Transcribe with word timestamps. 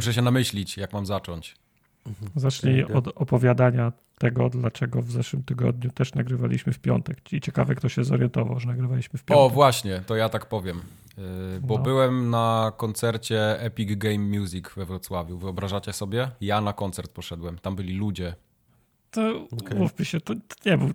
Muszę 0.00 0.14
się 0.14 0.22
namyślić, 0.22 0.76
jak 0.76 0.92
mam 0.92 1.06
zacząć. 1.06 1.56
Zacznij 2.36 2.84
od 2.84 3.08
opowiadania 3.08 3.92
tego, 4.18 4.48
dlaczego 4.50 5.02
w 5.02 5.10
zeszłym 5.10 5.42
tygodniu 5.42 5.90
też 5.90 6.14
nagrywaliśmy 6.14 6.72
w 6.72 6.78
piątek. 6.78 7.32
I 7.32 7.40
ciekawe, 7.40 7.74
kto 7.74 7.88
się 7.88 8.04
zorientował, 8.04 8.60
że 8.60 8.68
nagrywaliśmy 8.68 9.18
w 9.18 9.24
piątek. 9.24 9.44
O, 9.44 9.50
właśnie, 9.50 10.02
to 10.06 10.16
ja 10.16 10.28
tak 10.28 10.46
powiem. 10.46 10.80
Yy, 11.18 11.24
bo 11.60 11.76
No. 11.76 11.82
byłem 11.82 12.30
na 12.30 12.72
koncercie 12.76 13.60
Epic 13.60 13.98
Game 13.98 14.18
Music 14.18 14.64
we 14.76 14.84
Wrocławiu. 14.86 15.38
Wyobrażacie 15.38 15.92
sobie? 15.92 16.30
Ja 16.40 16.60
na 16.60 16.72
koncert 16.72 17.12
poszedłem. 17.12 17.58
Tam 17.58 17.76
byli 17.76 17.94
ludzie. 17.94 18.34
To 19.10 19.46
Okej. 19.62 19.78
mówmy 19.78 20.04
się, 20.04 20.20
to, 20.20 20.34
nie 20.66 20.78
był 20.78 20.90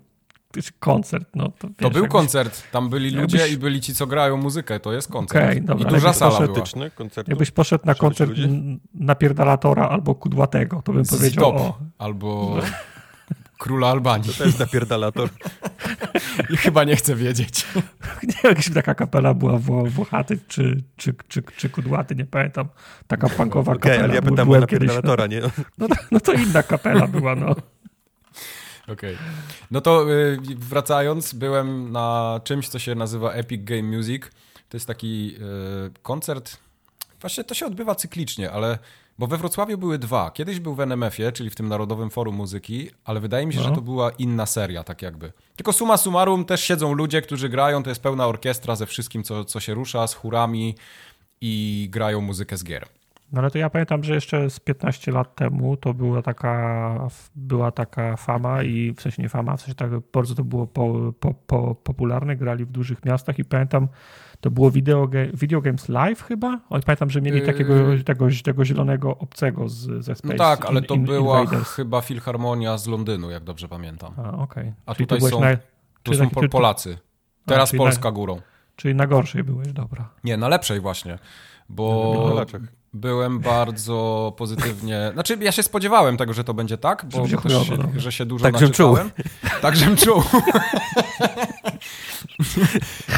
koncert. 0.80 1.28
No, 1.36 1.44
to, 1.50 1.52
To 1.52 1.68
wiesz, 1.68 1.76
był 1.78 1.88
jakbyś- 1.92 2.12
koncert. 2.12 2.64
Tam 2.72 2.90
byli 2.90 3.10
ludzie 3.12 3.38
jakbyś- 3.38 3.54
i 3.56 3.58
byli 3.58 3.82
ci, 3.82 3.96
co 3.96 4.08
grają 4.08 4.38
muzykę. 4.38 4.80
To 4.80 4.94
jest 4.94 5.12
koncert. 5.12 5.46
Okej, 5.46 5.62
dobra, 5.62 5.90
I 5.90 5.94
duża 5.94 6.14
sala 6.14 6.36
była. 6.40 6.48
Patetyczny 6.48 6.92
koncert. 6.92 7.28
Jakbyś 7.28 7.52
poszedł 7.52 7.86
na 7.86 7.96
koncert 7.96 8.30
ludzie? 8.30 8.44
n- 8.44 8.80
napierdalatora 8.94 9.90
albo 9.90 10.16
kudłatego, 10.16 10.82
to 10.82 10.94
bym 10.94 11.06
Z 11.06 11.10
powiedział, 11.10 11.44
Top 11.52 11.62
o, 11.62 11.78
albo 11.98 12.58
Króla 13.60 13.88
Albanii. 13.90 14.34
To 14.38 14.46
jest 14.46 14.60
napierdalator. 14.60 15.30
I 16.54 16.58
chyba 16.58 16.84
nie 16.84 16.96
chcę 16.96 17.16
wiedzieć. 17.16 17.66
nie 18.24 18.34
wiem, 18.44 18.50
jakaś 18.52 18.70
taka 18.74 18.96
kapela 18.96 19.34
była 19.34 19.54
Wło- 19.60 19.90
Włochaty 19.90 20.40
czy, 20.48 20.84
czy, 20.96 21.14
czy, 21.28 21.44
czy 21.58 21.70
Kudłaty, 21.70 22.16
nie 22.16 22.26
pamiętam. 22.26 22.68
Taka 23.08 23.30
punkowa 23.30 23.72
Okej, 23.72 23.82
kapela. 23.82 24.04
ale 24.04 24.16
ja 24.16 24.22
pytam 24.22 24.50
o 24.52 24.60
napierdalatora, 24.60 25.28
nie? 25.28 25.42
No, 25.78 25.88
to- 25.88 25.96
no 26.12 26.20
to 26.20 26.34
inna 26.34 26.64
kapela 26.64 27.08
była, 27.08 27.36
no. 27.36 27.56
Okej. 28.88 29.18
No 29.72 29.82
to 29.82 30.12
y, 30.12 30.38
wracając, 30.58 31.34
byłem 31.34 31.92
na 31.92 32.40
czymś, 32.44 32.70
co 32.70 32.80
się 32.80 32.96
nazywa 32.96 33.32
Epic 33.34 33.62
Game 33.64 33.84
Music. 33.84 34.24
To 34.70 34.78
jest 34.78 34.88
taki 34.88 35.36
y, 35.36 36.02
koncert. 36.02 36.58
Właśnie 37.22 37.44
to 37.44 37.56
się 37.56 37.66
odbywa 37.66 37.96
cyklicznie, 37.96 38.52
ale. 38.52 38.78
Bo 39.20 39.28
we 39.28 39.38
Wrocławiu 39.38 39.78
były 39.78 39.98
dwa. 40.00 40.32
Kiedyś 40.32 40.60
był 40.60 40.76
w 40.76 40.80
NMF-ie, 40.80 41.32
czyli 41.32 41.50
w 41.50 41.56
tym 41.56 41.68
Narodowym 41.68 42.10
Forum 42.10 42.36
Muzyki, 42.36 42.90
ale 43.06 43.20
wydaje 43.20 43.46
mi 43.46 43.54
się, 43.54 43.60
No. 43.60 43.66
że 43.66 43.72
to 43.76 43.82
była 43.82 44.10
inna 44.12 44.46
seria, 44.46 44.84
tak 44.84 45.02
jakby. 45.02 45.32
Tylko 45.56 45.74
suma 45.74 45.98
summarum 45.98 46.46
też 46.46 46.64
siedzą 46.64 46.94
ludzie, 46.94 47.22
którzy 47.22 47.50
grają, 47.50 47.84
to 47.84 47.90
jest 47.90 48.02
pełna 48.02 48.28
orkiestra 48.28 48.76
ze 48.76 48.86
wszystkim, 48.86 49.24
co, 49.24 49.46
co 49.46 49.60
się 49.60 49.74
rusza, 49.74 50.08
z 50.08 50.14
chórami 50.14 50.76
i 51.42 51.88
grają 51.92 52.22
muzykę 52.22 52.58
z 52.58 52.64
gier. 52.64 52.86
No 53.36 53.42
ale 53.42 53.52
to 53.52 53.58
ja 53.58 53.70
pamiętam, 53.70 54.04
że 54.04 54.14
jeszcze 54.14 54.50
z 54.50 54.60
15 54.60 55.12
lat 55.12 55.36
temu 55.36 55.78
to 55.78 55.94
była 55.94 56.22
taka, 56.22 57.08
była 57.36 57.72
taka 57.72 58.18
fama 58.18 58.64
i 58.64 58.94
w 58.98 59.02
sensie 59.02 59.22
nie 59.24 59.30
fama, 59.30 59.58
w 59.58 59.62
sensie 59.62 59.76
tak 59.76 59.90
bardzo 60.14 60.36
to 60.36 60.44
było 60.44 60.68
po, 60.68 61.14
po, 61.20 61.34
po, 61.34 61.76
popularne, 61.76 62.36
grali 62.36 62.66
w 62.66 62.72
dużych 62.72 63.06
miastach 63.06 63.40
i 63.40 63.46
pamiętam, 63.46 63.88
to 64.42 64.52
było 64.52 64.72
Video, 64.72 65.08
video 65.34 65.62
Games 65.62 65.90
Live 65.90 66.22
chyba? 66.24 66.60
Oj, 66.70 66.82
pamiętam, 66.86 67.10
że 67.10 67.22
mieli 67.22 67.40
Yy. 67.40 67.46
takiego 67.46 67.74
tego, 68.06 68.28
tego 68.44 68.66
zielonego 68.66 69.18
obcego 69.18 69.70
z, 69.70 69.76
ze 70.06 70.16
Space 70.16 70.34
No 70.34 70.38
tak, 70.38 70.66
ale 70.66 70.80
In- 70.80 70.86
to 70.86 70.94
In- 70.96 71.06
była 71.06 71.42
Invaders. 71.42 71.70
chyba 71.74 72.02
Filharmonia 72.02 72.78
z 72.78 72.88
Londynu, 72.88 73.32
jak 73.32 73.44
dobrze 73.44 73.68
pamiętam. 73.68 74.14
A, 74.18 74.32
okej. 74.38 74.74
A 74.86 74.96
tutaj 74.96 75.22
są- 75.22 75.40
na, 75.42 75.48
Tu 76.04 76.14
są 76.14 76.24
taki- 76.24 76.36
Pol- 76.36 76.50
Polacy. 76.50 76.98
Teraz 77.46 77.74
na- 77.74 77.78
Polska 77.78 78.12
górą. 78.12 78.42
czyli 78.76 78.96
na 78.96 79.08
gorszej 79.08 79.44
byłeś, 79.44 79.74
dobra. 79.74 80.10
Nie, 80.24 80.38
na 80.38 80.48
lepszej 80.48 80.80
właśnie, 80.80 81.12
Na 81.12 81.18
bo 81.70 82.12
wypierdalaczach. 82.14 82.62
Byłem 82.96 83.40
bardzo 83.40 84.34
pozytywnie... 84.38 85.10
Znaczy 85.14 85.38
ja 85.42 85.52
się 85.52 85.64
spodziewałem 85.64 86.18
tego, 86.18 86.34
że 86.34 86.44
to 86.44 86.54
będzie 86.54 86.78
tak, 86.78 87.06
bo 87.06 87.38
chujowo, 87.38 87.66
się, 87.66 87.78
dobra. 87.78 88.00
że 88.00 88.12
się 88.12 88.26
dużo 88.26 88.44
Tak, 88.44 88.54
naczytałem. 88.54 89.12
Tak, 89.62 89.76
żem 89.76 89.98
czuł. 89.98 90.24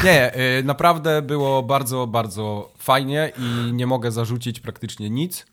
Nie, 0.04 0.32
y, 0.58 0.62
naprawdę 0.64 1.22
było 1.22 1.62
bardzo, 1.62 2.06
bardzo 2.06 2.72
fajnie 2.78 3.32
i 3.38 3.72
nie 3.72 3.86
mogę 3.86 4.10
zarzucić 4.12 4.60
praktycznie 4.60 5.10
nic, 5.10 5.46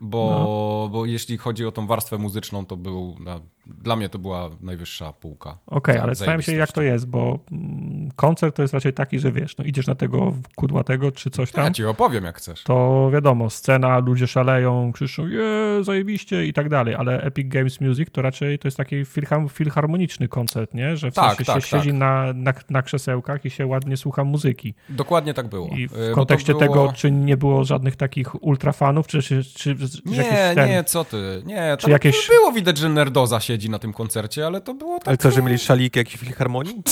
bo, 0.00 0.30
No. 0.30 0.88
bo 0.88 1.06
jeśli 1.06 1.38
chodzi 1.38 1.66
o 1.66 1.72
tą 1.72 1.86
warstwę 1.86 2.18
muzyczną, 2.18 2.66
to 2.66 2.76
był... 2.76 3.16
Na, 3.20 3.40
dla 3.66 3.96
mnie 3.96 4.08
to 4.08 4.18
była 4.18 4.50
najwyższa 4.60 5.12
półka. 5.12 5.58
Okej, 5.66 5.94
Za- 5.94 6.02
ale 6.02 6.14
zastanawiam 6.14 6.42
się, 6.42 6.52
jak 6.54 6.72
to 6.72 6.82
jest, 6.82 7.06
bo 7.06 7.38
mm, 7.52 8.10
koncert 8.16 8.56
to 8.56 8.62
jest 8.62 8.74
raczej 8.74 8.92
taki, 8.92 9.18
że 9.18 9.32
wiesz, 9.32 9.56
no 9.58 9.64
idziesz 9.64 9.86
na 9.86 9.94
tego 9.94 10.32
kudłatego 10.56 11.12
czy 11.12 11.30
coś 11.30 11.52
Ja 11.54 11.62
tam, 11.64 11.74
ci 11.74 11.84
opowiem, 11.84 12.24
jak 12.24 12.36
chcesz. 12.38 12.62
to 12.62 13.10
wiadomo, 13.12 13.50
scena, 13.50 13.98
ludzie 13.98 14.26
szaleją, 14.26 14.92
krzyczą, 14.92 15.26
je, 15.26 15.44
zajebiście 15.84 16.46
i 16.46 16.52
tak 16.52 16.68
dalej, 16.68 16.94
ale 16.94 17.22
Epic 17.22 17.48
Games 17.48 17.80
Music 17.80 18.08
to 18.12 18.22
raczej 18.22 18.58
to 18.58 18.68
jest 18.68 18.76
taki 18.76 19.04
filharmoniczny 19.48 20.28
koncert, 20.28 20.74
nie? 20.74 20.96
Że 20.96 21.10
w 21.10 21.14
Tak, 21.14 21.36
sensie 21.36 21.44
tak, 21.52 21.62
się 21.62 21.68
siedzi 21.68 21.88
tak. 21.90 21.98
na, 21.98 22.32
na, 22.34 22.52
na 22.70 22.82
krzesełkach 22.82 23.44
i 23.44 23.50
się 23.50 23.66
ładnie 23.66 23.96
słucha 23.96 24.24
muzyki. 24.24 24.74
Dokładnie 24.88 25.34
tak 25.34 25.48
było. 25.48 25.68
I 25.68 25.88
w 25.88 25.92
to 25.92 26.14
kontekście 26.14 26.52
było- 26.52 26.60
tego, 26.60 26.92
czy 26.96 27.10
nie 27.10 27.36
było 27.36 27.64
żadnych 27.64 27.96
takich 27.96 28.42
ultrafanów, 28.44 29.06
czy, 29.06 29.22
czy, 29.22 29.44
czy, 29.44 29.76
czy 29.76 29.76
Nie, 30.06 30.16
jakiś 30.16 30.54
ten... 30.54 30.68
nie, 30.68 30.84
co 30.84 31.04
ty. 31.04 31.42
Nie, 31.46 31.76
Czy 31.78 31.90
jakieś- 31.90 32.28
było 32.28 32.52
widać, 32.52 32.78
że 32.78 32.88
nerdoza 32.88 33.40
siedzi 33.52 33.70
na 33.70 33.78
tym 33.78 33.92
koncercie, 33.92 34.46
ale 34.46 34.60
to 34.60 34.74
było 34.74 34.98
tak... 34.98 35.08
Ale 35.08 35.16
co, 35.16 35.30
że 35.30 35.42
mieli 35.42 35.58
szaliki 35.58 35.98
jakiś 35.98 36.16
filharmonii? 36.16 36.74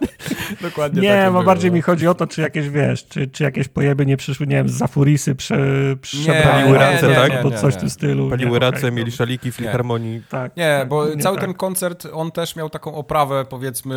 Dokładnie 0.69 1.01
Nie, 1.01 1.23
bo 1.25 1.31
było. 1.31 1.43
bardziej 1.43 1.71
mi 1.71 1.81
chodzi 1.81 2.07
o 2.07 2.13
to, 2.13 2.27
czy 2.27 2.41
jakieś, 2.41 2.69
wiesz, 2.69 3.07
czy, 3.07 3.27
czy 3.27 3.43
jakieś 3.43 3.67
pojeby 3.67 4.05
nie 4.05 4.17
przyszły, 4.17 4.47
nie 4.47 4.55
wiem, 4.55 4.69
z 4.69 4.73
Zafurisy 4.73 5.35
prze, 5.35 5.57
ręce, 6.77 7.07
albo 7.07 7.21
tak? 7.21 7.31
albo 7.31 7.49
Nie, 7.49 7.57
coś 7.57 7.73
nie, 7.73 7.77
w 7.77 7.81
tym 7.81 7.89
stylu. 7.89 8.29
Paliły 8.29 8.59
ręce, 8.59 8.77
okej, 8.77 8.91
mieli 8.91 9.11
szaliki 9.11 9.51
filharmonii. 9.51 10.21
Tak, 10.29 10.57
Nie, 10.57 10.77
tak, 10.79 10.87
bo 10.87 11.17
cały 11.17 11.37
tak. 11.37 11.45
ten 11.45 11.53
koncert, 11.53 12.07
on 12.13 12.31
też 12.31 12.55
miał 12.55 12.69
taką 12.69 12.95
oprawę, 12.95 13.45
powiedzmy, 13.49 13.95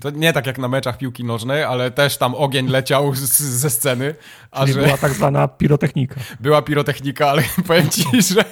to 0.00 0.10
nie 0.10 0.32
tak 0.32 0.46
jak 0.46 0.58
na 0.58 0.68
meczach 0.68 0.98
piłki 0.98 1.24
nożnej, 1.24 1.62
ale 1.62 1.90
też 1.90 2.16
tam 2.16 2.34
ogień 2.34 2.68
leciał 2.68 3.14
z, 3.14 3.38
ze 3.40 3.70
sceny, 3.70 4.14
a 4.50 4.60
Czyli 4.60 4.72
że 4.72 4.80
była 4.82 4.96
tak 4.96 5.12
zwana 5.12 5.48
pirotechnika. 5.48 6.20
była 6.40 6.62
pirotechnika, 6.62 7.28
ale 7.30 7.42
powiem 7.66 7.88
ci, 7.88 8.04
że 8.22 8.44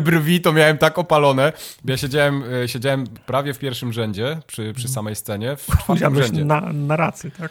brwi 0.00 0.40
to 0.40 0.52
miałem 0.52 0.78
tak 0.78 0.98
opalone, 0.98 1.52
ja 1.84 1.96
siedziałem, 1.96 2.44
e, 2.64 2.68
siedziałem 2.68 3.06
prawie 3.26 3.54
w 3.54 3.58
pierwszym 3.58 3.92
rzędzie, 3.92 4.38
przy, 4.46 4.72
przy 4.72 4.88
samej 4.88 5.16
scenie, 5.16 5.56
w 5.56 5.66
czwartym 5.66 6.22
rzędzie. 6.22 6.39
Na, 6.44 6.60
na 6.72 6.96
racy, 6.96 7.30
tak? 7.30 7.50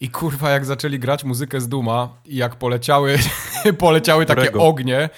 I 0.00 0.10
kurwa, 0.10 0.50
jak 0.50 0.64
zaczęli 0.64 0.98
grać 0.98 1.24
muzykę 1.24 1.60
z 1.60 1.68
Duma 1.68 2.08
i 2.26 2.36
jak 2.36 2.56
poleciały, 2.56 3.18
poleciały 3.78 4.26
takie 4.26 4.40
Którego? 4.40 4.64
ognie 4.64 5.08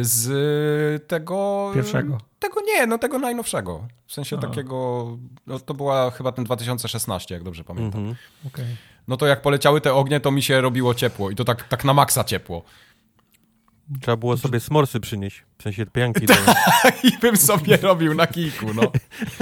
z 0.00 1.06
tego... 1.06 1.70
Pierwszego. 1.74 2.18
Tego 2.38 2.60
nie, 2.60 2.86
no 2.86 2.98
tego 2.98 3.18
najnowszego. 3.18 3.86
W 4.06 4.12
sensie 4.12 4.36
Aha. 4.38 4.48
takiego, 4.48 5.06
no 5.46 5.58
to 5.58 5.74
była 5.74 6.10
chyba 6.10 6.32
ten 6.32 6.44
2016, 6.44 7.34
jak 7.34 7.44
dobrze 7.44 7.64
pamiętam. 7.64 8.00
Mhm. 8.00 8.16
Okej. 8.46 8.76
No 9.08 9.16
to 9.16 9.26
jak 9.26 9.42
poleciały 9.42 9.80
te 9.80 9.94
ognie, 9.94 10.20
to 10.20 10.30
mi 10.30 10.42
się 10.42 10.60
robiło 10.60 10.94
ciepło 10.94 11.30
i 11.30 11.36
to 11.36 11.44
tak, 11.44 11.68
tak 11.68 11.84
na 11.84 11.94
maksa 11.94 12.24
ciepło. 12.24 12.62
Trzeba 14.00 14.16
było 14.16 14.36
sobie 14.36 14.60
smorsy 14.60 15.00
przynieść. 15.00 15.44
W 15.58 15.62
sensie 15.62 15.86
pianki. 15.86 16.26
Do... 16.26 16.34
I 17.02 17.18
bym 17.18 17.36
sobie 17.36 17.76
robił 17.76 18.14
na 18.14 18.26
kijku, 18.26 18.74
no. 18.74 18.82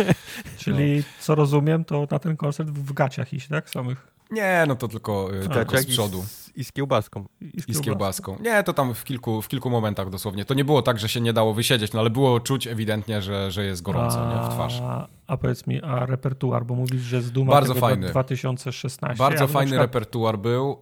Czyli 0.58 1.02
co 1.20 1.34
rozumiem, 1.34 1.84
to 1.84 2.06
na 2.10 2.18
ten 2.18 2.36
koncert 2.36 2.70
w 2.70 2.92
gaciach 2.92 3.32
iść, 3.32 3.48
tak? 3.48 3.70
Samych. 3.70 4.19
Nie, 4.30 4.64
no 4.68 4.76
to 4.76 4.88
tylko, 4.88 5.34
y, 5.36 5.40
tylko 5.40 5.54
Kaciak 5.54 5.80
z 5.80 5.86
przodu. 5.86 6.18
I 6.18 6.22
z, 6.22 6.52
I 6.56 6.64
z 6.64 6.72
kiełbaską. 6.72 7.24
I 7.68 7.74
z 7.74 7.80
kiełbaską. 7.80 8.36
Nie, 8.42 8.62
to 8.62 8.72
tam 8.72 8.94
w 8.94 9.04
kilku, 9.04 9.42
w 9.42 9.48
kilku 9.48 9.70
momentach 9.70 10.10
dosłownie. 10.10 10.44
To 10.44 10.54
nie 10.54 10.64
było 10.64 10.82
tak, 10.82 10.98
że 10.98 11.08
się 11.08 11.20
nie 11.20 11.32
dało 11.32 11.54
wysiedzieć, 11.54 11.92
no 11.92 12.00
ale 12.00 12.10
było 12.10 12.40
czuć 12.40 12.66
ewidentnie, 12.66 13.22
że, 13.22 13.50
że 13.50 13.64
jest 13.64 13.82
gorąco, 13.82 14.28
nie? 14.34 14.50
W 14.50 14.54
twarz. 14.54 14.80
A, 14.82 15.06
a 15.26 15.36
powiedz 15.36 15.66
mi, 15.66 15.82
a 15.82 16.06
repertuar, 16.06 16.64
bo 16.66 16.74
mówisz, 16.74 17.02
że 17.02 17.22
z 17.22 17.32
Duma 17.32 17.52
Bardzo 17.52 17.74
fajny. 17.74 18.08
2016. 18.08 19.18
Bardzo 19.18 19.44
a 19.44 19.46
fajny 19.46 19.66
przykład- 19.70 19.86
repertuar 19.86 20.38
był. 20.38 20.80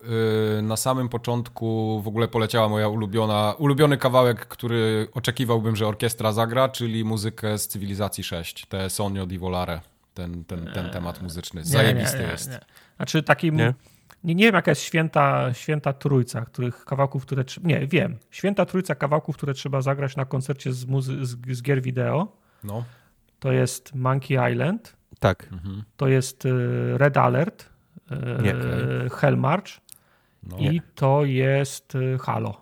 Yy, 0.56 0.62
Na 0.62 0.76
samym 0.76 1.08
początku 1.08 2.00
w 2.04 2.08
ogóle 2.08 2.28
poleciała 2.28 2.68
moja 2.68 2.88
ulubiona, 2.88 3.54
ulubiony 3.58 3.96
kawałek, 3.98 4.46
który 4.46 5.08
oczekiwałbym, 5.14 5.76
że 5.76 5.86
orkiestra 5.86 6.32
zagra, 6.32 6.68
czyli 6.68 7.04
muzykę 7.04 7.58
z 7.58 7.68
Cywilizacji 7.68 8.24
6, 8.24 8.66
te 8.66 8.90
Sonio 8.90 9.26
di 9.26 9.38
Volare, 9.38 9.80
ten, 10.14 10.44
ten, 10.44 10.70
ten 10.74 10.90
temat 10.90 11.22
muzyczny. 11.22 11.64
Zajebisty 11.64 12.18
nie, 12.18 12.24
nie, 12.24 12.30
jest. 12.30 12.50
Znaczy 12.98 13.22
takim... 13.22 13.56
Nie? 13.56 13.74
Nie? 14.24 14.34
Nie, 14.34 14.44
wiem, 14.44 14.54
jaka 14.54 14.70
jest 14.70 14.82
święta, 14.82 15.54
święta 15.54 15.92
trójca, 15.92 16.44
których 16.44 16.84
kawałków, 16.84 17.22
które. 17.26 17.44
Nie, 17.62 17.86
wiem. 17.86 18.16
Święta 18.30 18.66
trójca 18.66 18.94
kawałków, 18.94 19.36
które 19.36 19.54
trzeba 19.54 19.80
zagrać 19.80 20.16
na 20.16 20.24
koncercie 20.24 20.72
z, 20.72 20.86
muzy- 20.86 21.24
z, 21.24 21.56
z 21.56 21.62
gier 21.62 21.82
wideo. 21.82 22.36
No. 22.64 22.84
To 23.38 23.52
jest 23.52 23.94
Monkey 23.94 24.52
Island, 24.52 24.96
Tak. 25.20 25.48
Mhm. 25.52 25.82
to 25.96 26.08
jest 26.08 26.44
y, 26.46 26.98
Red 26.98 27.16
Alert, 27.16 27.68
y, 28.12 28.42
Nie. 28.42 28.54
Hell 29.10 29.36
March 29.36 29.68
No. 30.42 30.56
i 30.58 30.80
to 30.94 31.24
jest 31.24 31.94
y, 31.94 32.18
Halo. 32.18 32.60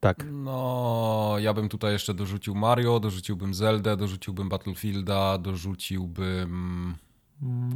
Tak. 0.00 0.24
no, 0.32 1.36
ja 1.38 1.54
bym 1.54 1.68
tutaj 1.68 1.92
jeszcze 1.92 2.14
dorzucił 2.14 2.54
Mario, 2.54 3.00
dorzuciłbym 3.00 3.54
Zeldę, 3.54 3.96
dorzuciłbym 3.96 4.48
Battlefielda, 4.48 5.38
dorzuciłbym 5.38 6.94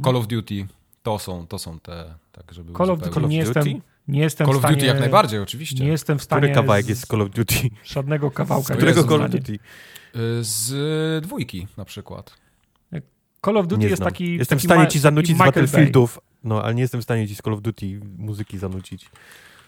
Call 0.03 0.15
of 0.15 0.27
Duty. 0.27 0.67
To 1.03 1.19
są, 1.19 1.47
to 1.47 1.59
są 1.59 1.79
te, 1.79 2.15
tak 2.31 2.53
żeby 2.53 2.73
Call 2.73 2.91
of. 2.91 2.99
Duty 2.99 3.19
nie 3.19 3.21
Duty? 3.21 3.35
jestem, 3.35 3.81
nie 4.07 4.19
jestem 4.21 4.47
Call 4.47 4.55
of 4.55 4.61
stanie... 4.61 4.75
Duty 4.75 4.85
jak 4.87 4.99
najbardziej, 4.99 5.39
oczywiście. 5.39 5.83
Nie 5.83 5.89
jestem 5.91 6.19
w 6.19 6.23
stanie... 6.23 6.41
Który 6.41 6.53
kawałek 6.53 6.85
z- 6.85 6.89
jest 6.89 7.01
z 7.01 7.05
Call 7.07 7.21
of 7.21 7.29
Duty? 7.29 7.55
Żadnego 7.83 8.31
kawałka. 8.31 8.73
Z 8.73 8.77
Którego 8.77 9.03
Call 9.03 9.21
of. 9.23 9.31
Duty? 9.31 9.59
Z 10.41 11.23
dwójki 11.23 11.67
na 11.77 11.85
przykład. 11.85 12.37
Call 13.45 13.57
of 13.57 13.67
Duty 13.67 13.81
Nie 13.81 13.87
jest 13.87 13.97
znam. 13.97 14.09
taki. 14.11 14.35
Jestem 14.37 14.57
taki 14.57 14.67
w 14.67 14.71
stanie 14.71 14.87
ci 14.87 14.99
zanucić 14.99 15.35
z. 15.35 15.39
Battlefieldów, 15.39 16.19
no 16.43 16.63
ale 16.63 16.75
nie 16.75 16.81
jestem 16.81 17.01
w 17.01 17.03
stanie 17.03 17.27
ci 17.27 17.35
z 17.35 17.41
Call 17.41 17.53
of 17.53 17.61
Duty 17.61 17.99
muzyki 18.17 18.57
zanucić. 18.57 19.09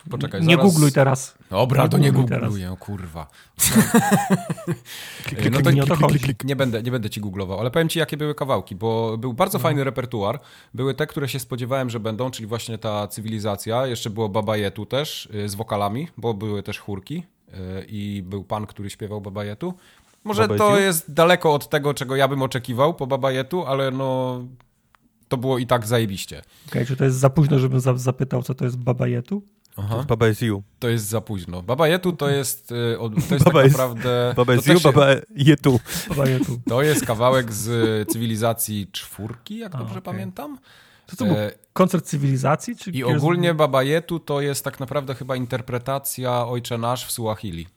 Poczekaj, 0.09 0.41
Nie 0.41 0.55
zaraz... 0.55 0.71
googluj 0.71 0.91
teraz. 0.91 1.37
Dobra, 1.49 1.83
Nie 1.83 1.89
to 1.89 1.97
nie 1.97 2.11
googluj 2.11 2.39
googluję, 2.39 2.75
kurwa. 2.79 3.27
Klik, 5.25 5.51
No 5.51 5.57
to 5.57 5.63
klik, 5.63 5.75
nie 5.75 5.83
o 5.83 5.85
to 5.85 5.95
klik, 5.97 6.09
klik, 6.09 6.21
klik. 6.23 6.43
nie, 6.43 6.55
będę, 6.55 6.83
nie 6.83 6.91
będę 6.91 7.09
ci 7.09 7.21
googlował, 7.21 7.59
ale 7.59 7.71
powiem 7.71 7.89
ci, 7.89 7.99
jakie 7.99 8.17
były 8.17 8.35
kawałki, 8.35 8.75
bo 8.75 9.17
był 9.17 9.33
bardzo 9.33 9.57
No. 9.57 9.61
fajny 9.61 9.83
repertuar. 9.83 10.39
Były 10.73 10.93
te, 10.93 11.07
które 11.07 11.29
się 11.29 11.39
spodziewałem, 11.39 11.89
że 11.89 11.99
będą, 11.99 12.31
czyli 12.31 12.47
właśnie 12.47 12.77
ta 12.77 13.07
cywilizacja. 13.07 13.87
Jeszcze 13.87 14.09
było 14.09 14.29
Babajetu 14.29 14.85
też 14.85 15.29
y, 15.35 15.49
z 15.49 15.55
wokalami, 15.55 16.07
bo 16.17 16.33
były 16.33 16.63
też 16.63 16.79
chórki 16.79 17.23
y, 17.47 17.53
i 17.87 18.23
był 18.25 18.43
pan, 18.43 18.65
który 18.67 18.89
śpiewał 18.89 19.21
Babajetu. 19.21 19.73
Może 20.23 20.41
Baba 20.47 20.57
to 20.57 20.79
jest 20.79 21.13
daleko 21.13 21.53
od 21.53 21.69
tego, 21.69 21.93
czego 21.93 22.15
ja 22.15 22.27
bym 22.27 22.41
oczekiwał 22.41 22.93
po 22.93 23.07
Babajetu, 23.07 23.65
ale 23.65 23.91
no 23.91 24.41
to 25.27 25.37
było 25.37 25.57
i 25.57 25.67
tak 25.67 25.87
zajebiście. 25.87 26.41
Okej, 26.69 26.85
czy 26.85 26.95
to 26.95 27.03
jest 27.03 27.17
za 27.17 27.29
późno, 27.29 27.59
żebym 27.59 27.79
za- 27.79 27.97
zapytał, 27.97 28.43
co 28.43 28.55
to 28.55 28.65
jest 28.65 28.77
babajetu? 28.77 29.41
Aha. 29.77 30.05
Baba 30.07 30.29
is 30.29 30.41
you. 30.41 30.63
To 30.79 30.89
jest 30.89 31.05
za 31.07 31.21
późno. 31.21 31.61
Babajetu 31.61 32.13
to 32.13 32.29
jest, 32.29 32.71
y, 32.71 32.97
to 33.29 33.33
jest 33.33 33.45
Baba 33.45 33.59
tak 33.59 33.63
jest- 33.65 33.77
naprawdę... 33.77 34.33
Baba 34.37 34.53
to 34.53 34.59
is 34.59 34.67
you, 34.67 34.79
baba. 34.79 35.07
Babajetu. 36.09 36.59
To 36.69 36.81
jest 36.81 37.05
kawałek 37.05 37.53
z 37.53 38.09
cywilizacji 38.09 38.87
czwórki, 38.91 39.57
jak 39.57 39.75
A, 39.75 39.77
dobrze 39.77 39.91
okej. 39.93 40.01
pamiętam. 40.03 40.57
To 41.07 41.15
co 41.15 41.25
był 41.25 41.35
E, 41.35 41.51
koncert 41.73 42.05
cywilizacji? 42.05 42.75
Czy 42.75 42.91
I 42.91 43.03
ogólnie 43.03 43.53
Baba 43.53 43.83
Jetu 43.83 44.19
to 44.19 44.41
jest 44.41 44.63
tak 44.63 44.79
naprawdę 44.79 45.15
chyba 45.15 45.35
interpretacja 45.35 46.47
Ojcze 46.47 46.77
Nasz 46.77 47.05
w 47.05 47.11
Suahili. 47.11 47.67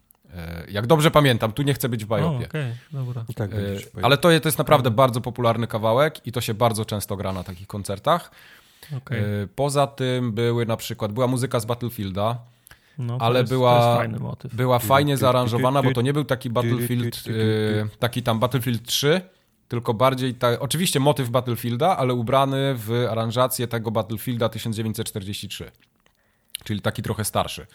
Jak 0.69 0.87
dobrze 0.87 1.11
pamiętam, 1.11 1.53
tu 1.53 1.63
nie 1.63 1.75
chcę 1.75 1.89
być 1.89 2.05
w 2.05 2.09
bajopie. 2.09 2.47
okej, 2.47 2.73
dobra. 2.93 3.25
Tak, 3.37 3.51
E. 3.55 3.59
Ale 4.03 4.17
to, 4.17 4.23
to 4.41 4.49
jest 4.49 4.59
naprawdę 4.59 4.91
bardzo 4.91 5.21
popularny 5.21 5.67
kawałek 5.67 6.27
i 6.27 6.33
to 6.33 6.41
się 6.41 6.55
bardzo 6.55 6.85
często 6.85 7.17
gra 7.17 7.33
na 7.33 7.43
takich 7.45 7.67
koncertach. 7.67 8.31
E, 9.17 9.47
Poza 9.57 9.87
tym 9.87 10.33
były 10.33 10.67
na 10.67 10.77
przykład, 10.77 11.13
była 11.13 11.27
muzyka 11.27 11.61
z 11.61 11.65
Battlefielda, 11.65 12.39
No, 12.99 13.17
ale 13.21 13.41
jest, 13.41 13.53
była- 13.53 13.95
była 14.53 14.79
fajnie 14.79 15.17
zaaranżowana, 15.17 15.83
bo 15.83 15.93
to 15.95 16.03
nie 16.03 16.13
był 16.13 16.25
taki 16.25 16.51
Battlefield, 16.51 17.25
e, 17.29 17.99
taki 17.99 18.23
tam 18.23 18.39
Battlefield 18.39 18.83
3, 18.87 19.21
tylko 19.69 19.95
bardziej, 19.95 20.35
ta, 20.35 20.61
oczywiście 20.61 21.01
motyw 21.01 21.31
Battlefielda, 21.31 21.97
ale 21.97 22.15
ubrany 22.15 22.75
w 22.75 23.07
aranżację 23.11 23.67
tego 23.69 23.91
Battlefielda 23.91 24.49
1943, 24.49 25.71
czyli 26.65 26.81
taki 26.81 27.03
trochę 27.03 27.25
starszy. 27.25 27.67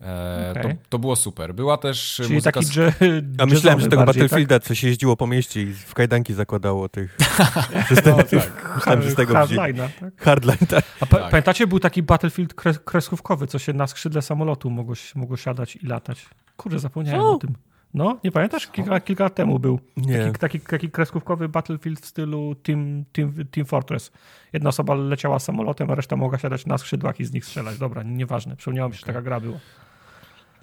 E, 0.00 0.50
Okej. 0.50 0.62
to, 0.62 0.82
to 0.88 0.98
było 0.98 1.16
super. 1.16 1.54
Była 1.54 1.76
też 1.76 2.14
Czyli 2.14 2.34
muzyka... 2.34 2.52
taki 2.60 2.66
dż- 2.66 3.22
A 3.42 3.46
myślałem, 3.46 3.80
że 3.80 3.86
tego 3.88 4.04
bardziej, 4.04 4.22
Battlefielda, 4.22 4.60
co 4.60 4.74
się 4.74 4.88
jeździło 4.88 5.16
po 5.16 5.26
mieście 5.26 5.62
i 5.62 5.74
w 5.74 5.94
kajdanki 5.94 6.34
zakładało 6.34 6.88
tych... 6.88 7.16
No, 8.06 8.16
tak. 8.16 8.30
Tak? 8.30 8.74
Myślałem, 8.76 9.02
że 9.02 9.10
z 9.10 9.14
tego 9.14 9.46
wzięli. 9.46 9.60
Hardline'a, 9.60 9.88
tak? 10.00 10.22
Hardline, 10.22 10.66
tak. 10.68 10.84
A 11.00 11.06
pa- 11.06 11.18
Tak. 11.18 11.30
pamiętacie, 11.30 11.66
był 11.66 11.78
taki 11.80 12.02
Battlefield 12.02 12.54
kres 12.54 12.78
kreskówkowy, 12.78 13.46
co 13.46 13.58
się 13.58 13.72
na 13.72 13.86
skrzydle 13.86 14.22
samolotu 14.22 14.70
mogło, 14.70 14.94
mogło 15.14 15.36
siadać 15.36 15.76
i 15.76 15.86
latać. 15.86 16.26
Kurde, 16.56 16.78
zapomniałem 16.78 17.20
Co? 17.20 17.32
o 17.32 17.38
tym. 17.38 17.54
No, 17.94 18.18
nie 18.24 18.32
pamiętasz? 18.32 18.66
Kilka, 18.66 19.00
kilka 19.00 19.24
lat 19.24 19.34
temu 19.34 19.58
był. 19.58 19.80
Nie. 19.96 20.18
Taki, 20.18 20.38
taki, 20.38 20.60
taki 20.60 20.90
kreskówkowy 20.90 21.48
Battlefield 21.48 22.00
w 22.00 22.06
stylu 22.06 22.54
Team, 22.62 23.04
Team, 23.12 23.32
Team 23.50 23.66
Fortress. 23.66 24.12
Jedna 24.52 24.68
osoba 24.68 24.94
leciała 24.94 25.38
samolotem, 25.38 25.90
a 25.90 25.94
reszta 25.94 26.16
mogła 26.16 26.38
siadać 26.38 26.66
na 26.66 26.78
skrzydłach 26.78 27.20
i 27.20 27.24
z 27.24 27.32
nich 27.32 27.44
strzelać. 27.44 27.78
Dobra, 27.78 28.02
nieważne. 28.02 28.56
Przypomniało 28.56 28.88
mi 28.88 28.94
się, 28.94 29.00
że 29.00 29.06
taka 29.06 29.22
gra 29.22 29.40
była. 29.40 29.58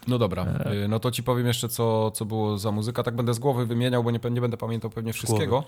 No 0.07 0.17
dobra, 0.17 0.45
y, 0.85 0.87
no 0.87 0.99
to 0.99 1.11
ci 1.11 1.23
powiem 1.23 1.47
jeszcze, 1.47 1.69
co, 1.69 2.11
co 2.11 2.25
było 2.25 2.57
za 2.57 2.71
muzyka. 2.71 3.03
Tak 3.03 3.15
będę 3.15 3.33
z 3.33 3.39
głowy 3.39 3.65
wymieniał, 3.65 4.03
bo 4.03 4.11
nie, 4.11 4.19
nie 4.31 4.41
będę 4.41 4.57
pamiętał 4.57 4.89
pewnie 4.89 5.13
wszystkiego. 5.13 5.63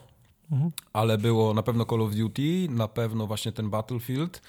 Mhm. 0.52 0.72
Ale 0.94 1.18
było 1.18 1.54
na 1.54 1.64
pewno 1.64 1.86
Call 1.86 2.02
of 2.02 2.16
Duty, 2.16 2.68
na 2.70 2.88
pewno 2.88 3.28
właśnie 3.28 3.52
ten 3.52 3.70
Battlefield. 3.70 4.42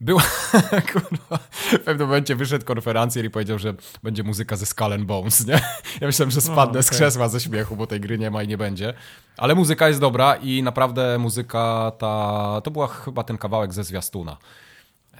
Była, 0.00 0.22
kurwa, 0.92 1.38
w 1.52 1.78
pewnym 1.78 2.08
momencie 2.08 2.36
wyszedł 2.36 2.64
konferencjer 2.64 3.24
i 3.24 3.30
powiedział, 3.30 3.58
że 3.58 3.74
będzie 4.02 4.22
muzyka 4.22 4.56
ze 4.56 4.66
Skull 4.66 4.92
and 4.92 5.04
Bones, 5.04 5.46
nie? 5.46 5.60
Ja 6.00 6.06
myślałem, 6.06 6.30
że 6.30 6.40
spadnę 6.40 6.82
z 6.82 6.86
okej. 6.86 6.98
krzesła 6.98 7.28
ze 7.28 7.40
śmiechu, 7.40 7.76
bo 7.76 7.86
tej 7.86 8.00
gry 8.00 8.18
nie 8.18 8.30
ma 8.30 8.42
i 8.42 8.48
nie 8.48 8.58
będzie. 8.58 8.94
Ale 9.36 9.54
muzyka 9.54 9.88
jest 9.88 10.00
dobra 10.00 10.34
i 10.34 10.62
naprawdę 10.62 11.18
muzyka 11.18 11.92
ta, 11.98 12.60
to 12.64 12.70
była 12.70 12.86
chyba 12.86 13.24
ten 13.24 13.38
kawałek 13.38 13.72
ze 13.72 13.84
zwiastuna, 13.84 14.36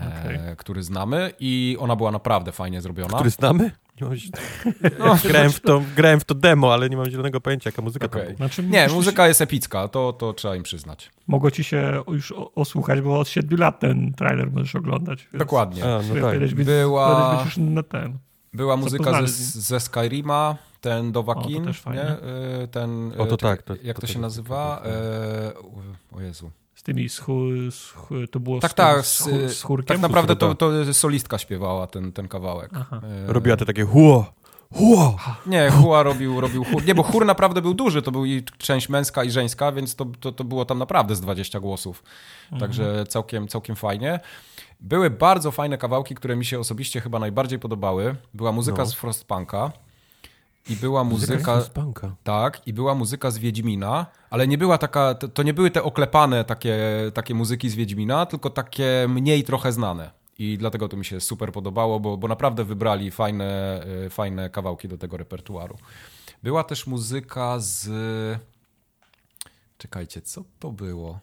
e, 0.02 0.56
który 0.56 0.82
znamy 0.82 1.32
i 1.40 1.76
ona 1.80 1.96
była 1.96 2.10
naprawdę 2.10 2.52
fajnie 2.52 2.80
zrobiona. 2.80 3.14
Który 3.14 3.30
znamy? 3.30 3.70
Nie 4.00 4.06
mam... 4.08 4.16
No, 4.98 5.16
grałem, 5.28 5.50
w 5.52 5.60
to, 5.60 5.82
grałem 5.96 6.20
w 6.20 6.24
to 6.24 6.34
demo, 6.34 6.72
ale 6.72 6.90
nie 6.90 6.96
mam 6.96 7.10
zielonego 7.10 7.40
pojęcia, 7.40 7.68
jaka 7.70 7.82
muzyka 7.82 8.08
tam 8.08 8.20
Okej. 8.20 8.34
była. 8.34 8.36
Znaczy, 8.48 8.62
Nie, 8.62 8.88
muzyka 8.88 9.28
jest 9.28 9.40
epicka, 9.40 9.88
to, 9.88 10.12
to 10.12 10.32
trzeba 10.32 10.56
im 10.56 10.62
przyznać. 10.62 11.10
Mogło 11.26 11.50
ci 11.50 11.64
się 11.64 12.02
już 12.08 12.32
o- 12.32 12.52
osłuchać, 12.54 13.00
bo 13.00 13.18
od 13.20 13.28
7 13.28 13.58
lat 13.58 13.80
ten 13.80 14.12
trailer 14.14 14.50
możesz 14.52 14.76
oglądać. 14.76 15.28
Więc 15.32 15.38
Dokładnie. 15.38 15.84
A, 15.84 15.86
no 16.14 16.20
tak. 16.22 16.38
być- 16.38 16.54
Była- 16.54 17.42
już 17.44 17.56
na 17.56 17.82
ten. 17.82 18.18
Była 18.52 18.76
muzyka 18.76 19.26
ze, 19.26 19.60
ze 19.60 19.80
Skyrima, 19.80 20.56
ten 20.80 21.08
O, 21.08 21.10
Dowakin, 21.10 21.60
to 21.60 21.66
też 21.66 21.80
fajne. 21.80 22.04
nie? 22.22 22.62
Y, 22.64 22.68
ten, 22.68 23.12
O, 23.18 23.26
to 23.26 23.34
y, 23.34 23.38
tak, 23.38 23.62
to- 23.62 23.74
jak 23.82 23.96
to 23.96 24.00
to, 24.06 24.12
się 24.12 24.18
nazywa? 24.18 24.80
tego- 24.82 24.96
E, 26.14 26.16
o 26.16 26.20
Jezu. 26.20 26.50
Z 26.80 26.82
tymi 26.82 27.08
z, 27.08 27.18
chu, 27.18 27.34
z 27.70 27.90
chu, 27.90 28.14
to 28.30 28.40
było 28.40 28.60
Tak, 28.60 28.70
z, 28.70 28.74
tak, 28.74 29.06
z, 29.06 29.18
z, 29.18 29.26
chór- 29.26 29.48
z 29.48 29.62
chórkiem. 29.62 29.86
tak 29.86 30.00
naprawdę 30.00 30.36
to, 30.36 30.54
to 30.54 30.94
solistka 30.94 31.38
śpiewała 31.38 31.86
ten, 31.86 32.12
ten 32.12 32.28
kawałek. 32.28 32.70
Aha. 32.74 33.00
E, 33.28 33.32
Robiła 33.32 33.56
te 33.56 33.66
takie 33.66 33.84
huo, 33.84 34.32
huo. 34.74 35.16
Nie, 35.46 35.70
Hua 35.70 36.02
robił, 36.02 36.40
robił 36.40 36.64
chór. 36.64 36.84
Nie, 36.86 36.94
bo 36.94 37.02
chór 37.02 37.26
naprawdę 37.26 37.62
był 37.62 37.74
duży, 37.74 38.02
to 38.02 38.10
był 38.12 38.24
i 38.24 38.42
część 38.58 38.88
męska 38.88 39.24
i 39.24 39.30
żeńska, 39.30 39.72
więc 39.72 39.94
to, 39.96 40.06
to, 40.20 40.32
to 40.32 40.44
było 40.44 40.64
tam 40.64 40.78
naprawdę 40.78 41.16
z 41.16 41.20
20 41.20 41.60
głosów. 41.60 42.02
Także 42.60 43.04
całkiem, 43.08 43.48
całkiem 43.48 43.76
fajnie. 43.76 44.20
Były 44.80 45.10
bardzo 45.10 45.50
fajne 45.50 45.78
kawałki, 45.78 46.14
które 46.14 46.36
mi 46.36 46.44
się 46.44 46.58
osobiście 46.60 47.00
chyba 47.00 47.18
najbardziej 47.18 47.58
podobały. 47.58 48.14
Była 48.34 48.52
muzyka 48.52 48.78
No. 48.78 48.86
z 48.86 48.94
Frostpunka 48.94 49.72
i 50.68 50.76
była 50.76 51.04
muzyka... 51.04 51.60
z 51.60 51.68
banka. 51.68 52.14
Tak, 52.24 52.66
i 52.66 52.72
była 52.72 52.94
muzyka 52.94 53.30
z 53.30 53.38
Wiedźmina, 53.38 54.06
ale 54.30 54.46
nie 54.48 54.58
była 54.58 54.78
taka, 54.78 55.14
to, 55.14 55.28
to 55.28 55.42
nie 55.42 55.54
były 55.54 55.70
te 55.70 55.82
oklepane 55.82 56.44
takie, 56.44 56.78
takie 57.14 57.34
muzyki 57.34 57.70
z 57.70 57.74
Wiedźmina, 57.74 58.26
tylko 58.26 58.50
takie 58.50 59.06
mniej 59.08 59.44
trochę 59.44 59.72
znane. 59.72 60.10
I 60.38 60.58
dlatego 60.58 60.88
to 60.88 60.96
mi 60.96 61.04
się 61.04 61.20
super 61.20 61.52
podobało, 61.52 62.00
bo, 62.00 62.16
bo 62.16 62.28
naprawdę 62.28 62.64
wybrali 62.64 63.10
fajne, 63.10 63.80
y, 64.06 64.10
fajne 64.10 64.50
kawałki 64.50 64.88
do 64.88 64.98
tego 64.98 65.16
repertuaru. 65.16 65.76
Była 66.42 66.64
też 66.64 66.86
muzyka 66.86 67.58
z... 67.58 67.88
Czekajcie, 69.78 70.20
co 70.22 70.44
to 70.58 70.70
było? 70.70 71.18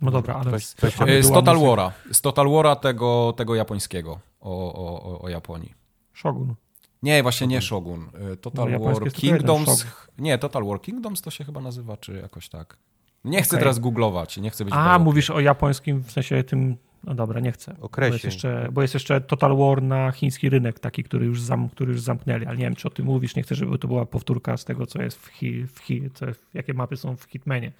No 0.00 0.10
dobra, 0.10 0.34
ale 0.34 0.60
z, 0.60 0.76
Y, 1.08 1.22
Z 1.22 1.28
Total 1.32 1.56
muzyka- 1.56 1.66
War'a. 1.76 1.90
Z 2.12 2.20
Total 2.20 2.46
War'a 2.46 2.76
tego, 2.76 3.34
tego 3.36 3.54
japońskiego 3.54 4.20
o, 4.40 4.72
o, 4.74 5.02
o, 5.12 5.20
o 5.20 5.28
Japonii. 5.28 5.74
Shogun. 6.14 6.54
Nie, 7.02 7.22
właśnie 7.22 7.46
nie 7.46 7.62
Shogun. 7.62 8.08
Y, 8.32 8.36
Total 8.36 8.70
No, 8.70 8.78
War 8.78 9.12
Kingdoms. 9.12 9.86
Nie, 10.18 10.38
Total 10.38 10.64
War 10.64 10.80
Kingdoms 10.80 11.22
to 11.22 11.30
się 11.30 11.44
chyba 11.44 11.60
nazywa, 11.60 11.96
czy 11.96 12.12
jakoś 12.12 12.48
tak. 12.48 12.76
Nie 13.24 13.42
chcę 13.42 13.56
Okej. 13.56 13.62
teraz 13.62 13.78
googlować, 13.78 14.36
nie 14.36 14.50
chcę 14.50 14.64
być 14.64 14.74
A, 14.76 14.98
mówisz 14.98 15.30
o 15.30 15.40
japońskim, 15.40 16.02
w 16.02 16.12
sensie 16.12 16.44
tym, 16.44 16.76
no 17.04 17.14
dobra, 17.14 17.40
nie 17.40 17.52
chcę. 17.52 17.76
Okresie. 17.80 18.10
Bo 18.10 18.14
jest, 18.14 18.24
jeszcze, 18.24 18.68
bo 18.72 18.82
jest 18.82 18.94
jeszcze 18.94 19.20
Total 19.20 19.56
War 19.56 19.82
na 19.82 20.12
chiński 20.12 20.48
rynek, 20.48 20.80
taki, 20.80 21.04
który 21.04 21.26
już, 21.26 21.42
zam, 21.42 21.68
który 21.68 21.92
już 21.92 22.00
zamknęli, 22.00 22.46
ale 22.46 22.56
nie 22.56 22.64
wiem, 22.64 22.76
czy 22.76 22.88
o 22.88 22.90
tym 22.90 23.06
mówisz, 23.06 23.36
nie 23.36 23.42
chcę, 23.42 23.54
żeby 23.54 23.78
to 23.78 23.88
była 23.88 24.06
powtórka 24.06 24.56
z 24.56 24.64
tego, 24.64 24.86
co 24.86 25.02
jest 25.02 25.18
w, 25.18 25.28
hi, 25.28 25.66
w, 25.66 25.78
hi, 25.78 26.10
co, 26.14 26.26
jakie 26.54 26.74
mapy 26.74 26.96
są 26.96 27.16
w 27.16 27.24
Hitmanie. 27.24 27.72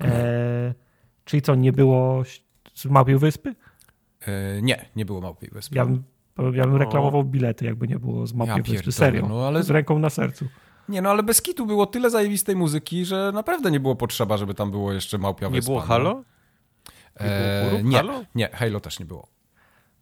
E, 0.00 0.74
czyli 1.24 1.42
co, 1.42 1.54
nie 1.54 1.72
było 1.72 2.22
z 2.74 2.84
mapy 2.84 3.18
wyspy? 3.18 3.54
E, 4.20 4.62
nie, 4.62 4.86
nie 4.96 5.04
było 5.04 5.20
Małpiej 5.20 5.50
Wyspy. 5.50 5.76
Ja 5.76 5.84
bym, 5.84 6.02
ja 6.54 6.64
bym 6.64 6.76
reklamował 6.76 7.24
bilety, 7.24 7.64
jakby 7.64 7.88
nie 7.88 7.98
było 7.98 8.26
z 8.26 8.34
mapy 8.34 8.48
Ja 8.50 8.56
wyspy, 8.56 8.72
pierdolę, 8.72 8.92
serio, 8.92 9.26
no 9.28 9.46
ale- 9.46 9.62
z 9.62 9.70
ręką 9.70 9.98
na 9.98 10.10
sercu. 10.10 10.44
Nie, 10.88 11.02
no 11.02 11.10
ale 11.10 11.22
bez 11.22 11.42
kitu 11.42 11.66
było 11.66 11.86
tyle 11.86 12.10
zajebistej 12.10 12.56
muzyki, 12.56 13.04
że 13.04 13.30
naprawdę 13.34 13.70
nie 13.70 13.80
było 13.80 13.96
potrzeba, 13.96 14.36
żeby 14.36 14.54
tam 14.54 14.70
było 14.70 14.92
jeszcze 14.92 15.18
Małpia 15.18 15.46
Nie 15.46 15.52
Wyspa. 15.52 15.66
było 15.70 15.80
no. 15.80 15.86
Halo? 15.86 16.10
Nie 17.20 17.26
było 17.26 17.30
E, 17.30 17.64
chórów? 17.70 17.84
nie, 17.84 17.96
Halo? 17.96 18.24
nie, 18.34 18.48
Halo 18.52 18.80
też 18.80 18.98
nie 19.00 19.06
było. 19.06 19.26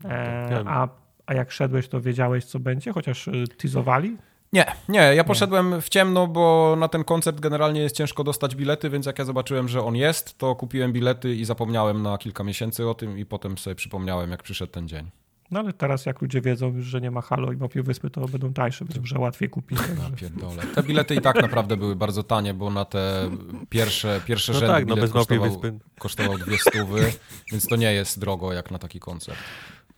E, 0.04 0.46
wiem. 0.50 0.68
a, 0.68 0.88
a 1.26 1.34
jak 1.34 1.50
szedłeś, 1.52 1.88
to 1.88 2.00
wiedziałeś, 2.00 2.44
co 2.44 2.58
będzie, 2.58 2.92
chociaż 2.92 3.28
y, 3.28 3.44
teasowali? 3.58 4.16
Nie, 4.52 4.64
nie, 4.88 4.98
ja 4.98 5.24
poszedłem 5.24 5.80
w 5.80 5.88
ciemno, 5.88 6.26
bo 6.26 6.74
na 6.78 6.88
ten 6.88 7.04
koncert 7.04 7.40
generalnie 7.40 7.80
jest 7.80 7.96
ciężko 7.96 8.24
dostać 8.24 8.56
bilety, 8.56 8.90
więc 8.90 9.06
jak 9.06 9.18
ja 9.18 9.24
zobaczyłem, 9.24 9.68
że 9.68 9.84
on 9.84 9.96
jest, 9.96 10.38
to 10.38 10.54
kupiłem 10.54 10.92
bilety 10.92 11.34
i 11.34 11.44
zapomniałem 11.44 12.02
na 12.02 12.18
kilka 12.18 12.44
miesięcy 12.44 12.88
o 12.88 12.94
tym 12.94 13.18
i 13.18 13.26
potem 13.26 13.58
sobie 13.58 13.74
przypomniałem, 13.76 14.30
jak 14.30 14.42
przyszedł 14.42 14.72
ten 14.72 14.88
dzień. 14.88 15.10
No 15.54 15.60
ale 15.60 15.72
teraz 15.72 16.06
jak 16.06 16.22
ludzie 16.22 16.40
wiedzą 16.40 16.76
już, 16.76 16.86
że 16.86 17.00
nie 17.00 17.10
ma 17.10 17.20
Halo 17.20 17.52
i 17.52 17.56
mapy 17.56 17.82
wyspy, 17.82 18.10
to 18.10 18.28
będą 18.28 18.52
tańsze, 18.52 18.84
być 18.84 18.98
może 18.98 19.18
łatwiej 19.18 19.50
kupić. 19.50 19.78
Pierdolę. 20.20 20.62
Te 20.74 20.82
bilety 20.82 21.14
i 21.14 21.20
tak 21.20 21.42
naprawdę 21.42 21.76
były 21.76 21.96
bardzo 21.96 22.22
tanie, 22.22 22.54
bo 22.54 22.70
na 22.70 22.84
te 22.84 23.30
pierwsze, 23.68 24.20
pierwsze 24.26 24.52
No 24.52 24.58
rzędy 24.58 24.74
tak, 24.74 24.86
no 24.86 24.96
bez 24.96 25.14
małpiej 25.14 25.38
kosztował, 25.38 25.60
wyspy. 25.60 25.78
kosztował 25.98 26.38
dwie 26.38 26.58
stówy, 26.58 27.12
więc 27.52 27.66
to 27.66 27.76
nie 27.76 27.92
jest 27.92 28.18
drogo 28.18 28.52
jak 28.52 28.70
na 28.70 28.78
taki 28.78 29.00
koncert. 29.00 29.38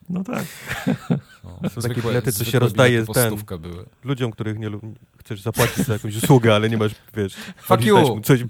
No 0.08 0.24
tak. 0.24 0.44
No, 1.44 1.70
Są 1.70 1.80
takie 1.80 2.02
bilety, 2.02 2.32
co 2.32 2.44
się 2.44 2.58
rozdaje 2.58 3.06
ten- 3.06 3.60
były. 3.60 3.84
Ludziom, 4.04 4.30
których 4.32 4.58
nie 4.58 4.70
chcesz 5.20 5.40
zapłacić 5.40 5.86
za 5.86 5.92
jakąś 5.92 6.16
usługę, 6.16 6.54
ale 6.54 6.70
nie 6.70 6.76
masz, 6.76 6.92
wiesz... 7.16 7.34
Fuck 7.56 7.84
you! 7.84 8.20
Coś... 8.20 8.40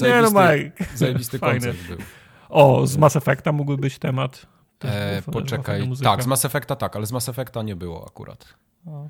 Nie 0.00 0.22
no 0.22 0.30
Zajebisty, 0.30 0.34
Mike. 0.38 0.84
zajebisty 0.94 1.38
Fajne. 1.38 1.54
koncert 1.66 1.88
był. 1.88 1.98
O, 2.48 2.86
z 2.86 2.96
Mass 2.96 3.16
Effecta 3.16 3.52
mógłby 3.52 3.78
być 3.78 3.98
temat. 3.98 4.46
Też 4.80 4.90
E, 4.94 5.22
poczekaj, 5.32 5.90
tak, 6.02 6.22
z 6.22 6.26
Mass 6.26 6.44
Effecta 6.44 6.76
tak, 6.76 6.96
ale 6.96 7.06
z 7.06 7.12
Mass 7.12 7.28
Effecta 7.28 7.62
nie 7.62 7.76
było 7.76 8.06
akurat. 8.06 8.54
O. 8.86 9.08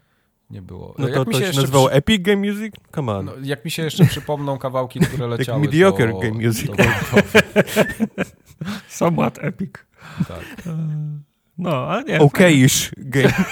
Nie 0.51 0.63
było. 0.63 0.95
No 0.99 1.09
Jak 1.09 1.15
to 1.17 1.25
mi 1.25 1.33
to 1.33 1.39
się, 1.41 1.45
jeszcze 1.47 1.61
nazywało 1.61 1.89
przy- 1.89 1.97
Epic 1.97 2.23
Game 2.23 2.37
Music? 2.51 2.75
Come 2.95 3.13
on. 3.13 3.25
No, 3.25 3.33
jak 3.43 3.65
mi 3.65 3.71
się 3.71 3.83
jeszcze 3.83 4.05
przypomną 4.05 4.59
kawałki, 4.59 5.01
które 5.01 5.27
leciały, 5.37 5.61
mediocre 5.61 6.13
to, 6.13 6.19
game 6.19 6.33
music. 6.47 6.71
To, 6.71 6.77
to, 6.77 6.85
Somewhat 8.89 9.39
epic. 9.45 9.71
tak. 10.29 10.67
E, 10.67 10.77
No, 11.59 11.87
ale 11.87 12.05
nie. 12.05 12.19
Okayish 12.21 12.91
game. 12.97 13.33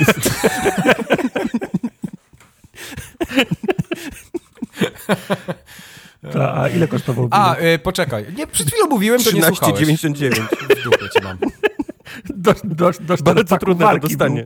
Ta, 6.32 6.62
a 6.62 6.68
ile 6.68 6.88
kosztował 6.88 7.28
A, 7.30 7.54
bilet? 7.56 7.80
y, 7.80 7.82
poczekaj. 7.82 8.26
Nie, 8.36 8.46
przed 8.46 8.68
chwilą 8.70 8.86
mówiłem, 8.86 9.24
to 9.24 9.30
nie 9.30 9.42
słuchałeś. 9.42 9.80
13,99. 9.80 10.30
W 10.80 10.84
dupie 10.84 11.08
cię 11.14 11.20
mam. 11.24 11.38
Do, 12.24 12.54
do, 12.64 12.90
do, 13.00 13.16
Bardzo 13.22 13.58
trudne 13.58 13.92
do 13.92 13.98
dostania. 14.08 14.42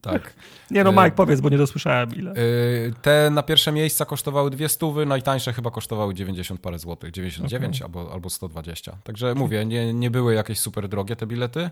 Tak. 0.00 0.34
Nie 0.70 0.84
no, 0.84 0.90
E, 0.90 0.92
Mike, 0.92 1.10
powiedz, 1.10 1.40
bo 1.40 1.48
nie 1.48 1.58
dosłyszałem 1.58 2.14
ile. 2.14 2.32
Y, 2.36 2.92
Te 3.02 3.30
na 3.30 3.42
pierwsze 3.42 3.72
miejsca 3.72 4.04
kosztowały 4.04 4.50
dwie 4.50 4.68
stówy, 4.68 5.06
najtańsze 5.06 5.52
chyba 5.52 5.70
kosztowały 5.70 6.14
90 6.14 6.60
parę 6.60 6.78
złotych, 6.78 7.10
99 7.10 7.82
albo, 7.82 8.12
albo 8.12 8.30
120. 8.30 8.96
Także 9.04 9.34
mówię, 9.34 9.66
nie, 9.66 9.94
nie 9.94 10.10
były 10.10 10.34
jakieś 10.34 10.60
super 10.60 10.88
drogie 10.88 11.16
te 11.16 11.26
bilety, 11.26 11.70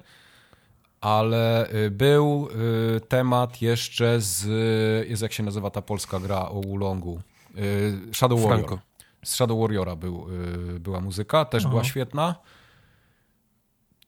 ale 1.00 1.70
y, 1.74 1.90
był 1.90 2.48
y, 2.96 3.00
temat 3.00 3.62
jeszcze 3.62 4.20
z, 4.20 4.46
jest 5.08 5.22
jak 5.22 5.32
się 5.32 5.42
nazywa 5.42 5.70
ta 5.70 5.82
polska 5.82 6.20
gra 6.20 6.48
o 6.48 6.60
Wulongu, 6.60 7.20
Y, 7.58 8.14
Shadow 8.14 8.40
Warrior. 8.40 8.66
Franco. 8.66 8.78
Z 9.24 9.34
Shadow 9.34 9.60
Warriora 9.60 9.96
był, 9.96 10.26
y, 10.76 10.80
była 10.80 11.00
muzyka, 11.00 11.44
też 11.44 11.62
Aha. 11.62 11.70
była 11.70 11.84
świetna. 11.84 12.34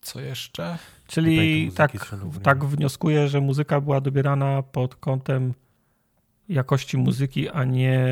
Co 0.01 0.21
jeszcze? 0.21 0.79
Czyli 1.09 1.73
tak, 1.73 1.93
tak 2.43 2.65
wnioskuję, 2.65 3.29
że 3.29 3.41
muzyka 3.41 3.81
była 3.81 4.01
dobierana 4.01 4.63
pod 4.63 4.95
kątem 4.97 5.55
jakości 6.49 6.99
muzyki, 6.99 7.49
a 7.49 7.65
nie 7.65 8.07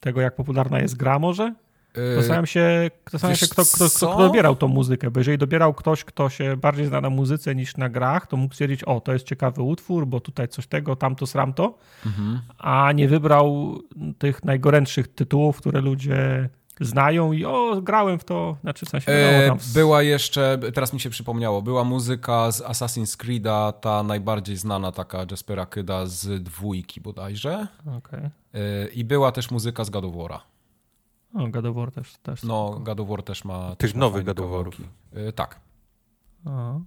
tego, 0.00 0.20
jak 0.20 0.36
popularna 0.36 0.80
jest 0.80 0.96
gra 0.96 1.18
może? 1.18 1.54
Y, 1.98 2.14
Zastanawiam 2.14 2.46
się, 2.46 2.90
zastanawiam 3.12 3.36
się 3.36 3.46
kto, 3.46 3.62
kto, 3.64 3.86
kto, 3.88 4.08
kto 4.08 4.18
dobierał 4.18 4.56
tą 4.56 4.68
muzykę, 4.68 5.10
bo 5.10 5.20
jeżeli 5.20 5.38
dobierał 5.38 5.74
ktoś, 5.74 6.04
kto 6.04 6.28
się 6.28 6.56
bardziej 6.56 6.86
zna 6.86 7.00
na 7.00 7.10
muzyce 7.10 7.54
niż 7.54 7.76
na 7.76 7.88
grach, 7.88 8.26
to 8.26 8.36
mógł 8.36 8.54
stwierdzić, 8.54 8.84
o, 8.84 9.00
to 9.00 9.12
jest 9.12 9.26
ciekawy 9.26 9.62
utwór, 9.62 10.06
bo 10.06 10.20
tutaj 10.20 10.48
coś 10.48 10.66
tego, 10.66 10.96
tamto, 10.96 11.26
sramto, 11.26 11.78
mhm. 12.06 12.40
a 12.58 12.92
nie 12.92 13.08
wybrał 13.08 13.78
tych 14.18 14.44
najgorętszych 14.44 15.08
tytułów, 15.08 15.56
które 15.56 15.80
ludzie 15.80 16.48
znają 16.80 17.32
i 17.32 17.44
o, 17.44 17.80
grałem 17.82 18.18
w 18.18 18.24
to, 18.24 18.56
znaczy 18.60 18.86
w 18.86 18.88
sensie 18.88 19.12
E, 19.12 19.48
tam 19.48 19.58
była 19.74 20.02
jeszcze, 20.02 20.58
teraz 20.74 20.92
mi 20.92 21.00
się 21.00 21.10
przypomniało, 21.10 21.62
była 21.62 21.84
muzyka 21.84 22.52
z 22.52 22.62
Assassin's 22.62 23.16
Creed'a, 23.24 23.72
ta 23.72 24.02
najbardziej 24.02 24.56
znana 24.56 24.92
taka 24.92 25.26
Jaspera 25.30 25.66
Kyda 25.66 26.06
z 26.06 26.42
dwójki 26.42 27.00
bodajże. 27.00 27.66
Okej. 27.98 28.30
E, 28.54 28.88
I 28.88 29.04
była 29.04 29.32
też 29.32 29.50
muzyka 29.50 29.84
z 29.84 29.90
God 29.90 30.04
of 30.04 30.12
War'a. 30.12 30.38
O, 31.34 31.48
God 31.48 31.66
of 31.66 31.76
War 31.76 31.92
też. 31.92 32.12
też 32.22 32.42
No, 32.42 32.80
God 32.80 33.00
of 33.00 33.08
War 33.08 33.22
też 33.22 33.44
ma 33.44 33.76
Tych 33.76 33.94
nowych 33.94 34.24
God 34.24 34.40
of 34.40 34.50
War'ów. 34.50 34.74
E, 35.12 35.32
tak. 35.32 35.60
O. 36.46 36.80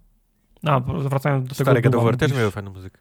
No, 0.64 0.82
wracając 0.82 1.50
do 1.50 1.56
tego 1.56 1.64
Stary 1.64 1.82
God 1.82 1.96
of 1.96 2.04
War 2.04 2.18
też 2.18 2.34
miał 2.34 2.52
fajną 2.52 2.72
muzykę. 2.72 2.98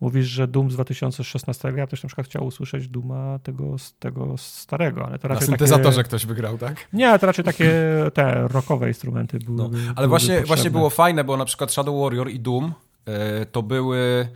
Mówisz, 0.00 0.26
że 0.26 0.48
Doom 0.48 0.70
z 0.70 0.74
2016, 0.74 1.72
ja 1.76 1.86
też 1.86 2.02
na 2.02 2.06
przykład 2.06 2.26
chciał 2.26 2.46
usłyszeć 2.46 2.88
Duma 2.88 3.38
tego, 3.42 3.76
tego 3.98 4.34
starego, 4.36 5.06
ale 5.06 5.18
to 5.18 5.28
Na 5.28 5.34
raczej 5.34 5.48
syntezatorze 5.48 5.96
takie... 5.96 6.08
ktoś 6.08 6.26
wygrał, 6.26 6.58
tak? 6.58 6.88
Nie, 6.92 7.18
to 7.18 7.26
raczej 7.26 7.44
takie 7.44 7.72
te 8.14 8.48
rockowe 8.48 8.88
instrumenty 8.88 9.38
były. 9.38 9.58
No, 9.58 9.68
były 9.68 9.82
ale 9.96 10.08
właśnie, 10.08 10.28
potrzebne. 10.28 10.46
właśnie 10.46 10.70
było 10.70 10.90
fajne, 10.90 11.24
bo 11.24 11.36
na 11.36 11.44
przykład 11.44 11.72
Shadow 11.72 12.02
Warrior 12.02 12.30
i 12.30 12.40
Doom 12.40 12.72
e, 13.06 13.46
to 13.46 13.62
były 13.62 14.28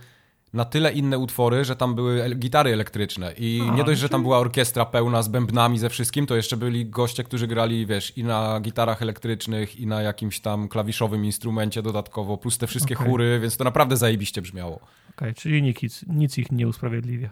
na 0.53 0.65
tyle 0.65 0.91
inne 0.91 1.17
utwory, 1.17 1.65
że 1.65 1.75
tam 1.75 1.95
były 1.95 2.35
gitary 2.35 2.73
elektryczne 2.73 3.33
i 3.37 3.61
A, 3.69 3.75
nie 3.75 3.83
dość, 3.83 4.01
że 4.01 4.09
tam 4.09 4.21
była 4.21 4.39
orkiestra 4.39 4.85
pełna 4.85 5.21
z 5.21 5.27
bębnami 5.27 5.79
ze 5.79 5.89
wszystkim, 5.89 6.25
to 6.25 6.35
jeszcze 6.35 6.57
byli 6.57 6.85
goście, 6.85 7.23
którzy 7.23 7.47
grali, 7.47 7.85
wiesz, 7.85 8.17
i 8.17 8.23
na 8.23 8.59
gitarach 8.59 9.01
elektrycznych, 9.01 9.79
i 9.79 9.87
na 9.87 10.01
jakimś 10.01 10.39
tam 10.39 10.67
klawiszowym 10.67 11.25
instrumencie 11.25 11.81
dodatkowo, 11.81 12.37
plus 12.37 12.57
te 12.57 12.67
wszystkie 12.67 12.95
Okej. 12.95 13.07
chóry, 13.07 13.39
więc 13.39 13.57
to 13.57 13.63
naprawdę 13.63 13.97
zajebiście 13.97 14.41
brzmiało. 14.41 14.79
Okej, 15.17 15.33
czyli 15.33 15.61
nic, 15.61 16.05
nic 16.07 16.37
ich 16.37 16.51
nie 16.51 16.67
usprawiedliwia. 16.67 17.29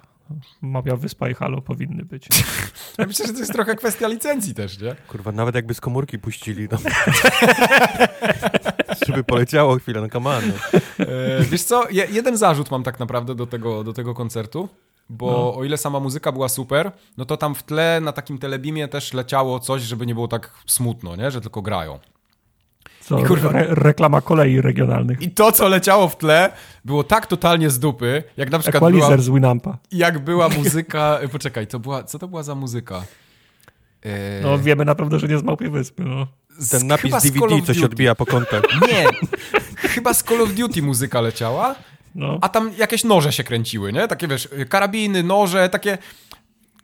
Mapia 0.61 0.95
Wyspa 0.95 1.29
i 1.29 1.33
Halo 1.33 1.61
powinny 1.61 2.05
być. 2.05 2.27
Ja 2.97 3.05
myślę, 3.05 3.27
że 3.27 3.33
to 3.33 3.39
jest 3.39 3.53
trochę 3.53 3.75
kwestia 3.75 4.07
licencji 4.07 4.53
też, 4.53 4.79
nie? 4.79 4.95
Kurwa, 5.07 5.31
nawet 5.31 5.55
jakby 5.55 5.73
z 5.73 5.81
komórki 5.81 6.19
puścili, 6.19 6.67
no. 6.71 6.77
Żeby 9.07 9.23
poleciało 9.23 9.75
chwilę, 9.75 10.01
no 10.01 10.09
come 10.09 10.29
on. 10.29 10.43
E, 10.99 11.43
wiesz 11.43 11.63
co, 11.63 11.89
je, 11.89 12.07
jeden 12.11 12.37
zarzut 12.37 12.71
mam 12.71 12.83
tak 12.83 12.99
naprawdę 12.99 13.35
do 13.35 13.47
tego, 13.47 13.83
do 13.83 13.93
tego 13.93 14.13
koncertu, 14.13 14.69
bo 15.09 15.31
No. 15.31 15.55
o 15.55 15.63
ile 15.63 15.77
sama 15.77 15.99
muzyka 15.99 16.31
była 16.31 16.49
super, 16.49 16.91
no 17.17 17.25
to 17.25 17.37
tam 17.37 17.55
w 17.55 17.63
tle 17.63 17.99
na 18.03 18.11
takim 18.11 18.37
telebimie 18.37 18.87
też 18.87 19.13
leciało 19.13 19.59
coś, 19.59 19.81
żeby 19.81 20.05
nie 20.05 20.13
było 20.13 20.27
tak 20.27 20.51
smutno, 20.65 21.15
nie? 21.15 21.31
Że 21.31 21.41
tylko 21.41 21.61
grają. 21.61 21.99
Co, 23.01 23.19
I 23.19 23.23
kurwa- 23.23 23.55
re, 23.55 23.65
reklama 23.69 24.21
kolei 24.21 24.61
regionalnych. 24.61 25.21
I 25.21 25.31
to, 25.31 25.51
co 25.51 25.67
leciało 25.69 26.07
w 26.09 26.17
tle, 26.17 26.51
było 26.85 27.03
tak 27.03 27.27
totalnie 27.27 27.69
z 27.69 27.79
dupy, 27.79 28.23
jak 28.37 28.51
na 28.51 28.59
przykład 28.59 28.79
była, 28.83 28.89
Equalizer 28.91 29.21
z 29.21 29.29
Winampa. 29.29 29.77
jak 29.91 30.19
była 30.19 30.49
muzyka... 30.57 31.19
e, 31.21 31.27
Poczekaj, 31.27 31.67
to 31.67 31.79
była, 31.79 32.03
co 32.03 32.19
to 32.19 32.27
była 32.27 32.43
za 32.43 32.55
muzyka? 32.55 33.03
E, 34.05 34.41
No 34.43 34.59
wiemy 34.59 34.85
na 34.85 34.95
pewno, 34.95 35.19
że 35.19 35.27
nie 35.27 35.37
z 35.37 35.43
Małpiej 35.43 35.69
Wyspy. 35.69 36.03
No. 36.03 36.27
Ten 36.69 36.87
napis 36.87 37.11
DVD, 37.23 37.55
of 37.55 37.65
co 37.65 37.73
się 37.73 37.85
odbija 37.85 38.15
po 38.15 38.25
kątach. 38.25 38.61
Nie, 38.91 39.05
chyba 39.75 40.13
z 40.13 40.23
Call 40.23 40.41
of 40.41 40.53
Duty 40.53 40.81
muzyka 40.81 41.21
leciała, 41.21 41.75
No. 42.15 42.37
a 42.41 42.49
tam 42.49 42.71
jakieś 42.77 43.03
noże 43.03 43.31
się 43.33 43.43
kręciły, 43.43 43.93
nie? 43.93 44.07
Takie, 44.07 44.27
wiesz, 44.27 44.49
karabiny, 44.69 45.23
noże, 45.23 45.69
takie... 45.69 45.97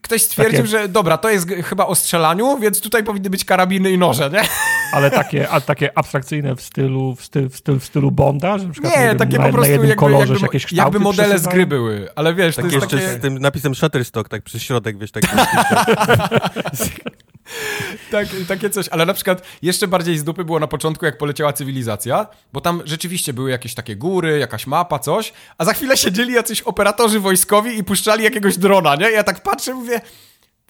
Ktoś 0.01 0.22
stwierdził, 0.22 0.57
Takie- 0.60 0.69
że 0.69 0.88
dobra, 0.88 1.17
to 1.17 1.29
jest 1.29 1.50
chyba 1.50 1.86
o 1.86 1.96
strzelaniu, 1.96 2.57
więc 2.60 2.81
tutaj 2.81 3.03
powinny 3.03 3.29
być 3.29 3.46
karabiny 3.46 3.91
i 3.91 3.98
noże, 3.98 4.29
nie? 4.34 4.41
Ale 4.93 5.12
takie, 5.12 5.50
a 5.50 5.62
takie 5.62 5.98
abstrakcyjne 5.98 6.55
w 6.55 6.62
stylu, 6.62 7.15
w 7.15 7.24
stylu, 7.25 7.50
w 7.50 7.57
stylu, 7.57 7.79
w 7.79 7.86
stylu 7.86 8.12
Bonda, 8.12 8.57
że 8.57 8.65
na 8.65 8.72
przykład 8.74 8.98
Nie, 8.98 9.03
wiem, 9.03 9.17
takie 9.17 9.38
na, 9.38 9.46
po 9.46 9.51
prostu 9.51 9.72
na 9.75 9.79
jakby, 9.81 9.96
kolorze 9.96 10.34
jakby, 10.34 10.46
jakieś 10.46 10.65
kształty 10.65 10.84
jakby 10.84 11.00
modele 11.00 11.39
z 11.39 11.48
gry 11.48 11.65
były, 11.65 12.10
ale 12.15 12.34
wiesz, 12.34 12.55
Tak 12.55 12.65
to 12.65 12.72
jest 12.72 12.81
jeszcze 12.91 12.98
takie... 13.07 13.19
z 13.19 13.22
tym 13.22 13.39
napisem 13.39 13.75
Shutterstock, 13.75 14.29
tak 14.29 14.41
przez 14.43 14.62
środek, 14.62 14.98
wiesz, 14.98 15.12
tak. 15.12 15.24
Tak, 18.11 18.27
takie 18.47 18.69
coś, 18.69 18.89
ale 18.89 19.05
na 19.05 19.13
przykład 19.13 19.41
jeszcze 19.61 19.87
bardziej 19.87 20.17
z 20.17 20.23
dupy 20.23 20.45
było 20.45 20.59
na 20.59 20.67
początku, 20.67 21.05
jak 21.05 21.17
poleciała 21.17 21.53
cywilizacja, 21.53 22.27
bo 22.53 22.61
tam 22.61 22.81
rzeczywiście 22.85 23.33
były 23.33 23.51
jakieś 23.51 23.73
takie 23.73 23.95
góry, 23.95 24.39
jakaś 24.39 24.67
mapa, 24.67 24.99
coś, 24.99 25.33
a 25.57 25.65
za 25.65 25.73
chwilę 25.73 25.97
siedzieli 25.97 26.33
jacyś 26.33 26.61
operatorzy 26.61 27.19
wojskowi 27.19 27.77
i 27.77 27.83
puszczali 27.83 28.23
jakiegoś 28.23 28.57
drona, 28.57 28.95
nie? 28.95 29.11
Ja 29.11 29.23
tak 29.23 29.43
patrzę, 29.43 29.73
mówię, 29.73 30.01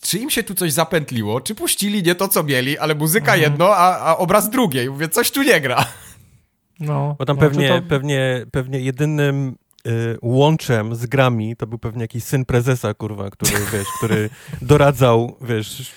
czy 0.01 0.17
im 0.17 0.29
się 0.29 0.43
tu 0.43 0.53
coś 0.55 0.73
zapętliło, 0.73 1.41
czy 1.41 1.55
puścili 1.55 2.03
nie 2.03 2.15
to, 2.15 2.27
co 2.27 2.43
mieli, 2.43 2.77
ale 2.77 2.95
muzyka 2.95 3.33
Mhm. 3.33 3.41
jedno, 3.51 3.75
a, 3.75 3.97
a 3.99 4.17
obraz 4.17 4.49
drugie. 4.49 4.83
I 4.83 4.89
mówię, 4.89 5.09
coś 5.09 5.31
tu 5.31 5.43
nie 5.43 5.61
gra. 5.61 5.85
No, 6.79 7.15
Bo 7.19 7.25
tam 7.25 7.35
no, 7.35 7.41
pewnie, 7.41 7.69
to- 7.69 7.81
pewnie, 7.89 8.45
pewnie 8.51 8.79
jedynym 8.79 9.55
y, 9.87 10.17
łączem 10.21 10.95
z 10.95 11.05
grami 11.05 11.55
to 11.55 11.67
był 11.67 11.79
pewnie 11.79 12.01
jakiś 12.01 12.23
syn 12.23 12.45
prezesa, 12.45 12.93
kurwa, 12.93 13.29
który, 13.29 13.51
wiesz, 13.73 13.87
który 13.97 14.29
doradzał, 14.61 15.37
wiesz, 15.41 15.91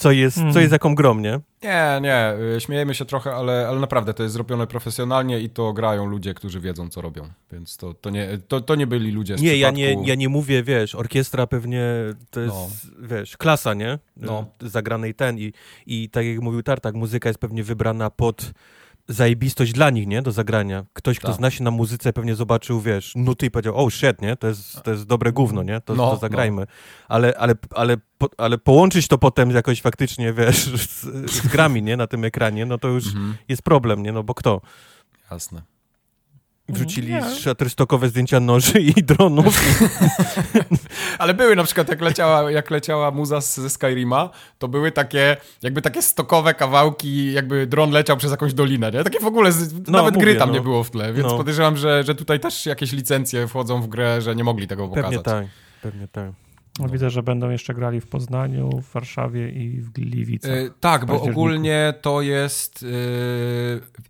co 0.00 0.12
jest, 0.12 0.36
co 0.36 0.42
Mhm. 0.42 0.60
jest 0.60 0.72
jaką 0.72 0.94
grą, 0.94 1.14
nie? 1.18 1.40
Nie, 1.62 1.98
nie, 2.02 2.32
y, 2.56 2.60
śmiejemy 2.60 2.94
się 2.94 3.04
trochę, 3.04 3.34
ale, 3.34 3.68
ale 3.68 3.80
naprawdę 3.80 4.14
to 4.14 4.22
jest 4.22 4.32
zrobione 4.32 4.66
profesjonalnie 4.66 5.40
i 5.40 5.50
to 5.50 5.72
grają 5.72 6.06
ludzie, 6.06 6.34
którzy 6.34 6.60
wiedzą, 6.60 6.88
co 6.88 7.00
robią. 7.00 7.28
Więc 7.52 7.76
to, 7.76 7.94
to, 7.94 8.10
nie, 8.10 8.38
to, 8.48 8.60
to 8.60 8.74
nie 8.74 8.86
byli 8.86 9.10
ludzie 9.12 9.38
z 9.38 9.42
Nie, 9.42 9.56
ja 9.56 9.72
przypadku... 9.72 10.00
nie, 10.02 10.08
ja 10.08 10.14
nie 10.14 10.28
mówię, 10.28 10.62
wiesz, 10.62 10.94
orkiestra 10.94 11.46
pewnie 11.46 11.84
to 12.30 12.40
jest, 12.40 12.54
No. 12.54 13.06
wiesz, 13.08 13.36
klasa, 13.36 13.74
nie? 13.74 13.98
No. 14.16 14.44
Y, 14.62 14.68
Zagranej 14.68 15.14
ten 15.14 15.38
i, 15.38 15.52
i 15.86 16.08
tak 16.10 16.26
jak 16.26 16.40
mówił 16.40 16.62
Tartak, 16.62 16.94
muzyka 16.94 17.28
jest 17.28 17.38
pewnie 17.38 17.62
wybrana 17.64 18.10
pod 18.10 18.50
zajebistość 19.14 19.72
dla 19.72 19.90
nich, 19.90 20.06
nie? 20.06 20.22
Do 20.22 20.32
zagrania. 20.32 20.84
Ktoś, 20.92 21.18
kto 21.18 21.28
Tak. 21.28 21.36
zna 21.36 21.50
się 21.50 21.64
na 21.64 21.70
muzyce 21.70 22.12
pewnie 22.12 22.34
zobaczył, 22.34 22.80
wiesz, 22.80 23.12
nuty 23.16 23.46
i 23.46 23.50
powiedział, 23.50 23.76
oh 23.76 23.90
shit, 23.90 24.22
nie? 24.22 24.36
To 24.36 24.46
jest, 24.46 24.82
to 24.82 24.90
jest 24.90 25.04
dobre 25.04 25.32
gówno, 25.32 25.62
nie? 25.62 25.80
To, 25.80 25.94
No, 25.94 26.10
to 26.10 26.16
zagrajmy. 26.16 26.66
Ale, 27.08 27.34
ale, 27.38 27.54
ale, 27.74 27.96
po, 28.18 28.28
ale 28.38 28.58
połączyć 28.58 29.08
to 29.08 29.18
potem 29.18 29.50
jakoś 29.50 29.80
faktycznie, 29.82 30.32
wiesz, 30.32 30.64
z, 30.64 31.00
z 31.32 31.46
grami, 31.46 31.82
nie? 31.82 31.96
Na 31.96 32.06
tym 32.06 32.24
ekranie, 32.24 32.66
no 32.66 32.78
to 32.78 32.88
już 32.88 33.06
Mhm, 33.06 33.34
jest 33.48 33.62
problem, 33.62 34.02
nie? 34.02 34.12
No 34.12 34.22
bo 34.22 34.34
kto? 34.34 34.60
jasne. 35.30 35.62
Wrzucili 36.72 37.12
Nie. 37.12 37.22
shutterstockowe 37.34 38.08
zdjęcia 38.08 38.40
noży 38.40 38.80
i 38.80 38.94
dronów. 39.02 39.60
Ale 41.18 41.34
były 41.34 41.56
na 41.56 41.64
przykład, 41.64 41.88
jak 41.88 42.00
leciała, 42.00 42.50
jak 42.50 42.70
leciała 42.70 43.10
muza 43.10 43.40
ze 43.40 43.70
Skyrima, 43.70 44.30
to 44.58 44.68
były 44.68 44.92
takie, 44.92 45.36
jakby 45.62 45.82
takie 45.82 46.02
stokowe 46.02 46.54
kawałki, 46.54 47.32
jakby 47.32 47.66
dron 47.66 47.90
leciał 47.90 48.16
przez 48.16 48.30
jakąś 48.30 48.54
dolinę, 48.54 48.90
nie? 48.90 49.04
Takie 49.04 49.20
w 49.20 49.26
ogóle, 49.26 49.50
No, 49.86 49.92
nawet 49.98 50.14
mówię, 50.14 50.26
gry 50.26 50.36
tam 50.36 50.48
no. 50.48 50.54
nie 50.54 50.60
było 50.60 50.84
w 50.84 50.90
tle, 50.90 51.12
więc 51.12 51.28
No. 51.28 51.36
podejrzewam, 51.36 51.76
że, 51.76 52.02
że 52.04 52.14
tutaj 52.14 52.40
też 52.40 52.66
jakieś 52.66 52.92
licencje 52.92 53.48
wchodzą 53.48 53.82
w 53.82 53.88
grę, 53.88 54.22
że 54.22 54.36
nie 54.36 54.44
mogli 54.44 54.66
tego 54.68 54.88
pokazać. 54.88 55.04
Pewnie 55.10 55.22
tak, 55.22 55.46
pewnie 55.82 56.08
tak. 56.08 56.30
No, 56.78 56.88
widzę, 56.88 57.10
że 57.10 57.22
będą 57.22 57.50
jeszcze 57.50 57.74
grali 57.74 58.00
w 58.00 58.06
Poznaniu, 58.06 58.70
w 58.82 58.92
Warszawie 58.92 59.50
i 59.50 59.80
w 59.80 59.90
Gliwicach. 59.90 60.50
E, 60.50 60.70
tak, 60.80 61.06
bo 61.06 61.22
ogólnie 61.22 61.94
to 62.02 62.22
jest 62.22 62.82
e, 62.82 62.86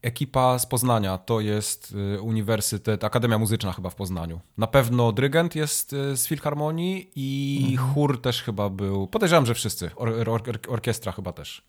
ekipa 0.03 0.59
z 0.59 0.67
Poznania, 0.67 1.19
to 1.19 1.41
jest 1.41 1.95
e, 2.17 2.21
Uniwersytet, 2.21 3.05
Akademia 3.05 3.39
Muzyczna 3.39 3.73
chyba 3.73 3.91
w 3.91 3.95
Poznaniu. 3.95 4.41
Na 4.59 4.67
pewno 4.67 5.13
dyrygent 5.13 5.57
jest 5.57 5.91
z 5.91 6.27
Filharmonii 6.27 7.11
i 7.17 7.59
Mhm. 7.73 7.95
chór 7.95 8.21
też 8.23 8.43
chyba 8.43 8.71
był, 8.71 9.07
podejrzewam, 9.07 9.47
że 9.47 9.55
wszyscy, 9.55 9.91
or, 9.97 10.09
or, 10.09 10.29
or, 10.31 10.43
orkiestra 10.69 11.13
chyba 11.13 11.33
też. 11.33 11.63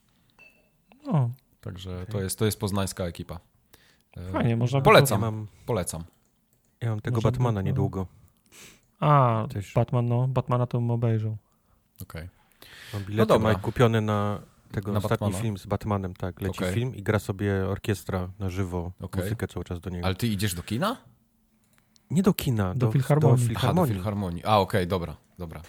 O, 1.07 1.29
Także 1.61 2.05
to, 2.11 2.21
jest, 2.21 2.39
to 2.39 2.45
jest 2.45 2.59
poznańska 2.59 3.03
ekipa. 3.05 3.39
Fajnie, 4.31 4.57
można 4.57 4.79
by 4.79 4.83
Polecam. 4.85 5.47
Polecam. 5.65 6.03
ja 6.81 6.89
mam 6.89 6.99
tego 7.01 7.15
Może 7.17 7.31
Batmana 7.31 7.59
by- 7.59 7.63
niedługo. 7.63 8.07
A, 9.01 9.45
Też. 9.53 9.73
Batman, 9.73 10.05
no, 10.07 10.27
Batmana 10.27 10.67
to 10.67 10.77
bym 10.77 10.91
obejrzał. 10.91 11.37
Okej. 12.01 12.29
Mam 12.93 13.03
No 13.09 13.25
dobra. 13.25 13.49
Mike 13.49 13.61
kupione 13.61 14.01
na 14.01 14.41
tego 14.71 14.91
Na 14.91 14.97
ostatni 14.97 15.25
Batmana. 15.27 15.41
film 15.43 15.57
z 15.57 15.65
Batmanem, 15.65 16.13
tak, 16.13 16.41
leci 16.41 16.59
Okej. 16.59 16.73
film 16.73 16.95
i 16.95 17.03
gra 17.03 17.19
sobie 17.19 17.67
orkiestra 17.67 18.29
na 18.39 18.49
żywo, 18.49 18.91
Okej. 19.01 19.23
muzykę 19.23 19.47
cały 19.47 19.65
czas 19.65 19.79
do 19.79 19.89
niego. 19.89 20.05
Ale 20.05 20.15
ty 20.15 20.27
idziesz 20.27 20.53
do 20.53 20.63
kina? 20.63 20.97
Nie 22.11 22.23
do 22.23 22.33
kina, 22.33 22.73
Do 22.75 22.85
do, 22.85 22.91
filharmonii. 22.91 23.37
Do 23.37 23.43
Aha, 23.43 23.43
do 23.43 23.57
filharmonii. 23.57 23.93
Filharmonii. 23.95 24.43
A, 24.45 24.57
okej, 24.59 24.87
dobra, 24.87 25.15
dobra. 25.37 25.61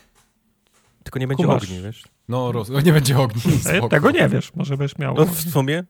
Tylko 1.04 1.18
nie 1.18 1.28
będzie 1.28 1.44
Kumasz. 1.44 1.62
ogni, 1.62 1.80
wiesz? 1.82 2.04
No, 2.28 2.52
roz... 2.52 2.70
nie 2.86 2.92
będzie 2.92 3.18
ogni. 3.18 3.42
E, 3.66 3.76
spoko. 3.76 3.88
tego 3.88 4.10
nie 4.10 4.28
wiesz, 4.28 4.54
może 4.54 4.76
byś 4.76 4.98
miał. 4.98 5.14
No 5.14 5.24
w 5.26 5.40
sumie 5.50 5.84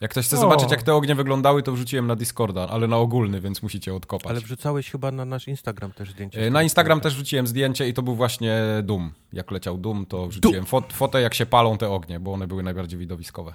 Jak 0.00 0.10
ktoś 0.10 0.26
chce 0.26 0.36
O. 0.36 0.40
zobaczyć, 0.40 0.70
jak 0.70 0.82
te 0.82 0.94
ognie 0.94 1.14
wyglądały, 1.14 1.62
to 1.62 1.72
wrzuciłem 1.72 2.06
na 2.06 2.16
Discorda, 2.16 2.68
ale 2.68 2.86
na 2.88 2.96
ogólny, 2.96 3.40
więc 3.40 3.62
musicie 3.62 3.94
odkopać. 3.94 4.30
Ale 4.30 4.40
wrzucałeś 4.40 4.90
chyba 4.90 5.10
na 5.12 5.24
nasz 5.24 5.48
Instagram 5.48 5.92
też 5.92 6.10
zdjęcie. 6.10 6.46
E, 6.46 6.50
Na 6.50 6.62
Instagram 6.62 7.00
też 7.00 7.14
wrzuciłem 7.14 7.46
zdjęcie 7.46 7.88
i 7.88 7.94
to 7.94 8.02
był 8.02 8.14
właśnie 8.14 8.58
Doom. 8.82 9.12
Jak 9.32 9.50
leciał 9.50 9.78
Doom, 9.78 10.06
to 10.06 10.28
wrzuciłem 10.28 10.66
fot 10.66 10.92
fotę, 10.92 11.20
jak 11.20 11.34
się 11.34 11.46
palą 11.46 11.78
te 11.78 11.88
ognie, 11.88 12.20
bo 12.20 12.32
one 12.32 12.46
były 12.46 12.62
najbardziej 12.62 12.98
widowiskowe. 12.98 13.54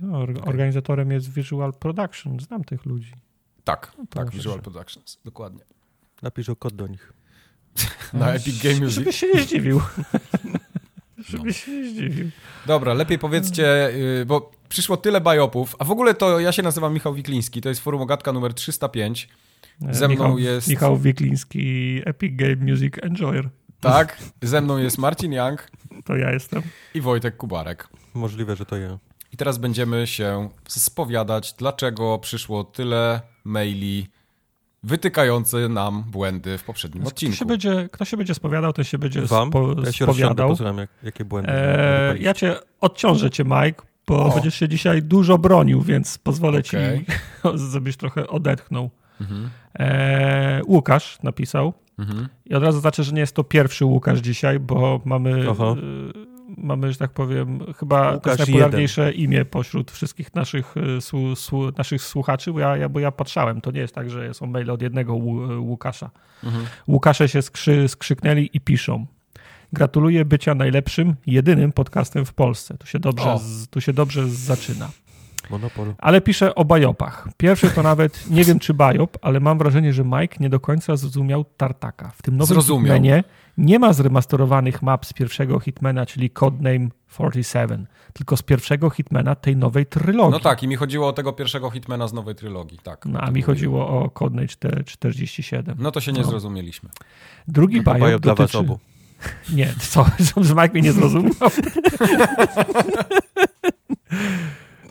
No, 0.00 0.18
or- 0.18 0.40
Organizatorem 0.48 1.10
jest 1.10 1.32
Visual 1.32 1.72
Production, 1.72 2.40
znam 2.40 2.64
tych 2.64 2.84
ludzi. 2.86 3.12
Tak, 3.64 3.86
tak, 3.96 4.06
proszę 4.10 4.30
Visual. 4.36 4.60
Productions, 4.62 5.18
dokładnie. 5.24 5.64
Napisz 6.22 6.48
o 6.48 6.56
kod 6.56 6.74
do 6.74 6.86
nich. 6.86 7.12
Na 8.12 8.32
Epic 8.34 8.62
Game 8.62 8.74
Music. 8.80 8.94
Żebyś 8.94 9.16
się 9.16 9.26
nie 9.34 9.42
zdziwił. 9.42 9.80
Żebyś 11.28 11.64
się 11.64 11.72
nie 11.72 11.88
zdziwił. 11.90 12.30
Dobra, 12.66 12.94
lepiej 12.94 13.18
powiedzcie, 13.18 13.88
y, 14.20 14.26
bo 14.26 14.52
przyszło 14.74 14.96
tyle 14.96 15.20
bajopów, 15.20 15.76
a 15.78 15.84
w 15.84 15.90
ogóle 15.90 16.14
to 16.14 16.40
ja 16.40 16.52
się 16.52 16.62
nazywam 16.62 16.94
Michał 16.94 17.14
Wikliński, 17.14 17.60
to 17.60 17.68
jest 17.68 17.80
forum 17.80 18.02
Ogatka 18.02 18.32
numer 18.32 18.54
305, 18.54 19.28
Ze 19.90 20.08
mną 20.08 20.14
Michał, 20.14 20.38
jest- 20.38 20.68
Michał 20.68 20.96
Wikliński, 20.96 22.00
Epic 22.04 22.32
Game 22.36 22.56
Music 22.56 22.94
Enjoyer. 23.02 23.48
tak? 23.80 24.18
Ze 24.42 24.60
mną 24.60 24.78
jest 24.78 24.98
Marcin 24.98 25.32
Young 25.32 25.70
To 26.04 26.16
ja 26.16 26.30
jestem. 26.32 26.62
i 26.94 27.00
Wojtek 27.00 27.36
Kubarek. 27.36 27.88
Możliwe, 28.14 28.56
że 28.56 28.66
to 28.66 28.76
ja. 28.76 28.98
I 29.32 29.36
teraz 29.36 29.58
będziemy 29.58 30.06
się 30.06 30.48
spowiadać, 30.68 31.52
dlaczego 31.58 32.18
przyszło 32.18 32.64
tyle 32.64 33.20
maili 33.44 34.06
wytykające 34.82 35.68
nam 35.68 36.02
błędy 36.02 36.58
w 36.58 36.64
poprzednim 36.64 37.02
Kto 37.02 37.08
odcinku. 37.08 37.36
się 37.36 37.44
będzie, 37.44 37.88
kto 37.92 38.04
się 38.04 38.16
będzie 38.16 38.34
spowiadał, 38.34 38.72
to 38.72 38.84
się 38.84 38.98
będzie 38.98 39.22
Wam? 39.22 39.48
spo, 39.48 39.74
ja 39.84 39.92
się 39.92 40.04
spowiadał. 40.04 40.56
jakie 41.02 41.24
błędy. 41.24 41.52
E, 41.52 42.14
ja 42.18 42.34
cię 42.34 42.56
odciążę 42.80 43.30
cię, 43.30 43.44
Mike, 43.44 43.82
bo 44.06 44.24
O. 44.26 44.34
będziesz 44.34 44.54
się 44.54 44.68
dzisiaj 44.68 45.02
dużo 45.02 45.38
bronił, 45.38 45.82
więc 45.82 46.18
pozwolę 46.18 46.58
Okej. 46.58 47.04
ci, 47.06 47.12
żebyś 47.72 47.96
trochę 47.96 48.26
odetchnął. 48.28 48.90
Mhm, 49.20 49.50
E, 49.78 50.60
Łukasz 50.66 51.18
napisał. 51.22 51.72
mhm. 51.98 52.28
I 52.46 52.54
od 52.54 52.62
razu 52.62 52.80
znaczę, 52.80 53.04
że 53.04 53.12
nie 53.12 53.20
jest 53.20 53.34
to 53.36 53.44
pierwszy 53.44 53.84
Łukasz 53.84 54.18
dzisiaj, 54.18 54.60
bo 54.60 55.00
mamy, 55.04 55.30
y, 55.30 55.46
mamy 56.56 56.92
że 56.92 56.98
tak 56.98 57.10
powiem, 57.10 57.58
chyba 57.78 58.12
Łukasz 58.14 58.38
najpopularniejsze 58.38 59.12
imię 59.12 59.44
pośród 59.44 59.90
wszystkich 59.90 60.34
naszych, 60.34 60.74
y, 60.76 61.00
słu, 61.00 61.36
słu, 61.36 61.70
naszych 61.78 62.02
słuchaczy, 62.02 62.52
bo 62.52 62.60
ja, 62.60 62.76
ja, 62.76 62.88
bo 62.88 63.00
ja 63.00 63.10
patrzałem, 63.12 63.60
to 63.60 63.70
nie 63.70 63.80
jest 63.80 63.94
tak, 63.94 64.10
że 64.10 64.34
są 64.34 64.46
maile 64.46 64.70
od 64.70 64.82
jednego 64.82 65.12
Łu- 65.14 65.60
Łukasza. 65.60 66.10
Mhm. 66.44 66.64
Łukasze 66.88 67.28
się 67.28 67.42
skrzy, 67.42 67.88
skrzyknęli 67.88 68.50
i 68.52 68.60
piszą. 68.60 69.06
Gratuluję 69.78 70.24
bycia 70.24 70.54
najlepszym, 70.54 71.14
jedynym 71.26 71.72
podcastem 71.72 72.24
w 72.24 72.32
Polsce. 72.34 72.76
Tu 72.78 72.86
się 72.86 72.98
dobrze, 72.98 73.32
O. 73.32 73.38
z, 73.38 73.68
tu 73.68 73.80
się 73.80 73.92
dobrze 73.92 74.28
zaczyna. 74.28 74.88
Monopol. 75.50 75.94
Ale 75.98 76.20
piszę 76.20 76.54
o 76.54 76.64
bajopach. 76.64 77.28
Pierwszy 77.36 77.70
to 77.70 77.82
nawet 77.82 78.30
nie 78.30 78.44
wiem 78.44 78.58
czy 78.58 78.74
bajop, 78.74 79.18
ale 79.22 79.40
mam 79.40 79.58
wrażenie, 79.58 79.92
że 79.92 80.04
Mike 80.04 80.36
nie 80.40 80.48
do 80.50 80.60
końca 80.60 80.96
zrozumiał 80.96 81.44
Tartaka. 81.56 82.10
W 82.16 82.22
tym 82.22 82.36
nowym 82.36 82.54
Zrozumiał. 82.54 82.82
Hitmanie 82.96 83.24
nie 83.58 83.78
ma 83.78 83.92
zremasterowanych 83.92 84.82
map 84.82 85.06
z 85.06 85.12
pierwszego 85.12 85.60
Hitmana, 85.60 86.06
czyli 86.06 86.30
Codename 86.30 86.88
47, 87.08 87.86
tylko 88.12 88.36
z 88.36 88.42
pierwszego 88.42 88.90
Hitmana 88.90 89.34
tej 89.34 89.56
nowej 89.56 89.86
trylogii. 89.86 90.32
No 90.32 90.40
tak, 90.40 90.62
i 90.62 90.68
mi 90.68 90.76
chodziło 90.76 91.08
o 91.08 91.12
tego 91.12 91.32
pierwszego 91.32 91.70
Hitmana 91.70 92.08
z 92.08 92.12
nowej 92.12 92.34
trylogii, 92.34 92.78
tak. 92.82 93.06
No, 93.06 93.20
a 93.20 93.26
To 93.26 93.32
mi 93.32 93.42
chodziło 93.42 93.88
o 93.88 94.10
Codename 94.10 94.46
4- 94.48 94.84
47. 94.84 95.76
No 95.78 95.90
to 95.90 96.00
się 96.00 96.12
nie 96.12 96.20
No. 96.22 96.26
zrozumieliśmy. 96.28 96.88
Drugi 97.48 97.82
Bajop 97.82 98.00
bajop 98.00 98.22
dla 98.22 98.34
was 98.34 98.38
dotyczy... 98.38 98.58
obu. 98.58 98.78
Nie, 99.52 99.74
co, 99.78 100.06
Mike 100.62 100.70
mnie 100.72 100.82
nie 100.82 100.92
zrozumiał? 100.92 101.32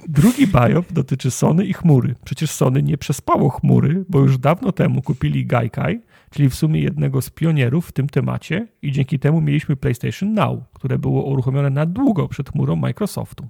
Drugi 0.08 0.48
bajop 0.48 0.92
dotyczy 0.92 1.32
Sony 1.32 1.66
i 1.66 1.74
chmury. 1.74 2.16
Przecież 2.26 2.52
Sony 2.52 2.84
nie 2.84 2.98
przespało 2.98 3.50
chmury, 3.50 4.06
bo 4.10 4.20
już 4.20 4.38
dawno 4.38 4.72
temu 4.72 5.02
kupili 5.02 5.46
Gaikai, 5.46 6.02
czyli 6.30 6.50
w 6.50 6.56
sumie 6.56 6.82
jednego 6.82 7.22
z 7.22 7.30
pionierów 7.30 7.88
w 7.88 7.92
tym 7.92 8.10
temacie 8.10 8.68
i 8.82 8.92
dzięki 8.92 9.20
temu 9.20 9.42
mieliśmy 9.42 9.76
PlayStation 9.76 10.34
Now, 10.34 10.60
które 10.74 11.00
było 11.00 11.24
uruchomione 11.24 11.70
na 11.70 11.86
długo 11.86 12.28
przed 12.28 12.50
chmurą 12.50 12.76
Microsoftu. 12.76 13.48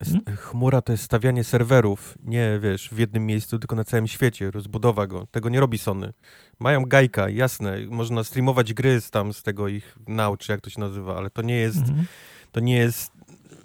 S- 0.00 0.38
Chmura 0.38 0.82
to 0.82 0.92
jest 0.92 1.04
stawianie 1.04 1.44
serwerów, 1.44 2.18
nie 2.24 2.58
wiesz, 2.62 2.88
w 2.92 2.98
jednym 2.98 3.26
miejscu, 3.26 3.58
tylko 3.58 3.76
na 3.76 3.84
całym 3.84 4.06
świecie, 4.08 4.50
rozbudowa 4.50 5.06
go. 5.06 5.26
Tego 5.30 5.48
nie 5.48 5.60
robi 5.60 5.78
Sony. 5.78 6.12
Mają 6.58 6.84
gajka, 6.84 7.28
jasne, 7.28 7.76
można 7.88 8.24
streamować 8.24 8.74
gry 8.74 9.00
z 9.00 9.10
tam 9.10 9.32
z 9.32 9.42
tego 9.42 9.68
ich 9.68 9.96
now, 10.08 10.38
czy 10.38 10.52
jak 10.52 10.60
to 10.60 10.70
się 10.70 10.80
nazywa, 10.80 11.16
ale 11.16 11.30
to 11.30 11.42
nie 11.42 11.56
jest, 11.56 11.78
Mhm. 11.78 12.06
to 12.52 12.60
nie 12.60 12.76
jest 12.76 13.12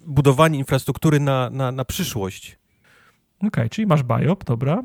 budowanie 0.08 0.60
infrastruktury 0.60 1.19
na, 1.19 1.50
na, 1.50 1.71
na 1.71 1.86
przyszłość. 1.86 2.58
Okej, 3.48 3.69
czyli 3.69 3.88
masz 3.88 4.04
biop, 4.04 4.43
dobra. 4.43 4.84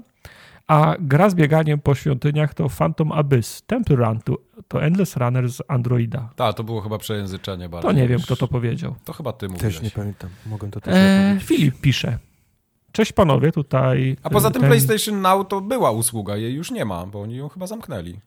A 0.71 0.95
gra 1.01 1.31
z 1.31 1.35
bieganiem 1.35 1.81
po 1.81 1.95
świątyniach 1.95 2.55
to 2.55 2.69
Phantom 2.69 3.13
Abyss. 3.13 3.63
Temple 3.67 3.97
Run 3.97 4.21
to, 4.21 4.39
to 4.69 4.83
Endless 4.83 5.17
Runner 5.17 5.49
z 5.49 5.63
Androida. 5.69 6.31
Tak, 6.37 6.57
to 6.57 6.65
było 6.65 6.81
chyba 6.81 6.99
przejęzyczenie 6.99 7.69
bardziej. 7.69 7.91
To 7.91 7.97
nie 7.97 8.09
wiem, 8.09 8.21
kto 8.21 8.37
to 8.37 8.49
powiedział. 8.49 8.95
To 9.05 9.13
chyba 9.13 9.33
ty 9.33 9.49
mówiłeś. 9.49 9.75
Też 9.75 9.83
nie 9.83 9.91
pamiętam, 9.91 10.31
mogłem 10.47 10.71
to 10.71 10.81
też 10.81 10.95
E, 10.97 11.23
powiedzieć. 11.29 11.49
Filip 11.49 11.81
pisze. 11.81 12.19
Cześć 12.93 13.13
panowie, 13.13 13.53
tutaj. 13.53 14.17
A 14.23 14.31
poza 14.31 14.51
tym 14.51 14.61
ten- 14.63 14.71
PlayStation 14.71 15.21
Now 15.21 15.49
to 15.49 15.61
była 15.61 15.91
usługa, 15.91 16.37
jej 16.37 16.55
już 16.55 16.71
nie 16.71 16.85
ma, 16.85 17.07
bo 17.07 17.21
oni 17.23 17.37
ją 17.37 17.49
chyba 17.49 17.67
zamknęli. 17.67 18.21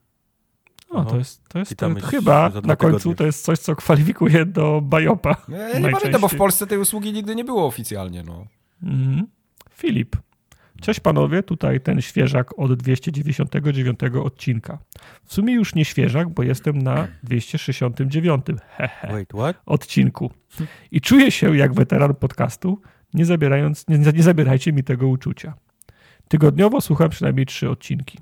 O, 0.89 1.06
to 1.06 1.17
jest, 1.17 1.41
to 1.49 1.60
jest 1.60 1.71
dziś 1.71 2.03
chyba 2.03 2.49
na 2.63 2.75
końcu 2.75 2.97
tygodnie. 2.97 3.15
to 3.15 3.23
jest 3.25 3.45
coś, 3.45 3.60
co 3.60 3.75
kwalifikuje 3.75 4.45
do 4.45 4.82
Bajopa. 4.82 5.36
Ja 5.47 5.79
nie 5.79 5.89
pamiętam, 5.91 6.21
bo 6.21 6.27
w 6.27 6.36
Polsce 6.36 6.67
tej 6.67 6.77
usługi 6.77 7.13
nigdy 7.13 7.36
nie 7.36 7.43
było 7.43 7.65
oficjalnie. 7.65 8.23
No. 8.23 8.45
Mhm. 8.84 9.27
Filip. 9.71 10.15
Cześć 10.84 11.00
panowie, 11.00 11.43
tutaj 11.43 11.82
ten 11.82 12.02
świeżak 12.02 12.60
od 12.60 12.74
299 12.74 14.00
odcinka. 14.24 14.78
W 15.26 15.34
sumie 15.34 15.54
już 15.54 15.76
nie 15.76 15.86
świeżak, 15.86 16.30
bo 16.30 16.43
jestem 16.43 16.78
na 16.78 17.08
269 17.24 18.46
hehe, 18.78 19.08
Wait, 19.12 19.30
what? 19.30 19.62
odcinku. 19.65 20.32
I 20.91 21.02
czuję 21.02 21.32
się 21.32 21.58
jak 21.58 21.74
weteran 21.74 22.15
podcastu, 22.15 22.82
nie, 23.13 23.26
zabierając, 23.26 23.88
nie, 23.88 23.98
nie 23.98 24.24
zabierajcie 24.24 24.74
mi 24.74 24.84
tego 24.84 25.08
uczucia. 25.08 25.54
Tygodniowo 26.28 26.82
słucham 26.82 27.10
przynajmniej 27.10 27.46
trzy 27.46 27.69
odcinki. 27.69 28.17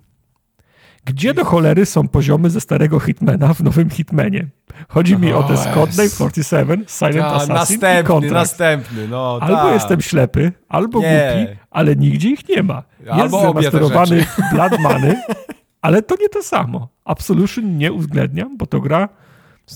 Gdzie 1.06 1.34
do 1.34 1.46
cholery 1.46 1.86
są 1.86 2.08
poziomy 2.08 2.50
ze 2.50 2.62
starego 2.62 3.00
Hitmana 3.00 3.54
w 3.54 3.64
nowym 3.64 3.90
Hitmanie? 3.90 4.48
Chodzi 4.88 5.18
mi 5.18 5.34
o 5.34 5.44
te 5.44 5.54
O 5.54 5.58
Scotland 5.58 5.98
Jezu. 5.98 6.16
47, 6.16 6.86
Silent 6.88 7.22
A, 7.22 7.28
Assassin 7.28 7.52
i 7.52 7.54
następny, 7.58 8.04
Contract. 8.04 8.34
następny, 8.34 9.08
no 9.08 9.38
Albo 9.42 9.70
jestem 9.74 10.02
ślepy, 10.02 10.52
albo 10.70 11.00
Nie. 11.00 11.34
głupi, 11.36 11.60
ale 11.72 11.96
nigdzie 11.96 12.30
ich 12.30 12.50
nie 12.50 12.64
ma. 12.64 12.84
Jest 13.00 13.12
Albo 13.12 13.40
obie 13.42 13.62
te 13.64 13.72
zremasterowany 13.72 14.26
Blood 14.54 14.80
Money, 14.80 15.16
ale 15.82 16.02
to 16.02 16.16
nie 16.22 16.30
to 16.30 16.44
samo. 16.44 16.88
Absolution 17.06 17.78
nie 17.78 17.92
uwzględniam, 17.94 18.58
bo 18.58 18.66
to 18.66 18.80
gra, 18.82 19.10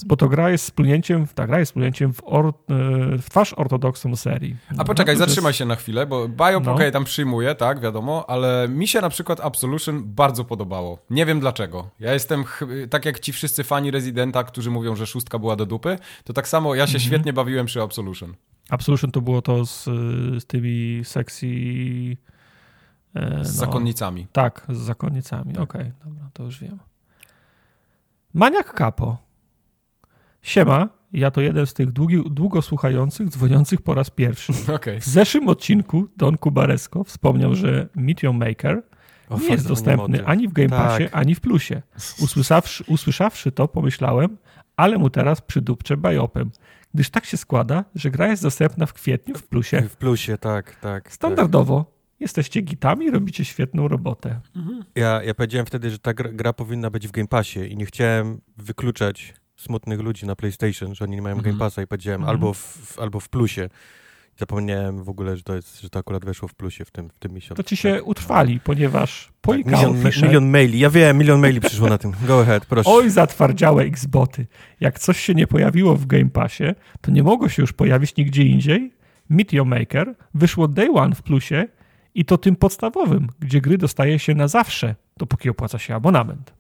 bo 0.04 0.18
to 0.18 0.30
gra 0.30 0.50
jest 0.50 0.66
splunięciem, 0.66 1.28
ta 1.36 1.48
gra 1.48 1.60
jest 1.60 1.70
splunięciem 1.70 2.14
w, 2.14 2.22
or, 2.24 2.46
e, 2.48 2.52
w 3.18 3.30
twarz 3.30 3.54
ortodoksom 3.54 4.16
serii. 4.16 4.56
A 4.78 4.84
poczekaj, 4.84 5.16
No, 5.16 5.20
zatrzymaj 5.20 5.50
jest- 5.50 5.60
się 5.60 5.66
na 5.66 5.76
chwilę, 5.76 6.06
bo 6.06 6.28
Biop 6.30 6.66
No. 6.66 6.74
okej, 6.74 6.92
tam 6.92 7.04
przyjmuję, 7.04 7.56
tak, 7.56 7.80
wiadomo, 7.80 8.30
ale 8.30 8.68
mi 8.70 8.88
się 8.88 9.02
na 9.02 9.10
przykład 9.10 9.40
Absolution 9.40 10.04
bardzo 10.06 10.46
podobało. 10.46 11.00
Nie 11.10 11.26
wiem 11.26 11.40
dlaczego. 11.40 11.90
Ja 12.00 12.14
jestem, 12.14 12.44
tak 12.90 13.06
jak 13.06 13.20
ci 13.20 13.34
wszyscy 13.34 13.64
fani 13.64 13.92
Residenta, 13.92 14.44
którzy 14.44 14.72
mówią, 14.72 14.96
że 14.96 15.06
szóstka 15.08 15.40
była 15.40 15.56
do 15.56 15.66
dupy, 15.66 15.98
to 16.24 16.34
tak 16.34 16.48
samo 16.48 16.76
ja 16.76 16.88
się 16.88 16.96
Mhm. 16.96 17.00
świetnie 17.10 17.34
bawiłem 17.34 17.66
przy 17.66 17.82
Absolution. 17.82 18.34
Absolution 18.70 19.12
to 19.12 19.22
było 19.22 19.42
to 19.42 19.66
z, 19.66 19.84
z 20.42 20.46
tymi 20.46 21.02
sexy... 21.04 21.48
e, 23.16 23.30
Z 23.30 23.38
no, 23.38 23.44
zakonnicami. 23.44 24.28
Tak, 24.32 24.66
z 24.70 24.78
zakonnicami. 24.78 25.58
Okej, 25.58 25.92
dobra, 26.06 26.30
to 26.34 26.44
już 26.44 26.60
wiem. 26.60 26.80
Maniak 28.34 28.74
Kapo. 28.74 29.18
Siema, 30.46 30.90
ja 31.14 31.32
to 31.32 31.42
jeden 31.42 31.68
z 31.68 31.74
tych 31.74 31.92
długi, 31.92 32.24
długo 32.32 32.62
słuchających, 32.62 33.30
dzwoniących 33.30 33.82
po 33.82 33.94
raz 33.94 34.10
pierwszy. 34.10 34.54
Okej. 34.76 35.02
W 35.02 35.06
zeszłym 35.06 35.48
odcinku 35.48 36.08
Don 36.18 36.38
Kubaresko 36.38 37.04
wspomniał, 37.04 37.56
że 37.56 37.90
Meteor 37.96 38.34
Maker 38.34 38.84
O, 39.30 39.40
nie 39.40 39.48
jest 39.48 39.68
dostępny 39.68 40.26
ani 40.26 40.48
w 40.48 40.54
Game 40.54 40.70
Passie, 40.70 41.04
Tak. 41.04 41.16
ani 41.16 41.36
w 41.36 41.42
Plusie. 41.42 41.82
Usłyszawszy, 42.22 42.84
usłyszawszy 42.88 43.52
to, 43.52 43.68
pomyślałem, 43.68 44.38
ale 44.78 44.98
mu 44.98 45.10
teraz 45.10 45.42
przydupczę 45.42 45.98
bajopem, 45.98 46.52
gdyż 46.94 47.10
tak 47.10 47.26
się 47.26 47.38
składa, 47.38 47.86
że 47.96 48.12
gra 48.12 48.28
jest 48.28 48.44
dostępna 48.44 48.86
w 48.86 48.94
kwietniu 48.94 49.36
w 49.36 49.48
Plusie. 49.48 49.82
W 49.82 49.96
plusie, 49.98 50.38
tak, 50.38 50.76
tak. 50.76 51.12
Standardowo 51.14 51.96
jesteście 52.20 52.62
gitami 52.62 53.06
i 53.06 53.12
robicie 53.12 53.46
świetną 53.46 53.88
robotę. 53.88 54.30
Tak. 54.54 54.64
Ja, 54.96 55.24
ja 55.24 55.34
powiedziałem 55.34 55.66
wtedy, 55.66 55.90
że 55.90 56.00
ta 56.00 56.14
gra, 56.14 56.30
gra 56.34 56.54
powinna 56.54 56.90
być 56.90 57.08
w 57.08 57.12
Game 57.12 57.28
Passie 57.28 57.60
i 57.60 57.78
nie 57.78 57.86
chciałem 57.86 58.42
wykluczać 58.58 59.34
smutnych 59.56 60.00
ludzi 60.00 60.26
na 60.26 60.36
PlayStation, 60.36 60.96
że 60.96 61.06
oni 61.06 61.16
nie 61.16 61.22
mają 61.22 61.36
Mhm. 61.36 61.52
Game 61.54 61.60
Passa 61.66 61.82
i 61.82 61.88
powiedziałem 61.88 62.22
Mhm. 62.22 62.36
albo, 62.38 62.54
w, 62.54 63.00
albo 63.00 63.20
w 63.20 63.30
plusie. 63.30 63.70
Zapomniałem 64.38 65.04
w 65.04 65.10
ogóle, 65.10 65.38
że 65.38 65.44
to, 65.44 65.56
jest, 65.56 65.82
że 65.82 65.90
to 65.90 66.00
akurat 66.00 66.26
weszło 66.26 66.48
w 66.48 66.54
plusie 66.56 66.86
w 66.86 66.92
tym, 66.92 67.10
w 67.10 67.20
tym 67.20 67.34
miesiącu. 67.34 67.64
To 67.64 67.70
ci 67.70 67.78
się 67.78 67.94
Tak. 67.96 68.08
utrwali, 68.08 68.60
ponieważ 68.60 69.32
po 69.42 69.52
Tak, 69.54 69.66
milion, 69.66 69.98
milion 70.24 70.50
maili. 70.50 70.80
Ja 70.80 70.90
wiem, 70.90 71.18
milion 71.18 71.40
maili 71.40 71.62
przyszło 71.62 71.90
na 71.90 71.98
tym. 71.98 72.12
Go 72.28 72.42
ahead, 72.42 72.66
proszę. 72.66 72.90
oj 72.90 73.10
zatwardziałe 73.10 73.84
Xboty. 73.84 74.48
Jak 74.80 75.00
coś 75.00 75.20
się 75.20 75.34
nie 75.36 75.48
pojawiło 75.48 75.96
w 75.96 76.06
Game 76.06 76.30
Passie, 76.30 76.64
to 77.02 77.12
nie 77.12 77.24
mogło 77.24 77.50
się 77.50 77.62
już 77.64 77.74
pojawić 77.74 78.16
nigdzie 78.16 78.44
indziej. 78.44 78.94
Meteor 79.30 79.66
Maker 79.66 80.16
wyszło 80.34 80.68
Day 80.68 80.92
One 80.92 81.16
w 81.16 81.22
plusie 81.22 81.68
i 82.16 82.26
to 82.26 82.38
tym 82.38 82.56
podstawowym, 82.56 83.28
gdzie 83.40 83.62
gry 83.62 83.78
dostaje 83.78 84.20
się 84.20 84.36
na 84.36 84.48
zawsze, 84.48 84.96
dopóki 85.18 85.50
opłaca 85.50 85.80
się 85.80 85.96
abonament. 85.96 86.54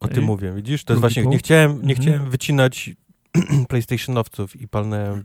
O 0.00 0.08
tym 0.08 0.24
mówię, 0.24 0.52
widzisz? 0.52 0.84
To 0.84 0.92
jest 0.92 1.00
właśnie, 1.00 1.26
nie 1.26 1.38
chciałem, 1.38 1.70
nie 1.72 1.94
Mhm. 1.94 1.98
chciałem 1.98 2.30
wycinać 2.30 2.90
PlayStationowców 3.68 4.56
i 4.60 4.68
palnąłem 4.68 5.24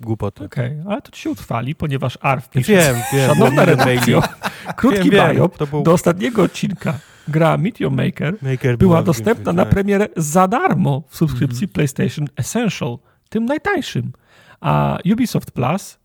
głupoty. 0.00 0.44
Okej, 0.44 0.76
ale 0.88 1.02
to 1.02 1.10
ci 1.10 1.22
się 1.22 1.30
utrwali, 1.30 1.74
ponieważ 1.74 2.18
ARF 2.20 2.48
pisze, 2.50 2.72
wiem, 2.72 2.96
wiem. 3.12 3.30
szanowna 3.30 3.64
redakcjo, 3.64 4.22
krótki 4.76 5.10
Wiem, 5.10 5.36
to 5.58 5.66
był 5.66 5.82
do 5.82 5.92
ostatniego 5.92 6.42
odcinka 6.42 6.98
gra 7.28 7.56
Meteor 7.56 7.92
Maker 7.92 8.34
Maker 8.42 8.78
była 8.78 9.02
dostępna 9.02 9.52
na 9.52 9.62
Passie, 9.64 9.74
premierę 9.74 10.08
za 10.16 10.48
darmo 10.48 11.02
w 11.08 11.16
subskrypcji 11.16 11.68
PlayStation 11.68 12.26
Essential, 12.36 12.98
tym 13.28 13.44
najtańszym. 13.44 14.12
A 14.60 14.98
Ubisoft 15.12 15.50
Plus 15.50 15.98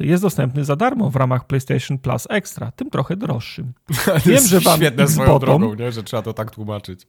jest 0.00 0.22
dostępny 0.22 0.64
za 0.64 0.76
darmo 0.76 1.10
w 1.10 1.16
ramach 1.16 1.46
PlayStation 1.46 1.98
Plus 1.98 2.26
Extra, 2.30 2.70
tym 2.72 2.90
trochę 2.90 3.16
droższym. 3.16 3.72
To 4.04 4.12
Wiem, 4.24 4.34
jest 4.34 4.48
że 4.48 4.60
wam 4.60 4.76
Świetne 4.76 5.08
swoją 5.08 5.28
Xbotom- 5.28 5.40
drogą, 5.40 5.74
nie? 5.74 5.92
że 5.92 6.02
trzeba 6.02 6.22
to 6.22 6.32
tak 6.32 6.50
tłumaczyć. 6.50 7.06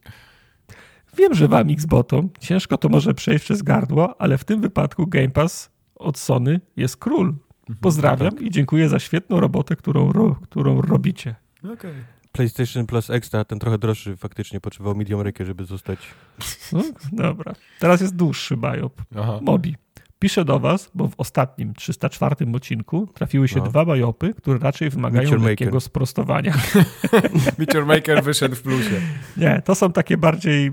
Wiem, 1.18 1.34
że 1.34 1.48
wam 1.48 1.70
Xbotom 1.70 2.30
ciężko 2.40 2.78
to 2.78 2.90
może 2.90 3.14
przejść 3.14 3.46
przez 3.46 3.62
gardło, 3.62 4.22
ale 4.22 4.38
w 4.38 4.44
tym 4.44 4.62
wypadku 4.62 5.08
Game 5.08 5.30
Pass 5.30 5.72
od 5.96 6.18
Sony 6.18 6.62
jest 6.76 6.98
król. 6.98 7.36
Pozdrawiam 7.82 8.40
i 8.40 8.52
dziękuję 8.52 8.90
za 8.90 9.00
świetną 9.00 9.40
robotę, 9.40 9.76
którą, 9.76 10.12
ro, 10.12 10.36
którą 10.44 10.82
robicie. 10.82 11.36
Okej. 11.74 11.94
PlayStation 12.32 12.86
Plus 12.86 13.10
Extra, 13.10 13.46
ten 13.46 13.60
trochę 13.60 13.78
droższy, 13.78 14.18
faktycznie 14.18 14.60
potrzebował 14.62 14.96
Medium 14.96 15.22
Rake, 15.22 15.46
żeby 15.46 15.66
zostać. 15.66 16.00
No, 16.72 16.82
dobra. 17.12 17.54
Teraz 17.80 18.02
jest 18.02 18.16
dłuższy. 18.16 18.58
Aha. 19.16 19.40
Mobi. 19.42 19.76
Piszę 20.20 20.46
do 20.46 20.60
was, 20.60 20.92
bo 20.96 21.08
w 21.08 21.14
ostatnim 21.18 21.74
304 21.74 22.36
odcinku 22.56 23.08
trafiły 23.14 23.48
się 23.48 23.60
No. 23.60 23.66
dwa 23.66 23.86
bajopy, 23.86 24.34
które 24.34 24.60
raczej 24.60 24.90
wymagają 24.90 25.44
lekkiego 25.44 25.80
sprostowania. 25.80 26.54
Meteor 27.58 27.86
Maker 27.86 28.24
wyszedł 28.24 28.56
w 28.56 28.62
plusie. 28.62 29.02
Nie, 29.38 29.62
to 29.66 29.76
są 29.76 29.92
takie 29.92 30.18
bardziej, 30.18 30.72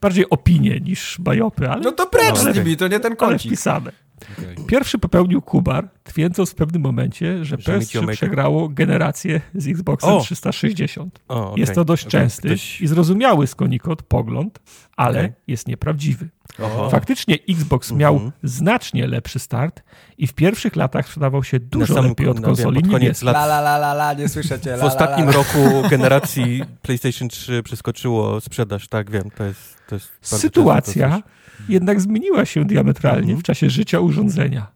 bardziej 0.00 0.30
opinie 0.30 0.80
niż 0.80 1.16
bajopy, 1.20 1.70
ale, 1.70 1.82
No 1.82 1.92
to 1.92 2.06
precz 2.06 2.40
Ale- 2.40 2.52
z 2.54 2.56
nimi, 2.56 2.76
to 2.76 2.88
nie 2.88 3.00
ten 3.00 3.12
ale 3.12 3.16
kącik. 3.16 3.50
wpisane. 3.52 3.92
Okej. 4.38 4.66
Pierwszy 4.66 4.98
popełnił 4.98 5.42
Kubar, 5.42 5.88
twierdząc 6.04 6.50
w 6.50 6.54
pewnym 6.54 6.82
momencie, 6.82 7.44
że 7.44 7.44
Że 7.44 7.56
Meteor 7.56 7.78
PS3 7.82 8.00
Maker? 8.00 8.16
przegrało 8.16 8.68
generację 8.68 9.40
z 9.54 9.68
Xboxem 9.68 10.10
O! 10.10 10.20
360. 10.20 11.20
O, 11.28 11.54
Jest 11.56 11.70
okej. 11.70 11.74
to 11.74 11.84
dość 11.84 12.02
Okej, 12.06 12.10
częsty 12.20 12.48
ktoś- 12.48 12.80
i 12.80 12.86
zrozumiały 12.86 13.46
skonikot 13.46 14.02
pogląd, 14.02 14.58
ale 14.96 15.32
jest 15.46 15.68
nieprawdziwy. 15.68 16.28
Oho. 16.62 16.90
Faktycznie 16.90 17.38
Xbox 17.48 17.90
Mhm. 17.90 18.00
miał 18.00 18.30
znacznie 18.42 19.06
lepszy 19.06 19.38
start 19.38 19.82
i 20.18 20.26
w 20.26 20.32
pierwszych 20.34 20.76
latach 20.76 21.06
sprzedawał 21.06 21.44
się 21.44 21.60
dużo 21.60 21.94
samym 21.94 22.08
lepiej 22.10 22.26
ko- 22.26 22.30
od 22.30 22.36
no 22.40 22.46
wiem, 22.46 22.56
konsoli 22.56 22.80
pod 22.82 22.90
koniec 22.90 23.22
lat- 23.22 23.36
La 23.36 23.44
la 23.44 23.58
la 23.58 23.76
la 23.76 23.92
la, 23.92 24.12
nie 24.14 24.28
słyszycie. 24.28 24.76
W 24.76 24.82
ostatnim 24.84 25.28
roku 25.28 25.58
generacji 25.90 26.62
PlayStation 26.82 27.28
3 27.28 27.62
przeskoczyło 27.62 28.40
sprzedaż, 28.40 28.88
tak 28.88 29.10
wiem, 29.10 29.30
to 29.36 29.44
jest, 29.44 29.76
to 29.88 29.94
jest 29.94 30.08
Sytuacja. 30.20 31.22
Jednak 31.68 32.00
zmieniła 32.00 32.44
się 32.44 32.64
diametralnie 32.64 33.20
Mhm. 33.20 33.38
w 33.40 33.42
czasie 33.42 33.70
życia 33.70 34.00
urządzenia. 34.00 34.66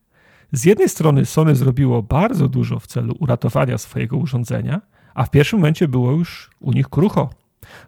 Z 0.52 0.64
jednej 0.64 0.88
strony 0.88 1.26
Sony 1.26 1.54
zrobiło 1.54 2.02
bardzo 2.02 2.48
dużo 2.48 2.78
w 2.78 2.86
celu 2.86 3.14
uratowania 3.20 3.78
swojego 3.78 4.16
urządzenia, 4.16 4.80
a 5.14 5.24
w 5.24 5.30
pierwszym 5.30 5.58
momencie 5.58 5.88
było 5.88 6.12
już 6.12 6.50
u 6.60 6.72
nich 6.72 6.88
krucho. 6.88 7.30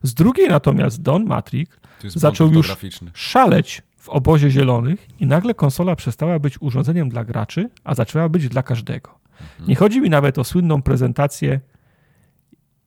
Z 0.02 0.14
drugiej 0.14 0.48
natomiast 0.48 1.02
Don 1.02 1.26
jest 2.04 2.16
zaczął 2.18 2.52
już- 2.52 2.66
szaleć 3.14 3.83
w 3.98 4.09
obozie 4.09 4.50
zielonych 4.50 5.07
i 5.20 5.26
nagle 5.26 5.54
konsola 5.54 5.96
przestała 5.96 6.38
być 6.38 6.62
urządzeniem 6.62 7.09
dla 7.09 7.24
graczy, 7.24 7.70
a 7.85 7.94
zaczęła 7.94 8.28
być 8.28 8.48
dla 8.48 8.62
każdego. 8.62 9.18
Nie 9.68 9.74
chodzi 9.76 10.00
mi 10.00 10.11
nawet 10.11 10.38
o 10.38 10.44
słynną 10.44 10.83
prezentację 10.83 11.61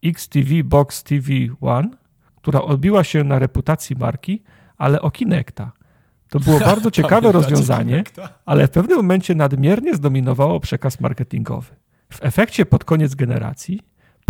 XTV 0.03 0.63
Box 0.63 1.03
TV 1.03 1.29
One, 1.61 1.89
która 2.35 2.61
odbiła 2.61 3.03
się 3.03 3.23
na 3.23 3.39
reputacji 3.39 3.95
marki, 3.95 4.43
ale 4.77 5.01
o 5.01 5.11
Kinecta. 5.11 5.71
To 6.29 6.39
było 6.39 6.59
bardzo 6.59 6.91
ciekawe 6.97 7.31
rozwiązanie, 7.31 8.03
ale 8.45 8.67
w 8.67 8.71
pewnym 8.71 8.97
momencie 8.97 9.35
nadmiernie 9.35 9.95
zdominowało 9.95 10.59
przekaz 10.59 10.99
marketingowy. 10.99 11.75
W 12.09 12.23
efekcie 12.23 12.65
pod 12.65 12.85
koniec 12.85 13.15
generacji 13.15 13.81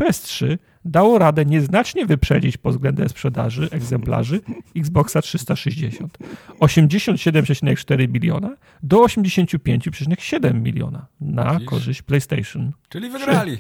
PS3 0.02 0.58
dało 0.86 1.20
radę 1.20 1.46
nieznacznie 1.46 2.06
wyprzedzić 2.06 2.58
pod 2.58 2.74
względem 2.74 3.10
sprzedaży 3.10 3.70
egzemplarzy 3.72 4.42
Xboxa 4.76 5.22
360. 5.22 6.18
87,4 6.60 8.10
miliona 8.10 8.56
do 8.84 8.98
85,7 8.98 10.54
miliona 10.62 11.08
na 11.22 11.54
Widzisz? 11.54 11.70
korzyść 11.70 12.02
PlayStation. 12.02 12.72
Czyli 12.90 13.10
wygrali. 13.10 13.58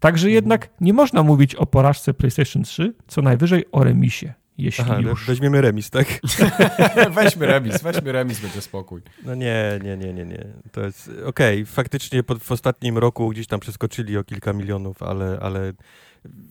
Także 0.00 0.30
jednak 0.30 0.68
nie 0.80 0.92
można 0.92 1.22
mówić 1.22 1.54
o 1.54 1.66
porażce 1.66 2.14
PlayStation 2.14 2.62
3, 2.62 2.94
co 3.06 3.22
najwyżej 3.22 3.64
o 3.72 3.84
remisie, 3.84 4.34
jeśli 4.58 4.84
Aha, 4.84 5.00
już. 5.00 5.26
weźmiemy 5.26 5.60
remis, 5.60 5.90
tak? 5.90 6.06
weźmy 7.16 7.46
remis, 7.46 7.82
weźmy 7.82 8.12
remis, 8.12 8.40
będzie 8.40 8.60
spokój. 8.60 9.02
No 9.24 9.34
nie, 9.34 9.80
nie, 9.84 9.96
nie, 9.96 10.12
nie, 10.14 10.24
nie. 10.24 10.46
To 10.72 10.80
jest 10.80 11.10
okej, 11.26 11.66
faktycznie 11.66 12.22
pod, 12.22 12.42
w 12.42 12.52
ostatnim 12.52 12.98
roku 12.98 13.28
gdzieś 13.28 13.46
tam 13.46 13.60
przeskoczyli 13.60 14.16
o 14.18 14.24
kilka 14.24 14.52
milionów, 14.52 15.02
ale, 15.02 15.38
ale 15.42 15.72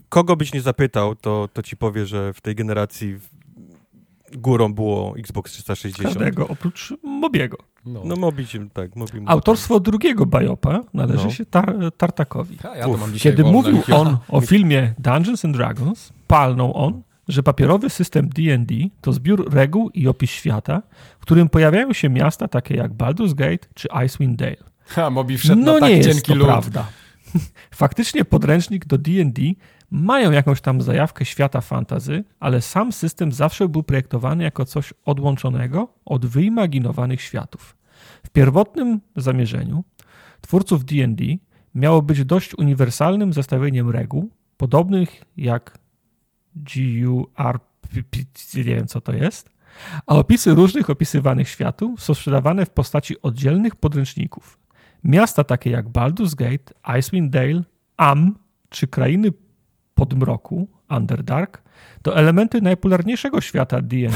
kogo 0.09 0.35
byś 0.35 0.53
nie 0.53 0.61
zapytał, 0.61 1.15
to, 1.15 1.49
to 1.53 1.63
ci 1.63 1.77
powie, 1.77 2.05
że 2.05 2.33
w 2.33 2.41
tej 2.41 2.55
generacji 2.55 3.19
górą 4.37 4.73
było 4.73 5.17
Xbox 5.17 5.51
360. 5.51 6.03
Każdego 6.03 6.47
oprócz 6.47 6.93
Mobiego. 7.03 7.57
No, 7.85 8.01
No 8.05 8.31
tak, 8.73 8.95
mobi. 8.95 9.11
Autorstwo 9.25 9.79
drugiego 9.79 10.25
Bajopa 10.25 10.83
należy 10.93 11.25
No. 11.25 11.31
się 11.31 11.45
tar 11.45 11.75
Tartakowi. 11.97 12.57
Ja 12.75 12.85
to 12.85 12.97
mam 12.97 13.13
dzisiaj 13.13 13.31
Kiedy 13.31 13.43
mówił 13.43 13.81
on 13.91 14.17
o 14.29 14.41
filmie 14.41 14.93
Dungeons 14.99 15.45
and 15.45 15.57
Dragons, 15.57 16.13
palnął 16.27 16.77
on, 16.77 17.01
że 17.27 17.43
papierowy 17.43 17.89
system 17.89 18.29
D&D 18.29 18.75
to 19.01 19.13
zbiór 19.13 19.53
reguł 19.53 19.89
i 19.89 20.07
opis 20.07 20.29
świata, 20.29 20.81
w 21.19 21.21
którym 21.21 21.49
pojawiają 21.49 21.93
się 21.93 22.09
miasta 22.09 22.47
takie 22.47 22.75
jak 22.75 22.91
Baldur's 22.93 23.33
Gate 23.33 23.67
czy 23.73 23.87
Icewind 24.05 24.35
Dale. 24.39 24.55
Ha, 24.85 25.09
Mobi 25.09 25.37
wszedł 25.37 25.61
No 25.61 25.73
na 25.73 25.79
tak 25.79 25.89
nie 25.89 25.97
jest 25.97 26.25
to 26.25 26.35
lód. 26.35 26.47
prawda. 26.47 26.87
Faktycznie 27.71 28.25
podręcznik 28.25 28.85
do 28.85 28.97
D&D 28.97 29.41
mają 29.91 30.31
jakąś 30.31 30.61
tam 30.61 30.81
zajawkę 30.81 31.25
świata 31.25 31.61
fantazy, 31.61 32.23
ale 32.39 32.61
sam 32.61 32.91
system 32.91 33.31
zawsze 33.31 33.69
był 33.69 33.83
projektowany 33.83 34.43
jako 34.43 34.65
coś 34.65 34.93
odłączonego 35.05 35.87
od 36.05 36.25
wyimaginowanych 36.25 37.21
światów. 37.21 37.75
W 38.25 38.29
pierwotnym 38.29 38.99
zamierzeniu 39.15 39.83
twórców 40.41 40.85
D&D 40.85 41.23
miało 41.75 42.01
być 42.01 42.25
dość 42.25 42.57
uniwersalnym 42.57 43.33
zestawieniem 43.33 43.89
reguł, 43.89 44.29
podobnych 44.57 45.23
jak 45.37 45.77
GURP, 46.55 47.63
nie 48.55 48.63
wiem 48.63 48.87
co 48.87 49.01
to 49.01 49.13
jest, 49.13 49.49
a 50.07 50.15
opisy 50.15 50.55
różnych 50.55 50.89
opisywanych 50.89 51.49
światów 51.49 52.03
są 52.03 52.13
sprzedawane 52.13 52.65
w 52.65 52.69
postaci 52.69 53.21
oddzielnych 53.21 53.75
podręczników. 53.75 54.59
Miasta 55.03 55.43
takie 55.43 55.69
jak 55.69 55.89
Baldur's 55.89 56.35
Gate, 56.35 56.97
Icewind 56.99 57.31
Dale, 57.31 57.63
Am 57.97 58.35
czy 58.69 58.87
krainy 58.87 59.29
podmroku, 59.95 60.67
Underdark, 60.89 61.62
to 62.01 62.17
elementy 62.17 62.61
najpopularniejszego 62.61 63.41
świata 63.41 63.81
D&D 63.81 64.09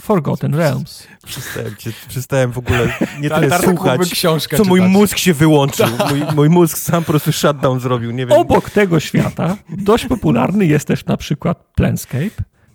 Forgotten 0.00 0.54
Realms. 0.60 1.06
Przestałem, 1.26 1.76
cię, 1.76 1.90
przestałem 2.08 2.52
w 2.52 2.58
ogóle 2.58 2.88
nie 3.20 3.28
Ta- 3.28 3.40
tyle 3.40 3.58
mógłby 3.58 3.76
słuchać, 3.76 4.10
książkę 4.10 4.56
co 4.56 4.64
mój 4.64 4.80
czytać. 4.80 4.92
mózg 4.92 5.18
się 5.18 5.34
wyłączył. 5.34 5.86
Mój, 6.10 6.22
mój 6.34 6.48
mózg 6.48 6.78
sam 6.78 7.04
po 7.04 7.12
prostu 7.12 7.32
shutdown 7.32 7.80
zrobił, 7.80 8.10
nie 8.10 8.26
wiem. 8.26 8.38
Obok 8.38 8.70
tego 8.70 9.00
świata 9.00 9.56
dość 9.68 10.06
popularny 10.06 10.66
jest 10.66 10.86
też 10.88 11.04
na 11.06 11.16
przykład 11.16 11.64
Planescape, 11.74 12.30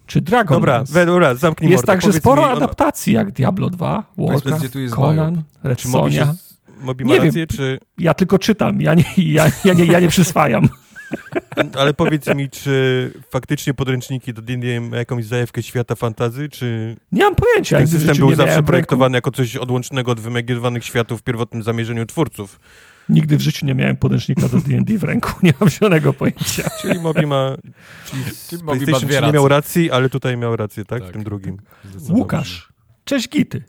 czy 0.05 0.21
Dragon 0.21 0.57
Dobra, 0.57 0.83
we, 0.89 1.05
dobra, 1.05 1.35
zamknij 1.35 1.71
Jest 1.71 1.81
mordę. 1.83 1.93
także 1.93 2.07
Powiedz 2.07 2.23
sporo 2.23 2.41
mi, 2.41 2.47
ona- 2.47 2.57
adaptacji, 2.57 3.13
jak 3.13 3.31
Diablo 3.31 3.69
2, 3.69 4.03
Powiedz, 4.15 4.43
Warcraft, 4.43 4.75
Conan, 4.95 5.43
Red 5.63 5.79
Czy 5.79 5.87
Mobi, 5.87 6.13
się. 6.13 6.33
Mobi 6.81 7.05
Nie 7.05 7.17
ma 7.17 7.25
rację, 7.25 7.31
wiem. 7.31 7.47
czy... 7.47 7.79
Ja 7.97 8.13
tylko 8.13 8.39
czytam, 8.39 8.81
ja 8.81 8.93
nie, 8.93 9.03
ja, 9.17 9.45
ja 9.65 9.73
nie, 9.73 9.85
ja 9.85 9.99
nie 9.99 10.07
przyswajam. 10.07 10.69
Ale 11.79 11.93
powiedz 11.93 12.27
mi, 12.35 12.49
czy 12.49 13.11
faktycznie 13.29 13.73
podręczniki 13.73 14.33
do 14.33 14.41
D&D 14.41 14.81
mają 14.81 14.91
jakąś 14.99 15.25
zajawkę 15.25 15.63
świata 15.63 15.95
fantazy, 15.95 16.49
czy 16.49 16.95
Nie 17.11 17.23
mam 17.23 17.35
pojęcia. 17.35 17.77
ten 17.77 17.87
system 17.87 18.17
był 18.17 18.35
zawsze 18.35 18.63
projektowany 18.63 19.17
jako 19.17 19.31
coś 19.31 19.55
odłącznego 19.55 20.11
od 20.11 20.19
wymagiewanych 20.19 20.85
światów 20.85 21.19
w 21.19 21.23
pierwotnym 21.23 21.63
zamierzeniu 21.63 22.05
twórców? 22.05 22.59
Nigdy 23.09 23.37
w 23.37 23.41
życiu 23.41 23.65
nie 23.65 23.75
miałem 23.75 23.97
podręcznika 23.97 24.47
do 24.49 24.57
D&D 24.57 24.97
w 24.97 25.03
ręku, 25.03 25.31
nie 25.43 25.53
mam 25.59 25.69
zielonego 25.69 26.13
pojęcia. 26.13 26.69
Czyli 26.81 26.99
Mobi 26.99 27.25
ma... 27.25 27.57
Czyli 28.05 28.23
Czyli 28.49 28.63
Mobi 28.63 28.79
ma 28.79 28.85
PlayStation 28.85 29.09
3 29.09 29.21
nie 29.25 29.31
miał 29.31 29.47
racji, 29.47 29.91
ale 29.91 30.09
tutaj 30.09 30.37
miał 30.37 30.55
rację, 30.55 30.85
tak? 30.85 31.01
Tak. 31.01 31.09
W 31.09 31.13
tym 31.13 31.23
drugim. 31.23 31.57
Łukasz, 32.09 32.73
cześć 33.05 33.29
Gity. 33.29 33.63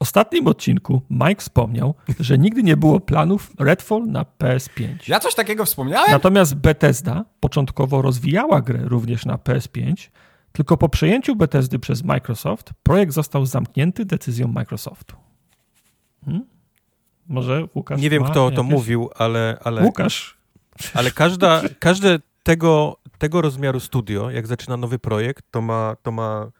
W 0.00 0.02
ostatnim 0.02 0.46
odcinku 0.46 1.02
Mike 1.10 1.40
wspomniał, 1.40 1.94
że 2.20 2.38
nigdy 2.38 2.62
nie 2.62 2.76
było 2.76 3.00
planów 3.00 3.50
Redfall 3.58 4.06
na 4.06 4.24
PS5. 4.38 4.94
Ja 5.08 5.20
coś 5.20 5.34
takiego 5.34 5.64
wspomniałem? 5.64 6.10
Natomiast 6.10 6.54
Bethesda 6.54 7.24
początkowo 7.40 8.02
rozwijała 8.02 8.60
grę 8.60 8.78
również 8.82 9.26
na 9.26 9.36
PS5, 9.36 10.08
tylko 10.52 10.76
po 10.76 10.88
przejęciu 10.88 11.36
Bethesdy 11.36 11.78
przez 11.78 12.04
Microsoft 12.04 12.70
projekt 12.82 13.12
został 13.12 13.46
zamknięty 13.46 14.04
decyzją 14.04 14.48
Microsoftu. 14.48 15.16
Hmm? 16.24 16.46
Może 17.28 17.64
Łukasz 17.74 18.00
Nie 18.00 18.10
wiem, 18.10 18.24
kto 18.24 18.34
to 18.34 18.50
jakieś- 18.50 18.70
mówił, 18.70 19.10
ale, 19.16 19.58
ale, 19.64 19.82
Łukasz. 19.82 20.36
ale 20.94 21.10
każda, 21.10 21.62
każde 21.78 22.18
tego, 22.42 22.96
tego 23.18 23.40
rozmiaru 23.40 23.80
studio, 23.80 24.30
jak 24.30 24.46
zaczyna 24.46 24.76
nowy 24.76 24.98
projekt, 24.98 25.44
to 25.50 25.60
ma, 25.60 25.96
to 26.02 26.12
ma 26.12 26.50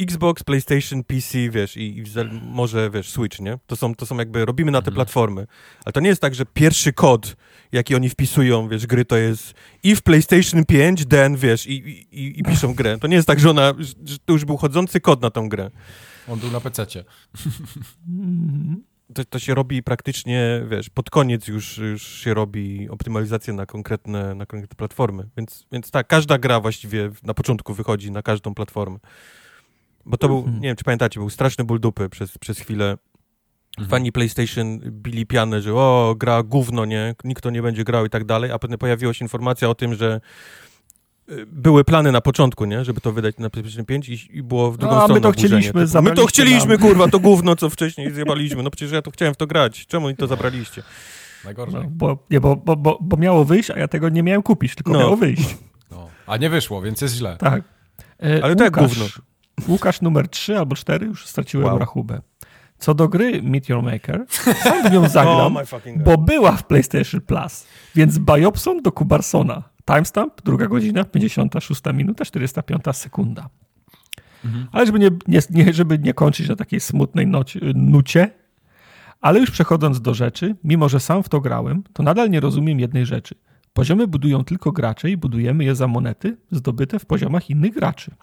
Xbox, 0.00 0.42
PlayStation, 0.44 1.04
PC, 1.04 1.50
wiesz, 1.50 1.76
i, 1.76 1.98
i 1.98 2.04
może, 2.42 2.90
wiesz, 2.90 3.10
Switch, 3.10 3.40
nie? 3.40 3.58
To 3.66 3.76
są, 3.76 3.94
to 3.94 4.06
są 4.06 4.16
jakby, 4.18 4.44
robimy 4.44 4.70
na 4.70 4.78
te 4.82 4.88
Mhm. 4.88 4.94
platformy. 4.94 5.46
Ale 5.84 5.92
to 5.92 6.00
nie 6.00 6.08
jest 6.08 6.20
tak, 6.20 6.34
że 6.34 6.46
pierwszy 6.46 6.92
kod, 6.92 7.36
jaki 7.72 7.94
oni 7.94 8.08
wpisują, 8.08 8.68
wiesz, 8.68 8.86
gry, 8.86 9.04
to 9.04 9.16
jest 9.16 9.54
i 9.82 9.96
w 9.96 10.02
PlayStation 10.02 10.64
5, 10.64 11.06
then, 11.06 11.36
wiesz, 11.36 11.66
i, 11.66 11.72
i, 11.72 12.40
i- 12.40 12.42
piszą 12.42 12.74
grę. 12.74 12.98
To 12.98 13.06
nie 13.06 13.16
jest 13.16 13.26
tak, 13.28 13.40
że 13.40 13.50
ona, 13.50 13.74
że 14.04 14.18
to 14.24 14.32
już 14.32 14.44
był 14.44 14.56
chodzący 14.56 15.00
kod 15.00 15.22
na 15.22 15.30
tą 15.30 15.48
grę. 15.48 15.70
On 16.28 16.38
był 16.38 16.50
na 16.50 16.60
pececie. 16.60 17.04
Mhm. 18.08 18.84
To, 19.14 19.24
to 19.24 19.38
się 19.38 19.54
robi 19.54 19.82
praktycznie, 19.82 20.62
wiesz, 20.70 20.90
pod 20.90 21.10
koniec 21.10 21.48
już, 21.48 21.78
już 21.78 22.02
się 22.02 22.34
robi 22.34 22.88
optymalizacja 22.90 23.54
na 23.54 23.66
konkretne, 23.66 24.34
na 24.34 24.46
konkretne 24.46 24.76
platformy. 24.76 25.28
Więc, 25.36 25.66
więc 25.72 25.90
tak, 25.90 26.06
każda 26.06 26.38
gra 26.38 26.60
właściwie 26.60 27.10
na 27.22 27.34
początku 27.34 27.74
wychodzi 27.74 28.10
na 28.10 28.22
każdą 28.22 28.54
platformę. 28.54 28.98
Bo 30.06 30.16
to 30.16 30.28
był, 30.28 30.38
Mhm. 30.38 30.54
nie 30.60 30.68
wiem, 30.68 30.76
czy 30.76 30.84
pamiętacie, 30.84 31.20
był 31.20 31.30
straszny 31.30 31.64
ból 31.64 31.80
dupy 31.80 32.08
przez, 32.08 32.38
przez 32.38 32.58
chwilę. 32.58 32.96
Mhm. 33.70 33.88
Fani 33.90 34.12
PlayStation 34.12 34.78
bili 34.90 35.26
pianę, 35.26 35.62
że 35.62 35.74
o, 35.74 36.14
gra 36.18 36.42
gówno, 36.42 36.84
nie, 36.84 37.14
nikt 37.24 37.42
to 37.42 37.50
nie 37.50 37.62
będzie 37.62 37.84
grał 37.84 38.06
i 38.06 38.10
tak 38.10 38.24
dalej, 38.24 38.50
a 38.52 38.58
potem 38.58 38.78
pojawiła 38.78 39.14
się 39.14 39.24
informacja 39.24 39.68
o 39.68 39.74
tym, 39.74 39.94
że 39.94 40.20
y, 41.30 41.46
były 41.46 41.84
plany 41.84 42.12
na 42.12 42.20
początku, 42.20 42.64
nie, 42.64 42.84
żeby 42.84 43.00
to 43.00 43.12
wydać 43.12 43.38
na 43.38 43.50
PlayStation 43.50 43.84
5 43.86 44.08
i, 44.08 44.36
i 44.38 44.42
było 44.42 44.70
w 44.72 44.76
drugą 44.76 44.94
No, 44.94 44.98
a 44.98 45.02
my 45.02 45.04
stronę 45.06 45.20
to 45.20 45.28
oburzenie. 45.28 45.48
chcieliśmy, 45.48 45.86
Typu, 45.86 46.02
My 46.02 46.12
to 46.12 46.26
chcieliśmy, 46.26 46.68
nam. 46.78 46.78
kurwa, 46.88 47.08
to 47.08 47.18
gówno, 47.20 47.56
co 47.56 47.70
wcześniej 47.70 48.10
zjebaliśmy. 48.12 48.62
No 48.62 48.70
przecież 48.70 48.92
ja 48.92 49.02
to 49.02 49.10
chciałem 49.10 49.34
w 49.34 49.36
to 49.36 49.46
grać. 49.46 49.86
Czemu 49.86 50.08
mi 50.08 50.16
to 50.16 50.26
zabraliście? 50.26 50.82
Najgorzej. 51.44 51.74
No, 51.74 51.86
bo, 51.90 52.18
nie, 52.30 52.40
bo, 52.40 52.56
bo, 52.56 52.76
bo, 52.76 52.98
bo 53.00 53.16
miało 53.16 53.44
wyjść, 53.44 53.70
a 53.70 53.78
ja 53.78 53.88
tego 53.88 54.08
nie 54.08 54.22
miałem 54.22 54.42
kupić, 54.42 54.74
tylko 54.74 54.92
No. 54.92 54.98
miało 54.98 55.16
wyjść. 55.16 55.56
No. 55.90 56.08
A 56.26 56.36
nie 56.36 56.50
wyszło, 56.50 56.82
więc 56.82 57.00
jest 57.00 57.14
źle. 57.14 57.36
Tak. 57.36 57.62
E, 58.22 58.44
Ale 58.44 58.56
to 58.56 58.64
jak 58.64 58.76
Łukasz, 58.76 58.98
gówno. 58.98 59.06
Łukasz 59.68 60.00
numer 60.00 60.28
3 60.28 60.58
albo 60.58 60.76
4, 60.76 61.06
już 61.06 61.26
straciłem 61.26 61.66
Wow. 61.66 61.78
rachubę. 61.78 62.20
Co 62.78 62.94
do 62.94 63.08
gry 63.08 63.42
Meteor 63.42 63.82
Maker, 63.82 64.24
sam 64.62 64.88
w 64.88 64.92
nią 64.92 65.08
zagram, 65.18 65.56
Oh 65.56 65.66
bo 66.04 66.18
była 66.18 66.52
w 66.52 66.66
PlayStation 66.66 67.20
Plus, 67.20 67.66
więc 67.94 68.18
Biopson 68.18 68.82
do 68.82 68.92
Kubarsona. 68.92 69.62
Timestamp, 69.86 70.42
druga 70.44 70.66
godzina, 70.66 71.04
56 71.04 71.82
minuta, 71.94 72.24
405 72.24 72.82
sekunda. 72.92 73.48
Mhm. 74.44 74.66
Ale 74.72 74.86
żeby 74.86 74.98
nie, 74.98 75.10
nie, 75.28 75.40
nie, 75.50 75.72
żeby 75.72 75.98
nie 75.98 76.14
kończyć 76.14 76.48
na 76.48 76.56
takiej 76.56 76.80
smutnej 76.80 77.26
nocie, 77.26 77.60
nucie, 77.74 78.30
ale 79.20 79.40
już 79.40 79.50
przechodząc 79.50 80.00
do 80.00 80.14
rzeczy, 80.14 80.56
mimo 80.64 80.88
że 80.88 81.00
sam 81.00 81.22
w 81.22 81.28
to 81.28 81.40
grałem, 81.40 81.82
to 81.92 82.02
nadal 82.02 82.30
nie 82.30 82.40
rozumiem 82.40 82.80
jednej 82.80 83.06
rzeczy. 83.06 83.34
Poziomy 83.72 84.06
budują 84.06 84.44
tylko 84.44 84.72
gracze 84.72 85.10
i 85.10 85.16
budujemy 85.16 85.64
je 85.64 85.74
za 85.74 85.88
monety 85.88 86.36
zdobyte 86.50 86.98
w 86.98 87.06
poziomach 87.06 87.50
innych 87.50 87.74
graczy. 87.74 88.14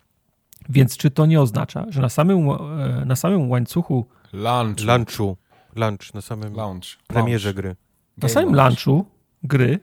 Więc 0.72 0.98
czy 0.98 1.12
to 1.12 1.26
nie 1.26 1.42
oznacza, 1.42 1.86
że 1.90 2.02
na 2.02 2.10
samym, 2.10 2.50
e, 2.50 3.04
na 3.06 3.16
samym 3.16 3.50
łańcuchu, 3.50 4.06
Lunch. 4.34 4.84
Lunchu. 4.88 5.38
Lunch 5.76 6.14
na 6.14 6.22
samym 6.22 6.54
Lunch. 6.54 6.86
premierze 7.08 7.50
Lunch. 7.50 7.56
gry. 7.62 7.70
na 7.70 7.76
Game 8.22 8.34
samym 8.34 8.50
Lunch. 8.56 8.66
lunchu 8.68 9.06
gry, 9.44 9.80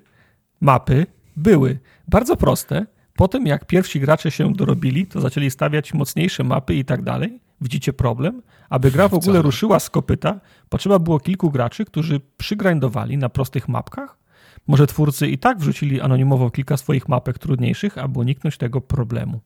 mapy 0.60 1.06
były 1.36 1.78
bardzo 2.08 2.36
proste. 2.36 2.86
Potem 3.16 3.46
jak 3.46 3.66
pierwsi 3.66 4.00
gracze 4.00 4.30
się 4.30 4.52
dorobili, 4.52 5.06
to 5.06 5.20
zaczęli 5.20 5.50
stawiać 5.50 5.94
mocniejsze 5.94 6.44
mapy 6.44 6.74
i 6.74 6.84
tak 6.84 7.02
dalej. 7.02 7.40
Widzicie 7.60 7.92
problem? 7.92 8.42
Aby 8.70 8.90
gra 8.90 9.08
w 9.08 9.14
ogóle 9.14 9.32
Wcale. 9.32 9.42
ruszyła 9.42 9.78
z 9.80 9.90
kopyta, 9.90 10.40
potrzeba 10.68 10.98
było 10.98 11.20
kilku 11.20 11.50
graczy, 11.50 11.84
którzy 11.84 12.20
przygrindowali 12.36 13.18
na 13.18 13.28
prostych 13.28 13.68
mapkach. 13.68 14.18
Może 14.66 14.86
twórcy 14.86 15.28
i 15.28 15.38
tak 15.38 15.58
wrzucili 15.58 16.00
anonimowo 16.00 16.50
kilka 16.50 16.76
swoich 16.76 17.08
mapek 17.08 17.38
trudniejszych, 17.38 17.98
aby 17.98 18.18
uniknąć 18.18 18.56
tego 18.56 18.80
problemu. 18.80 19.40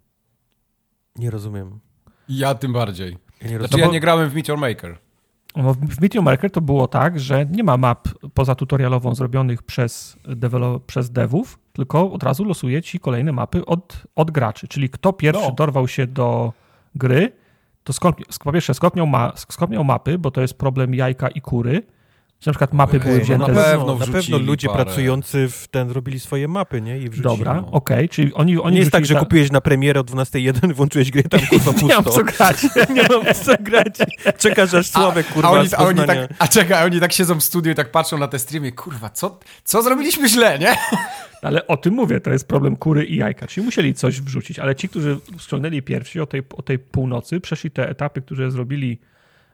Nie 1.16 1.30
rozumiem. 1.30 1.78
Ja 2.28 2.54
tym 2.54 2.72
bardziej. 2.72 3.08
Ja 3.10 3.16
nie 3.42 3.48
Znaczy 3.48 3.58
rozumiem. 3.62 3.86
ja 3.86 3.92
nie 3.92 4.00
grałem 4.00 4.30
w 4.30 4.34
Meteor 4.34 4.58
Maker. 4.58 4.98
No, 5.56 5.74
W 5.74 6.00
Meteor 6.00 6.24
Maker 6.24 6.50
to 6.50 6.60
było 6.60 6.88
tak, 6.88 7.20
że 7.20 7.46
nie 7.46 7.64
ma 7.64 7.76
map 7.76 8.08
poza 8.34 8.54
tutorialową 8.54 9.14
zrobionych 9.14 9.62
przez, 9.62 10.16
dewelo- 10.24 10.80
przez 10.80 11.10
devów, 11.10 11.58
tylko 11.72 12.12
od 12.12 12.22
razu 12.22 12.44
losuje 12.44 12.82
ci 12.82 13.00
kolejne 13.00 13.32
mapy 13.32 13.66
od, 13.66 14.02
od 14.16 14.30
graczy. 14.30 14.68
Czyli 14.68 14.90
kto 14.90 15.12
pierwszy 15.12 15.42
No. 15.48 15.52
dorwał 15.54 15.88
się 15.88 16.06
do 16.06 16.52
gry, 16.94 17.32
to 17.84 17.92
skop, 17.92 18.20
sk- 18.20 18.44
po 18.44 18.52
pierwsze 18.52 18.74
skopniał, 18.74 19.06
ma, 19.06 19.32
skopniał 19.36 19.84
mapy, 19.84 20.18
bo 20.18 20.30
to 20.30 20.40
jest 20.40 20.54
problem 20.58 20.94
jajka 20.94 21.28
i 21.28 21.40
kury. 21.40 21.82
Że 22.42 22.50
na 22.50 22.52
przykład 22.52 22.72
mapy 22.72 22.96
Okej, 22.96 23.06
były 23.08 23.18
no 23.18 23.24
wzięte 23.24 23.52
na 23.52 23.62
z... 23.62 23.64
pewno 23.64 23.94
na 23.98 24.06
pewno 24.06 24.38
ludzie 24.38 24.68
parę. 24.68 24.84
pracujący 24.84 25.48
w 25.48 25.68
ten 25.68 25.90
robili 25.90 26.20
swoje 26.20 26.48
mapy, 26.48 26.80
nie? 26.80 26.98
I 26.98 27.08
wrzucili. 27.08 27.22
Dobra, 27.22 27.54
no. 27.54 27.70
okej, 27.70 28.08
czyli 28.08 28.34
oni, 28.34 28.58
oni 28.58 28.74
Nie 28.74 28.80
jest 28.80 28.92
tak, 28.92 29.06
że 29.06 29.14
ta- 29.14 29.20
kupiłeś 29.20 29.50
na 29.50 29.60
premierę 29.60 30.00
o 30.00 30.04
12.01, 30.04 30.72
włączyłeś 30.72 31.10
grę 31.10 31.22
tam 31.22 31.40
kurwa 31.50 31.72
Nie 31.82 31.94
mam 31.94 32.04
pusto. 32.04 32.18
co 32.20 32.24
grać. 32.24 32.62
nie 32.96 33.02
mam 33.02 33.34
co 33.34 33.52
grać. 33.60 33.94
Czekasz 34.38 34.74
aż 34.74 34.86
Sławek 34.86 35.26
kurwa 35.26 35.48
a, 35.48 35.52
oni, 35.52 35.68
a, 35.76 35.84
oni 35.84 36.06
tak, 36.06 36.18
a 36.38 36.48
czekaj, 36.48 36.82
a 36.82 36.84
oni 36.84 37.00
tak 37.00 37.12
siedzą 37.12 37.34
w 37.34 37.42
studiu 37.44 37.72
i 37.72 37.74
tak 37.74 37.90
patrzą 37.90 38.18
na 38.18 38.28
te 38.28 38.38
streamy, 38.38 38.72
kurwa, 38.72 39.10
co, 39.10 39.38
co 39.64 39.82
zrobiliśmy 39.82 40.28
źle, 40.28 40.58
nie? 40.58 40.74
Ale 41.42 41.66
o 41.66 41.76
tym 41.76 41.94
mówię, 41.94 42.20
to 42.20 42.30
jest 42.32 42.48
problem 42.48 42.76
kury 42.76 43.04
i 43.04 43.16
jajka. 43.16 43.46
Czyli 43.46 43.64
musieli 43.64 43.94
coś 43.94 44.20
wrzucić, 44.20 44.58
ale 44.58 44.76
ci, 44.76 44.88
którzy 44.88 45.18
ściągnęli 45.38 45.82
pierwsi 45.82 46.20
o 46.20 46.26
tej, 46.26 46.42
o 46.56 46.62
tej 46.62 46.78
północy, 46.78 47.40
przeszli 47.40 47.70
te 47.70 47.88
etapy, 47.88 48.22
które 48.22 48.50
zrobili 48.50 48.98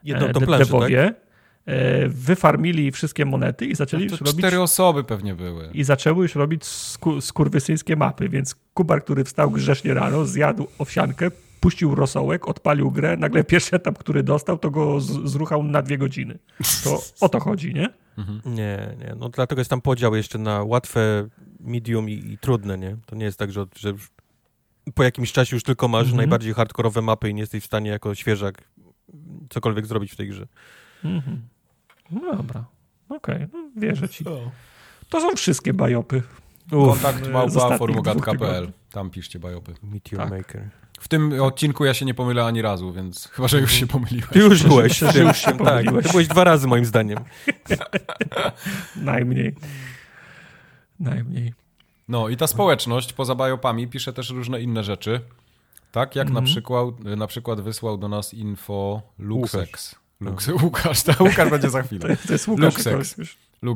Jedną 0.03 0.27
e, 0.27 0.33
tą 0.33 0.39
de- 0.39 0.45
planszę, 0.45 0.79
tak? 0.79 1.28
E, 1.69 2.09
wyfarmili 2.09 2.91
wszystkie 2.91 3.25
monety 3.25 3.65
i 3.65 3.75
zaczęli 3.75 4.07
To 4.07 4.11
już 4.13 4.21
robić 4.21 4.37
cztery 4.37 4.61
osoby 4.61 5.03
pewnie 5.03 5.35
były. 5.35 5.69
i 5.73 5.83
zaczęły 5.83 6.21
już 6.23 6.35
robić 6.35 6.65
sku, 6.65 7.21
skurwysyńskie 7.21 7.95
mapy, 7.95 8.29
więc 8.29 8.55
Kubar, 8.73 9.03
który 9.03 9.23
wstał 9.23 9.51
grzesznie 9.51 9.93
rano, 9.93 10.25
zjadł 10.25 10.67
owsiankę, 10.77 11.31
puścił 11.59 11.95
rosołek, 11.95 12.47
odpalił 12.47 12.91
grę, 12.91 13.17
nagle 13.17 13.43
pierwszy 13.53 13.75
etap, 13.75 13.97
który 13.97 14.23
dostał, 14.23 14.57
to 14.57 14.71
go 14.71 15.01
zruchał 15.01 15.63
na 15.63 15.81
dwie 15.81 15.97
godziny. 15.97 16.39
To 16.83 17.01
o 17.21 17.29
to 17.29 17.39
chodzi, 17.39 17.73
nie? 17.73 17.89
Nie, 18.45 18.95
nie. 18.99 19.15
No 19.19 19.29
dlatego 19.29 19.59
jest 19.61 19.69
tam 19.69 19.81
podział 19.81 20.15
jeszcze 20.15 20.37
na 20.39 20.63
łatwe, 20.63 21.27
medium 21.59 22.09
i, 22.09 22.13
i 22.13 22.37
trudne, 22.37 22.77
nie? 22.77 22.97
To 23.05 23.15
nie 23.15 23.25
jest 23.25 23.39
tak, 23.39 23.51
że, 23.51 23.65
że 23.75 23.89
już 23.89 24.11
po 24.93 25.03
jakimś 25.03 25.31
czasie 25.31 25.55
już 25.55 25.63
tylko 25.63 25.87
masz 25.87 26.01
Mhm. 26.01 26.17
najbardziej 26.17 26.53
hardkorowe 26.53 27.01
mapy 27.01 27.29
i 27.29 27.33
nie 27.33 27.41
jesteś 27.41 27.63
w 27.63 27.65
stanie 27.65 27.89
jako 27.89 28.15
świeżak 28.15 28.63
cokolwiek 29.49 29.85
zrobić 29.85 30.11
w 30.11 30.15
tej 30.15 30.27
grze. 30.27 30.47
Mhm. 31.03 31.41
No 32.11 32.35
dobra, 32.35 32.65
okej, 33.09 33.47
no 33.53 33.69
wierzę 33.77 34.09
ci. 34.09 34.23
To 35.09 35.21
są 35.21 35.35
wszystkie 35.35 35.73
bajopy. 35.73 36.23
Kontakt 36.71 37.25
z 37.25 37.27
małpa 37.27 37.77
formogatka.pl. 37.77 38.71
Tam 38.91 39.09
piszcie 39.09 39.39
bajopy. 39.39 39.73
Meteor 39.83 40.21
Tak. 40.23 40.31
Maker. 40.37 40.69
W 40.99 41.07
tym 41.07 41.41
odcinku 41.41 41.85
ja 41.85 41.93
się 41.93 42.05
nie 42.05 42.13
pomylę 42.13 42.45
ani 42.45 42.61
razu, 42.61 42.93
więc 42.93 43.27
chyba, 43.27 43.47
że 43.47 43.59
już 43.59 43.71
się 43.71 43.87
pomyliłem. 43.87 44.29
Ty 44.29 44.39
już 44.39 44.63
byłeś. 44.63 44.97
Że 44.99 45.19
już 45.23 45.37
się 45.37 45.45
tak, 45.51 45.57
pomyliłeś. 45.57 46.05
ty 46.05 46.11
byłeś 46.11 46.27
dwa 46.27 46.43
razy 46.43 46.67
moim 46.67 46.85
zdaniem. 46.85 47.17
Najmniej. 48.95 49.55
Najmniej. 50.99 51.53
No 52.07 52.29
i 52.29 52.37
ta 52.37 52.47
społeczność 52.47 53.13
poza 53.13 53.35
bajopami 53.35 53.87
pisze 53.87 54.13
też 54.13 54.29
różne 54.29 54.61
inne 54.61 54.83
rzeczy. 54.83 55.21
Tak 55.91 56.15
jak 56.15 56.27
na, 56.27 56.39
Mhm. 56.39 56.45
przykład, 56.45 56.99
na 56.99 57.27
przykład 57.27 57.61
wysłał 57.61 57.97
do 57.97 58.07
nas 58.07 58.33
info 58.33 59.01
Luxex. 59.19 59.95
Lux, 60.21 60.47
Łukasz, 60.63 61.03
to 61.03 61.23
Łukasz 61.23 61.49
będzie 61.49 61.69
za 61.69 61.81
To 61.81 61.87
chwilę. 61.87 62.09
jest, 62.09 62.27
to 62.27 62.33
jest 62.33 62.47
Łukasz, 62.47 62.83
to 62.83 62.89
już, 62.89 63.15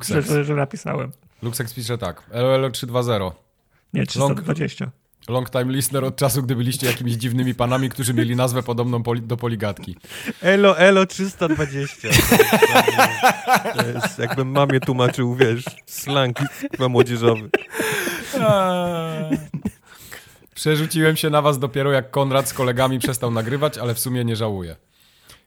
że, 0.08 0.22
że, 0.22 0.44
że 0.44 0.56
napisałem. 0.56 1.12
Luxex 1.42 1.74
pisze 1.74 1.98
tak. 1.98 2.24
LOL 2.34 2.72
320. 2.72 3.32
Nie, 3.94 4.02
Long- 4.02 4.08
320. 4.08 4.92
Long 5.30 5.50
time 5.50 5.66
listener 5.74 6.06
od 6.06 6.16
czasu, 6.16 6.44
gdy 6.44 6.56
byliście 6.56 6.88
jakimiś 6.88 7.14
dziwnymi 7.14 7.56
panami, 7.56 7.90
którzy 7.90 8.14
mieli 8.14 8.36
nazwę 8.36 8.64
podobną 8.64 9.04
poli 9.04 9.22
do 9.22 9.38
poligatki. 9.38 9.96
Elo, 10.42 10.78
elo 10.78 11.06
320. 11.06 12.10
To 13.78 13.86
jest, 13.88 14.20
jakbym 14.20 14.48
mamie 14.52 14.80
tłumaczył, 14.80 15.36
wiesz, 15.36 15.64
slang 15.86 16.38
chyba 16.72 16.90
młodzieżowy. 16.90 17.50
Przerzuciłem 20.56 21.16
się 21.16 21.30
na 21.30 21.42
was 21.42 21.60
dopiero 21.60 21.92
jak 21.92 22.12
Konrad 22.12 22.50
z 22.50 22.54
kolegami 22.54 23.00
przestał 23.00 23.32
nagrywać, 23.32 23.78
ale 23.78 23.94
w 23.94 24.00
sumie 24.00 24.26
nie 24.26 24.36
żałuję. 24.36 24.76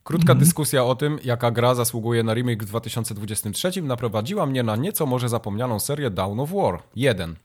Krótka 0.06 0.34
dyskusja 0.34 0.84
o 0.84 0.94
tym, 0.94 1.18
jaka 1.24 1.50
gra 1.50 1.74
zasługuje 1.74 2.22
na 2.22 2.34
remake 2.34 2.62
w 2.62 2.66
2023 2.66 3.82
naprowadziła 3.82 4.46
mnie 4.46 4.62
na 4.62 4.76
nieco 4.76 5.06
może 5.06 5.28
zapomnianą 5.28 5.80
serię 5.80 6.10
Down 6.10 6.40
of 6.40 6.50
War 6.52 6.82
1. 6.96 7.36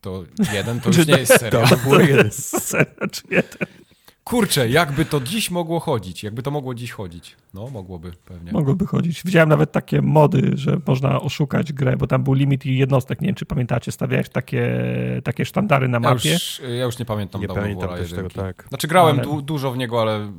To 0.00 0.24
jeden 0.52 0.80
to 0.80 0.88
już 0.88 1.06
nie 1.06 1.16
jest 1.18 1.38
seria. 1.40 1.60
Jeden. 2.00 2.30
Serio, 2.30 3.08
czy 3.12 3.22
jeden? 3.30 3.68
Kurczę, 4.24 4.68
jakby 4.68 5.04
to 5.04 5.20
dziś 5.20 5.50
mogło 5.50 5.80
chodzić? 5.80 6.22
Jakby 6.24 6.42
to 6.42 6.50
mogło 6.50 6.74
dziś 6.74 6.92
chodzić? 6.92 7.36
No, 7.54 7.70
mogłoby 7.70 8.12
pewnie. 8.24 8.52
Mogłoby 8.52 8.86
chodzić. 8.86 9.22
Widziałem 9.24 9.48
nawet 9.48 9.72
takie 9.72 10.02
mody, 10.02 10.50
że 10.54 10.80
można 10.86 11.20
oszukać 11.20 11.72
grę, 11.72 11.96
bo 11.96 12.06
tam 12.06 12.24
był 12.24 12.32
limit 12.34 12.66
i 12.66 12.78
jednostek. 12.78 13.20
Nie 13.20 13.26
wiem, 13.26 13.34
czy 13.34 13.46
pamiętacie, 13.46 13.92
stawiałeś 13.92 14.28
takie, 14.28 14.70
takie 15.24 15.44
sztandary 15.44 15.88
na 15.88 15.96
Ja 15.96 16.00
mapie. 16.00 16.32
już, 16.32 16.60
ja 16.78 16.84
już 16.84 16.98
nie 16.98 17.04
pamiętam 17.04 17.40
Nie 17.40 17.46
Dawn 17.46 17.58
of 17.58 17.64
pamiętam 17.64 17.88
War 17.88 17.98
też 17.98 18.10
tego, 18.10 18.22
1. 18.22 18.44
tak. 18.44 18.64
Znaczy 18.68 18.88
grałem 18.88 19.16
Ale- 19.16 19.24
du 19.24 19.42
dużo 19.42 19.72
w 19.72 19.76
niego, 19.76 20.02
ale 20.02 20.32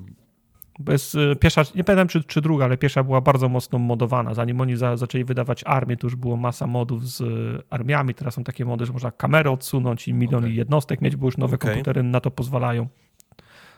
Bo 0.79 0.91
jest, 0.91 1.17
pierwsza, 1.39 1.61
nie 1.75 1.83
pamiętam 1.83 2.07
czy, 2.07 2.23
czy 2.23 2.41
druga, 2.41 2.65
ale 2.65 2.77
pierwsza 2.77 3.03
była 3.03 3.21
bardzo 3.21 3.49
mocno 3.49 3.79
modowana. 3.79 4.33
Zanim 4.33 4.61
oni 4.61 4.75
za, 4.75 4.97
zaczęli 4.97 5.23
wydawać 5.23 5.63
armię, 5.65 5.97
to 5.97 6.07
już 6.07 6.15
było 6.15 6.37
masa 6.37 6.67
modów 6.67 7.07
z 7.09 7.21
y, 7.21 7.63
armiami. 7.69 8.13
Teraz 8.13 8.33
są 8.33 8.43
takie 8.43 8.65
mody, 8.65 8.85
że 8.85 8.93
można 8.93 9.11
kamerę 9.11 9.51
odsunąć 9.51 10.07
i 10.07 10.13
milion 10.13 10.43
Okej. 10.43 10.55
jednostek 10.55 11.01
mieć, 11.01 11.15
bo 11.15 11.25
już 11.27 11.37
nowe 11.37 11.55
Okej. 11.55 11.69
komputery 11.71 12.03
na 12.03 12.19
to 12.19 12.31
pozwalają. 12.31 12.87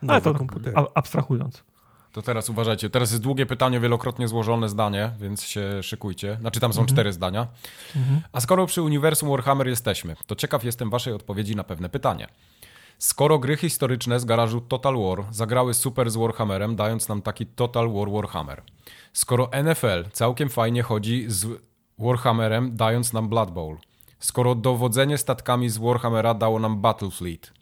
Nowe 0.01 0.13
ale 0.13 0.21
to 0.21 0.33
komputery. 0.33 0.75
abstrahując. 0.95 1.63
to 2.11 2.21
teraz 2.21 2.49
uważajcie. 2.49 2.89
Teraz 2.89 3.11
jest 3.11 3.23
długie 3.23 3.45
pytanie, 3.45 3.79
wielokrotnie 3.79 4.27
złożone 4.27 4.69
zdanie, 4.69 5.11
więc 5.19 5.43
się 5.43 5.83
szykujcie. 5.83 6.37
Znaczy 6.41 6.59
tam 6.59 6.73
są 6.73 6.81
Mhm. 6.81 6.95
cztery 6.95 7.13
zdania. 7.13 7.47
A 8.33 8.39
skoro 8.41 8.65
przy 8.65 8.81
uniwersum 8.81 9.29
Warhammer 9.29 9.67
jesteśmy, 9.67 10.15
to 10.27 10.35
ciekaw 10.35 10.63
jestem 10.63 10.89
waszej 10.89 11.13
odpowiedzi 11.13 11.55
na 11.55 11.63
pewne 11.63 11.89
pytanie. 11.89 12.27
Skoro 12.99 13.39
gry 13.39 13.57
historyczne 13.57 14.19
z 14.19 14.25
garażu 14.25 14.61
Total 14.61 14.95
War 14.97 15.25
zagrały 15.31 15.73
super 15.73 16.11
z 16.11 16.15
Warhammerem, 16.15 16.75
dając 16.75 17.09
nam 17.09 17.21
taki 17.21 17.45
Total 17.45 17.93
War 17.93 18.11
Warhammer. 18.11 18.61
Skoro 19.13 19.49
NFL 19.63 20.11
całkiem 20.11 20.49
fajnie 20.49 20.83
chodzi 20.83 21.25
z 21.27 21.47
Warhammerem, 21.99 22.75
dając 22.75 23.13
nam 23.13 23.29
Blood 23.29 23.51
Bowl. 23.51 23.77
Skoro 24.19 24.55
dowodzenie 24.55 25.17
statkami 25.17 25.69
z 25.69 25.77
Warhammera 25.77 26.33
dało 26.33 26.59
nam 26.59 26.81
Battlefleet. 26.81 27.53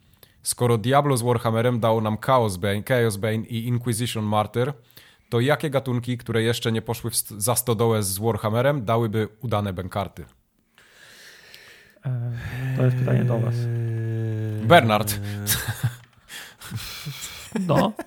Skoro 0.42 0.78
Diablo 0.78 1.16
z 1.16 1.22
Warhammerem 1.22 1.80
dało 1.80 2.00
nam 2.00 2.18
Chaos 2.18 2.56
Bane, 2.56 2.82
Chaos 2.88 3.16
Bane 3.16 3.46
i 3.46 3.66
Inquisition 3.66 4.24
Martyr, 4.24 4.72
to 5.30 5.40
jakie 5.40 5.70
gatunki, 5.70 6.18
które 6.18 6.42
jeszcze 6.42 6.72
nie 6.72 6.82
poszły 6.82 7.10
za 7.38 7.54
stodołę 7.54 8.02
z 8.02 8.18
Warhammerem, 8.18 8.84
dałyby 8.84 9.28
udane 9.40 9.72
bękarty? 9.72 10.24
To 12.76 12.84
jest 12.84 12.96
pytanie 12.96 13.24
do 13.24 13.38
was. 13.38 13.54
Eee, 14.68 14.80
Bernard. 14.80 15.20
No. 17.66 17.92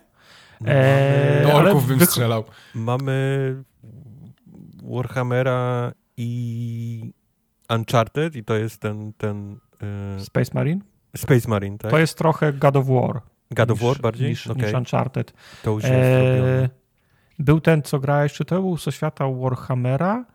E, 0.65 1.43
Do 1.43 1.53
ale 1.59 1.69
orków 1.69 1.87
bym 1.87 2.05
strzelał. 2.05 2.43
Mamy 2.75 3.55
Warhammera 4.83 5.91
i 6.17 7.13
Uncharted 7.75 8.35
i 8.35 8.43
to 8.43 8.53
jest 8.55 8.81
ten, 8.81 9.13
ten 9.17 9.57
e, 10.17 10.19
Space 10.19 10.51
Marine? 10.53 10.81
Space 11.17 11.49
Marine, 11.49 11.77
tak? 11.77 11.91
To 11.91 11.99
jest 11.99 12.17
trochę 12.17 12.53
God 12.53 12.75
of 12.75 12.85
War. 12.87 13.21
God 13.51 13.71
of 13.71 13.81
niż- 13.81 13.87
War 13.87 13.99
bardziej? 14.01 14.29
Niż, 14.29 14.47
Okej, 14.47 14.63
niż 14.63 14.73
Uncharted. 14.73 15.33
to 15.63 15.71
już 15.71 15.83
jest 15.83 15.95
E, 15.95 16.21
zrobione. 16.35 16.69
był 17.39 17.61
ten, 17.61 17.81
co 17.81 17.99
grałeś, 17.99 18.33
czy 18.33 18.45
to 18.45 18.55
był 18.61 18.77
ze 18.77 18.91
świata 18.91 19.25
Warhammera? 19.29 20.25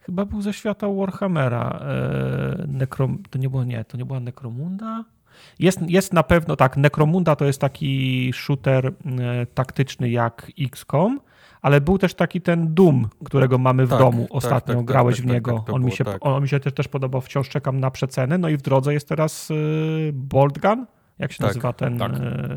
Chyba 0.00 0.24
był 0.24 0.42
ze 0.42 0.52
świata 0.52 0.86
Warhammera. 0.88 1.80
E, 1.82 2.64
Necrom, 2.68 3.22
to 3.30 3.38
nie 3.38 3.50
było, 3.50 3.64
nie, 3.64 3.84
to 3.84 3.96
nie 3.96 4.04
była 4.04 4.20
Necromunda? 4.20 5.04
Jest, 5.58 5.78
jest 5.90 6.12
na 6.12 6.22
pewno, 6.22 6.56
tak, 6.56 6.76
Necromunda 6.76 7.36
to 7.36 7.44
jest 7.44 7.60
taki 7.60 8.32
shooter 8.34 8.86
e, 8.86 8.92
taktyczny 9.46 10.10
jak 10.10 10.52
XCOM, 10.60 11.20
ale 11.62 11.80
był 11.80 11.98
też 11.98 12.14
taki 12.14 12.40
ten 12.40 12.74
Doom, 12.74 13.08
którego 13.24 13.58
mamy 13.58 13.86
w 13.86 13.90
Tak, 13.90 13.98
domu. 13.98 14.22
tak, 14.22 14.36
Ostatnio 14.36 14.74
tak, 14.74 14.76
tak, 14.76 14.84
grałeś 14.86 15.16
tak, 15.16 15.24
w 15.24 15.28
tak, 15.28 15.34
niego. 15.34 15.64
on, 15.72 15.84
mi 15.84 15.92
się, 15.92 16.04
on 16.20 16.42
mi 16.42 16.48
się 16.48 16.60
też, 16.60 16.74
też 16.74 16.88
podobał, 16.88 17.20
wciąż 17.20 17.48
czekam 17.48 17.80
na 17.80 17.90
przecenę. 17.90 18.38
No 18.38 18.48
i 18.48 18.56
w 18.56 18.62
drodze 18.62 18.92
jest 18.92 19.08
teraz 19.08 19.50
y, 19.50 20.10
Bolt 20.12 20.58
Gun, 20.58 20.86
jak 21.18 21.32
się 21.32 21.44
nazywa 21.44 21.72
ten, 21.72 21.98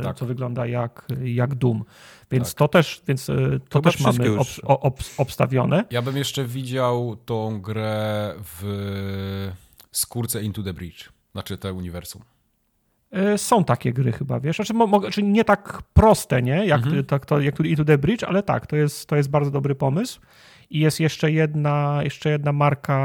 tak. 0.04 0.18
co 0.18 0.26
wygląda 0.26 0.66
jak, 0.66 1.08
jak 1.24 1.56
Doom. 1.56 1.84
Więc 2.32 2.56
to 2.56 2.68
też, 2.68 3.02
więc 3.08 3.30
e, 3.30 3.36
to 3.70 3.80
Chyba 3.80 3.92
też 3.92 4.02
mamy 4.02 4.40
ob, 4.40 4.48
ob, 4.64 5.00
obstawione. 5.18 5.86
Ja 5.92 6.02
bym 6.02 6.18
jeszcze 6.18 6.46
widział 6.46 7.16
tą 7.26 7.62
grę 7.62 8.34
w 8.44 9.52
skórce 9.92 10.44
Into 10.44 10.64
the 10.64 10.74
Breach. 10.74 11.14
Znaczy 11.32 11.58
te 11.58 11.74
uniwersum. 11.74 12.22
E, 13.14 13.38
Są 13.38 13.64
takie 13.64 13.94
gry 13.94 14.12
chyba, 14.12 14.40
wiesz, 14.40 14.56
znaczy, 14.56 14.74
mo, 14.74 15.00
znaczy 15.00 15.24
nie 15.24 15.44
tak 15.46 15.82
proste, 15.94 16.42
nie, 16.42 16.66
jak, 16.66 16.84
Mhm. 16.84 17.06
to, 17.28 17.40
jak 17.40 17.58
tu 17.58 17.64
Into 17.64 17.86
the 17.86 17.98
Bridge, 17.98 18.24
ale 18.24 18.44
tak, 18.44 18.68
to 18.68 18.76
jest, 18.76 19.08
to 19.10 19.16
jest 19.16 19.30
bardzo 19.30 19.52
dobry 19.52 19.76
pomysł. 19.76 20.22
I 20.70 20.80
jest 20.80 21.00
jeszcze 21.00 21.32
jedna, 21.32 22.00
jeszcze 22.04 22.30
jedna 22.30 22.52
marka 22.52 22.98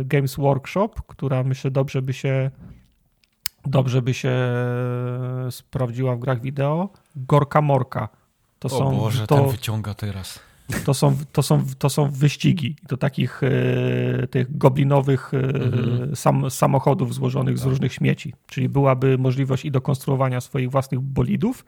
e, 0.00 0.04
Games 0.04 0.36
Workshop, 0.36 0.88
która 1.06 1.42
myślę 1.42 1.70
dobrze 1.70 2.02
by 2.02 2.12
się 2.12 2.50
dobrze 3.66 4.02
by 4.02 4.14
się 4.14 4.32
sprawdziła 5.50 6.16
w 6.16 6.18
grach 6.18 6.40
wideo. 6.40 6.88
Gorka 7.16 7.60
Morka. 7.60 8.08
To 8.58 8.66
o 8.66 8.70
są, 8.70 8.96
Boże, 8.98 9.26
to, 9.26 9.36
ten 9.36 9.48
wyciąga 9.48 9.94
teraz. 9.94 10.40
To 10.84 10.94
są, 10.94 11.16
to 11.32 11.42
są, 11.42 11.64
to 11.78 11.90
są 11.90 12.10
wyścigi 12.10 12.76
do 12.88 12.96
takich 12.96 13.40
e, 13.42 14.26
tych 14.26 14.56
goblinowych 14.58 15.34
e, 15.34 15.38
Mhm. 15.38 16.16
sam, 16.16 16.50
samochodów 16.50 17.14
złożonych 17.14 17.58
z 17.58 17.60
Tak. 17.60 17.70
różnych 17.70 17.92
śmieci. 17.92 18.34
Czyli 18.46 18.68
byłaby 18.68 19.18
możliwość 19.18 19.64
i 19.64 19.70
do 19.70 19.80
konstruowania 19.80 20.40
swoich 20.40 20.70
własnych 20.70 21.00
bolidów, 21.00 21.64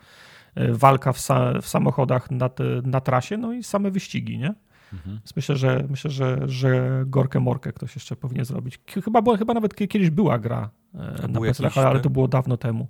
e, 0.54 0.72
walka 0.72 1.12
w, 1.12 1.18
sa, 1.20 1.60
w 1.62 1.68
samochodach 1.68 2.30
na, 2.30 2.50
na 2.84 3.00
trasie, 3.00 3.36
no 3.36 3.52
i 3.52 3.62
same 3.62 3.90
wyścigi, 3.90 4.38
nie? 4.38 4.54
Mhm. 4.92 5.16
Więc 5.16 5.36
myślę, 5.36 5.56
że 5.56 5.84
myślę, 5.90 6.10
że, 6.10 6.38
że 6.46 7.02
Gorkę 7.06 7.40
Morkę 7.40 7.72
ktoś 7.72 7.94
jeszcze 7.94 8.16
powinien 8.16 8.44
zrobić. 8.44 8.80
Chyba, 9.04 9.22
była, 9.22 9.36
chyba 9.36 9.54
nawet 9.54 9.74
kie- 9.74 9.88
kiedyś 9.88 10.10
była 10.10 10.38
gra 10.38 10.70
e, 10.94 10.98
na 11.28 11.40
był 11.40 11.42
PC, 11.42 11.70
ale 11.88 12.00
to 12.00 12.10
było 12.10 12.28
dawno 12.28 12.56
temu. 12.56 12.88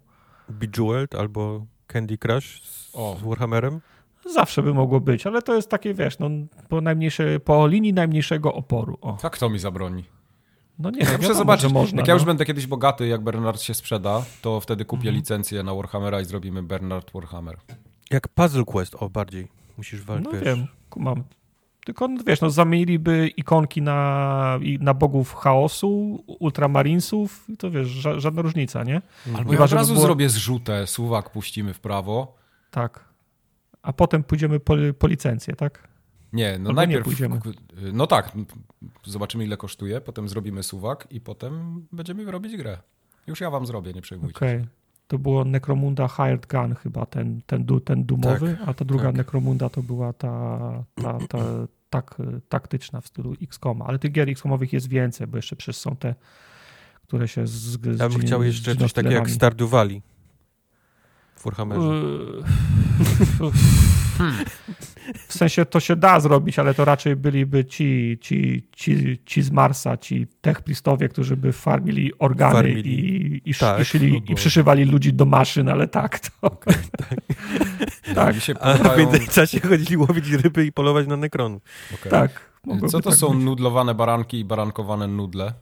Bejeweled 0.49 1.15
albo 1.15 1.67
Candy 1.87 2.19
Crush 2.19 2.63
z, 2.63 2.91
O. 2.95 3.17
z 3.21 3.23
Warhammerem? 3.23 3.81
Zawsze 4.31 4.63
by 4.63 4.75
mogło 4.75 5.01
być, 5.01 5.27
ale 5.27 5.43
to 5.43 5.55
jest 5.57 5.71
takie, 5.71 5.95
wiesz, 5.95 6.19
no, 6.19 6.29
po, 6.69 6.81
najmniejszej, 6.81 7.41
po 7.41 7.67
linii 7.67 7.93
najmniejszego 7.93 8.55
oporu. 8.55 8.99
O. 9.01 9.13
Tak 9.23 9.33
kto 9.33 9.51
mi 9.51 9.59
zabroni? 9.59 10.05
No 10.79 10.91
nie, 10.91 10.99
Ja 10.99 11.13
no, 11.13 11.19
muszę 11.19 11.35
zobaczyć, 11.35 11.73
można. 11.73 11.99
jak 11.99 12.09
ja 12.09 12.15
już 12.15 12.23
no. 12.23 12.27
będę 12.27 12.45
kiedyś 12.45 12.67
bogaty, 12.67 13.07
jak 13.07 13.21
Bernard 13.25 13.61
się 13.61 13.75
sprzeda, 13.75 14.25
to 14.43 14.61
wtedy 14.61 14.85
kupię 14.85 15.01
Mhm. 15.01 15.17
licencję 15.17 15.63
na 15.63 15.75
Warhammera 15.75 16.21
i 16.21 16.25
zrobimy 16.25 16.63
Bernard 16.63 17.11
Warhammer. 17.15 17.57
Jak 18.11 18.29
Puzzle 18.29 18.65
Quest, 18.65 18.95
o 18.95 19.11
bardziej. 19.11 19.49
Musisz 19.77 20.03
walczyć, 20.03 20.25
No 20.27 20.33
wiesz. 20.33 20.43
wiem, 20.43 20.67
kumam. 20.91 21.25
Tylko 21.87 22.09
no, 22.09 22.23
wiesz, 22.27 22.41
no 22.41 22.51
zamieniliby 22.51 23.29
ikonki 23.37 23.83
na, 23.83 24.59
na 24.81 24.95
bogów 24.95 25.35
chaosu, 25.35 26.25
ultramarinesów 26.27 27.45
i 27.49 27.57
to 27.57 27.71
wiesz, 27.71 27.89
ża 27.89 28.21
żadna 28.21 28.43
różnica, 28.43 28.85
nie? 28.85 29.03
Albo 29.27 29.39
Chyba, 29.51 29.55
ja 29.55 29.65
od 29.65 29.73
razu 29.73 29.95
było- 29.95 30.07
zrobię 30.07 30.29
zrzutę, 30.29 30.87
suwak 30.87 31.31
puścimy 31.31 31.75
w 31.75 31.81
prawo. 31.81 32.35
Tak. 32.71 33.12
A 33.83 33.93
potem 33.93 34.25
pójdziemy 34.25 34.61
po, 34.61 34.75
po 34.99 35.07
licencję, 35.07 35.57
tak? 35.57 35.89
Nie, 36.33 36.59
no 36.59 36.71
Albo 36.71 36.73
najpierw. 36.73 36.99
nie 36.99 37.05
pójdziemy. 37.05 37.41
No 37.93 38.07
tak, 38.07 38.33
zobaczymy 39.05 39.45
ile 39.45 39.57
kosztuje, 39.57 40.01
potem 40.01 40.29
zrobimy 40.29 40.63
suwak 40.63 41.09
i 41.11 41.21
potem 41.21 41.85
będziemy 41.93 42.31
robić 42.31 42.57
grę. 42.57 42.79
Już 43.27 43.41
ja 43.41 43.51
wam 43.51 43.67
zrobię, 43.67 43.93
nie 43.93 44.03
przejmujcie. 44.03 44.37
Okej. 44.37 44.61
się. 44.61 44.67
To 45.09 45.19
było 45.19 45.45
Necromunda 45.45 46.09
Hired 46.09 46.47
Gun 46.47 46.75
chyba, 46.75 47.07
ten, 47.07 47.41
ten, 47.47 47.65
du, 47.65 47.81
ten 47.81 48.05
dumowy, 48.05 48.57
a 48.67 48.75
ta 48.75 48.85
druga 48.85 49.05
tak. 49.05 49.15
Necromunda 49.15 49.69
to 49.69 49.83
była 49.83 50.13
ta, 50.13 50.59
ta, 50.95 51.19
ta 51.29 51.39
tak, 51.91 52.17
taktyczna 52.49 53.01
w 53.01 53.07
stylu 53.07 53.35
XCOM. 53.43 53.83
Ale 53.83 53.99
tych 53.99 54.13
gier 54.13 54.31
XCOMowych 54.31 54.73
jest 54.73 54.89
więcej, 54.89 55.27
bo 55.27 55.37
jeszcze 55.39 55.57
przecież 55.57 55.77
są 55.77 55.97
te, 55.97 56.15
które 57.07 57.29
się 57.29 57.47
z, 57.47 57.51
z 57.51 58.01
Ja 58.01 58.09
bym 58.09 58.21
chciał 58.21 58.43
jeszcze 58.43 58.77
coś 58.77 58.93
takiego 58.93 59.15
jak. 59.15 59.31
Stardew 59.31 59.71
Valley 59.71 60.03
w 61.43 61.45
Warhammerze. 61.45 62.03
W 65.29 65.33
sensie 65.35 65.65
to 65.67 65.81
się 65.81 65.97
da 65.97 66.21
zrobić, 66.21 66.59
ale 66.59 66.75
to 66.75 66.85
raczej 66.85 67.17
byliby 67.17 67.65
ci, 67.65 68.19
ci, 68.21 68.69
ci, 68.73 69.19
ci 69.27 69.43
z 69.43 69.51
Marsa, 69.51 69.97
ci 69.97 70.27
techpristowie, 70.41 71.09
którzy 71.09 71.37
by 71.37 71.53
farmili 71.53 72.19
organy 72.19 72.53
Farmili. 72.55 72.91
i, 73.45 73.51
i, 73.51 73.55
Tak, 73.55 73.81
i, 73.81 73.85
szyli, 73.85 74.13
no 74.13 74.19
i 74.29 74.35
przyszywali 74.35 74.85
ludzi 74.85 75.13
do 75.13 75.25
maszyn, 75.25 75.69
ale 75.69 75.89
tak, 75.89 76.19
to... 76.19 76.51
tak, 78.15 78.35
Mi 78.35 78.41
się 78.41 78.55
A 78.61 78.75
w 78.75 78.99
międzyczasie 78.99 79.61
chodzili 79.61 79.97
łowić 79.97 80.31
ryby 80.31 80.67
i 80.67 80.73
polować 80.73 81.07
na 81.07 81.17
nekron. 81.17 81.61
Okej. 81.95 82.11
tak. 82.11 82.53
mogłoby 82.65 82.89
Co 82.93 83.01
to 83.01 83.11
tak 83.11 83.19
są 83.19 83.29
być. 83.35 83.45
nudlowane 83.45 83.95
baranki 83.95 84.39
i 84.39 84.45
barankowane 84.45 85.09
nudle? 85.09 85.53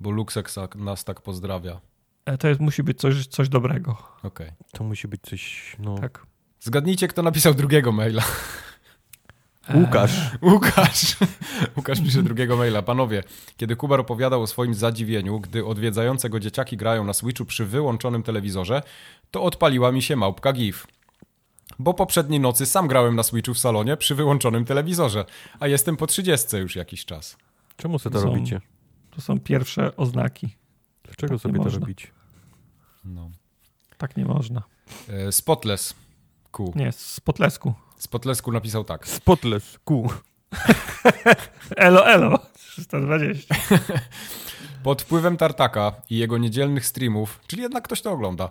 Bo 0.00 0.10
Luxek 0.10 0.50
sak- 0.50 0.76
nas 0.76 1.04
tak 1.04 1.20
pozdrawia. 1.20 1.80
E, 2.26 2.38
To 2.38 2.48
jest, 2.48 2.60
musi 2.60 2.82
być 2.82 2.98
coś, 3.00 3.26
coś 3.26 3.48
dobrego. 3.48 3.96
Okej. 4.22 4.50
To 4.72 4.84
musi 4.84 5.08
być 5.08 5.20
coś, 5.22 5.76
no... 5.78 5.98
Tak. 5.98 6.26
Zgadnijcie, 6.60 7.08
kto 7.08 7.22
napisał 7.22 7.54
drugiego 7.54 7.92
maila. 7.92 8.22
Łukasz. 9.74 10.30
Łukasz. 10.42 11.16
Łukasz 11.76 12.00
pisze 12.00 12.22
drugiego 12.22 12.56
maila. 12.56 12.82
Panowie, 12.82 13.22
kiedy 13.56 13.76
Kubar 13.76 14.00
opowiadał 14.00 14.42
o 14.42 14.46
swoim 14.46 14.74
zadziwieniu, 14.74 15.40
gdy 15.40 15.66
odwiedzające 15.66 16.30
go 16.30 16.40
dzieciaki 16.40 16.76
grają 16.76 17.04
na 17.04 17.12
Switchu 17.12 17.44
przy 17.44 17.64
wyłączonym 17.66 18.22
telewizorze, 18.22 18.82
to 19.30 19.42
odpaliła 19.42 19.92
mi 19.92 20.02
się 20.02 20.16
małpka 20.16 20.52
GIF. 20.52 20.86
Bo 21.78 21.94
poprzedniej 21.94 22.40
nocy 22.40 22.66
sam 22.66 22.88
grałem 22.88 23.16
na 23.16 23.22
Switchu 23.22 23.54
w 23.54 23.58
salonie 23.58 23.96
przy 23.96 24.14
wyłączonym 24.14 24.64
telewizorze, 24.64 25.24
a 25.60 25.66
jestem 25.68 25.96
po 25.96 26.06
30 26.06 26.56
już 26.56 26.76
jakiś 26.76 27.04
czas. 27.04 27.36
Czemu 27.76 27.98
sobie 27.98 28.14
to 28.14 28.20
Są- 28.20 28.28
robicie? 28.34 28.60
To 29.10 29.20
są 29.20 29.40
pierwsze 29.40 29.96
oznaki. 29.96 30.56
Dlaczego 31.16 31.34
tak 31.34 31.42
sobie 31.42 31.58
to 31.58 31.64
można. 31.64 31.80
robicie? 31.80 32.08
No. 33.04 33.30
Tak 33.98 34.16
nie 34.16 34.24
można. 34.24 34.62
E, 35.08 35.32
Spotless 35.32 35.94
Q. 36.52 36.72
Nie, 36.76 36.92
z 36.92 37.20
Potlesku. 37.20 37.74
Spotless 37.96 38.42
Q 38.42 38.52
napisał 38.52 38.84
tak. 38.84 39.08
Spotless, 39.08 39.78
ku. 39.84 40.10
Elo, 41.76 42.06
elo. 42.06 42.38
320. 42.54 43.54
Pod 44.82 45.02
wpływem 45.02 45.36
Tartaka 45.36 45.92
i 46.10 46.16
jego 46.18 46.38
niedzielnych 46.38 46.86
streamów, 46.86 47.40
czyli 47.46 47.62
jednak 47.62 47.84
ktoś 47.84 48.02
to 48.02 48.12
ogląda, 48.12 48.48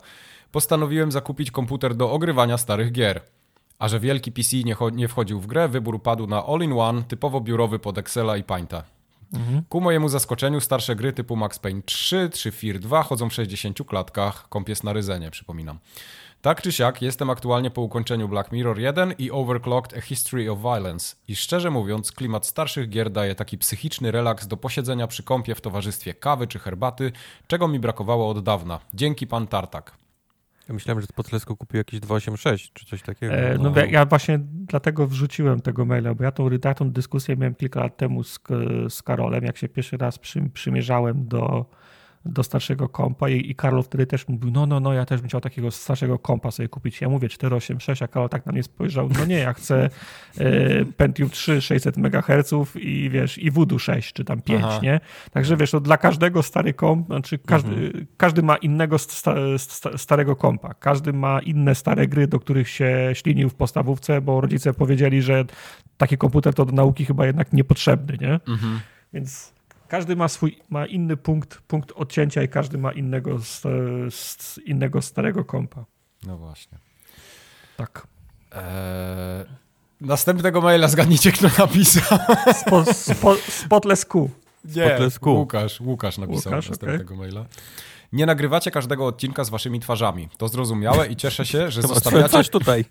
postanowiłem 0.51 1.11
zakupić 1.11 1.51
komputer 1.51 1.95
do 1.95 2.11
ogrywania 2.11 2.57
starych 2.57 2.91
gier. 2.91 3.21
A 3.79 3.87
że 3.87 3.99
wielki 3.99 4.31
PC 4.31 4.57
nie, 4.57 4.75
nie 4.93 5.07
wchodził 5.07 5.39
w 5.41 5.47
grę, 5.47 5.67
wybór 5.67 6.01
padł 6.03 6.27
na 6.27 6.45
all-in-one, 6.45 7.03
typowo 7.03 7.41
biurowy 7.41 7.79
pod 7.79 7.97
Excela 7.97 8.37
i 8.37 8.43
Painta. 8.43 8.83
Ku 9.69 9.81
mojemu 9.81 10.09
zaskoczeniu 10.09 10.61
starsze 10.61 10.95
gry 10.95 11.13
typu 11.13 11.35
Max 11.35 11.59
Payne 11.59 11.81
3 11.81 12.29
czy 12.33 12.51
Fear 12.51 12.79
2 12.79 13.03
chodzą 13.03 13.29
w 13.29 13.33
60 13.33 13.77
klatkach, 13.87 14.49
komp 14.49 14.69
jest 14.69 14.83
na 14.83 14.93
ryzenie, 14.93 15.31
przypominam. 15.31 15.79
Tak 16.41 16.61
czy 16.61 16.71
siak, 16.71 17.01
jestem 17.01 17.29
aktualnie 17.29 17.71
po 17.71 17.81
ukończeniu 17.81 18.27
Black 18.27 18.51
Mirror 18.51 18.79
1 18.79 19.13
i 19.17 19.31
Overclocked 19.31 19.97
A 19.97 20.01
History 20.01 20.51
of 20.51 20.59
Violence. 20.59 21.15
I 21.27 21.35
szczerze 21.35 21.69
mówiąc, 21.69 22.11
klimat 22.11 22.47
starszych 22.47 22.89
gier 22.89 23.11
daje 23.11 23.35
taki 23.35 23.57
psychiczny 23.57 24.11
relaks 24.11 24.47
do 24.47 24.57
posiedzenia 24.57 25.07
przy 25.07 25.23
kąpie 25.23 25.55
w 25.55 25.61
towarzystwie 25.61 26.13
kawy 26.13 26.47
czy 26.47 26.59
herbaty, 26.59 27.11
czego 27.47 27.67
mi 27.67 27.79
brakowało 27.79 28.29
od 28.29 28.43
dawna. 28.43 28.79
Dzięki 28.93 29.27
pan 29.27 29.47
Tartak. 29.47 29.97
Ja 30.71 30.73
myślałem, 30.73 31.01
że 31.01 31.07
z 31.07 31.11
Potlesku 31.11 31.55
kupił 31.57 31.77
jakieś 31.77 31.99
286 31.99 32.73
czy 32.73 32.85
coś 32.85 33.01
takiego. 33.01 33.33
E, 33.33 33.57
no 33.57 33.69
No. 33.69 33.85
ja- 33.85 34.05
właśnie 34.05 34.39
dlatego 34.43 35.07
wrzuciłem 35.07 35.61
tego 35.61 35.85
maila, 35.85 36.15
bo 36.15 36.23
ja 36.23 36.31
tą, 36.31 36.49
tą 36.73 36.91
dyskusję 36.91 37.37
miałem 37.37 37.55
kilka 37.55 37.79
lat 37.79 37.97
temu 37.97 38.23
z, 38.23 38.39
z 38.89 39.01
Karolem, 39.01 39.43
jak 39.43 39.57
się 39.57 39.69
pierwszy 39.69 39.97
raz 39.97 40.19
przy, 40.19 40.41
przymierzałem 40.53 41.27
do, 41.27 41.65
do 42.25 42.43
starszego 42.43 42.89
kompa 42.89 43.29
i, 43.29 43.49
i 43.49 43.55
Karol 43.55 43.83
wtedy 43.83 44.05
też 44.05 44.27
mówił, 44.27 44.51
no, 44.51 44.65
no, 44.65 44.79
no, 44.79 44.93
ja 44.93 45.05
też 45.05 45.21
bym 45.21 45.29
chciał 45.29 45.41
takiego 45.41 45.71
starszego 45.71 46.19
kompa 46.19 46.51
sobie 46.51 46.69
kupić. 46.69 47.01
Ja 47.01 47.09
mówię 47.09 47.29
486, 47.29 48.01
a 48.01 48.07
Karol 48.07 48.29
tak 48.29 48.45
na 48.45 48.51
mnie 48.51 48.63
spojrzał, 48.63 49.09
no 49.19 49.25
nie, 49.25 49.37
ja 49.37 49.53
chcę 49.53 49.89
e, 50.37 50.85
Pentium 50.85 51.29
3, 51.29 51.61
600 51.61 51.97
MHz 51.97 52.53
i 52.75 53.09
wiesz, 53.09 53.37
i 53.37 53.51
Voodoo 53.51 53.79
6, 53.79 54.13
czy 54.13 54.25
tam 54.25 54.41
5, 54.41 54.63
Aha. 54.65 54.79
nie? 54.83 54.99
Także 55.31 55.57
wiesz, 55.57 55.71
to 55.71 55.79
dla 55.79 55.97
każdego 55.97 56.43
stary 56.43 56.73
komp, 56.73 57.07
znaczy 57.07 57.37
każdy, 57.37 58.05
każdy 58.17 58.43
ma 58.43 58.55
innego 58.55 58.97
sta, 58.97 59.35
sta, 59.57 59.97
starego 59.97 60.35
kompa, 60.35 60.73
każdy 60.73 61.13
ma 61.13 61.39
inne 61.39 61.75
stare 61.75 62.07
gry, 62.07 62.27
do 62.27 62.39
których 62.39 62.69
się 62.69 63.09
ślinił 63.13 63.49
w 63.49 63.55
podstawówce, 63.55 64.21
bo 64.21 64.41
rodzice 64.41 64.73
powiedzieli, 64.73 65.21
że 65.21 65.45
taki 65.97 66.17
komputer 66.17 66.53
to 66.53 66.65
do 66.65 66.73
nauki 66.73 67.05
chyba 67.05 67.25
jednak 67.25 67.53
niepotrzebny, 67.53 68.17
nie? 68.21 68.39
Więc 69.13 69.53
każdy 69.91 70.15
ma 70.15 70.27
swój, 70.27 70.59
ma 70.69 70.85
inny 70.85 71.17
punkt, 71.17 71.61
punkt 71.67 71.91
odcięcia 71.95 72.43
i 72.43 72.49
każdy 72.49 72.77
ma 72.77 72.91
innego, 72.91 73.39
st, 73.39 73.63
st, 74.09 74.59
innego 74.65 75.01
starego 75.01 75.45
kompa. 75.45 75.85
No 76.23 76.37
właśnie. 76.37 76.77
Tak. 77.77 78.07
Eee, 78.51 78.61
następnego 80.01 80.61
maila 80.61 80.87
zgadnijcie, 80.87 81.31
kto 81.31 81.47
napisał. 81.57 82.19
Spo, 82.53 82.93
spo, 82.93 83.35
spotless 83.35 84.05
Q. 84.05 84.29
Nie, 84.65 84.71
Spotless 84.71 85.19
Q. 85.19 85.33
Łukasz, 85.33 85.81
Łukasz 85.81 86.17
napisał 86.17 86.51
Łukasz, 86.51 86.69
następnego 86.69 87.15
maila. 87.15 87.45
Nie 88.13 88.25
nagrywacie 88.25 88.71
każdego 88.71 89.05
odcinka 89.05 89.43
z 89.43 89.49
waszymi 89.49 89.79
twarzami. 89.79 90.29
To 90.37 90.47
zrozumiałe 90.47 91.07
i 91.07 91.15
cieszę 91.15 91.45
się, 91.45 91.71
że 91.71 91.81
zostawiacie, 91.81 92.29
coś 92.29 92.49
tutaj. 92.49 92.85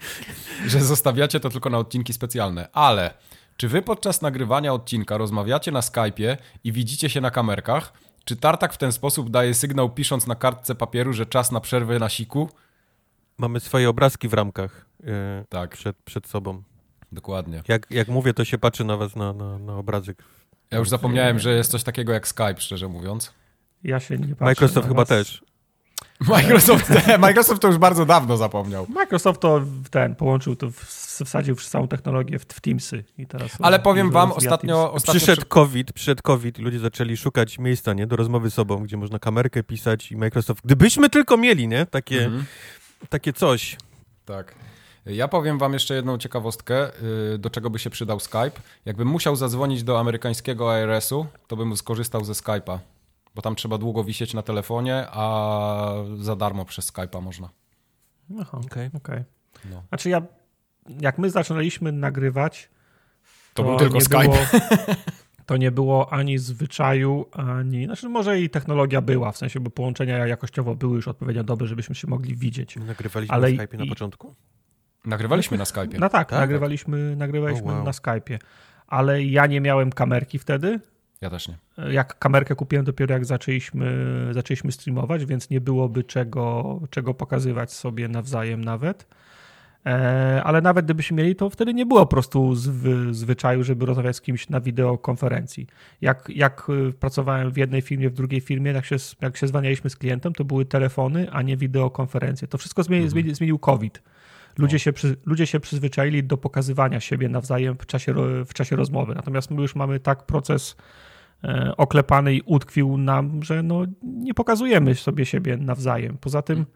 że 0.67 0.81
zostawiacie 0.81 1.41
to 1.41 1.51
tylko 1.51 1.71
na 1.71 1.79
odcinki 1.79 2.13
specjalne. 2.13 2.69
Ale 2.73 3.15
czy 3.61 3.69
wy 3.69 3.83
podczas 3.83 4.23
nagrywania 4.23 4.73
odcinka 4.73 5.19
rozmawiacie 5.19 5.73
na 5.73 5.81
Skype'ie 5.81 6.37
i 6.65 6.73
widzicie 6.73 7.11
się 7.11 7.21
na 7.21 7.31
kamerkach? 7.31 7.93
Czy 8.25 8.37
Tartak 8.37 8.73
w 8.73 8.79
ten 8.79 8.93
sposób 8.93 9.31
daje 9.31 9.55
sygnał 9.55 9.91
pisząc 9.91 10.27
na 10.27 10.35
kartce 10.35 10.75
papieru, 10.75 11.13
że 11.13 11.27
czas 11.27 11.53
na 11.53 11.61
przerwę 11.61 11.99
na 11.99 12.09
siku? 12.09 12.49
Mamy 13.39 13.61
swoje 13.61 13.89
obrazki 13.89 14.29
w 14.29 14.35
ramkach 14.35 14.87
e, 15.05 15.45
Tak, 15.49 15.71
przed, 15.71 15.97
przed 15.97 16.27
sobą. 16.27 16.63
dokładnie. 17.13 17.63
Jak, 17.69 17.87
jak 17.91 18.09
mówię, 18.09 18.35
to 18.35 18.45
się 18.45 18.59
patrzy 18.59 18.85
na 18.85 18.97
was 18.97 19.17
na, 19.17 19.33
na, 19.33 19.59
na 19.59 19.77
obrazek. 19.77 20.23
Ja 20.71 20.79
już 20.79 20.89
zapomniałem, 20.89 21.39
że 21.39 21.55
jest 21.55 21.71
coś 21.71 21.83
takiego 21.83 22.13
jak 22.13 22.29
Skype, 22.29 22.61
szczerze 22.61 22.89
mówiąc. 22.89 23.33
Ja 23.85 24.01
się 24.01 24.19
nie 24.19 24.29
patrzę 24.29 24.45
Microsoft 24.45 24.87
na 24.87 24.89
chyba 24.89 25.01
was. 25.01 25.09
też. 25.09 25.45
Microsoft, 26.29 26.93
Microsoft 27.19 27.63
to 27.63 27.69
już 27.69 27.79
bardzo 27.79 28.07
dawno 28.07 28.37
zapomniał. 28.37 28.87
Microsoft 28.89 29.41
to 29.41 29.61
ten 29.91 30.15
połączył 30.15 30.57
to, 30.57 30.71
w, 30.71 30.77
wsadził 31.25 31.57
całą 31.57 31.89
technologię 31.89 32.39
w, 32.39 32.43
w 32.43 32.61
Teamsy 32.61 33.05
i 33.19 33.27
teraz. 33.27 33.51
Ale 33.61 33.79
powiem 33.79 34.11
wam, 34.11 34.33
ostatnio, 34.33 34.93
ostatnio 34.93 35.19
Przyszedł 35.19 35.47
COVID, 35.49 35.93
przyszedł 35.93 36.23
COVID 36.23 36.59
i 36.59 36.63
ludzie 36.63 36.79
zaczęli 36.79 37.17
szukać 37.17 37.59
miejsca, 37.59 37.93
nie, 37.93 38.07
do 38.07 38.17
rozmowy 38.17 38.51
z 38.51 38.55
sobą, 38.55 38.83
gdzie 38.83 38.97
można 38.97 39.19
kamerkę 39.19 39.63
pisać 39.63 40.13
i 40.13 40.17
Microsoft. 40.17 40.61
Gdybyśmy 40.65 41.11
tylko 41.11 41.37
mieli, 41.37 41.69
nie, 41.69 41.87
takie, 41.87 42.25
Mhm. 42.25 42.45
takie 43.09 43.33
coś. 43.33 43.77
Tak. 44.25 44.55
Ja 45.07 45.29
powiem 45.29 45.59
wam 45.59 45.73
jeszcze 45.73 45.95
jedną 45.95 46.19
ciekawostkę, 46.19 46.91
yy, 47.33 47.39
do 47.39 47.51
czego 47.51 47.71
by 47.71 47.79
się 47.79 47.91
przydał 47.91 48.21
Skype. 48.21 48.51
Jakbym 48.85 49.09
musiał 49.09 49.37
zadzwonić 49.37 49.83
do 49.83 50.01
amerykańskiego 50.01 50.75
ARS-u, 50.75 51.27
to 51.49 51.57
bym 51.57 51.77
skorzystał 51.77 52.25
ze 52.25 52.33
Skype'a, 52.33 52.79
bo 53.35 53.43
tam 53.43 53.55
trzeba 53.55 53.79
długo 53.79 54.05
wisieć 54.05 54.35
na 54.35 54.43
telefonie, 54.43 55.07
a 55.11 55.93
za 56.19 56.37
darmo 56.37 56.65
przez 56.65 56.93
Skype'a 56.93 57.23
można. 57.23 57.49
Aha, 58.41 58.59
Okej. 58.67 58.91
okej. 58.95 59.25
No. 59.71 59.83
Znaczy 59.89 60.09
ja, 60.11 60.23
jak 61.01 61.19
my 61.19 61.31
zaczynaliśmy 61.31 61.93
nagrywać, 61.93 62.71
To 63.55 63.63
był 63.63 63.77
tylko 63.77 63.95
nie 63.95 64.01
Skype. 64.01 64.23
Było, 64.23 64.37
to 65.47 65.57
nie 65.57 65.71
było 65.71 66.13
ani 66.13 66.39
zwyczaju, 66.39 67.27
ani... 67.33 67.85
Znaczy 67.85 68.09
może 68.09 68.41
i 68.41 68.51
technologia 68.51 69.01
była, 69.01 69.33
w 69.33 69.37
sensie, 69.37 69.61
bo 69.61 69.71
połączenia 69.71 70.27
jakościowo 70.27 70.75
były 70.75 70.97
już 70.97 71.09
odpowiednio 71.09 71.45
dobre, 71.45 71.67
żebyśmy 71.67 71.95
się 71.95 72.09
mogli 72.09 72.37
widzieć. 72.37 72.77
My 72.77 72.85
nagrywaliśmy 72.85 73.35
Ale 73.35 73.53
na 73.53 73.65
Skype'ie 73.65 73.79
na 73.79 73.87
początku. 73.87 74.35
Nagrywaliśmy 75.05 75.59
na 75.59 75.65
Skype'ie. 75.65 75.99
No 75.99 76.09
tak, 76.09 76.31
Tak? 76.31 76.41
nagrywaliśmy, 76.41 77.17
nagrywaliśmy 77.17 77.73
O, 77.73 77.75
wow. 77.75 77.85
na 77.85 77.91
Skype'ie, 77.91 78.39
ale 78.87 79.23
ja 79.23 79.47
nie 79.47 79.61
miałem 79.61 79.91
kamerki 79.93 80.39
wtedy. 80.39 80.81
Ja 81.21 81.31
też 81.31 81.49
nie. 81.49 81.57
Jak 81.93 82.19
kamerkę 82.19 82.55
kupiłem 82.55 82.85
dopiero 82.85 83.15
jak 83.15 83.25
zaczęliśmy, 83.25 84.07
zaczęliśmy 84.31 84.73
streamować, 84.73 85.27
więc 85.27 85.51
nie 85.51 85.61
byłoby 85.61 86.05
czego, 86.05 86.81
czego 86.91 87.15
pokazywać 87.15 87.73
sobie 87.73 88.09
nawzajem 88.09 88.65
nawet. 88.65 89.07
E, 89.87 90.43
ale 90.45 90.61
nawet 90.61 90.85
gdybyśmy 90.85 91.17
mieli, 91.17 91.37
to 91.37 91.51
wtedy 91.51 91.75
nie 91.75 91.87
było 91.87 92.01
po 92.01 92.07
prostu 92.07 92.55
zwy, 92.55 93.15
zwyczaju, 93.15 93.65
żeby 93.65 93.87
rozmawiać 93.87 94.17
z 94.17 94.21
kimś 94.21 94.49
na 94.49 94.61
wideokonferencji. 94.61 95.67
Jak, 96.01 96.29
jak 96.35 96.67
y, 96.71 96.93
pracowałem 96.93 97.51
w 97.51 97.57
jednej 97.57 97.83
firmie, 97.83 98.11
w 98.11 98.15
drugiej 98.15 98.41
firmie, 98.41 98.73
jak 98.73 98.85
się, 98.85 98.97
jak 99.21 99.37
się 99.37 99.47
zwanialiśmy 99.47 99.91
z 99.91 99.97
klientem, 99.97 100.33
to 100.33 100.45
były 100.45 100.65
telefony, 100.65 101.31
a 101.31 101.43
nie 101.43 101.57
wideokonferencje. 101.57 102.49
To 102.49 102.59
wszystko 102.59 102.83
zmieni, 102.83 103.09
zmieni, 103.09 103.35
zmienił 103.35 103.59
COVID. 103.59 104.03
Ludzie 104.59 104.79
się, 104.79 104.93
przy, 104.93 105.17
ludzie 105.27 105.47
się 105.47 105.61
przyzwyczaili 105.61 106.25
do 106.25 106.37
pokazywania 106.37 107.01
siebie 107.01 107.29
nawzajem 107.29 107.77
w 107.79 107.87
czasie, 107.87 108.15
w 108.45 108.55
czasie 108.55 108.77
rozmowy. 108.77 109.15
Natomiast 109.15 109.51
my 109.51 109.63
już 109.63 109.75
mamy 109.75 110.01
tak 110.01 110.27
proces 110.27 110.77
e, 110.77 111.10
oklepany 111.77 112.35
i 112.35 112.43
utkwił 112.47 112.99
nam, 112.99 113.43
że 113.43 113.63
no, 113.63 113.83
nie 114.03 114.35
pokazujemy 114.35 114.95
sobie 114.95 115.27
siebie 115.27 115.57
nawzajem. 115.57 116.19
Poza 116.19 116.43
tym 116.43 116.67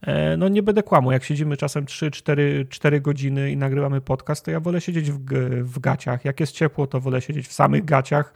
e, 0.00 0.36
no 0.36 0.48
nie 0.48 0.62
będę 0.62 0.82
kłamał, 0.82 1.12
jak 1.12 1.24
siedzimy 1.24 1.56
czasem 1.56 1.84
3-4 1.84 3.00
godziny 3.00 3.50
i 3.50 3.56
nagrywamy 3.56 4.00
podcast, 4.00 4.44
to 4.44 4.50
ja 4.50 4.60
wolę 4.60 4.80
siedzieć 4.80 5.10
w, 5.10 5.18
w 5.62 5.78
gaciach. 5.78 6.24
Jak 6.24 6.40
jest 6.40 6.52
ciepło, 6.52 6.86
to 6.86 7.00
wolę 7.00 7.20
siedzieć 7.20 7.48
w 7.48 7.52
samych 7.52 7.84
gaciach. 7.84 8.34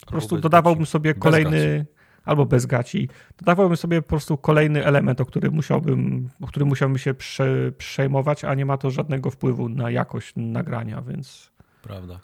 Po 0.00 0.10
prostu 0.10 0.38
dodawałbym 0.38 0.86
sobie 0.86 1.14
kolejny, 1.14 1.86
albo 2.24 2.46
bez 2.46 2.66
gaci, 2.66 3.08
dodawałbym 3.38 3.76
sobie 3.76 4.02
po 4.02 4.08
prostu 4.08 4.36
kolejny 4.38 4.84
element, 4.84 5.20
o 5.20 5.26
którym 5.26 5.54
musiałbym, 5.54 6.28
o 6.40 6.46
którym 6.46 6.68
musiałbym 6.68 6.98
się 6.98 7.14
prze, 7.14 7.72
przejmować, 7.72 8.44
a 8.44 8.54
nie 8.54 8.66
ma 8.66 8.78
to 8.78 8.90
żadnego 8.90 9.30
wpływu 9.30 9.68
na 9.68 9.90
jakość 9.90 10.32
nagrania, 10.36 11.02
więc 11.02 11.50
Prawda. 11.82 12.20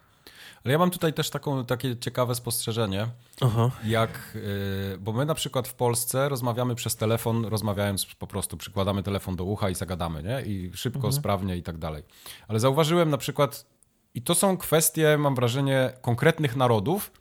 Ale 0.65 0.73
ja 0.73 0.79
mam 0.79 0.91
tutaj 0.91 1.13
też 1.13 1.31
taką, 1.31 1.65
takie 1.65 1.97
ciekawe 1.97 2.35
spostrzeżenie, 2.35 3.07
Aha. 3.41 3.71
jak, 3.85 4.11
yy, 4.35 4.99
bo 4.99 5.13
my 5.13 5.27
na 5.27 5.35
przykład 5.35 5.69
w 5.69 5.75
Polsce 5.75 6.29
rozmawiamy 6.29 6.75
przez 6.75 6.97
telefon, 6.97 7.45
rozmawiając 7.45 8.07
po 8.07 8.27
prostu, 8.27 8.57
przykładamy 8.57 9.03
telefon 9.03 9.37
do 9.37 9.45
ucha 9.45 9.71
i 9.71 9.75
zagadamy, 9.75 10.23
nie? 10.23 10.43
I 10.43 10.71
szybko, 10.75 11.13
sprawnie 11.13 11.57
i 11.57 11.63
tak 11.63 11.79
dalej. 11.79 12.03
Ale 12.49 12.61
zauważyłem 12.61 13.11
na 13.11 13.19
przykład, 13.19 13.67
i 14.15 14.23
to 14.23 14.35
są 14.35 14.57
kwestie, 14.57 15.19
mam 15.19 15.35
wrażenie, 15.35 15.93
konkretnych 16.01 16.57
narodów, 16.57 17.13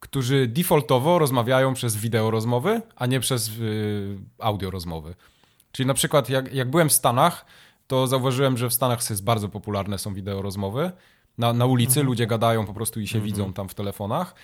którzy 0.00 0.46
defaultowo 0.46 1.18
rozmawiają 1.18 1.74
przez 1.74 1.96
wideo 1.96 2.30
rozmowy, 2.30 2.82
a 2.96 3.06
nie 3.06 3.20
przez 3.20 3.48
y, 3.48 4.18
audio 4.38 4.70
rozmowy. 4.70 5.14
Czyli 5.72 5.86
na 5.86 5.94
przykład 5.94 6.30
jak, 6.30 6.54
jak 6.54 6.70
byłem 6.70 6.88
w 6.88 6.92
Stanach, 6.92 7.44
to 7.86 8.06
zauważyłem, 8.06 8.56
że 8.56 8.68
w 8.68 8.74
Stanach 8.74 9.10
jest 9.10 9.24
bardzo 9.24 9.48
popularne 9.48 9.98
są 9.98 10.14
wideo 10.14 10.42
rozmowy. 10.42 10.92
Na, 11.38 11.52
na 11.52 11.66
ulicy 11.66 12.00
mhm. 12.00 12.06
ludzie 12.06 12.26
gadają 12.26 12.66
po 12.66 12.74
prostu 12.74 13.00
i 13.00 13.06
się 13.06 13.18
mhm. 13.18 13.32
widzą 13.32 13.52
tam 13.52 13.68
w 13.68 13.74
telefonach. 13.74 14.34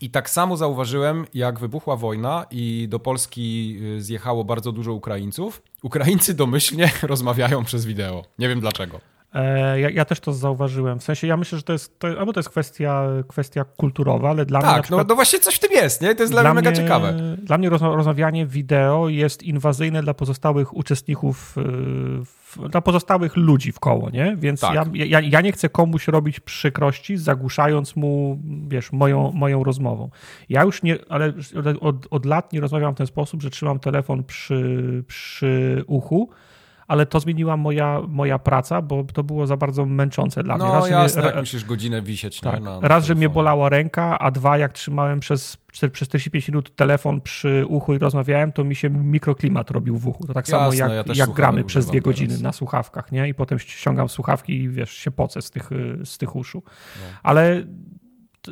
I 0.00 0.10
tak 0.10 0.30
samo 0.30 0.56
zauważyłem, 0.56 1.26
jak 1.34 1.58
wybuchła 1.58 1.96
wojna 1.96 2.46
i 2.50 2.86
do 2.90 2.98
Polski 2.98 3.78
y, 3.82 4.02
zjechało 4.02 4.44
bardzo 4.44 4.72
dużo 4.72 4.92
Ukraińców. 4.92 5.62
Ukraińcy 5.82 6.34
domyślnie 6.34 6.90
rozmawiają 7.02 7.64
przez 7.64 7.84
wideo. 7.84 8.24
Nie 8.38 8.48
wiem 8.48 8.60
dlaczego. 8.60 9.00
E, 9.34 9.80
ja, 9.80 9.90
ja, 9.90 10.04
też 10.04 10.20
to 10.20 10.32
zauważyłem. 10.32 10.98
W 10.98 11.02
sensie 11.02 11.26
ja 11.26 11.36
myślę, 11.36 11.58
że 11.58 11.64
to 11.64 11.72
jest, 11.72 11.98
to, 11.98 12.08
albo 12.08 12.32
to 12.32 12.40
jest 12.40 12.48
kwestia, 12.48 13.06
kwestia 13.28 13.64
kulturowa, 13.64 14.30
ale 14.30 14.46
dla 14.46 14.60
tak, 14.60 14.70
mnie. 14.70 14.82
Tak, 14.82 14.90
no, 14.90 15.04
no, 15.08 15.14
właśnie 15.14 15.38
coś 15.38 15.54
w 15.54 15.58
tym 15.58 15.72
jest, 15.72 16.02
nie? 16.02 16.14
To 16.14 16.22
jest 16.22 16.32
dla, 16.32 16.42
dla 16.42 16.54
mnie 16.54 16.62
mega 16.62 16.72
ciekawe. 16.72 17.36
Dla 17.42 17.58
mnie 17.58 17.70
rozmawianie 17.70 18.46
wideo 18.46 19.08
jest 19.08 19.42
inwazyjne 19.42 20.02
dla 20.02 20.14
pozostałych 20.14 20.76
uczestników, 20.76 21.58
y, 21.58 21.62
dla 22.56 22.80
pozostałych 22.80 23.36
ludzi 23.36 23.72
w 23.72 23.80
koło, 23.80 24.10
nie? 24.10 24.36
Więc 24.36 24.60
tak. 24.60 24.74
ja, 24.74 25.04
ja, 25.06 25.20
ja 25.20 25.40
nie 25.40 25.52
chcę 25.52 25.68
komuś 25.68 26.08
robić 26.08 26.40
przykrości, 26.40 27.16
zagłuszając 27.16 27.96
mu, 27.96 28.38
wiesz, 28.68 28.92
moją, 28.92 29.32
moją 29.32 29.64
rozmową. 29.64 30.10
Ja 30.48 30.62
już 30.62 30.82
nie, 30.82 30.98
ale 31.08 31.32
od, 31.80 32.06
od 32.10 32.26
lat 32.26 32.52
nie 32.52 32.60
rozmawiam 32.60 32.94
w 32.94 32.98
ten 32.98 33.06
sposób, 33.06 33.42
że 33.42 33.50
trzymam 33.50 33.78
telefon 33.78 34.24
przy, 34.24 35.04
przy 35.06 35.84
uchu 35.86 36.30
ale 36.92 37.06
to 37.06 37.20
zmieniła 37.20 37.56
moja, 37.56 38.00
moja 38.08 38.38
praca, 38.38 38.82
bo 38.82 39.04
to 39.04 39.22
było 39.22 39.46
za 39.46 39.56
bardzo 39.56 39.86
męczące 39.86 40.42
dla 40.42 40.58
no, 40.58 40.64
mnie. 40.64 40.74
Raz, 40.74 40.90
jasne, 40.90 41.22
jak 41.22 41.36
musisz 41.36 41.64
godzinę 41.64 42.02
wisieć. 42.02 42.40
Tak. 42.40 42.60
Na, 42.60 42.80
na 42.80 42.88
raz, 42.88 43.04
że 43.04 43.14
mnie 43.14 43.28
bolała 43.28 43.68
ręka, 43.68 44.18
a 44.18 44.30
dwa, 44.30 44.58
jak 44.58 44.72
trzymałem 44.72 45.20
przez, 45.20 45.56
przez 45.72 45.92
45 45.92 46.48
minut 46.48 46.76
telefon 46.76 47.20
przy 47.20 47.64
uchu 47.68 47.94
i 47.94 47.98
rozmawiałem, 47.98 48.52
to 48.52 48.64
mi 48.64 48.76
się 48.76 48.90
mikroklimat 48.90 49.70
robił 49.70 49.98
w 49.98 50.08
uchu. 50.08 50.26
To 50.26 50.34
tak 50.34 50.48
jasne, 50.48 50.58
samo 50.58 50.72
jak, 50.72 51.06
ja 51.06 51.14
jak 51.14 51.30
gramy 51.30 51.64
przez 51.64 51.86
dwie 51.86 52.00
godziny 52.00 52.28
teraz. 52.28 52.42
na 52.42 52.52
słuchawkach, 52.52 53.12
nie? 53.12 53.28
I 53.28 53.34
potem 53.34 53.58
ściągam 53.58 54.08
słuchawki 54.08 54.52
i 54.62 54.68
wiesz, 54.68 54.92
się 54.92 55.10
pocę 55.10 55.42
z 55.42 55.50
tych, 55.50 55.70
z 56.04 56.18
tych 56.18 56.36
uszu. 56.36 56.62
No. 56.66 57.18
Ale 57.22 57.62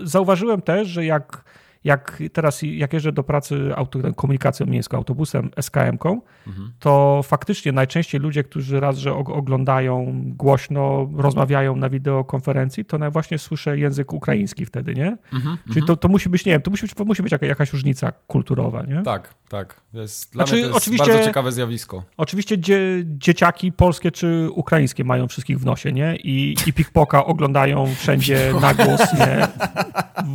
zauważyłem 0.03 0.63
też, 0.63 0.89
że 0.89 1.05
jak 1.05 1.45
jak 1.85 2.23
teraz 2.33 2.63
jak 2.63 2.93
jeżdżę 2.93 3.13
do 3.13 3.23
pracy 3.23 3.71
auto, 3.77 3.99
komunikacją 4.17 4.67
miejską, 4.67 4.97
autobusem, 4.97 5.51
SKM-ką, 5.57 6.21
mhm. 6.47 6.73
to 6.79 7.21
faktycznie 7.25 7.73
najczęściej 7.73 8.21
ludzie, 8.21 8.45
którzy 8.45 8.81
raz, 8.81 8.97
że 8.97 9.15
oglądają 9.15 10.23
głośno, 10.25 11.09
rozmawiają 11.17 11.77
na 11.77 11.89
wideokonferencji, 11.89 12.85
to 12.85 13.11
właśnie 13.11 13.39
słyszę 13.39 13.79
język 13.79 14.13
ukraiński 14.13 14.67
wtedy, 14.67 14.95
nie? 14.95 15.17
Mhm. 15.33 15.57
Czyli 15.73 15.87
to, 15.87 15.97
to 15.97 16.09
musi 16.09 16.29
być, 16.29 16.45
nie 16.45 16.53
wiem, 16.53 16.63
to 16.63 16.71
musi 16.71 16.87
być, 16.87 16.95
musi 17.07 17.23
być 17.23 17.33
jakaś 17.43 17.73
różnica 17.73 18.13
kulturowa, 18.27 18.83
nie? 18.83 19.03
Tak, 19.03 19.35
tak. 19.49 19.81
Jest, 19.93 20.33
dla 20.33 20.45
znaczy, 20.45 20.55
mnie 20.55 20.63
to 20.63 20.69
jest 20.69 20.79
oczywiście, 20.79 21.07
bardzo 21.07 21.25
ciekawe 21.25 21.53
zjawisko. 21.53 22.05
Oczywiście 22.17 22.59
dzie, 22.59 22.81
dzieciaki 23.05 23.73
polskie 23.73 24.11
czy 24.11 24.49
ukraińskie 24.55 25.05
mają 25.05 25.29
wszystkich 25.29 25.61
w 25.61 25.65
nosie, 25.65 25.93
nie? 25.93 26.17
I, 26.17 26.57
i 26.67 26.73
pikpoka 26.73 27.25
oglądają 27.25 27.87
wszędzie 27.95 28.55
na 28.61 28.75
głos, 28.75 29.01
nie? 29.19 29.49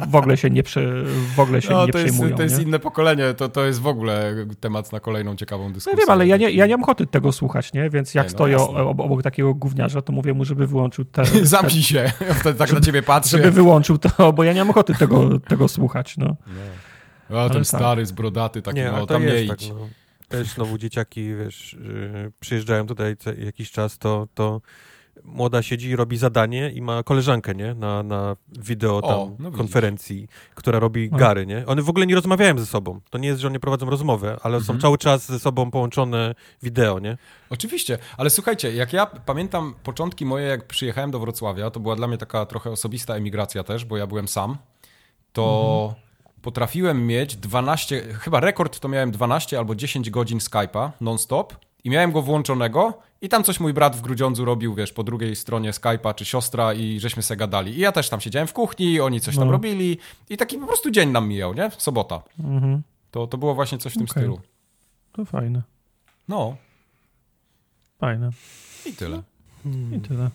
W 0.08 0.16
ogóle 0.16 0.38
się 0.38 0.50
nie, 0.50 0.64
prze, 0.64 1.04
w 1.36 1.40
ogóle 1.40 1.62
się 1.62 1.70
no, 1.70 1.86
nie 1.86 1.92
to 1.92 1.98
przejmują. 1.98 2.28
Jest, 2.28 2.38
to 2.38 2.44
jest 2.44 2.58
nie? 2.58 2.64
inne 2.64 2.80
pokolenie, 2.80 3.34
to, 3.34 3.50
to 3.50 3.66
jest 3.66 3.82
w 3.82 3.88
ogóle 3.88 4.36
temat 4.60 4.92
na 4.92 5.00
kolejną 5.00 5.36
ciekawą 5.36 5.74
dyskusję. 5.74 5.94
No 5.94 6.00
wiem, 6.00 6.10
ale 6.10 6.28
ja 6.28 6.38
nie, 6.38 6.52
ja 6.52 6.66
nie 6.66 6.74
mam 6.74 6.84
ochoty 6.84 7.08
tego 7.08 7.32
słuchać, 7.32 7.74
nie? 7.74 7.90
Więc 7.90 8.14
jak 8.14 8.26
nie, 8.26 8.32
no, 8.32 8.38
stoję 8.38 8.58
obok 8.58 9.24
takiego 9.24 9.54
gówniarza, 9.54 10.02
to 10.02 10.14
mówię 10.14 10.34
mu, 10.34 10.46
żeby 10.46 10.68
wyłączył 10.68 11.06
te... 11.06 11.26
Zamknij 11.46 11.84
się, 11.84 12.12
wtedy 12.40 12.60
tak 12.60 12.68
żeby, 12.68 12.80
na 12.80 12.86
ciebie 12.86 13.04
patrzę. 13.04 13.38
Żeby 13.38 13.52
wyłączył 13.52 13.98
to, 13.98 14.34
bo 14.34 14.44
ja 14.44 14.54
nie 14.54 14.60
mam 14.60 14.70
ochoty 14.70 14.94
tego, 14.94 15.40
tego 15.40 15.68
słuchać, 15.68 16.18
no. 16.18 16.36
Nie. 17.30 17.38
A 17.38 17.50
ten 17.50 17.58
tak. 17.58 17.68
stary, 17.68 18.06
zbrodaty, 18.06 18.62
taki, 18.62 18.78
nie, 18.78 18.92
no, 18.92 19.06
tam 19.06 19.26
nie 19.26 19.44
idź. 19.44 19.50
Tak, 19.50 19.60
no. 19.70 19.88
Też 20.28 20.48
znowu 20.48 20.78
dzieciaki, 20.78 21.36
wiesz, 21.36 21.78
yy, 22.14 22.32
przyjeżdżają 22.40 22.88
tutaj 22.88 23.16
jakiś 23.38 23.72
czas, 23.72 23.98
to, 23.98 24.28
to 24.34 24.62
młoda 25.24 25.64
siedzi 25.64 25.90
i 25.90 25.96
robi 25.96 26.18
zadanie 26.18 26.72
i 26.72 26.82
ma 26.82 27.04
koleżankę, 27.04 27.56
nie? 27.56 27.74
Na, 27.74 28.04
na 28.04 28.36
wideo 28.48 29.02
tam 29.02 29.12
o, 29.12 29.32
no 29.40 29.52
konferencji, 29.52 30.28
która 30.56 30.80
robi 30.80 31.10
gary, 31.10 31.46
nie? 31.46 31.66
One 31.66 31.82
w 31.82 31.90
ogóle 31.90 32.08
nie 32.08 32.16
rozmawiają 32.16 32.58
ze 32.58 32.66
sobą. 32.66 33.00
To 33.10 33.18
nie 33.18 33.28
jest, 33.28 33.42
że 33.42 33.48
oni 33.48 33.60
prowadzą 33.60 33.90
rozmowę, 33.90 34.38
ale 34.44 34.58
mhm. 34.58 34.64
są 34.64 34.82
cały 34.82 34.98
czas 34.98 35.26
ze 35.26 35.40
sobą 35.40 35.72
połączone 35.72 36.36
wideo, 36.64 37.00
nie? 37.00 37.18
Oczywiście, 37.50 37.98
ale 38.18 38.30
słuchajcie, 38.30 38.74
jak 38.74 38.94
ja 38.94 39.06
pamiętam 39.06 39.76
początki 39.84 40.26
moje, 40.26 40.48
jak 40.48 40.68
przyjechałem 40.68 41.12
do 41.12 41.20
Wrocławia, 41.20 41.72
to 41.72 41.80
była 41.80 41.96
dla 41.96 42.08
mnie 42.08 42.18
taka 42.18 42.46
trochę 42.46 42.72
osobista 42.72 43.16
emigracja 43.16 43.64
też, 43.64 43.86
bo 43.86 43.98
ja 43.98 44.08
byłem 44.08 44.28
sam, 44.28 44.58
to 45.34 45.86
mhm. 45.90 46.06
potrafiłem 46.42 47.08
mieć 47.08 47.36
12, 47.36 48.02
chyba 48.02 48.40
rekord 48.40 48.80
to 48.80 48.88
miałem 48.88 49.12
12 49.12 49.58
albo 49.58 49.76
10 49.76 50.10
godzin 50.10 50.40
Skype'a 50.40 50.90
non-stop 51.02 51.65
i 51.86 51.90
miałem 51.90 52.12
go 52.12 52.22
włączonego 52.22 52.94
i 53.22 53.30
tam 53.30 53.44
coś 53.44 53.60
mój 53.60 53.74
brat 53.74 53.96
w 53.96 54.02
Grudziądzu 54.02 54.46
robił, 54.46 54.76
wiesz, 54.76 54.94
po 54.94 55.04
drugiej 55.04 55.36
stronie 55.36 55.72
Skype'a 55.72 56.16
czy 56.16 56.26
siostra 56.26 56.74
i 56.74 57.00
żeśmy 57.00 57.24
se 57.24 57.36
gadali. 57.36 57.78
I 57.78 57.80
ja 57.80 57.92
też 57.92 58.10
tam 58.10 58.22
siedziałem 58.22 58.48
w 58.48 58.54
kuchni, 58.54 59.00
oni 59.00 59.22
coś 59.22 59.36
tam 59.36 59.46
no. 59.46 59.52
robili 59.52 59.98
i 60.30 60.38
taki 60.38 60.58
po 60.58 60.68
prostu 60.68 60.92
dzień 60.92 61.10
nam 61.10 61.28
mijał, 61.28 61.54
nie? 61.54 61.72
Sobota. 61.78 62.22
Mhm. 62.40 62.82
To, 63.12 63.28
to 63.28 63.38
było 63.38 63.56
właśnie 63.56 63.78
coś 63.78 63.94
w 63.94 63.96
tym 63.96 64.04
okay. 64.04 64.24
stylu. 64.24 64.40
To 65.12 65.26
fajne. 65.26 65.62
No. 66.28 66.56
Fajne. 68.00 68.30
I 68.86 68.94
tyle. 68.94 69.24
I 69.92 70.00
tyle. 70.00 70.30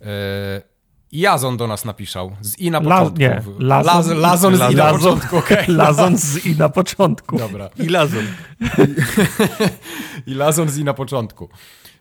E 0.00 0.73
Jazon 1.14 1.56
do 1.56 1.66
nas 1.66 1.84
napisał. 1.84 2.36
Z 2.40 2.58
i 2.58 2.70
na 2.70 2.80
początku. 2.80 3.22
La, 3.22 3.28
nie, 3.28 3.42
Lazon, 3.58 4.18
Lazon, 4.18 4.18
Lazon 4.18 4.56
z 4.56 4.72
i 4.72 4.76
na 4.76 4.92
początku. 4.92 5.36
Okay. 5.36 5.64
Lazon 5.82 6.18
z 6.18 6.46
i 6.46 6.56
na 6.56 6.68
początku. 6.68 7.38
Dobra. 7.38 7.70
I 7.76 7.88
Lazon. 7.88 8.24
I 10.26 10.34
Lazon 10.34 10.68
z 10.68 10.78
i 10.78 10.84
na 10.84 10.94
początku. 10.94 11.48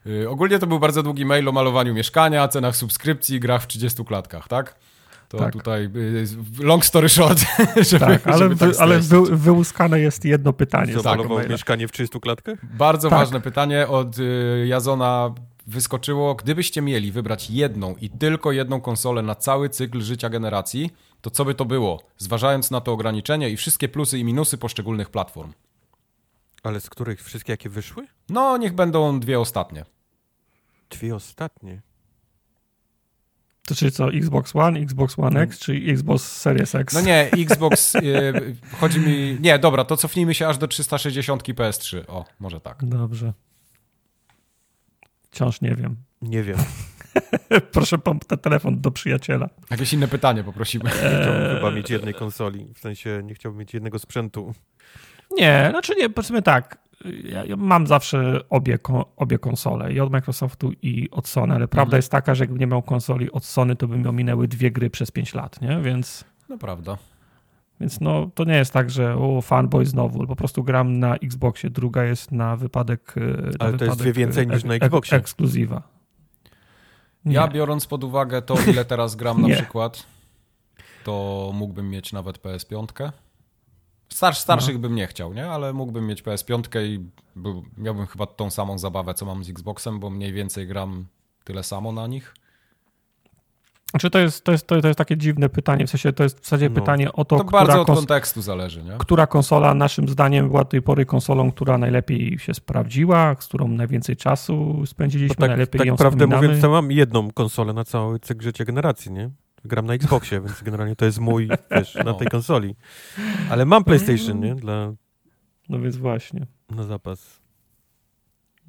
Yy, 0.05 0.29
ogólnie 0.29 0.59
to 0.59 0.67
był 0.67 0.79
bardzo 0.79 1.03
długi 1.03 1.25
mail 1.25 1.49
o 1.49 1.51
malowaniu 1.51 1.93
mieszkania, 1.93 2.47
cenach 2.47 2.75
subskrypcji, 2.75 3.39
grach 3.39 3.63
w 3.63 3.67
30 3.67 4.05
klatkach, 4.05 4.47
tak? 4.47 4.75
To 5.29 5.37
tak. 5.37 5.53
tutaj 5.53 5.89
yy, 5.93 6.25
long 6.59 6.85
story 6.85 7.09
short, 7.09 7.39
żeby, 7.89 8.05
tak, 8.05 8.27
ale, 8.27 8.37
żeby 8.37 8.55
tak 8.55 8.69
ale 8.79 8.99
wy, 8.99 9.37
wyłuskane 9.37 9.99
jest 9.99 10.25
jedno 10.25 10.53
pytanie. 10.53 10.93
Zamalował 10.99 11.37
tak, 11.37 11.49
mieszkanie 11.49 11.87
w 11.87 11.91
30 11.91 12.19
klatkach? 12.19 12.65
Bardzo 12.77 13.09
tak. 13.09 13.19
ważne 13.19 13.41
pytanie 13.41 13.87
od 13.87 14.17
yy, 14.17 14.67
Jazona 14.67 15.33
wyskoczyło, 15.67 16.35
gdybyście 16.35 16.81
mieli 16.81 17.11
wybrać 17.11 17.49
jedną 17.49 17.95
i 17.95 18.09
tylko 18.09 18.51
jedną 18.51 18.81
konsolę 18.81 19.21
na 19.21 19.35
cały 19.35 19.69
cykl 19.69 20.01
życia 20.01 20.29
generacji, 20.29 20.89
to 21.21 21.29
co 21.29 21.45
by 21.45 21.55
to 21.55 21.65
było, 21.65 22.03
zważając 22.17 22.71
na 22.71 22.81
to 22.81 22.91
ograniczenie 22.91 23.49
i 23.49 23.57
wszystkie 23.57 23.89
plusy 23.89 24.19
i 24.19 24.23
minusy 24.23 24.57
poszczególnych 24.57 25.09
platform? 25.09 25.53
Ale 26.63 26.81
z 26.81 26.89
których 26.89 27.23
wszystkie 27.23 27.53
jakie 27.53 27.69
wyszły? 27.69 28.07
No, 28.29 28.57
niech 28.57 28.73
będą 28.73 29.19
dwie 29.19 29.39
ostatnie. 29.39 29.85
Dwie 30.89 31.15
ostatnie? 31.15 31.81
To 33.67 33.75
czyli 33.75 33.91
co, 33.91 34.13
Xbox 34.13 34.55
One, 34.55 34.79
Xbox 34.79 35.19
One 35.19 35.41
X, 35.41 35.59
czy 35.59 35.73
Xbox 35.87 36.41
Series 36.41 36.75
X? 36.75 36.93
No 36.93 37.01
nie, 37.01 37.29
Xbox, 37.31 37.93
yy, 37.93 38.55
chodzi 38.79 38.99
mi... 38.99 39.37
Nie, 39.41 39.59
dobra, 39.59 39.85
to 39.85 39.97
cofnijmy 39.97 40.33
się 40.33 40.47
aż 40.47 40.57
do 40.57 40.67
360 40.67 41.43
PS3. 41.43 42.03
O, 42.07 42.25
może 42.39 42.59
tak. 42.59 42.85
Dobrze. 42.85 43.33
Wciąż 45.33 45.61
nie 45.61 45.75
wiem. 45.75 45.95
Nie 46.21 46.43
wiem. 46.43 46.57
Proszę 47.73 47.97
ten 47.97 48.39
telefon 48.39 48.81
do 48.81 48.91
przyjaciela. 48.91 49.49
Jakieś 49.71 49.93
inne 49.93 50.07
pytanie 50.07 50.43
poprosimy. 50.43 50.83
Nie 50.83 50.91
chciałbym 50.91 51.55
chyba 51.55 51.71
mieć 51.71 51.89
jednej 51.89 52.13
konsoli. 52.13 52.67
W 52.75 52.79
sensie 52.79 53.21
nie 53.23 53.33
chciałbym 53.33 53.59
mieć 53.59 53.73
jednego 53.73 53.99
sprzętu. 53.99 54.53
Nie, 55.31 55.67
znaczy 55.69 55.93
nie, 55.99 56.09
powiedzmy 56.09 56.41
tak. 56.41 56.77
Ja, 57.23 57.45
ja 57.45 57.55
mam 57.55 57.87
zawsze 57.87 58.39
obie, 58.49 58.79
obie 59.15 59.39
konsole, 59.39 59.93
i 59.93 59.99
od 59.99 60.11
Microsoftu, 60.11 60.71
i 60.81 61.09
od 61.11 61.27
Sony, 61.27 61.55
ale 61.55 61.67
prawda 61.67 61.89
mhm. 61.89 61.97
jest 61.97 62.11
taka, 62.11 62.35
że 62.35 62.43
jakbym 62.43 62.59
nie 62.59 62.67
miał 62.67 62.81
konsoli 62.81 63.31
od 63.31 63.45
Sony, 63.45 63.75
to 63.75 63.87
by 63.87 63.97
mi 63.97 64.07
ominęły 64.07 64.47
dwie 64.47 64.71
gry 64.71 64.89
przez 64.89 65.11
5 65.11 65.33
lat, 65.33 65.61
nie? 65.61 65.81
Więc. 65.81 66.25
No 66.49 66.57
prawda. 66.57 66.97
Więc 67.83 68.01
no, 68.01 68.29
to 68.35 68.43
nie 68.43 68.55
jest 68.55 68.73
tak, 68.73 68.89
że 68.89 69.15
o, 69.15 69.41
fanboy 69.41 69.85
znowu, 69.85 70.27
po 70.27 70.35
prostu 70.35 70.63
gram 70.63 70.99
na 70.99 71.15
Xboxie, 71.15 71.69
druga 71.69 72.03
jest 72.03 72.31
na 72.31 72.55
wypadek. 72.55 73.13
E, 73.17 73.19
na 73.19 73.25
Ale 73.27 73.47
wypadek 73.49 73.79
to 73.79 73.85
jest 73.85 73.99
dwie 73.99 74.13
więcej 74.13 74.47
niż 74.47 74.63
na 74.63 74.73
Xboxie. 74.73 75.17
ekskluzywa. 75.17 75.83
Nie. 77.25 77.33
Ja 77.33 77.47
biorąc 77.47 77.87
pod 77.87 78.03
uwagę 78.03 78.41
to, 78.41 78.55
ile 78.67 78.85
teraz 78.93 79.15
gram 79.15 79.41
na 79.41 79.55
przykład, 79.55 80.05
to 81.03 81.51
mógłbym 81.53 81.89
mieć 81.89 82.13
nawet 82.13 82.41
PS5. 82.41 83.11
Star, 84.09 84.35
starszych 84.35 84.75
no. 84.75 84.79
bym 84.81 84.95
nie 84.95 85.07
chciał, 85.07 85.33
nie? 85.33 85.49
Ale 85.49 85.73
mógłbym 85.73 86.07
mieć 86.07 86.23
PS5 86.23 86.81
i 86.85 87.09
był, 87.35 87.63
miałbym 87.77 88.07
chyba 88.07 88.25
tą 88.25 88.49
samą 88.49 88.77
zabawę, 88.77 89.13
co 89.13 89.25
mam 89.25 89.43
z 89.43 89.49
Xboxem, 89.49 89.99
bo 89.99 90.09
mniej 90.09 90.33
więcej 90.33 90.67
gram 90.67 91.05
tyle 91.43 91.63
samo 91.63 91.91
na 91.91 92.07
nich. 92.07 92.33
Znaczy 93.93 94.09
to 94.09 94.19
jest, 94.19 94.43
to, 94.43 94.51
jest, 94.51 94.67
to 94.67 94.75
jest 94.75 94.97
takie 94.97 95.17
dziwne 95.17 95.49
pytanie, 95.49 95.87
w 95.87 95.89
sensie 95.89 96.13
to 96.13 96.23
jest 96.23 96.39
w 96.39 96.43
zasadzie 96.43 96.69
no. 96.69 96.75
pytanie 96.75 97.13
o 97.13 97.25
to, 97.25 97.37
to 97.37 97.45
która, 97.45 97.65
bardzo 97.65 97.81
od 97.81 97.87
kontekstu 97.87 98.41
zależy, 98.41 98.83
nie? 98.83 98.91
która 98.97 99.27
konsola 99.27 99.73
naszym 99.73 100.09
zdaniem 100.09 100.47
była 100.47 100.63
do 100.63 100.69
tej 100.69 100.81
pory 100.81 101.05
konsolą, 101.05 101.51
która 101.51 101.77
najlepiej 101.77 102.39
się 102.39 102.53
sprawdziła, 102.53 103.35
z 103.39 103.47
którą 103.47 103.67
najwięcej 103.67 104.15
czasu 104.15 104.85
spędziliśmy, 104.85 105.35
tak, 105.35 105.49
najlepiej 105.49 105.79
tak 105.79 105.87
ją 105.87 105.97
prawdę 105.97 106.27
mówiąc, 106.27 106.61
to 106.61 106.69
mam 106.69 106.91
jedną 106.91 107.31
konsolę 107.31 107.73
na 107.73 107.83
cały 107.83 108.19
cykl 108.19 108.43
życia 108.43 108.65
generacji, 108.65 109.11
nie? 109.11 109.29
gram 109.65 109.85
na 109.85 109.93
Xboxie, 109.93 110.41
więc 110.41 110.63
generalnie 110.63 110.95
to 110.95 111.05
jest 111.05 111.19
mój, 111.19 111.49
wiesz, 111.71 111.95
na 111.95 112.13
tej 112.13 112.27
konsoli. 112.27 112.75
Ale 113.49 113.65
mam 113.65 113.83
PlayStation, 113.83 114.39
nie? 114.39 114.55
Dla, 114.55 114.93
No 115.69 115.79
więc 115.79 115.97
właśnie. 115.97 116.47
na 116.69 116.83
zapas. 116.83 117.41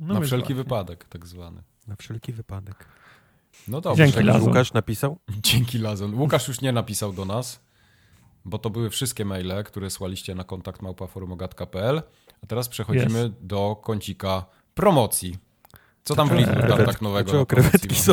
No 0.00 0.14
Na 0.14 0.20
wszelki 0.20 0.54
właśnie. 0.54 0.54
wypadek, 0.54 1.04
tak 1.04 1.26
zwany. 1.26 1.62
Na 1.86 1.96
wszelki 1.96 2.32
wypadek. 2.32 2.88
No 3.68 3.80
dobrze. 3.80 4.04
Dzięki, 4.06 4.22
Lazon. 4.22 4.48
Łukasz 4.48 4.72
napisał? 4.72 5.18
Dzięki 5.42 5.78
Lazon. 5.78 6.14
Łukasz 6.20 6.48
już 6.48 6.60
nie 6.60 6.72
napisał 6.72 7.12
do 7.12 7.24
nas, 7.24 7.60
bo 8.44 8.58
to 8.58 8.70
były 8.70 8.90
wszystkie 8.90 9.24
maile, 9.24 9.64
które 9.64 9.90
słaliście 9.90 10.34
na 10.34 10.44
kontakt 10.44 10.82
małpaforumogat.pl. 10.82 12.02
A 12.42 12.46
teraz 12.46 12.68
przechodzimy 12.68 13.18
Jest. 13.18 13.32
do 13.40 13.76
kącika 13.82 14.44
promocji. 14.74 15.36
Co 16.04 16.14
tam 16.14 16.28
w 16.28 16.32
Lidlu 16.32 16.54
Eee, 16.62 16.68
tam 16.68 16.86
tak 16.86 17.02
nowego? 17.02 17.24
Dlaczego 17.24 17.46
krewetki 17.46 17.94
są? 17.94 18.12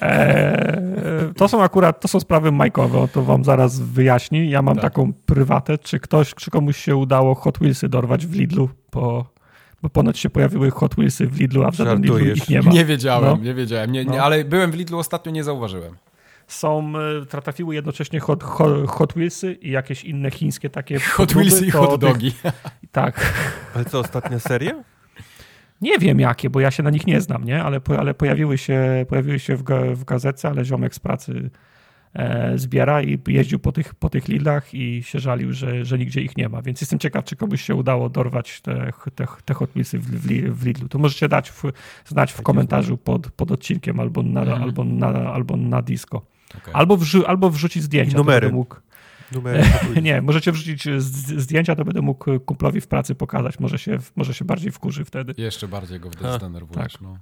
Eee, 0.00 1.34
to 1.36 1.48
są 1.48 1.62
akurat, 1.62 2.00
to 2.00 2.08
są 2.08 2.20
sprawy 2.20 2.52
majkowe, 2.52 3.08
to 3.08 3.22
wam 3.22 3.44
zaraz 3.44 3.80
wyjaśni. 3.80 4.50
Ja 4.50 4.62
mam 4.62 4.74
Tak. 4.74 4.82
taką 4.82 5.12
prywatę, 5.12 5.78
czy 5.78 6.00
ktoś, 6.00 6.34
czy 6.34 6.50
komuś 6.50 6.76
się 6.76 6.96
udało 6.96 7.34
Hot 7.34 7.58
Wheelsy 7.58 7.88
dorwać 7.88 8.26
w 8.26 8.32
Lidlu, 8.34 8.68
bo, 8.92 9.26
bo 9.82 9.88
ponoć 9.88 10.18
się 10.18 10.30
pojawiły 10.30 10.70
Hot 10.70 10.94
Wheelsy 10.94 11.26
w 11.26 11.40
Lidlu, 11.40 11.64
a 11.64 11.70
w 11.70 11.74
żadnym 11.74 12.02
Lidlu 12.02 12.18
ich 12.18 12.48
nie 12.48 12.62
ma. 12.62 12.72
Nie 12.72 12.84
wiedziałem, 12.84 13.38
No. 13.38 13.44
nie 13.44 13.54
wiedziałem. 13.54 13.92
Nie, 13.92 14.04
nie, 14.04 14.16
No. 14.16 14.24
ale 14.24 14.44
byłem 14.44 14.70
w 14.70 14.74
Lidlu 14.74 14.98
ostatnio, 14.98 15.32
nie 15.32 15.44
zauważyłem. 15.44 15.96
Są, 16.46 16.92
e, 17.32 17.42
trafiły 17.42 17.74
jednocześnie 17.74 18.20
Hot, 18.20 18.42
hot, 18.44 18.88
hot 18.88 19.12
Wheelsy 19.12 19.52
i 19.52 19.70
jakieś 19.70 20.04
inne 20.04 20.30
chińskie 20.30 20.70
takie 20.70 20.98
Hot 21.00 21.16
podróby, 21.16 21.48
Wheelsy 21.48 21.66
i 21.66 21.70
hot 21.70 21.90
tych- 21.90 21.98
dogi. 22.00 22.32
Tak. 22.92 23.32
Ale 23.74 23.84
co, 23.84 23.98
ostatnia 24.00 24.38
seria? 24.38 24.84
Nie 25.80 25.98
wiem 25.98 26.20
jakie, 26.20 26.50
bo 26.50 26.60
ja 26.60 26.70
się 26.70 26.82
na 26.82 26.90
nich 26.90 27.06
nie 27.06 27.20
znam, 27.20 27.44
nie? 27.44 27.62
Ale, 27.62 27.80
ale 27.98 28.14
pojawiły 28.14 28.58
się, 28.58 29.06
pojawiły 29.08 29.38
się 29.38 29.56
w, 29.56 29.62
w 29.94 30.04
gazetce, 30.04 30.48
ale 30.48 30.64
ziomek 30.64 30.94
z 30.94 30.98
pracy 30.98 31.50
zbiera 32.54 33.02
i 33.02 33.18
jeździł 33.28 33.58
po 33.58 33.72
tych, 33.72 33.94
po 33.94 34.10
tych 34.10 34.28
Lidlach 34.28 34.74
i 34.74 35.02
się 35.02 35.18
żalił, 35.18 35.52
że, 35.52 35.84
że 35.84 35.98
nigdzie 35.98 36.20
ich 36.20 36.36
nie 36.36 36.48
ma. 36.48 36.62
Więc 36.62 36.80
jestem 36.80 36.98
ciekaw, 36.98 37.24
czy 37.24 37.36
komuś 37.36 37.62
się 37.62 37.74
udało 37.74 38.08
dorwać 38.08 38.60
te, 38.60 38.92
te, 39.14 39.26
te 39.44 39.54
w, 39.54 40.20
w, 40.22 40.26
Li- 40.30 40.50
w 40.50 40.66
Lidlu. 40.66 40.88
To 40.88 40.98
możecie 40.98 41.28
dać 41.28 41.50
w, 41.50 41.62
znać 42.06 42.32
w 42.32 42.42
komentarzu 42.42 42.96
pod, 42.96 43.30
pod 43.30 43.52
odcinkiem 43.52 44.00
albo 44.00 44.22
na, 44.22 44.40
Mhm. 44.40 44.62
albo 44.62 44.84
na, 44.84 45.08
albo 45.08 45.56
na 45.56 45.82
disco. 45.82 46.22
Okej. 46.58 46.74
Albo, 46.74 46.96
wrzu, 46.96 47.26
albo 47.26 47.50
wrzucić 47.50 47.82
zdjęcia. 47.82 48.10
I 48.10 48.12
to 48.12 48.18
numery. 48.18 48.40
będę 48.40 48.56
Mógł, 48.56 48.76
Numer 49.32 49.64
nie, 50.02 50.22
możecie 50.22 50.52
wrzucić 50.52 50.84
zdjęcia, 51.36 51.76
to 51.76 51.84
będę 51.84 52.02
mógł 52.02 52.40
kumplowi 52.40 52.80
w 52.80 52.86
pracy 52.86 53.14
pokazać. 53.14 53.58
Może 53.60 53.78
się, 53.78 53.98
może 54.16 54.34
się 54.34 54.44
bardziej 54.44 54.72
wkurzy 54.72 55.04
wtedy. 55.04 55.34
Jeszcze 55.36 55.68
bardziej 55.68 56.00
go 56.00 56.10
wtedy 56.10 56.32
zdenerwujesz. 56.32 56.92
tak. 56.92 57.02
No. 57.02 57.18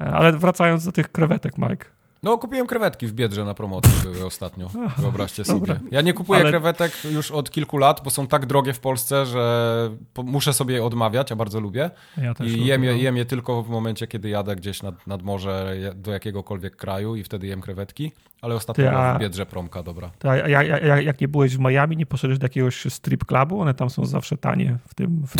E, 0.00 0.04
Ale 0.12 0.32
wracając 0.32 0.84
do 0.84 0.92
tych 0.92 1.12
krewetek, 1.12 1.58
Mike. 1.58 1.84
No, 2.22 2.38
kupiłem 2.38 2.66
krewetki 2.66 3.06
w 3.06 3.12
Biedrze 3.12 3.44
na 3.44 3.54
promocji 3.54 3.92
były 4.02 4.24
ostatnio. 4.26 4.70
Wyobraźcie 4.98 5.42
dobra. 5.42 5.74
sobie. 5.76 5.88
Ja 5.90 6.00
nie 6.00 6.12
kupuję 6.12 6.40
Ale- 6.40 6.50
krewetek 6.50 6.92
już 7.12 7.30
od 7.30 7.50
kilku 7.50 7.78
lat, 7.78 8.00
bo 8.04 8.10
są 8.10 8.26
tak 8.26 8.46
drogie 8.46 8.72
w 8.72 8.80
Polsce, 8.80 9.26
że 9.26 9.90
muszę 10.24 10.52
sobie 10.52 10.74
je 10.74 10.84
odmawiać, 10.84 11.32
a 11.32 11.36
bardzo 11.36 11.60
lubię. 11.60 11.90
Ja 12.16 12.34
też 12.34 12.46
I 12.52 12.64
jem 12.66 12.84
je, 12.84 12.90
lubię. 12.92 13.02
jem 13.02 13.16
je 13.16 13.24
tylko 13.24 13.62
w 13.62 13.68
momencie, 13.68 14.06
kiedy 14.06 14.28
jadę 14.28 14.56
gdzieś 14.56 14.82
nad, 14.82 15.06
nad 15.06 15.22
morze 15.22 15.74
do 15.94 16.12
jakiegokolwiek 16.12 16.76
kraju 16.76 17.16
i 17.16 17.24
wtedy 17.24 17.46
jem 17.46 17.60
krewetki. 17.60 18.12
Ale 18.42 18.54
ostatnio 18.54 18.84
Ty, 18.84 18.96
a- 18.96 19.14
w 19.14 19.20
Biedrze 19.20 19.46
promka, 19.46 19.82
dobra. 19.82 20.10
To, 20.18 20.30
a 20.30 20.36
ja, 20.36 20.62
ja, 20.62 20.78
ja, 20.78 21.00
jak 21.00 21.20
nie 21.20 21.28
byłeś 21.28 21.56
w 21.56 21.60
Miami, 21.60 21.96
nie 21.96 22.06
poszedłeś 22.06 22.38
do 22.38 22.44
jakiegoś 22.44 22.86
strip 22.92 23.24
clubu? 23.24 23.60
One 23.60 23.74
tam 23.74 23.90
są 23.90 24.04
zawsze 24.04 24.36
tanie 24.36 24.78
w 24.88 24.94
tym, 24.94 25.22
w 25.26 25.34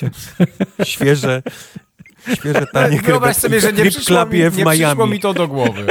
tym. 0.00 0.10
Świeże, 0.84 1.42
świeże 2.34 2.66
tanie 2.72 3.00
Wyobraź 3.02 3.36
sobie, 3.36 3.60
że 3.60 3.72
w 3.72 3.78
nie 3.78 3.90
przyszło, 3.90 4.26
mi, 4.26 4.38
nie 4.38 4.50
przyszło 4.50 5.06
mi 5.06 5.20
to 5.20 5.34
do 5.34 5.48
głowy. 5.48 5.86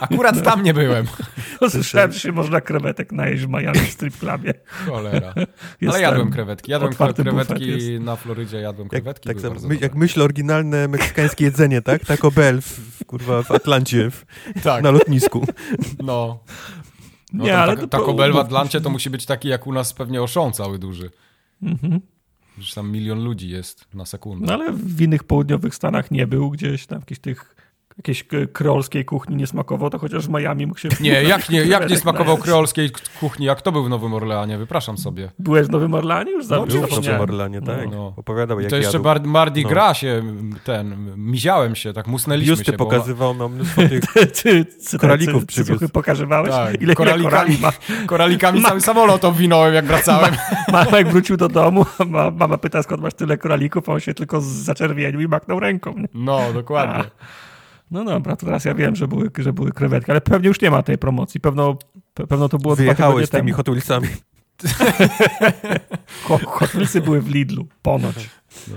Akurat 0.00 0.42
tam 0.42 0.62
nie 0.62 0.74
byłem. 0.74 1.06
Słyszałem, 1.68 2.12
że 2.12 2.20
się 2.20 2.32
można 2.32 2.60
krewetek 2.60 3.12
najeść 3.12 3.44
w 3.44 3.48
Miami 3.48 3.78
w 3.78 3.90
strip 3.90 4.18
clubie. 4.18 4.54
Cholera. 4.86 5.34
Jest 5.80 5.94
Ale 5.94 6.02
jadłem 6.02 6.30
krewetki. 6.30 6.70
Jadłem 6.70 6.92
krewetki 7.14 8.00
na 8.00 8.16
Florydzie, 8.16 8.56
jadłem 8.60 8.88
Jak, 8.92 9.02
krewetki. 9.02 9.28
tak 9.28 9.36
były 9.36 9.42
samo, 9.42 9.54
bardzo 9.54 9.68
my, 9.68 9.76
jak 9.76 9.94
myślę 9.94 10.24
oryginalne 10.24 10.88
meksykańskie 10.88 11.44
jedzenie, 11.44 11.82
tak? 11.82 12.04
Taco 12.04 12.30
Bell 12.30 12.60
w, 12.60 12.66
w, 12.66 13.04
kurwa, 13.04 13.42
w 13.42 13.50
Atlancie, 13.50 14.10
w, 14.10 14.24
Tak, 14.62 14.82
na 14.82 14.90
lotnisku. 14.90 15.46
no. 16.02 16.38
no 17.32 17.44
Nie, 17.44 17.50
tam 17.50 17.60
ale 17.60 17.72
tak, 17.72 17.80
to 17.80 17.86
Taco 17.86 18.14
Bell 18.14 18.32
w 18.32 18.36
Atlancie 18.36 18.80
to 18.80 18.90
musi 18.90 19.10
być 19.10 19.26
taki 19.26 19.48
jak 19.48 19.66
u 19.66 19.72
nas 19.72 19.92
pewnie 19.92 20.22
oszą 20.22 20.52
cały 20.52 20.78
duży. 20.78 21.10
Mhm. 21.62 22.00
Że 22.58 22.74
tam 22.74 22.90
milion 22.90 23.24
ludzi 23.24 23.48
jest 23.48 23.94
na 23.94 24.04
sekundę. 24.04 24.46
No 24.46 24.52
ale 24.52 24.72
w 24.72 25.00
innych 25.00 25.24
południowych 25.24 25.74
Stanach 25.74 26.10
nie 26.10 26.26
był, 26.26 26.50
gdzieś 26.50 26.86
tam 26.86 26.98
jakichś 26.98 27.20
tych 27.20 27.56
jakiejś 27.98 28.24
kreolskiej 28.52 29.04
kuchni 29.04 29.36
nie 29.36 29.46
smakował, 29.46 29.90
to 29.90 29.98
chociaż 29.98 30.26
w 30.26 30.30
Miami 30.30 30.66
mógł 30.66 30.78
się... 30.80 30.88
Nie, 31.00 31.22
jak 31.22 31.48
nie, 31.50 31.64
jak 31.64 31.90
nie 31.90 31.96
smakował 31.96 32.36
kreolskiej 32.36 32.90
kuchni, 33.20 33.46
jak 33.46 33.62
to 33.62 33.72
był 33.72 33.84
w 33.84 33.88
Nowym 33.88 34.14
Orleanie? 34.14 34.58
Wypraszam 34.58 34.98
sobie. 34.98 35.30
Byłeś 35.38 35.66
w 35.66 35.70
Nowym 35.70 35.94
Orlanie? 35.94 36.32
Już 36.32 36.48
No, 36.48 36.66
Był 36.66 36.86
w. 36.86 36.90
Nowym 36.90 37.20
Orlanie, 37.20 37.62
tak? 37.62 37.90
No. 37.90 38.12
Opowiadał, 38.16 38.60
jak 38.60 38.70
to 38.70 38.76
jeszcze 38.76 38.92
jadł. 38.92 39.04
bar, 39.04 39.22
Mardi 39.24 39.62
No. 39.62 39.68
Gras 39.68 39.96
się 39.96 40.22
ten, 40.64 41.14
miziałem 41.16 41.74
się, 41.74 41.92
tak 41.92 42.06
musnęliśmy 42.06 42.50
Biusty 42.56 42.64
się. 42.64 42.72
bo- 42.72 42.84
pokazywał 42.84 43.34
nam 43.34 43.52
mnóstwo 43.54 43.82
tych... 43.88 44.00
Ty, 44.42 44.64
ty, 44.64 44.98
Koralików 44.98 45.40
ty, 45.40 45.46
przywiózł. 45.46 45.80
ty 45.80 45.88
pokazywałeś? 45.88 46.50
Tak, 46.50 46.68
Ile, 46.74 46.82
ile 46.82 46.94
koralikami. 46.94 47.30
korali 47.30 47.58
ma? 47.58 47.72
Koralikami 48.06 48.62
cały 48.62 48.80
samolot 48.80 49.24
obwinąłem, 49.24 49.74
jak 49.74 49.84
wracałem. 49.84 50.34
Mama 50.72 50.98
jak 50.98 51.08
wrócił 51.08 51.36
do 51.36 51.48
domu, 51.48 51.86
ma, 52.06 52.30
mama 52.30 52.58
pyta 52.58 52.82
skąd 52.82 53.02
masz 53.02 53.14
tyle 53.14 53.38
koralików, 53.38 53.88
a 53.88 53.92
on 53.92 54.00
się 54.00 54.14
tylko 54.14 54.40
zaczerwienił 54.40 55.20
i 55.20 55.28
machnął 55.28 55.60
ręką. 55.60 55.94
Nie? 55.98 56.08
No, 56.14 56.40
dokładnie. 56.54 57.04
No 57.90 58.04
dobra, 58.04 58.36
to 58.36 58.46
teraz 58.46 58.64
ja 58.64 58.74
wiem, 58.74 58.96
że 58.96 59.08
były, 59.08 59.30
że 59.38 59.52
były 59.52 59.72
krewetki, 59.72 60.10
ale 60.10 60.20
pewnie 60.20 60.48
już 60.48 60.60
nie 60.60 60.70
ma 60.70 60.82
tej 60.82 60.98
promocji. 60.98 61.40
Pewno, 61.40 61.78
pe- 62.14 62.26
pewno 62.26 62.48
to 62.48 62.58
było 62.58 62.74
dwa 62.74 62.84
Wyjechałeś 62.84 63.26
z 63.26 63.30
tygodnie 63.30 63.52
tymi 63.52 63.52
temu. 63.52 63.56
Hot 63.56 63.66
Wheelsami. 63.68 64.08
Ho- 66.24 66.38
Hot 66.46 66.70
Wheelsy 66.70 67.00
były 67.00 67.20
w 67.20 67.28
Lidlu, 67.28 67.66
ponoć. 67.82 68.30
No. 68.68 68.76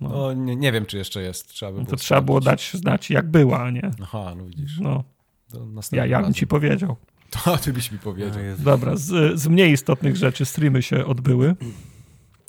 No. 0.00 0.08
No, 0.08 0.32
nie, 0.32 0.56
nie 0.56 0.72
wiem, 0.72 0.86
czy 0.86 0.96
jeszcze 0.98 1.22
jest. 1.22 1.48
Trzeba 1.48 1.72
by 1.72 1.78
No 1.78 1.84
było 1.84 1.90
to 1.90 1.96
trzeba 1.96 2.20
było 2.20 2.40
dać 2.40 2.70
znać 2.74 3.10
jak 3.10 3.30
była, 3.30 3.62
a 3.62 3.70
nie? 3.70 3.90
Aha, 4.02 4.34
no 4.36 4.44
widzisz. 4.46 4.78
No, 4.80 5.04
ja, 5.92 6.06
ja 6.06 6.22
bym 6.22 6.34
ci 6.34 6.46
powiedział. 6.46 6.96
To 7.44 7.56
ty 7.58 7.72
byś 7.72 7.92
mi 7.92 7.98
powiedział. 7.98 8.42
Jezu. 8.44 8.62
Dobra, 8.62 8.96
z, 8.96 9.40
z 9.40 9.48
mniej 9.48 9.72
istotnych 9.72 10.16
rzeczy 10.16 10.44
streamy 10.44 10.82
się 10.82 11.06
odbyły. 11.06 11.54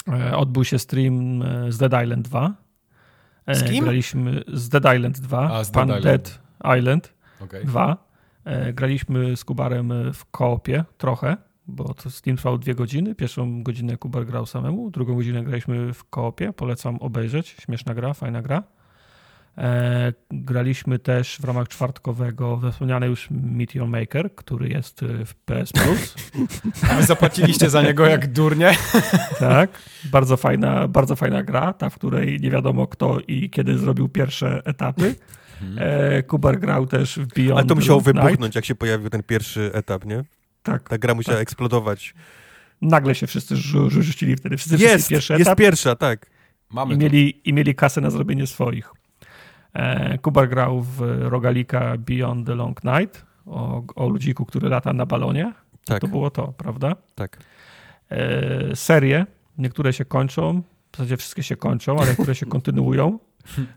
E, 0.08 0.38
Odbył 0.38 0.64
się 0.66 0.80
stream 0.80 1.42
e, 1.42 1.72
z 1.72 1.78
Dead 1.78 2.04
Island 2.04 2.28
2. 2.28 2.54
E, 3.46 3.56
Z 3.56 3.64
kim? 3.64 3.84
Graliśmy 3.84 4.44
z 4.54 4.70
Dead 4.70 4.96
Island 4.96 5.20
2. 5.20 5.52
A, 5.52 5.64
z 5.64 5.72
Pan 5.72 5.88
Dead 5.88 6.04
Dead 6.04 6.40
Island 6.80 7.14
Okej. 7.40 7.66
2. 7.66 7.98
E, 8.46 8.74
Graliśmy 8.74 9.38
z 9.38 9.46
Kubarem 9.46 9.92
e, 9.92 10.14
w 10.14 10.26
koopie 10.26 10.86
trochę, 10.98 11.38
bo 11.68 11.94
to 11.94 12.10
stream 12.10 12.38
trwał 12.38 12.58
dwie 12.58 12.76
godziny. 12.76 13.16
Pierwszą 13.16 13.64
godzinę 13.64 13.98
Kubar 13.98 14.26
grał 14.26 14.46
samemu, 14.46 14.92
drugą 14.92 15.16
godzinę 15.16 15.44
graliśmy 15.44 15.94
w 15.94 16.04
koopie. 16.04 16.54
Polecam 16.54 16.98
obejrzeć. 16.98 17.56
Śmieszna 17.60 17.94
gra, 17.94 18.14
fajna 18.14 18.42
gra. 18.42 18.64
E, 19.58 20.14
graliśmy 20.32 21.00
też 21.00 21.38
w 21.42 21.44
ramach 21.44 21.68
czwartkowego 21.68 22.62
wspomniany 22.72 23.08
już 23.08 23.28
Meteor 23.32 23.88
Maker, 23.88 24.36
który 24.36 24.70
jest 24.70 25.04
e, 25.04 25.26
w 25.26 25.36
PS 25.36 25.72
Plus. 25.72 26.16
A 26.92 26.96
wy 26.96 27.04
zapłaciliście 27.04 27.70
za 27.70 27.82
niego 27.82 28.06
jak 28.06 28.32
durnie? 28.32 28.72
tak, 29.40 29.70
bardzo 30.12 30.38
fajna, 30.38 30.88
bardzo 30.88 31.16
fajna 31.16 31.44
gra, 31.44 31.74
ta, 31.74 31.90
w 31.90 31.96
której 31.96 32.40
nie 32.40 32.52
wiadomo 32.52 32.88
kto 32.88 33.20
i 33.28 33.50
kiedy 33.50 33.78
zrobił 33.78 34.10
pierwsze 34.10 34.62
etapy. 34.66 35.16
E, 35.78 36.24
Kubar 36.24 36.60
grał 36.60 36.88
też 36.88 37.20
w 37.20 37.28
Beyond 37.28 37.60
Ale 37.60 37.68
to 37.68 37.76
musiało 37.76 38.00
Night. 38.00 38.16
wybuchnąć, 38.16 38.56
jak 38.56 38.66
się 38.66 38.76
pojawił 38.76 39.10
ten 39.10 39.24
pierwszy 39.24 39.72
etap, 39.74 40.06
nie? 40.06 40.24
Tak, 40.64 40.90
Ta 40.90 40.98
gra 40.98 41.14
musiała 41.16 41.40
eksplodować. 41.40 42.14
nagle 42.82 43.16
się 43.16 43.28
wszyscy 43.28 43.56
rzu- 43.56 43.90
rzu- 43.90 44.02
rzucili 44.02 44.36
wtedy. 44.36 44.58
Wszyscy 44.58 44.78
wszyscy 44.78 44.94
Jest, 44.96 45.10
pierwszy 45.10 45.34
jest 45.34 45.42
etap 45.42 45.58
pierwsza, 45.58 45.96
tak. 45.96 46.26
Mamy 46.70 46.94
i 46.94 46.98
mieli, 46.98 47.50
i 47.50 47.54
mieli 47.54 47.76
kasę 47.76 48.02
na 48.02 48.10
zrobienie 48.10 48.48
swoich. 48.48 48.92
E, 49.74 50.18
Kubar 50.18 50.50
grał 50.50 50.82
w 50.82 51.02
rogalika 51.20 51.98
Beyond 51.98 52.48
the 52.48 52.56
Long 52.56 52.84
Night 52.84 53.26
o, 53.46 53.84
o 53.96 54.10
ludziku, 54.10 54.46
który 54.46 54.70
lata 54.70 54.94
na 54.94 55.06
balonie. 55.06 55.54
Tak, 55.86 56.02
To 56.02 56.08
było 56.08 56.30
to, 56.30 56.48
prawda? 56.58 56.96
tak. 57.16 57.38
E, 58.10 58.76
serie, 58.76 59.26
niektóre 59.58 59.94
się 59.94 60.06
kończą, 60.06 60.62
w 60.92 60.98
zasadzie 60.98 61.18
wszystkie 61.18 61.44
się 61.44 61.56
kończą, 61.56 62.00
ale 62.00 62.08
niektóre 62.10 62.36
się 62.36 62.46
kontynuują, 62.56 63.20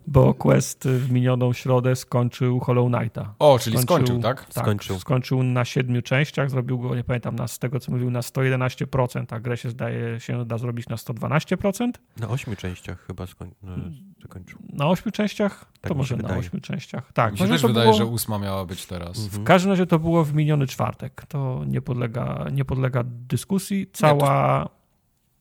bo 0.06 0.34
Quest 0.34 0.84
w 0.88 1.10
minioną 1.10 1.52
środę 1.52 1.96
skończył 1.96 2.60
Hollow 2.60 2.92
Knighta. 2.92 3.34
O, 3.38 3.58
czyli 3.58 3.78
skończył, 3.78 4.20
tak? 4.20 4.44
Tak, 4.44 4.64
Skończył. 4.64 4.98
skończył 4.98 5.42
na 5.42 5.64
siedmiu 5.64 6.02
częściach, 6.02 6.50
zrobił 6.50 6.78
go, 6.78 6.94
nie 6.94 7.04
pamiętam, 7.04 7.36
na, 7.36 7.48
z 7.48 7.58
tego 7.58 7.80
co 7.80 7.92
mówił, 7.92 8.10
na 8.10 8.20
111%, 8.20 9.24
a 9.30 9.40
grę 9.40 9.56
się 9.56 9.70
zdaje 9.70 10.20
się 10.20 10.44
da 10.44 10.58
zrobić 10.58 10.88
na 10.88 10.96
112%. 10.96 11.90
Na 12.16 12.28
ośmiu 12.28 12.56
częściach 12.56 13.06
chyba 13.06 13.26
skoń... 13.26 13.50
no, 13.62 13.76
zakończył. 14.22 14.58
Na 14.72 14.88
ośmiu 14.88 15.12
częściach? 15.12 15.64
Tak 15.80 15.88
to 15.88 15.94
może 15.98 16.16
na 16.16 16.36
ośmiu 16.36 16.60
częściach. 16.60 17.12
Tak, 17.12 17.32
Mi 17.32 17.38
się 17.38 17.44
może 17.44 17.54
też 17.54 17.62
to 17.62 17.68
wydaje, 17.68 17.86
było... 17.86 17.98
że 17.98 18.06
ósma 18.06 18.38
miała 18.38 18.64
być 18.64 18.86
teraz. 18.86 19.18
Mhm. 19.24 19.42
W 19.42 19.46
każdym 19.46 19.70
razie 19.70 19.86
to 19.86 19.98
było 19.98 20.24
w 20.24 20.34
miniony 20.34 20.66
czwartek. 20.66 21.26
To 21.28 21.62
nie 21.66 21.82
podlega, 21.82 22.46
nie 22.52 22.64
podlega 22.64 23.02
dyskusji. 23.06 23.86
Cała... 23.92 24.64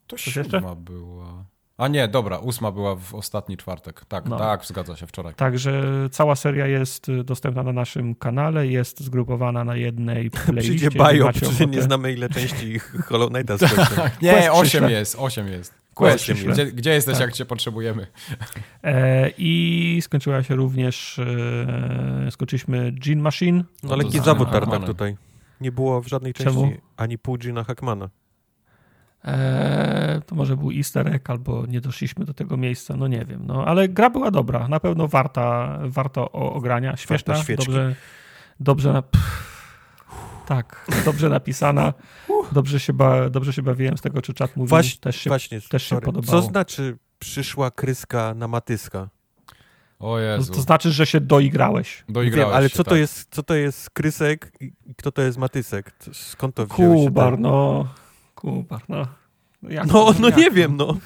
To 0.06 0.16
Coś 0.16 0.26
jeszcze? 0.36 0.42
siódma 0.58 0.74
była. 0.74 1.44
A 1.78 1.88
nie, 1.88 2.08
dobra, 2.08 2.38
ósma 2.38 2.72
była 2.72 2.96
w 2.96 3.14
ostatni 3.14 3.56
czwartek. 3.56 4.04
Tak, 4.04 4.26
No. 4.28 4.38
tak, 4.38 4.64
zgadza 4.64 4.96
się, 4.96 5.06
wczoraj. 5.06 5.34
Także 5.34 5.82
cała 6.10 6.36
seria 6.36 6.66
jest 6.66 7.08
y, 7.08 7.24
dostępna 7.24 7.62
na 7.62 7.72
naszym 7.72 8.14
kanale, 8.14 8.66
jest 8.66 9.00
zgrupowana 9.00 9.64
na 9.64 9.76
jednej 9.76 10.30
playliście. 10.30 10.90
Przyjdzie 10.90 10.98
że 11.14 11.24
ochotę. 11.28 11.66
nie 11.66 11.82
znamy 11.82 12.12
ile 12.12 12.28
części 12.28 12.78
Hollow 13.08 13.30
Knighta 13.32 13.58
skończył. 13.58 14.04
Nie, 14.22 14.32
Quest 14.32 14.48
osiem 14.52 14.90
jest, 14.90 15.16
osiem 15.18 15.48
jest. 15.48 15.74
Quest 15.94 16.32
gdzie, 16.32 16.66
gdzie 16.66 16.90
jesteś, 16.90 17.14
Tak. 17.14 17.20
jak 17.26 17.32
cię 17.32 17.44
potrzebujemy? 17.44 18.06
E, 18.82 19.30
I 19.38 19.98
skończyła 20.02 20.42
się 20.42 20.56
również, 20.56 21.18
e, 22.26 22.30
skończyliśmy 22.30 22.92
Gene 22.92 23.22
Machine. 23.22 23.64
No 23.82 23.88
to 23.88 23.96
lekki 23.96 24.18
za 24.18 24.24
zawód. 24.24 24.50
Tartak 24.50 24.84
tutaj. 24.84 25.16
Nie 25.60 25.72
było 25.72 26.00
w 26.00 26.06
żadnej 26.08 26.34
Czemu? 26.34 26.62
części 26.66 26.80
ani 26.96 27.18
pół 27.18 27.36
Gina 27.38 27.64
Hackmana. 27.64 28.08
E, 29.24 30.20
to 30.26 30.34
może 30.34 30.56
był 30.56 30.70
easter 30.70 31.14
egg, 31.14 31.30
albo 31.30 31.66
nie 31.66 31.80
doszliśmy 31.80 32.24
do 32.24 32.34
tego 32.34 32.56
miejsca, 32.56 32.96
no 32.96 33.08
nie 33.08 33.24
wiem. 33.24 33.46
No, 33.46 33.64
ale 33.64 33.88
gra 33.88 34.10
była 34.10 34.30
dobra, 34.30 34.68
na 34.68 34.80
pewno 34.80 35.08
warta, 35.08 35.78
warta 35.82 36.20
o, 36.20 36.52
ogrania. 36.52 36.96
Świeczki. 36.96 37.32
dobrze, 37.56 37.94
dobrze 38.60 38.92
na... 38.92 39.02
Pff, 39.02 39.54
tak, 40.46 40.86
dobrze 41.04 41.28
napisana. 41.28 41.92
Dobrze 42.52 42.80
się, 42.80 42.92
ba, 42.92 43.30
dobrze 43.30 43.52
się 43.52 43.62
bawiłem 43.62 43.98
z 43.98 44.00
tego, 44.00 44.22
czy 44.22 44.34
czat 44.34 44.56
mówił. 44.56 44.68
Właśnie, 44.68 45.00
też 45.00 45.16
się, 45.16 45.30
właśnie 45.30 45.60
też 45.60 45.82
się 45.82 45.88
sorry. 45.88 46.06
podobało. 46.06 46.42
Co 46.42 46.48
znaczy 46.48 46.98
przyszła 47.18 47.70
kryska 47.70 48.34
na 48.34 48.48
matyska? 48.48 49.08
O 49.98 50.14
to, 50.14 50.18
Jezu, 50.18 50.52
to 50.52 50.60
znaczy, 50.60 50.92
że 50.92 51.06
się 51.06 51.20
doigrałeś. 51.20 52.04
doigrałeś 52.08 52.48
Wiem, 52.48 52.56
ale 52.56 52.68
się, 52.68 52.76
co 52.76 52.84
to, 52.84 52.90
tak. 52.90 52.98
jest, 52.98 53.28
co 53.30 53.42
to 53.42 53.54
jest 53.54 53.90
krysek 53.90 54.52
i 54.60 54.72
kto 54.96 55.12
to 55.12 55.22
jest 55.22 55.38
matysek? 55.38 55.90
To- 55.90 56.14
Skąd 56.14 56.54
to 56.54 56.66
wzięło 56.66 56.96
się? 56.96 57.04
Kubar, 57.04 57.38
no. 57.38 57.86
Kubar, 58.44 58.82
no. 58.88 59.06
Jak 59.62 59.86
No, 59.86 59.92
to- 59.92 60.14
no 60.20 60.28
jak 60.28 60.36
nie 60.38 60.48
to? 60.48 60.54
wiem, 60.54 60.76
no. 60.76 60.96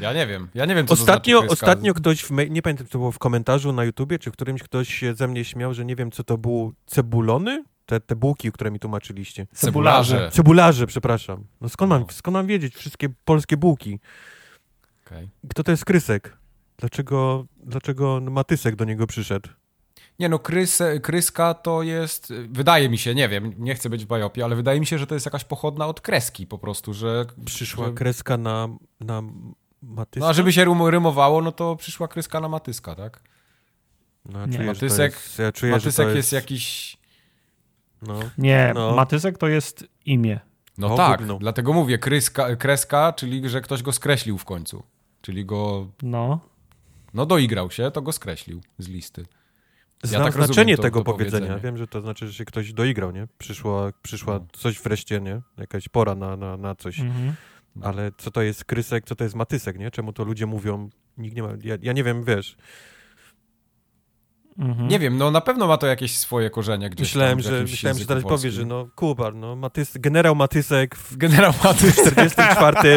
Ja 0.00 0.12
nie 0.12 0.26
wiem, 0.26 0.48
ja 0.54 0.64
nie 0.64 0.74
wiem, 0.74 0.86
co 0.86 0.92
Ostatnio, 0.94 1.36
to 1.40 1.46
znaczy 1.46 1.52
ostatnio 1.52 1.94
ktoś, 1.94 2.30
nie 2.50 2.62
pamiętam, 2.62 2.86
czy 2.86 2.92
to 2.92 2.98
było 2.98 3.12
w 3.12 3.18
komentarzu 3.18 3.72
na 3.72 3.84
YouTubie, 3.84 4.18
czy 4.18 4.30
w 4.30 4.32
którymś 4.32 4.62
ktoś 4.62 4.94
się 4.94 5.14
ze 5.14 5.28
mnie 5.28 5.44
śmiał, 5.44 5.74
że 5.74 5.84
nie 5.84 5.96
wiem, 5.96 6.10
co 6.10 6.24
to 6.24 6.38
było, 6.38 6.72
cebulony? 6.86 7.64
Te, 7.86 8.00
te 8.00 8.16
bułki, 8.16 8.52
które 8.52 8.70
mi 8.70 8.78
tłumaczyliście. 8.78 9.46
Cebularze. 9.54 10.30
Cebularze, 10.32 10.86
przepraszam. 10.86 11.44
No 11.60 11.68
skąd 11.68 11.90
mam, 11.90 12.00
No. 12.00 12.06
skąd 12.10 12.32
mam 12.32 12.46
wiedzieć 12.46 12.74
wszystkie 12.74 13.08
polskie 13.24 13.56
bułki? 13.56 13.98
Okej. 15.06 15.28
Kto 15.50 15.62
to 15.64 15.70
jest 15.70 15.84
Krysek? 15.84 16.36
Dlaczego, 16.76 17.46
dlaczego 17.64 18.20
Matysek 18.20 18.76
do 18.76 18.84
niego 18.84 19.06
przyszedł? 19.06 19.48
Nie 20.18 20.28
no, 20.28 20.38
krys, 20.38 20.82
kryska 21.02 21.54
to 21.54 21.82
jest, 21.82 22.32
wydaje 22.48 22.88
mi 22.88 22.98
się, 22.98 23.14
nie 23.14 23.28
wiem, 23.28 23.54
nie 23.58 23.74
chcę 23.74 23.90
być 23.90 24.04
w 24.04 24.08
bajopie, 24.08 24.44
ale 24.44 24.56
wydaje 24.56 24.80
mi 24.80 24.86
się, 24.86 24.98
że 24.98 25.06
to 25.06 25.14
jest 25.14 25.26
jakaś 25.26 25.44
pochodna 25.44 25.86
od 25.86 26.00
kreski 26.00 26.46
po 26.46 26.58
prostu, 26.58 26.94
że... 26.94 27.26
Przyszła 27.44 27.86
że, 27.86 27.92
kreska 27.92 28.36
na, 28.36 28.68
na 29.00 29.22
Matyska? 29.82 30.20
No 30.20 30.28
a 30.30 30.32
żeby 30.32 30.52
się 30.52 30.64
rym- 30.64 30.90
rymowało, 30.90 31.42
no 31.42 31.52
to 31.52 31.76
przyszła 31.76 32.08
kryska 32.08 32.40
na 32.40 32.48
matyska, 32.48 32.94
tak? 32.94 33.22
No, 34.24 34.38
ja 34.40 34.46
Nie. 34.46 34.56
czuję, 34.56 34.68
Matysek- 34.72 35.02
jest, 35.02 35.38
ja 35.38 35.52
czuję, 35.52 35.72
że 35.72 35.76
Matysek 35.76 36.06
to 36.08 36.16
jest 36.16 36.32
jakiś... 36.32 36.96
No. 38.02 38.20
Nie, 38.38 38.72
No. 38.74 38.94
Matysek 38.94 39.38
to 39.38 39.48
jest 39.48 39.84
imię. 40.06 40.40
No 40.78 40.94
O, 40.94 40.96
tak, 40.96 41.22
dlatego 41.40 41.72
mówię, 41.72 41.98
kryska, 41.98 42.56
kreska, 42.56 43.12
czyli 43.12 43.48
że 43.48 43.60
ktoś 43.60 43.82
go 43.82 43.92
skreślił 43.92 44.38
w 44.38 44.44
końcu. 44.44 44.82
Czyli 45.20 45.44
go, 45.44 45.88
No. 46.02 46.40
no 47.14 47.26
doigrał 47.26 47.70
się, 47.70 47.90
to 47.90 48.02
go 48.02 48.12
skreślił 48.12 48.60
z 48.78 48.88
listy. 48.88 49.26
Znam 50.02 50.22
tak 50.22 50.26
rozumiem 50.36 50.46
znaczenie 50.46 50.76
to- 50.76 50.82
tego 50.82 51.00
to 51.00 51.04
powiedzenia. 51.04 51.40
powiedzenie. 51.46 51.60
Wiem, 51.64 51.76
że 51.76 51.86
to 51.86 52.00
znaczy, 52.00 52.26
że 52.26 52.32
się 52.32 52.44
ktoś 52.44 52.72
doigrał, 52.72 53.10
nie? 53.10 53.26
Przyszła, 53.38 53.90
przyszła 54.02 54.34
No. 54.34 54.46
coś 54.52 54.78
wreszcie, 54.78 55.20
nie? 55.20 55.40
Jakaś 55.58 55.88
pora 55.88 56.14
na, 56.14 56.36
na, 56.36 56.56
na 56.56 56.74
coś. 56.74 57.00
Mhm. 57.00 57.34
Ale 57.82 58.10
co 58.18 58.30
to 58.30 58.42
jest 58.42 58.64
krysek, 58.64 59.04
co 59.04 59.16
to 59.16 59.24
jest 59.24 59.36
matysek, 59.36 59.78
nie? 59.78 59.90
Czemu 59.90 60.12
to 60.12 60.24
ludzie 60.24 60.46
mówią? 60.46 60.88
Nikt 61.18 61.36
nie 61.36 61.42
ma... 61.42 61.48
Ja, 61.62 61.76
ja 61.82 61.92
nie 61.92 62.04
wiem, 62.04 62.24
wiesz. 62.24 62.56
Mhm. 64.58 64.88
Nie 64.88 64.98
wiem, 64.98 65.16
no 65.18 65.30
na 65.30 65.40
pewno 65.40 65.66
ma 65.66 65.76
to 65.76 65.86
jakieś 65.86 66.16
swoje 66.18 66.50
korzenie 66.50 66.90
gdzieś 66.90 67.08
Myślałem, 67.08 67.42
tam 67.42 67.52
że, 67.52 67.62
myślałem, 67.62 67.98
że 67.98 68.06
teraz 68.06 68.22
powiesz, 68.24 68.54
że 68.54 68.64
no, 68.66 68.88
Kubar, 68.94 69.34
no, 69.34 69.56
Matys, 69.56 69.96
generał 69.98 70.34
Matysek 70.34 70.96
w 70.96 71.16
Generał 71.16 71.52
Matys. 71.64 71.96
44 71.96 72.76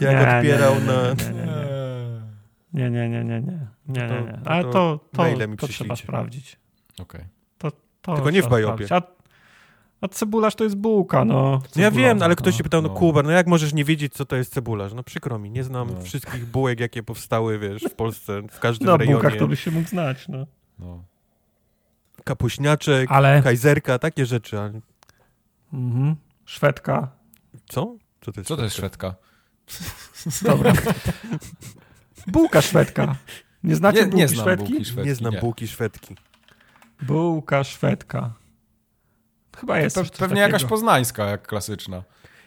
Nie, 0.00 0.36
odpierał 0.38 0.74
nie, 0.74 0.80
nie, 0.80 0.86
na... 0.86 1.73
nie, 2.74 2.90
nie, 2.90 3.08
nie. 3.08 3.24
Nie, 3.24 3.24
nie, 3.24 3.40
nie, 3.40 3.40
nie. 3.40 3.40
nie. 3.40 4.02
Nie, 4.02 4.08
To- 4.08 4.42
to- 4.44 4.50
Ale 4.50 4.62
to 4.64 4.70
to, 4.72 5.00
to, 5.12 5.22
maile 5.22 5.48
mi 5.48 5.56
to 5.56 5.68
trzeba 5.68 5.96
sprawdzić. 5.96 6.56
Okej. 6.98 7.24
To 8.02 8.14
Tylko 8.14 8.30
nie 8.30 8.42
w 8.42 8.48
bajopie. 8.48 8.86
A, 8.90 9.02
a 10.00 10.08
cebularz 10.08 10.54
to 10.54 10.64
jest 10.64 10.76
bułka, 10.76 11.24
no. 11.24 11.62
No 11.76 11.82
ja 11.82 11.90
wiem, 11.90 12.22
ale 12.22 12.36
ktoś 12.36 12.54
no. 12.54 12.58
się 12.58 12.64
pytał, 12.64 12.82
no, 12.82 12.88
no. 12.88 12.94
Kubar, 12.94 13.24
no 13.24 13.30
jak 13.30 13.46
możesz 13.46 13.72
nie 13.74 13.84
wiedzieć, 13.84 14.12
co 14.12 14.24
to 14.24 14.36
jest 14.36 14.52
cebularz? 14.52 14.94
No 14.94 15.02
przykro 15.02 15.38
mi, 15.38 15.50
nie 15.50 15.64
znam 15.64 15.88
No. 15.94 16.00
wszystkich 16.02 16.46
bułek, 16.46 16.80
jakie 16.80 17.02
powstały, 17.02 17.58
wiesz, 17.58 17.82
w 17.82 17.94
Polsce, 17.94 18.42
w 18.50 18.60
każdym 18.60 18.86
No, 18.86 18.96
rejonie. 18.96 19.14
bułkach 19.14 19.36
to 19.38 19.48
by 19.48 19.56
się 19.56 19.70
mógł 19.70 19.88
znać, 19.88 20.28
no. 20.28 20.46
No. 20.78 21.04
Kapuśniaczek, 22.24 23.12
Ale... 23.12 23.42
kajzerka, 23.42 23.98
takie 23.98 24.26
rzeczy. 24.26 24.58
ale- 24.60 24.80
Mhm. 25.72 26.16
Szwedka. 26.44 27.08
Co? 27.68 27.96
Co 28.20 28.32
to 28.32 28.40
jest? 28.40 28.48
Co 28.48 28.56
to 28.56 28.62
jest 28.62 28.76
szwedka? 28.76 29.14
szwedka? 29.66 30.48
Dobra. 30.50 30.72
Bułka 32.26 32.62
szwedka. 32.62 33.16
Nie 33.64 33.74
znacie 33.76 33.98
Nie, 33.98 34.04
bułki 34.04 34.16
nie 34.18 34.28
znam 34.28 34.44
szwedki? 34.44 34.68
bułki 34.68 34.84
szwedzkiej. 34.84 35.04
Nie 35.04 35.14
znam 35.14 35.32
nie. 35.34 35.40
bułki 35.40 35.68
szwedki. 35.68 36.16
Bułka 37.02 37.64
szwedka. 37.64 38.32
Chyba 39.56 39.78
jest. 39.78 39.96
Pe- 39.96 40.00
coś 40.00 40.10
pewnie 40.10 40.26
takiego. 40.28 40.40
jakaś 40.40 40.64
poznańska, 40.64 41.24
jak 41.24 41.46
klasyczna. 41.46 42.02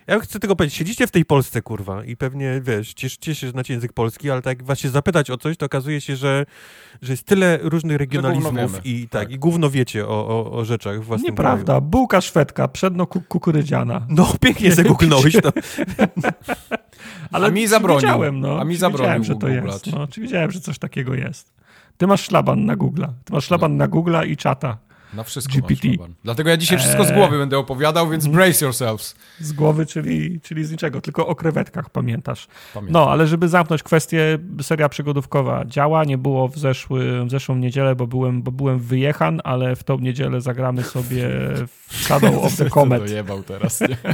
Ja 0.08 0.20
chcę 0.20 0.40
tylko 0.40 0.56
powiedzieć, 0.56 0.78
siedzicie 0.78 1.08
w 1.08 1.12
tej 1.12 1.26
Polsce, 1.26 1.62
kurwa, 1.62 2.04
i 2.06 2.18
pewnie, 2.18 2.62
wiesz, 2.64 2.94
cieszycie 2.94 3.36
się, 3.36 3.48
że 3.48 3.52
znacie 3.52 3.74
język 3.74 3.94
polski, 3.94 4.32
ale 4.32 4.42
tak 4.42 4.58
jak 4.58 4.68
was 4.68 4.80
się 4.80 4.90
zapytać 4.90 5.30
o 5.32 5.38
coś, 5.38 5.58
to 5.58 5.66
okazuje 5.66 6.02
się, 6.02 6.16
że, 6.16 6.46
że 7.02 7.14
jest 7.14 7.24
tyle 7.24 7.60
różnych 7.62 7.98
regionalizmów 7.98 8.86
i 8.86 9.08
tak, 9.10 9.22
Tak. 9.22 9.32
i 9.32 9.40
gówno 9.40 9.70
wiecie 9.70 10.08
o, 10.08 10.28
o, 10.28 10.52
o 10.52 10.66
rzeczach 10.66 11.02
w 11.02 11.06
własnym 11.06 11.32
Nieprawda. 11.32 11.66
kraju. 11.66 11.82
Bułka 11.82 12.22
szwedka, 12.22 12.68
przedno 12.68 13.08
ku 13.08 13.22
kukurydziana. 13.22 14.06
No, 14.10 14.34
pięknie 14.42 14.72
zagooglnąłeś 14.72 15.38
to. 15.44 15.50
Ale 17.32 17.48
A 17.48 17.52
mi 17.52 17.68
zabronił. 17.68 18.32
No. 18.34 18.60
A 18.60 18.64
mi 18.64 18.76
zabronił 18.76 19.24
że 19.24 19.34
to 19.36 19.48
googlać. 19.48 19.66
jest. 19.66 19.92
No, 19.98 20.08
czy 20.08 20.22
wiedziałem, 20.22 20.52
że 20.52 20.60
coś 20.60 20.80
takiego 20.80 21.14
jest. 21.14 21.54
Ty 21.98 22.08
masz 22.08 22.22
szlaban 22.24 22.66
na 22.66 22.76
Google'a. 22.78 23.08
Ty 23.26 23.34
masz 23.34 23.46
szlaban 23.46 23.78
na 23.78 23.88
Google'a 23.88 24.28
i 24.28 24.38
czata. 24.38 24.78
Na 25.14 25.24
wszystko 25.24 25.54
GPT. 25.54 25.88
szlaban. 25.88 26.14
Dlatego 26.24 26.50
ja 26.50 26.58
dzisiaj 26.58 26.78
wszystko 26.78 27.04
z 27.04 27.08
Eee. 27.10 27.16
głowy 27.16 27.38
będę 27.38 27.58
opowiadał, 27.58 28.10
więc 28.10 28.28
brace 28.28 28.66
yourselves. 28.66 29.16
Z 29.40 29.54
głowy, 29.54 29.86
czyli, 29.86 30.40
czyli 30.42 30.66
z 30.66 30.72
niczego. 30.72 31.02
Tylko 31.02 31.28
o 31.28 31.36
krewetkach 31.36 31.90
pamiętasz. 31.90 32.48
Pamiętam. 32.74 32.94
No, 32.94 33.10
ale 33.12 33.28
żeby 33.28 33.48
zamknąć 33.48 33.84
kwestię, 33.84 34.38
seria 34.62 34.90
przygodówkowa 34.90 35.66
działa. 35.66 36.04
Nie 36.04 36.18
było 36.18 36.48
w, 36.48 36.58
zeszły, 36.58 37.26
w 37.26 37.30
zeszłą 37.32 37.56
niedzielę, 37.56 37.96
bo 37.96 38.08
byłem, 38.08 38.42
bo 38.44 38.52
byłem 38.52 38.80
wyjechan, 38.80 39.42
ale 39.44 39.76
w 39.76 39.84
tą 39.84 40.00
niedzielę 40.00 40.42
zagramy 40.42 40.84
sobie 40.84 41.30
w 41.88 41.96
Shadow 42.04 42.36
of 42.46 42.56
the 42.58 42.64
Co 42.70 42.70
Comet. 42.72 43.04
dojebał 43.06 43.44
teraz, 43.44 43.82
nie? 43.82 43.98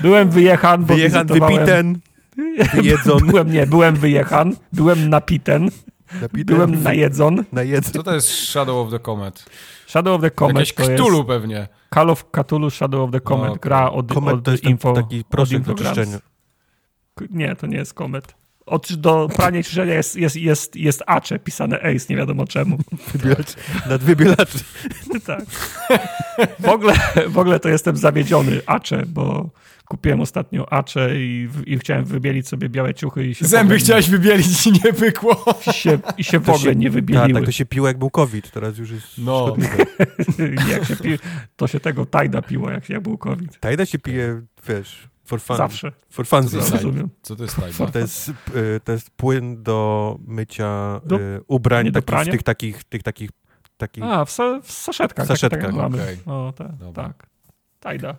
Byłem 0.00 0.30
wyjechan, 0.30 0.84
bo 0.84 0.94
Wyjechan, 0.94 1.26
wizytowałem- 1.26 1.54
wypiten, 1.58 1.98
wyjedzon, 2.74 3.18
Byłem, 3.26 3.52
nie, 3.52 3.66
byłem 3.66 3.96
wyjechan, 3.96 4.56
byłem 4.72 5.08
napiten, 5.08 5.70
byłem 6.32 6.82
najedzon. 6.82 7.44
najedzon. 7.52 7.92
Co 8.02 8.02
to 8.02 8.14
jest 8.14 8.28
Shadow 8.28 8.86
of 8.86 8.90
the 8.90 8.98
Comet? 8.98 9.44
Shadow 9.86 10.14
of 10.14 10.20
the 10.20 10.30
Comet 10.30 10.56
Jakieś 10.56 10.74
to 10.74 10.82
jest 10.82 11.02
Cthulhu 11.02 11.24
pewnie. 11.24 11.68
Call 11.94 12.10
of 12.10 12.24
Cthulhu 12.24 12.70
Shadow 12.70 13.00
of 13.00 13.10
the 13.10 13.20
Comet. 13.20 13.50
okej. 13.50 13.60
Gra 13.60 13.90
od, 13.90 14.14
Komet 14.14 14.34
od 14.34 14.44
to 14.44 14.50
jest 14.50 14.64
info. 14.64 14.92
taki 14.92 15.24
proszek 15.24 15.62
do 15.62 15.74
czyszczenia. 15.74 16.18
Nie, 17.30 17.56
to 17.56 17.66
nie 17.66 17.76
jest 17.76 17.94
Comet. 17.94 18.34
Od, 18.66 18.92
do 18.92 19.28
prania 19.36 19.60
i 19.60 19.64
czyszczenia 19.64 19.94
jest, 19.94 20.16
jest, 20.16 20.36
jest, 20.36 20.76
jest 20.76 21.02
Acze, 21.06 21.38
pisane 21.38 21.80
Ace, 21.80 22.06
nie 22.10 22.16
wiadomo 22.16 22.46
czemu. 22.46 22.78
Wybielacz, 23.12 23.54
nad 23.88 24.02
wybielacz. 24.02 24.50
tak. 25.26 25.44
W 26.58 26.68
ogóle, 26.68 26.94
w 27.28 27.38
ogóle 27.38 27.60
to 27.60 27.68
jestem 27.68 27.96
zawiedziony 27.96 28.60
Acze, 28.66 29.02
bo 29.06 29.50
kupiłem 29.88 30.20
ostatnio 30.20 30.72
Acze 30.72 31.16
i, 31.16 31.48
i 31.66 31.78
chciałem 31.78 32.04
wybielić 32.04 32.48
sobie 32.48 32.68
białe 32.68 32.94
ciuchy 32.94 33.26
i 33.26 33.34
się 33.34 33.44
Zęby 33.46 33.62
ogóle 33.64 33.78
chciałeś 33.78 34.10
wybielić 34.10 34.66
i 34.66 34.72
nie 34.72 34.92
pykło. 34.92 35.44
I 35.66 35.72
się, 35.72 35.98
i 36.18 36.24
się 36.24 36.38
w 36.38 36.48
ogóle 36.48 36.64
się- 36.72 36.74
nie 36.78 36.86
Tak, 36.86 36.92
wybieliły. 36.94 37.32
tak, 37.40 37.44
to 37.44 37.52
się 37.52 37.66
piło 37.66 37.86
jak 37.88 37.98
był 37.98 38.10
COVID, 38.10 38.50
teraz 38.50 38.78
już 38.78 38.90
jest 38.90 39.06
No. 39.18 39.56
jak 40.70 40.84
się 40.84 40.96
pi, 40.96 41.18
to 41.56 41.66
się 41.66 41.80
tego 41.80 42.06
tajda 42.06 42.42
piło, 42.42 42.70
jak, 42.70 42.88
jak 42.88 43.02
był 43.02 43.18
COVID. 43.18 43.60
Tajda 43.60 43.86
się 43.86 43.98
pije, 43.98 44.42
wiesz, 44.68 45.08
for 45.24 45.40
fun. 45.40 45.56
Zawsze. 45.56 45.92
For 46.10 46.26
fun. 46.26 46.44
Co 46.44 46.50
to 46.50 46.56
jest 46.56 46.70
Rozumiem. 46.72 47.10
Co 47.22 47.36
to 47.36 47.42
jest 47.42 47.56
tajda? 47.56 47.86
To 47.92 47.98
jest, 47.98 48.28
y, 48.28 48.32
to 48.84 48.92
jest 48.92 49.10
płyn 49.10 49.62
do 49.62 50.18
mycia 50.26 51.00
Do- 51.04 51.20
y, 51.20 51.40
ubrań, 51.46 51.86
do 51.86 51.92
takich, 51.92 52.06
prania? 52.06 52.32
tych 52.32 52.42
takich, 52.42 52.84
tych 52.84 53.02
takich, 53.02 53.30
takich 53.76 54.04
A, 54.04 54.24
w, 54.24 54.30
sa, 54.30 54.60
w 54.62 54.72
saszetkach. 54.72 55.24
W 55.24 55.28
saszetkach, 55.28 55.60
tak, 55.60 55.70
tak 55.70 55.80
mamy. 55.80 56.02
okej. 56.02 56.16
No, 56.26 56.52
tak, 56.52 56.76
Dobra. 56.76 57.04
tak. 57.04 57.26
Tajda. 57.80 58.16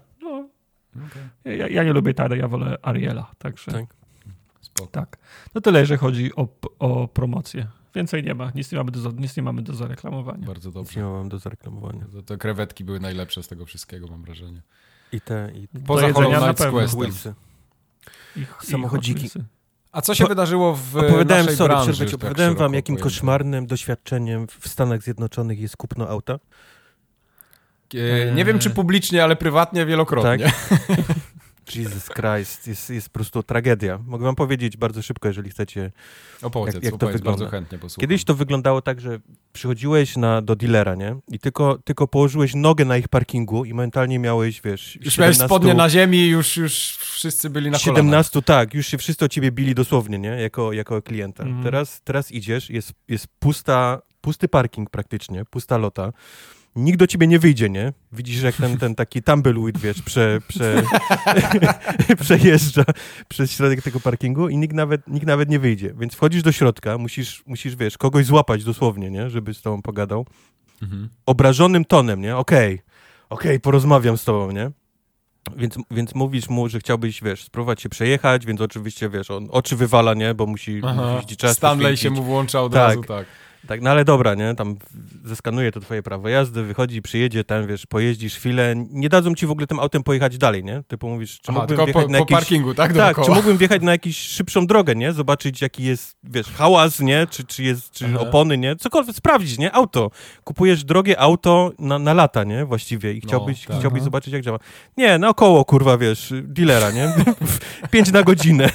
Okej, 0.96 1.60
ja, 1.60 1.68
ja 1.68 1.84
nie 1.84 1.94
lubię 1.94 2.14
Tajda, 2.14 2.36
ja 2.36 2.48
wolę 2.48 2.78
Ariela, 2.82 3.32
także 3.38 3.72
Tak. 3.72 3.86
spoko. 4.62 4.90
tak. 4.92 5.18
No 5.56 5.62
tyle, 5.62 5.80
jeżeli 5.80 5.98
chodzi 6.00 6.36
o, 6.36 6.48
o 6.80 7.08
promocję. 7.08 7.68
Więcej 7.96 8.24
nie 8.24 8.34
ma, 8.36 8.52
nic 8.56 8.72
nie 8.72 8.78
mamy 8.78 8.92
do, 8.92 9.12
nic 9.12 9.38
nie 9.38 9.44
mamy 9.44 9.62
do 9.62 9.74
zareklamowania. 9.74 10.48
Bardzo 10.48 10.70
nic 10.70 10.74
dobrze. 10.76 11.00
nie 11.00 11.06
mam 11.06 11.30
do 11.30 11.40
zareklamowania. 11.40 12.06
To, 12.14 12.22
te 12.22 12.38
krewetki 12.38 12.84
były 12.84 13.00
najlepsze 13.00 13.44
z 13.44 13.48
tego 13.48 13.66
wszystkiego, 13.66 14.08
mam 14.08 14.22
wrażenie. 14.24 14.62
I 15.12 15.22
te, 15.22 15.52
i 15.56 15.68
Poza 15.68 16.08
jedzenia 16.08 16.26
Hollow 16.40 16.48
na 16.48 16.54
Knight. 16.54 16.92
Questem. 16.96 17.34
Ich, 18.36 18.58
Samochodziki. 18.64 19.26
ich. 19.26 19.34
A 19.92 20.02
co 20.02 20.16
się 20.16 20.24
Po- 20.24 20.30
wydarzyło 20.30 20.76
w 20.76 20.96
Opowiadałem, 20.98 21.46
naszej 21.46 21.58
sorry, 21.58 21.74
branży? 21.74 21.92
przerwę 21.94 22.12
tak 22.12 22.16
opowiadałem 22.16 22.52
wam, 22.54 22.58
szeroko 22.60 22.76
jakim 22.76 22.98
koszmarnym 22.98 23.68
doświadczeniem 23.68 24.48
w 24.48 24.68
Stanach 24.68 25.02
Zjednoczonych 25.04 25.60
jest 25.60 25.78
kupno 25.78 26.08
auta. 26.08 26.40
E, 27.96 28.32
Nie 28.32 28.46
wiem, 28.46 28.60
czy 28.60 28.70
publicznie, 28.70 29.24
ale 29.24 29.36
prywatnie 29.36 29.86
wielokrotnie. 29.86 30.46
Tak. 30.46 30.54
Jesus 31.76 32.10
Christ, 32.10 32.68
jest, 32.68 32.90
jest 32.90 33.10
po 33.10 33.14
prostu 33.14 33.44
tragedia. 33.44 34.00
Mogę 34.06 34.26
wam 34.26 34.36
powiedzieć 34.36 34.78
bardzo 34.78 35.02
szybko, 35.02 35.28
jeżeli 35.28 35.50
chcecie. 35.50 35.92
Opowiedz, 36.42 36.76
Jak- 36.76 36.84
jak 36.84 36.92
to 36.92 36.96
opowiedz, 36.96 37.18
wygląda? 37.18 37.40
bardzo 37.40 37.52
chętnie 37.52 37.78
posłucham. 37.78 38.02
Kiedyś 38.02 38.24
to 38.24 38.36
wyglądało 38.36 38.82
tak, 38.82 39.00
że 39.02 39.20
przychodziłeś 39.54 40.18
na, 40.18 40.42
do 40.42 40.56
dealera, 40.56 40.96
nie? 40.96 41.16
I 41.28 41.40
tylko, 41.40 41.78
tylko 41.84 42.08
położyłeś 42.08 42.56
nogę 42.56 42.86
na 42.86 42.98
ich 42.98 43.08
parkingu 43.08 43.66
i 43.66 43.74
momentalnie 43.74 44.20
miałeś, 44.20 44.62
wiesz... 44.62 44.98
Już 45.02 45.18
miałeś 45.18 45.38
spodnie 45.38 45.74
na 45.74 45.90
ziemi 45.90 46.28
już, 46.28 46.58
już 46.58 46.98
wszyscy 46.98 47.50
byli 47.50 47.72
na 47.72 47.80
kolanach. 47.80 47.98
17, 47.98 48.42
tak, 48.42 48.74
już 48.74 48.88
się 48.88 48.98
wszyscy 48.98 49.26
o 49.26 49.28
ciebie 49.28 49.52
bili 49.52 49.76
dosłownie, 49.76 50.20
nie? 50.20 50.30
Jako, 50.30 50.74
jako 50.74 51.02
klienta. 51.02 51.44
Mhm. 51.44 51.64
Teraz, 51.64 52.02
teraz 52.02 52.32
idziesz, 52.32 52.70
jest, 52.70 52.92
jest 53.08 53.28
pusta, 53.40 54.02
pusty 54.22 54.48
parking 54.48 54.90
praktycznie, 54.90 55.46
pusta 55.46 55.78
lota. 55.78 56.14
Nikt 56.80 57.00
do 57.00 57.08
ciebie 57.08 57.28
nie 57.28 57.40
wyjdzie, 57.40 57.70
nie? 57.70 57.94
Widzisz, 58.12 58.42
jak 58.42 58.56
ten, 58.56 58.78
ten 58.78 58.96
taki 58.96 59.24
tumbleweed, 59.24 59.78
wiesz, 59.78 60.02
prze, 60.02 60.40
prze, 60.48 60.84
przejeżdża 62.22 62.84
przez 63.28 63.52
środek 63.52 63.82
tego 63.82 64.00
parkingu 64.00 64.50
i 64.50 64.58
nikt 64.58 64.76
nawet, 64.76 65.08
nikt 65.08 65.26
nawet 65.28 65.50
nie 65.50 65.60
wyjdzie. 65.60 65.94
Więc 66.00 66.14
wchodzisz 66.14 66.44
do 66.44 66.52
środka, 66.52 66.98
musisz, 66.98 67.44
musisz, 67.46 67.76
wiesz, 67.76 67.98
kogoś 67.98 68.26
złapać 68.26 68.64
dosłownie, 68.64 69.12
nie? 69.12 69.30
Żeby 69.30 69.54
z 69.54 69.62
tobą 69.62 69.82
pogadał. 69.82 70.26
Mhm. 70.82 71.10
Obrażonym 71.26 71.86
tonem, 71.86 72.22
nie? 72.22 72.38
Okej, 72.38 72.82
okej, 73.30 73.60
porozmawiam 73.60 74.18
z 74.18 74.24
tobą, 74.24 74.52
nie? 74.52 74.72
Więc, 75.58 75.76
więc 75.92 76.16
mówisz 76.16 76.50
mu, 76.50 76.70
że 76.70 76.80
chciałbyś, 76.80 77.24
wiesz, 77.24 77.44
spróbować 77.44 77.82
się 77.82 77.90
przejechać, 77.90 78.46
więc 78.46 78.62
oczywiście, 78.62 79.10
wiesz, 79.10 79.32
on 79.32 79.48
oczy 79.52 79.76
wywala, 79.76 80.14
nie? 80.14 80.34
Bo 80.34 80.46
musi, 80.46 80.82
musi 81.22 81.38
czas 81.38 81.58
Stanley 81.58 81.98
się 81.98 82.10
mu 82.10 82.24
włącza 82.24 82.62
od 82.62 82.74
Tak. 82.74 82.90
razu, 82.90 83.04
tak. 83.04 83.26
Tak, 83.68 83.82
no 83.82 83.90
ale 83.90 84.06
dobra, 84.06 84.36
nie? 84.36 84.56
Tam 84.56 84.76
zeskanuje 85.24 85.72
to 85.72 85.80
twoje 85.80 86.04
prawo 86.04 86.30
jazdy, 86.30 86.64
wychodzi, 86.64 87.02
przyjedzie, 87.02 87.44
tam, 87.44 87.68
wiesz, 87.68 87.86
pojeździsz 87.86 88.36
chwilę, 88.36 88.74
nie 88.92 89.10
dadzą 89.10 89.36
ci 89.36 89.46
w 89.48 89.52
ogóle 89.52 89.68
tym 89.68 89.80
autem 89.80 90.04
pojechać 90.04 90.38
dalej, 90.38 90.64
nie? 90.64 90.84
Typu 90.88 91.10
mówisz, 91.10 91.40
czy 91.42 91.52
Aha, 91.52 91.60
mógłbym 91.60 91.86
wjechać 91.86 92.04
po, 92.06 92.12
na 92.12 92.18
jakiś... 92.18 92.36
parkingu, 92.36 92.74
tak? 92.74 92.94
Tak, 92.94 93.16
Dookoła. 93.16 93.28
czy 93.28 93.34
mógłbym 93.34 93.58
wjechać 93.58 93.82
na 93.82 93.92
jakąś 93.92 94.18
szybszą 94.18 94.68
drogę, 94.68 94.96
nie? 94.96 95.14
Zobaczyć, 95.14 95.62
jaki 95.62 95.84
jest, 95.84 96.18
wiesz, 96.24 96.48
hałas, 96.48 97.00
nie? 97.00 97.28
Czy, 97.30 97.44
czy 97.44 97.64
jest, 97.64 97.92
czy 97.92 98.06
Aha. 98.06 98.20
opony, 98.20 98.58
nie? 98.58 98.76
Cokolwiek, 98.76 99.16
sprawdzić, 99.16 99.58
nie? 99.58 99.72
Auto. 99.72 100.12
Kupujesz 100.44 100.84
drogie 100.84 101.20
auto 101.20 101.72
na, 101.80 102.00
na 102.00 102.14
lata, 102.14 102.44
nie? 102.44 102.66
Właściwie 102.66 103.14
i 103.14 103.20
No, 103.24 103.28
chciałbyś, 103.28 103.66
tak. 103.66 103.80
chciałbyś 103.80 104.00
Aha. 104.00 104.06
zobaczyć, 104.06 104.34
jak 104.34 104.42
działa. 104.44 104.60
Nie, 104.98 105.18
naokoło, 105.18 105.66
kurwa, 105.66 105.98
wiesz, 105.98 106.34
dealera, 106.44 106.92
nie? 106.92 107.14
Pięć 107.92 108.12
na 108.12 108.24
godzinę. 108.24 108.70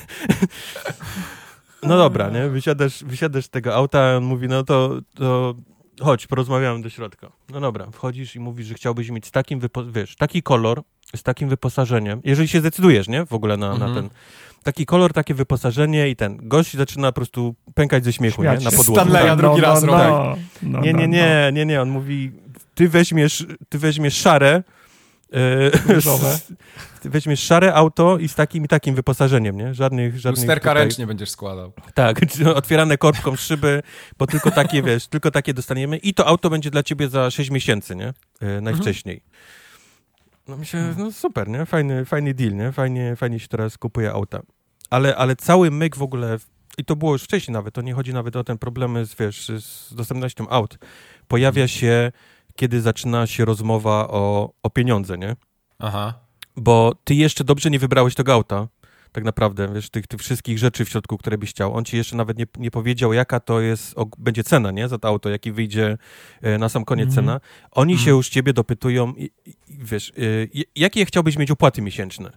No 1.87 1.97
dobra, 1.99 2.31
nie? 2.31 2.49
Wysiadasz, 2.49 3.05
wysiadasz 3.05 3.45
z 3.45 3.49
tego 3.51 3.75
auta, 3.75 3.99
a 4.01 4.17
on 4.17 4.25
mówi, 4.25 4.49
no 4.49 4.63
to, 4.65 4.91
to 5.15 5.55
chodź, 6.01 6.27
porozmawiamy 6.27 6.83
do 6.83 6.91
środka. 6.91 7.31
No 7.51 7.61
dobra, 7.61 7.87
wchodzisz 7.93 8.37
i 8.37 8.41
mówisz, 8.41 8.67
że 8.67 8.75
chciałbyś 8.75 9.11
mieć 9.11 9.27
z 9.27 9.31
takim, 9.31 9.61
wiesz, 9.93 10.17
taki 10.17 10.43
kolor, 10.43 10.83
z 11.17 11.23
takim 11.23 11.49
wyposażeniem, 11.49 12.21
jeżeli 12.25 12.49
się 12.49 12.61
zdecydujesz, 12.61 13.09
nie? 13.09 13.27
W 13.27 13.33
ogóle 13.33 13.57
na, 13.57 13.69
na 13.69 13.75
Mhm. 13.87 13.95
ten, 13.95 14.09
taki 14.63 14.87
kolor, 14.87 15.13
takie 15.13 15.35
wyposażenie 15.35 16.09
i 16.09 16.17
ten, 16.17 16.39
gość 16.49 16.77
zaczyna 16.77 17.13
po 17.13 17.17
prostu 17.17 17.55
pękać 17.75 18.05
ze 18.05 18.13
śmiechu, 18.13 18.43
nie? 18.43 18.49
Śmiać 18.49 18.65
Na 18.65 18.71
się. 18.71 18.77
podłodze. 18.77 19.01
Stanleya 19.01 19.27
Tak. 19.29 19.39
drugi 19.39 19.61
raz 19.61 19.85
robi. 19.85 20.03
no, 20.63 20.81
Nie, 20.81 20.93
no, 20.93 20.99
nie, 20.99 21.09
nie, 21.09 21.51
nie, 21.53 21.67
nie, 21.67 21.83
on 21.83 21.89
mówi, 21.91 22.33
ty 22.75 22.89
weźmiesz, 22.89 23.47
ty 23.69 23.79
weźmiesz 23.79 24.15
szare, 24.17 24.63
Różowe. 25.89 26.39
ty 27.03 27.11
weźmiesz 27.11 27.41
szare 27.43 27.75
auto 27.75 28.19
i 28.19 28.29
z 28.29 28.35
takim 28.35 28.65
i 28.65 28.69
takim 28.69 28.95
wyposażeniem, 28.95 29.57
nie? 29.57 29.75
Żadnych, 29.75 30.19
żadnych 30.19 30.43
Lusterka 30.43 30.71
tutaj- 30.71 30.83
ręcznie 30.85 31.07
będziesz 31.07 31.31
składał. 31.31 31.73
tak, 31.95 32.21
otwierane 32.55 32.99
korbką 32.99 33.37
szyby, 33.37 33.83
bo 34.19 34.27
tylko 34.27 34.51
takie, 34.51 34.83
wiesz, 34.89 35.07
tylko 35.07 35.31
takie 35.31 35.55
dostaniemy 35.55 35.97
i 35.97 36.15
to 36.15 36.27
auto 36.27 36.51
będzie 36.51 36.71
dla 36.71 36.83
ciebie 36.83 37.09
za 37.09 37.31
6 37.31 37.51
miesięcy, 37.51 37.97
nie? 37.97 38.13
E, 38.41 38.61
najwcześniej. 38.61 39.23
No 40.49 40.57
myślę, 40.57 40.95
no 40.99 41.13
super, 41.13 41.49
nie? 41.49 41.67
Fajny, 41.67 42.05
fajny 42.05 42.35
deal, 42.35 42.55
nie? 42.55 42.73
Fajnie, 42.73 43.17
fajnie 43.17 43.41
się 43.41 43.49
teraz 43.49 43.79
kupuje 43.79 44.13
auta. 44.13 44.41
Ale, 44.91 45.17
ale 45.17 45.37
cały 45.37 45.71
myk 45.71 45.97
w 45.97 46.03
ogóle, 46.03 46.39
i 46.79 46.85
to 46.85 46.97
było 46.97 47.13
już 47.13 47.23
wcześniej 47.23 47.53
nawet, 47.53 47.75
to 47.75 47.83
nie 47.83 47.95
chodzi 47.95 48.13
nawet 48.13 48.37
o 48.37 48.45
ten 48.45 48.59
problemy 48.59 49.07
z, 49.07 49.15
wiesz, 49.15 49.49
z 49.49 49.95
dostępnością 49.95 50.49
aut. 50.49 50.79
Pojawia 51.29 51.69
się, 51.69 52.13
kiedy 52.57 52.81
zaczyna 52.81 53.27
się 53.27 53.45
rozmowa 53.45 54.09
o, 54.09 54.53
o 54.63 54.71
pieniądze, 54.71 55.19
nie? 55.19 55.37
Aha. 55.79 56.15
bo 56.57 56.95
ty 57.05 57.15
jeszcze 57.15 57.45
dobrze 57.45 57.71
nie 57.71 57.79
wybrałeś 57.79 58.15
tego 58.15 58.33
auta, 58.33 58.69
tak 59.13 59.25
naprawdę, 59.25 59.69
wiesz, 59.75 59.91
tych, 59.91 60.07
tych 60.07 60.21
wszystkich 60.21 60.59
rzeczy 60.59 60.85
w 60.85 60.89
środku, 60.89 61.19
które 61.19 61.39
byś 61.39 61.51
chciał. 61.51 61.75
On 61.75 61.85
ci 61.85 61.97
jeszcze 61.97 62.17
nawet 62.17 62.39
nie, 62.39 62.47
nie 62.59 62.71
powiedział, 62.71 63.13
jaka 63.13 63.41
to 63.41 63.61
jest, 63.61 63.95
og- 63.97 64.17
będzie 64.19 64.45
cena, 64.45 64.71
nie, 64.71 64.89
za 64.89 64.99
to 64.99 65.09
auto, 65.09 65.29
jaki 65.31 65.53
wyjdzie 65.53 65.99
e, 66.43 66.59
na 66.59 66.69
sam 66.69 66.85
koniec 66.85 67.09
Mhm. 67.09 67.27
cena. 67.27 67.41
Oni 67.71 67.93
się 67.95 67.99
Mhm. 68.01 68.17
już 68.17 68.29
ciebie 68.29 68.53
dopytują, 68.53 69.13
i, 69.15 69.31
i, 69.47 69.55
wiesz, 69.69 70.13
j- 70.55 70.67
jakie 70.77 71.05
chciałbyś 71.05 71.37
mieć 71.37 71.51
opłaty 71.51 71.83
miesięczne? 71.83 72.31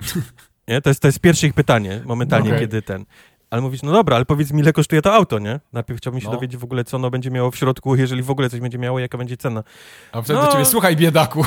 nie, 0.68 0.80
to 0.80 0.90
jest, 0.90 1.00
to 1.00 1.08
jest 1.08 1.20
pierwsze 1.20 1.46
ich 1.46 1.54
pytanie, 1.54 2.02
momentalnie, 2.04 2.48
Okej. 2.50 2.60
kiedy 2.60 2.82
ten... 2.82 3.04
Ale 3.50 3.62
mówisz, 3.62 3.82
no 3.82 3.92
dobra, 3.92 4.16
ale 4.16 4.24
powiedz 4.24 4.52
mi, 4.52 4.60
ile 4.60 4.72
kosztuje 4.72 5.02
to 5.02 5.14
auto, 5.14 5.38
nie? 5.38 5.60
Najpierw 5.72 6.00
chciałbym 6.00 6.20
się 6.20 6.26
No. 6.26 6.32
dowiedzieć 6.34 6.60
w 6.60 6.64
ogóle, 6.64 6.84
co 6.84 6.96
ono 6.96 7.10
będzie 7.10 7.30
miało 7.30 7.50
w 7.50 7.56
środku, 7.56 7.96
jeżeli 7.96 8.22
w 8.22 8.30
ogóle 8.30 8.50
coś 8.50 8.60
będzie 8.60 8.78
miało, 8.78 8.98
jaka 8.98 9.18
będzie 9.18 9.36
cena. 9.36 9.64
A 10.12 10.22
wtedy 10.22 10.38
No. 10.38 10.46
do 10.46 10.52
ciebie, 10.52 10.64
słuchaj 10.64 10.96
biedaku. 10.96 11.44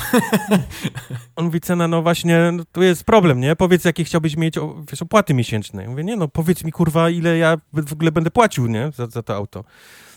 On 1.35 1.45
mówi, 1.45 1.61
cena, 1.61 1.87
no 1.87 2.01
właśnie, 2.01 2.51
no, 2.53 2.63
tu 2.71 2.83
jest 2.83 3.03
problem, 3.03 3.39
nie? 3.39 3.55
Powiedz, 3.55 3.85
jakie 3.85 4.03
chciałbyś 4.03 4.37
mieć, 4.37 4.57
o, 4.57 4.75
wiesz, 4.91 5.01
opłaty 5.01 5.33
mówię, 5.87 6.03
nie 6.03 6.15
no, 6.15 6.27
powiedz 6.27 6.63
mi, 6.63 6.71
kurwa, 6.71 7.09
ile 7.09 7.37
ja 7.37 7.57
w 7.73 7.93
ogóle 7.93 8.11
będę 8.11 8.31
płacił, 8.31 8.67
nie? 8.67 8.91
Za, 8.95 9.07
za 9.07 9.23
to 9.23 9.35
auto. 9.35 9.63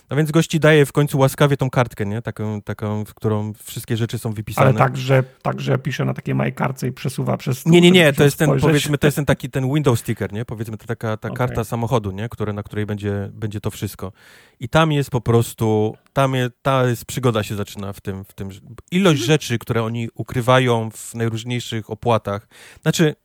No 0.09 0.17
więc 0.17 0.31
gości 0.31 0.59
daje 0.59 0.85
w 0.85 0.91
końcu 0.91 1.19
łaskawie 1.19 1.57
tą 1.57 1.69
kartkę, 1.69 2.05
nie? 2.05 2.21
Taką, 2.21 2.61
taką 2.61 3.05
w 3.05 3.13
którą 3.13 3.53
wszystkie 3.63 3.97
rzeczy 3.97 4.19
są 4.19 4.33
wypisane. 4.33 4.67
Ale 4.67 4.77
tak, 4.77 4.97
że, 4.97 5.23
tak, 5.41 5.61
że 5.61 5.77
pisze 5.77 6.05
na 6.05 6.13
takiej 6.13 6.35
majkarce 6.35 6.87
i 6.87 6.91
przesuwa 6.91 7.37
przez 7.37 7.59
stół, 7.59 7.71
Nie, 7.71 7.81
nie, 7.81 7.91
nie, 7.91 8.13
to 8.13 8.23
jest 8.23 8.37
ten, 8.37 8.47
spojrzeć. 8.47 8.67
powiedzmy, 8.67 8.97
to 8.97 9.07
jest 9.07 9.15
ten 9.15 9.25
taki, 9.25 9.49
ten 9.49 9.73
window 9.73 9.99
sticker, 9.99 10.33
nie? 10.33 10.45
Powiedzmy, 10.45 10.77
to 10.77 10.85
taka 10.87 11.17
ta 11.17 11.27
Okej. 11.27 11.37
karta 11.37 11.63
samochodu, 11.63 12.11
nie? 12.11 12.29
Które, 12.29 12.53
na 12.53 12.63
której 12.63 12.85
będzie, 12.85 13.29
będzie 13.33 13.61
to 13.61 13.71
wszystko. 13.71 14.11
I 14.59 14.69
tam 14.69 14.91
jest 14.91 15.09
po 15.09 15.21
prostu, 15.21 15.97
tam 16.13 16.35
jest, 16.35 16.51
ta 16.61 16.87
jest, 16.87 17.05
przygoda 17.05 17.43
się 17.43 17.55
zaczyna 17.55 17.93
w 17.93 18.01
tym, 18.01 18.25
w 18.25 18.33
tym. 18.33 18.49
Ilość 18.91 19.21
rzeczy, 19.21 19.59
które 19.59 19.83
oni 19.83 20.09
ukrywają 20.15 20.89
w 20.91 21.15
najróżniejszych 21.15 21.89
opłatach. 21.89 22.47
Znaczy, 22.81 23.15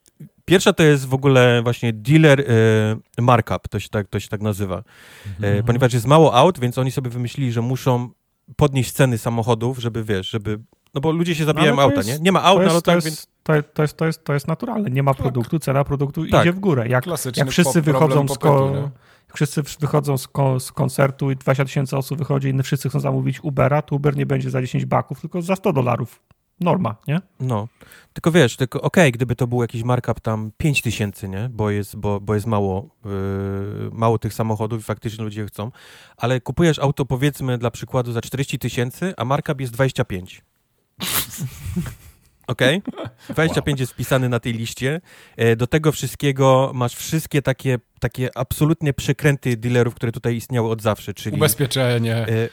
pierwsza 0.44 0.72
to 0.72 0.82
jest 0.82 1.06
w 1.06 1.14
ogóle 1.14 1.62
właśnie 1.62 1.92
dealer 1.92 2.40
e, 2.40 3.22
markup, 3.22 3.68
to 3.68 3.80
się 3.80 3.88
tak, 3.88 4.08
to 4.08 4.20
się 4.20 4.28
tak 4.28 4.40
nazywa. 4.40 4.82
E, 5.40 5.62
ponieważ 5.62 5.92
jest 5.92 6.06
mało 6.06 6.34
aut, 6.34 6.60
więc 6.60 6.78
oni 6.78 6.90
sobie 6.90 7.10
wymyślili, 7.10 7.52
że 7.52 7.62
muszą 7.62 8.10
podnieść 8.56 8.92
ceny 8.92 9.18
samochodów, 9.18 9.78
żeby, 9.78 10.04
wiesz, 10.04 10.30
żeby... 10.30 10.58
No 10.94 11.00
bo 11.00 11.12
ludzie 11.12 11.34
się 11.34 11.44
zabijają 11.44 11.76
No, 11.76 11.82
ale 11.82 11.92
to 11.92 11.98
auta, 11.98 12.08
jest- 12.10 12.20
nie? 12.20 12.24
Nie 12.24 12.32
ma 12.32 12.42
aut 12.42 12.58
to 12.58 12.66
na 12.66 12.72
jest, 12.72 12.84
to, 12.84 12.92
lotach, 12.92 12.94
jest, 12.94 13.06
więc... 13.06 13.26
to, 13.42 13.52
to, 13.74 13.82
jest, 13.82 13.96
to, 13.96 14.06
jest, 14.06 14.24
to 14.24 14.34
jest 14.34 14.48
naturalne. 14.48 14.90
Nie 14.90 15.02
ma 15.02 15.14
produktu, 15.14 15.58
cena 15.58 15.84
produktu 15.84 16.26
Tak. 16.26 16.42
idzie 16.42 16.52
w 16.52 16.58
górę. 16.60 16.88
Jak, 16.88 17.04
jak 17.36 17.50
wszyscy 17.50 17.82
wychodzą 17.82 18.28
z, 18.28 18.38
ko- 18.38 18.90
wszyscy 19.34 19.62
wychodzą 19.80 20.18
z, 20.18 20.28
ko- 20.28 20.60
z 20.60 20.72
koncertu 20.72 21.30
i 21.30 21.36
20 21.36 21.64
tysięcy 21.64 21.96
osób 21.96 22.18
wychodzi 22.18 22.48
i 22.48 22.62
wszyscy 22.62 22.88
chcą 22.88 23.00
zamówić 23.00 23.44
Ubera, 23.44 23.82
to 23.82 23.96
Uber 23.96 24.16
nie 24.16 24.26
będzie 24.26 24.50
za 24.50 24.60
10 24.62 24.84
baków, 24.86 25.20
tylko 25.20 25.42
za 25.42 25.56
100 25.56 25.72
dolarów. 25.72 26.22
Norma, 26.60 26.96
nie? 27.08 27.20
No, 27.40 27.68
tylko 28.12 28.32
wiesz, 28.32 28.56
tylko 28.56 28.80
okej, 28.82 29.12
gdyby 29.12 29.36
to 29.36 29.46
był 29.46 29.62
jakiś 29.62 29.82
markup 29.82 30.20
tam 30.20 30.50
5 30.56 30.82
tysięcy, 30.82 31.28
nie? 31.28 31.48
Bo 31.52 31.70
jest, 31.70 31.96
bo, 31.96 32.20
bo 32.20 32.34
jest 32.34 32.46
mało, 32.46 32.88
yy, 33.04 33.10
mało 33.92 34.18
tych 34.18 34.34
samochodów 34.34 34.80
i 34.80 34.82
faktycznie 34.82 35.24
ludzie 35.24 35.46
chcą, 35.46 35.70
ale 36.16 36.40
kupujesz 36.40 36.78
auto 36.78 37.04
powiedzmy 37.04 37.58
dla 37.58 37.70
przykładu 37.70 38.12
za 38.12 38.20
40 38.20 38.58
tysięcy, 38.58 39.14
a 39.16 39.24
markup 39.24 39.60
jest 39.60 39.72
25. 39.72 40.42
Okej? 42.46 42.82
25 43.28 43.80
jest 43.80 43.92
wpisany 43.92 44.28
na 44.28 44.40
tej 44.40 44.52
liście. 44.52 45.00
E, 45.36 45.56
Do 45.56 45.66
tego 45.66 45.92
wszystkiego 45.92 46.70
masz 46.74 46.94
wszystkie 46.94 47.42
takie, 47.42 47.78
takie 47.98 48.38
absolutnie 48.38 48.92
przekręty 48.92 49.56
dealerów, 49.56 49.94
które 49.94 50.12
tutaj 50.12 50.36
istniały 50.36 50.70
od 50.70 50.82
zawsze, 50.82 51.14
czyli 51.14 51.36
Ubezpieczenie. 51.36 52.16
E, 52.16 52.26
e, 52.26 52.48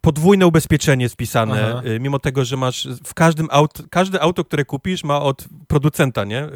podwójne 0.00 0.46
ubezpieczenie 0.46 1.08
spisane, 1.08 1.66
Aha. 1.68 1.82
e, 1.84 2.00
mimo 2.00 2.18
tego, 2.18 2.44
że 2.44 2.56
masz 2.56 2.88
w 3.04 3.14
każdym 3.14 3.48
auto, 3.50 3.82
każde 3.90 4.20
auto, 4.20 4.44
które 4.44 4.64
kupisz 4.64 5.04
ma 5.04 5.22
od 5.22 5.44
producenta, 5.68 6.24
nie, 6.24 6.46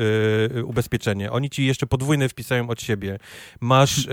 ubezpieczenie. 0.64 1.32
Oni 1.32 1.50
ci 1.50 1.66
jeszcze 1.66 1.86
podwójne 1.86 2.28
wpisają 2.28 2.68
od 2.70 2.82
siebie. 2.82 3.18
Masz 3.60 4.08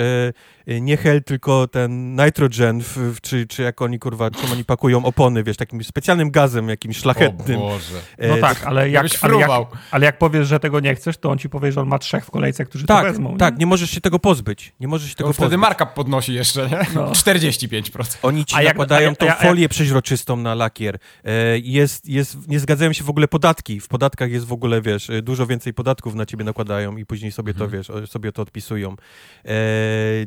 nie 0.81 0.97
hel, 0.97 1.23
tylko 1.23 1.67
ten 1.67 2.15
nitrogen, 2.15 2.81
w, 2.81 2.97
w, 2.97 3.21
czy, 3.21 3.47
czy 3.47 3.63
jak 3.63 3.81
oni, 3.81 3.99
kurwa, 3.99 4.31
czym 4.31 4.51
oni 4.51 4.65
pakują 4.65 5.05
opony, 5.05 5.43
wiesz, 5.43 5.57
takim 5.57 5.83
specjalnym 5.83 6.31
gazem, 6.31 6.69
jakimś 6.69 6.97
szlachetnym. 6.97 7.59
O 7.59 7.61
Boże. 7.61 8.01
No 8.29 8.37
tak, 8.37 8.63
ale 8.65 8.89
jak, 8.89 9.05
ale, 9.21 9.37
jak, 9.39 9.51
ale 9.91 10.05
jak 10.05 10.17
powiesz, 10.17 10.47
że 10.47 10.59
tego 10.59 10.79
nie 10.79 10.95
chcesz, 10.95 11.17
to 11.17 11.29
on 11.29 11.37
ci 11.37 11.49
powie, 11.49 11.71
że 11.71 11.81
on 11.81 11.87
ma 11.87 11.99
trzech 11.99 12.25
w 12.25 12.31
kolejce, 12.31 12.65
którzy 12.65 12.85
Tak, 12.85 13.05
to 13.05 13.11
wezmą. 13.11 13.37
tak, 13.37 13.53
nie? 13.53 13.59
nie 13.59 13.65
możesz 13.65 13.89
się 13.89 14.01
tego 14.01 14.12
tego 14.13 14.19
pozbyć. 14.19 14.73
Nie 14.79 14.87
możesz 14.87 15.09
się 15.09 15.15
tego 15.15 15.29
To 15.29 15.33
wtedy 15.33 15.45
pozbyć. 15.45 15.61
markup 15.61 15.93
podnosi 15.93 16.33
jeszcze, 16.33 16.69
nie? 16.69 16.79
No. 16.95 17.11
45%. 17.25 18.17
Oni 18.21 18.45
ci 18.45 18.55
A 18.55 18.61
jak- 18.61 18.73
nakładają 18.73 19.07
a 19.07 19.11
jak- 19.11 19.17
tą 19.19 19.25
a 19.25 19.29
jak- 19.29 19.41
folię 19.41 19.69
przeźroczystą 19.69 20.35
na 20.37 20.55
lakier. 20.55 20.97
E, 21.23 21.59
Jest, 21.59 22.09
jest, 22.09 22.47
nie 22.47 22.59
zgadzają 22.59 22.93
się 22.93 23.03
w 23.03 23.09
ogóle 23.09 23.27
podatki. 23.27 23.79
W 23.79 23.87
podatkach 23.87 24.31
jest 24.31 24.45
w 24.45 24.53
ogóle, 24.53 24.81
wiesz, 24.81 25.09
e, 25.09 25.21
dużo 25.21 25.47
więcej 25.47 25.73
podatków 25.73 26.15
na 26.15 26.25
ciebie 26.25 26.43
nakładają 26.45 26.97
i 26.97 27.05
później 27.05 27.31
sobie 27.31 27.53
to, 27.53 27.69
wiesz, 27.69 27.89
o- 27.89 28.07
sobie 28.07 28.31
to 28.31 28.41
odpisują. 28.41 28.95
E, 29.45 29.53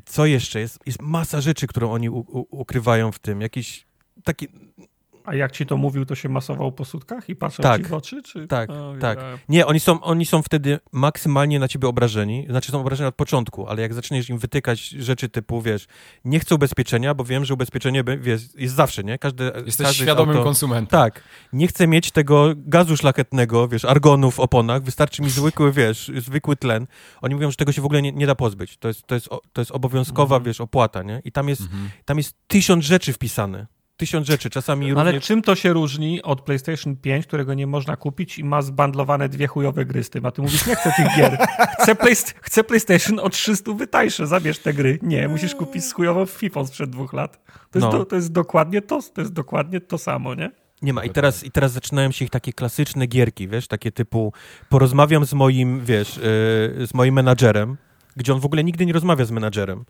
Co 0.07 0.27
jeszcze? 0.27 0.61
Jest, 0.61 0.79
jest 0.87 1.03
masa 1.03 1.41
rzeczy, 1.41 1.67
którą 1.67 1.93
oni 1.93 2.11
u, 2.11 2.19
u, 2.19 2.47
ukrywają 2.61 3.13
w 3.13 3.19
tym. 3.19 3.41
Jakieś 3.41 3.87
takie... 4.25 4.47
A 5.27 5.35
jak 5.35 5.53
ci 5.53 5.67
to 5.67 5.77
mówił, 5.77 6.07
to 6.07 6.15
się 6.15 6.29
masował 6.29 6.73
po 6.73 6.85
sutkach 6.85 7.29
i 7.29 7.37
patrzył 7.37 7.63
Tak. 7.63 7.83
ci 7.83 7.89
w 7.89 7.93
oczy? 7.95 8.23
Czy... 8.23 8.47
Tak, 8.47 8.71
O, 8.71 8.95
tak. 9.01 9.19
ja- 9.19 9.39
Nie, 9.49 9.67
oni 9.67 9.81
są, 9.81 10.01
oni 10.01 10.27
są 10.27 10.43
wtedy 10.43 10.79
maksymalnie 10.93 11.59
na 11.59 11.69
ciebie 11.69 11.89
obrażeni. 11.89 12.47
Znaczy 12.51 12.73
są 12.73 12.81
obrażeni 12.81 13.09
od 13.09 13.15
początku, 13.15 13.69
ale 13.69 13.83
jak 13.83 13.95
zaczniesz 13.95 14.29
im 14.31 14.39
wytykać 14.39 14.81
rzeczy 14.89 15.29
typu, 15.29 15.63
wiesz, 15.63 15.87
nie 16.25 16.41
chcę 16.41 16.55
ubezpieczenia, 16.55 17.15
bo 17.15 17.25
wiem, 17.25 17.45
że 17.45 17.55
ubezpieczenie 17.55 18.05
wiesz, 18.21 18.43
jest 18.57 18.75
zawsze, 18.75 19.05
nie? 19.05 19.19
Każdy, 19.19 19.53
Jesteś 19.67 19.87
każdy 19.87 20.03
świadomym 20.05 20.37
auto... 20.37 20.45
konsumentem. 20.45 21.01
Tak. 21.01 21.23
Nie 21.53 21.67
chcę 21.67 21.87
mieć 21.87 22.11
tego 22.11 22.53
gazu 22.57 22.97
szlachetnego, 22.97 23.69
wiesz, 23.69 23.85
argonu 23.85 24.31
w 24.31 24.41
oponach, 24.41 24.83
wystarczy 24.83 25.23
mi 25.23 25.31
zwykły, 25.31 25.73
wiesz, 25.83 26.11
zwykły 26.19 26.57
tlen. 26.57 26.87
Oni 27.23 27.35
mówią, 27.35 27.51
że 27.51 27.57
tego 27.57 27.73
się 27.73 27.83
w 27.83 27.85
ogóle 27.85 28.03
nie, 28.03 28.13
nie 28.13 28.27
da 28.27 28.35
pozbyć. 28.35 28.77
To 28.77 28.89
jest, 28.89 29.07
to 29.07 29.15
jest, 29.15 29.29
to 29.53 29.61
jest 29.61 29.71
obowiązkowa, 29.71 30.37
Mhm. 30.37 30.45
wiesz, 30.45 30.61
opłata, 30.61 31.03
nie? 31.03 31.23
I 31.25 31.33
tam 31.33 31.49
jest, 31.49 31.63
Mhm. 31.63 31.91
tam 32.05 32.17
jest 32.17 32.35
tysiąc 32.47 32.85
rzeczy 32.85 33.13
wpisane. 33.13 33.67
Tysiąc 33.97 34.27
rzeczy, 34.27 34.51
czasami 34.51 34.93
Ale 34.93 35.05
również... 35.05 35.25
czym 35.27 35.43
to 35.43 35.55
się 35.55 35.73
różni 35.73 36.23
od 36.23 36.41
PlayStation 36.41 36.97
5, 36.97 37.27
którego 37.27 37.55
nie 37.55 37.67
można 37.67 37.97
kupić 37.97 38.39
i 38.39 38.45
ma 38.45 38.63
zbandlowane 38.63 39.29
dwie 39.29 39.47
chujowe 39.47 39.85
gry 39.85 40.05
z 40.05 40.11
tym? 40.11 40.27
A 40.27 40.31
ty 40.31 40.43
mówisz, 40.43 40.67
nie 40.67 40.77
chcę 40.77 40.93
tych 40.97 41.17
gier. 41.17 41.39
Chcę, 41.83 41.95
play, 41.95 42.15
chcę 42.43 42.65
PlayStation 42.65 43.19
o 43.19 43.29
300 43.31 43.73
wytańsze, 43.73 44.27
zabierz 44.27 44.59
te 44.59 44.75
gry. 44.75 44.99
Nie, 45.03 45.29
musisz 45.29 45.55
kupić 45.55 45.85
z 45.85 45.93
chujową 45.93 46.27
FIFA 46.27 46.65
sprzed 46.67 46.91
dwóch 46.91 47.13
lat. 47.13 47.45
To 47.71 47.79
jest, 47.79 47.93
No. 47.93 48.05
to 48.05 48.17
jest 48.17 48.33
dokładnie 48.33 48.83
to, 48.83 49.01
to 49.15 49.21
jest 49.21 49.33
dokładnie 49.33 49.81
to 49.81 49.99
samo, 49.99 50.35
nie? 50.35 50.51
Nie 50.83 50.93
ma. 50.93 51.05
I 51.05 51.11
teraz, 51.11 51.45
I 51.45 51.51
teraz 51.51 51.73
zaczynają 51.73 52.11
się 52.11 52.25
ich 52.25 52.31
takie 52.31 52.53
klasyczne 52.53 53.07
gierki, 53.07 53.49
wiesz, 53.49 53.69
takie 53.69 53.93
typu 53.93 54.33
porozmawiam 54.69 55.25
z 55.27 55.33
moim, 55.33 55.85
wiesz, 55.85 56.17
yy, 56.17 56.23
z 56.87 56.95
moim 56.95 57.15
menadżerem, 57.15 57.77
gdzie 58.17 58.35
on 58.35 58.41
w 58.41 58.45
ogóle 58.45 58.65
nigdy 58.65 58.87
nie 58.87 58.93
rozmawia 58.93 59.25
z 59.25 59.31
menadżerem. 59.31 59.85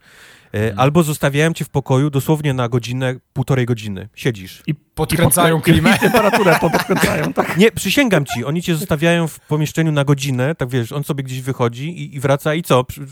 Yy, 0.53 0.75
Albo 0.77 1.03
zostawiają 1.03 1.53
cię 1.53 1.65
w 1.65 1.69
pokoju 1.69 2.11
dosłownie 2.11 2.55
na 2.55 2.69
godzinę, 2.69 3.15
półtorej 3.33 3.67
godziny. 3.67 4.09
Siedzisz. 4.15 4.63
I 4.67 4.75
Podkręcają 4.75 5.59
i, 5.59 5.63
klimę. 5.63 5.97
I 5.97 5.99
temperaturę 5.99 6.59
podkręcają, 6.61 7.33
tak? 7.33 7.57
Nie, 7.57 7.73
przysięgam 7.73 8.25
ci, 8.27 8.45
oni 8.45 8.63
cię 8.63 8.77
zostawiają 8.77 9.29
w 9.29 9.41
pomieszczeniu 9.41 9.93
na 9.93 10.05
godzinę, 10.05 10.55
tak 10.55 10.69
wiesz, 10.69 10.93
on 10.93 11.05
sobie 11.05 11.25
gdzieś 11.25 11.41
wychodzi 11.41 11.89
i, 11.89 12.17
i 12.17 12.21
wraca 12.21 12.55
i 12.55 12.63
co? 12.63 12.85
Prze- 12.85 13.03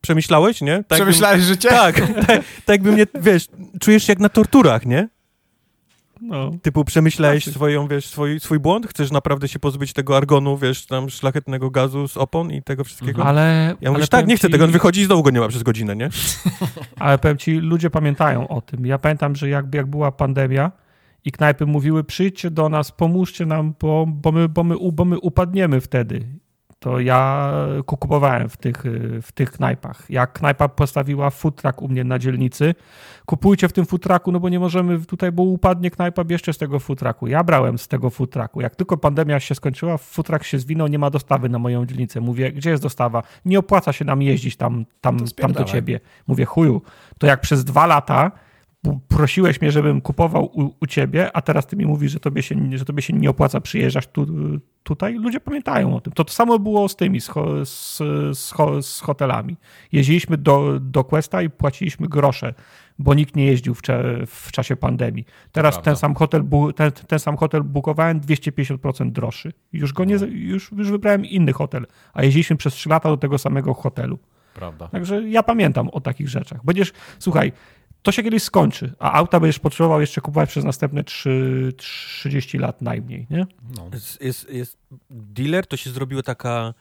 Przemyślałeś, 0.00 0.60
nie? 0.60 0.76
Tak 0.76 0.96
Przemyślałeś 0.98 1.42
życie? 1.42 1.68
Jakbym, 1.68 2.14
tak, 2.14 2.14
tak, 2.26 2.26
tak 2.26 2.68
jakby 2.68 2.92
mnie, 2.92 3.06
wiesz, 3.20 3.48
czujesz 3.80 4.04
się 4.06 4.12
jak 4.12 4.20
na 4.20 4.28
torturach, 4.28 4.86
nie? 4.86 5.08
No. 6.20 6.50
Typu 6.62 6.84
przemyślałeś 6.84 7.44
Znaczy- 7.44 7.54
swoją, 7.54 7.88
wiesz, 7.88 8.06
swój, 8.06 8.40
swój 8.40 8.58
błąd? 8.58 8.86
Chcesz 8.86 9.10
naprawdę 9.10 9.48
się 9.48 9.58
pozbyć 9.58 9.92
tego 9.92 10.16
argonu, 10.16 10.56
wiesz, 10.58 10.86
tam 10.86 11.10
szlachetnego 11.10 11.70
gazu 11.70 12.08
z 12.08 12.16
opon 12.16 12.50
i 12.52 12.62
tego 12.62 12.84
wszystkiego? 12.84 13.24
Ale, 13.24 13.74
Ja 13.80 13.92
mówię, 13.92 14.06
tak, 14.06 14.26
nie 14.26 14.36
chcę 14.36 14.48
ci- 14.48 14.52
tego, 14.52 14.64
on 14.64 14.70
wychodzi 14.70 15.00
i 15.00 15.04
znowu 15.04 15.22
go 15.22 15.30
nie 15.30 15.40
ma 15.40 15.48
przez 15.48 15.62
godzinę, 15.62 15.96
nie? 15.96 16.08
Ale 17.00 17.18
powiem 17.18 17.36
ci, 17.36 17.52
ludzie 17.52 17.90
pamiętają 17.90 18.48
o 18.48 18.60
tym. 18.60 18.86
Ja 18.86 18.98
pamiętam, 18.98 19.36
że 19.36 19.48
jak, 19.48 19.74
jak 19.74 19.86
była 19.86 20.12
pandemia 20.12 20.72
i 21.24 21.32
knajpy 21.32 21.66
mówiły, 21.66 22.04
przyjdźcie 22.04 22.50
do 22.50 22.68
nas, 22.68 22.92
pomóżcie 22.92 23.46
nam, 23.46 23.74
bo, 23.80 24.06
bo, 24.08 24.32
my, 24.32 24.48
bo, 24.48 24.64
my, 24.64 24.74
bo 24.92 25.04
my 25.04 25.18
upadniemy 25.18 25.80
wtedy. 25.80 26.26
To 26.78 27.00
ja 27.00 27.52
kupowałem 27.86 28.48
w 28.48 28.56
tych, 28.56 28.82
w 29.22 29.32
tych 29.32 29.52
knajpach. 29.52 30.02
Jak 30.08 30.32
knajpa 30.32 30.68
postawiła 30.68 31.30
truck 31.56 31.82
u 31.82 31.88
mnie 31.88 32.04
na 32.04 32.18
dzielnicy, 32.18 32.74
kupujcie 33.26 33.68
w 33.68 33.72
tym 33.72 33.86
food 33.86 34.02
trucku, 34.02 34.32
no 34.32 34.40
bo 34.40 34.48
nie 34.48 34.60
możemy 34.60 34.98
tutaj, 34.98 35.32
bo 35.32 35.42
upadnie 35.42 35.90
knajpa, 35.90 36.24
bierzcie 36.24 36.52
z 36.52 36.58
tego 36.58 36.78
food 36.78 36.98
trucku. 36.98 37.26
Ja 37.26 37.44
brałem 37.44 37.78
z 37.78 37.88
tego 37.88 38.10
food 38.10 38.30
trucku. 38.30 38.60
Jak 38.60 38.76
tylko 38.76 38.96
pandemia 38.96 39.40
się 39.40 39.54
skończyła, 39.54 39.98
truck 40.24 40.44
się 40.44 40.58
zwinął, 40.58 40.88
nie 40.88 40.98
ma 40.98 41.10
dostawy 41.10 41.48
na 41.48 41.58
moją 41.58 41.86
dzielnicę. 41.86 42.20
Mówię, 42.20 42.52
gdzie 42.52 42.70
jest 42.70 42.82
dostawa? 42.82 43.22
Nie 43.44 43.58
opłaca 43.58 43.92
się 43.92 44.04
nam 44.04 44.22
jeździć 44.22 44.56
tam, 44.56 44.84
tam, 45.00 45.18
tam 45.36 45.52
do 45.52 45.64
ciebie. 45.64 46.00
Mówię, 46.26 46.44
chuju, 46.44 46.82
to 47.18 47.26
jak 47.26 47.40
przez 47.40 47.64
dwa 47.64 47.86
lata 47.86 48.30
prosiłeś 49.08 49.60
mnie, 49.60 49.72
żebym 49.72 50.00
kupował 50.00 50.44
u, 50.44 50.74
u 50.80 50.86
ciebie, 50.86 51.36
a 51.36 51.42
teraz 51.42 51.66
ty 51.66 51.76
mi 51.76 51.86
mówisz, 51.86 52.12
że 52.12 52.20
tobie 52.20 52.42
się, 52.42 52.78
że 52.78 52.84
tobie 52.84 53.02
się 53.02 53.12
nie 53.12 53.30
opłaca 53.30 53.60
przyjeżdżać 53.60 54.06
tu, 54.06 54.26
tutaj, 54.82 55.14
ludzie 55.14 55.40
pamiętają 55.40 55.96
o 55.96 56.00
tym. 56.00 56.12
To 56.12 56.24
to 56.24 56.32
samo 56.32 56.58
było 56.58 56.88
z 56.88 56.96
tymi, 56.96 57.20
z, 57.20 57.30
z, 57.64 57.98
z, 58.38 58.54
z 58.86 59.00
hotelami. 59.00 59.56
Jeździliśmy 59.92 60.36
do, 60.36 60.80
do 60.80 61.04
Questa 61.04 61.42
i 61.42 61.50
płaciliśmy 61.50 62.08
grosze, 62.08 62.54
bo 62.98 63.14
nikt 63.14 63.36
nie 63.36 63.46
jeździł 63.46 63.74
w, 63.74 63.82
cze, 63.82 64.26
w 64.26 64.52
czasie 64.52 64.76
pandemii. 64.76 65.24
Teraz 65.52 65.74
prawda. 65.74 65.90
ten 65.90 65.96
sam, 65.96 66.14
hotel, 66.14 66.44
ten, 66.76 66.92
ten 66.92 67.18
sam 67.18 67.36
hotel 67.36 67.62
bukowałem 67.62 68.20
250% 68.20 69.12
droższy. 69.12 69.52
Już, 69.72 69.92
go 69.92 70.04
nie, 70.04 70.14
już, 70.30 70.72
już 70.72 70.90
wybrałem 70.90 71.24
inny 71.24 71.52
hotel, 71.52 71.86
a 72.12 72.22
jeździliśmy 72.22 72.56
przez 72.56 72.74
3 72.74 72.88
lata 72.88 73.08
do 73.08 73.16
tego 73.16 73.38
samego 73.38 73.74
hotelu. 73.74 74.18
Prawda. 74.54 74.88
Także 74.88 75.28
ja 75.28 75.42
pamiętam 75.42 75.88
o 75.88 76.00
takich 76.00 76.28
rzeczach. 76.28 76.64
Będziesz, 76.64 76.92
słuchaj, 77.18 77.52
to 78.02 78.12
się 78.12 78.22
kiedyś 78.22 78.42
skończy, 78.42 78.92
a 78.98 79.12
auta 79.12 79.40
będziesz 79.40 79.58
potrzebował 79.58 80.00
jeszcze 80.00 80.20
kupować 80.20 80.48
przez 80.48 80.64
następne 80.64 81.04
3, 81.04 81.72
30 81.76 82.58
lat 82.58 82.82
najmniej, 82.82 83.26
nie? 83.30 83.46
No. 83.76 83.90
Jest, 83.92 84.22
jest, 84.22 84.50
jest 84.50 84.76
dealer, 85.10 85.66
to 85.66 85.76
się 85.76 85.90
zrobiła 85.90 86.22
taka 86.22 86.74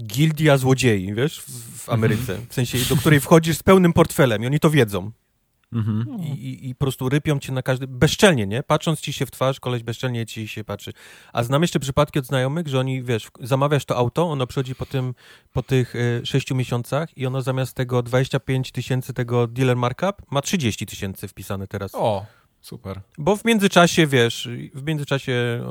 gildia 0.00 0.56
złodziei, 0.56 1.14
wiesz, 1.14 1.40
w, 1.40 1.84
w 1.84 1.88
Ameryce. 1.88 2.38
W 2.48 2.54
sensie, 2.54 2.78
do 2.88 2.96
której 2.96 3.20
wchodzisz 3.20 3.56
z 3.56 3.62
pełnym 3.62 3.92
portfelem 3.92 4.42
i 4.42 4.46
oni 4.46 4.60
to 4.60 4.70
wiedzą. 4.70 5.10
Mhm. 5.72 6.20
I, 6.20 6.26
i, 6.26 6.68
I 6.68 6.74
po 6.74 6.78
prostu 6.78 7.08
rypią 7.08 7.38
cię 7.38 7.52
na 7.52 7.62
każdy... 7.62 7.86
Bezczelnie, 7.86 8.46
nie? 8.46 8.62
Patrząc 8.62 9.00
ci 9.00 9.12
się 9.12 9.26
w 9.26 9.30
twarz, 9.30 9.60
koleś 9.60 9.82
bezczelnie 9.82 10.26
ci 10.26 10.48
się 10.48 10.64
patrzy. 10.64 10.92
A 11.32 11.42
znam 11.42 11.62
jeszcze 11.62 11.80
przypadki 11.80 12.18
od 12.18 12.26
znajomych, 12.26 12.68
że 12.68 12.78
oni, 12.78 13.02
wiesz, 13.02 13.28
zamawiasz 13.40 13.84
to 13.84 13.96
auto, 13.96 14.30
ono 14.30 14.46
przychodzi 14.46 14.74
po, 14.74 14.86
tym, 14.86 15.14
po 15.52 15.62
tych 15.62 15.94
y, 15.94 16.20
6 16.24 16.50
miesiącach 16.50 17.18
i 17.18 17.26
ono 17.26 17.42
zamiast 17.42 17.74
tego 17.74 18.02
25 18.02 18.72
tysięcy 18.72 19.14
tego 19.14 19.46
dealer 19.46 19.76
markup 19.76 20.30
ma 20.30 20.42
30 20.42 20.86
tysięcy 20.86 21.28
wpisane 21.28 21.66
teraz. 21.66 21.94
O, 21.94 22.26
super. 22.60 23.00
Bo 23.18 23.36
w 23.36 23.44
międzyczasie, 23.44 24.06
wiesz, 24.06 24.48
w 24.74 24.82
międzyczasie 24.82 25.62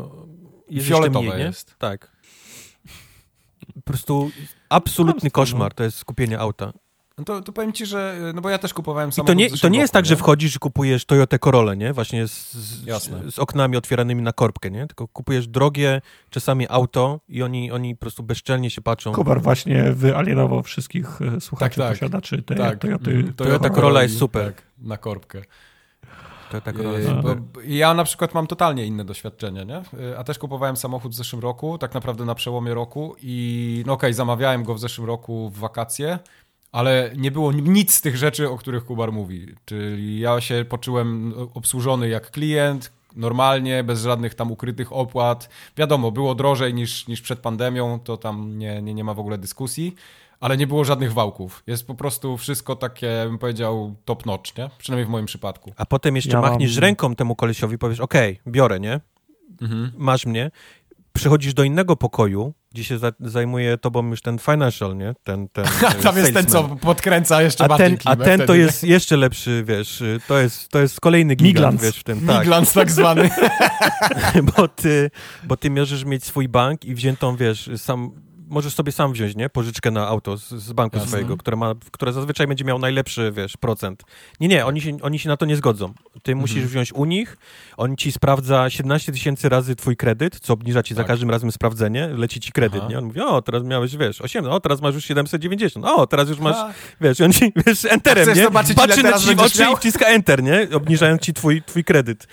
jest 0.70 0.88
Fioletowe 0.88 1.20
jeszcze 1.20 1.36
mniej, 1.36 1.40
nie? 1.40 1.46
jest. 1.46 1.76
Tak. 1.78 2.18
Po 3.76 3.82
prostu 3.82 4.32
absolutny 4.70 5.32
Kłamstwo, 5.32 5.42
koszmar 5.42 5.74
to 5.74 5.84
jest 5.84 6.06
kupienie 6.06 6.40
auta. 6.40 6.74
No 7.18 7.24
to, 7.24 7.42
to 7.42 7.52
powiem 7.52 7.74
ci, 7.74 7.86
że, 7.86 8.32
no 8.36 8.42
bo 8.42 8.50
ja 8.50 8.58
też 8.58 8.74
kupowałem 8.74 9.10
I 9.10 9.14
samochód 9.14 9.28
to 9.28 9.34
nie, 9.34 9.50
to 9.50 9.70
nie 9.70 9.80
jest 9.80 9.94
roku, 9.94 9.98
tak, 10.00 10.06
że 10.06 10.16
wchodzisz 10.16 10.56
i 10.56 10.60
kupujesz 10.60 11.06
Toyota 11.06 11.40
Corolla, 11.40 11.74
nie? 11.74 11.94
Właśnie 11.94 12.28
z, 12.28 12.54
z, 12.54 12.86
Jasne. 12.86 13.32
z 13.32 13.40
oknami 13.40 13.78
otwieranymi 13.78 14.22
na 14.22 14.34
korbkę, 14.34 14.72
nie? 14.72 14.88
Tylko 14.88 15.08
kupujesz 15.08 15.48
drogie, 15.48 16.02
czasami 16.30 16.66
auto 16.70 17.20
i 17.30 17.44
oni, 17.44 17.72
oni 17.72 17.96
po 17.96 18.00
prostu 18.00 18.24
bezczelnie 18.24 18.70
się 18.70 18.82
patrzą. 18.82 19.12
Kowar 19.12 19.42
właśnie 19.42 19.94
wyalienował 19.94 20.64
wszystkich 20.64 21.22
e, 21.22 21.42
słuchaczy, 21.42 21.76
Tak, 21.76 21.88
tak. 21.88 21.94
posiadaczy 22.00 22.42
te, 22.42 22.56
Tak. 22.56 22.80
Toyoty. 22.80 23.12
Mhm. 23.12 23.34
Toyota 23.34 23.70
Corolla 23.70 24.04
jest 24.04 24.18
super. 24.18 24.46
Tak, 24.54 24.64
na 24.78 24.98
korbkę. 24.98 25.42
Toyota 26.52 26.74
Corolla 26.74 26.98
Yy, 27.00 27.04
jest 27.04 27.16
super. 27.16 27.38
ja 27.68 27.94
na 27.94 28.04
przykład 28.04 28.34
mam 28.34 28.48
totalnie 28.48 28.86
inne 28.86 29.06
doświadczenie, 29.06 29.66
nie? 29.66 29.82
Yy, 30.00 30.18
A 30.18 30.24
też 30.24 30.40
kupowałem 30.40 30.78
samochód 30.78 31.12
w 31.12 31.16
zeszłym 31.16 31.42
roku, 31.42 31.78
tak 31.78 31.94
naprawdę 31.94 32.26
na 32.26 32.36
przełomie 32.36 32.74
roku 32.74 33.16
i 33.22 33.84
no 33.88 33.94
okej, 33.94 34.14
zamawiałem 34.14 34.64
go 34.64 34.74
w 34.76 34.80
zeszłym 34.80 35.08
roku 35.08 35.50
w 35.50 35.58
wakacje, 35.60 36.20
ale 36.78 37.12
nie 37.16 37.32
było 37.32 37.52
nic 37.52 37.94
z 37.94 38.02
tych 38.02 38.18
rzeczy, 38.18 38.50
o 38.50 38.58
których 38.58 38.86
Kubar 38.86 39.12
mówi. 39.12 39.48
Czyli 39.66 40.20
ja 40.20 40.42
się 40.42 40.66
poczułem 40.70 41.34
obsłużony 41.54 42.10
jak 42.10 42.32
klient, 42.32 42.92
normalnie, 43.16 43.84
bez 43.84 44.04
żadnych 44.04 44.36
tam 44.36 44.52
ukrytych 44.52 44.94
opłat. 44.94 45.50
Wiadomo, 45.78 46.12
było 46.12 46.36
drożej 46.36 46.74
niż, 46.74 47.08
niż 47.08 47.22
przed 47.22 47.40
pandemią, 47.40 48.00
to 48.04 48.18
tam 48.18 48.58
nie, 48.58 48.82
nie, 48.82 48.94
nie 48.94 49.04
ma 49.04 49.14
w 49.14 49.20
ogóle 49.20 49.38
dyskusji, 49.38 49.96
ale 50.40 50.58
nie 50.58 50.68
było 50.68 50.84
żadnych 50.84 51.14
wałków. 51.14 51.64
Jest 51.68 51.88
po 51.88 51.96
prostu 51.96 52.38
wszystko 52.38 52.76
takie, 52.76 53.24
bym 53.28 53.38
powiedział, 53.38 53.96
top 54.06 54.26
notch, 54.26 54.58
nie? 54.58 54.70
Przynajmniej 54.78 55.06
w 55.06 55.10
moim 55.10 55.26
przypadku. 55.26 55.74
A 55.78 55.86
potem 55.86 56.16
jeszcze 56.16 56.32
Ja 56.32 56.42
mam- 56.42 56.52
machniesz 56.52 56.78
ręką 56.78 57.16
temu 57.16 57.36
kolesiowi, 57.36 57.78
powiesz, 57.78 58.00
okej, 58.00 58.40
biorę, 58.48 58.80
nie? 58.80 59.00
Mhm. 59.62 59.92
Masz 59.98 60.26
mnie. 60.26 60.52
Przychodzisz 61.14 61.54
do 61.54 61.64
innego 61.64 61.96
pokoju, 61.96 62.54
za, 62.98 63.12
zajmuje 63.20 63.78
tobą 63.78 64.10
już 64.10 64.22
ten 64.22 64.40
financial, 64.40 64.98
nie? 64.98 65.14
Ten, 65.24 65.50
ten 65.50 65.66
A 65.88 65.94
tam 65.94 66.18
jest 66.18 66.34
ten, 66.34 66.46
co 66.46 66.64
podkręca 66.64 67.42
jeszcze 67.42 67.64
A 67.64 67.68
bardziej 67.68 67.98
ten, 67.98 68.12
a 68.12 68.16
ten 68.16 68.48
to 68.48 68.56
jest 68.56 68.84
jeszcze 68.84 69.18
lepszy, 69.18 69.64
wiesz, 69.68 70.02
y, 70.02 70.20
to 70.28 70.40
jest, 70.40 70.70
to 70.70 70.80
jest 70.80 71.00
kolejny 71.00 71.36
gigant, 71.36 71.82
wiesz, 71.82 71.98
w 71.98 72.04
tym, 72.04 72.28
tak. 72.28 72.40
Miglans 72.40 72.74
tak 72.74 72.92
zwany. 72.92 73.30
bo 74.58 74.68
ty, 74.68 75.12
bo 75.44 75.58
ty 75.58 75.70
możesz 75.70 76.06
mieć 76.06 76.24
swój 76.24 76.48
bank 76.48 76.86
i 76.86 76.96
wziętą, 76.96 77.36
wiesz, 77.36 77.70
sam 77.78 78.27
możesz 78.50 78.74
sobie 78.74 78.92
sam 78.92 79.14
wziąć, 79.14 79.36
nie? 79.36 79.50
Pożyczkę 79.50 79.92
na 79.92 80.08
auto 80.08 80.38
z, 80.38 80.50
z 80.50 80.74
banku 80.74 80.96
Jasne. 80.98 81.08
swojego, 81.10 81.38
które, 81.38 81.58
ma, 81.58 81.74
które 81.92 82.14
zazwyczaj 82.14 82.48
będzie 82.48 82.66
miał 82.66 82.80
najlepszy, 82.80 83.32
wiesz, 83.36 83.58
procent. 83.58 84.04
Nie, 84.40 84.48
nie, 84.48 84.66
oni 84.66 84.82
się, 84.82 84.98
oni 85.02 85.20
się 85.20 85.30
na 85.30 85.38
to 85.38 85.46
nie 85.46 85.56
zgodzą. 85.56 85.94
Ty 86.24 86.36
musisz 86.36 86.64
wziąć 86.66 86.94
u 86.94 87.06
nich, 87.06 87.38
on 87.78 87.96
ci 87.98 88.12
sprawdza 88.12 88.70
17 88.70 89.12
tysięcy 89.12 89.50
razy 89.50 89.76
twój 89.76 89.98
kredyt, 89.98 90.40
co 90.40 90.54
obniża 90.54 90.84
ci 90.84 90.94
za 90.96 91.02
Tak. 91.02 91.08
każdym 91.08 91.30
razem 91.30 91.52
sprawdzenie, 91.52 92.08
leci 92.08 92.40
ci 92.40 92.52
kredyt, 92.52 92.80
Aha. 92.82 92.90
nie? 92.92 92.98
On 92.98 93.06
mówi, 93.06 93.20
o, 93.22 93.42
teraz 93.42 93.64
miałeś, 93.64 93.98
wiesz, 93.98 94.22
8, 94.22 94.46
o, 94.46 94.60
teraz 94.60 94.82
masz 94.82 94.96
już 94.96 95.06
790, 95.06 95.86
o, 95.86 96.08
teraz 96.08 96.30
już 96.30 96.40
masz, 96.40 96.56
A, 96.56 96.74
wiesz, 97.02 97.20
i 97.20 97.24
on 97.24 97.34
ci, 97.34 97.54
wiesz, 97.66 97.86
enterem, 97.86 98.24
chcesz 98.24 98.38
nie? 98.38 98.44
zobaczyć, 98.44 98.76
Patrzy 98.78 99.04
na 99.04 99.20
ci 99.20 99.36
w 99.36 99.40
oczy 99.40 99.60
miał? 99.62 99.74
i 99.74 99.78
wciska 99.78 100.06
enter, 100.06 100.44
nie? 100.44 100.68
Obniżając 100.74 101.22
ci 101.22 101.34
twój, 101.34 101.64
twój 101.64 101.84
kredyt. 101.84 102.28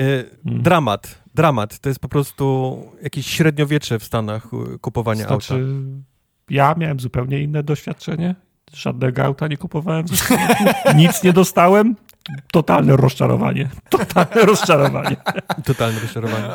Y, 0.00 0.30
Mm. 0.46 0.62
Dramat, 0.62 1.22
dramat. 1.36 1.78
To 1.78 1.88
jest 1.88 2.00
po 2.00 2.08
prostu 2.08 2.76
jakieś 3.02 3.26
średniowiecze 3.26 3.98
w 3.98 4.04
Stanach 4.04 4.46
y, 4.74 4.78
kupowanie 4.78 5.24
Znaczy, 5.24 5.54
auta. 5.54 5.66
ja 6.50 6.74
miałem 6.78 7.00
zupełnie 7.00 7.42
inne 7.42 7.62
doświadczenie. 7.62 8.34
Żadnego 8.72 9.24
auta 9.24 9.48
nie 9.48 9.56
kupowałem. 9.56 10.04
Nic 10.96 11.22
nie 11.22 11.32
dostałem. 11.32 11.96
Totalne 12.52 12.96
rozczarowanie. 12.96 13.68
Totalne 13.90 14.42
rozczarowanie. 14.46 15.16
Totalne 15.64 16.00
rozczarowanie. 16.00 16.48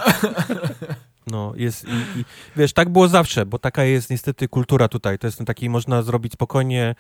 No, 1.28 1.54
jest 1.56 1.86
i, 1.88 2.20
i 2.20 2.26
wiesz, 2.58 2.74
tak 2.74 2.90
było 2.90 3.08
zawsze, 3.08 3.46
bo 3.46 3.60
taka 3.60 3.84
jest 3.84 4.10
niestety 4.10 4.48
kultura 4.48 4.88
tutaj. 4.88 5.20
To 5.20 5.28
jest 5.28 5.38
ten 5.38 5.46
taki, 5.46 5.70
można 5.70 6.02
zrobić 6.04 6.34
spokojnie 6.34 6.96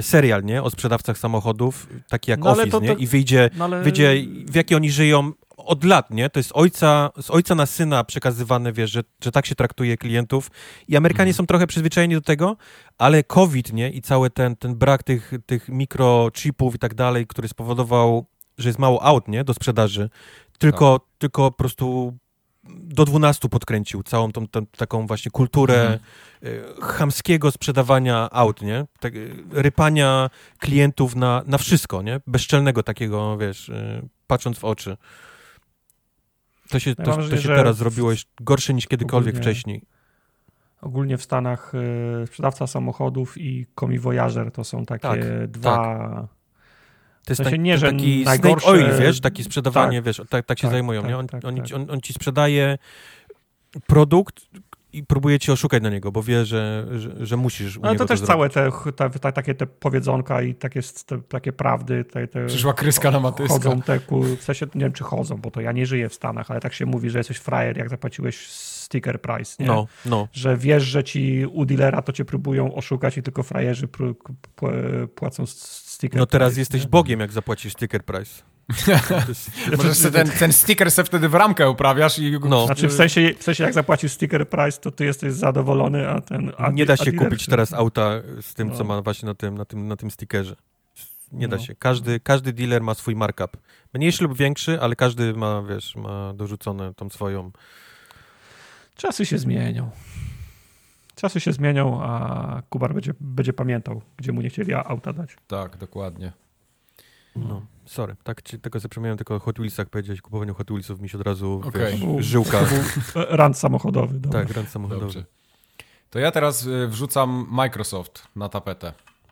serial, 0.00 0.44
nie? 0.44 0.62
O 0.62 0.70
sprzedawcach 0.70 1.18
samochodów, 1.18 1.86
taki 2.08 2.30
jak 2.30 2.40
No, 2.40 2.50
Office, 2.50 2.70
to- 2.70 2.80
nie? 2.80 2.92
I 2.92 3.06
wyjdzie, 3.06 3.50
No, 3.56 3.64
ale... 3.64 3.82
wyjdzie, 3.82 4.14
w 4.50 4.54
jaki 4.54 4.74
oni 4.74 4.90
żyją 4.90 5.32
od 5.66 5.84
lat, 5.84 6.10
nie? 6.10 6.30
To 6.30 6.38
jest 6.40 6.50
ojca, 6.54 7.10
z 7.20 7.30
ojca 7.30 7.54
na 7.54 7.66
syna 7.66 8.04
przekazywane, 8.04 8.72
wiesz, 8.72 8.90
że, 8.90 9.00
że 9.24 9.32
tak 9.32 9.46
się 9.46 9.54
traktuje 9.54 9.96
klientów 9.96 10.50
i 10.88 10.96
Amerykanie 10.96 11.30
Mhm. 11.30 11.34
są 11.34 11.46
trochę 11.46 11.66
przyzwyczajeni 11.66 12.14
do 12.14 12.20
tego, 12.20 12.56
ale 12.98 13.22
COVID, 13.24 13.72
nie? 13.72 13.90
I 13.90 14.02
cały 14.02 14.30
ten, 14.30 14.56
ten 14.56 14.74
brak 14.74 15.02
tych, 15.02 15.32
tych 15.46 15.68
mikrochipów 15.68 16.74
i 16.74 16.78
tak 16.78 16.94
dalej, 16.94 17.26
który 17.26 17.48
spowodował, 17.48 18.26
że 18.58 18.68
jest 18.68 18.78
mało 18.78 19.02
aut, 19.04 19.28
nie? 19.28 19.44
Do 19.44 19.54
sprzedaży, 19.54 20.10
tylko, 20.58 20.98
Tak. 20.98 21.08
tylko 21.18 21.50
po 21.50 21.56
prostu 21.56 22.16
do 22.74 23.04
12 23.04 23.48
podkręcił 23.48 24.02
całą 24.02 24.32
tą, 24.32 24.48
tą 24.48 24.66
taką 24.66 25.06
właśnie 25.06 25.30
kulturę 25.30 25.80
Mhm. 25.82 26.00
y, 26.44 26.62
chamskiego 26.82 27.50
sprzedawania 27.50 28.28
aut, 28.30 28.62
nie? 28.62 28.86
Tak, 29.00 29.14
y, 29.16 29.34
rypania 29.50 30.30
klientów 30.58 31.16
na, 31.16 31.42
na 31.46 31.58
wszystko, 31.58 32.02
nie? 32.02 32.20
Bezczelnego 32.26 32.82
takiego, 32.82 33.38
wiesz, 33.38 33.68
y, 33.68 34.08
patrząc 34.26 34.58
w 34.58 34.64
oczy. 34.64 34.96
To 36.72 36.78
się, 36.78 36.90
Ja 36.98 37.04
to, 37.04 37.16
to 37.16 37.36
się 37.36 37.48
teraz 37.48 37.76
zrobiło 37.76 38.12
gorsze 38.40 38.74
niż 38.74 38.86
kiedykolwiek 38.86 39.34
ogólnie- 39.34 39.42
wcześniej. 39.52 39.82
Ogólnie 40.80 41.18
w 41.18 41.22
Stanach 41.22 41.72
y, 42.22 42.26
sprzedawca 42.26 42.66
samochodów 42.66 43.38
i 43.38 43.66
komi 43.74 43.98
voyager 43.98 44.52
to 44.52 44.64
są 44.64 44.84
takie 44.84 45.02
Tak, 45.08 45.20
dwa... 45.50 46.28
To 47.24 47.32
jest 47.32 47.40
W 47.40 47.44
sensie 47.44 47.50
tak, 47.56 47.60
nie, 47.60 47.78
to 47.78 47.86
taki 47.86 48.24
najgorsze- 48.24 48.60
snake 48.60 48.66
oil, 48.66 48.86
wiesz, 49.00 49.20
takie 49.20 49.44
sprzedawanie, 49.44 50.02
wiesz, 50.02 50.22
tak, 50.28 50.46
tak 50.46 50.58
się 50.58 50.62
Tak, 50.62 50.70
zajmują, 50.70 51.00
tak, 51.02 51.08
nie? 51.10 51.18
On, 51.18 51.26
tak, 51.26 51.44
on, 51.44 51.56
tak. 51.56 51.66
On, 51.74 51.90
on 51.90 52.00
ci 52.00 52.12
sprzedaje 52.12 52.78
produkt 53.86 54.46
i 54.92 55.04
próbuje 55.04 55.38
cię 55.38 55.52
oszukać 55.52 55.82
na 55.82 55.90
niego, 55.90 56.12
bo 56.12 56.22
wie, 56.22 56.44
że, 56.44 56.86
że, 56.98 57.26
że 57.26 57.36
musisz 57.36 57.78
Ale 57.82 57.98
to 57.98 58.04
też 58.04 58.18
zrobić. 58.18 58.52
całe 58.54 58.70
te, 58.70 58.92
te, 58.96 59.10
te, 59.10 59.32
takie 59.32 59.54
te 59.54 59.66
powiedzonka 59.66 60.42
i 60.42 60.54
takie, 60.54 60.80
te, 61.06 61.22
takie 61.22 61.52
prawdy. 61.52 62.04
Te, 62.04 62.28
te 62.28 62.46
Przyszła 62.46 62.72
kryska 62.72 63.10
na 63.10 63.20
matyska. 63.20 63.54
Chodzą 63.54 63.82
te, 63.82 63.98
ku, 63.98 64.22
w 64.22 64.42
sensie, 64.42 64.66
nie 64.74 64.80
wiem 64.80 64.92
czy 64.92 65.04
chodzą, 65.04 65.36
bo 65.36 65.50
to 65.50 65.60
ja 65.60 65.72
nie 65.72 65.86
żyję 65.86 66.08
w 66.08 66.14
Stanach, 66.14 66.50
ale 66.50 66.60
tak 66.60 66.74
się 66.74 66.86
mówi, 66.86 67.10
że 67.10 67.18
jesteś 67.18 67.36
frajer, 67.36 67.76
jak 67.78 67.88
zapłaciłeś 67.88 68.46
sticker 68.46 69.20
price, 69.20 69.56
nie? 69.60 69.66
No, 69.66 69.86
no. 70.06 70.28
Że 70.32 70.56
wiesz, 70.56 70.82
że 70.82 71.04
ci 71.04 71.46
u 71.46 71.64
dealera 71.64 72.02
to 72.02 72.12
cię 72.12 72.24
próbują 72.24 72.74
oszukać 72.74 73.18
i 73.18 73.22
tylko 73.22 73.42
frajerzy 73.42 73.86
pł- 73.88 74.14
płacą 75.08 75.46
sticker 75.46 76.18
No 76.20 76.26
teraz 76.26 76.48
price, 76.48 76.60
jesteś 76.60 76.82
nie? 76.82 76.88
Bogiem, 76.88 77.20
jak 77.20 77.32
zapłacisz 77.32 77.72
sticker 77.72 78.04
price. 78.04 78.42
Sobie 79.94 80.10
ten, 80.12 80.30
ten 80.30 80.52
sticker 80.52 80.90
se 80.90 81.04
wtedy 81.04 81.28
w 81.28 81.34
ramkę 81.34 81.70
uprawiasz 81.70 82.18
i... 82.18 82.38
No. 82.48 82.66
Znaczy 82.66 82.88
w 82.88 82.92
sensie, 82.92 83.34
w 83.38 83.42
sensie 83.42 83.64
jak 83.64 83.72
zapłacisz 83.74 84.12
sticker 84.12 84.48
price, 84.48 84.80
to 84.80 84.90
ty 84.90 85.04
jesteś 85.04 85.32
zadowolony, 85.32 86.08
a 86.10 86.20
ten... 86.20 86.52
A, 86.58 86.70
nie 86.70 86.86
da 86.86 86.96
się 86.96 87.12
kupić 87.12 87.46
teraz 87.46 87.72
auta 87.72 88.10
z 88.40 88.54
tym, 88.54 88.72
co 88.72 88.78
No. 88.78 88.84
ma 88.84 89.02
właśnie 89.02 89.26
na 89.26 89.34
tym, 89.34 89.58
na 89.58 89.64
tym, 89.64 89.88
na 89.88 89.96
tym 89.96 90.10
stickerze. 90.10 90.56
Nie 91.32 91.48
da 91.48 91.56
No. 91.56 91.62
się. 91.62 91.74
Każdy, 91.74 92.20
każdy 92.20 92.52
dealer 92.52 92.82
ma 92.82 92.94
swój 92.94 93.16
markup. 93.16 93.56
Mniejszy 93.94 94.22
lub 94.24 94.36
większy, 94.36 94.80
ale 94.80 94.96
każdy 94.96 95.34
ma, 95.34 95.62
wiesz, 95.62 95.96
ma 95.96 96.32
dorzucone 96.34 96.94
tą 96.94 97.08
swoją. 97.10 97.50
Czasy 98.96 99.26
się 99.26 99.38
zmienią. 99.38 99.90
Czasy 101.14 101.40
się 101.40 101.52
zmienią, 101.52 102.02
a 102.02 102.62
Kubar 102.70 102.94
będzie, 102.94 103.12
będzie 103.20 103.52
pamiętał, 103.52 104.02
gdzie 104.16 104.32
mu 104.32 104.40
nie 104.42 104.50
chcieli 104.50 104.74
auta 104.74 105.12
dać. 105.12 105.36
Tak, 105.46 105.76
dokładnie. 105.76 106.32
No, 107.36 107.62
sorry. 107.86 108.16
Tak, 108.22 108.42
ci, 108.42 108.58
tego 108.58 108.80
zapomniałem 108.80 109.18
tylko 109.18 109.34
o 109.34 109.38
Hot 109.38 109.56
Wheelsach 109.58 109.88
powiedzieć. 109.88 110.20
Kupowaniu 110.22 110.54
Hot 110.54 110.66
Wheelsów 110.70 111.00
mi 111.00 111.08
się 111.08 111.18
od 111.18 111.24
razu, 111.26 111.60
Okej. 111.64 111.98
wiesz, 112.16 112.26
żyłka. 112.26 112.60
Rant 113.14 113.58
samochodowy. 113.58 114.20
Dobra. 114.20 114.40
tak, 114.44 114.56
rant 114.56 114.68
samochodowy. 114.68 115.06
Dobrze. 115.06 115.24
To 116.10 116.18
ja 116.18 116.30
teraz 116.30 116.66
y, 116.66 116.88
wrzucam 116.88 117.46
Microsoft 117.50 118.28
na 118.36 118.48
tapetę. 118.48 118.86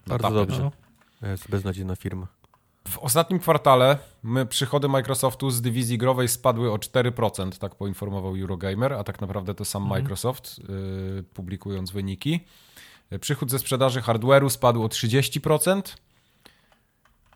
Na 0.06 0.18
Bardzo 0.18 0.28
tapet. 0.28 0.48
dobrze. 0.48 0.70
No. 1.22 1.28
Jest 1.28 1.50
beznadziejna 1.50 1.96
firma. 1.96 2.26
W 2.88 2.98
ostatnim 2.98 3.38
kwartale 3.40 3.98
my, 4.22 4.46
przychody 4.46 4.88
Microsoftu 4.88 5.50
z 5.50 5.62
dywizji 5.62 5.98
growej 5.98 6.28
spadły 6.28 6.72
o 6.72 6.76
4%, 6.76 7.58
tak 7.58 7.74
poinformował 7.74 8.36
Eurogamer, 8.36 8.92
a 8.92 9.04
tak 9.04 9.20
naprawdę 9.20 9.54
to 9.54 9.64
sam 9.64 9.82
Mhm. 9.82 10.02
Microsoft, 10.02 10.60
y, 11.20 11.22
publikując 11.34 11.90
wyniki. 11.90 12.40
Y, 13.12 13.18
Przychód 13.18 13.50
ze 13.50 13.58
sprzedaży 13.58 14.00
hardware'u 14.00 14.48
spadł 14.50 14.82
o 14.82 14.88
30%. 14.88 15.96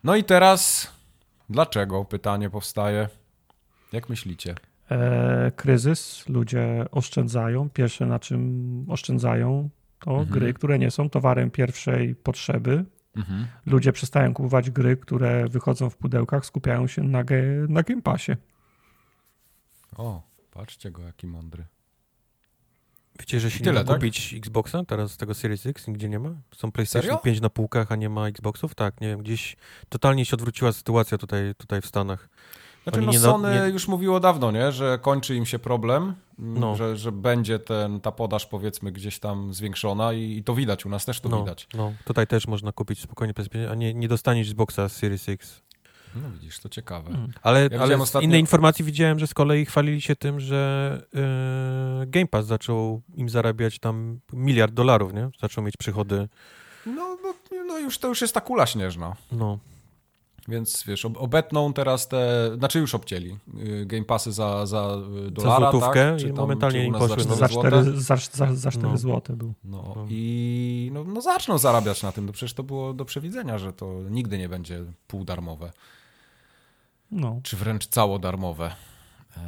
No 0.05 0.17
i 0.17 0.25
teraz 0.25 0.93
dlaczego? 1.51 2.05
Pytanie 2.05 2.51
powstaje. 2.51 3.09
Jak 3.93 4.09
myślicie? 4.09 4.55
E, 4.91 5.53
kryzys, 5.57 6.29
ludzie 6.29 6.85
oszczędzają. 6.91 7.71
Pierwsze 7.71 8.07
na 8.07 8.19
czym 8.19 8.87
oszczędzają 8.89 9.69
to 10.01 10.11
Mhm. 10.11 10.29
gry, 10.29 10.55
które 10.55 10.79
nie 10.79 10.91
są 10.91 11.11
towarem 11.11 11.51
pierwszej 11.51 12.15
potrzeby. 12.15 12.85
Mhm. 13.17 13.47
Ludzie 13.67 13.93
przestają 13.93 14.35
kupować 14.35 14.71
gry, 14.71 14.97
które 14.97 15.49
wychodzą 15.49 15.91
w 15.91 15.97
pudełkach, 15.97 16.47
skupiają 16.47 16.87
się 16.87 17.03
na, 17.03 17.25
ge, 17.25 17.43
na 17.69 17.83
Game 17.83 18.03
Passie. 18.03 18.33
O, 19.97 20.23
patrzcie 20.51 20.91
go, 20.91 21.03
jaki 21.03 21.27
mądry. 21.27 21.65
Wiecie, 23.21 23.41
że 23.41 23.51
się 23.51 23.59
Tyle, 23.59 23.73
nie 23.73 23.79
da 23.79 23.85
tak? 23.85 23.97
kupić 23.97 24.35
Xboxa 24.39 24.85
teraz 24.85 25.13
z 25.13 25.17
tego 25.17 25.35
Series 25.35 25.67
X? 25.67 25.89
Nigdzie 25.89 26.09
nie 26.09 26.19
ma? 26.19 26.31
Są 26.57 26.73
PlayStation 26.73 27.03
Serio? 27.09 27.19
5 27.19 27.41
na 27.41 27.51
półkach, 27.51 27.93
a 27.93 27.97
nie 27.97 28.09
ma 28.09 28.29
Xboxów? 28.29 28.75
Tak, 28.75 29.01
nie 29.01 29.09
wiem, 29.09 29.19
gdzieś 29.23 29.57
totalnie 29.89 30.25
się 30.25 30.35
odwróciła 30.37 30.73
sytuacja 30.73 31.19
tutaj, 31.19 31.55
tutaj 31.59 31.81
w 31.81 31.87
Stanach. 31.87 32.29
Znaczy, 32.83 32.99
Oni 32.99 33.07
no 33.07 33.13
nie 33.13 33.19
Sony 33.19 33.61
nie- 33.63 33.69
już 33.73 33.89
mówiło 33.89 34.21
dawno, 34.21 34.51
nie? 34.51 34.73
że 34.73 34.99
kończy 35.03 35.35
im 35.37 35.47
się 35.47 35.59
problem, 35.59 36.03
m, 36.39 36.59
No. 36.59 36.77
że, 36.77 36.97
że 36.97 37.13
będzie 37.13 37.59
ten, 37.59 38.01
ta 38.01 38.13
podaż 38.13 38.47
powiedzmy 38.47 38.93
gdzieś 38.93 39.19
tam 39.19 39.55
zwiększona 39.55 40.13
i, 40.13 40.37
i 40.37 40.45
to 40.45 40.55
widać, 40.55 40.87
u 40.87 40.89
nas 40.89 41.05
też 41.05 41.21
to 41.21 41.29
no, 41.29 41.41
widać. 41.41 41.69
no, 41.75 41.93
tutaj 42.05 42.27
też 42.27 42.47
można 42.47 42.73
kupić 42.73 43.01
spokojnie 43.01 43.35
PS5, 43.35 43.71
a 43.71 43.75
nie, 43.75 43.95
nie 43.95 44.09
dostaniesz 44.09 44.47
Xboxa 44.49 44.89
z 44.89 44.93
Series 44.97 45.29
X. 45.29 45.63
No 46.23 46.31
widzisz, 46.31 46.59
to 46.61 46.69
ciekawe. 46.69 47.09
Mm. 47.11 47.33
Ale, 47.43 47.63
widziałem 47.63 47.83
ale 47.83 47.99
z 47.99 48.01
ostatnio- 48.01 48.23
innej 48.25 48.41
informacji 48.41 48.85
widziałem, 48.85 49.19
że 49.19 49.27
z 49.27 49.35
kolei 49.35 49.65
chwalili 49.65 50.01
się 50.01 50.17
tym, 50.17 50.41
że 50.41 51.03
yy, 52.01 52.07
Game 52.07 52.27
Pass 52.27 52.47
zaczął 52.47 53.03
im 53.15 53.29
zarabiać 53.29 53.79
tam 53.79 54.21
miliard 54.33 54.75
dolarów, 54.75 55.15
nie? 55.15 55.31
Zaczął 55.41 55.65
mieć 55.65 55.77
przychody, 55.77 56.29
No, 56.87 57.17
no, 57.23 57.35
no 57.67 57.79
już 57.79 57.99
to 57.99 58.09
już 58.09 58.21
jest 58.21 58.35
ta 58.35 58.41
kula 58.41 58.67
śnieżna. 58.67 59.17
no, 59.33 59.59
Więc 60.49 60.85
wiesz, 60.87 61.05
ob- 61.05 61.17
obetną 61.19 61.73
teraz 61.73 62.09
te, 62.09 62.51
znaczy 62.59 62.79
już 62.79 62.95
obcięli 62.95 63.39
y, 63.65 63.87
Game 63.87 64.05
Passy 64.05 64.33
za, 64.33 64.67
za 64.67 64.97
y, 65.27 65.31
dolara, 65.31 65.71
złotówkę 65.71 66.11
tak? 66.11 66.19
i 66.21 66.23
Czy 66.23 66.27
tam, 66.29 66.37
momentalnie 66.37 66.81
czy 66.81 66.87
im 66.87 66.93
poszły, 66.95 67.23
za 67.23 67.29
no. 67.31 67.37
Za 67.37 67.49
4 67.49 67.69
4, 67.69 67.83
złote? 67.85 68.01
za, 68.01 68.17
za, 68.17 68.55
za 68.55 68.71
4 68.71 68.89
No. 68.89 68.97
złote 68.99 69.33
był. 69.37 69.55
No 69.65 69.93
No. 69.97 70.07
i 70.11 70.91
no, 70.93 71.05
no 71.05 71.21
zaczną 71.21 71.59
zarabiać 71.59 72.03
na 72.03 72.13
tym, 72.13 72.27
no 72.27 72.33
przecież 72.33 72.55
to 72.55 72.63
było 72.63 72.93
do 72.95 73.05
przewidzenia, 73.05 73.59
że 73.59 73.73
to 73.73 74.01
nigdy 74.11 74.39
nie 74.39 74.49
będzie 74.49 74.85
półdarmowe. 75.07 75.73
No. 77.15 77.41
czy 77.43 77.57
wręcz 77.57 77.87
całodarmowe. 77.87 78.75
Eee, 79.37 79.43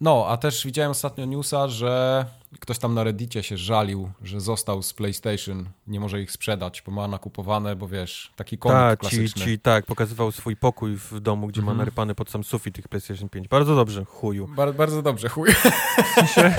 No, 0.00 0.24
a 0.28 0.36
też 0.36 0.64
widziałem 0.66 0.90
ostatnio 0.90 1.24
newsa, 1.24 1.68
że 1.68 2.24
ktoś 2.60 2.78
tam 2.78 2.94
na 2.94 3.04
Reddicie 3.04 3.42
się 3.42 3.56
żalił, 3.56 4.10
że 4.22 4.40
został 4.40 4.82
z 4.82 4.92
PlayStation, 4.94 5.68
nie 5.86 6.00
może 6.00 6.20
ich 6.22 6.32
sprzedać, 6.32 6.82
bo 6.86 6.92
ma 6.92 7.08
nakupowane, 7.08 7.76
bo 7.76 7.88
wiesz, 7.88 8.32
taki 8.36 8.58
komik 8.58 8.76
tak, 8.76 9.00
ci, 9.00 9.08
klasyczny. 9.08 9.44
ci, 9.44 9.58
tak, 9.58 9.86
pokazywał 9.86 10.32
swój 10.32 10.56
pokój 10.56 10.96
w 10.96 11.20
domu, 11.20 11.46
gdzie 11.46 11.60
Mhm. 11.60 11.76
ma 11.76 11.80
narypany 11.80 12.14
pod 12.14 12.30
sam 12.30 12.44
sufit 12.44 12.74
tych 12.74 12.88
PlayStation 12.88 13.28
5. 13.28 13.48
Bardzo 13.48 13.76
dobrze, 13.76 14.04
chuju. 14.04 14.48
Bar 14.56 14.74
bardzo 14.74 15.02
dobrze, 15.02 15.28
chuj. 15.28 15.50
W 15.52 16.08
sensie, 16.14 16.54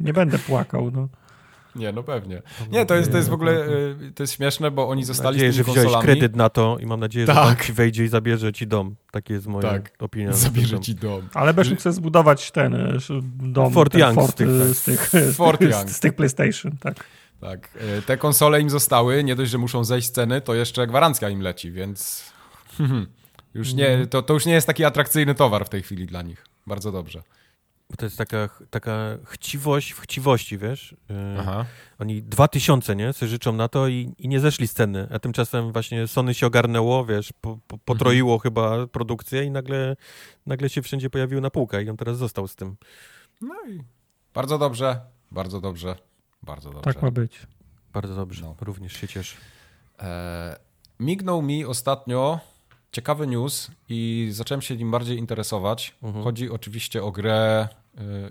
nie 0.00 0.12
będę 0.12 0.38
płakał, 0.38 0.90
no. 0.90 1.08
Nie, 1.78 1.92
no 1.92 2.02
pewnie. 2.02 2.42
Nie, 2.70 2.86
to 2.86 2.94
jest, 2.94 3.10
to 3.10 3.16
jest 3.16 3.28
w 3.28 3.32
ogóle 3.32 3.52
y, 3.52 4.12
to 4.14 4.22
jest 4.22 4.32
śmieszne, 4.32 4.70
bo 4.70 4.88
oni 4.88 5.04
zostali 5.04 5.36
nadzieję, 5.36 5.52
z 5.52 5.54
że 5.56 5.62
tymi 5.64 5.72
wziąłeś 5.74 5.92
konsolami. 5.92 6.04
kredyt 6.18 6.36
na 6.36 6.48
to 6.48 6.76
i 6.80 6.86
mam 6.86 7.00
nadzieję, 7.00 7.26
że 7.26 7.34
Tak. 7.34 7.64
ci 7.64 7.72
wejdzie 7.72 8.04
i 8.04 8.08
zabierze 8.08 8.52
ci 8.52 8.66
dom. 8.66 8.94
Takie 9.10 9.34
jest 9.34 9.46
moja 9.46 9.70
Tak. 9.70 9.92
opinia. 9.98 10.32
Zabierze 10.48 10.80
ci 10.80 10.94
dom. 10.94 11.28
Ale 11.34 11.54
będziesz 11.54 11.70
mógł 11.70 11.82
sobie 11.82 11.92
zbudować 11.92 12.50
ten 12.50 12.74
e, 12.74 12.98
dom, 13.42 13.72
Fort 13.72 13.92
ten 13.92 14.00
Young 14.00 14.12
z 14.14 14.16
Fort, 14.16 14.36
tych, 14.36 14.48
e, 14.48 14.58
tak. 14.66 14.76
z 14.76 14.82
tych, 14.84 15.10
z 15.32 15.36
Fort 15.36 15.58
tych, 15.58 15.70
Young. 15.70 15.90
z 15.90 16.00
tych 16.00 16.12
PlayStation, 16.14 16.72
tak. 16.80 17.04
Tak. 17.40 17.70
y, 17.98 18.02
Te 18.02 18.16
konsole 18.16 18.60
im 18.60 18.70
zostały, 18.70 19.24
nie 19.24 19.36
dość, 19.36 19.50
że 19.50 19.58
muszą 19.58 19.84
zejść 19.84 20.08
z 20.08 20.12
ceny, 20.12 20.40
to 20.40 20.54
jeszcze 20.54 20.86
gwarancja 20.86 21.28
im 21.28 21.40
leci, 21.40 21.72
więc 21.72 22.24
już 23.54 23.74
nie, 23.74 24.06
to, 24.06 24.22
to 24.22 24.34
już 24.34 24.46
nie 24.46 24.52
jest 24.52 24.66
taki 24.66 24.84
atrakcyjny 24.84 25.34
towar 25.34 25.64
w 25.66 25.68
tej 25.68 25.82
chwili 25.82 26.06
dla 26.06 26.22
nich. 26.22 26.44
Bardzo 26.66 26.92
dobrze. 26.92 27.22
Bo 27.90 27.96
To 27.96 28.06
jest 28.06 28.18
taka, 28.18 28.48
taka 28.70 29.18
chciwość 29.24 29.90
w 29.92 30.00
chciwości, 30.00 30.58
wiesz? 30.58 30.96
Yy, 31.08 31.16
Aha. 31.38 31.64
Oni 31.98 32.22
2000, 32.22 32.96
nie? 32.96 33.12
Sobie 33.12 33.28
życzą 33.28 33.52
na 33.52 33.68
to 33.68 33.88
i, 33.88 34.14
i 34.18 34.28
nie 34.28 34.40
zeszli 34.40 34.68
z 34.68 34.72
ceny. 34.72 35.08
A 35.12 35.18
tymczasem 35.18 35.72
właśnie 35.72 36.06
Sony 36.06 36.34
się 36.34 36.46
ogarnęło, 36.46 37.04
wiesz, 37.04 37.32
po, 37.40 37.58
po, 37.66 37.78
potroiło 37.78 38.38
chyba 38.38 38.86
produkcję 38.86 39.44
i 39.44 39.50
nagle, 39.50 39.96
nagle 40.46 40.68
się 40.68 40.82
wszędzie 40.82 41.10
pojawił 41.10 41.40
na 41.40 41.50
półkach 41.50 41.86
i 41.86 41.90
on 41.90 41.96
teraz 41.96 42.18
został 42.18 42.48
z 42.48 42.56
tym. 42.56 42.76
No 43.40 43.54
i 43.68 43.80
bardzo 44.34 44.58
dobrze, 44.58 45.00
bardzo 45.30 45.60
dobrze, 45.60 45.96
bardzo 46.42 46.70
dobrze. 46.70 46.92
Tak 46.92 47.02
ma 47.02 47.10
być. 47.10 47.46
Bardzo 47.92 48.14
dobrze, 48.14 48.42
No. 48.42 48.56
również 48.60 48.92
się 48.92 49.08
cieszę. 49.08 49.36
E, 49.98 50.56
mignął 51.00 51.42
mi 51.42 51.64
ostatnio 51.64 52.40
ciekawy 52.92 53.26
news 53.26 53.70
i 53.88 54.28
zacząłem 54.30 54.62
się 54.62 54.76
nim 54.76 54.90
bardziej 54.90 55.18
interesować. 55.18 55.94
Mhm. 56.02 56.24
Chodzi 56.24 56.50
oczywiście 56.50 57.02
o 57.04 57.12
grę, 57.12 57.68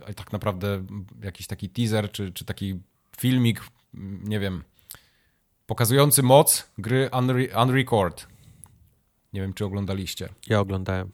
e, 0.08 0.14
tak 0.14 0.34
naprawdę 0.34 0.84
jakiś 1.24 1.48
taki 1.48 1.70
teaser, 1.70 2.12
czy, 2.12 2.32
czy 2.32 2.46
taki 2.46 2.80
filmik, 3.20 3.62
m, 3.94 4.22
nie 4.24 4.40
wiem, 4.40 4.64
pokazujący 5.66 6.24
moc 6.24 6.68
gry 6.78 7.10
Unre 7.20 7.64
Unrecord. 7.64 8.28
Nie 9.34 9.42
wiem, 9.42 9.54
czy 9.54 9.66
oglądaliście. 9.66 10.30
Ja 10.48 10.60
oglądałem. 10.60 11.12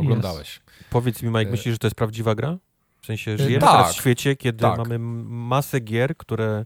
Oglądałeś. 0.00 0.60
Powiedz 0.90 1.22
mi, 1.22 1.28
Mike, 1.28 1.40
E, 1.40 1.50
myślisz, 1.50 1.74
że 1.74 1.78
to 1.78 1.86
jest 1.86 1.96
prawdziwa 1.96 2.34
gra? 2.34 2.58
W 3.02 3.06
sensie, 3.06 3.38
żyjemy 3.38 3.60
tak, 3.60 3.70
teraz 3.70 3.92
w 3.92 3.98
świecie, 3.98 4.36
kiedy 4.36 4.58
tak. 4.58 4.78
mamy 4.78 4.98
masę 4.98 5.80
gier, 5.80 6.16
które, 6.16 6.64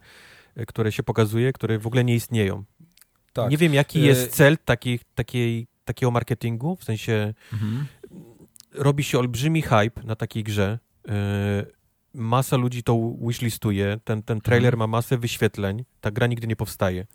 które 0.66 0.93
się 0.93 1.03
pokazuje, 1.03 1.53
które 1.53 1.78
w 1.78 1.86
ogóle 1.86 2.05
nie 2.05 2.15
istnieją. 2.15 2.65
Tak. 3.32 3.51
Nie 3.51 3.57
wiem, 3.57 3.74
jaki 3.74 3.99
E, 4.01 4.07
jest 4.07 4.35
cel 4.35 4.59
takich, 4.65 5.05
takiej, 5.15 5.66
takiego 5.84 6.10
marketingu, 6.10 6.76
w 6.76 6.84
sensie 6.84 7.34
Mhm. 7.52 7.86
robi 8.74 9.04
się 9.04 9.18
olbrzymi 9.18 9.62
hype 9.62 10.02
na 10.04 10.16
takiej 10.16 10.44
grze. 10.44 10.78
Yy, 11.09 11.12
masa 12.14 12.56
ludzi 12.56 12.82
to 12.82 13.12
wishlistuje, 13.20 14.00
ten, 14.04 14.22
ten 14.22 14.40
trailer 14.40 14.74
Mhm. 14.74 14.78
ma 14.78 14.86
masę 14.86 15.18
wyświetleń, 15.18 15.84
ta 16.00 16.10
gra 16.10 16.26
nigdy 16.26 16.46
nie 16.46 16.56
powstaje. 16.56 17.06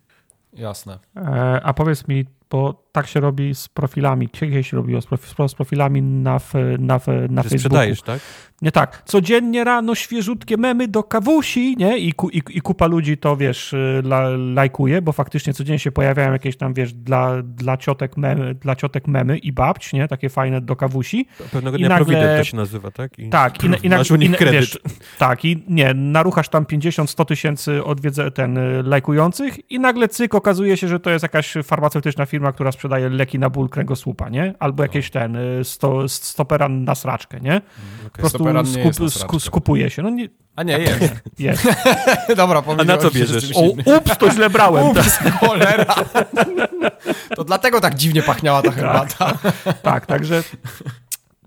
Jasne. 0.54 1.00
E, 1.16 1.62
a 1.64 1.74
powiedz 1.74 2.08
mi, 2.08 2.26
bo 2.50 2.88
tak 2.92 3.08
się 3.08 3.20
robi 3.20 3.56
z 3.56 3.68
profilami, 3.68 4.30
kiedyś 4.30 4.70
się 4.72 4.78
robiło 4.78 5.02
z, 5.02 5.06
profi, 5.06 5.28
z 5.48 5.54
profilami 5.56 6.02
na, 6.02 6.40
na, 6.80 7.00
na 7.00 7.00
Że 7.00 7.50
Facebooku. 7.50 7.60
sprzedajesz, 7.60 8.02
tak? 8.02 8.20
Nie 8.62 8.72
tak, 8.72 9.04
codziennie 9.06 9.64
rano 9.64 9.96
świeżutkie 9.96 10.58
memy 10.58 10.88
do 10.88 11.04
kawusi, 11.04 11.76
nie? 11.78 11.98
I, 11.98 12.14
ku, 12.14 12.30
i, 12.30 12.42
i 12.50 12.62
kupa 12.62 12.88
ludzi 12.88 13.18
to, 13.18 13.38
wiesz, 13.38 13.74
y, 13.74 14.02
la, 14.06 14.30
lajkuje, 14.38 15.02
bo 15.02 15.12
faktycznie 15.12 15.54
codziennie 15.54 15.80
się 15.80 15.92
pojawiają 15.92 16.32
jakieś 16.32 16.58
tam, 16.58 16.74
wiesz, 16.74 16.94
dla, 16.94 17.42
dla, 17.44 17.78
ciotek, 17.78 18.18
memy, 18.18 18.54
dla 18.56 18.76
ciotek 18.76 19.08
memy 19.08 19.38
i 19.38 19.52
babć, 19.52 19.94
nie? 19.94 20.08
Takie 20.08 20.30
fajne 20.30 20.62
do 20.62 20.76
kawusi. 20.76 21.28
Pewnego 21.52 21.78
I 21.78 21.80
dnia 21.80 21.90
nagle- 21.90 22.38
to 22.38 22.44
się 22.44 22.58
nazywa, 22.58 22.92
tak? 22.92 23.20
I 23.20 23.30
Tak, 23.30 23.64
i, 23.64 23.68
i, 23.86 23.90
masz 23.90 24.12
u 24.12 24.16
nich 24.16 24.30
i, 24.30 24.32
na- 24.32 24.38
kredyt. 24.38 24.60
wiesz, 24.60 24.80
tak, 25.18 25.46
i 25.46 25.64
nie, 25.68 25.94
naruchasz 25.94 26.50
tam 26.50 26.66
50-100 26.66 27.26
tysięcy 27.26 27.84
odwiedze, 27.84 28.32
ten, 28.32 28.58
y, 28.58 28.84
lajkujących 28.84 29.72
i 29.72 29.80
nagle 29.80 30.08
cyk, 30.08 30.36
okazuje 30.36 30.78
się, 30.78 30.88
że 30.88 31.00
to 31.00 31.10
jest 31.10 31.24
jakaś 31.24 31.54
farmaceutyczna 31.64 32.26
firma, 32.26 32.37
która 32.54 32.72
sprzedaje 32.72 33.10
leki 33.10 33.40
na 33.40 33.50
ból 33.50 33.70
kręgosłupa, 33.70 34.30
nie? 34.30 34.54
Albo 34.60 34.84
jakieś 34.84 35.12
ten, 35.12 35.36
y, 35.36 35.64
sto, 35.64 36.10
stopera 36.10 36.70
na 36.70 36.96
sraczkę, 36.96 37.40
nie? 37.40 37.62
Po 38.04 38.10
prostu 38.18 38.38
Stoperan 38.38 38.66
nie 38.66 38.82
jest 38.82 39.00
na 39.00 39.10
skup, 39.10 39.22
sku, 39.22 39.40
skupuje 39.40 39.90
się. 39.90 40.02
No 40.02 40.10
nie, 40.10 40.30
A 40.56 40.64
nie, 40.64 40.78
jest. 40.78 41.14
jest. 41.40 41.68
Dobra, 42.38 42.64
A 42.80 42.84
na 42.84 42.98
co 42.98 43.12
bierzesz? 43.12 43.52
O, 43.56 43.62
ups, 43.98 44.18
to 44.18 44.32
źle 44.32 44.50
brałem. 44.50 44.94
Tak, 44.96 45.06
Ups, 45.06 45.18
cholera. 45.40 45.86
To 47.36 47.44
dlatego 47.44 47.82
tak 47.82 47.96
dziwnie 47.96 48.24
pachniała 48.24 48.62
ta 48.62 48.72
herbata. 48.72 49.38
tak, 49.84 50.06
także 50.06 50.44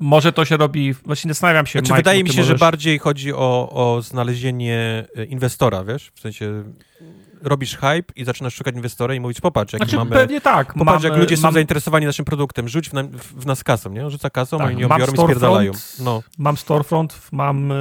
może 0.00 0.32
to 0.32 0.44
się 0.44 0.56
robi, 0.56 0.94
właśnie 0.94 1.30
zastanawiam 1.30 1.66
się, 1.66 1.78
Znaczy, 1.78 1.92
Mike, 1.92 1.96
wydaje 1.96 2.22
mi 2.22 2.28
się, 2.28 2.34
że 2.34 2.40
możesz- 2.42 2.60
bardziej 2.60 2.98
chodzi 2.98 3.32
o, 3.32 3.70
o 3.72 4.02
znalezienie 4.02 5.06
e, 5.16 5.24
inwestora, 5.24 5.84
wiesz? 5.84 6.12
W 6.14 6.20
sensie 6.20 6.64
robisz 7.42 7.76
hype 7.76 8.12
i 8.16 8.24
zaczynasz 8.24 8.54
szukać 8.54 8.74
inwestora 8.74 9.14
i 9.14 9.20
mówić, 9.20 9.40
popatrz, 9.40 9.72
jak 9.72 9.82
Znaczy, 9.82 9.96
mamy... 9.96 10.10
pewnie 10.10 10.40
tak. 10.40 10.74
Popatrz, 10.74 11.04
jak 11.04 11.12
Mam, 11.12 11.20
ludzie 11.20 11.36
są 11.36 11.42
mam, 11.42 11.54
zainteresowani 11.54 12.06
naszym 12.06 12.24
produktem, 12.24 12.68
rzuć 12.68 12.88
w, 12.88 12.92
na, 12.92 13.02
w, 13.02 13.42
w 13.42 13.46
nas 13.46 13.64
kasą, 13.64 13.90
nie? 13.90 14.10
Rzuca 14.10 14.30
kasą, 14.30 14.58
Tak, 14.58 14.66
oni 14.66 14.80
ją 14.80 14.88
biorą 14.88 15.12
i 15.12 15.16
spierdalają. 15.16 15.72
No, 16.00 16.22
mam 16.38 16.56
storefront, 16.56 17.20
mam, 17.32 17.72
y, 17.72 17.74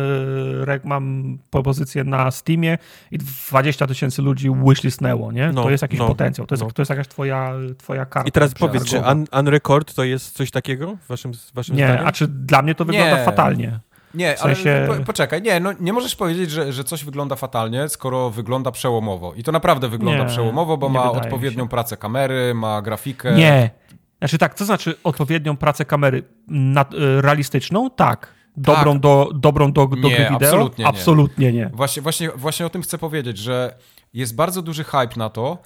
rek- 0.65 0.85
mam 0.85 1.37
propozycję 1.49 2.03
na 2.03 2.31
Steamie 2.31 2.77
i 3.11 3.17
20 3.17 3.87
tysięcy 3.87 4.21
ludzi 4.21 4.49
wishlistnęło, 4.67 5.31
nie? 5.31 5.51
No, 5.53 5.63
to 5.63 5.69
jest 5.69 5.81
jakiś 5.81 5.99
no, 5.99 6.07
potencjał, 6.07 6.47
to 6.47 6.55
jest, 6.55 6.63
no. 6.63 6.71
to 6.71 6.81
jest 6.81 6.89
jakaś 6.89 7.07
twoja, 7.07 7.53
twoja 7.77 8.05
karta. 8.05 8.29
I 8.29 8.31
teraz 8.31 8.53
powiedz, 8.53 8.85
czy 8.85 8.99
un, 8.99 9.25
Unrecord 9.39 9.93
to 9.93 10.03
jest 10.03 10.31
coś 10.31 10.51
takiego 10.51 10.95
w 10.95 11.07
waszym, 11.07 11.33
w 11.33 11.53
waszym 11.53 11.75
Nie, 11.75 11.85
zdaniem? 11.85 12.07
a 12.07 12.11
czy 12.11 12.27
dla 12.27 12.61
mnie 12.61 12.75
to 12.75 12.85
wygląda 12.85 13.17
Nie. 13.17 13.25
fatalnie? 13.25 13.79
Nie, 14.13 14.35
W 14.35 14.39
sensie- 14.39 14.85
ale 14.89 14.97
po, 14.99 15.05
poczekaj, 15.05 15.41
nie, 15.41 15.59
no 15.59 15.69
nie 15.79 15.93
możesz 15.93 16.15
powiedzieć, 16.15 16.51
że, 16.51 16.73
że 16.73 16.83
coś 16.83 17.03
wygląda 17.03 17.35
fatalnie, 17.35 17.89
skoro 17.89 18.29
wygląda 18.29 18.71
przełomowo. 18.71 19.33
I 19.33 19.43
to 19.43 19.51
naprawdę 19.51 19.89
wygląda 19.89 20.23
Nie, 20.23 20.29
przełomowo, 20.29 20.77
bo 20.77 20.87
nie 20.87 20.93
ma 20.93 21.11
odpowiednią 21.11 21.63
się. 21.63 21.69
pracę 21.69 21.97
kamery, 21.97 22.53
ma 22.53 22.81
grafikę. 22.81 23.35
Nie. 23.35 23.69
Znaczy 24.19 24.37
tak, 24.37 24.53
co 24.55 24.65
znaczy 24.65 24.95
odpowiednią 25.03 25.57
pracę 25.57 25.85
kamery 25.85 26.23
nad, 26.47 26.93
y, 26.93 27.21
realistyczną? 27.21 27.89
Tak. 27.89 28.33
Dobrą, 28.57 28.91
Tak. 28.93 29.01
do, 29.01 29.29
dobrą 29.33 29.71
do, 29.71 29.87
do 29.87 29.95
Nie, 29.95 30.15
gry 30.15 30.23
wideo? 30.29 30.35
absolutnie 30.35 30.83
nie. 30.83 30.89
absolutnie 30.89 31.53
nie. 31.53 31.69
Właśnie, 31.73 32.01
właśnie, 32.01 32.29
właśnie 32.29 32.65
o 32.65 32.69
tym 32.69 32.81
chcę 32.81 32.97
powiedzieć, 32.97 33.37
że 33.37 33.75
jest 34.13 34.35
bardzo 34.35 34.61
duży 34.61 34.83
hype 34.83 35.15
na 35.17 35.29
to, 35.29 35.57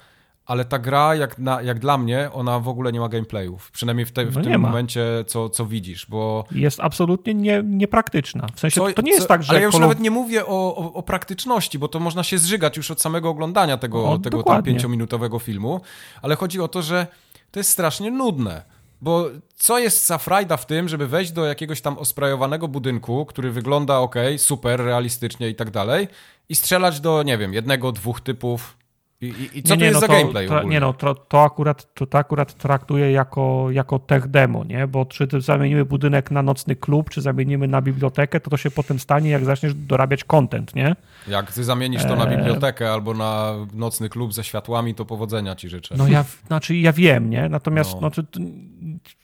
ale 0.46 0.64
ta 0.64 0.78
gra, 0.78 1.14
jak, 1.14 1.38
na, 1.38 1.62
jak 1.62 1.78
dla 1.78 1.98
mnie, 1.98 2.30
ona 2.32 2.60
w 2.60 2.68
ogóle 2.68 2.92
nie 2.92 3.00
ma 3.00 3.08
gameplayów. 3.08 3.70
Przynajmniej 3.70 4.06
w, 4.06 4.12
te, 4.12 4.24
w 4.26 4.36
No 4.36 4.42
tym 4.42 4.60
ma. 4.60 4.68
momencie, 4.68 5.06
co, 5.26 5.48
co 5.50 5.66
widzisz, 5.66 6.06
bo... 6.06 6.44
Jest 6.50 6.80
absolutnie 6.80 7.34
nie, 7.34 7.62
niepraktyczna. 7.64 8.46
W 8.54 8.60
sensie 8.60 8.80
Co, 8.80 8.92
to 8.92 9.02
nie 9.02 9.10
jest 9.10 9.22
co- 9.22 9.28
tak, 9.28 9.42
że... 9.42 9.50
Ale 9.50 9.58
ja 9.60 9.64
już 9.66 9.72
Call 9.74 9.82
of- 9.82 9.88
nawet 9.88 10.00
nie 10.00 10.10
mówię 10.10 10.46
o, 10.46 10.76
o, 10.76 10.92
o 10.92 11.02
praktyczności, 11.02 11.78
bo 11.78 11.88
to 11.88 12.00
można 12.00 12.22
się 12.22 12.38
zżygać 12.38 12.76
już 12.76 12.90
od 12.90 13.00
samego 13.00 13.28
oglądania 13.28 13.76
tego, 13.76 14.08
O, 14.10 14.18
tego 14.18 14.42
tam 14.42 14.62
pięciominutowego 14.62 15.38
filmu, 15.38 15.80
ale 16.22 16.36
chodzi 16.36 16.60
o 16.60 16.68
to, 16.68 16.82
że 16.82 17.06
to 17.50 17.60
jest 17.60 17.70
strasznie 17.70 18.10
nudne. 18.10 18.62
Bo 19.00 19.26
co 19.56 19.78
jest 19.78 20.06
za 20.06 20.18
frajda 20.18 20.56
w 20.56 20.66
tym, 20.66 20.88
żeby 20.88 21.06
wejść 21.06 21.32
do 21.32 21.44
jakiegoś 21.44 21.80
tam 21.80 21.98
osprajowanego 21.98 22.68
budynku, 22.68 23.26
który 23.26 23.50
wygląda 23.50 23.98
ok, 23.98 24.14
super, 24.36 24.80
realistycznie 24.80 25.48
i 25.48 25.54
tak 25.54 25.70
dalej, 25.70 26.08
i 26.48 26.54
strzelać 26.54 27.00
do, 27.00 27.22
nie 27.22 27.38
wiem, 27.38 27.54
jednego, 27.54 27.92
dwóch 27.92 28.20
typów. 28.20 28.76
I, 29.24 29.42
i, 29.42 29.58
i 29.58 29.62
co 29.62 29.74
Nie, 29.74 29.78
to 29.78 29.80
nie, 29.80 29.84
jest 29.84 29.94
no 29.94 30.00
za 30.00 30.06
to, 30.06 30.12
gameplay 30.12 30.48
to? 30.48 30.62
Nie 30.62 30.80
no, 30.80 30.92
to, 30.92 31.14
to, 31.14 31.42
akurat, 31.44 31.94
to, 31.94 32.06
to 32.06 32.18
akurat 32.18 32.54
traktuję 32.54 33.12
jako, 33.12 33.66
jako 33.70 33.98
tech 33.98 34.26
demo, 34.28 34.64
nie? 34.64 34.86
Bo 34.86 35.06
czy 35.06 35.28
zamienimy 35.38 35.84
budynek 35.84 36.30
na 36.30 36.42
nocny 36.42 36.76
klub, 36.76 37.10
czy 37.10 37.20
zamienimy 37.20 37.68
na 37.68 37.82
bibliotekę, 37.82 38.40
to 38.40 38.50
to 38.50 38.56
się 38.56 38.70
potem 38.70 38.98
stanie, 38.98 39.30
jak 39.30 39.44
zaczniesz 39.44 39.74
dorabiać 39.74 40.24
content, 40.24 40.74
nie? 40.74 40.96
Jak 41.28 41.52
ty 41.52 41.64
zamienisz 41.64 42.02
to 42.02 42.16
na 42.16 42.30
Eee. 42.30 42.36
bibliotekę 42.36 42.92
albo 42.92 43.14
na 43.14 43.54
nocny 43.74 44.08
klub 44.08 44.34
ze 44.34 44.44
światłami, 44.44 44.94
to 44.94 45.04
powodzenia 45.04 45.54
ci 45.54 45.68
życzę. 45.68 45.94
No 45.98 46.08
ja, 46.08 46.24
znaczy 46.46 46.76
ja 46.76 46.92
wiem, 46.92 47.30
nie? 47.30 47.48
Natomiast, 47.48 47.94
No. 47.94 48.00
no. 48.00 48.10
to, 48.10 48.22
to, 48.22 48.40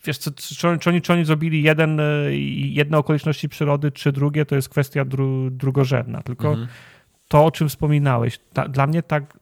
wiesz, 0.04 0.18
co, 0.18 0.30
czy, 0.30 0.68
oni- 0.68 0.78
czy, 0.78 0.90
oni, 0.90 1.02
czy 1.02 1.12
oni 1.12 1.24
zrobili 1.24 1.62
jeden, 1.62 2.00
y, 2.00 2.36
jedne 2.56 2.98
okoliczności 2.98 3.48
przyrody, 3.48 3.92
czy 3.92 4.12
drugie, 4.12 4.46
to 4.46 4.54
jest 4.56 4.68
kwestia 4.68 5.04
dru, 5.04 5.50
drugorzędna. 5.50 6.22
Tylko 6.22 6.48
Mhm. 6.48 6.68
to, 7.28 7.44
o 7.44 7.50
czym 7.50 7.68
wspominałeś, 7.68 8.38
ta, 8.52 8.68
dla 8.68 8.86
mnie 8.86 9.02
tak, 9.02 9.38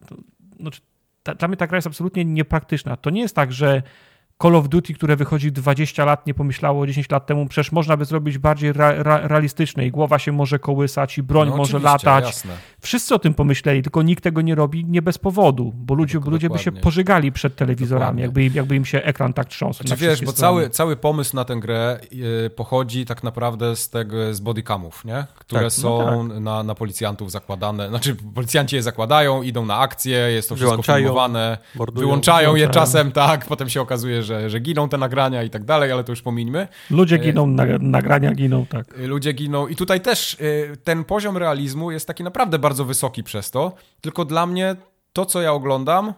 no, 0.59 0.71
ta, 1.23 1.35
dla 1.35 1.49
mnie 1.49 1.57
ta 1.57 1.67
gra 1.67 1.77
jest 1.77 1.87
absolutnie 1.87 2.25
niepraktyczna. 2.25 2.97
To 2.97 3.11
nie 3.11 3.21
jest 3.21 3.35
tak, 3.35 3.53
że 3.53 3.83
Call 4.43 4.57
of 4.57 4.69
Duty, 4.69 4.95
które 4.95 5.17
wychodzi 5.17 5.53
20 5.53 6.05
lat, 6.05 6.27
nie 6.27 6.35
pomyślało 6.35 6.87
10 6.87 7.11
lat 7.11 7.27
temu, 7.27 7.47
przecież 7.47 7.73
można 7.73 7.97
by 7.97 8.05
zrobić 8.05 8.39
bardziej 8.39 8.73
ra, 8.73 9.03
ra, 9.03 9.21
realistyczne 9.29 9.87
i 9.87 9.91
głowa 9.91 10.19
się 10.19 10.33
może 10.33 10.59
kołysać 10.59 11.19
i 11.19 11.23
broń 11.23 11.49
No 11.49 11.57
może 11.57 11.79
latać. 11.79 12.25
Jasne. 12.25 12.53
Wszyscy 12.81 13.15
o 13.15 13.19
tym 13.19 13.35
pomyśleli, 13.35 13.83
tylko 13.83 14.03
nikt 14.03 14.25
tego 14.25 14.41
nie 14.41 14.55
robi 14.55 14.85
nie 14.85 15.03
bez 15.03 15.19
powodu, 15.19 15.73
bo 15.75 15.95
ludzie, 15.95 16.19
Dok- 16.21 16.31
ludzie 16.31 16.51
by 16.51 16.59
się 16.59 16.73
pożygali 16.73 17.33
przed 17.33 17.57
telewizorami, 17.57 18.23
jakby, 18.23 18.45
im- 18.45 18.53
jakby 18.55 18.77
im 18.77 18.85
się 18.85 19.03
ekran 19.03 19.33
tak 19.33 19.47
trząsł. 19.49 19.83
Znaczy 19.87 20.03
na 20.03 20.09
wiesz, 20.09 20.21
bo 20.25 20.33
strony. 20.33 20.35
cały, 20.41 20.71
cały 20.71 20.97
pomysł 20.97 21.37
na 21.37 21.45
tę 21.45 21.57
grę 21.57 22.01
y, 22.47 22.51
pochodzi 22.51 23.07
tak 23.07 23.23
naprawdę 23.23 23.77
z 23.77 23.91
tego, 23.91 24.35
z 24.35 24.41
bodycamów, 24.41 25.05
nie? 25.05 25.27
Które 25.35 25.61
Tak, 25.61 25.65
no 25.65 25.71
są 25.71 26.25
na, 26.41 26.63
na 26.63 26.75
policjantów 26.75 27.31
zakładane. 27.31 27.89
Znaczy 27.89 28.17
policjanci 28.35 28.77
je 28.77 28.83
zakładają, 28.83 29.43
idą 29.43 29.67
na 29.67 29.79
akcję, 29.79 30.17
jest 30.19 30.49
to 30.49 30.55
wszystko 30.55 30.71
Wyłączają, 30.71 30.99
filmowane, 31.05 31.59
mordują. 31.75 32.07
wyłączają 32.07 32.49
je 32.49 32.55
Wyłączają. 32.55 32.87
czasem, 32.87 33.13
tak, 33.13 33.47
potem 33.47 33.69
się 33.69 33.81
okazuje, 33.81 34.23
że 34.23 34.28
że, 34.29 34.51
że 34.51 34.61
giną 34.61 34.89
te 34.89 34.99
nagrania 34.99 35.43
i 35.43 35.51
tak 35.51 35.65
dalej, 35.65 35.93
ale 35.93 36.05
to 36.05 36.13
już 36.13 36.23
pomińmy. 36.23 36.69
Ludzie 36.91 37.19
giną, 37.19 37.47
na, 37.47 37.65
nagrania 37.81 38.35
giną, 38.35 38.67
tak. 38.67 38.99
Y, 38.99 39.07
Ludzie 39.07 39.33
giną 39.33 39.67
i 39.67 39.77
tutaj 39.77 40.01
też 40.01 40.35
y, 40.35 40.77
ten 40.85 41.05
poziom 41.05 41.37
realizmu 41.37 41.91
jest 41.91 42.07
taki 42.07 42.25
naprawdę 42.25 42.59
bardzo 42.59 42.85
wysoki 42.85 43.25
przez 43.25 43.51
to, 43.51 43.73
tylko 44.01 44.25
dla 44.25 44.47
mnie 44.47 44.77
to, 45.13 45.27
co 45.27 45.43
ja 45.43 45.53
oglądam, 45.53 46.15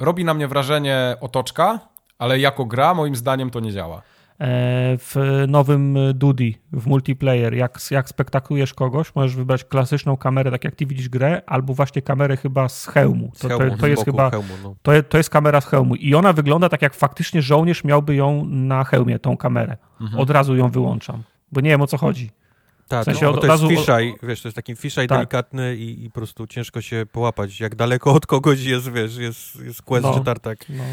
robi 0.00 0.24
na 0.24 0.34
mnie 0.34 0.48
wrażenie 0.48 1.16
otoczka, 1.20 1.80
ale 2.18 2.38
jako 2.38 2.64
gra 2.64 2.94
moim 2.94 3.16
zdaniem 3.16 3.50
to 3.50 3.60
nie 3.60 3.72
działa. 3.72 4.02
E, 4.40 4.98
w 4.98 5.44
nowym 5.48 5.98
Dudi, 6.14 6.58
w 6.72 6.86
multiplayer, 6.86 7.54
jak, 7.54 7.78
jak 7.90 8.08
spektaklujesz 8.08 8.74
kogoś, 8.74 9.14
możesz 9.14 9.36
wybrać 9.36 9.64
klasyczną 9.64 10.16
kamerę, 10.16 10.50
tak 10.50 10.64
jak 10.64 10.74
ty 10.74 10.86
widzisz 10.86 11.08
grę, 11.08 11.42
albo 11.46 11.74
właśnie 11.74 12.02
kamerę 12.02 12.36
chyba 12.36 12.68
z 12.68 12.86
hełmu. 12.86 13.32
To, 13.32 13.48
Z 13.48 13.50
hełmu, 13.50 13.70
to, 13.70 13.76
to 13.76 13.86
jest 13.86 14.04
chyba 14.04 14.30
hełmu, 14.30 14.54
no. 14.62 14.74
to, 14.82 15.02
to 15.02 15.16
jest 15.16 15.30
kamera 15.30 15.60
z 15.60 15.66
hełmu 15.66 15.94
i 15.94 16.14
ona 16.14 16.32
wygląda 16.32 16.68
tak, 16.68 16.82
jak 16.82 16.94
faktycznie 16.94 17.42
żołnierz 17.42 17.84
miałby 17.84 18.14
ją 18.14 18.44
na 18.44 18.84
hełmie, 18.84 19.18
tą 19.18 19.36
kamerę. 19.36 19.76
Mhm. 20.00 20.20
Od 20.20 20.30
razu 20.30 20.56
ją 20.56 20.68
wyłączam, 20.68 21.22
bo 21.52 21.60
nie 21.60 21.70
wiem 21.70 21.82
o 21.82 21.86
co 21.86 21.96
chodzi. 21.96 22.30
Tak, 22.88 23.02
W 23.02 23.04
sensie 23.04 23.24
no, 23.24 23.28
od 23.30 23.34
bo 23.36 23.40
to 23.40 23.46
jest 23.46 23.62
razu- 23.62 23.68
fiszaj, 23.76 24.14
wiesz, 24.22 24.42
to 24.42 24.48
jest 24.48 24.56
taki 24.56 24.76
fiszaj 24.76 25.08
Tak. 25.08 25.18
delikatny 25.18 25.76
i, 25.76 26.04
i 26.04 26.10
po 26.10 26.14
prostu 26.14 26.46
ciężko 26.46 26.80
się 26.80 27.06
połapać. 27.12 27.60
Jak 27.60 27.74
daleko 27.74 28.12
od 28.12 28.26
kogoś 28.26 28.60
jest, 28.62 28.92
wiesz, 28.92 29.16
jest, 29.16 29.56
jest 29.64 29.82
quest 29.82 30.02
No. 30.02 30.14
czy 30.18 30.24
tartak. 30.24 30.58
No. 30.68 30.84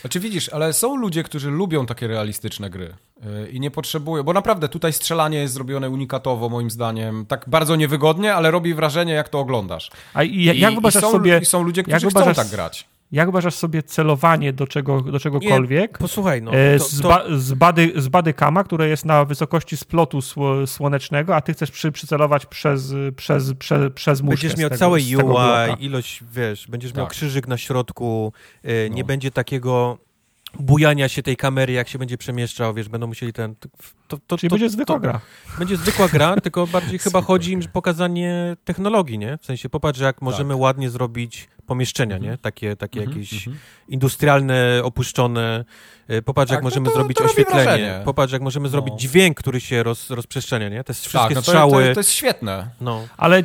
Znaczy 0.00 0.20
widzisz, 0.20 0.48
ale 0.48 0.72
są 0.72 0.96
ludzie, 0.96 1.22
którzy 1.22 1.50
lubią 1.50 1.86
takie 1.86 2.06
realistyczne 2.06 2.70
gry 2.70 2.94
yy, 3.22 3.48
i 3.48 3.60
nie 3.60 3.70
potrzebują, 3.70 4.22
bo 4.22 4.32
naprawdę 4.32 4.68
tutaj 4.68 4.92
strzelanie 4.92 5.38
jest 5.38 5.54
zrobione 5.54 5.90
unikatowo 5.90 6.48
moim 6.48 6.70
zdaniem, 6.70 7.26
tak 7.26 7.44
bardzo 7.46 7.76
niewygodnie, 7.76 8.34
ale 8.34 8.50
robi 8.50 8.74
wrażenie 8.74 9.12
jak 9.12 9.28
to 9.28 9.38
oglądasz. 9.40 9.90
A 10.14 10.22
i, 10.22 10.44
jak 10.44 10.56
I, 10.56 10.60
wyobrażasz 10.60 11.02
i 11.02 11.06
są, 11.06 11.12
sobie, 11.12 11.38
I 11.42 11.44
są 11.44 11.62
ludzie, 11.62 11.82
jak 11.86 12.00
którzy 12.00 12.10
chcą 12.10 12.34
tak 12.34 12.48
grać. 12.48 12.86
Jak 13.12 13.26
wyobrażasz 13.26 13.54
sobie 13.54 13.82
celowanie 13.82 14.52
do, 14.52 14.66
czego, 14.66 15.00
do 15.00 15.20
czegokolwiek? 15.20 15.98
Posłuchaj, 15.98 16.42
no, 16.42 16.52
e, 16.52 16.78
to, 16.78 16.84
z, 16.84 17.00
to, 17.00 17.08
ba, 17.08 17.24
z, 17.36 17.52
bady, 17.52 17.92
z 17.96 18.08
badykama, 18.08 18.64
które 18.64 18.88
jest 18.88 19.04
na 19.04 19.24
wysokości 19.24 19.76
splotu 19.76 20.22
sło, 20.22 20.66
słonecznego, 20.66 21.36
a 21.36 21.40
ty 21.40 21.52
chcesz 21.52 21.70
przy, 21.70 21.92
przycelować 21.92 22.46
przez, 22.46 22.94
przez, 23.16 23.54
przez, 23.54 23.92
przez 23.94 24.22
muszkę 24.22 24.42
będziesz 24.42 24.58
miał 24.60 24.70
tego, 24.70 24.78
całe. 24.78 24.98
UI, 24.98 25.84
ilość, 25.84 26.24
wiesz, 26.32 26.66
będziesz 26.68 26.94
miał 26.94 27.06
Tak. 27.06 27.12
krzyżyk 27.12 27.48
na 27.48 27.56
środku, 27.56 28.32
e, 28.62 28.90
nie 28.90 29.02
No. 29.02 29.06
będzie 29.06 29.30
takiego 29.30 29.98
bujania 30.60 31.08
się 31.08 31.22
tej 31.22 31.36
kamery, 31.36 31.72
jak 31.72 31.88
się 31.88 31.98
będzie 31.98 32.18
przemieszczał, 32.18 32.74
wiesz, 32.74 32.88
będą 32.88 33.06
musieli 33.06 33.32
ten... 33.32 33.54
To, 34.08 34.18
to, 34.26 34.36
Czyli 34.38 34.50
to, 34.50 34.54
będzie 34.54 34.70
zwykła 34.70 35.00
gra. 35.00 35.20
Będzie 35.58 35.76
zwykła 35.76 36.08
gra, 36.08 36.36
tylko 36.36 36.66
bardziej 36.66 36.98
chyba 37.06 37.20
chodzi 37.22 37.52
im 37.52 37.60
o 37.60 37.68
pokazanie 37.72 38.56
technologii, 38.64 39.18
nie? 39.18 39.38
W 39.42 39.46
sensie 39.46 39.68
popatrz, 39.68 40.00
jak 40.00 40.22
możemy 40.22 40.56
ładnie 40.56 40.90
zrobić 40.90 41.48
pomieszczenia, 41.66 42.18
nie? 42.18 42.38
Takie, 42.38 42.76
takie 42.76 43.00
Mhm, 43.00 43.18
jakieś 43.18 43.46
mhm. 43.46 43.56
industrialne, 43.88 44.80
opuszczone. 44.84 45.64
E, 46.08 46.22
Popatrz, 46.22 46.48
Tak, 46.50 46.56
jak 46.56 46.62
no 46.62 46.66
możemy 46.66 46.86
to- 46.88 46.94
zrobić 46.94 47.16
to 47.18 47.24
oświetlenie. 47.24 47.62
wrażenie. 47.64 48.00
Popatrz, 48.04 48.32
jak 48.32 48.42
możemy 48.42 48.68
zrobić 48.68 48.92
No. 48.94 48.98
dźwięk, 48.98 49.36
który 49.38 49.60
się 49.60 49.82
roz, 49.82 50.10
rozprzestrzenia, 50.10 50.68
nie? 50.68 50.84
Te 50.84 50.94
wszystkie 50.94 51.18
Tak, 51.18 51.30
no 51.30 51.34
to, 51.36 51.42
strzały. 51.42 51.88
to, 51.88 51.94
to 51.94 52.00
jest 52.00 52.10
świetne. 52.12 52.70
No. 52.80 53.08
Ale 53.16 53.42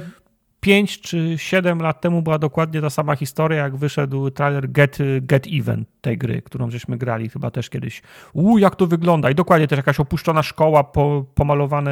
5 0.67 1.01
czy 1.01 1.33
7 1.37 1.79
lat 1.81 2.01
temu 2.01 2.21
była 2.21 2.39
dokładnie 2.39 2.81
ta 2.81 2.89
sama 2.89 3.15
historia, 3.15 3.57
jak 3.63 3.75
wyszedł 3.75 4.29
trailer 4.31 4.71
Get, 4.71 4.97
Get 5.21 5.47
Even 5.53 5.85
tej 6.01 6.17
gry, 6.17 6.41
którą 6.41 6.71
żeśmy 6.71 6.97
grali 6.97 7.29
chyba 7.29 7.51
też 7.51 7.69
kiedyś. 7.69 8.01
Uuu, 8.33 8.57
jak 8.57 8.75
to 8.75 8.87
wygląda. 8.87 9.29
I 9.29 9.35
dokładnie 9.35 9.67
też 9.67 9.77
jakaś 9.77 9.99
opuszczona 9.99 10.43
szkoła, 10.43 10.83
po, 10.83 11.25
pomalowane 11.35 11.91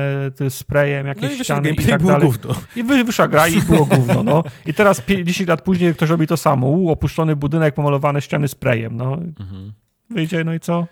sprayem, 0.50 1.08
jakieś 1.08 1.24
No 1.24 1.30
i 1.30 1.44
ściany 1.44 1.70
i 1.70 1.76
tak 1.86 2.04
dalej. 2.04 2.28
gówno. 2.28 2.56
I 2.76 2.84
wy, 2.84 3.04
wyszła 3.04 3.28
gra 3.28 3.48
i 3.48 3.62
było 3.62 3.86
gówno, 3.86 4.24
no. 4.24 4.44
I 4.66 4.74
teraz 4.74 5.02
pie- 5.02 5.24
10 5.24 5.50
lat 5.50 5.62
później 5.62 5.94
ktoś 5.94 6.10
robi 6.10 6.28
to 6.28 6.38
samo. 6.38 6.68
Uuu, 6.68 6.92
opuszczony 6.92 7.36
budynek, 7.36 7.76
pomalowane 7.76 8.22
ściany 8.22 8.48
sprayem, 8.48 8.98
no. 8.98 9.14
Mhm. 9.14 9.74
Wyjdzie, 10.10 10.44
no 10.44 10.54
i 10.54 10.60
co? 10.60 10.88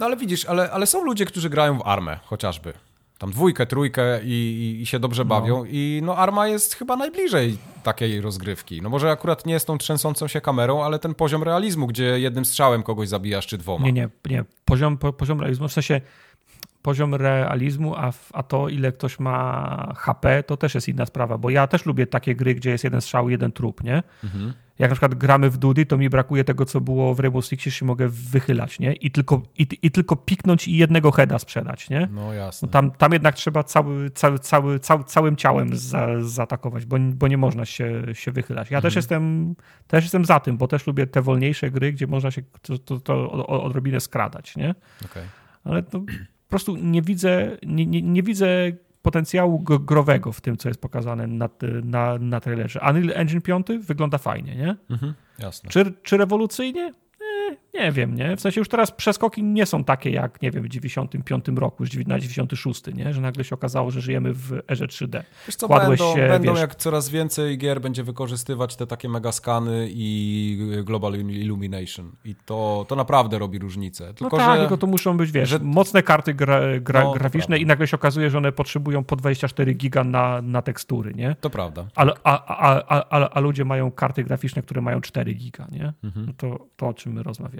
No 0.00 0.06
ale 0.06 0.16
widzisz, 0.16 0.44
ale, 0.44 0.70
ale 0.70 0.86
są 0.86 1.04
ludzie, 1.04 1.24
którzy 1.26 1.50
grają 1.50 1.78
w 1.78 1.82
armę 1.86 2.18
chociażby. 2.24 2.72
Tam 3.20 3.30
dwójkę, 3.30 3.66
trójkę 3.66 4.20
i, 4.24 4.28
i, 4.28 4.82
i 4.82 4.86
się 4.86 4.98
dobrze 4.98 5.24
bawią. 5.24 5.64
I 5.64 6.00
no 6.04 6.16
Arma 6.16 6.48
jest 6.48 6.74
chyba 6.74 6.96
najbliżej 6.96 7.58
takiej 7.82 8.20
rozgrywki. 8.20 8.82
No 8.82 8.88
może 8.90 9.10
akurat 9.10 9.46
nie 9.46 9.60
z 9.60 9.64
tą 9.64 9.78
trzęsącą 9.78 10.28
się 10.28 10.40
kamerą, 10.40 10.84
ale 10.84 10.98
ten 10.98 11.14
poziom 11.14 11.42
realizmu, 11.42 11.86
gdzie 11.86 12.20
jednym 12.20 12.44
strzałem 12.44 12.82
kogoś 12.82 13.08
zabijasz 13.08 13.46
czy 13.46 13.58
dwoma. 13.58 13.86
Nie, 13.86 13.92
nie, 13.92 14.08
nie. 14.30 14.44
Poziom, 14.64 14.98
po, 14.98 15.12
poziom 15.12 15.40
realizmu, 15.40 15.68
w 15.68 15.72
sensie 15.72 16.00
poziom 16.82 17.14
realizmu, 17.14 17.94
a, 17.96 18.12
a 18.32 18.42
to 18.42 18.68
ile 18.68 18.92
ktoś 18.92 19.18
ma 19.18 19.94
HP, 19.96 20.42
to 20.42 20.56
też 20.56 20.74
jest 20.74 20.88
inna 20.88 21.06
sprawa, 21.06 21.38
bo 21.38 21.50
ja 21.50 21.66
też 21.66 21.86
lubię 21.86 22.06
takie 22.06 22.34
gry, 22.34 22.54
gdzie 22.54 22.70
jest 22.70 22.84
jeden 22.84 23.00
strzał, 23.00 23.30
jeden 23.30 23.52
trup, 23.52 23.84
nie? 23.84 24.02
Mhm. 24.24 24.52
Jak 24.80 24.90
na 24.90 24.94
przykład 24.94 25.14
gramy 25.14 25.50
w 25.50 25.58
Dudy, 25.58 25.86
to 25.86 25.98
mi 25.98 26.10
brakuje 26.10 26.44
tego, 26.44 26.64
co 26.64 26.80
było 26.80 27.14
w 27.14 27.20
Rainbow 27.20 27.44
Sixie, 27.44 27.72
się 27.72 27.86
mogę 27.86 28.08
wychylać, 28.08 28.78
nie? 28.78 28.92
I 28.92 29.10
tylko, 29.10 29.42
i, 29.58 29.66
i 29.82 29.90
tylko 29.90 30.16
piknąć 30.16 30.68
i 30.68 30.76
jednego 30.76 31.10
heada 31.10 31.38
sprzedać, 31.38 31.90
nie? 31.90 32.08
No 32.12 32.32
jasne. 32.32 32.66
No 32.66 32.72
tam, 32.72 32.90
tam 32.90 33.12
jednak 33.12 33.34
trzeba 33.34 33.62
cały, 33.62 34.10
cały, 34.10 34.38
cały, 34.38 34.78
cały, 34.78 35.04
całym 35.04 35.36
ciałem 35.36 35.76
za, 35.76 36.06
zaatakować, 36.20 36.86
bo, 36.86 36.96
bo 36.98 37.28
nie 37.28 37.36
można 37.36 37.64
się, 37.64 38.02
się 38.12 38.32
wychylać. 38.32 38.70
Ja 38.70 38.80
też, 38.80 38.96
jestem, 38.96 39.54
też 39.86 40.04
jestem 40.04 40.24
za 40.24 40.40
tym, 40.40 40.56
bo 40.56 40.68
też 40.68 40.86
lubię 40.86 41.06
te 41.06 41.22
wolniejsze 41.22 41.70
gry, 41.70 41.92
gdzie 41.92 42.06
można 42.06 42.30
się 42.30 42.42
to, 42.62 42.78
to, 42.78 43.00
to 43.00 43.46
odrobinę 43.46 44.00
skradać, 44.00 44.56
nie? 44.56 44.74
Okej. 45.04 45.24
Ale 45.64 45.82
to 45.82 46.00
po 46.00 46.48
prostu 46.48 46.76
nie 46.76 47.02
widzę, 47.02 47.56
nie, 47.66 47.86
nie, 47.86 48.02
nie 48.02 48.22
widzę 48.22 48.72
potencjału 49.02 49.58
growego 49.60 50.32
w 50.32 50.40
tym, 50.40 50.56
co 50.56 50.68
jest 50.68 50.80
pokazane 50.80 51.26
na, 51.26 51.48
na, 51.84 52.18
na 52.18 52.40
trailerze. 52.40 52.80
Unreal 52.90 53.20
Engine 53.20 53.40
5 53.40 53.66
wygląda 53.80 54.18
fajnie, 54.18 54.56
nie? 54.56 54.76
Mhm. 54.90 55.14
Jasne. 55.38 55.70
Czy, 55.70 55.92
czy 56.02 56.16
rewolucyjnie? 56.16 56.92
Eh, 57.50 57.56
nie 57.74 57.92
wiem, 57.92 58.14
nie? 58.16 58.36
W 58.36 58.40
sensie 58.40 58.60
już 58.60 58.68
teraz 58.68 58.90
przeskoki 58.92 59.42
nie 59.42 59.66
są 59.66 59.84
takie 59.84 60.10
jak, 60.10 60.42
nie 60.42 60.50
wiem, 60.50 60.62
w 60.62 60.68
95 60.68 61.44
roku, 61.56 61.82
już 61.84 62.06
na 62.06 62.18
96, 62.18 62.82
nie? 62.94 63.12
Że 63.12 63.20
nagle 63.20 63.44
się 63.44 63.54
okazało, 63.54 63.90
że 63.90 64.00
żyjemy 64.00 64.32
w 64.34 64.60
erze 64.70 64.86
3D. 64.86 65.22
Wiesz 65.46 65.56
co, 65.56 65.66
Kładłeś 65.66 65.98
będą, 65.98 66.16
się, 66.16 66.28
będą 66.28 66.52
wiesz- 66.52 66.60
jak 66.60 66.74
coraz 66.74 67.08
więcej 67.08 67.58
gier 67.58 67.80
będzie 67.80 68.04
wykorzystywać 68.04 68.76
te 68.76 68.86
takie 68.86 69.08
megaskany 69.08 69.88
i 69.92 70.80
Global 70.84 71.14
Illumination. 71.14 72.12
I 72.24 72.34
to, 72.34 72.84
to 72.88 72.96
naprawdę 72.96 73.38
robi 73.38 73.58
różnicę. 73.58 74.06
No 74.06 74.12
Tylko, 74.12 74.36
tak, 74.36 74.54
że... 74.54 74.60
tylko 74.60 74.76
to 74.76 74.86
muszą 74.86 75.16
być, 75.16 75.32
wiesz, 75.32 75.48
że- 75.48 75.58
mocne 75.58 76.02
karty 76.02 76.34
gra, 76.34 76.60
gra, 76.80 77.02
No, 77.02 77.12
graficzne 77.12 77.58
i 77.58 77.66
nagle 77.66 77.86
się 77.86 77.96
okazuje, 77.96 78.30
że 78.30 78.38
one 78.38 78.52
potrzebują 78.52 79.04
po 79.04 79.16
24 79.16 79.74
giga 79.74 80.04
na, 80.04 80.42
na 80.42 80.62
tekstury, 80.62 81.14
nie? 81.14 81.36
To 81.40 81.50
prawda. 81.50 81.86
A, 81.96 82.06
a, 82.24 82.44
a, 82.46 82.82
a, 82.88 83.04
a, 83.10 83.28
a 83.30 83.40
ludzie 83.40 83.64
mają 83.64 83.90
karty 83.90 84.24
graficzne, 84.24 84.62
które 84.62 84.80
mają 84.80 85.00
4 85.00 85.34
giga, 85.34 85.66
nie? 85.72 85.92
Mhm. 86.04 86.26
No 86.26 86.32
to, 86.36 86.66
to 86.76 86.88
o 86.88 86.94
czym 86.94 87.12
my 87.12 87.22
rozmawiamy. 87.22 87.59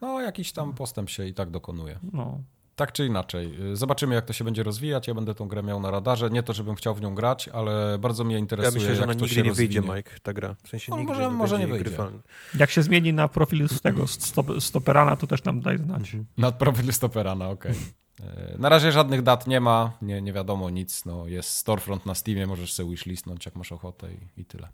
No, 0.00 0.20
jakiś 0.20 0.52
tam 0.52 0.74
postęp 0.74 1.10
się 1.10 1.26
i 1.26 1.34
tak 1.34 1.50
dokonuje. 1.50 1.98
No. 2.12 2.40
Tak 2.76 2.92
czy 2.92 3.06
inaczej. 3.06 3.70
y, 3.72 3.76
Zobaczymy, 3.76 4.14
jak 4.14 4.24
to 4.24 4.32
się 4.32 4.44
będzie 4.44 4.62
rozwijać. 4.62 5.08
Ja 5.08 5.14
będę 5.14 5.34
tą 5.34 5.48
grę 5.48 5.62
miał 5.62 5.80
na 5.80 5.90
radarze. 5.90 6.30
Nie 6.30 6.42
to, 6.42 6.52
żebym 6.52 6.74
chciał 6.74 6.94
w 6.94 7.00
nią 7.00 7.14
grać, 7.14 7.48
ale 7.48 7.98
bardzo 7.98 8.24
mnie 8.24 8.34
Ja 8.34 8.38
interesuje, 8.40 8.72
myślę, 8.74 8.94
że 8.94 9.00
jak 9.00 9.04
ona 9.10 9.14
to 9.14 9.20
nigdy 9.20 9.34
się 9.34 9.42
nie 9.42 9.52
wyjdzie, 9.52 9.80
rozwinie. 9.80 9.96
Mike, 9.96 10.10
ta 10.22 10.32
gra. 10.32 10.56
W 10.64 10.68
sensie 10.68 10.90
No, 10.92 10.98
nigdy 10.98 11.12
może- 11.12 11.22
nie 11.24 11.30
może 11.30 11.54
będzie 11.54 11.66
nie 11.66 11.72
wyjdzie. 11.72 11.90
grywalna. 11.90 12.18
Jak 12.58 12.70
się 12.70 12.82
zmieni 12.82 13.12
na 13.12 13.28
profil 13.28 13.68
z 13.68 13.80
tego 13.80 14.06
stop, 14.06 14.46
stoperana, 14.60 15.16
to 15.16 15.26
też 15.26 15.44
nam 15.44 15.60
daj 15.60 15.78
znać. 15.78 16.16
Nad 16.38 16.54
profil 16.58 16.92
Stoperana, 16.92 17.48
okej. 17.48 17.72
E, 18.20 18.58
Na 18.58 18.68
razie 18.68 18.92
żadnych 18.92 19.22
dat 19.22 19.46
nie 19.46 19.60
ma, 19.60 19.92
nie, 20.02 20.22
nie 20.22 20.32
wiadomo 20.32 20.70
nic. 20.70 21.04
No, 21.04 21.26
jest 21.26 21.50
storefront 21.50 22.06
na 22.06 22.14
Steamie, 22.14 22.46
możesz 22.46 22.72
sobie 22.72 22.90
wishlistnąć 22.90 23.46
jak 23.46 23.56
masz 23.56 23.72
ochotę 23.72 24.08
i, 24.12 24.40
i 24.40 24.44
tyle. 24.44 24.68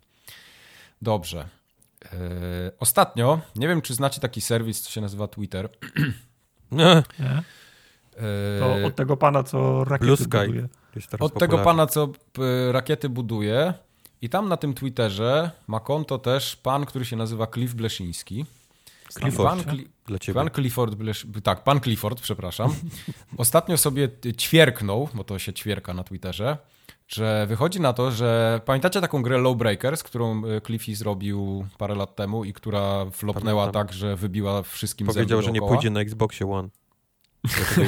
Dobrze. 1.01 1.49
E, 2.05 2.09
ostatnio, 2.79 3.41
nie 3.55 3.67
wiem 3.67 3.81
czy 3.81 3.93
znacie 3.93 4.21
taki 4.21 4.41
serwis, 4.41 4.81
co 4.81 4.89
się 4.91 5.01
nazywa 5.01 5.27
Twitter. 5.27 5.69
Nie? 6.71 6.85
E, 6.87 7.03
To 8.59 8.85
od 8.87 8.95
tego 8.95 9.17
pana, 9.17 9.43
co 9.43 9.83
rakiety 9.83 10.05
Blue 10.05 10.17
Sky. 10.17 10.47
buduje. 10.47 10.67
Od 11.19 11.33
tego 11.33 11.57
popularny. 11.57 11.63
pana, 11.65 11.87
co 11.87 12.09
rakiety 12.71 13.09
buduje. 13.09 13.73
I 14.21 14.29
tam 14.29 14.49
na 14.49 14.57
tym 14.57 14.73
Twitterze 14.73 15.51
ma 15.67 15.79
konto 15.79 16.17
też 16.19 16.55
pan, 16.55 16.85
który 16.85 17.05
się 17.05 17.15
nazywa 17.15 17.47
Cliff 17.47 17.73
Bleszyński. 17.73 18.45
Clifford, 19.09 19.49
Pan, 19.65 19.75
Cli- 19.75 19.87
dla 20.05 20.19
ciebie. 20.19 20.33
pan 20.35 20.49
Clifford, 20.49 20.95
tak, 21.43 21.63
pan 21.63 21.79
Clifford, 21.81 22.21
przepraszam. 22.21 22.75
Ostatnio 23.37 23.77
sobie 23.77 24.09
ćwierknął, 24.37 25.09
bo 25.13 25.23
to 25.23 25.39
się 25.39 25.53
ćwierka 25.53 25.93
na 25.93 26.03
Twitterze, 26.03 26.57
że 27.13 27.45
wychodzi 27.47 27.81
na 27.81 27.93
to, 27.93 28.11
że 28.11 28.61
pamiętacie 28.65 29.01
taką 29.01 29.21
grę 29.21 29.37
Lowbreakers, 29.37 30.03
którą 30.03 30.45
y, 30.45 30.61
Cliffy 30.65 30.95
zrobił 30.95 31.65
parę 31.77 31.95
lat 31.95 32.15
temu 32.15 32.43
i 32.43 32.53
która 32.53 33.05
flopnęła 33.11 33.61
Pamiętam. 33.63 33.87
tak, 33.87 33.93
że 33.95 34.15
wybiła 34.15 34.63
wszystkim 34.63 35.07
Powiedział, 35.07 35.41
że 35.41 35.51
nie 35.51 35.59
pójdzie 35.61 35.89
na 35.89 35.99
Xboxie 36.01 36.51
One. 36.51 36.69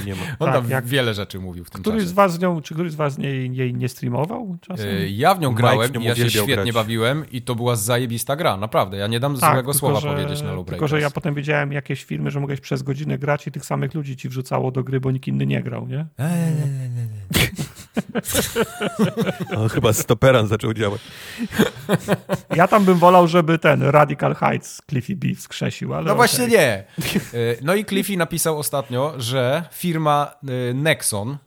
Nie 0.06 0.16
ma. 0.16 0.22
On 0.40 0.48
Tak, 0.52 0.54
tam 0.62 0.70
jak- 0.70 0.86
wiele 0.86 1.14
rzeczy 1.14 1.40
mówił 1.40 1.66
w 1.66 1.70
tym 1.70 1.82
Któryś 1.82 2.00
czasie. 2.00 2.10
z 2.10 2.14
was 2.14 2.34
z 2.34 2.40
nią, 2.40 2.62
czy 2.62 2.74
któryś 2.74 2.92
z 2.92 2.96
was 2.96 3.18
jej, 3.18 3.56
jej 3.56 3.74
nie 3.74 3.90
streamował 3.90 4.58
czasem? 4.62 4.88
Y, 4.88 5.10
Ja 5.10 5.36
w 5.36 5.40
nią 5.40 5.54
grałem 5.54 5.92
w 5.92 5.94
nią 5.94 6.02
i 6.02 6.04
ja 6.04 6.16
się 6.16 6.30
świetnie 6.30 6.56
grać. 6.56 6.72
bawiłem 6.72 7.26
i 7.32 7.42
to 7.42 7.56
była 7.56 7.76
zajebista 7.76 8.36
gra, 8.36 8.58
naprawdę. 8.58 8.98
Ja 8.98 9.08
nie 9.08 9.20
dam 9.20 9.38
Tak, 9.38 9.54
złego 9.54 9.74
słowa 9.74 10.00
że, 10.00 10.08
powiedzieć 10.08 10.42
na 10.42 10.48
Lowbreakers. 10.54 10.70
Tylko, 10.70 10.88
że 10.88 11.02
ja 11.02 11.10
potem 11.10 11.34
widziałem 11.36 11.72
jakieś 11.72 12.04
filmy, 12.04 12.32
że 12.32 12.40
mogłeś 12.40 12.60
przez 12.60 12.84
godzinę 12.84 13.18
grać 13.18 13.48
i 13.48 13.52
tych 13.52 13.66
samych 13.66 13.94
ludzi 13.94 14.18
ci 14.18 14.30
wrzucało 14.30 14.72
do 14.72 14.84
gry, 14.84 15.00
bo 15.00 15.12
nikt 15.12 15.28
inny 15.28 15.46
nie 15.46 15.64
grał, 15.64 15.88
nie? 15.88 16.06
O, 19.58 19.70
chyba 19.70 19.94
stoperan 19.94 20.48
zaczął 20.48 20.74
działać. 20.74 21.02
Ja 22.56 22.68
tam 22.68 22.86
bym 22.86 22.98
wolał, 22.98 23.28
żeby 23.28 23.60
ten 23.60 23.84
Radical 23.84 24.36
Heights 24.36 24.82
Cliffy 24.90 25.16
B 25.16 25.28
wskrzesił, 25.36 25.94
ale 25.94 26.06
No 26.06 26.16
właśnie 26.16 26.48
nie. 26.48 26.84
Y, 27.34 27.58
No 27.62 27.76
i 27.76 27.86
Cliffy 27.86 28.18
napisał 28.18 28.60
ostatnio, 28.60 29.14
że 29.18 29.64
firma 29.72 30.36
y, 30.70 30.74
Nexon, 30.74 31.38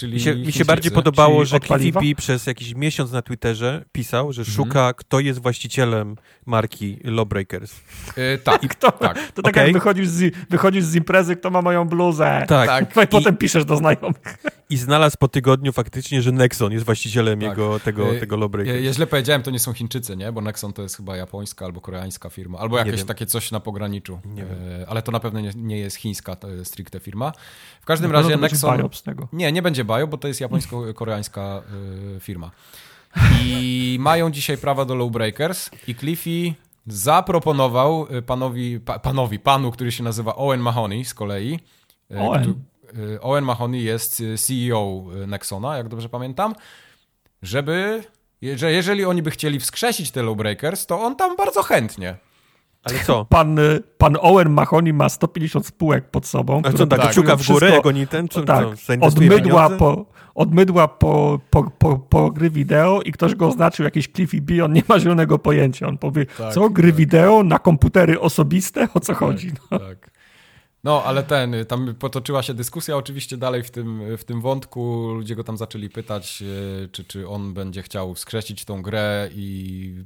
czyli 0.00 0.14
Mi 0.14 0.20
się, 0.20 0.34
mi 0.34 0.52
się 0.52 0.64
bardziej 0.64 0.92
podobało, 0.92 1.44
czyli 1.46 1.46
że? 1.48 1.60
Cliffy 1.60 2.14
przez 2.16 2.46
jakiś 2.46 2.74
miesiąc 2.74 3.12
na 3.12 3.22
Twitterze 3.22 3.84
pisał, 3.92 4.26
Mhm. 4.28 4.32
że 4.32 4.44
szuka, 4.52 4.92
kto 4.94 5.20
jest 5.20 5.42
właścicielem 5.42 6.16
marki 6.46 6.98
Lawbreakers. 7.04 7.72
y, 8.18 8.38
tak, 8.44 8.60
Kto, 8.76 8.92
tak. 8.92 9.32
To 9.32 9.42
tak 9.42 9.54
Okej. 9.54 9.64
jak 9.64 9.72
wychodzisz 9.72 10.08
z, 10.08 10.34
wychodzisz 10.50 10.84
z 10.84 10.94
imprezy, 10.94 11.36
kto 11.36 11.50
ma 11.50 11.62
moją 11.62 11.88
bluzę. 11.88 12.44
Tak. 12.48 12.66
Tak. 12.68 12.96
No 12.96 13.02
i 13.02 13.04
I, 13.04 13.08
potem 13.08 13.36
piszesz 13.36 13.64
do 13.64 13.76
znajomych. 13.76 14.36
I 14.70 14.76
znalazł 14.76 15.16
po 15.18 15.28
tygodniu 15.28 15.72
faktycznie, 15.72 16.22
że 16.22 16.32
Nexon 16.32 16.72
jest 16.72 16.84
właścicielem 16.84 17.40
Tak. 17.40 17.48
jego, 17.48 17.80
tego, 17.80 18.14
Y, 18.14 18.20
tego 18.20 18.36
Ja, 18.36 18.40
Lawbreakers. 18.40 18.84
ja 18.84 18.92
źle 18.92 19.06
powiedziałem, 19.06 19.42
to 19.42 19.50
nie 19.50 19.58
są 19.58 19.72
Chińczycy, 19.72 20.16
nie? 20.16 20.32
Bo 20.32 20.40
Nexon 20.40 20.72
to 20.72 20.82
jest 20.82 20.96
chyba 20.96 21.16
japońska 21.16 21.64
albo 21.64 21.80
koreańska 21.80 22.30
firma, 22.30 22.58
albo 22.58 22.78
jakieś 22.78 23.04
takie 23.04 23.26
coś 23.26 23.50
na 23.50 23.60
pograniczu. 23.60 24.20
Nie 24.24 24.44
wiem. 24.44 24.56
E, 24.82 24.88
Ale 24.88 25.02
to 25.02 25.12
na 25.12 25.20
pewno 25.20 25.40
nie, 25.40 25.50
nie 25.56 25.78
jest 25.78 25.96
chińska 25.96 26.36
to 26.36 26.48
jest 26.48 26.70
stricte 26.72 27.00
firma. 27.00 27.32
W 27.80 27.84
każdym 27.86 28.12
razie 28.12 28.30
to 28.30 28.38
będzie 28.38 28.54
Nexon... 28.54 28.88
Nie, 29.32 29.52
nie 29.52 29.62
będzie 29.62 29.84
Bio, 29.96 30.06
bo 30.06 30.16
to 30.18 30.28
jest 30.28 30.40
japońsko-koreańska 30.40 31.62
y, 32.16 32.20
firma. 32.20 32.50
I 33.42 33.96
mają 34.00 34.30
dzisiaj 34.30 34.58
prawa 34.58 34.84
do 34.84 34.94
Lowbreakers 34.94 35.70
i 35.88 35.94
Cliffy 35.94 36.54
zaproponował 36.86 38.06
y, 38.16 38.22
panowi, 38.22 38.80
pa, 38.80 38.98
panowi, 38.98 39.38
panu, 39.38 39.70
który 39.70 39.92
się 39.92 40.02
nazywa 40.04 40.36
Owen 40.36 40.60
Mahoney 40.60 41.04
z 41.04 41.14
kolei. 41.14 41.58
y, 42.12 42.18
Owen. 42.20 42.42
któ- 42.42 42.58
y, 43.00 43.20
Owen 43.20 43.44
Mahoney 43.44 43.82
jest 43.84 44.22
CEO 44.46 45.04
Nexona, 45.26 45.76
jak 45.76 45.88
dobrze 45.88 46.08
pamiętam, 46.08 46.54
żeby, 47.42 48.04
że 48.56 48.72
jeżeli 48.72 49.04
oni 49.04 49.22
by 49.22 49.30
chcieli 49.30 49.60
wskrzesić 49.60 50.10
te 50.10 50.22
Lowbreakers, 50.22 50.86
to 50.86 51.00
on 51.00 51.16
tam 51.16 51.36
bardzo 51.36 51.62
chętnie. 51.62 52.16
Ale 52.84 53.04
co? 53.04 53.24
Pan, 53.24 53.56
pan 53.98 54.16
Owen 54.20 54.48
Mahoney 54.50 54.92
ma 54.92 55.08
150 55.08 55.66
spółek 55.66 56.10
pod 56.10 56.26
sobą. 56.26 56.62
A 56.64 56.72
co, 56.72 56.86
tak, 56.86 57.10
kciuka 57.10 57.36
w 57.36 57.46
górę, 57.46 57.70
jak 57.70 57.86
oni 57.86 58.06
ten, 58.06 58.28
czy 58.28 58.42
tak, 58.44 58.66
co, 58.76 59.06
od 59.06 59.20
mydła, 59.20 59.70
po, 59.70 60.06
od 60.34 60.54
mydła 60.54 60.88
po, 60.88 61.40
po, 61.50 61.70
po, 61.78 61.98
po 61.98 62.30
gry 62.30 62.50
wideo 62.50 63.02
i 63.02 63.12
ktoś 63.12 63.34
go 63.34 63.46
oznaczył 63.48 63.84
jakiś 63.84 64.08
Cliffy 64.08 64.40
B, 64.40 64.64
on 64.64 64.72
nie 64.72 64.82
ma 64.88 65.00
zielonego 65.00 65.38
pojęcia. 65.38 65.88
On 65.88 65.98
powie, 65.98 66.26
Tak, 66.26 66.54
co, 66.54 66.70
gry 66.70 66.88
tak. 66.88 66.96
wideo 66.96 67.42
na 67.42 67.58
komputery 67.58 68.20
osobiste? 68.20 68.88
O 68.94 69.00
co 69.00 69.14
chodzi? 69.14 69.52
No. 69.70 69.78
Tak. 69.78 70.10
No, 70.84 71.02
ale 71.04 71.22
ten, 71.22 71.54
tam 71.68 71.94
potoczyła 71.98 72.42
się 72.42 72.54
dyskusja 72.54 72.96
oczywiście 72.96 73.36
dalej 73.36 73.62
w 73.62 73.70
tym, 73.70 74.16
w 74.16 74.24
tym 74.24 74.40
wątku. 74.40 75.12
Ludzie 75.14 75.36
go 75.36 75.44
tam 75.44 75.56
zaczęli 75.56 75.90
pytać, 75.90 76.42
y, 76.42 76.88
czy, 76.92 77.04
czy 77.04 77.28
on 77.28 77.54
będzie 77.54 77.82
chciał 77.82 78.14
wskrzesić 78.14 78.64
tą 78.64 78.82
grę 78.82 79.28
i 79.32 80.04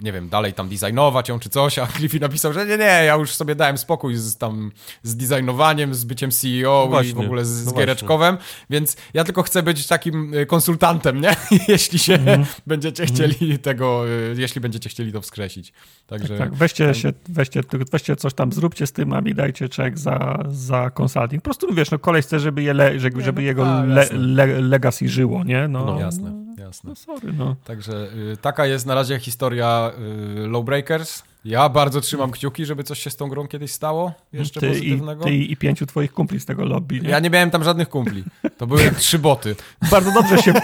nie 0.00 0.12
wiem, 0.12 0.28
dalej 0.28 0.52
tam 0.52 0.68
designować 0.68 1.28
ją 1.28 1.38
czy 1.38 1.48
coś, 1.48 1.78
a 1.78 1.86
Cliffy 1.96 2.20
napisał, 2.20 2.52
że 2.52 2.66
nie, 2.66 2.78
nie, 2.78 2.84
ja 2.84 3.14
już 3.14 3.30
sobie 3.30 3.54
dałem 3.54 3.78
spokój 3.78 4.16
z 4.16 4.36
tam 4.36 4.72
z 5.02 5.16
designowaniem, 5.16 5.94
z 5.94 6.04
byciem 6.04 6.30
CEO 6.30 6.88
No 6.90 7.02
i 7.02 7.12
w 7.12 7.20
ogóle 7.20 7.44
z, 7.44 7.48
z 7.48 7.66
no 7.66 7.72
giereczkowem, 7.72 8.38
więc 8.70 8.96
ja 9.14 9.24
tylko 9.24 9.42
chcę 9.42 9.62
być 9.62 9.86
takim 9.86 10.34
y, 10.34 10.46
konsultantem, 10.46 11.20
nie? 11.20 11.36
jeśli 11.68 11.98
się 11.98 12.26
Mhm. 12.26 12.46
będziecie 12.66 13.06
chcieli 13.06 13.58
tego, 13.58 14.08
y, 14.08 14.34
jeśli 14.38 14.60
będziecie 14.60 14.88
chcieli 14.88 15.12
to 15.12 15.20
wskrzesić. 15.20 15.72
Także 16.06 16.38
Tak, 16.38 16.54
weźcie, 16.54 16.94
się, 16.94 17.12
weźcie, 17.28 17.60
weźcie 17.92 18.16
coś 18.16 18.34
tam, 18.34 18.52
zróbcie 18.52 18.86
z 18.86 18.92
tym, 18.92 19.12
a 19.12 19.20
mi 19.20 19.34
dajcie 19.34 19.68
czek 19.68 19.98
za, 19.98 20.44
za 20.48 20.90
consulting. 20.90 21.42
Po 21.42 21.44
prostu, 21.44 21.74
wiesz, 21.74 21.90
no 21.90 21.98
koleś 21.98 22.24
chce, 22.24 22.40
żeby, 22.40 22.62
je 22.62 22.74
le, 22.74 23.00
żeby, 23.00 23.22
żeby 23.22 23.40
no, 23.40 23.46
jego 23.46 23.66
a, 23.66 23.84
le, 23.84 24.08
le, 24.12 24.60
legacy 24.60 25.08
żyło, 25.08 25.44
nie? 25.44 25.68
No, 25.68 25.84
no, 25.84 26.00
jasne, 26.00 26.45
jasne. 26.66 26.90
No 26.90 26.96
sorry, 26.96 27.32
no. 27.32 27.56
Także 27.64 28.08
y, 28.32 28.36
taka 28.36 28.66
jest 28.66 28.86
na 28.86 28.94
razie 28.94 29.18
historia 29.18 29.92
y, 30.44 30.48
Lowbreakers. 30.48 31.22
Ja 31.44 31.68
bardzo 31.68 32.00
trzymam 32.00 32.30
kciuki, 32.30 32.66
żeby 32.66 32.84
coś 32.84 32.98
się 33.02 33.10
z 33.10 33.16
tą 33.16 33.28
grą 33.28 33.48
kiedyś 33.48 33.72
stało, 33.72 34.12
jeszcze 34.32 34.60
Ty 34.60 34.66
i, 34.66 34.70
pozytywnego. 34.70 35.24
ty 35.24 35.34
i 35.34 35.56
pięciu 35.56 35.86
twoich 35.86 36.12
kumpli 36.12 36.40
z 36.40 36.44
tego 36.44 36.64
lobby, 36.64 37.00
nie? 37.00 37.08
Ja 37.08 37.20
nie 37.20 37.30
miałem 37.30 37.50
tam 37.50 37.64
żadnych 37.64 37.88
kumpli. 37.88 38.24
To 38.58 38.66
były 38.66 38.90
trzy 38.98 39.18
boty. 39.18 39.56
Bardzo 39.90 40.12
dobrze 40.12 40.38
się, 40.38 40.54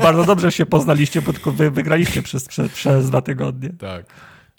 bardzo 0.00 0.24
dobrze 0.24 0.52
się 0.52 0.66
poznaliście, 0.66 1.22
bo 1.22 1.32
tylko 1.32 1.52
wy 1.52 1.70
wygraliście 1.70 2.22
przez, 2.22 2.44
przez, 2.48 2.72
przez 2.72 3.08
dwa 3.10 3.22
tygodnie. 3.22 3.70
Tak. 3.78 4.06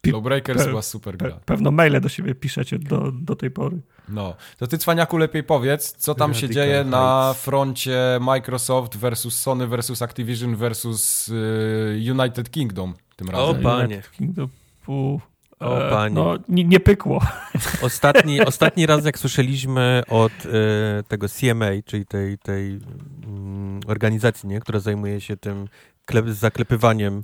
Pe- 0.02 0.66
była 0.70 0.82
super 0.82 1.18
Pe, 1.18 1.26
gra. 1.26 1.40
pewno 1.46 1.72
maile 1.72 2.02
do 2.02 2.10
siebie 2.10 2.36
piszecie 2.36 2.80
do, 2.80 3.12
do 3.12 3.36
tej 3.36 3.52
pory. 3.52 3.78
No. 4.10 4.36
To 4.58 4.68
ty, 4.68 4.78
Cwaniaku, 4.78 5.18
lepiej 5.18 5.44
powiedz, 5.44 5.94
co 5.98 6.16
tam 6.16 6.34
się 6.34 6.42
Radical 6.42 6.64
dzieje 6.66 6.84
na 6.84 7.24
Heights. 7.26 7.44
froncie 7.44 8.20
Microsoft 8.22 8.98
versus 8.98 9.38
Sony 9.38 9.68
versus 9.68 10.02
Activision 10.02 10.56
versus 10.56 11.30
y, 11.30 12.12
United 12.12 12.50
Kingdom 12.50 12.94
tym 13.16 13.30
razem. 13.30 13.56
O, 13.60 13.64
panie. 13.64 13.84
United 13.96 14.12
Kingdom, 14.12 14.50
pu, 14.86 15.22
O, 15.60 15.88
e, 15.88 15.90
panie. 15.90 16.16
No, 16.16 16.36
nie, 16.50 16.64
nie 16.64 16.80
pykło. 16.80 17.22
Ostatni, 17.82 18.42
ostatni 18.42 18.86
raz, 18.86 19.06
jak 19.06 19.20
słyszeliśmy 19.20 20.04
od 20.10 20.32
e, 20.32 21.04
tego 21.08 21.28
CMA, 21.30 21.66
czyli 21.86 22.06
tej, 22.06 22.38
tej 22.38 22.80
mm, 23.28 23.80
organizacji, 23.88 24.50
nie, 24.50 24.60
która 24.60 24.80
zajmuje 24.80 25.22
się 25.22 25.38
tym 25.38 25.68
klep, 26.08 26.30
zaklepywaniem 26.30 27.24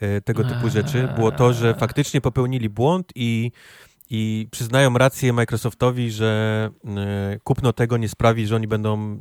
e, 0.00 0.20
tego 0.20 0.44
typu 0.44 0.68
rzeczy, 0.70 1.08
było 1.14 1.32
to, 1.32 1.52
że 1.52 1.74
faktycznie 1.74 2.20
popełnili 2.20 2.68
błąd 2.68 3.12
i, 3.14 3.52
i 4.10 4.48
przyznają 4.50 4.98
rację 4.98 5.32
Microsoftowi, 5.32 6.10
że 6.10 6.70
e, 6.84 7.38
kupno 7.44 7.72
tego 7.72 7.96
nie 7.96 8.08
sprawi, 8.08 8.46
że 8.46 8.56
oni 8.56 8.68
będą 8.68 9.18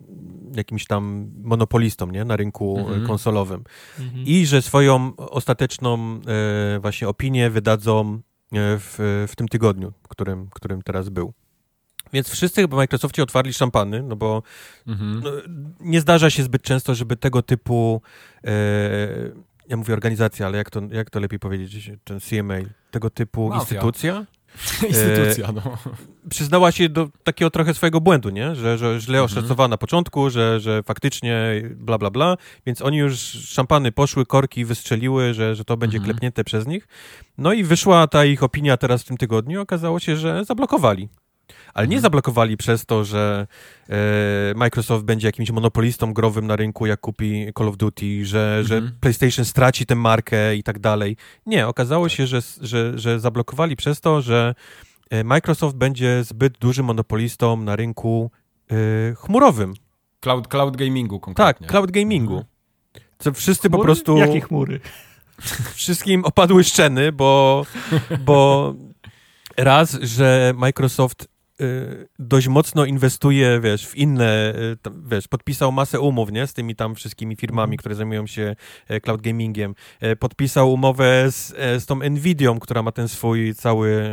jakimś 0.56 0.86
tam 0.86 1.32
monopolistą 1.44 2.08
nie, 2.12 2.26
na 2.26 2.36
rynku 2.36 2.78
e, 2.78 2.82
Mhm. 2.82 3.08
konsolowym. 3.08 3.64
I 4.26 4.46
że 4.46 4.62
swoją 4.62 5.16
ostateczną 5.16 6.22
właśnie 6.82 7.08
opinię 7.08 7.50
wydadzą 7.50 8.22
w, 8.54 9.26
w 9.32 9.36
tym 9.36 9.48
tygodniu, 9.48 9.94
którym, 10.10 10.48
którym 10.54 10.82
teraz 10.82 11.10
był. 11.10 11.34
Więc 12.14 12.30
wszyscy 12.30 12.62
chyba 12.62 12.78
Microsoftie 12.78 13.24
otwarli 13.24 13.54
szampany, 13.54 14.04
no 14.04 14.16
bo 14.16 14.44
Mhm. 14.88 15.22
no, 15.24 15.32
nie 15.80 16.02
zdarza 16.02 16.30
się 16.30 16.44
zbyt 16.44 16.62
często, 16.62 16.96
żeby 16.96 17.16
tego 17.18 17.42
typu, 17.42 18.02
e, 18.44 18.52
ja 19.70 19.78
mówię 19.78 19.94
organizacja, 19.94 20.46
ale 20.46 20.58
jak 20.58 20.70
to, 20.70 20.82
jak 20.92 21.10
to 21.10 21.20
lepiej 21.20 21.40
powiedzieć, 21.40 21.92
ten 22.04 22.20
CMA, 22.20 22.56
tego 22.92 23.10
typu 23.10 23.50
Mafia. 23.50 23.60
instytucja 23.62 24.26
Instytucja, 24.88 25.52
no. 25.52 25.78
przyznała 26.30 26.72
się 26.72 26.90
do 26.90 27.10
takiego 27.24 27.52
trochę 27.52 27.74
swojego 27.74 28.02
błędu, 28.02 28.30
nie? 28.30 28.56
Że, 28.56 28.78
że 28.78 29.00
źle 29.00 29.20
Mhm. 29.20 29.26
oszacowała 29.26 29.68
na 29.68 29.78
początku, 29.78 30.30
że, 30.30 30.60
że 30.60 30.84
faktycznie 30.84 31.62
bla, 31.76 31.98
bla, 31.98 32.10
bla, 32.10 32.38
więc 32.66 32.82
oni 32.82 32.98
już 32.98 33.20
szampany 33.48 33.92
poszły, 33.92 34.26
korki 34.26 34.66
wystrzeliły, 34.66 35.34
że, 35.34 35.56
że 35.56 35.66
to 35.66 35.78
będzie 35.78 35.98
Mhm. 35.98 36.12
klepnięte 36.14 36.44
przez 36.44 36.68
nich. 36.68 36.88
No 37.38 37.54
i 37.54 37.64
wyszła 37.64 38.08
ta 38.08 38.26
ich 38.26 38.44
opinia 38.44 38.78
teraz 38.78 39.02
w 39.04 39.06
tym 39.06 39.18
tygodniu, 39.18 39.62
okazało 39.62 40.00
się, 40.00 40.18
że 40.18 40.46
zablokowali. 40.46 41.10
Ale 41.74 41.88
nie 41.88 41.96
Mhm. 41.96 42.02
zablokowali 42.02 42.58
przez 42.58 42.86
to, 42.86 43.04
że 43.04 43.48
e, 43.90 43.94
Microsoft 44.56 45.06
będzie 45.06 45.28
jakimś 45.28 45.52
monopolistą 45.52 46.14
growym 46.14 46.48
na 46.48 46.56
rynku, 46.56 46.86
jak 46.86 47.00
kupi 47.00 47.48
Call 47.58 47.68
of 47.68 47.78
Duty, 47.78 48.26
że, 48.26 48.64
że 48.64 48.76
Mhm. 48.76 48.98
PlayStation 49.00 49.46
straci 49.46 49.86
tę 49.86 49.96
markę 49.96 50.56
i 50.56 50.64
tak 50.64 50.80
dalej. 50.80 51.18
Nie, 51.46 51.68
okazało 51.68 52.06
Tak. 52.06 52.18
się, 52.18 52.28
że, 52.28 52.40
że, 52.62 53.00
że 53.00 53.20
zablokowali 53.20 53.76
przez 53.76 54.02
to, 54.02 54.22
że 54.22 54.56
e, 55.10 55.24
Microsoft 55.24 55.76
będzie 55.76 56.24
zbyt 56.24 56.58
dużym 56.58 56.86
monopolistą 56.86 57.58
na 57.58 57.76
rynku 57.76 58.32
e, 58.72 58.76
chmurowym. 59.16 59.74
Cloud, 60.20 60.48
cloud 60.48 60.78
gamingu 60.78 61.16
Tak, 61.16 61.24
konkretnie. 61.24 61.68
cloud 61.68 61.92
gamingu. 61.92 62.34
Mhm. 62.34 62.52
Co 63.20 63.34
wszyscy 63.34 63.70
po 63.70 63.78
Chmury? 63.78 63.86
prostu, 63.88 64.18
Jakie 64.18 64.42
chmury? 64.42 64.80
wszystkim 65.76 66.26
opadły 66.26 66.64
szczeny, 66.64 67.12
bo, 67.12 67.66
bo 68.26 68.74
raz, 69.58 69.98
że 70.02 70.54
Microsoft 70.58 71.24
y, 71.24 71.28
dość 72.20 72.48
mocno 72.48 72.86
inwestuje, 72.86 73.60
wiesz, 73.64 73.88
w 73.88 73.98
inne, 73.98 74.54
y, 74.56 74.78
wiesz, 75.08 75.28
podpisał 75.28 75.72
masę 75.72 76.00
umów, 76.00 76.32
nie, 76.32 76.48
z 76.48 76.54
tymi 76.54 76.76
tam 76.76 76.96
wszystkimi 76.96 77.36
firmami, 77.36 77.62
Mhm. 77.72 77.78
które 77.78 77.96
zajmują 77.96 78.28
się 78.28 78.56
e, 78.88 79.00
cloud 79.02 79.22
gamingiem. 79.22 79.76
E, 80.00 80.16
Podpisał 80.16 80.74
umowę 80.74 81.32
z, 81.32 81.54
e, 81.58 81.80
z 81.80 81.86
tą 81.86 81.96
Nvidią, 82.10 82.60
która 82.60 82.84
ma 82.84 82.92
ten 82.92 83.08
swój 83.08 83.56
cały 83.56 84.10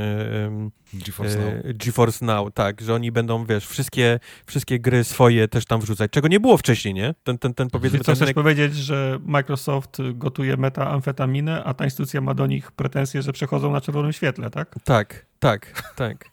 GeForce 0.95 1.39
Now. 1.39 1.55
GeForce 1.75 2.25
Now, 2.25 2.55
tak, 2.55 2.81
że 2.81 2.95
oni 2.95 3.13
będą, 3.13 3.45
wiesz, 3.47 3.67
wszystkie, 3.67 4.21
wszystkie 4.47 4.79
gry 4.81 5.05
swoje 5.05 5.49
też 5.49 5.65
tam 5.65 5.81
wrzucać, 5.81 6.11
czego 6.11 6.29
nie 6.29 6.41
było 6.41 6.57
wcześniej, 6.57 6.95
nie? 6.95 7.15
Ten, 7.25 7.39
ten, 7.39 7.55
ten 7.55 7.71
powiedzmy, 7.71 7.99
Czyli 7.99 8.05
co 8.05 8.13
ten 8.13 8.17
chcesz 8.17 8.35
powiedzieć, 8.35 8.75
że 8.77 9.19
Microsoft 9.23 9.99
gotuje 10.15 10.57
metamfetaminę, 10.57 11.65
a 11.65 11.75
ta 11.75 11.85
instytucja 11.85 12.21
ma 12.21 12.35
do 12.35 12.47
nich 12.47 12.73
pretensje, 12.73 13.23
że 13.23 13.33
przechodzą 13.33 13.73
na 13.73 13.81
czerwonym 13.81 14.13
świetle, 14.13 14.51
tak? 14.51 14.75
Tak, 14.85 15.27
tak, 15.39 15.83
tak. 15.97 16.25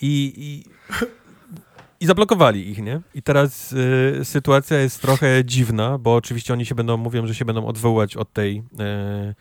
I, 0.00 0.32
i, 0.36 0.64
i 2.00 2.06
zablokowali 2.06 2.70
ich, 2.70 2.78
nie? 2.78 3.00
I 3.14 3.22
teraz 3.22 3.72
y, 3.72 4.24
sytuacja 4.24 4.78
jest 4.78 5.00
trochę 5.00 5.44
dziwna, 5.44 5.98
bo 5.98 6.14
oczywiście 6.14 6.52
oni 6.52 6.66
się 6.66 6.74
będą, 6.74 6.96
mówią, 6.96 7.26
że 7.26 7.34
się 7.34 7.44
będą 7.44 7.66
odwoływać 7.66 8.16
od 8.16 8.32
tej, 8.32 8.62
e, 8.78 9.34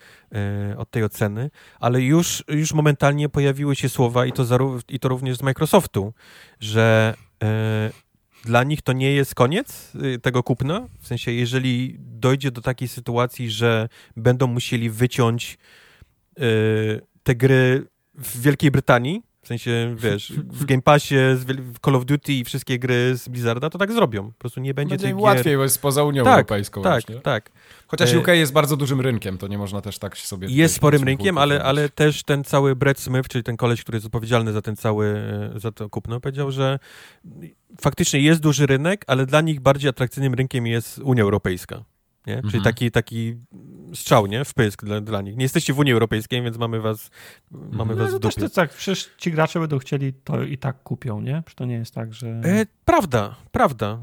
e, 0.72 0.78
od 0.78 0.92
tej 0.92 1.04
oceny, 1.04 1.52
ale 1.80 2.02
już, 2.02 2.44
już 2.48 2.74
momentalnie 2.74 3.30
pojawiły 3.30 3.76
się 3.76 3.90
słowa, 3.90 4.26
i 4.26 4.32
to, 4.32 4.46
i 4.90 5.00
to 5.00 5.10
również 5.10 5.38
z 5.38 5.42
Microsoftu, 5.42 6.14
że 6.60 7.14
e, 7.44 8.04
dla 8.46 8.64
nich 8.64 8.82
to 8.82 8.94
nie 8.94 9.12
jest 9.12 9.36
koniec 9.36 9.92
y, 9.96 10.20
tego 10.20 10.44
kupna. 10.44 10.88
W 11.00 11.08
sensie, 11.08 11.32
jeżeli 11.32 11.96
dojdzie 12.00 12.52
do 12.52 12.62
takiej 12.62 12.88
sytuacji, 12.88 13.52
że 13.52 13.90
będą 14.18 14.48
musieli 14.48 14.90
wyciąć 14.90 15.58
y, 16.40 17.02
te 17.24 17.36
gry 17.36 17.88
w 18.16 18.42
Wielkiej 18.42 18.72
Brytanii, 18.72 19.24
w 19.44 19.48
sensie, 19.48 19.95
wiesz, 19.98 20.32
w 20.32 20.65
Game 20.65 20.82
Passie, 20.82 21.15
w 21.45 21.80
Call 21.86 21.95
of 21.95 22.06
Duty 22.06 22.34
i 22.34 22.44
wszystkie 22.44 22.80
gry 22.80 23.18
z 23.18 23.30
Blizzarda, 23.30 23.70
to 23.70 23.78
tak 23.78 23.91
zrobią. 23.91 24.28
Po 24.32 24.40
prostu 24.40 24.60
nie 24.60 24.74
będzie, 24.74 24.90
Będzie 24.90 25.03
tych 25.03 25.11
im 25.11 25.18
gier... 25.18 25.24
łatwiej, 25.24 25.57
bo 25.57 25.64
jest 25.64 25.82
poza 25.82 26.03
Unią 26.03 26.24
Tak, 26.24 26.34
Europejską 26.34 26.82
Tak, 26.82 26.91
właśnie. 26.91 27.15
tak. 27.22 27.52
Chociaż 27.88 28.14
E, 28.14 28.20
UK 28.20 28.28
jest 28.28 28.53
bardzo 28.53 28.78
dużym 28.78 29.02
rynkiem, 29.02 29.38
to 29.38 29.48
nie 29.48 29.57
można 29.57 29.82
też 29.82 29.99
tak 29.99 30.18
sobie... 30.18 30.48
tutaj 30.48 30.57
Jest 30.57 30.76
sporym 30.76 31.03
rynkiem, 31.03 31.38
ale, 31.38 31.64
ale 31.64 31.90
też 31.90 32.24
ten 32.24 32.44
cały 32.44 32.76
Brett 32.76 32.99
Smith, 32.99 33.28
czyli 33.30 33.44
ten 33.44 33.57
koleś, 33.57 33.82
który 33.82 33.95
jest 33.95 34.06
odpowiedzialny 34.06 34.53
za 34.53 34.61
ten 34.61 34.76
cały, 34.76 35.07
e, 35.56 35.60
za 35.60 35.72
to 35.72 35.90
kupno, 35.90 36.20
powiedział, 36.20 36.52
że 36.52 36.80
faktycznie 37.82 38.20
jest 38.20 38.41
duży 38.41 38.65
rynek, 38.65 39.03
ale 39.07 39.26
dla 39.26 39.41
nich 39.41 39.60
bardziej 39.60 39.90
atrakcyjnym 39.90 40.34
rynkiem 40.34 40.68
jest 40.68 40.99
Unia 40.99 41.24
Europejska. 41.24 41.84
Nie? 42.28 42.36
Czyli 42.36 42.45
Mhm. 42.45 42.64
taki, 42.64 42.91
taki 42.91 43.36
strzał, 43.94 44.26
nie? 44.28 44.45
W 44.45 44.54
pysk 44.54 44.86
dla, 44.86 45.02
dla 45.02 45.22
nich. 45.22 45.38
Nie 45.38 45.44
jesteście 45.44 45.74
w 45.74 45.80
Unii 45.80 45.94
Europejskiej, 45.94 46.41
więc 46.41 46.58
mamy 46.58 46.80
was, 46.82 47.10
mamy 47.52 47.95
No, 47.95 48.04
was 48.04 48.12
to 48.12 48.18
w 48.18 48.22
też 48.22 48.36
dupie. 48.36 48.50
to 48.50 48.56
tak, 48.56 48.70
przecież 48.74 49.10
ci 49.18 49.32
gracze 49.32 49.60
będą 49.60 49.80
chcieli, 49.80 50.14
to 50.14 50.44
i 50.44 50.58
tak 50.58 50.84
kupią, 50.84 51.22
nie? 51.22 51.41
Przecież 51.45 51.56
to 51.56 51.66
nie 51.66 51.76
jest 51.76 51.94
tak, 51.94 52.14
że... 52.14 52.28
E, 52.28 52.66
prawda, 52.86 53.36
prawda. 53.52 54.00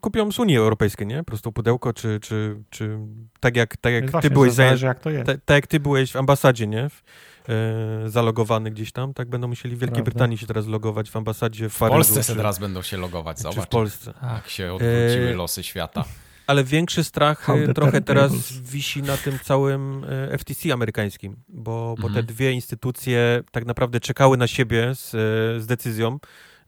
Kupią 0.00 0.32
z 0.32 0.38
Unii 0.38 0.56
Europejskiej, 0.56 1.06
nie? 1.06 1.18
Po 1.18 1.24
prostu 1.24 1.52
pudełko, 1.52 1.92
czy, 1.92 2.20
czy, 2.22 2.56
czy 2.70 2.98
tak 3.40 3.56
jak, 3.56 3.76
tak 3.76 3.92
jak 3.92 4.10
Właśnie, 4.10 4.30
ty 4.30 4.34
byłeś 4.34 4.52
zależy 4.52 4.86
jak 4.86 5.00
to 5.00 5.10
jest. 5.10 5.26
Tak, 5.26 5.36
tak 5.44 5.54
jak 5.54 5.66
ty 5.66 5.80
byłeś 5.80 6.12
w 6.12 6.16
ambasadzie, 6.16 6.66
nie? 6.66 6.88
W, 6.88 7.02
e, 7.48 8.10
zalogowany 8.10 8.70
gdzieś 8.70 8.92
tam, 8.92 9.14
tak 9.14 9.28
będą 9.28 9.48
musieli 9.48 9.76
w 9.76 9.78
Wielkiej 9.78 9.94
Prawda. 9.94 10.10
Brytanii 10.10 10.38
się 10.38 10.46
teraz 10.46 10.66
logować 10.66 11.10
w 11.10 11.16
ambasadzie 11.16 11.68
w 11.68 11.72
W 11.74 11.78
Paryżu. 11.78 11.94
Polsce 11.94 12.22
czy, 12.32 12.36
teraz 12.36 12.58
będą 12.58 12.82
się 12.82 12.96
logować, 12.96 13.36
czy 13.36 13.42
w 13.48 13.52
zobacz. 13.54 13.68
Polsce. 13.68 14.14
Jak 14.34 14.48
się 14.48 14.72
odwróciły 14.72 15.28
E, 15.28 15.34
losy 15.34 15.62
świata. 15.62 16.04
Ale 16.48 16.64
większy 16.64 17.04
strach 17.04 17.46
the 17.66 17.74
trochę 17.74 18.00
teraz 18.00 18.52
wisi 18.52 19.02
na 19.02 19.16
tym 19.16 19.38
całym 19.44 20.04
e, 20.32 20.38
FTC 20.38 20.72
amerykańskim, 20.72 21.36
bo, 21.48 21.94
bo 21.98 22.02
te 22.02 22.08
Mhm. 22.08 22.26
dwie 22.26 22.52
instytucje 22.52 23.42
tak 23.50 23.66
naprawdę 23.66 24.00
czekały 24.00 24.36
na 24.36 24.46
siebie 24.46 24.94
z, 24.94 25.14
e, 25.14 25.60
z 25.60 25.66
decyzją, 25.66 26.18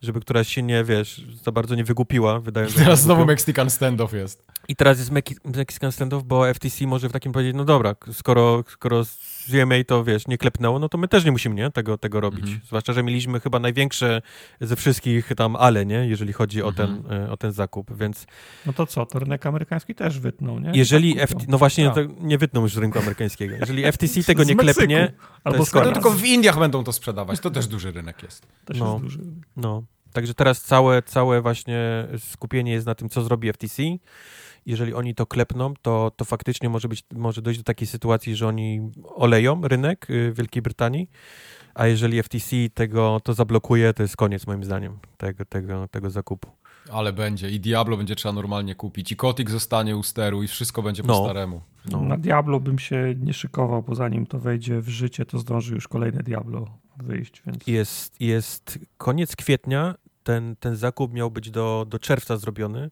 żeby 0.02 0.20
któraś 0.20 0.48
się 0.48 0.62
nie, 0.62 0.84
wiesz, 0.84 1.24
za 1.44 1.52
bardzo 1.52 1.74
nie 1.74 1.84
wygłupiła, 1.84 2.40
wydając... 2.40 2.72
Teraz 2.74 2.86
jakąś 2.88 2.98
znowu 2.98 3.18
głupią. 3.18 3.32
Mexican 3.32 3.70
standoff 3.70 4.12
jest. 4.12 4.44
I 4.70 4.76
teraz 4.76 4.98
jest 4.98 5.10
Mexican 5.56 5.92
standoff, 5.92 6.24
bo 6.24 6.54
FTC 6.54 6.86
może 6.86 7.08
w 7.08 7.12
takim 7.12 7.32
powiedzieć, 7.32 7.54
no 7.56 7.64
dobra, 7.64 7.94
skoro, 8.12 8.64
skoro 8.68 9.04
z 9.04 9.30
to, 9.86 10.04
wiesz, 10.04 10.26
nie 10.26 10.38
klepnęło, 10.38 10.78
no 10.78 10.88
to 10.88 10.98
my 10.98 11.08
też 11.08 11.24
nie 11.24 11.32
musimy, 11.32 11.54
nie, 11.54 11.70
tego, 11.70 11.98
tego 11.98 12.20
robić. 12.20 12.40
Mhm. 12.40 12.60
Zwłaszcza, 12.66 12.92
że 12.92 13.02
mieliśmy 13.02 13.40
chyba 13.40 13.58
największe 13.58 14.22
ze 14.60 14.76
wszystkich 14.76 15.30
tam 15.36 15.56
ale, 15.56 15.86
nie, 15.86 15.94
jeżeli 16.08 16.32
chodzi 16.32 16.62
o, 16.62 16.72
ten, 16.72 16.90
Mhm. 16.90 17.22
e, 17.22 17.30
o 17.30 17.36
ten 17.36 17.52
zakup, 17.52 17.96
więc 17.96 18.26
No 18.66 18.72
to 18.72 18.86
co, 18.86 19.06
to 19.06 19.18
rynek 19.18 19.46
amerykański 19.46 19.94
też 19.94 20.18
wytnął, 20.20 20.58
nie? 20.60 20.72
jeżeli, 20.74 21.14
tak 21.14 21.28
FT, 21.28 21.34
kupią. 21.34 21.46
no 21.50 21.58
właśnie, 21.58 21.84
Tak. 21.84 21.94
to 21.94 22.00
nie 22.20 22.38
wytną 22.38 22.60
już 22.62 22.74
z 22.74 22.78
rynku 22.78 22.98
amerykańskiego. 22.98 23.56
Jeżeli 23.60 23.84
FTC 23.92 24.22
tego 24.24 24.44
nie 24.44 24.54
Meksyku. 24.54 24.74
klepnie, 24.78 25.12
Albo. 25.44 25.64
To 25.64 25.70
Kanady. 25.72 25.92
tylko 25.92 26.10
w 26.10 26.24
Indiach 26.24 26.58
będą 26.58 26.84
to 26.84 26.92
sprzedawać, 26.92 27.40
to 27.40 27.50
też 27.50 27.66
duży 27.66 27.92
rynek 27.92 28.22
jest. 28.22 28.46
Też 28.64 28.78
No. 28.78 28.92
jest 28.92 29.02
duży. 29.04 29.20
no, 29.56 29.82
także 30.12 30.34
teraz 30.34 30.62
całe, 30.62 31.02
całe 31.02 31.42
właśnie 31.42 32.06
skupienie 32.18 32.72
jest 32.72 32.86
na 32.86 32.94
tym, 32.94 33.08
co 33.08 33.22
zrobi 33.22 33.48
FTC. 33.52 33.82
Jeżeli 34.66 34.94
oni 34.94 35.14
to 35.14 35.26
klepną, 35.26 35.74
to, 35.82 36.12
to 36.16 36.24
faktycznie 36.24 36.68
może, 36.68 36.88
być, 36.88 37.04
może 37.14 37.42
dojść 37.42 37.60
do 37.60 37.64
takiej 37.64 37.86
sytuacji, 37.86 38.36
że 38.36 38.48
oni 38.48 38.80
oleją 39.14 39.68
rynek 39.68 40.10
y, 40.10 40.32
Wielkiej 40.32 40.62
Brytanii, 40.62 41.10
a 41.74 41.86
jeżeli 41.86 42.22
FTC 42.22 42.56
tego 42.74 43.20
to 43.24 43.34
zablokuje, 43.34 43.94
to 43.94 44.02
jest 44.02 44.16
koniec 44.16 44.46
moim 44.46 44.64
zdaniem 44.64 44.98
tego, 45.16 45.44
tego, 45.44 45.88
tego 45.88 46.10
zakupu. 46.10 46.50
Ale 46.92 47.12
będzie. 47.12 47.50
I 47.50 47.60
Diablo 47.60 47.96
będzie 47.96 48.16
trzeba 48.16 48.32
normalnie 48.32 48.74
kupić. 48.74 49.12
I 49.12 49.16
Kotik 49.16 49.50
zostanie 49.50 49.96
u 49.96 50.02
steru 50.02 50.42
i 50.42 50.48
wszystko 50.48 50.82
będzie 50.82 51.02
po 51.02 51.08
No. 51.08 51.24
staremu. 51.24 51.60
No. 51.90 52.00
Na 52.00 52.16
Diablo 52.16 52.60
bym 52.60 52.78
się 52.78 53.14
nie 53.20 53.32
szykował, 53.32 53.82
bo 53.82 53.94
zanim 53.94 54.26
to 54.26 54.38
wejdzie 54.38 54.80
w 54.80 54.88
życie, 54.88 55.26
to 55.26 55.38
zdąży 55.38 55.74
już 55.74 55.88
kolejne 55.88 56.22
Diablo 56.22 56.78
wyjść, 56.96 57.42
więc... 57.46 57.66
Jest, 57.66 58.20
jest 58.20 58.78
koniec 58.98 59.36
kwietnia, 59.36 59.94
ten, 60.22 60.56
ten 60.56 60.76
zakup 60.76 61.12
miał 61.12 61.30
być 61.30 61.50
do, 61.50 61.86
do 61.88 61.98
czerwca 61.98 62.36
zrobiony, 62.36 62.90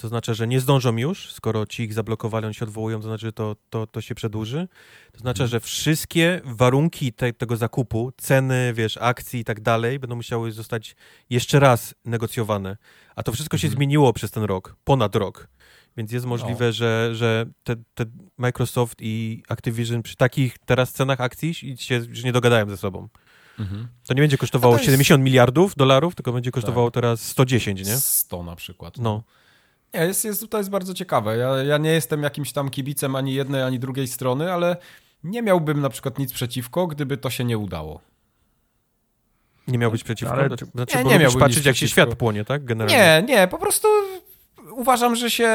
to 0.00 0.08
znaczy, 0.08 0.34
że 0.34 0.46
nie 0.46 0.60
zdążą 0.60 0.96
już, 0.96 1.32
skoro 1.32 1.66
ci 1.66 1.82
ich 1.82 1.94
zablokowali, 1.94 2.46
oni 2.46 2.54
się 2.54 2.64
odwołują, 2.64 2.96
to 3.00 3.02
znaczy, 3.08 3.26
że 3.26 3.32
to, 3.32 3.56
to, 3.70 3.86
to 3.86 4.00
się 4.00 4.14
przedłuży. 4.14 4.68
To 5.12 5.18
znaczy, 5.20 5.46
że 5.46 5.60
wszystkie 5.60 6.40
warunki 6.44 7.12
te, 7.12 7.32
tego 7.32 7.56
zakupu, 7.56 8.12
ceny, 8.16 8.72
wiesz, 8.74 8.96
akcji 9.00 9.40
i 9.40 9.44
tak 9.44 9.60
dalej, 9.60 9.98
będą 9.98 10.16
musiały 10.16 10.52
zostać 10.52 10.96
jeszcze 11.30 11.60
raz 11.60 11.94
negocjowane. 12.04 12.76
A 13.16 13.22
to 13.22 13.32
wszystko 13.32 13.58
się 13.58 13.66
Mhm. 13.66 13.76
zmieniło 13.78 14.12
przez 14.12 14.30
ten 14.30 14.42
rok, 14.44 14.76
ponad 14.84 15.16
rok. 15.16 15.48
Więc 15.96 16.12
jest 16.12 16.26
możliwe, 16.26 16.72
że, 16.72 17.10
że 17.14 17.46
te, 17.64 17.76
te 17.94 18.04
Microsoft 18.38 18.98
i 19.00 19.42
Activision 19.48 20.02
przy 20.02 20.16
takich 20.16 20.58
teraz 20.58 20.92
cenach 20.92 21.20
akcji 21.20 21.54
się 21.76 21.94
już 21.94 22.24
nie 22.24 22.32
dogadają 22.32 22.68
ze 22.70 22.76
sobą. 22.76 23.08
Mhm. 23.58 23.88
To 24.06 24.14
nie 24.14 24.22
będzie 24.22 24.38
kosztowało 24.38 24.74
A 24.74 24.76
to 24.76 24.80
jest- 24.80 24.86
70 24.86 25.24
miliardów 25.24 25.74
dolarów, 25.76 26.14
tylko 26.14 26.32
będzie 26.32 26.50
kosztowało 26.50 26.90
teraz 26.90 27.22
110, 27.22 27.86
nie? 27.86 27.96
100 27.96 28.42
na 28.42 28.56
przykład. 28.56 28.98
No. 28.98 29.22
Nie, 29.94 30.00
jest, 30.00 30.24
jest, 30.24 30.48
to 30.50 30.58
jest 30.58 30.70
bardzo 30.70 30.94
ciekawe. 30.94 31.36
Ja, 31.36 31.48
ja 31.62 31.78
nie 31.78 31.90
jestem 31.90 32.22
jakimś 32.22 32.52
tam 32.52 32.70
kibicem 32.70 33.16
ani 33.16 33.34
jednej, 33.34 33.62
ani 33.62 33.78
drugiej 33.78 34.08
strony, 34.08 34.52
ale 34.52 34.76
nie 35.24 35.42
miałbym 35.42 35.80
na 35.80 35.88
przykład 35.88 36.18
nic 36.18 36.32
przeciwko, 36.32 36.86
gdyby 36.86 37.16
to 37.16 37.30
się 37.30 37.44
nie 37.44 37.58
udało. 37.58 38.00
Nie 39.68 39.78
miał 39.78 39.90
być 39.90 40.04
przeciwko. 40.04 40.34
Ale- 40.34 40.48
Znaczy, 40.48 40.66
znaczy 40.74 40.96
Nie, 40.98 41.04
bo 41.04 41.08
nie 41.10 41.14
lubisz 41.16 41.22
miałbym 41.34 41.40
patrzeć, 41.40 41.66
jak 41.66 41.76
się 41.76 41.88
świat 41.88 42.14
płonie, 42.14 42.44
tak? 42.44 42.64
Generalnie. 42.64 43.22
Nie, 43.28 43.34
nie, 43.36 43.48
po 43.48 43.58
prostu 43.58 43.88
uważam, 44.72 45.16
że 45.16 45.30
się 45.30 45.48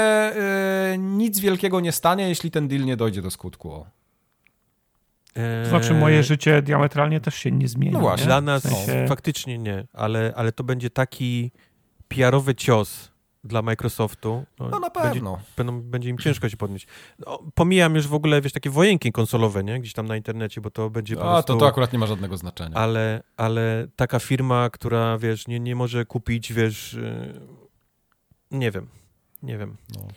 y, 0.93 0.97
nic 0.97 1.39
wielkiego 1.39 1.79
nie 1.79 1.91
stanie, 1.91 2.29
jeśli 2.29 2.51
ten 2.51 2.67
deal 2.67 2.83
nie 2.85 2.97
dojdzie 2.97 3.21
do 3.21 3.31
skutku. 3.31 3.71
O. 3.71 3.85
Eee, 5.35 5.63
To 5.63 5.69
znaczy 5.69 5.93
moje 5.93 6.23
życie 6.23 6.61
diametralnie 6.61 7.19
też 7.21 7.35
się 7.35 7.51
nie 7.51 7.67
zmieni. 7.67 7.93
No 7.93 7.99
właśnie. 7.99 8.23
nie? 8.23 8.27
Dla 8.27 8.41
W 8.41 8.43
nas 8.43 8.63
sensie- 8.63 9.07
faktycznie 9.07 9.57
nie, 9.57 9.87
ale, 9.93 10.33
ale 10.35 10.51
to 10.51 10.63
będzie 10.63 10.89
taki 10.89 11.51
PR-owy 12.07 12.55
cios 12.55 13.11
dla 13.45 13.61
Microsoftu. 13.61 14.43
No 14.59 14.69
na 14.69 14.89
Będzie, 14.89 14.89
pewno. 15.09 15.39
będą, 15.57 15.81
będzie 15.81 16.09
im 16.09 16.17
ciężko 16.17 16.49
się 16.49 16.57
podnieść. 16.57 16.87
No, 17.19 17.39
pomijam 17.55 17.95
już 17.95 18.07
w 18.07 18.13
ogóle, 18.13 18.41
wiesz, 18.41 18.53
takie 18.53 18.69
wojenki 18.69 19.11
konsolowe, 19.11 19.63
nie? 19.63 19.79
Gdzieś 19.79 19.93
tam 19.93 20.07
na 20.07 20.15
internecie, 20.17 20.61
bo 20.61 20.71
to 20.71 20.89
będzie 20.89 21.15
po 21.15 21.21
A 21.29 21.33
prostu... 21.33 21.53
to, 21.53 21.59
to 21.59 21.67
akurat 21.67 21.93
nie 21.93 21.99
ma 21.99 22.05
żadnego 22.05 22.37
znaczenia. 22.37 22.75
ale, 22.75 23.23
ale 23.37 23.87
taka 23.95 24.19
firma, 24.19 24.69
która, 24.69 25.17
wiesz, 25.17 25.47
nie, 25.47 25.59
nie 25.59 25.75
może 25.75 26.05
kupić, 26.05 26.53
wiesz, 26.53 26.93
yy, 26.93 27.33
nie 28.51 28.71
wiem, 28.71 28.87
nie 29.45 29.57
wiem. 29.57 29.77
No. 29.95 30.07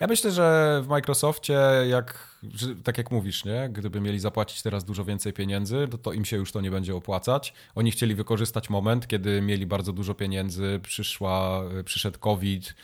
Ja 0.00 0.06
myślę, 0.06 0.30
że 0.30 0.80
w 0.84 0.88
Microsoftie, 0.88 1.58
jak, 1.88 2.36
tak 2.84 2.98
jak 2.98 3.10
mówisz, 3.10 3.44
nie? 3.44 3.68
gdyby 3.72 4.00
mieli 4.00 4.18
zapłacić 4.18 4.62
teraz 4.62 4.84
dużo 4.84 5.04
więcej 5.04 5.32
pieniędzy, 5.32 5.88
to, 5.90 5.98
to 5.98 6.12
im 6.12 6.24
się 6.24 6.36
już 6.36 6.52
to 6.52 6.60
nie 6.60 6.70
będzie 6.70 6.96
opłacać. 6.96 7.54
Oni 7.74 7.90
chcieli 7.90 8.14
wykorzystać 8.14 8.70
moment, 8.70 9.06
kiedy 9.06 9.42
mieli 9.42 9.66
bardzo 9.66 9.92
dużo 9.92 10.14
pieniędzy, 10.14 10.80
przyszła, 10.82 11.62
przyszedł 11.84 12.18
COVID 12.18 12.74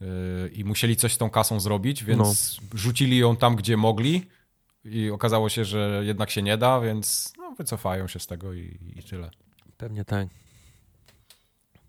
yy, 0.00 0.06
i 0.52 0.64
musieli 0.64 0.96
coś 0.96 1.12
z 1.12 1.18
tą 1.18 1.30
kasą 1.30 1.60
zrobić, 1.60 2.04
więc 2.04 2.60
rzucili 2.74 3.18
ją 3.18 3.36
tam, 3.36 3.56
gdzie 3.56 3.76
mogli 3.76 4.26
i 4.84 5.10
okazało 5.10 5.48
się, 5.48 5.64
że 5.64 6.02
jednak 6.04 6.30
się 6.30 6.42
nie 6.42 6.58
da, 6.58 6.80
więc 6.80 7.32
no, 7.38 7.54
wycofają 7.58 8.08
się 8.08 8.20
z 8.20 8.26
tego 8.26 8.52
i, 8.54 8.78
i 8.96 9.02
tyle. 9.02 9.30
Pewnie 9.76 10.04
tak. 10.04 10.28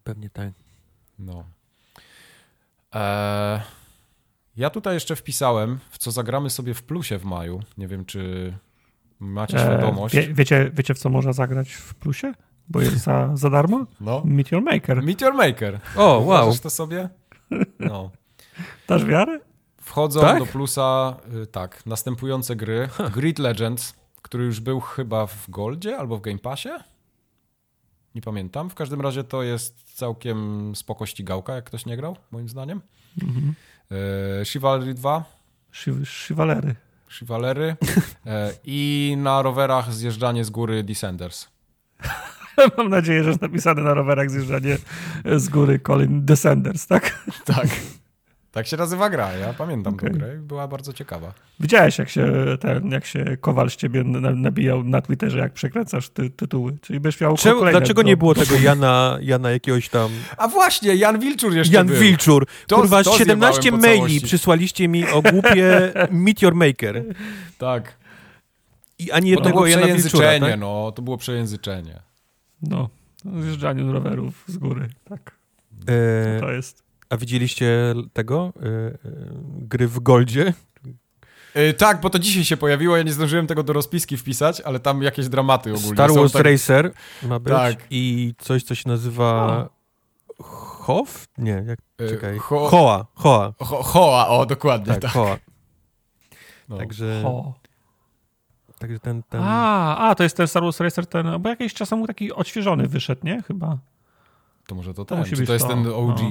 Pewnie 0.04 0.30
tak. 0.30 0.52
No. 1.20 1.57
Eee, 2.94 3.62
ja 4.58 4.70
tutaj 4.70 4.94
jeszcze 4.94 5.16
wpisałem, 5.16 5.80
w 5.90 5.98
co 5.98 6.12
zagramy 6.12 6.50
sobie 6.50 6.74
w 6.74 6.84
plusie 6.84 7.18
w 7.20 7.26
maju. 7.26 7.60
Nie 7.78 7.88
wiem, 7.88 8.06
czy 8.06 8.54
macie 9.20 9.58
E, 9.58 9.60
świadomość. 9.60 10.16
Wie, 10.16 10.34
wiecie, 10.34 10.72
wiecie, 10.74 10.94
w 10.94 11.00
co 11.00 11.10
można 11.10 11.34
zagrać 11.34 11.70
w 11.72 11.96
plusie? 11.96 12.34
Bo 12.70 12.82
jest 12.82 12.98
za, 12.98 13.30
za 13.34 13.50
darmo? 13.50 13.86
No. 14.02 14.22
Meteor 14.26 14.64
Maker. 14.64 15.04
Meteor 15.04 15.34
Maker. 15.34 15.80
O, 15.96 16.02
wow. 16.06 16.24
Uważasz 16.24 16.60
to 16.60 16.70
sobie? 16.70 17.10
No. 17.80 18.12
Dasz 18.88 19.06
wiarę? 19.06 19.40
Wchodzą 19.82 20.22
Tak? 20.22 20.40
do 20.40 20.46
plusa, 20.46 21.16
y, 21.44 21.48
tak, 21.48 21.86
następujące 21.86 22.56
gry. 22.56 22.90
Grid 23.14 23.40
Legends, 23.40 23.96
który 24.22 24.46
już 24.46 24.60
był 24.60 24.80
chyba 24.80 25.26
w 25.28 25.50
Goldzie 25.50 25.98
albo 25.98 26.18
w 26.18 26.22
Game 26.22 26.40
Passie. 26.40 26.70
Nie 28.18 28.22
pamiętam. 28.22 28.70
W 28.70 28.76
każdym 28.76 29.02
razie 29.02 29.24
to 29.24 29.44
jest 29.44 29.94
całkiem 29.94 30.72
spoko 30.76 31.06
ścigałka, 31.06 31.56
jak 31.56 31.66
ktoś 31.66 31.86
nie 31.86 31.98
grał, 31.98 32.18
moim 32.32 32.50
zdaniem. 32.50 32.82
Mhm. 33.22 33.54
E, 34.42 34.46
Chivalry 34.46 34.94
2. 34.94 35.24
Chiv- 35.74 36.06
Chivalery. 36.28 36.76
Chivalery 37.10 37.76
e, 38.26 38.52
i 38.66 39.14
na 39.18 39.42
rowerach 39.42 39.94
zjeżdżanie 39.94 40.46
z 40.46 40.50
góry 40.50 40.84
Descenders. 40.84 41.48
Mam 42.78 42.90
nadzieję, 42.90 43.24
że 43.24 43.30
jest 43.30 43.42
napisane 43.42 43.82
na 43.82 43.94
rowerach 43.94 44.30
zjeżdżanie 44.32 44.78
z 45.36 45.50
góry 45.50 45.80
Colin 45.80 46.26
Descenders, 46.26 46.88
tak? 46.88 47.28
Tak. 47.46 47.68
Tak 48.58 48.68
się 48.68 48.78
nazywa 48.78 49.10
gra, 49.10 49.34
ja 49.34 49.54
pamiętam 49.54 49.94
Okej. 49.94 50.10
tę 50.12 50.18
grę 50.18 50.36
i 50.36 50.40
była 50.40 50.68
bardzo 50.68 50.94
ciekawa. 50.94 51.34
Widziałeś, 51.60 51.98
jak 51.98 52.10
się, 52.10 52.34
ten, 52.60 52.92
jak 52.92 53.06
się 53.06 53.38
Kowal 53.42 53.70
z 53.70 53.76
ciebie 53.76 54.04
na- 54.04 54.32
nabijał 54.32 54.84
na 54.84 55.02
Twitterze, 55.02 55.38
jak 55.40 55.54
przekręcasz 55.54 56.10
ty, 56.10 56.30
tytuły. 56.30 56.78
Czyli 56.82 57.00
byś 57.00 57.22
miał 57.22 57.38
Czemu, 57.38 57.60
kolejne 57.60 57.80
dlaczego 57.80 58.04
do- 58.04 58.08
nie 58.08 58.18
było 58.18 58.36
tego 58.36 58.56
Jana, 58.56 59.18
Jana 59.22 59.52
jakiegoś 59.52 59.90
tam... 59.90 60.10
A 60.38 60.48
właśnie, 60.48 60.96
Jan 60.96 61.20
Wilczur 61.20 61.54
jeszcze 61.56 61.74
Jan 61.76 61.88
był. 61.88 61.96
Wilczur. 62.00 62.48
To- 62.68 62.76
Kurwa, 62.76 63.04
to 63.04 63.18
17 63.18 63.62
zjebałem 63.62 63.82
po 63.98 64.04
maili 64.04 64.22
przysłaliście 64.22 64.88
mi 64.88 65.08
o 65.08 65.22
głupie 65.22 65.94
Meteor 66.12 66.56
Maker. 66.56 67.04
Tak. 67.58 67.94
I 69.00 69.12
ani 69.12 69.36
Bo 69.36 69.42
to 69.42 69.50
było 69.50 69.68
jednego 69.68 69.88
Jana 69.90 70.02
Wilczura, 70.02 70.22
przejęzyczenie, 70.24 70.52
tak? 70.52 70.60
no. 70.60 70.92
To 70.92 71.02
było 71.02 71.18
przejęzyczenie. 71.18 72.00
No, 72.62 72.90
zjeżdżaniu 73.42 73.92
rowerów 73.92 74.44
z 74.48 74.58
góry, 74.58 74.88
tak. 75.10 75.32
E, 75.88 76.40
To 76.40 76.52
jest. 76.52 76.87
A 77.10 77.18
widzieliście 77.18 77.94
tego? 78.14 78.54
E, 78.62 78.68
e, 78.68 78.94
gry 79.60 79.88
w 79.88 80.00
Goldzie? 80.00 80.54
Yy, 81.56 81.74
tak, 81.74 82.02
bo 82.02 82.10
to 82.10 82.20
dzisiaj 82.20 82.44
się 82.46 82.58
pojawiło, 82.58 82.98
ja 82.98 83.04
nie 83.04 83.14
zdążyłem 83.14 83.48
tego 83.48 83.64
do 83.64 83.74
rozpiski 83.74 84.18
wpisać, 84.18 84.62
ale 84.62 84.80
tam 84.80 85.02
jakieś 85.04 85.28
dramaty 85.30 85.74
ogólnie 85.74 85.94
Star. 85.94 86.12
Wars 86.14 86.32
tak... 86.32 86.46
Racer 86.46 86.92
ma 87.24 87.40
być 87.40 87.54
Tak. 87.54 87.76
i 87.90 88.34
coś, 88.38 88.64
co 88.64 88.76
się 88.76 88.90
nazywa... 88.90 89.70
Hof? 90.40 91.28
Nie, 91.38 91.64
jak... 91.68 91.80
Yy, 92.00 92.10
Czekaj. 92.10 92.38
Ho... 92.38 92.70
Hoa, 92.70 93.06
Hoa. 93.16 93.54
Ho... 93.60 93.84
Hoa, 93.84 94.28
o, 94.28 94.46
dokładnie, 94.46 94.94
Tak, 94.94 95.02
tak. 95.02 95.12
Hoa. 95.12 95.38
No. 96.70 96.78
Także, 96.78 97.24
O. 97.26 97.54
także 98.80 99.00
ten... 99.00 99.24
ten... 99.24 99.42
A, 99.44 99.98
a, 100.10 100.16
to 100.16 100.24
jest 100.24 100.38
ten 100.38 100.48
Star 100.48 100.64
Wars 100.64 100.80
Racer, 100.80 101.06
ten, 101.08 101.42
bo 101.42 101.50
jakiś 101.50 101.74
czas 101.74 101.90
temu 101.90 102.08
taki 102.08 102.34
odświeżony 102.34 102.88
wyszedł, 102.88 103.22
nie? 103.24 103.42
Chyba. 103.42 103.78
To 104.68 104.76
może 104.76 104.94
to 104.94 105.06
To 105.06 105.06
ten, 105.06 105.20
musi 105.20 105.32
czy 105.32 105.38
być 105.38 105.48
to 105.48 105.54
jest 105.54 105.66
to, 105.68 105.74
ten 105.74 105.88
OG. 105.88 106.22
no. 106.22 106.30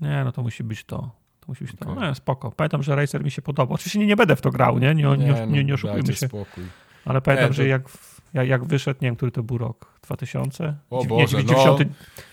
Nie, 0.00 0.22
no 0.24 0.32
to 0.32 0.42
musi 0.42 0.64
być 0.64 0.84
to. 0.84 0.96
To 1.40 1.46
musi 1.48 1.64
być 1.64 1.72
to. 1.78 1.94
No, 1.94 2.14
spoko. 2.14 2.50
Pamiętam, 2.52 2.82
że 2.82 2.96
Racer 2.96 3.24
mi 3.24 3.30
się 3.30 3.42
podobał. 3.42 3.74
Oczywiście 3.74 3.98
nie, 3.98 4.06
nie 4.06 4.16
będę 4.16 4.36
w 4.36 4.40
to 4.40 4.50
grał, 4.50 4.78
nie? 4.78 4.94
Nie, 4.94 5.02
nie, 5.02 5.16
nie, 5.16 5.46
no, 5.46 5.62
nie, 5.62 5.74
oszukujmy 5.74 6.02
dajcie 6.02 6.20
się. 6.20 6.28
spokój. 6.28 6.64
Ale 7.04 7.20
pamiętam, 7.20 7.44
Nie, 7.44 7.48
to- 7.48 7.54
że 7.54 7.66
jak, 7.68 7.82
jak, 8.34 8.48
jak 8.48 8.64
wyszedł, 8.64 8.98
nie 9.02 9.08
wiem, 9.08 9.16
który 9.16 9.32
to 9.32 9.42
był 9.42 9.58
rok, 9.58 9.98
2000? 10.02 10.76
O 10.90 11.04
Boże, 11.04 11.36
nie, 11.36 11.42
no. 11.42 11.78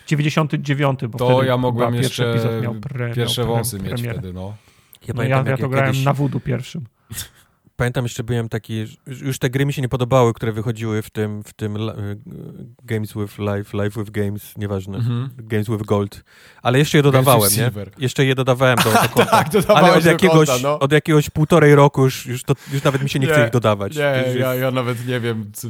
90, 0.07 0.53
99, 0.55 0.99
bo 1.07 1.17
To 1.17 1.25
wtedy 1.25 1.39
ja 1.39 1.43
chyba 1.45 1.57
mogłem 1.57 1.93
pierwszy 1.93 2.03
jeszcze 2.23 2.31
epizod 2.31 2.61
miał 2.63 2.75
pre, 2.75 3.13
Pierwsze 3.13 3.41
miał 3.41 3.47
pre, 3.49 3.55
wąsy 3.55 3.79
mieć 3.79 3.87
premierę. 3.93 4.13
wtedy, 4.13 4.33
no. 4.33 4.41
Ja 5.07 5.13
No 5.15 5.23
ja, 5.23 5.29
pamiętam, 5.29 5.47
ja 5.47 5.57
to 5.57 5.69
grałem 5.69 5.91
kiedyś, 5.91 6.05
na 6.05 6.13
Voodoo 6.13 6.39
pierwszym. 6.39 6.83
Pamiętam 7.75 8.05
jeszcze 8.05 8.23
byłem 8.23 8.49
taki, 8.49 8.85
już 9.21 9.39
te 9.39 9.49
gry 9.49 9.65
mi 9.65 9.73
się 9.73 9.81
nie 9.81 9.89
podobały, 9.89 10.33
które 10.33 10.51
wychodziły 10.51 11.01
w 11.01 11.09
tym, 11.09 11.43
w 11.43 11.53
tym 11.53 11.75
y, 11.89 12.17
Games 12.83 13.13
with 13.13 13.39
Life, 13.39 13.83
Life 13.83 13.99
with 13.99 14.11
Games, 14.11 14.57
nieważne, 14.57 14.97
Mhm. 14.97 15.29
Games 15.37 15.67
with 15.69 15.83
Gold, 15.83 16.23
ale 16.61 16.79
jeszcze 16.79 16.97
je 16.97 17.03
dodawałem, 17.03 17.49
nie? 17.51 17.57
Silver. 17.57 17.91
Jeszcze 17.97 18.25
je 18.25 18.35
dodawałem 18.35 18.77
do, 18.77 18.83
do 19.03 19.09
konta. 19.09 19.43
Tak, 19.43 19.47
ale 19.69 19.93
od 19.93 20.05
jakiegoś, 20.05 20.49
konta, 20.49 20.63
no. 20.63 20.79
od 20.79 20.91
jakiegoś 20.91 21.29
półtorej 21.29 21.75
roku 21.75 22.03
już, 22.03 22.25
już, 22.25 22.43
to, 22.43 22.53
już 22.73 22.83
nawet 22.83 23.03
mi 23.03 23.09
się 23.09 23.19
nie 23.19 23.27
chce 23.27 23.39
Nie, 23.39 23.45
ich 23.45 23.51
dodawać. 23.51 23.95
Nie, 23.95 24.23
Już- 24.27 24.39
ja, 24.39 24.55
ja 24.55 24.71
nawet 24.71 25.07
nie 25.07 25.19
wiem. 25.19 25.51
Co... 25.53 25.67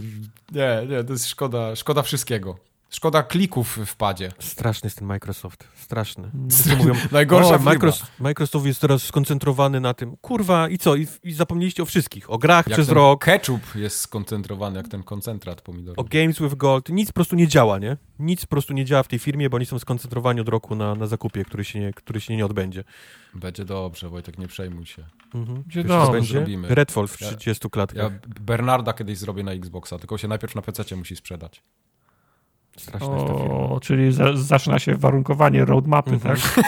Nie, 0.52 0.82
nie, 0.90 1.04
to 1.04 1.14
jest 1.14 1.28
szkoda, 1.28 1.76
szkoda 1.76 2.02
wszystkiego. 2.02 2.58
Szkoda 2.96 3.24
klików 3.24 3.80
w 3.86 3.96
padzie. 3.96 4.32
Straszny 4.40 4.88
jest 4.88 4.98
ten 4.98 5.08
Microsoft, 5.08 5.68
straszny. 5.76 6.32
Str- 6.48 6.78
Mówią, 6.78 6.94
Najgorsza 7.12 7.50
o, 7.50 7.58
firma. 7.58 7.72
Microsoft, 7.72 8.12
Microsoft 8.20 8.66
jest 8.66 8.82
teraz 8.82 9.04
skoncentrowany 9.04 9.80
na 9.80 9.94
tym. 9.94 10.18
Kurwa, 10.22 10.70
i 10.70 10.78
co? 10.78 10.96
I, 10.96 11.08
i 11.24 11.34
zapomnieliście 11.34 11.84
o 11.84 11.86
wszystkich. 11.86 12.30
O 12.30 12.38
grach 12.38 12.68
Jak 12.68 12.74
przez 12.74 12.88
ten 12.88 12.96
rok, 12.96 13.26
ketchup 13.26 13.76
jest 13.76 14.00
skoncentrowany, 14.00 14.78
jak 14.78 14.88
ten 14.88 15.04
koncentrat 15.04 15.62
pomidorowy. 15.62 16.02
o 16.02 16.04
Games 16.04 16.40
with 16.40 16.56
Gold. 16.56 16.90
Nic 16.90 17.08
po 17.10 17.14
prostu 17.14 17.36
nie 17.36 17.48
działa, 17.48 17.80
nie? 17.80 17.98
Nic 18.20 18.42
po 18.42 18.48
prostu 18.48 18.74
nie 18.74 18.86
działa 18.86 19.04
w 19.04 19.08
tej 19.08 19.20
firmie, 19.20 19.50
bo 19.50 19.56
oni 19.58 19.66
są 19.66 19.80
skoncentrowani 19.80 20.42
od 20.42 20.50
roku 20.50 20.76
na, 20.76 20.96
na 20.96 21.08
zakupie, 21.08 21.46
który 21.46 21.64
się, 21.66 21.80
nie, 21.80 21.94
który 21.94 22.22
się 22.22 22.36
nie 22.38 22.46
odbędzie. 22.46 22.84
Będzie 23.34 23.66
dobrze, 23.66 24.10
Wojtek, 24.10 24.38
nie 24.38 24.48
przejmuj 24.48 24.86
się. 24.86 25.06
Mhm. 25.34 25.62
Będzie 25.64 25.84
dobrze. 25.84 26.06
co 26.06 26.12
będzie? 26.12 26.34
Zrobimy. 26.34 26.76
Redfall 26.76 27.08
w 27.08 27.22
Ja- 27.22 27.28
30 27.36 27.70
klatkach. 27.70 28.12
Ja 28.12 28.20
Bernarda 28.42 28.94
kiedyś 28.94 29.18
zrobię 29.18 29.44
na 29.44 29.52
Xboxa, 29.52 30.00
tylko 30.00 30.18
się 30.18 30.28
najpierw 30.28 30.56
na 30.56 30.62
PC 30.62 30.96
musi 30.96 31.16
sprzedać. 31.16 31.64
Straszna 32.78 33.14
jest 33.16 33.28
ta 33.28 33.34
firma. 33.34 33.56
O, 33.56 33.80
czyli 33.80 34.12
za, 34.12 34.36
zaczyna 34.38 34.80
się 34.80 34.96
warunkowanie 34.96 35.66
roadmapy, 35.66 36.12
Mhm. 36.12 36.38
tak? 36.38 36.66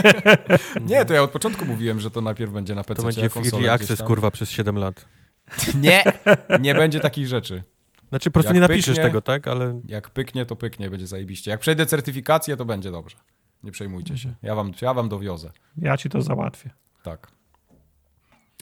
Nie, 0.88 1.04
to 1.04 1.14
ja 1.14 1.22
od 1.22 1.30
początku 1.30 1.64
mówiłem, 1.64 2.00
że 2.00 2.10
to 2.10 2.20
najpierw 2.20 2.52
będzie 2.52 2.74
na 2.74 2.84
PC. 2.84 3.02
To 3.02 3.06
będzie 3.06 3.28
Early 3.52 3.70
Access, 3.72 4.02
kurwa, 4.02 4.30
przez 4.30 4.50
7 4.50 4.76
lat. 4.78 5.04
Nie, 5.82 6.04
nie 6.60 6.74
będzie 6.74 7.00
takich 7.00 7.26
rzeczy. 7.26 7.62
Znaczy, 8.08 8.30
po 8.30 8.34
prostu 8.34 8.48
Jak 8.48 8.54
nie 8.54 8.60
napiszesz 8.60 8.96
pyknie- 8.96 9.02
tego, 9.02 9.22
tak? 9.22 9.48
Ale 9.48 9.80
Jak 9.84 10.10
pyknie, 10.10 10.46
to 10.46 10.56
pyknie, 10.56 10.90
będzie 10.90 11.06
zajebiście. 11.06 11.50
Jak 11.50 11.60
przejdę 11.60 11.86
certyfikację, 11.86 12.56
to 12.56 12.64
będzie 12.64 12.90
dobrze. 12.90 13.16
Nie 13.62 13.72
przejmujcie 13.72 14.18
się. 14.18 14.34
Ja 14.42 14.54
wam, 14.54 14.72
ja 14.82 14.94
wam 14.94 15.08
dowiozę. 15.08 15.50
Ja 15.76 15.96
ci 15.96 16.08
to 16.08 16.22
załatwię. 16.22 16.70
Tak. 17.02 17.28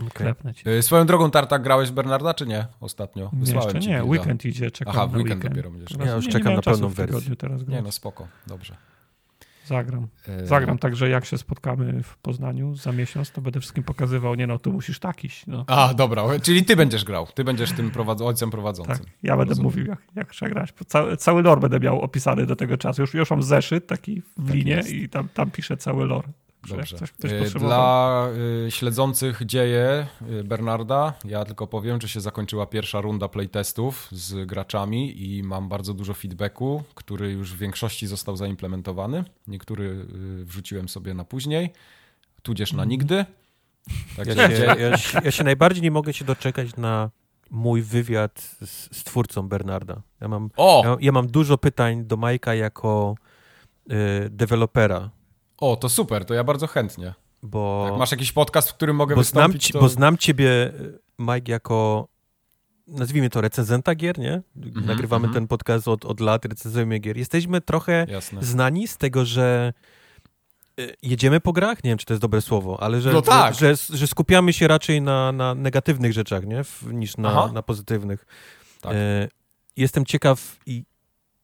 Okej. 0.01 0.11
Klepnę 0.11 0.55
ci. 0.55 0.69
Y, 0.69 0.83
Swoją 0.83 1.07
drogą, 1.07 1.31
Tartak, 1.31 1.63
grałeś 1.63 1.91
Bernarda, 1.91 2.35
czy 2.35 2.47
nie? 2.47 2.67
Ostatnio. 2.81 3.31
Nie, 3.33 3.41
Wysłałem 3.41 3.65
jeszcze 3.65 3.81
ci 3.81 3.89
nie, 3.89 4.05
weekend 4.05 4.45
idzie, 4.45 4.71
czekam 4.71 4.95
Aha, 4.97 5.01
na 5.03 5.07
w 5.07 5.15
weekend 5.17 5.29
weekend. 5.35 5.55
dopiero 5.55 5.71
będziesz 5.71 5.99
Ja 6.07 6.15
już 6.17 6.27
nie, 6.27 6.33
czekam 6.33 6.49
nie 6.53 6.57
na 6.57 6.63
pełną 6.63 6.89
wersję. 6.89 7.37
Teraz 7.37 7.69
Nie 7.69 7.83
no, 7.83 7.93
spoko. 7.93 8.27
Dobrze. 8.47 8.77
Zagram. 9.67 10.07
Y, 10.43 10.47
Zagram, 10.47 10.79
także 10.79 11.09
jak 11.09 11.25
się 11.25 11.39
spotkamy 11.39 12.03
w 12.03 12.17
Poznaniu 12.17 12.75
za 12.75 12.93
miesiąc, 12.93 13.31
to 13.31 13.41
będę 13.41 13.61
wszystkim 13.61 13.85
pokazywał, 13.85 14.35
nie 14.35 14.47
no, 14.47 14.59
tu 14.59 14.73
musisz 14.73 14.99
tak 14.99 15.25
iść. 15.25 15.47
No. 15.47 15.65
A, 15.67 15.95
dobra, 15.95 16.23
czyli 16.43 16.65
ty 16.65 16.77
będziesz 16.77 17.05
grał. 17.05 17.27
Ty 17.35 17.45
będziesz 17.45 17.73
tym 17.73 17.91
prowadz- 17.91 18.23
ojcem 18.27 18.51
prowadzącym. 18.51 18.97
Tak, 18.97 19.07
ja 19.23 19.37
będę 19.37 19.49
Rozumiem. 19.51 19.65
mówił, 19.73 19.87
jak, 19.87 19.99
jak 20.15 20.31
trzeba 20.31 20.51
grać. 20.51 20.75
Cały, 20.87 21.17
cały 21.17 21.43
lore 21.43 21.61
będę 21.61 21.81
miał 21.81 22.01
opisany 22.01 22.47
do 22.47 22.57
tego 22.57 22.77
czasu. 22.79 23.03
Już, 23.03 23.15
już 23.15 23.31
mam 23.31 23.43
zeszyt 23.43 23.87
taki 23.87 24.21
w 24.21 24.47
Tak 24.47 24.55
linie 24.55 24.73
jest. 24.73 24.91
i 24.93 25.09
tam, 25.09 25.29
tam 25.29 25.51
piszę 25.51 25.77
cały 25.77 26.07
lore. 26.07 26.29
Jak 26.71 26.79
Dobrze. 26.79 26.97
Ktoś 27.19 27.33
Y, 27.33 27.39
potrzebował. 27.39 27.69
Dla 27.69 28.29
y, 28.67 28.71
śledzących 28.71 29.47
dzieje 29.47 30.07
y, 30.41 30.45
Bernarda, 30.45 31.15
ja 31.25 31.45
tylko 31.45 31.67
powiem, 31.67 32.01
że 32.01 32.09
się 32.09 32.21
zakończyła 32.21 32.67
pierwsza 32.67 33.01
runda 33.01 33.29
playtestów 33.29 34.09
z 34.13 34.47
graczami 34.47 35.23
i 35.37 35.43
mam 35.43 35.69
bardzo 35.69 35.95
dużo 35.95 36.15
feedbacku, 36.15 36.83
który 36.95 37.33
już 37.33 37.53
w 37.53 37.59
większości 37.59 38.07
został 38.07 38.37
zaimplementowany. 38.37 39.25
Niektóry 39.49 40.07
wrzuciłem 40.45 40.89
sobie 40.89 41.15
na 41.15 41.25
później, 41.25 41.73
tudzież 42.43 42.73
na 42.73 42.83
Mhm. 42.83 42.89
nigdy. 42.91 43.15
Ja 44.19 44.25
Także 44.25 44.57
się, 44.57 44.65
ja, 44.65 44.75
ja 45.25 45.31
się 45.31 45.45
najbardziej 45.45 45.83
nie 45.83 45.91
mogę 45.91 46.13
się 46.13 46.25
doczekać 46.25 46.77
na 46.77 47.11
mój 47.51 47.83
wywiad 47.83 48.57
z, 48.61 48.97
z 48.97 49.05
twórcą 49.05 49.49
Bernarda. 49.49 50.03
Ja 50.21 50.29
mam, 50.29 50.51
O! 50.57 50.83
ja, 50.85 50.97
ja 51.01 51.13
mam 51.13 51.27
dużo 51.27 51.59
pytań 51.59 52.05
do 52.05 52.17
Majka 52.17 52.55
jako 52.55 53.15
y, 53.91 53.95
dewelopera, 54.31 55.11
O, 55.59 55.77
to 55.77 55.89
super, 55.89 56.25
to 56.25 56.35
ja 56.35 56.45
bardzo 56.45 56.67
chętnie. 56.67 57.15
bo, 57.43 57.87
Jak 57.91 57.99
masz 57.99 58.11
jakiś 58.11 58.33
podcast, 58.33 58.71
w 58.71 58.75
którym 58.75 58.97
mogę 58.97 59.15
bo, 59.17 59.23
znam, 59.23 59.43
wystąpić, 59.43 59.67
ci- 59.67 59.73
to... 59.73 59.81
bo 59.81 59.89
znam 59.89 60.19
ciebie, 60.19 60.51
y, 60.51 60.99
Mike, 61.19 61.53
jako 61.53 62.09
nazwijmy 62.87 63.31
to 63.31 63.41
recenzenta 63.41 63.95
gier, 63.95 64.19
nie? 64.19 64.43
Nagrywamy 64.75 65.27
mhm. 65.27 65.35
ten 65.35 65.49
podcast 65.49 65.89
od, 65.89 66.05
od 66.05 66.21
lat, 66.21 66.45
recenzujemy 66.45 66.99
gier. 66.99 67.17
Jesteśmy 67.17 67.61
trochę 67.61 68.07
Jasne. 68.09 68.43
znani 68.45 68.89
z 68.89 68.97
tego, 68.97 69.25
że 69.25 69.73
y, 70.81 70.95
jedziemy 71.03 71.41
po 71.41 71.53
grach, 71.53 71.85
nie 71.85 71.91
wiem, 71.91 71.99
czy 71.99 72.07
to 72.07 72.13
jest 72.15 72.23
dobre 72.23 72.41
słowo, 72.41 72.83
ale 72.83 73.01
że, 73.01 73.13
No 73.13 73.23
tak. 73.23 73.55
że, 73.55 73.77
że, 73.77 73.97
że 73.97 74.07
skupiamy 74.07 74.53
się 74.53 74.69
raczej 74.69 75.03
na, 75.03 75.33
na 75.33 75.55
negatywnych 75.55 76.13
rzeczach, 76.13 76.45
nie? 76.47 76.65
W, 76.65 76.83
niż 76.93 77.17
na, 77.17 77.29
Aha. 77.29 77.51
na 77.53 77.63
pozytywnych. 77.63 78.27
Tak. 78.81 78.93
E, 78.95 79.29
jestem 79.77 80.05
ciekaw 80.05 80.57
i 80.67 80.85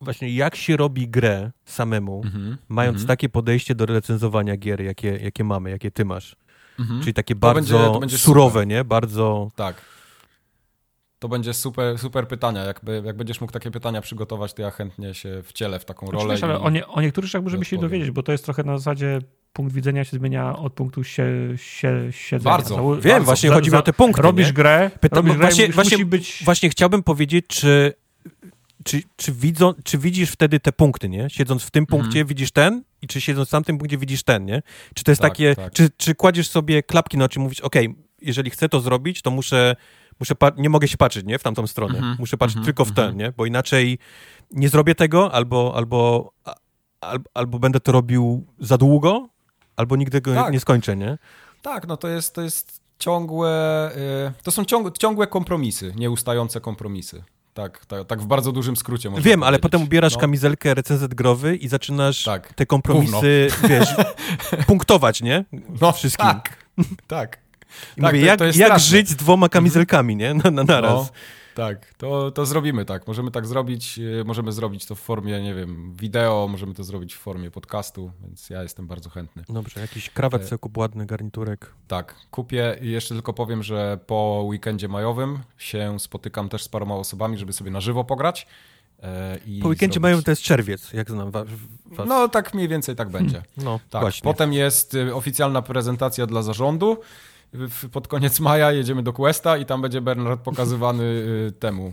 właśnie 0.02 0.34
jak 0.34 0.56
się 0.56 0.76
robi 0.76 1.08
grę 1.08 1.50
samemu, 1.64 2.22
Mhm. 2.24 2.56
mając 2.68 2.94
Mhm. 2.96 3.08
takie 3.08 3.28
podejście 3.28 3.74
do 3.74 3.86
recenzowania 3.86 4.56
gier, 4.56 4.80
jakie, 4.82 5.08
jakie 5.16 5.44
mamy, 5.44 5.70
jakie 5.70 5.90
ty 5.90 6.04
masz. 6.04 6.36
Mhm. 6.78 7.00
Czyli 7.00 7.14
takie 7.14 7.34
To 7.34 7.40
bardzo 7.40 7.78
będzie- 7.78 7.92
to 7.92 8.00
będzie 8.00 8.18
surowe, 8.18 8.50
super. 8.52 8.66
nie? 8.66 8.84
Bardzo... 8.84 9.50
Tak. 9.56 9.82
To 11.18 11.28
będzie 11.28 11.54
super, 11.54 11.98
super 11.98 12.28
pytania. 12.28 12.64
Jakby, 12.64 13.02
jak 13.04 13.16
będziesz 13.16 13.40
mógł 13.40 13.52
takie 13.52 13.70
pytania 13.70 14.00
przygotować, 14.00 14.54
to 14.54 14.62
ja 14.62 14.70
chętnie 14.70 15.14
się 15.14 15.42
wcielę 15.44 15.78
w 15.78 15.84
taką 15.84 16.06
rolę. 16.06 16.18
Oczywiście, 16.18 16.46
ale 16.46 16.60
o, 16.60 16.70
nie, 16.70 16.86
o 16.86 17.00
niektórych 17.00 17.28
rzeczach 17.30 17.42
możemy 17.42 17.64
się 17.64 17.78
dowiedzieć, 17.78 18.10
bo 18.10 18.22
to 18.22 18.32
jest 18.32 18.44
trochę 18.44 18.62
na 18.62 18.78
zasadzie 18.78 19.18
punkt 19.52 19.72
widzenia 19.74 20.04
się 20.04 20.16
zmienia 20.16 20.56
od 20.56 20.72
punktu 20.72 21.04
sie, 21.04 21.24
sie, 21.56 21.92
siedzenia. 22.10 22.50
Bardzo. 22.50 22.76
Wiem, 22.96 23.02
Bardzo. 23.12 23.24
właśnie 23.24 23.48
za- 23.48 23.54
chodzi 23.54 23.66
mi 23.66 23.70
za- 23.70 23.78
o 23.78 23.82
te 23.82 23.92
punkty, 23.92 24.22
Robisz 24.22 24.46
nie? 24.46 24.52
grę, 24.52 24.90
Pyta- 25.00 25.16
robisz 25.16 25.32
grę 25.32 25.40
właśnie- 25.40 25.64
i 25.64 25.68
musi 25.68 25.74
właśnie- 25.76 26.06
być... 26.06 26.42
Właśnie 26.44 26.70
chciałbym 26.70 27.02
powiedzieć, 27.02 27.46
czy, 27.46 27.92
czy, 28.84 29.02
czy, 29.16 29.32
widzą, 29.32 29.72
czy 29.84 29.98
widzisz 29.98 30.30
wtedy 30.30 30.60
te 30.60 30.72
punkty, 30.72 31.08
nie? 31.08 31.30
Siedząc 31.30 31.62
w 31.62 31.70
tym 31.70 31.82
Mhm. 31.82 32.00
punkcie 32.02 32.24
widzisz 32.24 32.50
ten 32.50 32.84
i 33.02 33.06
czy 33.06 33.20
siedząc 33.20 33.48
w 33.48 33.50
tamtym 33.52 33.78
punkcie 33.78 33.98
widzisz 33.98 34.22
ten, 34.22 34.44
nie? 34.44 34.62
Czy 34.94 35.04
to 35.04 35.10
jest 35.10 35.22
Tak, 35.22 35.32
takie, 35.32 35.56
tak. 35.56 35.72
Czy, 35.72 35.90
czy 35.96 36.14
kładziesz 36.14 36.48
sobie 36.48 36.82
klapki 36.82 37.18
na 37.18 37.24
oczy 37.24 37.38
i 37.38 37.42
mówisz, 37.42 37.60
okej, 37.60 37.94
jeżeli 38.22 38.50
chcę 38.50 38.68
to 38.68 38.80
zrobić, 38.80 39.22
to 39.22 39.30
muszę, 39.30 39.76
muszę 40.20 40.34
nie 40.56 40.68
mogę 40.68 40.88
się 40.88 40.96
patrzeć, 40.96 41.26
nie? 41.26 41.38
W 41.38 41.42
tamtą 41.42 41.66
stronę. 41.66 41.94
Mhm, 41.94 42.16
Muszę 42.18 42.36
patrzeć 42.36 42.56
mhm, 42.56 42.64
tylko 42.66 42.84
w 42.84 42.92
ten, 42.92 43.04
mhm. 43.04 43.18
nie? 43.18 43.32
Bo 43.36 43.46
inaczej 43.46 43.98
nie 44.50 44.68
zrobię 44.68 44.94
tego, 44.94 45.34
albo, 45.34 45.72
albo, 45.76 46.32
a- 46.44 46.54
albo, 47.34 47.58
będę 47.58 47.80
to 47.80 47.92
robił 47.92 48.46
za 48.58 48.78
długo, 48.78 49.28
albo 49.76 49.96
nigdy 49.96 50.20
go 50.20 50.34
Tak. 50.34 50.52
nie 50.52 50.60
skończę, 50.60 50.96
nie? 50.96 51.18
Tak, 51.62 51.86
no 51.88 51.96
to 51.96 52.08
jest, 52.08 52.34
to 52.34 52.42
jest 52.42 52.80
ciągłe, 52.98 53.90
y, 54.38 54.42
to 54.42 54.50
są 54.50 54.64
ciąg, 54.64 54.98
ciągłe 54.98 55.26
kompromisy, 55.26 55.92
nieustające 55.96 56.60
kompromisy. 56.60 57.24
Tak, 57.54 57.86
tak, 57.86 58.06
tak 58.06 58.20
w 58.22 58.26
bardzo 58.26 58.52
dużym 58.52 58.76
skrócie 58.76 59.10
można 59.10 59.24
Wiem, 59.24 59.42
ale 59.42 59.58
potem 59.58 59.82
ubierasz 59.82 60.14
No. 60.14 60.20
kamizelkę 60.20 60.74
recenzent 60.74 61.14
growy 61.14 61.56
i 61.56 61.68
zaczynasz 61.68 62.24
Tak. 62.24 62.52
te 62.54 62.66
kompromisy, 62.66 63.48
wiesz, 63.68 63.88
punktować, 64.66 65.22
nie? 65.22 65.44
No, 65.80 65.92
wszystkim. 65.92 66.26
Tak, 66.26 66.56
tak. 67.06 67.38
I 67.96 68.00
Tak, 68.00 68.14
mówię, 68.14 68.36
to- 68.36 68.44
jak, 68.44 68.54
to 68.54 68.60
jak 68.60 68.78
żyć 68.80 69.08
z 69.08 69.16
dwoma 69.16 69.48
kamizelkami, 69.48 70.16
nie? 70.16 70.34
Na, 70.34 70.50
na, 70.50 70.64
naraz. 70.64 70.92
No, 70.92 71.06
tak, 71.54 71.94
to, 71.94 72.30
to 72.30 72.46
zrobimy 72.46 72.84
tak. 72.84 73.06
Możemy 73.06 73.30
tak 73.30 73.46
zrobić. 73.46 73.98
e, 74.20 74.24
Możemy 74.24 74.52
zrobić 74.52 74.86
to 74.86 74.94
w 74.94 75.00
formie, 75.00 75.42
nie 75.42 75.54
wiem, 75.54 75.92
wideo, 75.96 76.48
możemy 76.50 76.74
to 76.74 76.84
zrobić 76.84 77.14
w 77.14 77.18
formie 77.18 77.50
podcastu, 77.50 78.12
więc 78.22 78.50
ja 78.50 78.62
jestem 78.62 78.86
bardzo 78.86 79.10
chętny. 79.10 79.44
Dobrze, 79.48 79.80
jakiś 79.80 80.10
krawat 80.10 80.42
E, 80.42 80.44
sobie 80.46 80.58
kup 80.58 80.78
ładny, 80.78 81.06
garniturek. 81.06 81.72
Tak, 81.88 82.14
kupię 82.30 82.78
i 82.82 82.90
jeszcze 82.90 83.14
tylko 83.14 83.32
powiem, 83.32 83.62
że 83.62 83.98
po 84.06 84.42
weekendzie 84.46 84.88
majowym 84.88 85.38
się 85.58 86.00
spotykam 86.00 86.48
też 86.48 86.62
z 86.62 86.68
paroma 86.68 86.94
osobami, 86.94 87.38
żeby 87.38 87.52
sobie 87.52 87.70
na 87.70 87.80
żywo 87.80 88.04
pograć. 88.04 88.46
e, 89.02 89.38
Po 89.62 89.68
weekendzie 89.68 89.94
zrobić- 89.94 90.02
mają 90.02 90.22
to 90.22 90.30
jest 90.30 90.42
czerwiec, 90.42 90.92
jak 90.92 91.10
znam 91.10 91.30
wa- 91.30 91.44
was. 91.86 92.08
No 92.08 92.28
tak 92.28 92.54
mniej 92.54 92.68
więcej 92.68 92.96
tak 92.96 93.08
będzie. 93.10 93.42
No, 93.56 93.80
Tak, 93.90 94.02
właśnie. 94.02 94.24
potem 94.24 94.52
jest 94.52 94.96
oficjalna 95.14 95.62
prezentacja 95.62 96.26
dla 96.26 96.42
zarządu. 96.42 96.96
W- 97.54 97.88
Pod 97.90 98.08
koniec 98.08 98.40
maja 98.40 98.72
jedziemy 98.72 99.02
do 99.02 99.12
Questa 99.12 99.56
i 99.56 99.66
tam 99.66 99.82
będzie 99.82 100.00
Bernard 100.00 100.40
pokazywany 100.40 101.02
y, 101.48 101.52
temu. 101.58 101.92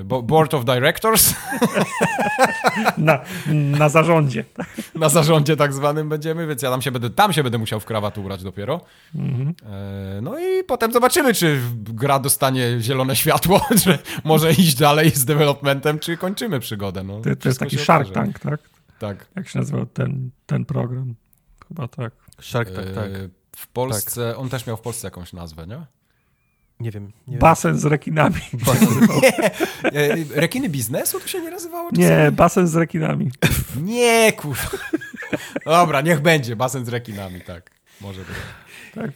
y, 0.00 0.04
bo- 0.04 0.22
Board 0.22 0.54
of 0.54 0.64
Directors. 0.64 1.34
Na, 2.98 3.20
na 3.46 3.88
zarządzie. 3.88 4.44
Na 4.94 5.08
zarządzie 5.08 5.56
tak 5.56 5.72
zwanym 5.72 6.08
będziemy, 6.08 6.46
więc 6.46 6.62
ja 6.62 6.70
tam 6.70 6.82
się 6.82 6.90
będę, 6.92 7.10
tam 7.10 7.32
się 7.32 7.42
będę 7.42 7.58
musiał 7.58 7.80
w 7.80 7.84
krawat 7.84 8.18
ubrać 8.18 8.42
dopiero. 8.42 8.80
Mhm. 9.14 9.54
E, 9.66 10.20
No 10.22 10.38
i 10.38 10.64
potem 10.64 10.92
zobaczymy, 10.92 11.34
czy 11.34 11.60
gra 11.76 12.18
dostanie 12.18 12.80
zielone 12.80 13.16
światło, 13.16 13.60
czy 13.84 13.98
może 14.24 14.50
iść 14.52 14.74
dalej 14.74 15.10
z 15.10 15.24
developmentem, 15.24 15.98
czy 15.98 16.16
kończymy 16.16 16.60
przygodę. 16.60 17.02
No, 17.02 17.20
To, 17.20 17.36
to 17.36 17.48
jest 17.48 17.60
taki 17.60 17.78
Shark 17.78 18.08
okaże. 18.08 18.14
Tank, 18.14 18.38
tak? 18.38 18.60
Tak. 18.98 19.26
Jak 19.36 19.48
się 19.48 19.58
nazywał 19.58 19.86
ten, 19.86 20.30
ten 20.46 20.64
program? 20.64 21.14
Chyba 21.68 21.88
tak. 21.88 22.12
Shark 22.40 22.70
Tank, 22.70 22.90
tak. 22.94 23.10
W 23.56 23.66
Polsce, 23.66 24.36
on 24.36 24.48
też 24.48 24.66
miał 24.66 24.76
w 24.76 24.80
Polsce 24.80 25.06
jakąś 25.06 25.32
nazwę, 25.32 25.66
nie? 25.66 25.86
Nie 26.80 26.90
wiem. 26.90 27.12
Nie 27.28 27.38
Basen 27.38 27.78
z 27.78 27.84
rekinami. 27.84 28.40
E, 29.84 30.16
Rekiny 30.40 30.68
biznesu 30.68 31.20
to 31.20 31.28
się 31.28 31.40
nie 31.40 31.50
nazywało? 31.50 31.90
Nie, 31.92 32.08
czasami? 32.08 32.36
basen 32.36 32.66
z 32.66 32.76
rekinami. 32.76 33.30
Nie, 33.82 34.32
kurwa. 34.32 34.68
Dobra, 35.64 36.00
niech 36.00 36.20
będzie. 36.20 36.56
Basen 36.56 36.84
z 36.84 36.88
rekinami, 36.88 37.40
tak. 37.40 37.70
Może 38.00 38.20
być. 38.20 38.36
Tak. 38.94 39.10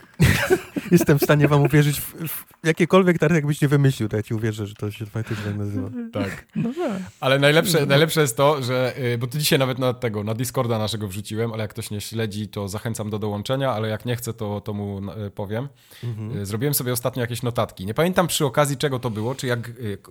Jestem 0.92 1.18
w 1.18 1.22
stanie 1.22 1.48
wam 1.48 1.62
uwierzyć 1.62 2.00
w, 2.00 2.28
w 2.28 2.66
jakiekolwiek 2.66 3.18
tartek, 3.18 3.36
jakbyś 3.36 3.60
nie 3.60 3.68
wymyślił, 3.68 4.08
to 4.08 4.16
ja 4.16 4.22
ci 4.22 4.34
uwierzę, 4.34 4.66
że 4.66 4.74
to 4.74 4.90
się 4.90 5.06
faktycznie 5.06 5.44
tak 5.44 5.56
nazywa. 5.56 5.88
Tak. 6.12 6.46
No 6.56 6.70
tak. 6.74 7.02
Ale 7.20 7.38
najlepsze, 7.38 7.86
najlepsze 7.86 8.20
jest 8.20 8.36
to, 8.36 8.62
że, 8.62 8.94
y, 8.98 9.18
bo 9.18 9.26
tu 9.26 9.38
dzisiaj 9.38 9.58
nawet 9.58 9.78
na 9.78 9.94
tego, 9.94 10.24
na 10.24 10.34
Discorda 10.34 10.78
naszego 10.78 11.08
wrzuciłem, 11.08 11.52
ale 11.52 11.62
jak 11.62 11.70
ktoś 11.70 11.90
nie 11.90 12.00
śledzi, 12.00 12.48
to 12.48 12.68
zachęcam 12.68 13.10
do 13.10 13.18
dołączenia, 13.18 13.72
ale 13.72 13.88
jak 13.88 14.04
nie 14.04 14.16
chce, 14.16 14.34
to, 14.34 14.60
to 14.60 14.72
mu 14.72 15.00
y, 15.26 15.30
powiem. 15.30 15.68
Mhm. 16.04 16.38
Y, 16.38 16.46
Zrobiłem 16.46 16.74
sobie 16.74 16.92
ostatnio 16.92 17.20
jakieś 17.20 17.42
notatki. 17.42 17.86
Nie 17.86 17.94
pamiętam 17.94 18.26
przy 18.26 18.46
okazji 18.46 18.76
czego 18.76 18.98
to 18.98 19.10
było, 19.10 19.34
czy 19.34 19.46
jak 19.46 19.70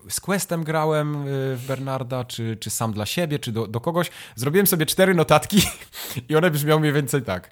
z 0.09 0.19
Questem 0.19 0.63
grałem 0.63 1.17
w 1.25 1.63
Bernarda, 1.67 2.23
czy, 2.23 2.57
czy 2.59 2.69
sam 2.69 2.93
dla 2.93 3.05
siebie, 3.05 3.39
czy 3.39 3.51
do, 3.51 3.67
do 3.67 3.79
kogoś. 3.79 4.09
Zrobiłem 4.35 4.67
sobie 4.67 4.85
cztery 4.85 5.15
notatki 5.15 5.61
i 6.29 6.35
one 6.35 6.51
brzmią 6.51 6.79
mniej 6.79 6.93
więcej 6.93 7.21
tak. 7.21 7.49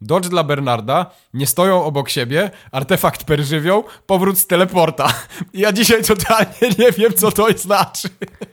Dodge 0.00 0.28
dla 0.28 0.44
Bernarda, 0.44 1.10
nie 1.34 1.46
stoją 1.46 1.84
obok 1.84 2.08
siebie, 2.08 2.50
artefakt 2.72 3.24
perżywioł, 3.24 3.84
powrót 4.06 4.38
z 4.38 4.46
teleporta. 4.46 5.08
Ja 5.54 5.72
dzisiaj 5.72 6.04
totalnie 6.04 6.68
nie 6.78 6.92
wiem, 6.92 7.12
co 7.12 7.32
to 7.32 7.46
znaczy. 7.58 8.08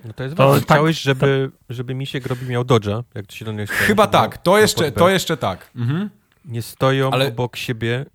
No 0.06 0.14
to 0.14 0.24
jest 0.24 0.36
To 0.36 0.54
tak- 0.56 0.64
Chciałeś, 0.64 1.02
żeby, 1.02 1.52
żeby 1.70 1.96
Misiek 1.96 2.26
robi 2.26 2.46
miał 2.48 2.64
dodge'a, 2.64 3.04
jak 3.16 3.28
to 3.28 3.36
się 3.36 3.46
do 3.46 3.52
niego 3.52 3.74
Chyba 3.74 4.08
tak, 4.08 4.38
to 4.38 4.58
jeszcze, 4.58 4.92
to 4.92 5.10
jeszcze 5.10 5.38
tak. 5.38 5.72
Mhm. 5.76 6.10
Nie 6.46 6.62
stoją 6.62 7.12
Ale- 7.12 7.28
obok 7.28 7.56
siebie, 7.56 8.06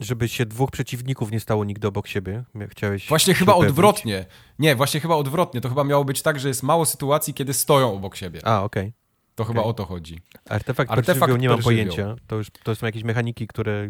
żeby 0.00 0.28
się 0.28 0.46
dwóch 0.46 0.70
przeciwników 0.70 1.30
nie 1.30 1.40
stało 1.40 1.64
nigdy 1.64 1.88
obok 1.88 2.06
siebie. 2.06 2.44
Chciałeś 2.70 3.08
Właśnie 3.08 3.34
chyba 3.34 3.52
upewnić. 3.54 3.70
odwrotnie. 3.70 4.26
Nie, 4.58 4.76
właśnie 4.76 5.00
chyba 5.00 5.14
odwrotnie. 5.14 5.60
To 5.60 5.68
chyba 5.68 5.84
miało 5.84 6.04
być 6.04 6.22
tak, 6.22 6.40
że 6.40 6.48
jest 6.48 6.62
mało 6.62 6.86
sytuacji, 6.86 7.34
kiedy 7.34 7.52
stoją 7.52 7.92
obok 7.94 8.16
siebie. 8.16 8.40
A, 8.44 8.62
okej. 8.62 8.92
To 9.36 9.44
chyba 9.44 9.60
okej. 9.60 9.70
o 9.70 9.74
to 9.74 9.84
chodzi. 9.84 10.18
Artefakt, 10.48 10.90
Artefakt 10.90 11.38
nie 11.38 11.48
mam 11.48 11.62
pojęcia. 11.62 12.16
To 12.26 12.36
już 12.36 12.46
to 12.62 12.74
są 12.74 12.86
jakieś 12.86 13.04
mechaniki, 13.04 13.46
które, 13.46 13.88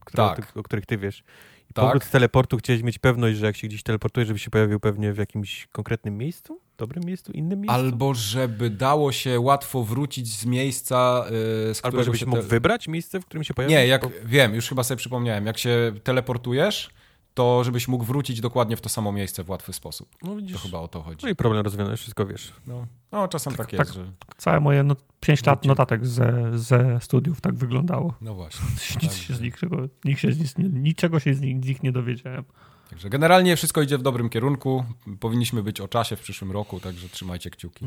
które 0.00 0.24
Tak. 0.28 0.32
o, 0.38 0.42
tych, 0.42 0.56
o 0.56 0.62
których 0.62 0.86
ty 0.86 0.98
wiesz. 0.98 1.24
I 1.70 1.74
Tak. 1.74 1.84
powrót 1.84 2.04
z 2.04 2.10
teleportu 2.10 2.56
chciałeś 2.56 2.82
mieć 2.82 2.98
pewność, 2.98 3.38
że 3.38 3.46
jak 3.46 3.56
się 3.56 3.68
gdzieś 3.68 3.82
teleportuje, 3.82 4.26
żeby 4.26 4.38
się 4.38 4.50
pojawił 4.50 4.80
pewnie 4.80 5.12
w 5.12 5.18
jakimś 5.18 5.66
konkretnym 5.72 6.18
miejscu? 6.18 6.60
Dobrym 6.78 7.04
miejscu? 7.04 7.32
Innym 7.32 7.60
miejscu? 7.60 7.74
Albo 7.74 8.14
żeby 8.14 8.70
dało 8.70 9.12
się 9.12 9.40
łatwo 9.40 9.82
wrócić 9.84 10.28
z 10.38 10.46
miejsca, 10.46 11.24
yy, 11.68 11.74
z 11.74 11.84
Albo 11.84 12.02
żebyś 12.04 12.20
się 12.20 12.26
mógł 12.26 12.42
te- 12.42 12.48
wybrać 12.48 12.88
miejsce, 12.88 13.20
w 13.20 13.26
którym 13.26 13.44
się 13.44 13.54
pojawił? 13.54 13.76
Nie, 13.76 13.86
jak 13.86 14.02
wiem, 14.24 14.54
już 14.54 14.68
chyba 14.68 14.82
sobie 14.84 14.98
przypomniałem. 14.98 15.46
Jak 15.46 15.58
się 15.58 15.92
teleportujesz, 16.04 16.90
to 17.34 17.64
żebyś 17.64 17.88
mógł 17.88 18.04
wrócić 18.04 18.40
dokładnie 18.40 18.76
w 18.76 18.80
to 18.80 18.88
samo 18.88 19.12
miejsce 19.12 19.44
w 19.44 19.50
łatwy 19.50 19.72
sposób. 19.72 20.08
No 20.22 20.28
To 20.28 20.36
widzisz. 20.36 20.62
chyba 20.62 20.78
o 20.78 20.88
to 20.88 21.02
chodzi. 21.02 21.18
No 21.22 21.28
i 21.28 21.34
problem 21.34 21.64
rozwiązany, 21.64 21.96
wszystko 21.96 22.26
wiesz. 22.26 22.52
No, 22.66 22.86
no 23.12 23.28
czasem 23.28 23.54
tak, 23.54 23.70
tak. 23.70 23.78
jest, 23.78 23.94
że... 23.94 24.12
Całe 24.36 24.60
moje 24.60 24.82
no, 24.82 24.96
5 25.20 25.46
lat 25.46 25.64
notatek 25.64 26.06
ze, 26.06 26.58
ze 26.58 27.00
studiów 27.00 27.40
tak 27.40 27.54
wyglądało. 27.54 28.14
No 28.20 28.34
właśnie. 28.34 28.66
Nic 29.02 29.14
się 29.14 29.34
z 29.34 29.40
niczego, 29.40 29.88
nikt 30.04 30.20
się 30.20 30.32
z 30.32 30.38
nic, 30.38 30.54
niczego 30.58 31.20
się 31.20 31.34
z 31.34 31.40
nich, 31.40 31.82
nie 31.82 31.92
dowiedziałem. 31.92 32.44
Także 32.90 33.10
generalnie 33.10 33.56
wszystko 33.56 33.82
idzie 33.82 33.98
w 33.98 34.02
dobrym 34.02 34.28
kierunku. 34.28 34.84
Powinniśmy 35.20 35.62
być 35.62 35.80
o 35.80 35.88
czasie 35.88 36.16
w 36.16 36.20
przyszłym 36.20 36.52
roku, 36.52 36.80
także 36.80 37.08
trzymajcie 37.08 37.50
kciuki. 37.50 37.84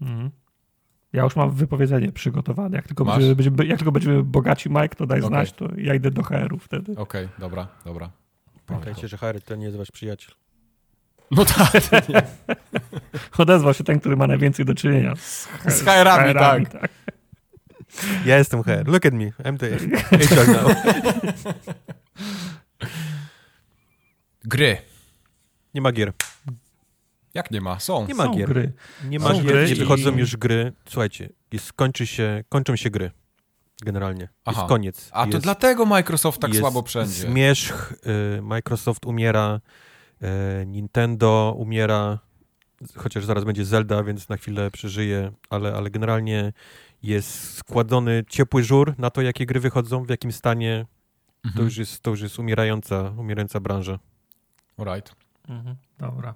Mhm. 0.00 0.30
Ja 1.12 1.22
już 1.24 1.36
mam 1.36 1.50
wypowiedzenie 1.50 2.12
przygotowane. 2.12 2.76
Jak 2.76 2.86
tylko, 2.86 3.04
Masz? 3.04 3.34
będziemy, 3.34 3.66
jak 3.66 3.78
tylko 3.78 3.92
będziemy 3.92 4.22
bogaci, 4.22 4.68
Mike, 4.70 4.88
to 4.96 5.06
daj 5.06 5.18
Okej. 5.18 5.28
znać, 5.28 5.52
to 5.52 5.68
ja 5.76 5.94
idę 5.94 6.10
do 6.10 6.22
HR-u 6.22 6.58
wtedy. 6.58 6.96
Okej, 6.96 7.28
dobra, 7.38 7.68
dobra. 7.84 8.10
Pamiętajcie, 8.66 9.08
że 9.08 9.16
Harry 9.16 9.40
to 9.40 9.56
nie 9.56 9.64
jest 9.64 9.76
wasz 9.76 9.90
przyjaciel. 9.90 10.34
No 11.30 11.44
tak, 11.44 11.72
Odezwał 13.38 13.74
się 13.74 13.84
ten, 13.84 14.00
który 14.00 14.16
ma 14.16 14.26
najwięcej 14.26 14.64
do 14.64 14.74
czynienia 14.74 15.16
z, 15.16 15.48
Z 15.68 15.82
HR-ami, 15.82 16.34
tak. 16.34 16.68
tak. 16.68 16.90
Ja 18.26 18.38
jestem 18.38 18.62
HR. 18.62 18.86
Look 18.86 19.06
at 19.06 19.14
me. 19.14 19.24
I'm 19.24 19.58
the 19.58 19.78
HR 20.26 20.48
now. 20.48 20.76
Gry. 24.44 24.76
Nie 25.74 25.80
ma 25.80 25.92
gier. 25.92 26.12
Jak 27.38 27.50
nie 27.50 27.60
ma? 27.60 27.78
Są. 27.80 28.06
Nie 28.06 28.14
ma 28.14 28.24
Są 28.24 28.34
gier. 28.34 28.48
gry. 28.48 28.72
Nie 29.04 29.20
Są 29.20 29.28
ma 29.28 29.34
gier, 29.34 29.44
gry 29.44 29.66
nie 29.66 29.72
i- 29.72 29.74
wychodzą 29.74 30.16
już 30.16 30.36
gry. 30.36 30.72
Słuchajcie, 30.88 31.28
jest, 31.52 31.64
skończy 31.66 32.06
się, 32.06 32.44
kończą 32.48 32.76
się 32.76 32.90
gry. 32.90 33.10
Generalnie. 33.82 34.28
Aha. 34.44 34.60
Jest 34.60 34.68
koniec. 34.68 35.08
A 35.12 35.24
to 35.26 35.30
jest, 35.32 35.42
dlatego 35.42 35.86
Microsoft 35.86 36.40
tak 36.40 36.50
jest 36.50 36.60
słabo 36.60 36.82
wszędzie. 36.82 37.12
Zmierzch, 37.12 37.92
y, 38.38 38.42
Microsoft 38.42 39.06
umiera, 39.06 39.60
y, 40.62 40.66
Nintendo 40.66 41.54
umiera, 41.58 42.18
chociaż 42.96 43.24
zaraz 43.24 43.44
będzie 43.44 43.64
Zelda, 43.64 44.02
więc 44.02 44.28
na 44.28 44.36
chwilę 44.36 44.70
przeżyje, 44.70 45.32
ale, 45.50 45.74
ale 45.74 45.90
generalnie 45.90 46.52
jest 47.02 47.54
składony 47.56 48.24
ciepły 48.28 48.62
żur 48.64 48.94
na 48.98 49.10
to, 49.10 49.22
jakie 49.22 49.46
gry 49.46 49.60
wychodzą, 49.60 50.04
w 50.04 50.10
jakim 50.10 50.32
stanie. 50.32 50.86
To 51.42 51.48
Mhm. 51.48 51.64
już 51.64 51.76
jest, 51.76 52.00
to 52.02 52.10
już 52.10 52.20
jest 52.20 52.38
umierająca, 52.38 53.12
umierająca 53.18 53.60
branża. 53.60 53.98
Right. 54.78 55.14
Mhm. 55.48 55.76
Dobra. 55.98 56.34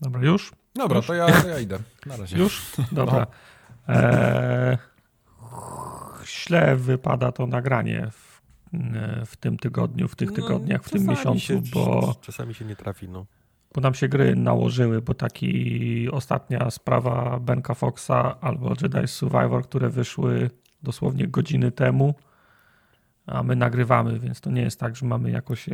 Dobra, 0.00 0.22
już? 0.22 0.52
Dobra, 0.74 0.96
Już? 0.96 1.06
to 1.06 1.14
ja, 1.14 1.42
to 1.42 1.48
ja 1.48 1.58
idę. 1.58 1.78
Na 2.06 2.16
razie. 2.16 2.38
Już? 2.38 2.72
Dobra. 2.92 3.26
Eee, 3.88 4.78
źle 6.26 6.76
wypada 6.76 7.32
to 7.32 7.46
nagranie 7.46 8.08
w, 8.10 8.40
w 9.26 9.36
tym 9.36 9.56
tygodniu, 9.58 10.08
w 10.08 10.16
tych 10.16 10.32
tygodniach, 10.32 10.82
w 10.84 10.90
tym 10.90 11.04
No, 11.04 11.12
miesiącu, 11.12 11.40
się, 11.40 11.62
bo, 11.74 12.14
Czasami 12.20 12.54
się 12.54 12.64
nie 12.64 12.76
trafi, 12.76 13.08
no. 13.08 13.26
bo 13.74 13.80
nam 13.80 13.94
się 13.94 14.08
gry 14.08 14.36
nałożyły, 14.36 15.02
bo 15.02 15.14
taki 15.14 16.08
ostatnia 16.10 16.70
sprawa 16.70 17.38
Benka 17.40 17.74
Foxa 17.74 18.36
albo 18.40 18.72
Jedi 18.82 19.08
Survivor, 19.08 19.62
które 19.64 19.88
wyszły 19.90 20.50
dosłownie 20.82 21.28
godziny 21.28 21.72
temu, 21.72 22.14
a 23.26 23.42
my 23.42 23.56
nagrywamy, 23.56 24.18
więc 24.18 24.40
to 24.40 24.50
nie 24.50 24.62
jest 24.62 24.80
tak, 24.80 24.96
że 24.96 25.06
mamy 25.06 25.30
jakoś... 25.30 25.66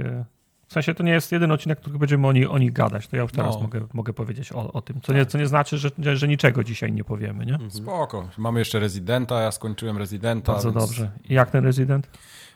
W 0.74 0.82
sensie 0.82 0.94
to 0.94 1.02
nie 1.02 1.12
jest 1.12 1.32
jedyny 1.32 1.54
odcinek, 1.54 1.80
który 1.80 1.98
będziemy 1.98 2.26
o, 2.26 2.32
ni, 2.32 2.46
o 2.46 2.58
nich 2.58 2.72
gadać. 2.72 3.08
To 3.08 3.16
ja 3.16 3.22
już 3.22 3.32
teraz 3.32 3.54
No. 3.54 3.60
mogę, 3.60 3.86
mogę 3.92 4.12
powiedzieć 4.12 4.52
o, 4.52 4.72
o 4.72 4.82
tym. 4.82 5.00
Co 5.00 5.12
nie, 5.12 5.26
co 5.26 5.38
nie 5.38 5.46
znaczy, 5.46 5.78
że, 5.78 5.90
że, 6.16 6.28
niczego 6.28 6.64
dzisiaj 6.64 6.92
nie 6.92 7.04
powiemy, 7.04 7.46
nie? 7.46 7.52
Mhm. 7.52 7.70
Spoko. 7.70 8.28
Mamy 8.38 8.58
jeszcze 8.58 8.78
Residenta, 8.80 9.40
ja 9.40 9.52
skończyłem 9.52 9.98
Residenta. 9.98 10.52
Bardzo 10.52 10.72
więc 10.72 10.84
dobrze. 10.86 11.10
I 11.28 11.34
jak 11.34 11.50
ten 11.50 11.64
rezydent? 11.64 12.08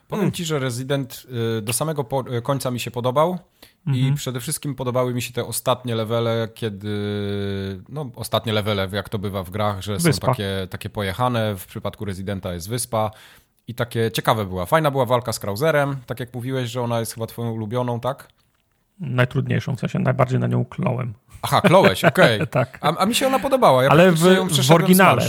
Powiem 0.08 0.32
ci, 0.32 0.44
że 0.44 0.58
Resident 0.58 1.26
y, 1.58 1.62
do 1.62 1.72
samego 1.72 2.06
y, 2.38 2.42
końca 2.42 2.70
mi 2.70 2.80
się 2.80 2.90
podobał 2.90 3.38
i 3.86 3.90
Mhm. 3.90 4.14
przede 4.14 4.40
wszystkim 4.40 4.74
podobały 4.74 5.14
mi 5.14 5.22
się 5.22 5.32
te 5.32 5.44
ostatnie 5.44 5.94
levele, 5.94 6.48
kiedy 6.54 6.88
no 7.88 8.10
ostatnie 8.16 8.52
levele, 8.52 8.88
jak 8.92 9.08
to 9.08 9.18
bywa 9.18 9.42
w 9.42 9.50
grach, 9.50 9.82
że 9.82 9.92
Wyspa. 9.98 10.12
są 10.26 10.32
takie, 10.32 10.66
takie 10.70 10.90
pojechane, 10.90 11.56
w 11.56 11.66
przypadku 11.66 12.04
Residenta 12.04 12.54
jest 12.54 12.68
wyspa 12.68 13.10
i 13.68 13.74
takie 13.74 14.10
ciekawe 14.10 14.46
była. 14.46 14.66
Fajna 14.66 14.90
była 14.90 15.06
walka 15.06 15.32
z 15.32 15.38
Krauserem, 15.38 15.96
tak 16.06 16.20
jak 16.20 16.34
mówiłeś, 16.34 16.70
że 16.70 16.82
ona 16.82 17.00
jest 17.00 17.14
chyba 17.14 17.26
twoją 17.26 17.50
ulubioną, 17.50 18.00
tak? 18.00 18.28
Najtrudniejszą, 19.00 19.76
w 19.76 19.80
sensie 19.80 19.98
najbardziej 19.98 20.38
na 20.38 20.46
nią 20.46 20.64
kląłem. 20.64 21.14
Aha, 21.42 21.60
klołeś, 21.60 22.04
okej. 22.04 22.40
Tak. 22.50 22.78
A, 22.80 22.96
a 22.96 23.06
mi 23.06 23.14
się 23.14 23.26
ona 23.26 23.38
podobała. 23.38 23.84
Ja 23.84 23.90
Ale 23.90 24.12
w- 24.12 24.24
ją 24.36 24.48
w 24.48 24.70
oryginale. 24.70 25.22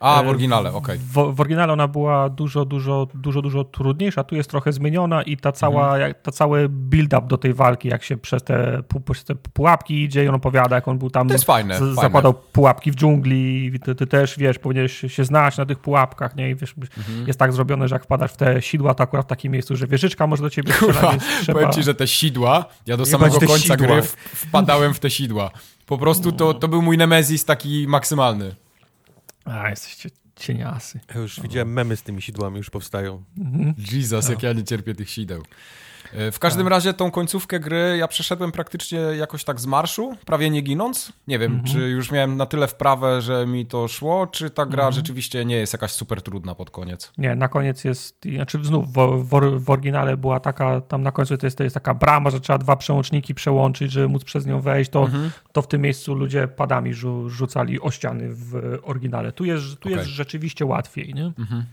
A, 0.00 0.22
w 0.22 0.26
E, 0.26 0.28
oryginale, 0.30 0.72
okej. 0.72 0.98
W, 0.98 1.34
w 1.34 1.40
oryginale 1.40 1.72
ona 1.72 1.88
była 1.88 2.28
dużo, 2.28 2.64
dużo, 2.64 3.06
dużo, 3.14 3.42
dużo 3.42 3.64
trudniejsza. 3.64 4.24
Tu 4.24 4.34
jest 4.36 4.50
trochę 4.50 4.72
zmieniona 4.72 5.22
i 5.22 5.36
ta 5.36 5.52
cała, 5.52 5.94
Mhm. 5.94 6.14
ta 6.22 6.30
cały 6.32 6.68
build-up 6.68 7.26
do 7.26 7.38
tej 7.38 7.54
walki, 7.54 7.88
jak 7.88 8.02
się 8.04 8.16
przez 8.16 8.42
te, 8.42 8.82
przez 9.04 9.24
te 9.24 9.34
pułapki 9.34 10.02
idzie 10.02 10.24
i 10.24 10.28
on 10.28 10.34
opowiada, 10.34 10.76
jak 10.76 10.88
on 10.88 10.98
był 10.98 11.10
tam, 11.10 11.28
To 11.28 11.34
jest 11.34 11.44
fajne, 11.44 11.74
z- 11.74 11.78
fajne. 11.78 11.94
zakładał 11.94 12.34
pułapki 12.34 12.90
w 12.92 12.94
dżungli 12.94 13.72
ty, 13.84 13.94
ty 13.94 14.06
też, 14.06 14.38
wiesz, 14.38 14.58
powinieneś 14.58 15.00
się 15.08 15.24
znać 15.24 15.56
na 15.56 15.66
tych 15.66 15.78
pułapkach, 15.78 16.36
nie? 16.36 16.50
I 16.50 16.54
wiesz, 16.54 16.74
Mhm. 16.98 17.26
jest 17.26 17.38
tak 17.38 17.52
zrobione, 17.52 17.88
że 17.88 17.94
jak 17.94 18.04
wpadasz 18.04 18.32
w 18.32 18.36
te 18.36 18.62
sidła, 18.62 18.94
to 18.94 19.02
akurat 19.02 19.26
w 19.26 19.28
takim 19.28 19.52
miejscu, 19.52 19.76
że 19.76 19.86
wieżyczka 19.86 20.26
może 20.26 20.42
do 20.42 20.50
ciebie 20.50 20.72
Kurwa, 20.72 21.10
więc 21.10 21.22
trzeba... 21.42 21.58
powiem 21.60 21.72
ci, 21.74 21.82
że 21.82 21.94
te 21.94 22.06
sidła, 22.06 22.64
ja 22.86 22.96
do 22.96 23.06
samego 23.06 23.38
końca 23.38 23.58
sidła. 23.58 23.76
gry 23.76 24.02
wpadałem 24.34 24.94
w 24.94 25.00
te 25.00 25.10
sidła. 25.10 25.50
Po 25.86 25.98
prostu 25.98 26.32
to, 26.32 26.54
to 26.54 26.68
był 26.68 26.82
mój 26.82 26.98
nemezis 26.98 27.44
taki 27.44 27.86
maksymalny. 27.88 28.54
A, 29.44 29.70
jesteście 29.70 30.10
cieniasy. 30.36 31.00
Ja 31.14 31.20
już 31.20 31.40
widziałem 31.40 31.72
memy 31.72 31.96
z 31.96 32.02
tymi 32.02 32.22
sidłami, 32.22 32.56
już 32.56 32.70
powstają. 32.70 33.24
Jesus, 33.92 34.28
jak 34.28 34.42
ja 34.42 34.52
nie 34.52 34.64
cierpię 34.64 34.94
tych 34.94 35.10
sideł. 35.10 35.42
E, 36.16 36.32
W 36.32 36.38
każdym 36.38 36.68
razie 36.68 36.92
tą 36.94 37.10
końcówkę 37.10 37.60
gry 37.60 37.96
ja 37.98 38.08
przeszedłem 38.08 38.52
praktycznie 38.52 38.98
jakoś 38.98 39.44
tak 39.44 39.60
z 39.60 39.66
marszu, 39.66 40.16
prawie 40.26 40.50
nie 40.50 40.60
ginąc. 40.62 41.12
Nie 41.28 41.38
wiem, 41.38 41.64
czy 41.64 41.78
już 41.78 42.10
miałem 42.12 42.36
na 42.36 42.46
tyle 42.46 42.68
wprawę, 42.68 43.20
że 43.22 43.46
mi 43.46 43.66
to 43.66 43.88
szło, 43.88 44.26
czy 44.26 44.50
ta 44.50 44.66
gra 44.66 44.92
rzeczywiście 44.92 45.44
nie 45.44 45.56
jest 45.56 45.72
jakaś 45.72 45.90
super 45.90 46.22
trudna 46.22 46.54
pod 46.54 46.70
koniec. 46.70 47.12
Nie, 47.18 47.34
na 47.34 47.48
koniec 47.48 47.84
jest, 47.84 48.24
znaczy 48.34 48.58
znów 48.64 48.86
w, 48.92 49.24
w, 49.24 49.64
w 49.64 49.70
oryginale 49.70 50.16
była 50.16 50.40
taka, 50.40 50.80
tam 50.80 51.02
na 51.02 51.12
końcu 51.12 51.36
to 51.38 51.46
jest, 51.46 51.58
to 51.58 51.64
jest 51.64 51.74
taka 51.74 51.94
brama, 51.94 52.30
że 52.30 52.40
trzeba 52.40 52.58
dwa 52.58 52.76
przełączniki 52.76 53.34
przełączyć, 53.34 53.92
żeby 53.92 54.08
móc 54.08 54.24
przez 54.24 54.46
nią 54.46 54.60
wejść, 54.60 54.90
to, 54.90 55.02
Mhm. 55.02 55.30
to 55.52 55.62
w 55.62 55.68
tym 55.68 55.80
miejscu 55.82 56.14
ludzie 56.14 56.48
padami 56.48 56.94
rzu, 56.94 57.30
rzucali 57.30 57.80
o 57.80 57.90
ściany 57.90 58.28
w 58.30 58.78
oryginale. 58.82 59.32
Tu 59.32 59.44
jest, 59.44 59.64
tu 59.80 59.88
jest 59.88 60.02
Okej. 60.02 60.14
rzeczywiście 60.14 60.66
łatwiej, 60.66 61.14
nie? 61.14 61.24
Mhm, 61.38 61.64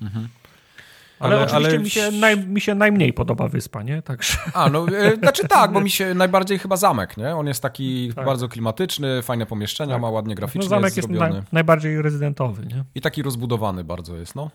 Ale, 1.23 1.35
Ale- 1.35 1.43
oczywiście 1.45 1.69
ale- 1.75 1.79
Mi, 1.79 1.89
się 1.89 2.11
naj, 2.11 2.47
mi 2.47 2.61
się 2.61 2.75
najmniej 2.75 3.13
podoba 3.13 3.47
wyspa, 3.47 3.83
nie? 3.83 4.01
Także 4.01 4.37
A, 4.53 4.69
no, 4.69 4.85
e, 4.87 5.15
znaczy 5.23 5.47
tak, 5.47 5.71
bo 5.71 5.81
mi 5.81 5.89
się 5.89 6.13
najbardziej 6.13 6.59
chyba 6.59 6.77
zamek, 6.77 7.17
nie? 7.17 7.35
On 7.35 7.47
jest 7.47 7.61
taki 7.61 8.13
Tak. 8.15 8.25
bardzo 8.25 8.47
klimatyczny, 8.49 9.21
fajne 9.21 9.45
pomieszczenia, 9.45 9.93
Tak. 9.93 10.01
ma 10.01 10.09
ładnie 10.09 10.35
no, 10.35 10.37
graficznie 10.37 10.69
zamek 10.69 10.95
jest 10.97 11.07
zrobiony. 11.07 11.33
naj, 11.33 11.41
najbardziej 11.51 12.01
rezydentowy, 12.01 12.65
nie? 12.65 12.83
I 12.95 13.01
taki 13.01 13.21
rozbudowany 13.23 13.83
bardzo 13.83 14.15
jest, 14.17 14.35
no. 14.35 14.49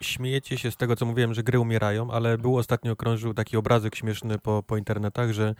Śmiejecie 0.00 0.58
się 0.58 0.70
z 0.70 0.76
tego, 0.76 0.96
co 0.96 1.06
mówiłem, 1.06 1.34
że 1.34 1.42
gry 1.42 1.58
umierają, 1.60 2.10
ale 2.10 2.38
był 2.38 2.56
ostatnio 2.56 2.96
krążył 2.96 3.34
taki 3.34 3.56
obrazek 3.56 3.94
śmieszny 3.96 4.38
po, 4.38 4.62
po 4.66 4.76
internetach, 4.76 5.32
że 5.32 5.54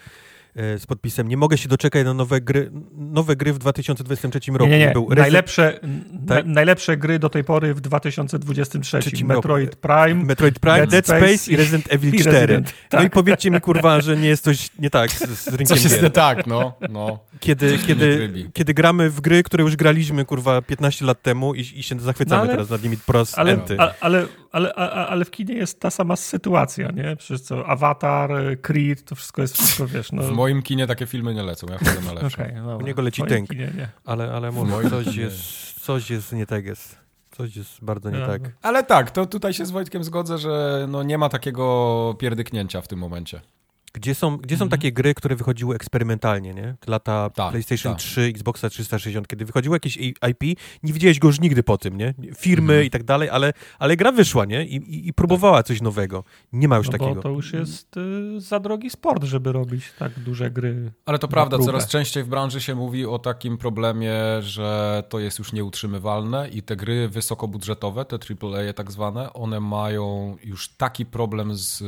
z 0.55 0.87
podpisem 0.87 1.29
nie 1.29 1.37
mogę 1.37 1.59
się 1.59 1.69
doczekać 1.69 2.05
na 2.05 2.15
nowe 2.15 2.41
gry, 2.41 2.71
nowe 2.93 3.37
gry 3.37 3.53
w 3.53 3.59
2023 3.59 4.53
roku. 4.53 4.65
Nie, 4.71 4.79
nie, 4.79 4.95
nie. 5.09 5.17
Najlepsze, 5.17 5.81
Tak? 6.29 6.47
na, 6.47 6.53
najlepsze 6.53 6.97
gry 6.97 7.19
do 7.19 7.29
tej 7.29 7.45
pory 7.45 7.75
w 7.75 7.81
2023. 7.81 8.99
Trzecim 9.01 9.29
roku. 9.33 9.39
Metroid 9.49 9.77
Prime, 9.77 10.15
Metroid 10.25 10.59
Prime, 10.59 10.77
Dead 10.87 10.91
Dead, 10.91 11.07
Space 11.07 11.39
Space 11.39 11.53
i 11.53 11.57
Resident 11.57 11.93
Evil 11.93 12.15
i 12.15 12.19
4. 12.19 12.39
Resident. 12.39 12.75
No 12.93 12.99
i 13.01 13.03
Tak. 13.03 13.13
powiedzcie 13.13 13.51
mi, 13.51 13.61
kurwa, 13.61 14.01
że 14.01 14.17
nie 14.17 14.29
jest 14.29 14.45
coś 14.45 14.69
nie 14.79 14.91
tak 14.91 15.11
z, 15.11 15.19
z 15.29 15.47
rynkiem 15.49 15.67
Coś 15.67 15.83
jest 15.83 15.95
gier. 15.95 16.05
nie 16.05 16.11
tak, 16.11 16.47
no. 16.47 16.73
no. 16.91 17.19
Kiedy, 17.41 17.79
kiedy, 17.79 18.33
kiedy 18.53 18.75
gramy 18.75 19.11
w 19.11 19.21
gry, 19.21 19.43
które 19.43 19.65
już 19.65 19.77
graliśmy, 19.77 20.25
kurwa, 20.25 20.63
15 20.63 21.05
lat 21.05 21.23
temu 21.23 21.55
i, 21.55 21.61
i 21.61 21.83
się 21.83 22.01
zachwycamy 22.01 22.37
No 22.39 22.43
ale- 22.45 22.53
teraz 22.53 22.71
nad 22.71 22.83
nimi 22.83 22.97
po 23.07 23.13
raz 23.13 23.39
Ale, 23.39 23.53
enty. 23.53 23.77
a, 23.81 23.93
ale, 24.01 24.27
ale, 24.53 24.75
ale 25.09 25.25
w 25.25 25.31
kinie 25.31 25.55
jest 25.55 25.81
ta 25.81 25.91
sama 25.91 26.17
sytuacja, 26.17 26.91
nie? 26.91 27.17
Przecież 27.17 27.41
co, 27.41 27.67
Avatar, 27.67 28.31
Creed, 28.63 29.05
to 29.05 29.15
wszystko 29.15 29.43
jest 29.43 29.57
wszystko, 29.57 29.87
wiesz, 29.87 30.13
no... 30.13 30.23
W 30.23 30.33
moim 30.33 30.63
kinie 30.63 30.87
takie 30.87 31.07
filmy 31.07 31.35
nie 31.35 31.43
lecą, 31.43 31.67
ja 31.71 31.79
chodzę 31.79 32.01
na 32.01 32.13
lepsze. 32.13 32.43
Okej, 32.43 32.55
dobra. 32.57 32.77
U 32.77 32.81
niego 32.81 33.03
leci 33.03 33.23
tęk. 33.23 33.51
Ale, 34.05 34.33
ale 34.33 34.53
moim 34.53 34.91
coś 34.91 35.17
jest, 35.17 35.41
coś 35.81 36.11
jest 36.11 36.33
nie 36.33 36.47
tak 36.47 36.65
jest. 36.65 37.03
Coś 37.31 37.57
jest 37.57 37.85
bardzo 37.85 38.11
nie 38.11 38.19
Ja, 38.19 38.27
tak. 38.27 38.43
no. 38.43 38.49
Ale 38.63 38.85
tak, 38.85 39.11
to 39.11 39.27
tutaj 39.27 39.55
się 39.55 39.67
z 39.67 39.71
Wojtkiem 39.71 40.05
zgodzę, 40.05 40.39
że 40.39 40.87
no 40.89 41.03
nie 41.03 41.19
ma 41.19 41.29
takiego 41.29 42.17
pierdyknięcia 42.19 42.81
w 42.81 42.89
tym 42.89 42.99
momencie. 42.99 43.41
Gdzie 43.95 44.15
są, 44.15 44.37
gdzie 44.37 44.57
są 44.57 44.65
Mhm. 44.65 44.71
takie 44.81 44.93
gry, 44.93 45.15
które 45.15 45.37
wychodziły 45.37 45.75
eksperymentalnie, 45.77 46.55
nie? 46.55 46.75
Lata 46.87 47.31
Tak, 47.31 47.51
PlayStation 47.51 47.93
tak. 47.93 48.03
3, 48.03 48.21
Xboxa 48.23 48.69
360, 48.71 49.29
kiedy 49.29 49.45
wychodziło 49.45 49.77
jakieś 49.77 49.97
IP, 49.97 50.59
nie 50.83 50.93
widziałeś 50.93 51.19
go 51.19 51.29
już 51.29 51.41
nigdy 51.41 51.63
po 51.63 51.79
tym, 51.79 51.97
nie? 51.97 52.15
Firmy 52.37 52.73
Mhm. 52.73 52.87
i 52.87 52.91
tak 52.91 53.03
dalej, 53.05 53.29
ale, 53.31 53.53
ale 53.79 53.97
gra 53.97 54.13
wyszła, 54.13 54.45
nie? 54.45 54.65
I, 54.67 54.77
i, 54.77 55.09
i 55.09 55.13
próbowała 55.13 55.63
coś 55.63 55.81
nowego. 55.81 56.25
Nie 56.53 56.69
ma 56.69 56.77
już 56.77 56.87
No 56.87 56.93
takiego. 56.93 57.15
bo 57.15 57.23
to 57.23 57.29
już 57.29 57.53
jest 57.53 57.97
y, 57.97 58.41
za 58.41 58.61
drogi 58.61 58.91
sport, 58.91 59.25
żeby 59.25 59.53
robić 59.53 59.85
tak 59.99 60.19
duże 60.21 60.51
gry. 60.51 60.93
Ale 61.07 61.19
to 61.19 61.29
prawda, 61.29 61.57
próbę. 61.57 61.67
coraz 61.73 61.89
częściej 61.89 62.25
w 62.25 62.29
branży 62.29 62.61
się 62.61 62.75
mówi 62.75 63.07
o 63.07 63.19
takim 63.19 63.59
problemie, 63.59 64.13
że 64.41 65.03
to 65.09 65.19
jest 65.21 65.39
już 65.39 65.53
nieutrzymywalne 65.53 66.49
i 66.49 66.63
te 66.63 66.77
gry 66.77 67.09
wysokobudżetowe, 67.09 68.05
te 68.05 68.17
AAA 68.17 68.73
tak 68.73 68.91
zwane, 68.93 69.33
one 69.33 69.61
mają 69.61 70.37
już 70.45 70.69
taki 70.69 71.07
problem 71.07 71.55
z, 71.57 71.83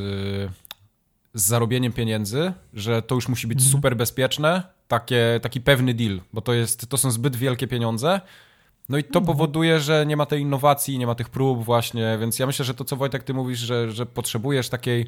z 1.34 1.42
zarobieniem 1.42 1.92
pieniędzy, 1.92 2.52
że 2.74 3.02
to 3.02 3.14
już 3.14 3.28
musi 3.28 3.46
być 3.46 3.58
Mhm. 3.58 3.72
super 3.72 3.96
bezpieczne, 3.96 4.62
takie, 4.88 5.40
taki 5.42 5.60
pewny 5.60 5.94
deal, 5.94 6.20
bo 6.32 6.40
to, 6.40 6.52
jest, 6.54 6.86
to 6.88 6.96
są 6.96 7.10
zbyt 7.10 7.36
wielkie 7.36 7.66
pieniądze. 7.66 8.20
No 8.88 8.98
i 8.98 9.02
to 9.04 9.18
Mhm. 9.18 9.24
powoduje, 9.26 9.80
że 9.80 10.06
nie 10.06 10.16
ma 10.16 10.26
tej 10.26 10.40
innowacji, 10.40 10.98
nie 10.98 11.06
ma 11.06 11.14
tych 11.14 11.28
prób 11.28 11.64
właśnie, 11.64 12.18
więc 12.20 12.38
ja 12.38 12.46
myślę, 12.46 12.64
że 12.64 12.74
to, 12.74 12.84
co 12.84 12.96
Wojtek, 12.96 13.22
ty 13.24 13.34
mówisz, 13.34 13.58
że, 13.58 13.92
że 13.92 14.06
potrzebujesz 14.06 14.68
takiej, 14.68 15.06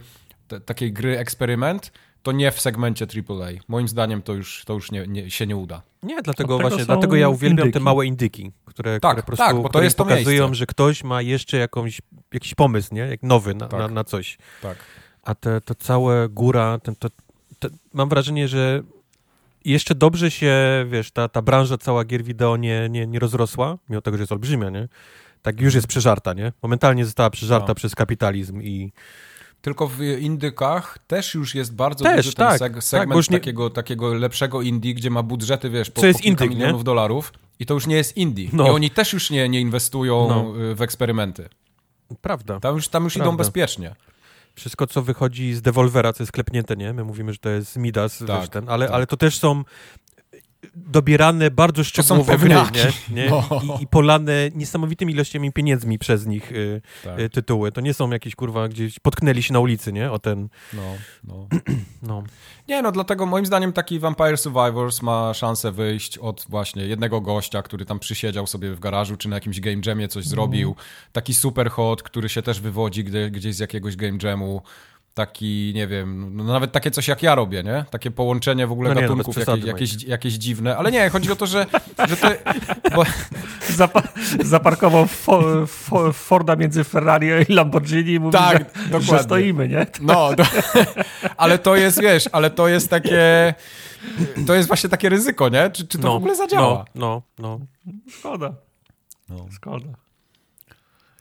te, 0.49 0.61
takiej 0.61 0.93
gry 0.93 1.19
eksperyment, 1.19 1.93
to 2.23 2.33
nie 2.33 2.51
w 2.53 2.61
segmencie 2.61 3.07
AAA. 3.07 3.49
Moim 3.69 3.89
zdaniem 3.89 4.23
to 4.23 4.33
już, 4.33 4.63
to 4.67 4.73
już 4.75 4.91
nie, 4.91 5.07
nie, 5.07 5.31
się 5.31 5.47
nie 5.47 5.57
uda. 5.57 5.83
Nie, 6.03 6.23
dlatego 6.23 6.59
właśnie, 6.59 6.85
dlatego 6.85 7.17
ja 7.17 7.29
uwielbiam 7.29 7.57
te 7.65 7.67
indyki. 7.69 7.85
małe 7.85 8.07
indyki, 8.07 8.53
które, 8.65 9.01
Tak, 9.01 9.11
które 9.13 9.23
po 9.23 9.27
prostu 9.27 9.47
tak, 9.47 9.57
bo 9.63 9.69
to 9.69 9.83
jest 9.83 9.97
to 9.97 10.05
pokazują, 10.05 10.45
miejsce. 10.45 10.55
że 10.55 10.67
ktoś 10.67 11.05
ma 11.05 11.23
jeszcze 11.23 11.57
jakąś, 11.57 12.01
jakiś 12.35 12.55
pomysł, 12.55 12.95
nie? 12.95 13.01
Jak 13.01 13.23
nowy 13.23 13.55
na, 13.55 13.69
Tak. 13.69 13.81
na, 13.81 13.89
na 13.89 14.05
coś. 14.05 14.39
Tak. 14.63 14.77
A 15.27 15.35
te, 15.35 15.61
to 15.61 15.75
całe 15.75 16.29
góra, 16.29 16.79
ten, 16.79 16.97
to, 16.97 17.09
to, 17.59 17.69
mam 17.93 18.09
wrażenie, 18.09 18.49
że 18.49 18.83
jeszcze 19.65 19.95
dobrze 19.95 20.31
się, 20.31 20.55
wiesz, 20.89 21.11
ta, 21.11 21.29
ta 21.29 21.43
branża 21.43 21.79
cała 21.79 22.05
gier 22.05 22.25
wideo 22.25 22.57
nie, 22.57 22.89
nie, 22.91 23.07
nie 23.07 23.19
rozrosła, 23.19 23.79
mimo 23.89 24.03
tego, 24.03 24.17
że 24.17 24.23
jest 24.23 24.33
olbrzymia, 24.33 24.71
nie? 24.71 24.89
Tak 25.43 25.61
już 25.61 25.75
jest 25.75 25.87
przeżarta, 25.87 26.33
nie? 26.33 26.53
Momentalnie 26.63 27.05
została 27.05 27.31
przeżarta 27.31 27.69
No. 27.69 27.75
przez 27.75 27.95
kapitalizm 27.95 28.63
i 28.63 28.93
Tylko 29.63 29.89
w 29.89 30.01
indykach 30.21 30.99
też 31.07 31.35
już 31.35 31.55
jest 31.55 31.75
bardzo 31.75 32.05
Też, 32.05 32.17
duży 32.17 32.35
ten 32.37 32.47
tak, 32.49 32.61
seg- 32.61 32.75
tak, 32.75 32.85
segment 32.85 33.17
już 33.17 33.31
nie- 33.31 33.39
takiego, 33.39 33.71
takiego 33.71 34.15
lepszego 34.15 34.63
indie, 34.63 34.95
gdzie 34.95 35.11
ma 35.11 35.23
budżety, 35.23 35.71
wiesz, 35.71 35.91
po, 35.91 36.01
Co 36.01 36.07
jest 36.07 36.21
po 36.21 36.27
indyk, 36.29 36.51
nie? 36.51 36.57
milionów 36.57 36.85
dolarów 36.85 37.33
i 37.59 37.67
to 37.67 37.75
już 37.75 37.87
nie 37.87 37.97
jest 37.97 38.17
indie. 38.17 38.49
No. 38.53 38.67
I 38.67 38.71
oni 38.71 38.91
też 38.91 39.13
już 39.13 39.31
nie, 39.31 39.49
nie 39.49 39.61
inwestują 39.61 40.29
No. 40.29 40.63
y, 40.71 40.75
w 40.75 40.83
eksperymenty. 40.83 41.49
prawda. 42.23 42.61
Tam 42.61 42.75
już, 42.77 42.89
tam 42.89 43.05
już 43.05 43.17
idą 43.17 43.25
Prawda. 43.25 43.39
bezpiecznie. 43.45 43.95
Wszystko, 44.57 44.87
co 44.87 45.03
wychodzi 45.03 45.55
z 45.55 45.63
Devolvera, 45.63 46.13
co 46.13 46.23
jest 46.23 46.33
klepnięte, 46.33 46.77
nie? 46.77 46.93
My 46.93 47.05
mówimy, 47.05 47.33
że 47.33 47.39
to 47.39 47.49
jest 47.49 47.77
Midas, 47.77 48.19
Tak, 48.27 48.41
wiesz, 48.41 48.49
ten, 48.49 48.69
ale, 48.69 48.87
tak. 48.87 48.95
ale 48.95 49.07
to 49.07 49.17
też 49.17 49.39
są 49.39 49.65
dobierane 50.75 51.51
bardzo 51.51 51.85
szczegółowo 51.85 52.39
gry, 52.39 52.49
nie? 52.49 52.65
nie? 53.25 53.31
No. 53.31 53.49
I, 53.81 53.83
I 53.83 53.87
polane 53.87 54.51
niesamowitymi 54.55 55.13
ilościami 55.13 55.53
pieniędzmi 55.53 55.99
przez 55.99 56.27
nich 56.27 56.53
y, 56.53 56.83
Tak. 57.05 57.21
y, 57.21 57.31
tytuły. 57.31 57.73
To 57.73 57.81
nie 57.81 57.95
są 57.95 58.11
jakieś, 58.11 58.35
kurwa, 58.35 58.69
gdzieś 58.69 58.99
potknęli 58.99 59.43
się 59.43 59.53
na 59.53 59.61
ulicy, 59.61 59.93
nie? 59.93 60.13
O 60.13 60.19
ten, 60.19 60.49
No, 60.73 60.83
no. 61.25 61.49
no. 62.03 62.23
Nie, 62.69 62.83
no 62.83 62.93
dlatego 62.93 63.27
moim 63.27 63.47
zdaniem 63.47 63.73
taki 63.73 63.99
Vampire 63.99 64.39
Survivors 64.39 65.03
ma 65.03 65.35
szansę 65.35 65.73
wyjść 65.73 66.19
od 66.19 66.47
właśnie 66.49 66.87
jednego 66.87 67.21
gościa, 67.21 67.63
który 67.63 67.85
tam 67.85 67.99
przysiedział 67.99 68.47
sobie 68.47 68.75
w 68.75 68.81
garażu, 68.81 69.17
czy 69.17 69.29
na 69.29 69.37
jakimś 69.37 69.61
game 69.61 69.81
jamie 69.87 70.09
coś 70.09 70.27
zrobił. 70.27 70.77
Taki 71.13 71.35
super 71.35 71.71
hot, 71.71 72.03
który 72.03 72.29
się 72.29 72.43
też 72.43 72.61
wywodzi 72.61 73.05
gdzie, 73.05 73.31
gdzieś 73.31 73.55
z 73.55 73.59
jakiegoś 73.59 73.97
game 73.97 74.19
jamu. 74.23 74.63
Taki, 75.17 75.73
nie 75.75 75.87
wiem, 75.87 76.37
no 76.37 76.45
nawet 76.45 76.73
takie 76.73 76.91
coś 76.91 77.09
jak 77.09 77.23
ja 77.23 77.35
robię, 77.35 77.63
nie? 77.63 77.85
Takie 77.91 78.11
połączenie 78.11 78.67
w 78.67 78.73
ogóle 78.73 78.89
No 78.89 78.95
nie, 78.95 79.01
no 79.01 79.09
gatunków, 79.09 79.35
bez 79.35 79.45
przesady, 79.45 79.67
jakieś, 79.67 79.93
jakieś, 79.93 80.09
jakieś 80.09 80.35
dziwne. 80.35 80.77
Ale 80.77 80.93
nie, 80.93 81.11
chodzi 81.11 81.33
o 81.33 81.37
to, 81.37 81.47
że, 81.47 81.67
że 82.09 82.17
to... 82.17 82.29
Bo, 82.95 83.05
Zapa 83.77 84.03
zaparkował 84.45 85.07
fo 85.07 85.67
fo 85.67 86.13
Forda 86.13 86.57
między 86.57 86.85
Ferrari 86.85 87.29
i 87.49 87.53
Lamborghini 87.53 88.13
i 88.13 88.21
mówi, 88.21 88.33
Tak, 88.33 88.65
że, 88.93 89.01
że 89.01 89.23
stoimy, 89.23 89.69
nie? 89.69 89.87
No, 90.01 90.35
do, 90.35 90.45
ale 91.37 91.59
to 91.59 91.77
jest, 91.77 92.03
wiesz, 92.03 92.29
ale 92.33 92.51
to 92.51 92.69
jest 92.69 92.91
takie... 92.91 93.55
To 94.47 94.55
jest 94.55 94.69
właśnie 94.69 94.91
takie 94.91 95.09
ryzyko, 95.09 95.49
nie? 95.49 95.71
Czy, 95.71 95.87
czy 95.87 95.99
to 95.99 96.09
no, 96.09 96.15
w 96.15 96.17
ogóle 96.17 96.37
zadziała? 96.37 96.85
No, 96.95 97.23
no, 97.39 97.61
no. 97.87 97.93
Szkoda, 98.19 98.55
No. 99.29 99.47
szkoda. 99.53 99.89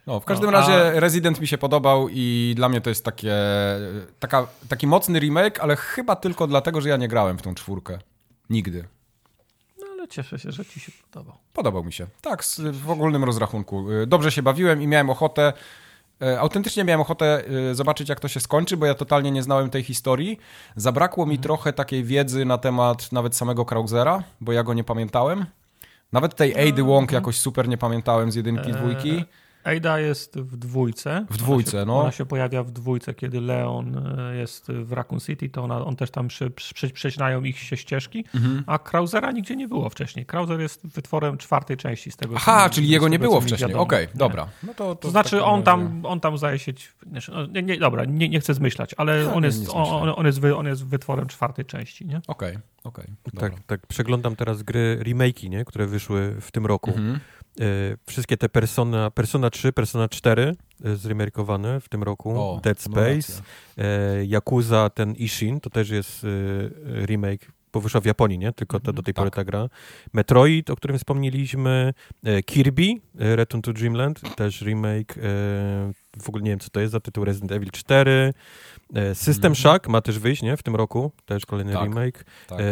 No, 0.08 0.20
w 0.20 0.26
każdym 0.26 0.52
No, 0.52 0.58
a- 0.58 0.62
razie 0.62 1.00
Resident 1.00 1.42
mi 1.42 1.48
się 1.48 1.58
podobał 1.58 2.08
i 2.12 2.54
dla 2.56 2.70
mnie 2.70 2.82
to 2.82 2.90
jest 2.90 3.06
takie, 3.06 3.34
taka, 4.20 4.48
taki 4.70 4.88
mocny 4.88 5.20
remake, 5.20 5.60
ale 5.60 5.76
chyba 5.76 6.16
tylko 6.16 6.48
dlatego, 6.48 6.82
że 6.82 6.90
ja 6.90 6.98
nie 6.98 7.08
grałem 7.08 7.38
w 7.38 7.42
tą 7.42 7.56
czwórkę. 7.56 8.00
Nigdy. 8.50 8.86
No 9.80 9.86
ale 9.94 10.08
cieszę 10.08 10.40
się, 10.40 10.52
że 10.52 10.66
ci 10.66 10.80
się 10.80 10.92
podobał. 11.12 11.36
Podobał 11.54 11.84
mi 11.84 11.94
się. 11.94 12.08
Tak, 12.22 12.44
w 12.72 12.90
ogólnym 12.90 13.24
rozrachunku. 13.24 13.92
Y, 13.92 14.08
Dobrze 14.08 14.32
się 14.32 14.44
bawiłem 14.44 14.82
i 14.82 14.88
miałem 14.88 15.10
ochotę 15.10 15.54
E, 16.22 16.40
autentycznie 16.40 16.84
miałem 16.84 17.02
ochotę 17.02 17.44
e, 17.72 17.76
zobaczyć, 17.76 18.10
jak 18.10 18.20
to 18.20 18.28
się 18.28 18.40
skończy, 18.40 18.78
bo 18.78 18.86
ja 18.86 18.94
totalnie 18.94 19.32
nie 19.32 19.44
znałem 19.44 19.70
tej 19.70 19.84
historii. 19.84 20.40
Zabrakło 20.76 21.26
mi 21.26 21.32
Mhm. 21.32 21.44
trochę 21.44 21.74
takiej 21.74 22.04
wiedzy 22.04 22.46
na 22.46 22.58
temat 22.58 23.12
nawet 23.12 23.36
samego 23.36 23.66
Krausera, 23.66 24.24
bo 24.42 24.52
ja 24.52 24.64
go 24.64 24.74
nie 24.74 24.84
pamiętałem. 24.84 25.46
Nawet 26.12 26.36
tej 26.36 26.56
Aidy 26.58 26.84
Wong 26.84 27.12
jakoś 27.12 27.38
super 27.40 27.68
nie 27.68 27.78
pamiętałem 27.78 28.32
z 28.32 28.36
jedynki, 28.36 28.68
Eee, 28.70 28.74
dwójki. 28.76 29.26
Ada 29.66 30.00
jest 30.00 30.40
w 30.40 30.58
dwójce. 30.58 31.26
W 31.30 31.38
dwójce, 31.38 31.78
ona 31.78 31.82
się, 31.82 31.86
no. 31.88 32.00
Ona 32.02 32.12
się 32.12 32.26
pojawia 32.26 32.64
w 32.64 32.72
dwójce, 32.72 33.14
kiedy 33.14 33.42
Leon 33.42 33.98
e, 34.20 34.36
jest 34.36 34.68
w 34.72 34.92
Raccoon 34.92 35.20
City, 35.22 35.50
to 35.50 35.64
ona, 35.64 35.86
on 35.86 35.96
też 35.96 36.12
tam 36.12 36.28
przy, 36.28 36.50
przy, 36.52 36.90
prześnają 36.90 37.44
ich 37.44 37.60
się 37.60 37.78
ścieżki, 37.78 38.26
Mhm. 38.36 38.64
a 38.68 38.80
Krausera 38.80 39.32
nigdzie 39.32 39.56
nie 39.56 39.68
było 39.68 39.90
wcześniej. 39.90 40.26
Krauser 40.26 40.60
jest 40.62 40.88
wytworem 40.88 41.38
czwartej 41.38 41.78
części 41.78 42.12
z 42.12 42.18
tego. 42.18 42.36
Aha, 42.38 42.70
co- 42.70 42.76
czyli 42.76 42.90
jego 42.90 43.08
nie 43.08 43.20
było 43.20 43.42
wcześniej. 43.42 43.74
Okej, 43.74 44.08
Nie. 44.08 44.18
dobra. 44.20 44.48
No 44.64 44.74
to, 44.74 44.96
to 44.96 45.02
To 45.02 45.10
znaczy 45.10 45.44
on 45.44 45.64
tam, 45.64 46.06
on 46.06 46.20
tam 46.20 46.38
zdaje 46.38 46.60
się, 46.60 46.74
znaczy, 47.12 47.32
no, 47.32 47.46
nie, 47.46 47.64
nie, 47.64 47.78
dobra, 47.80 48.06
nie, 48.06 48.30
nie 48.30 48.40
chcę 48.40 48.54
zmyślać, 48.54 48.96
ale 48.98 49.24
No, 49.24 49.34
on, 49.34 49.44
jest, 49.44 49.68
nie 49.68 49.74
on, 49.74 50.14
on, 50.16 50.26
jest 50.26 50.40
wy, 50.40 50.56
on 50.56 50.66
jest 50.66 50.86
wytworem 50.86 51.28
czwartej 51.28 51.66
części, 51.66 52.06
nie? 52.06 52.22
Okej, 52.28 52.58
okej. 52.84 53.06
Tak, 53.24 53.34
dobra. 53.34 53.50
tak. 53.68 53.88
Przeglądam 53.88 54.36
teraz 54.36 54.64
gry, 54.64 55.00
remake'i, 55.04 55.50
nie? 55.50 55.66
które 55.66 55.88
wyszły 55.88 56.36
w 56.42 56.52
tym 56.52 56.66
roku. 56.66 56.92
Mhm. 56.92 57.20
E, 57.62 57.98
wszystkie 58.06 58.38
te 58.38 58.50
Persona, 58.50 59.12
Persona 59.12 59.50
3, 59.50 59.74
Persona 59.74 60.10
4 60.10 60.56
e, 60.84 60.96
zremakeowane 60.96 61.82
w 61.82 61.90
tym 61.90 62.04
roku. 62.04 62.40
O, 62.40 62.62
Dead 62.64 62.82
Space, 62.82 63.42
e, 63.78 64.26
Yakuza, 64.26 64.90
ten 64.90 65.14
Ishin, 65.14 65.60
to 65.60 65.70
też 65.70 65.90
jest 65.90 66.26
remake, 67.06 67.52
bo 67.74 67.82
wyszła 67.82 68.02
w 68.02 68.06
Japonii, 68.06 68.38
nie? 68.38 68.54
Tylko 68.54 68.80
to, 68.80 68.94
do 68.94 69.04
tej 69.04 69.14
tak. 69.14 69.22
pory 69.22 69.32
ta 69.32 69.44
gra. 69.44 69.70
Metroid, 70.14 70.70
o 70.70 70.76
którym 70.76 70.98
wspomnieliśmy, 70.98 71.94
Kirby, 72.46 72.94
Return 73.16 73.62
to 73.62 73.74
Dreamland, 73.74 74.36
też 74.36 74.62
remake, 74.62 75.16
w 76.22 76.30
ogóle 76.30 76.44
nie 76.44 76.50
wiem, 76.50 76.60
co 76.60 76.70
to 76.70 76.80
jest 76.80 76.92
za 76.92 77.00
tytuł, 77.00 77.26
Resident 77.26 77.52
Evil 77.52 77.72
4, 77.72 78.12
e, 78.12 78.34
System 79.14 79.52
Mhm. 79.52 79.56
Shock 79.56 79.88
ma 79.88 80.02
też 80.02 80.20
wyjść, 80.20 80.42
nie? 80.42 80.58
W 80.58 80.64
tym 80.64 80.76
roku, 80.76 81.12
też 81.26 81.46
kolejny 81.46 81.74
Tak, 81.74 81.84
remake. 81.84 82.26
Tak. 82.48 82.60
E, 82.60 82.64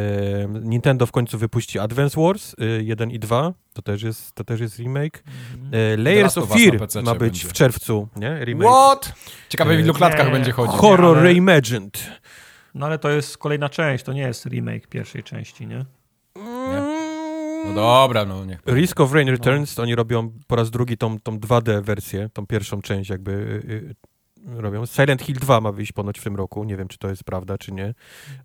Nintendo 0.61 1.06
w 1.06 1.11
końcu 1.11 1.38
wypuści 1.38 1.80
Advance 1.80 2.22
Wars 2.22 2.56
e, 2.60 2.65
1 2.84 3.11
i 3.11 3.19
2, 3.19 3.53
to 3.73 3.81
też 3.81 4.03
jest, 4.03 4.34
to 4.35 4.44
też 4.44 4.60
jest 4.60 4.80
remake. 4.80 5.23
E, 5.72 5.98
Layers 5.98 6.38
of 6.38 6.49
Fear 6.49 6.80
ma 7.03 7.11
być 7.15 7.19
będzie. 7.19 7.48
w 7.48 7.53
czerwcu, 7.53 8.07
nie? 8.15 8.45
Remake. 8.45 8.68
What? 8.69 9.14
Ciekawe 9.49 9.77
w 9.77 9.80
ilu 9.80 9.91
E, 9.91 9.98
klatkach 9.98 10.31
będzie 10.31 10.52
chodzić. 10.52 10.76
Horror 10.76 11.18
ale- 11.18 11.23
Reimagined. 11.27 12.03
No 12.76 12.85
ale 12.85 12.99
to 12.99 13.10
jest 13.10 13.38
kolejna 13.38 13.69
część, 13.69 14.03
to 14.03 14.14
nie 14.14 14.22
jest 14.22 14.45
remake 14.45 14.88
pierwszej 14.88 15.23
części, 15.23 15.68
nie? 15.68 15.85
No 17.65 17.73
dobra, 17.76 18.26
no 18.26 18.45
niech. 18.45 18.60
Risk 18.68 18.99
of 18.99 19.14
Rain 19.14 19.30
Returns, 19.30 19.80
oni 19.80 19.95
robią 19.95 20.31
po 20.48 20.56
raz 20.56 20.72
drugi 20.72 20.98
tą, 20.98 21.19
tą 21.19 21.38
2D 21.40 21.81
wersję, 21.84 22.30
tą 22.34 22.48
pierwszą 22.48 22.81
część 22.81 23.10
jakby 23.10 23.31
y, 23.31 23.72
y, 23.72 23.95
robią. 24.48 24.86
Silent 24.86 25.22
Hill 25.22 25.36
2 25.36 25.61
ma 25.61 25.72
wyjść 25.72 25.91
ponoć 25.91 26.20
w 26.20 26.24
tym 26.24 26.36
roku, 26.36 26.64
nie 26.64 26.78
wiem 26.78 26.88
czy 26.88 26.98
to 26.98 27.10
jest 27.10 27.24
prawda 27.24 27.57
czy 27.57 27.72
nie, 27.72 27.94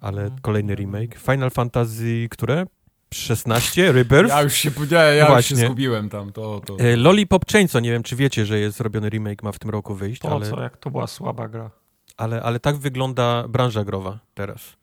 ale 0.00 0.30
kolejny 0.42 0.74
remake. 0.74 1.18
Final 1.18 1.50
Fantasy, 1.50 2.28
które? 2.30 2.66
16, 3.14 3.92
Rebirth. 3.92 4.28
Ja 4.28 4.42
już 4.42 4.54
się, 4.54 4.70
nie, 4.90 4.96
ja 4.96 5.36
już 5.36 5.46
się 5.46 5.56
zgubiłem 5.56 6.08
tam, 6.08 6.32
to... 6.32 6.60
to... 6.66 6.78
E, 6.78 6.96
Lollipop 6.96 7.46
Chainsaw, 7.52 7.82
nie 7.82 7.90
wiem 7.90 8.02
czy 8.02 8.16
wiecie, 8.16 8.46
że 8.46 8.58
jest 8.58 8.80
robiony 8.80 9.08
remake, 9.08 9.42
ma 9.42 9.52
w 9.52 9.58
tym 9.58 9.70
roku 9.70 9.94
wyjść, 9.94 10.20
Po 10.20 10.32
ale, 10.32 10.50
co, 10.50 10.62
jak 10.62 10.76
to 10.76 10.90
była 10.90 11.06
słaba 11.06 11.48
gra. 11.48 11.70
ale, 12.16 12.42
ale 12.42 12.60
tak 12.60 12.76
wygląda 12.76 13.48
branża 13.48 13.84
growa 13.84 14.18
teraz. 14.34 14.76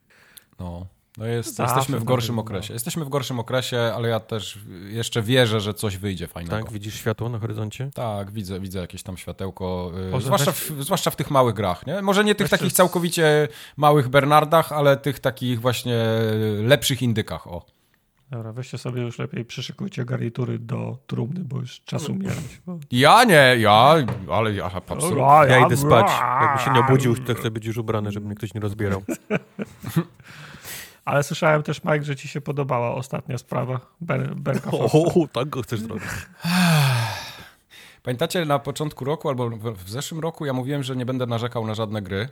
No, 0.60 0.88
no 1.18 1.26
jest, 1.26 1.56
Zawsze 1.56 1.76
jesteśmy 1.76 2.00
w 2.00 2.04
gorszym 2.04 2.40
okresie. 2.40 2.74
Jesteśmy 2.74 3.06
w 3.06 3.10
gorszym 3.10 3.40
okresie, 3.40 3.78
ale 3.96 4.10
ja 4.10 4.20
też 4.20 4.60
jeszcze 4.88 5.22
wierzę, 5.22 5.60
że 5.62 5.74
coś 5.74 5.98
wyjdzie 5.98 6.28
fajnego. 6.28 6.58
Tak, 6.64 6.72
widzisz 6.72 6.96
światło 6.96 7.30
na 7.30 7.40
horyzoncie? 7.40 7.90
Tak, 7.94 8.32
widzę, 8.32 8.60
widzę 8.60 8.80
jakieś 8.80 9.04
tam 9.04 9.18
światełko, 9.18 9.92
Może 10.12 10.26
zwłaszcza, 10.26 10.52
weź- 10.52 10.74
w, 10.74 10.84
zwłaszcza 10.84 11.12
w 11.12 11.16
tych 11.16 11.32
małych 11.32 11.56
grach, 11.56 11.88
nie? 11.88 12.02
Może 12.02 12.24
nie 12.24 12.36
tych 12.36 12.50
takich 12.50 12.74
całkowicie 12.74 13.48
małych 13.78 14.10
Bernardach, 14.10 14.72
ale 14.72 14.98
tych 14.98 15.20
takich 15.20 15.62
właśnie 15.62 16.04
lepszych 16.64 17.02
indykach, 17.02 17.48
o. 17.48 17.66
Dobra, 18.32 18.54
weźcie 18.54 18.78
sobie 18.78 19.02
już 19.02 19.20
lepiej, 19.20 19.46
przyszykujcie 19.46 20.06
garnitury 20.06 20.60
do 20.60 20.98
trumny, 21.08 21.40
bo 21.44 21.60
już 21.60 21.82
czas 21.82 22.10
umierać. 22.10 22.62
Ja 22.92 23.24
nie, 23.24 23.56
ja, 23.60 23.96
ale 24.32 24.54
ja 24.54 24.66
absolutnie. 24.66 25.24
Ja 25.50 25.66
idę 25.66 25.78
spać. 25.78 26.12
Jakby 26.42 26.64
się 26.64 26.72
nie 26.74 26.80
obudził, 26.80 27.16
to 27.16 27.36
chcę 27.36 27.52
być 27.52 27.66
już 27.66 27.78
ubrany, 27.78 28.12
żeby 28.12 28.26
mnie 28.26 28.36
ktoś 28.36 28.54
nie 28.54 28.62
rozbierał. 28.62 29.02
Ale 31.06 31.24
słyszałem 31.24 31.64
też, 31.64 31.84
Mike, 31.84 32.04
że 32.04 32.16
ci 32.16 32.28
się 32.28 32.42
podobała 32.42 32.96
ostatnia 32.96 33.38
sprawa 33.38 33.80
Ber 34.02 34.36
Berka. 34.36 34.72
O, 34.94 35.28
tak 35.34 35.50
go 35.50 35.62
chcesz 35.62 35.80
zrobić. 35.80 36.10
Pamiętacie 38.04 38.46
na 38.46 38.60
początku 38.60 39.06
roku 39.06 39.30
albo 39.30 39.50
w, 39.50 39.90
zeszłym 39.90 40.20
roku 40.22 40.46
ja 40.46 40.54
mówiłem, 40.54 40.84
że 40.84 40.96
nie 40.96 41.06
będę 41.06 41.26
narzekał 41.26 41.68
na 41.68 41.76
żadne 41.76 42.02
gry. 42.02 42.30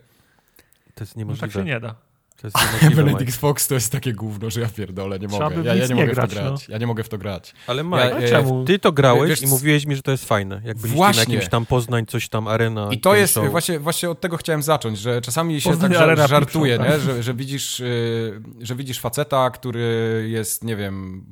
To 0.95 1.03
jest 1.03 1.15
No 1.15 1.19
niemożliwe. 1.19 1.47
tak 1.47 1.53
się 1.53 1.63
nie 1.63 1.79
da. 1.79 1.95
To 2.41 2.47
jest 2.47 2.57
niemożliwe, 2.57 3.03
Benedict. 3.03 3.37
Fox 3.39 3.67
to 3.67 3.73
jest 3.75 3.91
takie 3.91 4.13
gówno, 4.13 4.49
że 4.49 4.61
ja 4.61 4.67
pierdolę, 4.67 5.19
nie 5.19 5.27
Trzeba 5.27 5.49
mogę. 5.49 5.55
Ja, 5.55 5.61
w 5.61 5.65
ja 5.65 5.83
nie 5.83 5.89
nie 5.89 5.95
mogę 5.95 6.11
w 6.11 6.15
grać, 6.15 6.29
to 6.29 6.35
grać. 6.35 6.69
Ja 6.69 6.77
nie 6.77 6.87
mogę 6.87 7.03
w 7.03 7.09
to 7.09 7.17
grać. 7.17 7.53
Ale 7.67 7.83
Mike, 7.83 7.97
Ja- 7.97 8.15
Ale 8.15 8.25
e, 8.25 8.29
czemu? 8.29 8.65
ty 8.65 8.79
to 8.79 8.91
grałeś 8.91 9.29
Wiesz 9.29 9.41
i 9.41 9.47
mówiłeś 9.47 9.85
mi, 9.85 9.95
że 9.95 10.01
to 10.01 10.11
jest 10.11 10.25
fajne. 10.25 10.61
Jak 10.65 10.77
byliście 10.77 10.95
Właśnie. 10.97 11.25
na 11.25 11.33
jakimś 11.33 11.49
tam 11.51 11.65
Poznań, 11.65 12.05
coś 12.05 12.29
tam, 12.29 12.47
arena. 12.47 12.89
I 12.91 12.99
to 12.99 13.15
jest, 13.15 13.33
show. 13.33 13.51
właśnie, 13.51 13.79
właśnie 13.79 14.09
od 14.09 14.21
tego 14.21 14.37
chciałem 14.37 14.63
zacząć, 14.63 14.99
że 14.99 15.21
czasami 15.21 15.61
się 15.61 15.69
Poznań 15.69 15.93
tak 15.93 16.27
żartuje, 16.27 16.77
nie? 16.77 16.99
Że, 16.99 17.23
że, 17.23 17.33
widzisz, 17.33 17.79
yy, 17.79 18.41
że 18.61 18.75
widzisz 18.75 18.99
faceta, 18.99 19.49
który 19.49 20.25
jest, 20.29 20.63
nie 20.63 20.75
wiem, 20.75 21.25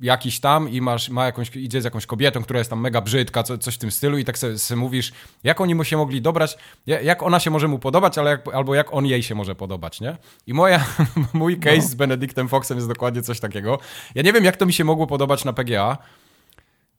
jakiś 0.00 0.40
tam 0.40 0.68
i 0.70 0.80
masz, 0.80 1.08
ma 1.08 1.26
jakąś, 1.26 1.56
idzie 1.56 1.80
z 1.80 1.84
jakąś 1.84 2.06
kobietą, 2.06 2.42
która 2.42 2.58
jest 2.58 2.70
tam 2.70 2.80
mega 2.80 3.00
brzydka, 3.00 3.42
co, 3.42 3.58
coś 3.58 3.74
w 3.74 3.78
tym 3.78 3.90
stylu 3.90 4.18
i 4.18 4.24
tak 4.24 4.38
sobie, 4.38 4.58
sobie 4.58 4.80
mówisz, 4.80 5.12
jak 5.44 5.60
oni 5.60 5.74
mu 5.74 5.84
się 5.84 5.96
mogli 5.96 6.22
dobrać, 6.22 6.58
ja- 6.86 7.00
jak 7.00 7.22
ona 7.22 7.40
się 7.40 7.50
może 7.50 7.68
mu 7.68 7.78
podobać, 7.78 8.18
ale 8.18 8.30
jak, 8.30 8.54
albo 8.54 8.74
jak 8.74 8.94
on 8.94 9.06
jej 9.06 9.22
się 9.22 9.34
może 9.34 9.54
podobać, 9.54 10.00
nie? 10.00 10.16
I 10.46 10.54
moja, 10.54 10.84
mój 11.32 11.60
case 11.60 11.76
No. 11.76 11.82
z 11.82 11.94
Benedictem 11.94 12.48
Foxem 12.48 12.76
jest 12.78 12.88
dokładnie 12.88 13.22
coś 13.22 13.40
takiego. 13.40 13.78
Ja 14.14 14.22
nie 14.22 14.32
wiem, 14.32 14.44
jak 14.44 14.56
to 14.56 14.66
mi 14.66 14.72
się 14.72 14.84
mogło 14.84 15.06
podobać 15.06 15.44
na 15.44 15.52
PGA, 15.52 15.98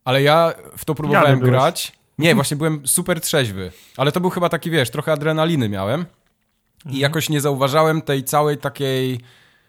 ale 0.06 0.22
ja 0.24 0.53
w 0.78 0.86
to 0.86 0.95
próbowałem 0.95 1.40
grać. 1.40 1.91
Nie, 2.18 2.36
właśnie 2.36 2.57
byłem 2.57 2.88
super 2.88 3.22
trzeźwy, 3.22 3.72
ale 3.98 4.11
to 4.11 4.19
był 4.22 4.30
chyba 4.30 4.49
taki, 4.49 4.69
wiesz, 4.72 4.90
trochę 4.90 5.11
adrenaliny 5.11 5.69
miałem 5.69 6.06
i 6.90 6.99
jakoś 6.99 7.30
nie 7.30 7.41
zauważałem 7.41 8.02
tej 8.02 8.24
całej 8.24 8.57
takiej 8.57 9.19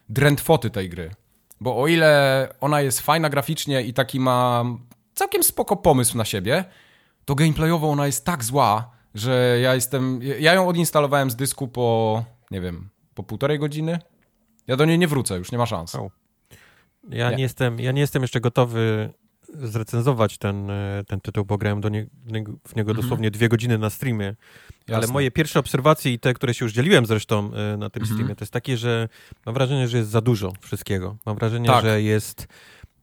drętwoty 0.08 0.70
tej 0.70 0.88
gry. 0.88 1.10
Bo 1.60 1.82
o 1.82 1.86
ile 1.86 2.48
ona 2.60 2.80
jest 2.80 3.00
fajna 3.00 3.28
graficznie 3.30 3.82
i 3.82 3.92
taki 3.92 4.20
ma 4.20 4.64
całkiem 5.14 5.42
spoko 5.42 5.76
pomysł 5.76 6.16
na 6.16 6.24
siebie, 6.24 6.64
to 7.24 7.34
gameplayowo 7.34 7.90
ona 7.90 8.06
jest 8.06 8.24
tak 8.24 8.44
zła, 8.44 8.90
że 9.14 9.58
ja 9.62 9.74
jestem... 9.74 10.20
Ja 10.40 10.54
ją 10.54 10.68
odinstalowałem 10.68 11.30
z 11.30 11.36
dysku 11.36 11.68
po, 11.68 12.24
nie 12.50 12.60
wiem, 12.60 12.88
po 13.14 13.22
półtorej 13.22 13.58
godziny. 13.58 13.98
Ja 14.66 14.76
do 14.76 14.84
niej 14.84 14.98
nie 14.98 15.08
wrócę, 15.08 15.38
już 15.38 15.52
nie 15.52 15.58
ma 15.58 15.66
szans. 15.66 15.94
Ja 17.08 17.30
Nie. 17.30 17.36
nie. 17.36 17.42
jestem, 17.42 17.80
ja 17.80 17.92
nie 17.92 18.00
jestem 18.00 18.22
jeszcze 18.22 18.40
gotowy 18.40 19.10
zrecenzować 19.54 20.38
ten, 20.38 20.70
e, 20.70 21.04
ten 21.06 21.20
tytuł, 21.20 21.44
bo 21.44 21.58
grałem 21.58 21.80
do 21.80 21.88
nie, 21.88 22.06
w 22.26 22.32
niego, 22.32 22.52
Mhm. 22.76 22.96
dosłownie 22.96 23.30
dwie 23.30 23.48
godziny 23.48 23.78
na 23.78 23.90
streamie. 23.90 24.34
Ale 24.88 24.96
Jasne. 24.98 25.12
moje 25.12 25.30
pierwsze 25.30 25.60
obserwacje 25.60 26.12
i 26.12 26.18
te, 26.18 26.34
które 26.34 26.54
się 26.54 26.64
już 26.64 26.72
dzieliłem 26.72 27.06
zresztą 27.06 27.38
e, 27.54 27.76
na 27.76 27.90
tym 27.90 28.02
Mhm. 28.02 28.06
streamie, 28.18 28.36
to 28.36 28.42
jest 28.44 28.52
takie, 28.52 28.76
że 28.76 29.08
mam 29.46 29.54
wrażenie, 29.54 29.88
że 29.88 29.98
jest 29.98 30.10
za 30.10 30.20
dużo 30.20 30.52
wszystkiego. 30.60 31.16
Mam 31.26 31.36
wrażenie, 31.36 31.66
Tak. 31.66 31.84
że 31.84 32.02
jest 32.02 32.46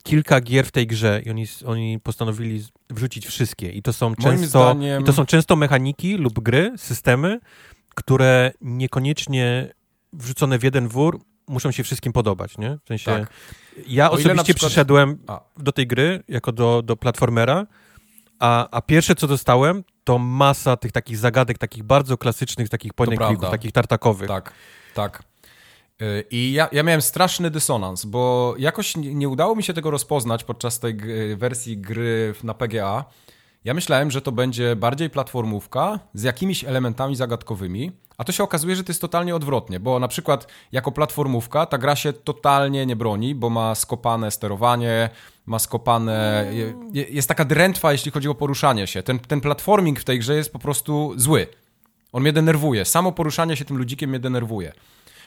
kilka 0.04 0.42
gier 0.42 0.66
w 0.66 0.72
tej 0.72 0.88
grze 0.88 1.22
i 1.26 1.30
oni, 1.30 1.46
oni 1.66 2.00
postanowili 2.00 2.64
wrzucić 2.90 3.26
wszystkie. 3.28 3.70
I 3.72 3.82
to 3.82 3.94
są 3.94 4.16
często, 4.16 4.60
zdaniem- 4.74 5.02
i 5.02 5.04
to 5.04 5.14
są 5.14 5.26
często 5.26 5.56
mechaniki 5.56 6.18
lub 6.18 6.40
gry, 6.40 6.74
systemy, 6.78 7.40
które 7.96 8.52
niekoniecznie 8.62 9.74
wrzucone 10.14 10.60
w 10.60 10.64
jeden 10.64 10.88
wór 10.88 11.22
muszą 11.48 11.72
się 11.72 11.84
wszystkim 11.84 12.14
podobać, 12.14 12.58
nie? 12.58 12.78
W 12.86 12.88
sensie, 12.88 13.06
Tak. 13.06 13.30
ja 13.88 14.12
osobiście 14.12 14.44
przykład- 14.44 14.58
przyszedłem 14.58 15.18
A. 15.28 15.42
do 15.58 15.72
tej 15.72 15.88
gry 15.88 16.24
jako 16.28 16.52
do, 16.52 16.82
do 16.82 16.96
platformera, 16.96 17.66
a, 18.40 18.70
a 18.72 18.82
pierwsze 18.82 19.16
co 19.16 19.28
dostałem, 19.28 19.84
to 20.04 20.18
masa 20.20 20.78
tych 20.78 20.92
takich 20.92 21.18
zagadek, 21.18 21.58
takich 21.58 21.84
bardzo 21.84 22.18
klasycznych, 22.18 22.70
takich 22.70 22.92
clicków, 23.06 23.50
takich 23.52 23.72
tartakowych. 23.72 24.28
Tak, 24.28 24.54
tak. 24.94 25.24
Y, 26.02 26.24
I 26.32 26.52
ja, 26.54 26.70
ja 26.72 26.84
miałem 26.84 27.02
straszny 27.02 27.52
dysonans, 27.52 28.06
bo 28.06 28.56
jakoś 28.58 28.98
nie, 28.98 29.16
nie 29.16 29.30
udało 29.30 29.56
mi 29.56 29.64
się 29.64 29.74
tego 29.74 29.92
rozpoznać 29.92 30.44
podczas 30.44 30.80
tej 30.80 30.98
wersji 31.38 31.78
gry 31.78 32.34
na 32.44 32.54
PGA. 32.54 33.06
Ja 33.66 33.74
myślałem, 33.74 34.12
że 34.12 34.22
to 34.22 34.32
będzie 34.32 34.76
bardziej 34.76 35.10
platformówka 35.10 36.00
z 36.14 36.24
jakimiś 36.24 36.64
elementami 36.64 37.16
zagadkowymi, 37.16 37.92
a 38.18 38.24
to 38.24 38.32
się 38.32 38.44
okazuje, 38.44 38.76
że 38.76 38.84
to 38.84 38.92
jest 38.92 39.02
totalnie 39.02 39.36
odwrotnie, 39.36 39.80
bo 39.80 40.00
na 40.00 40.08
przykład 40.08 40.48
jako 40.72 40.92
platformówka 40.92 41.66
ta 41.66 41.78
gra 41.78 41.96
się 41.96 42.14
totalnie 42.14 42.86
nie 42.86 42.96
broni, 42.96 43.36
bo 43.36 43.50
ma 43.50 43.76
skopane 43.76 44.32
sterowanie, 44.32 45.10
ma 45.46 45.60
skopane... 45.60 46.46
je- 46.54 46.74
je- 46.94 47.04
Jest 47.10 47.28
taka 47.28 47.46
drętwa, 47.46 47.92
jeśli 47.92 48.12
chodzi 48.12 48.30
o 48.30 48.36
poruszanie 48.36 48.88
się. 48.88 49.04
Ten, 49.04 49.20
ten 49.20 49.42
platforming 49.42 50.00
w 50.00 50.04
tej 50.04 50.20
grze 50.20 50.36
jest 50.36 50.54
po 50.54 50.60
prostu 50.60 51.14
zły. 51.16 51.48
On 52.12 52.22
mnie 52.22 52.34
denerwuje. 52.34 52.86
Samo 52.86 53.12
poruszanie 53.12 53.58
się 53.58 53.66
tym 53.66 53.78
ludzikiem 53.78 54.10
mnie 54.10 54.20
denerwuje. 54.20 54.74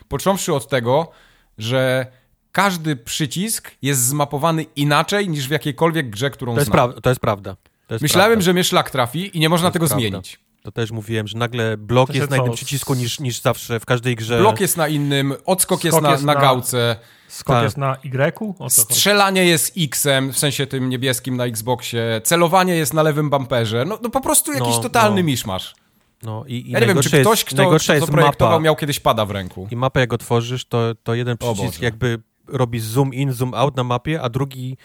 Począwszy 0.08 0.54
od 0.54 0.68
tego, 0.68 1.10
że 1.58 2.06
każdy 2.52 2.96
przycisk 2.96 3.70
jest 3.82 4.00
zmapowany 4.06 4.62
inaczej 4.62 5.28
niż 5.28 5.48
w 5.48 5.50
jakiejkolwiek 5.50 6.10
grze, 6.10 6.30
którą 6.30 6.54
To 6.54 6.64
znam. 6.64 6.92
to 7.02 7.08
jest 7.10 7.20
prawda. 7.20 7.56
To 7.88 7.94
jest 7.94 8.02
Myślałem, 8.02 8.30
prawda. 8.30 8.44
że 8.44 8.52
mnie 8.52 8.64
szlak 8.64 8.90
trafi 8.90 9.36
i 9.36 9.40
nie 9.40 9.48
można 9.48 9.70
tego 9.70 9.86
prawda. 9.86 10.00
zmienić. 10.08 10.38
To 10.62 10.72
też 10.72 10.90
mówiłem, 10.90 11.28
że 11.28 11.38
nagle 11.38 11.76
blok 11.76 12.14
jest 12.14 12.30
na 12.30 12.36
innym 12.36 12.52
przycisku 12.52 12.94
niż, 12.94 13.20
niż 13.20 13.40
zawsze 13.40 13.80
w 13.80 13.86
każdej 13.86 14.16
grze. 14.16 14.38
Blok 14.38 14.60
jest 14.60 14.76
na 14.76 14.88
innym, 14.88 15.34
odskok 15.46 15.84
jest 15.84 16.00
na, 16.00 16.10
jest 16.10 16.24
na 16.24 16.34
na- 16.34 16.40
gałce, 16.40 16.96
Skok 17.28 17.56
Tak. 17.56 17.62
jest 17.64 17.76
na 17.76 17.96
Y? 18.04 18.54
Chodzi? 18.58 18.74
strzelanie 18.74 19.44
jest 19.44 19.72
X-em, 19.78 20.32
w 20.32 20.38
sensie 20.38 20.66
tym 20.66 20.88
niebieskim 20.88 21.36
na 21.36 21.44
Xboxie, 21.44 22.20
celowanie 22.24 22.74
jest 22.76 22.94
na 22.94 23.02
lewym 23.02 23.30
bumperze. 23.30 23.84
No, 23.84 23.98
no 24.02 24.10
po 24.10 24.20
prostu 24.20 24.52
jakiś 24.52 24.76
No, 24.76 24.82
totalny 24.82 25.22
no. 25.22 25.26
miszmasz. 25.26 25.74
No 26.22 26.44
i, 26.46 26.54
i 26.54 26.70
Ja 26.70 26.80
nie 26.80 26.86
wiem, 26.86 27.02
czy 27.02 27.08
ktoś, 27.20 27.38
jest, 27.38 27.44
kto, 27.44 27.78
kto 27.78 27.92
jest 27.92 28.06
zaprojektował, 28.06 28.52
mapa. 28.52 28.64
miał 28.64 28.76
kiedyś 28.76 29.00
pada 29.00 29.26
w 29.26 29.30
ręku. 29.30 29.68
I 29.70 29.76
mapę 29.76 30.00
jak 30.00 30.12
otworzysz, 30.12 30.64
to, 30.64 30.94
to 31.02 31.14
jeden 31.14 31.36
przycisk 31.38 31.82
jakby 31.82 32.18
robi 32.46 32.80
zoom 32.80 33.14
in, 33.14 33.32
zoom 33.32 33.54
out 33.54 33.76
na 33.76 33.84
mapie, 33.84 34.22
a 34.22 34.28
drugi 34.28 34.76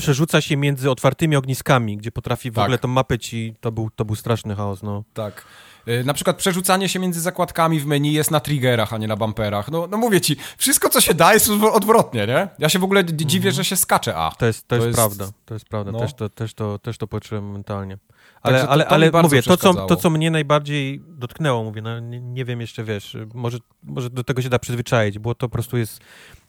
przerzuca 0.00 0.40
się 0.40 0.56
między 0.56 0.90
otwartymi 0.90 1.36
ogniskami, 1.36 1.96
gdzie 1.96 2.12
potrafi 2.12 2.50
w 2.50 2.54
Tak. 2.54 2.64
ogóle 2.64 2.78
tą 2.78 2.88
mapę 2.88 3.18
ci... 3.18 3.54
To 3.60 3.72
był, 3.72 3.90
to 3.96 4.04
był 4.04 4.16
straszny 4.16 4.56
chaos, 4.56 4.82
no. 4.82 5.04
Tak. 5.14 5.44
Y, 5.88 6.04
Na 6.04 6.14
przykład 6.14 6.36
przerzucanie 6.36 6.88
się 6.88 6.98
między 6.98 7.20
zakładkami 7.20 7.80
w 7.80 7.86
menu 7.86 8.12
jest 8.12 8.30
na 8.30 8.40
triggerach, 8.40 8.92
a 8.92 8.98
nie 8.98 9.08
na 9.08 9.16
bumperach. 9.16 9.70
No, 9.70 9.86
no 9.86 9.96
mówię 9.96 10.20
ci, 10.20 10.36
wszystko 10.58 10.88
co 10.88 11.00
się 11.00 11.14
da 11.14 11.34
jest 11.34 11.48
odw- 11.48 11.72
odwrotnie, 11.72 12.26
nie? 12.26 12.48
Ja 12.58 12.68
się 12.68 12.78
w 12.78 12.84
ogóle 12.84 13.04
dziwię, 13.04 13.52
że 13.52 13.64
się 13.64 13.76
skacze 13.76 14.16
A. 14.16 14.30
To 14.38 14.46
jest, 14.46 14.68
to 14.68 14.68
To 14.68 14.74
jest, 14.76 14.86
jest- 14.86 14.96
prawda, 14.98 15.28
to 15.46 15.54
jest 15.54 15.66
prawda. 15.66 15.92
no. 15.92 15.98
Też, 16.00 16.14
to, 16.14 16.28
też, 16.28 16.54
to, 16.54 16.78
też 16.78 16.98
to 16.98 17.06
poczułem 17.06 17.52
mentalnie. 17.52 17.98
Ale, 18.42 18.58
Także 18.58 18.70
ale, 18.72 18.84
to 18.84 18.90
ale 18.90 19.10
mówię, 19.22 19.42
to 19.42 19.56
co, 19.56 19.74
to 19.74 19.96
co 19.96 20.10
mnie 20.10 20.30
najbardziej 20.30 21.02
dotknęło, 21.08 21.64
mówię, 21.64 21.82
no, 21.82 22.00
nie, 22.00 22.20
nie 22.20 22.44
wiem 22.44 22.60
jeszcze, 22.60 22.84
wiesz, 22.84 23.16
może, 23.34 23.58
może 23.82 24.10
do 24.10 24.24
tego 24.24 24.42
się 24.42 24.48
da 24.48 24.58
przyzwyczaić, 24.58 25.18
bo 25.18 25.34
to 25.34 25.48
po 25.48 25.52
prostu 25.52 25.76
jest, 25.78 26.00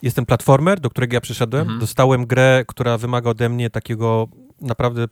jest 0.02 0.16
ten 0.16 0.26
platformer, 0.26 0.80
do 0.80 0.90
którego 0.90 1.14
ja 1.14 1.22
przyszedłem, 1.22 1.62
Mhm. 1.62 1.80
dostałem 1.80 2.26
grę, 2.26 2.64
która 2.68 2.98
wymaga 2.98 3.30
ode 3.30 3.50
mnie 3.50 3.70
takiego 3.70 4.28
naprawdę 4.62 5.06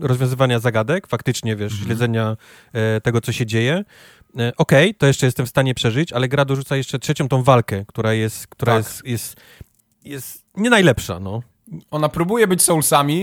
rozwiązywania 0.00 0.58
zagadek, 0.58 1.06
faktycznie, 1.06 1.56
wiesz, 1.56 1.72
Mhm. 1.72 1.86
śledzenia 1.88 2.36
e, 2.72 3.00
tego, 3.00 3.20
co 3.20 3.32
się 3.32 3.46
dzieje. 3.46 3.84
E, 4.38 4.52
Okej, 4.56 4.94
to 4.94 5.06
jeszcze 5.06 5.26
jestem 5.26 5.46
w 5.46 5.48
stanie 5.48 5.74
przeżyć, 5.74 6.12
ale 6.12 6.28
gra 6.28 6.44
dorzuca 6.44 6.76
jeszcze 6.76 6.98
trzecią 6.98 7.28
tą 7.28 7.42
walkę, 7.42 7.84
która 7.88 8.12
jest, 8.12 8.46
która 8.46 8.72
Tak. 8.72 8.84
jest, 8.84 9.06
jest, 9.06 9.36
jest 10.04 10.44
nie 10.56 10.70
najlepsza, 10.70 11.20
no. 11.20 11.42
Ona 11.90 12.08
próbuje 12.08 12.46
być 12.46 12.62
Soulsami, 12.62 13.20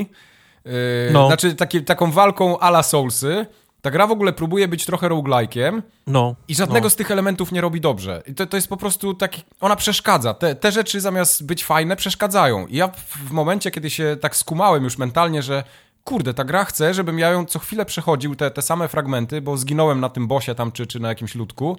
yy, 0.66 0.72
No. 1.14 1.28
znaczy 1.28 1.56
takie, 1.56 1.82
taką 1.82 2.12
walką 2.12 2.60
ala 2.60 2.84
Soulsy. 2.84 3.46
Ta 3.82 3.92
gra 3.92 4.08
w 4.08 4.12
ogóle 4.12 4.34
próbuje 4.34 4.68
być 4.68 4.86
trochę 4.86 5.10
roguelike'iem 5.10 5.82
No. 6.08 6.36
i 6.48 6.56
żadnego 6.56 6.86
no. 6.86 6.90
z 6.90 6.96
tych 6.96 7.12
elementów 7.12 7.52
nie 7.52 7.62
robi 7.62 7.82
dobrze. 7.82 8.24
I 8.28 8.36
to, 8.36 8.46
to 8.46 8.58
jest 8.58 8.68
po 8.68 8.78
prostu 8.78 9.14
taki... 9.14 9.44
Ona 9.62 9.76
przeszkadza. 9.76 10.34
Te, 10.34 10.56
te 10.56 10.72
rzeczy 10.72 11.02
zamiast 11.02 11.46
być 11.46 11.66
fajne, 11.66 11.96
przeszkadzają. 11.96 12.68
I 12.68 12.76
ja 12.76 12.88
w, 12.88 13.32
momencie, 13.32 13.72
kiedy 13.72 13.90
się 13.90 14.18
tak 14.22 14.36
skumałem 14.36 14.84
już 14.84 14.98
mentalnie, 14.98 15.42
że 15.42 15.64
kurde, 16.04 16.34
ta 16.34 16.44
gra 16.44 16.66
chce, 16.66 16.94
żebym 16.94 17.20
ja 17.20 17.30
ją 17.30 17.46
co 17.46 17.60
chwilę 17.60 17.86
przechodził, 17.86 18.36
te, 18.36 18.52
te 18.52 18.62
same 18.62 18.88
fragmenty, 18.88 19.42
bo 19.42 19.58
zginąłem 19.58 20.00
na 20.00 20.10
tym 20.10 20.28
bosie 20.28 20.56
tam, 20.56 20.72
czy, 20.72 20.88
czy 20.88 21.00
na 21.00 21.10
jakimś 21.10 21.36
ludku, 21.36 21.78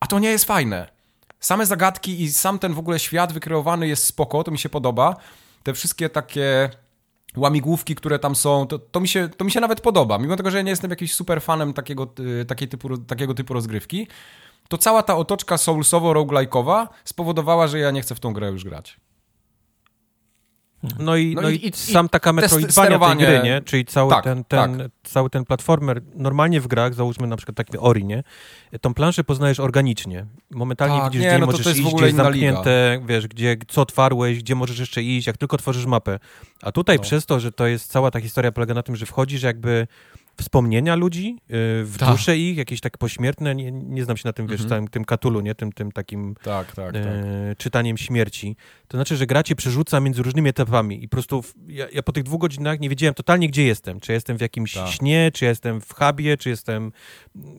a 0.00 0.06
to 0.06 0.18
nie 0.18 0.30
jest 0.30 0.44
fajne. 0.44 0.88
Same 1.40 1.66
zagadki 1.66 2.22
i 2.22 2.32
sam 2.32 2.58
ten 2.58 2.74
w 2.74 2.78
ogóle 2.78 2.98
świat 2.98 3.32
wykreowany 3.32 3.88
jest 3.88 4.04
spoko, 4.04 4.44
to 4.44 4.50
mi 4.50 4.58
się 4.58 4.68
podoba. 4.68 5.16
Te 5.62 5.74
wszystkie 5.74 6.08
takie 6.08 6.70
łamigłówki, 7.36 7.94
które 7.94 8.18
tam 8.18 8.36
są, 8.36 8.66
to, 8.66 8.78
to, 8.78 9.00
mi 9.00 9.08
się, 9.08 9.28
to 9.28 9.44
mi 9.44 9.50
się 9.50 9.60
nawet 9.60 9.80
podoba. 9.80 10.18
Mimo 10.18 10.36
tego, 10.36 10.50
że 10.50 10.56
ja 10.56 10.62
nie 10.62 10.70
jestem 10.70 10.90
jakimś 10.90 11.14
super 11.14 11.42
fanem 11.42 11.72
takiego, 11.72 12.12
y, 12.40 12.44
takiej 12.44 12.68
typu, 12.68 12.98
takiego 12.98 13.34
typu 13.34 13.54
rozgrywki, 13.54 14.06
to 14.68 14.78
cała 14.78 15.02
ta 15.02 15.16
otoczka 15.16 15.56
soulsowo-roguelike'owa 15.56 16.86
spowodowała, 17.04 17.66
że 17.66 17.78
ja 17.78 17.90
nie 17.90 18.02
chcę 18.02 18.14
w 18.14 18.20
tą 18.20 18.32
grę 18.32 18.50
już 18.50 18.64
grać. 18.64 19.00
No 20.98 21.16
i, 21.16 21.34
No 21.34 21.42
no 21.42 21.48
i- 21.50 21.66
i, 21.68 21.72
sam 21.72 22.08
taka 22.08 22.32
Metroidvania 22.32 22.98
tej 22.98 23.16
gry, 23.16 23.40
nie? 23.44 23.60
Czyli 23.64 23.84
cały, 23.84 24.10
Tak, 24.10 24.24
ten, 24.24 24.44
ten, 24.44 24.88
cały 25.04 25.30
ten 25.30 25.44
platformer, 25.44 26.02
normalnie 26.14 26.60
w 26.60 26.66
grach, 26.66 26.94
załóżmy 26.94 27.26
na 27.26 27.36
przykład 27.36 27.56
taki 27.56 27.78
Ori, 27.78 28.04
nie? 28.04 28.22
Tą 28.80 28.94
planszę 28.94 29.24
poznajesz 29.24 29.60
organicznie. 29.60 30.26
Momentalnie 30.50 30.96
Tak, 31.00 31.04
widzisz, 31.04 31.22
nie, 31.22 31.28
gdzie 31.28 31.38
no 31.38 31.46
możesz 31.46 31.76
iść, 31.78 31.94
gdzie 31.94 32.04
jest 32.04 32.16
zamknięte, 32.16 33.00
wiesz, 33.06 33.28
gdzie, 33.28 33.56
co 33.68 33.82
otwarłeś, 33.82 34.38
gdzie 34.38 34.54
możesz 34.54 34.78
jeszcze 34.78 35.02
iść, 35.02 35.26
jak 35.26 35.36
tylko 35.36 35.56
tworzysz 35.58 35.86
mapę. 35.86 36.18
A 36.62 36.72
tutaj 36.72 36.96
No. 36.96 37.02
przez 37.02 37.26
to, 37.26 37.40
że 37.40 37.52
to 37.52 37.66
jest 37.66 37.90
cała 37.90 38.10
ta 38.10 38.20
historia 38.20 38.52
polega 38.52 38.74
na 38.74 38.82
tym, 38.82 38.96
że 38.96 39.06
wchodzisz 39.06 39.42
jakby 39.42 39.86
wspomnienia 40.42 40.94
ludzi, 40.96 41.26
yy, 41.48 41.56
w 41.84 41.96
Tak. 41.98 42.08
dusze 42.10 42.36
ich, 42.38 42.56
jakieś 42.56 42.80
tak 42.80 42.98
pośmiertne, 42.98 43.54
nie, 43.54 43.72
nie 43.72 44.04
znam 44.04 44.16
się 44.16 44.22
na 44.28 44.32
tym, 44.32 44.46
wiesz, 44.46 44.60
Mhm. 44.60 44.68
całym 44.68 44.88
tym 44.88 45.04
katulu, 45.04 45.40
nie? 45.40 45.54
Tym, 45.54 45.72
tym 45.72 45.92
takim 45.92 46.34
Tak, 46.42 46.66
tak, 46.66 46.74
tak. 46.92 46.94
e, 46.96 47.54
czytaniem 47.58 47.96
śmierci. 47.98 48.56
To 48.88 48.96
znaczy, 48.96 49.16
że 49.16 49.26
gra 49.26 49.42
cię 49.42 49.56
przerzuca 49.56 50.00
między 50.00 50.22
różnymi 50.22 50.48
etapami 50.48 51.04
i 51.04 51.08
po 51.08 51.16
prostu 51.16 51.42
w, 51.42 51.54
ja, 51.68 51.86
ja 51.92 52.02
po 52.02 52.12
tych 52.12 52.22
dwóch 52.24 52.40
godzinach 52.40 52.80
nie 52.80 52.88
wiedziałem 52.88 53.14
totalnie, 53.14 53.48
gdzie 53.48 53.64
jestem. 53.64 54.00
Czy 54.00 54.12
jestem 54.12 54.36
w 54.36 54.40
jakimś 54.40 54.74
Tak. 54.74 54.88
śnie, 54.88 55.30
czy 55.34 55.44
jestem 55.44 55.80
w 55.80 55.94
hubie, 55.94 56.36
czy 56.36 56.48
jestem... 56.48 56.92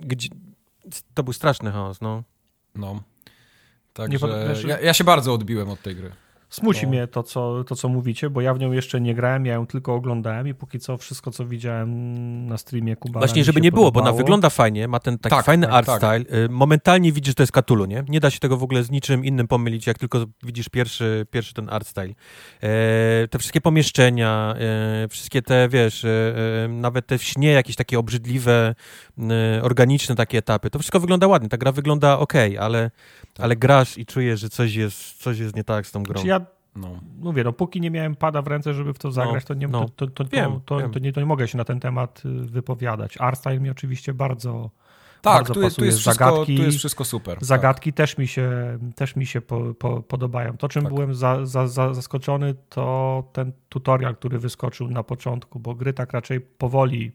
Gdzie... 0.02 0.30
To 1.14 1.24
był 1.24 1.34
straszny 1.34 1.72
chaos, 1.72 2.02
no. 2.02 2.24
No. 2.76 3.04
Także 3.94 4.18
ja, 4.68 4.80
ja 4.80 4.94
się 4.94 5.04
bardzo 5.04 5.34
odbiłem 5.34 5.70
od 5.70 5.82
tej 5.82 5.96
gry. 5.96 6.12
Smuci 6.54 6.84
No. 6.84 6.90
mnie 6.90 7.08
to 7.08 7.24
co, 7.24 7.64
to, 7.64 7.76
co 7.76 7.90
mówicie, 7.90 8.30
bo 8.30 8.42
ja 8.42 8.54
w 8.54 8.60
nią 8.60 8.72
jeszcze 8.72 9.02
nie 9.02 9.16
grałem, 9.16 9.46
ja 9.46 9.54
ją 9.54 9.68
tylko 9.68 9.94
oglądałem 9.94 10.48
i 10.48 10.54
póki 10.54 10.80
co 10.80 10.98
wszystko, 10.98 11.32
co 11.32 11.46
widziałem 11.46 11.90
na 12.48 12.58
streamie 12.58 12.96
Kuba. 12.96 13.20
Właśnie, 13.20 13.44
żeby 13.44 13.62
nie 13.62 13.72
było, 13.72 13.92
bo 13.92 14.00
ona 14.02 14.12
wygląda 14.12 14.50
fajnie, 14.50 14.88
ma 14.88 15.00
ten 15.00 15.20
taki 15.20 15.36
Tak, 15.36 15.46
fajny 15.46 15.68
tak, 15.68 15.76
art 15.76 15.88
tak. 15.88 15.98
style. 15.98 16.44
Y, 16.46 16.50
Momentalnie 16.50 17.12
widzisz, 17.12 17.32
że 17.32 17.36
to 17.36 17.44
jest 17.44 17.54
Cthulhu, 17.54 17.86
nie? 17.86 18.04
Nie 18.10 18.20
da 18.20 18.30
się 18.30 18.40
tego 18.40 18.58
w 18.58 18.64
ogóle 18.64 18.84
z 18.84 18.92
niczym 18.92 19.26
innym 19.26 19.48
pomylić, 19.48 19.88
jak 19.88 19.98
tylko 19.98 20.26
widzisz 20.44 20.70
pierwszy, 20.70 21.26
pierwszy 21.32 21.54
ten 21.54 21.70
art 21.70 21.88
style. 21.88 22.14
E, 22.64 23.28
te 23.28 23.40
wszystkie 23.40 23.62
pomieszczenia, 23.62 24.56
e, 25.04 25.08
wszystkie 25.08 25.42
te, 25.42 25.70
wiesz, 25.70 26.06
e, 26.06 26.10
e, 26.66 26.68
nawet 26.68 27.08
te 27.08 27.18
w 27.18 27.24
śnie 27.24 27.52
jakieś 27.52 27.76
takie 27.76 28.00
obrzydliwe, 28.00 28.76
e, 29.58 29.62
organiczne 29.64 30.16
takie 30.16 30.38
etapy, 30.38 30.70
to 30.70 30.80
wszystko 30.80 31.00
wygląda 31.00 31.28
ładnie. 31.28 31.50
Ta 31.50 31.58
gra 31.58 31.72
wygląda 31.72 32.20
ok, 32.20 32.34
ale, 32.60 32.92
ale 33.40 33.56
grasz 33.56 33.98
i 33.98 34.06
czujesz, 34.06 34.40
że 34.40 34.50
coś 34.50 34.76
jest, 34.76 35.24
coś 35.24 35.40
jest 35.40 35.56
nie 35.56 35.64
tak 35.64 35.88
z 35.88 35.92
tą 35.92 36.04
grą. 36.04 36.22
Czy 36.22 36.28
ja 36.28 36.43
No. 36.76 36.90
mówię, 37.20 37.44
no 37.44 37.54
póki 37.54 37.82
nie 37.82 37.91
miałem 37.91 38.16
pada 38.16 38.41
w 38.41 38.48
ręce, 38.48 38.74
żeby 38.74 38.94
w 38.94 39.00
to 39.00 39.12
zagrać, 39.12 39.45
to 39.45 39.54
nie, 39.54 39.68
no. 39.68 39.90
to, 39.95 40.08
to, 40.08 40.08
to, 40.08 40.26
Wiem, 40.26 40.52
to, 40.52 40.60
to, 40.66 40.78
wiem. 40.80 40.91
to, 40.91 41.00
nie, 41.00 41.14
to 41.14 41.20
nie 41.20 41.26
mogę 41.26 41.48
się 41.48 41.58
na 41.58 41.64
ten 41.66 41.80
temat 41.80 42.24
y, 42.26 42.30
wypowiadać. 42.30 43.16
Artstyle 43.20 43.60
mi 43.60 43.70
oczywiście 43.70 44.14
bardzo, 44.14 44.70
Tak, 45.22 45.34
bardzo 45.34 45.54
tu 45.54 45.62
jest, 45.62 45.76
tu, 45.76 45.80
pasuje. 45.80 45.86
jest 45.88 46.00
wszystko, 46.00 46.26
Zagadki- 46.26 46.58
tu 46.58 46.64
jest 46.64 46.78
wszystko 46.78 47.06
super. 47.06 47.36
tak. 47.36 47.45
Zagadki 47.45 47.94
też 47.94 48.18
mi 48.18 48.28
się, 48.28 48.78
też 48.95 49.16
mi 49.16 49.26
się 49.26 49.41
po, 49.41 49.74
po, 49.74 50.02
podobają. 50.02 50.58
To, 50.58 50.68
czym 50.70 50.84
Tak. 50.84 50.94
byłem 50.94 51.16
za, 51.16 51.45
za, 51.45 51.68
za, 51.68 51.94
zaskoczony, 51.94 52.56
to 52.70 53.24
ten 53.34 53.52
tutorial, 53.70 54.16
który 54.16 54.40
wyskoczył 54.40 54.90
na 54.90 55.04
początku, 55.04 55.60
bo 55.60 55.76
gry 55.76 55.94
tak 55.94 56.14
raczej 56.14 56.41
powoli 56.41 57.12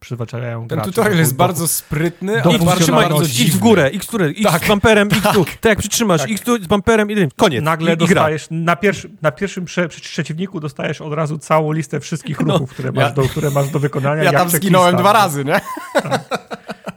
przyzwyczajają 0.00 0.68
Ten 0.68 0.76
graczy 0.78 0.90
tutorial 0.90 1.12
do- 1.12 1.18
jest 1.18 1.32
do- 1.32 1.38
bardzo 1.38 1.68
sprytny, 1.68 2.42
ale 2.42 2.58
przytrzymaj, 2.58 3.08
bardzo 3.08 3.22
idź, 3.22 3.30
idź 3.30 3.36
w 3.36 3.44
dziwny. 3.44 3.60
górę, 3.60 3.90
idź 3.90 4.06
w 4.06 4.10
górę, 4.10 4.30
idź 4.30 4.42
Tak. 4.46 4.64
z 4.64 4.68
bumperem, 4.68 5.08
idź 5.08 5.32
tu. 5.34 5.44
Tak 5.44 5.64
jak 5.64 5.78
przytrzymasz, 5.78 6.20
Tak. 6.20 6.30
idź 6.30 6.42
tu 6.42 6.62
z 6.62 6.66
bumperem 6.66 7.10
i 7.10 7.28
koniec. 7.36 7.64
Nagle 7.64 7.90
I, 7.90 7.94
i 7.94 7.96
dostajesz, 7.96 8.46
na, 8.50 8.76
pierwszy, 8.76 9.10
na 9.22 9.30
pierwszym 9.32 9.64
prze, 9.64 9.88
przeciwniku 9.88 10.60
dostajesz 10.60 11.00
od 11.00 11.12
razu 11.12 11.38
całą 11.38 11.72
listę 11.72 12.00
wszystkich 12.00 12.40
ruchów, 12.40 12.70
które, 12.70 12.92
masz 12.92 13.04
ja- 13.04 13.10
do, 13.10 13.22
które 13.22 13.50
masz 13.50 13.68
do 13.70 13.78
wykonania. 13.78 14.22
Ja 14.22 14.30
tam 14.32 14.40
checklista. 14.40 14.58
zginąłem 14.58 14.96
dwa 14.96 15.12
razy, 15.12 15.44
nie? 15.44 15.60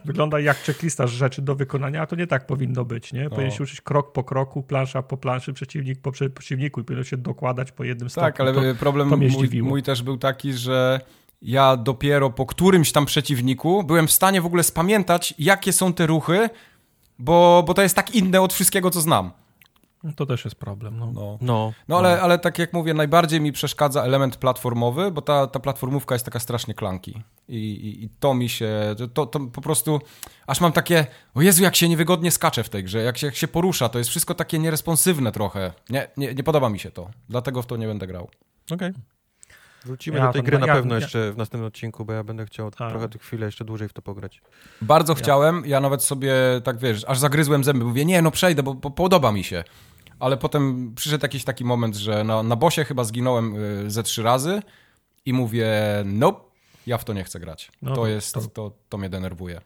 Wygląda 0.04 0.40
jak 0.40 0.56
checklista 0.58 1.06
rzeczy 1.06 1.42
do 1.42 1.54
wykonania, 1.54 2.02
a 2.02 2.06
to 2.06 2.16
nie 2.16 2.26
tak 2.26 2.46
powinno 2.46 2.84
być. 2.84 3.12
Nie? 3.12 3.30
Powinien 3.30 3.50
się 3.50 3.62
uczyć 3.62 3.80
krok 3.80 4.12
po 4.12 4.24
kroku, 4.24 4.62
plansza 4.62 5.02
po 5.02 5.16
planszy, 5.16 5.52
przeciwnik 5.52 6.00
po 6.00 6.12
prze- 6.12 6.30
przeciwniku 6.30 6.80
i 6.80 6.84
powinno 6.84 7.04
się 7.04 7.16
dokładać 7.16 7.72
po 7.72 7.84
jednym 7.84 8.10
stopniu. 8.10 8.26
Tak, 8.26 8.40
ale 8.40 8.52
to, 8.52 8.60
problem 8.80 9.10
to 9.10 9.16
mnie 9.16 9.28
mój, 9.28 9.62
mój 9.62 9.82
też 9.82 10.02
był 10.02 10.16
taki, 10.18 10.52
że 10.52 11.00
ja 11.44 11.76
dopiero 11.76 12.30
po 12.30 12.46
którymś 12.46 12.92
tam 12.92 13.06
przeciwniku 13.06 13.84
byłem 13.84 14.06
w 14.06 14.12
stanie 14.12 14.40
w 14.40 14.46
ogóle 14.46 14.62
spamiętać, 14.62 15.34
jakie 15.38 15.72
są 15.72 15.92
te 15.92 16.06
ruchy, 16.06 16.50
bo, 17.18 17.64
bo 17.66 17.74
to 17.74 17.82
jest 17.82 17.96
tak 17.96 18.14
inne 18.14 18.40
od 18.40 18.52
wszystkiego, 18.52 18.90
co 18.90 19.00
znam. 19.00 19.30
to 20.16 20.26
też 20.26 20.44
jest 20.44 20.56
problem. 20.56 20.98
No. 20.98 21.12
No. 21.14 21.38
No, 21.40 21.72
No 21.88 21.98
ale, 21.98 22.22
ale 22.22 22.38
tak 22.38 22.58
jak 22.58 22.72
mówię, 22.72 22.94
najbardziej 22.94 23.40
mi 23.40 23.52
przeszkadza 23.52 24.02
element 24.02 24.36
platformowy, 24.36 25.10
bo 25.10 25.22
ta, 25.22 25.46
ta 25.46 25.60
platformówka 25.60 26.14
jest 26.14 26.24
taka 26.24 26.40
strasznie 26.40 26.74
klanki. 26.74 27.22
I, 27.48 27.56
i, 27.56 28.04
i 28.04 28.08
to 28.20 28.34
mi 28.34 28.48
się, 28.48 28.94
to, 29.14 29.26
to 29.26 29.40
po 29.40 29.60
prostu, 29.60 30.00
aż 30.46 30.60
mam 30.60 30.72
takie, 30.72 31.06
o 31.34 31.42
Jezu, 31.42 31.62
jak 31.62 31.76
się 31.76 31.88
niewygodnie 31.88 32.30
skacze 32.30 32.64
w 32.64 32.68
tej 32.68 32.84
grze, 32.84 33.02
jak 33.02 33.18
się, 33.18 33.26
jak 33.26 33.36
się 33.36 33.48
porusza, 33.48 33.88
to 33.88 33.98
jest 33.98 34.10
wszystko 34.10 34.34
takie 34.34 34.58
nieresponsywne 34.58 35.32
trochę. 35.32 35.72
Nie, 35.90 36.08
nie, 36.16 36.34
nie 36.34 36.42
podoba 36.42 36.68
mi 36.68 36.78
się 36.78 36.90
to, 36.90 37.10
dlatego 37.28 37.62
w 37.62 37.66
to 37.66 37.76
nie 37.76 37.86
będę 37.86 38.06
grał. 38.06 38.28
Okej. 38.70 38.92
Wrócimy 39.84 40.18
Ja 40.18 40.26
do 40.26 40.32
tej 40.32 40.42
gry 40.42 40.58
na 40.58 40.66
ja- 40.66 40.74
pewno 40.74 40.94
ja- 40.94 41.00
jeszcze 41.00 41.32
w 41.32 41.36
następnym 41.36 41.66
odcinku, 41.68 42.04
bo 42.04 42.12
ja 42.12 42.24
będę 42.24 42.46
chciał 42.46 42.66
A. 42.66 42.90
trochę 42.90 43.08
tych 43.08 43.22
chwilę 43.22 43.46
jeszcze 43.46 43.64
dłużej 43.64 43.88
w 43.88 43.92
to 43.92 44.02
pograć. 44.02 44.42
Bardzo 44.82 45.14
chciałem, 45.14 45.62
ja 45.66 45.80
nawet 45.80 46.02
sobie, 46.02 46.34
tak 46.64 46.78
wiesz, 46.78 47.04
aż 47.08 47.18
zagryzłem 47.18 47.64
zęby, 47.64 47.84
mówię, 47.84 48.04
nie, 48.04 48.22
no 48.22 48.30
przejdę, 48.30 48.62
bo, 48.62 48.74
bo 48.74 48.90
podoba 48.90 49.32
mi 49.32 49.44
się. 49.44 49.64
Ale 50.20 50.36
potem 50.36 50.92
przyszedł 50.94 51.24
jakiś 51.24 51.44
taki 51.44 51.64
moment, 51.64 51.96
że 51.96 52.24
na, 52.24 52.42
na 52.42 52.56
bosie 52.56 52.84
chyba 52.84 53.04
zginąłem 53.04 53.56
y, 53.86 53.90
ze 53.90 54.02
trzy 54.02 54.22
razy 54.22 54.62
i 55.26 55.32
mówię, 55.32 55.72
nope, 56.04 56.40
ja 56.86 56.98
w 56.98 57.04
to 57.04 57.12
nie 57.12 57.24
chcę 57.24 57.40
grać. 57.40 57.72
No 57.82 57.90
to 57.90 57.96
to- 57.96 58.06
jest, 58.06 58.34
to- 58.34 58.40
to, 58.40 58.72
to, 58.88 58.98
mnie 58.98 59.08
denerwuje. 59.08 59.60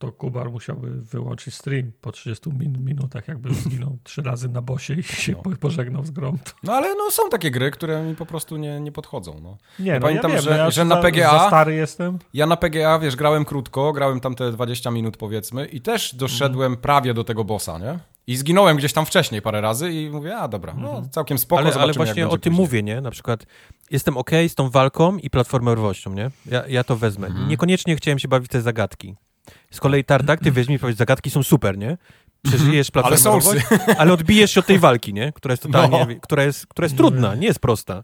To 0.00 0.12
Kubar 0.12 0.50
musiałby 0.50 0.90
wyłączyć 0.90 1.54
stream 1.54 1.92
po 2.00 2.12
30 2.12 2.50
min 2.50 2.84
minutach, 2.84 3.28
jakby 3.28 3.54
zginął 3.54 3.98
trzy 4.04 4.22
razy 4.22 4.48
na 4.48 4.62
bosie 4.62 4.94
i 4.94 5.02
się 5.02 5.32
No. 5.46 5.56
pożegnał 5.60 6.04
z 6.04 6.10
grą. 6.10 6.38
No 6.62 6.72
ale 6.72 6.94
no, 6.94 7.10
są 7.10 7.28
takie 7.30 7.50
gry, 7.50 7.70
które 7.70 8.02
mi 8.02 8.16
po 8.16 8.26
prostu 8.26 8.56
nie, 8.56 8.80
nie 8.80 8.92
podchodzą. 8.92 9.40
No. 9.42 9.56
Nie, 9.78 9.94
no 9.94 10.00
pamiętam, 10.00 10.30
ja 10.30 10.36
wiem, 10.36 10.44
że- 10.44 10.50
ja 10.58 10.70
że 10.70 10.84
na 10.84 10.96
PGA 10.96 11.30
Za 11.38 11.46
stary 11.46 11.74
jestem. 11.74 12.18
Ja 12.34 12.46
na 12.46 12.56
PGA, 12.56 12.98
wiesz, 12.98 13.16
grałem 13.16 13.44
krótko, 13.44 13.92
grałem 13.92 14.20
tam 14.20 14.34
te 14.34 14.52
20 14.52 14.90
minut 14.90 15.16
powiedzmy 15.16 15.66
i 15.66 15.80
też 15.80 16.14
doszedłem 16.14 16.76
prawie 16.76 17.14
do 17.14 17.24
tego 17.24 17.44
bossa, 17.44 17.78
nie? 17.78 17.98
I 18.26 18.36
zginąłem 18.36 18.76
gdzieś 18.76 18.92
tam 18.92 19.06
wcześniej 19.06 19.42
parę 19.42 19.60
razy 19.60 19.92
i 19.92 20.10
mówię, 20.10 20.36
a 20.36 20.48
dobra, 20.48 20.74
no 20.78 21.02
całkiem 21.10 21.38
spoko, 21.38 21.62
ale, 21.62 21.74
ale 21.74 21.92
właśnie 21.92 22.28
o 22.28 22.30
tym 22.30 22.40
później. 22.40 22.60
mówię, 22.60 22.82
nie? 22.82 23.00
Na 23.00 23.10
przykład 23.10 23.46
jestem 23.90 24.16
ok 24.16 24.30
z 24.48 24.54
tą 24.54 24.70
walką 24.70 25.16
i 25.16 25.30
platformerowością, 25.30 26.12
nie? 26.14 26.30
Ja, 26.46 26.66
ja 26.68 26.84
to 26.84 26.96
wezmę. 26.96 27.26
Mhm. 27.26 27.48
Niekoniecznie 27.48 27.96
chciałem 27.96 28.18
się 28.18 28.28
bawić 28.28 28.50
te 28.50 28.60
zagadki. 28.62 29.16
Z 29.70 29.80
kolei 29.80 30.04
Tartak, 30.04 30.40
ty 30.40 30.52
weźmie 30.52 30.74
i 30.74 30.78
powiedz, 30.78 30.96
zagadki 30.96 31.30
są 31.30 31.42
super, 31.42 31.78
nie? 31.78 31.98
Przeżyjesz 32.42 32.90
Ale 32.94 33.02
platformerowość, 33.02 33.66
ale, 33.98 34.12
odbijesz 34.12 34.50
się 34.50 34.60
od 34.60 34.66
tej 34.66 34.78
walki, 34.78 35.14
nie? 35.14 35.32
Która 35.32 35.52
jest 35.52 35.62
totalnie, 35.62 36.06
No. 36.08 36.20
która 36.22 36.44
jest, 36.44 36.66
która 36.66 36.84
jest 36.86 36.96
trudna, 36.96 37.34
nie 37.34 37.46
jest 37.46 37.58
prosta. 37.60 38.02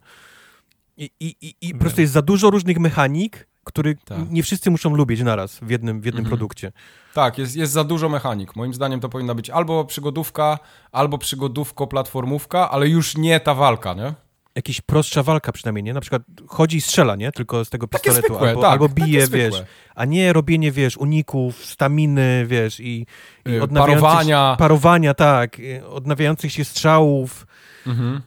I, 0.97 1.11
i, 1.21 1.37
i, 1.41 1.55
i 1.61 1.73
po 1.75 1.79
prostu 1.81 2.01
jest 2.01 2.13
za 2.13 2.23
dużo 2.23 2.51
różnych 2.51 2.79
mechanik, 2.79 3.47
który 3.65 3.95
Tak. 4.05 4.19
nie 4.31 4.43
wszyscy 4.43 4.71
muszą 4.71 4.95
lubić 4.97 5.21
naraz 5.23 5.59
w 5.63 5.71
jednym, 5.71 6.01
w 6.01 6.05
jednym 6.05 6.25
Mhm. 6.25 6.31
produkcie. 6.39 6.73
Tak, 7.15 7.39
jest, 7.39 7.57
jest 7.57 7.73
za 7.73 7.85
dużo 7.85 8.09
mechanik. 8.09 8.57
Moim 8.57 8.75
zdaniem 8.75 9.01
to 9.01 9.09
powinna 9.09 9.35
być 9.35 9.51
albo 9.51 9.85
przygodówka, 9.85 10.59
albo 10.93 11.19
przygodówko-platformówka, 11.19 12.69
ale 12.71 12.89
już 12.89 13.17
nie 13.17 13.41
ta 13.41 13.55
walka, 13.55 13.95
nie? 13.95 14.15
Jakaś 14.57 14.81
prostsza 14.81 15.23
walka 15.23 15.53
przynajmniej, 15.53 15.83
nie? 15.85 15.95
Na 15.95 16.01
przykład 16.01 16.23
chodzi 16.49 16.77
i 16.77 16.81
strzela, 16.81 17.17
nie? 17.17 17.33
Tylko 17.33 17.65
z 17.65 17.71
tego 17.71 17.87
Takie 17.89 18.03
pistoletu. 18.05 18.29
zwykłe, 18.29 18.49
albo, 18.49 18.63
tak, 18.63 18.73
albo 18.73 18.89
bije, 18.89 19.27
wiesz. 19.29 19.63
A 19.95 20.05
nie 20.05 20.33
robienie, 20.33 20.73
wiesz, 20.73 20.97
uników, 20.97 21.65
staminy, 21.67 22.45
wiesz, 22.47 22.81
i, 22.81 23.07
i 23.47 23.51
Y, 23.51 23.63
odnawiających- 23.63 24.03
parowania. 24.03 24.57
Parowania, 24.59 25.15
tak. 25.15 25.61
y, 25.61 25.87
Odnawiających 25.87 26.53
się 26.53 26.65
strzałów. 26.65 27.47
Mhm. 27.87 28.21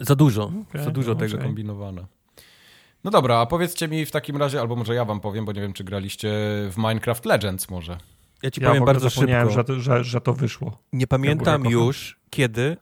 Za 0.00 0.14
dużo, 0.16 0.44
Okej, 0.70 0.84
za 0.84 0.90
dużo 0.90 1.12
no, 1.14 1.18
tego. 1.20 1.38
Kombinowane. 1.38 2.06
No 3.04 3.10
dobra, 3.10 3.38
a 3.38 3.46
powiedzcie 3.46 3.88
mi 3.88 4.06
w 4.06 4.10
takim 4.10 4.36
razie, 4.36 4.60
albo 4.60 4.76
może 4.76 4.94
ja 4.94 5.04
wam 5.04 5.20
powiem, 5.20 5.44
bo 5.44 5.52
nie 5.52 5.60
wiem, 5.60 5.72
czy 5.72 5.84
graliście 5.84 6.28
w 6.70 6.74
Minecraft 6.76 7.24
Legends 7.24 7.70
może. 7.70 7.98
Ja 8.42 8.50
ci 8.50 8.60
Ja 8.62 8.68
powiem 8.68 8.84
bardzo 8.84 9.10
szybko. 9.10 9.50
że, 9.50 9.80
że, 9.80 10.04
że 10.04 10.20
to 10.20 10.32
wyszło. 10.32 10.78
Nie 10.92 11.06
pamiętam 11.06 11.64
Ja 11.64 11.70
już, 11.70 12.20
kiedy 12.30 12.76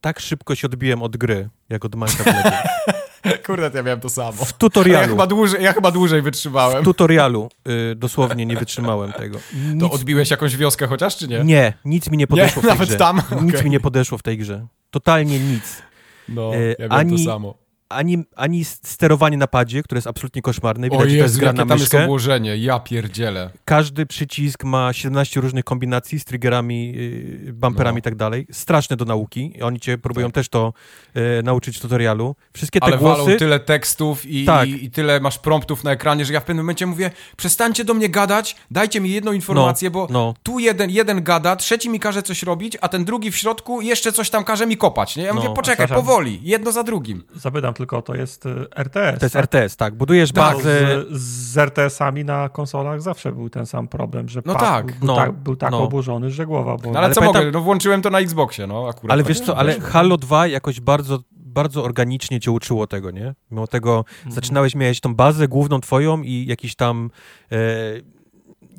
tak 0.00 0.20
szybko 0.20 0.54
się 0.54 0.66
odbiłem 0.66 1.02
od 1.02 1.16
gry, 1.16 1.48
jak 1.68 1.84
od 1.84 1.94
Minecraft 1.94 2.26
Legends. 2.26 2.60
Kurde, 3.46 3.70
ja 3.74 3.82
miałem 3.82 4.00
to 4.00 4.08
samo. 4.08 4.32
W 4.32 4.40
Ja 4.40 4.46
tutorialu. 4.58 5.08
chyba 5.08 5.26
dłużej, 5.26 5.64
ja 5.64 5.72
chyba 5.72 5.90
dłużej 5.90 6.22
wytrzymałem. 6.22 6.82
W 6.82 6.84
tutorialu 6.84 7.48
y, 7.92 7.94
dosłownie 7.94 8.46
nie 8.46 8.56
wytrzymałem 8.56 9.12
tego. 9.12 9.38
Nic, 9.72 9.80
To 9.80 9.90
odbiłeś 9.90 10.30
jakąś 10.30 10.56
wioskę 10.56 10.86
chociaż, 10.86 11.16
czy 11.16 11.28
nie? 11.28 11.44
nie, 11.44 11.72
nic 11.84 12.10
mi 12.10 12.16
nie 12.16 12.26
podeszło 12.26 12.62
w 12.62 12.64
tej 12.64 12.70
nawet 12.74 12.88
grze. 12.88 12.98
tam? 12.98 13.22
Nic 13.42 13.50
Okej. 13.54 13.64
mi 13.64 13.70
nie 13.70 13.80
podeszło 13.80 14.18
w 14.18 14.22
tej 14.22 14.38
grze. 14.38 14.66
Totalnie 14.90 15.38
nic. 15.38 15.82
No, 16.28 16.54
E, 16.54 16.68
ja 16.68 16.74
wiem 16.78 16.92
ani- 16.92 17.24
to 17.24 17.32
samo. 17.32 17.54
Ani, 17.90 18.24
ani 18.36 18.64
sterowanie 18.64 19.36
na 19.36 19.46
padzie, 19.46 19.82
które 19.82 19.96
jest 19.98 20.06
absolutnie 20.06 20.42
koszmarne. 20.42 20.86
O 20.86 20.90
Widać, 20.90 21.10
że 21.10 21.16
to 21.16 21.22
jest 21.22 21.34
Jezu, 21.34 21.40
gra 21.40 21.46
jakie 21.46 21.58
na 21.58 21.66
tam 21.66 21.78
jest 21.78 21.94
obłożenie, 21.94 22.56
ja 22.56 22.80
pierdzielę. 22.80 23.50
Każdy 23.64 24.06
przycisk 24.06 24.64
ma 24.64 24.92
17 24.92 25.40
różnych 25.40 25.64
kombinacji 25.64 26.20
z 26.20 26.24
triggerami, 26.24 26.92
yy, 26.92 27.52
bumperami 27.52 27.94
No. 27.94 27.98
i 27.98 28.02
tak 28.02 28.14
dalej. 28.14 28.46
Straszne 28.52 28.96
do 28.96 29.04
nauki. 29.04 29.52
Oni 29.62 29.80
cię 29.80 29.98
próbują 29.98 30.26
Tak. 30.26 30.34
też 30.34 30.48
to 30.48 30.72
yy, 31.14 31.22
nauczyć 31.44 31.76
w 31.78 31.80
tutorialu. 31.80 32.36
Wszystkie 32.52 32.80
te 32.80 32.86
Ale 32.86 32.98
głosy... 32.98 33.22
walą 33.24 33.36
tyle 33.38 33.60
tekstów 33.60 34.26
i, 34.26 34.44
Tak. 34.44 34.68
i, 34.68 34.84
i 34.84 34.90
tyle 34.90 35.20
masz 35.20 35.38
promptów 35.38 35.84
na 35.84 35.90
ekranie, 35.92 36.24
że 36.24 36.32
ja 36.32 36.40
w 36.40 36.44
pewnym 36.44 36.64
momencie 36.64 36.86
mówię, 36.86 37.10
przestańcie 37.36 37.84
do 37.84 37.94
mnie 37.94 38.08
gadać, 38.08 38.56
dajcie 38.70 39.00
mi 39.00 39.10
jedną 39.10 39.32
informację, 39.32 39.90
bo 39.90 40.06
no. 40.10 40.34
tu 40.42 40.58
jeden, 40.58 40.90
jeden 40.90 41.22
gada, 41.22 41.56
trzeci 41.56 41.90
mi 41.90 42.00
każe 42.00 42.22
coś 42.22 42.42
robić, 42.42 42.76
a 42.80 42.88
ten 42.88 43.04
drugi 43.04 43.30
w 43.30 43.36
środku 43.36 43.80
jeszcze 43.80 44.12
coś 44.12 44.30
tam 44.30 44.44
każe 44.44 44.66
mi 44.66 44.76
kopać, 44.76 45.16
nie? 45.16 45.22
Ja 45.24 45.34
No, 45.34 45.40
mówię, 45.40 45.54
poczekaj, 45.54 45.86
przepraszam. 45.86 46.06
powoli, 46.06 46.40
jedno 46.42 46.72
za 46.72 46.82
drugim. 46.82 47.22
Zapytam 47.34 47.74
tylko, 47.80 48.02
to 48.02 48.14
jest 48.14 48.46
y, 48.46 48.66
RTS. 48.76 49.18
To 49.18 49.24
jest 49.26 49.32
tak? 49.32 49.42
RTS, 49.44 49.76
tak. 49.76 49.94
Budujesz 49.94 50.32
Tak, 50.32 50.56
bazę... 50.56 51.04
Z, 51.10 51.20
z 51.52 51.58
RTS-ami 51.58 52.24
na 52.24 52.48
konsolach 52.48 53.02
zawsze 53.02 53.32
był 53.32 53.50
ten 53.50 53.66
sam 53.66 53.88
problem, 53.88 54.28
że 54.28 54.42
No 54.44 54.54
tak, 54.54 54.86
był, 54.98 55.06
no, 55.06 55.16
tak, 55.16 55.32
był 55.32 55.56
tak 55.56 55.70
no. 55.70 55.82
oburzony, 55.82 56.30
że 56.30 56.46
głowa 56.46 56.76
bo 56.76 56.90
No 56.90 56.98
ale, 56.98 57.04
Ale 57.06 57.14
co 57.14 57.20
pamiętam- 57.20 57.42
mogę, 57.44 57.52
no 57.58 57.60
włączyłem 57.64 58.02
to 58.02 58.10
na 58.10 58.18
Xboxie, 58.20 58.66
no 58.66 58.88
akurat. 58.88 59.12
Ale 59.12 59.22
tak 59.22 59.28
wiesz 59.28 59.40
co, 59.40 59.56
ale. 59.56 59.80
Halo 59.80 60.16
2 60.16 60.46
jakoś 60.46 60.80
bardzo, 60.80 61.18
bardzo 61.32 61.84
organicznie 61.84 62.40
cię 62.40 62.50
uczyło 62.50 62.86
tego, 62.86 63.10
nie? 63.10 63.34
Mimo 63.50 63.66
tego 63.66 64.04
zaczynałeś, 64.28 64.74
miałeś 64.74 65.00
tą 65.00 65.14
bazę 65.14 65.48
główną 65.48 65.80
twoją 65.80 66.22
i 66.22 66.46
jakiś 66.48 66.74
tam 66.74 67.10
e, 67.52 67.56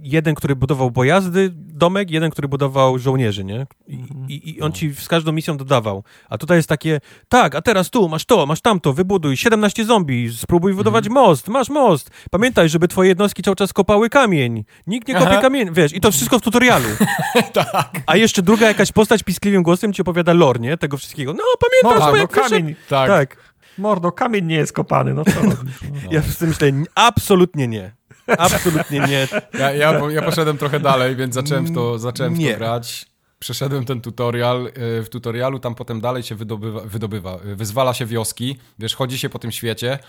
jeden, 0.01 0.35
który 0.35 0.55
budował 0.55 0.91
pojazdy, 0.91 1.49
domek, 1.55 2.11
jeden, 2.11 2.31
który 2.31 2.47
budował 2.47 2.99
żołnierzy, 2.99 3.43
nie? 3.43 3.65
I, 3.87 3.95
i, 4.27 4.49
i 4.49 4.61
on 4.61 4.71
ci 4.71 4.95
z 4.95 5.07
każdą 5.07 5.31
misją 5.31 5.57
dodawał. 5.57 6.03
A 6.29 6.37
tutaj 6.37 6.57
jest 6.57 6.69
takie, 6.69 6.99
tak, 7.29 7.55
a 7.55 7.61
teraz 7.61 7.89
tu, 7.89 8.09
masz 8.09 8.25
to, 8.25 8.45
masz 8.45 8.61
tamto, 8.61 8.93
wybuduj 8.93 9.37
17 9.37 9.85
zombie, 9.85 10.29
spróbuj 10.37 10.71
wybudować 10.71 11.09
most, 11.09 11.47
masz 11.47 11.69
most. 11.69 12.09
Pamiętaj, 12.31 12.69
żeby 12.69 12.87
twoje 12.87 13.09
jednostki 13.09 13.43
cały 13.43 13.55
czas 13.55 13.73
kopały 13.73 14.09
kamień. 14.09 14.63
Nikt 14.87 15.07
nie 15.07 15.13
kopie 15.13 15.29
Aha. 15.29 15.41
kamień, 15.41 15.73
wiesz, 15.73 15.93
i 15.93 16.01
to 16.01 16.11
wszystko 16.11 16.39
w 16.39 16.41
tutorialu. 16.41 16.85
tak. 17.53 17.91
A 18.05 18.15
jeszcze 18.17 18.41
druga 18.41 18.67
jakaś 18.67 18.91
postać 18.91 19.23
piskliwym 19.23 19.63
głosem 19.63 19.93
ci 19.93 20.01
opowiada 20.01 20.33
lore, 20.33 20.59
nie? 20.59 20.77
Tego 20.77 20.97
wszystkiego. 20.97 21.33
No, 21.33 21.43
pamiętasz, 21.59 22.01
Mordo, 22.01 22.17
no, 22.17 22.23
no 22.23 22.27
wyszedł- 22.27 22.49
kamień, 22.49 22.75
Tak. 22.89 23.07
Tak. 23.09 23.37
mordo, 23.77 24.11
kamień 24.11 24.45
nie 24.45 24.55
jest 24.55 24.73
kopany, 24.73 25.13
no 25.13 25.25
co 25.25 25.31
robisz? 25.41 25.57
No. 25.83 26.11
Ja 26.11 26.21
w 26.21 26.35
tym 26.35 26.47
myślę, 26.49 26.71
absolutnie 26.95 27.67
nie. 27.67 28.00
Absolutnie 28.37 28.99
nie. 28.99 29.27
Ja, 29.59 29.71
ja, 29.73 30.09
ja 30.09 30.21
poszedłem 30.21 30.57
trochę 30.57 30.79
dalej, 30.79 31.15
więc 31.15 31.33
zacząłem 31.33 31.65
w 31.65 31.75
to, 31.75 31.99
zacząłem 31.99 32.35
w 32.35 32.39
Nie. 32.39 32.51
to 32.53 32.57
grać. 32.57 33.05
Przeszedłem 33.39 33.85
ten 33.85 34.01
tutorial. 34.01 34.67
y, 34.99 35.03
W 35.03 35.09
tutorialu 35.09 35.59
tam 35.59 35.75
potem 35.75 36.01
dalej 36.01 36.23
się 36.23 36.35
wydobywa, 36.35 36.81
wydobywa 36.81 37.35
y, 37.45 37.55
wyzwala 37.55 37.93
się 37.93 38.05
wioski, 38.05 38.57
wiesz, 38.79 38.95
chodzi 38.95 39.17
się 39.17 39.29
po 39.29 39.39
tym 39.39 39.51
świecie 39.51 39.99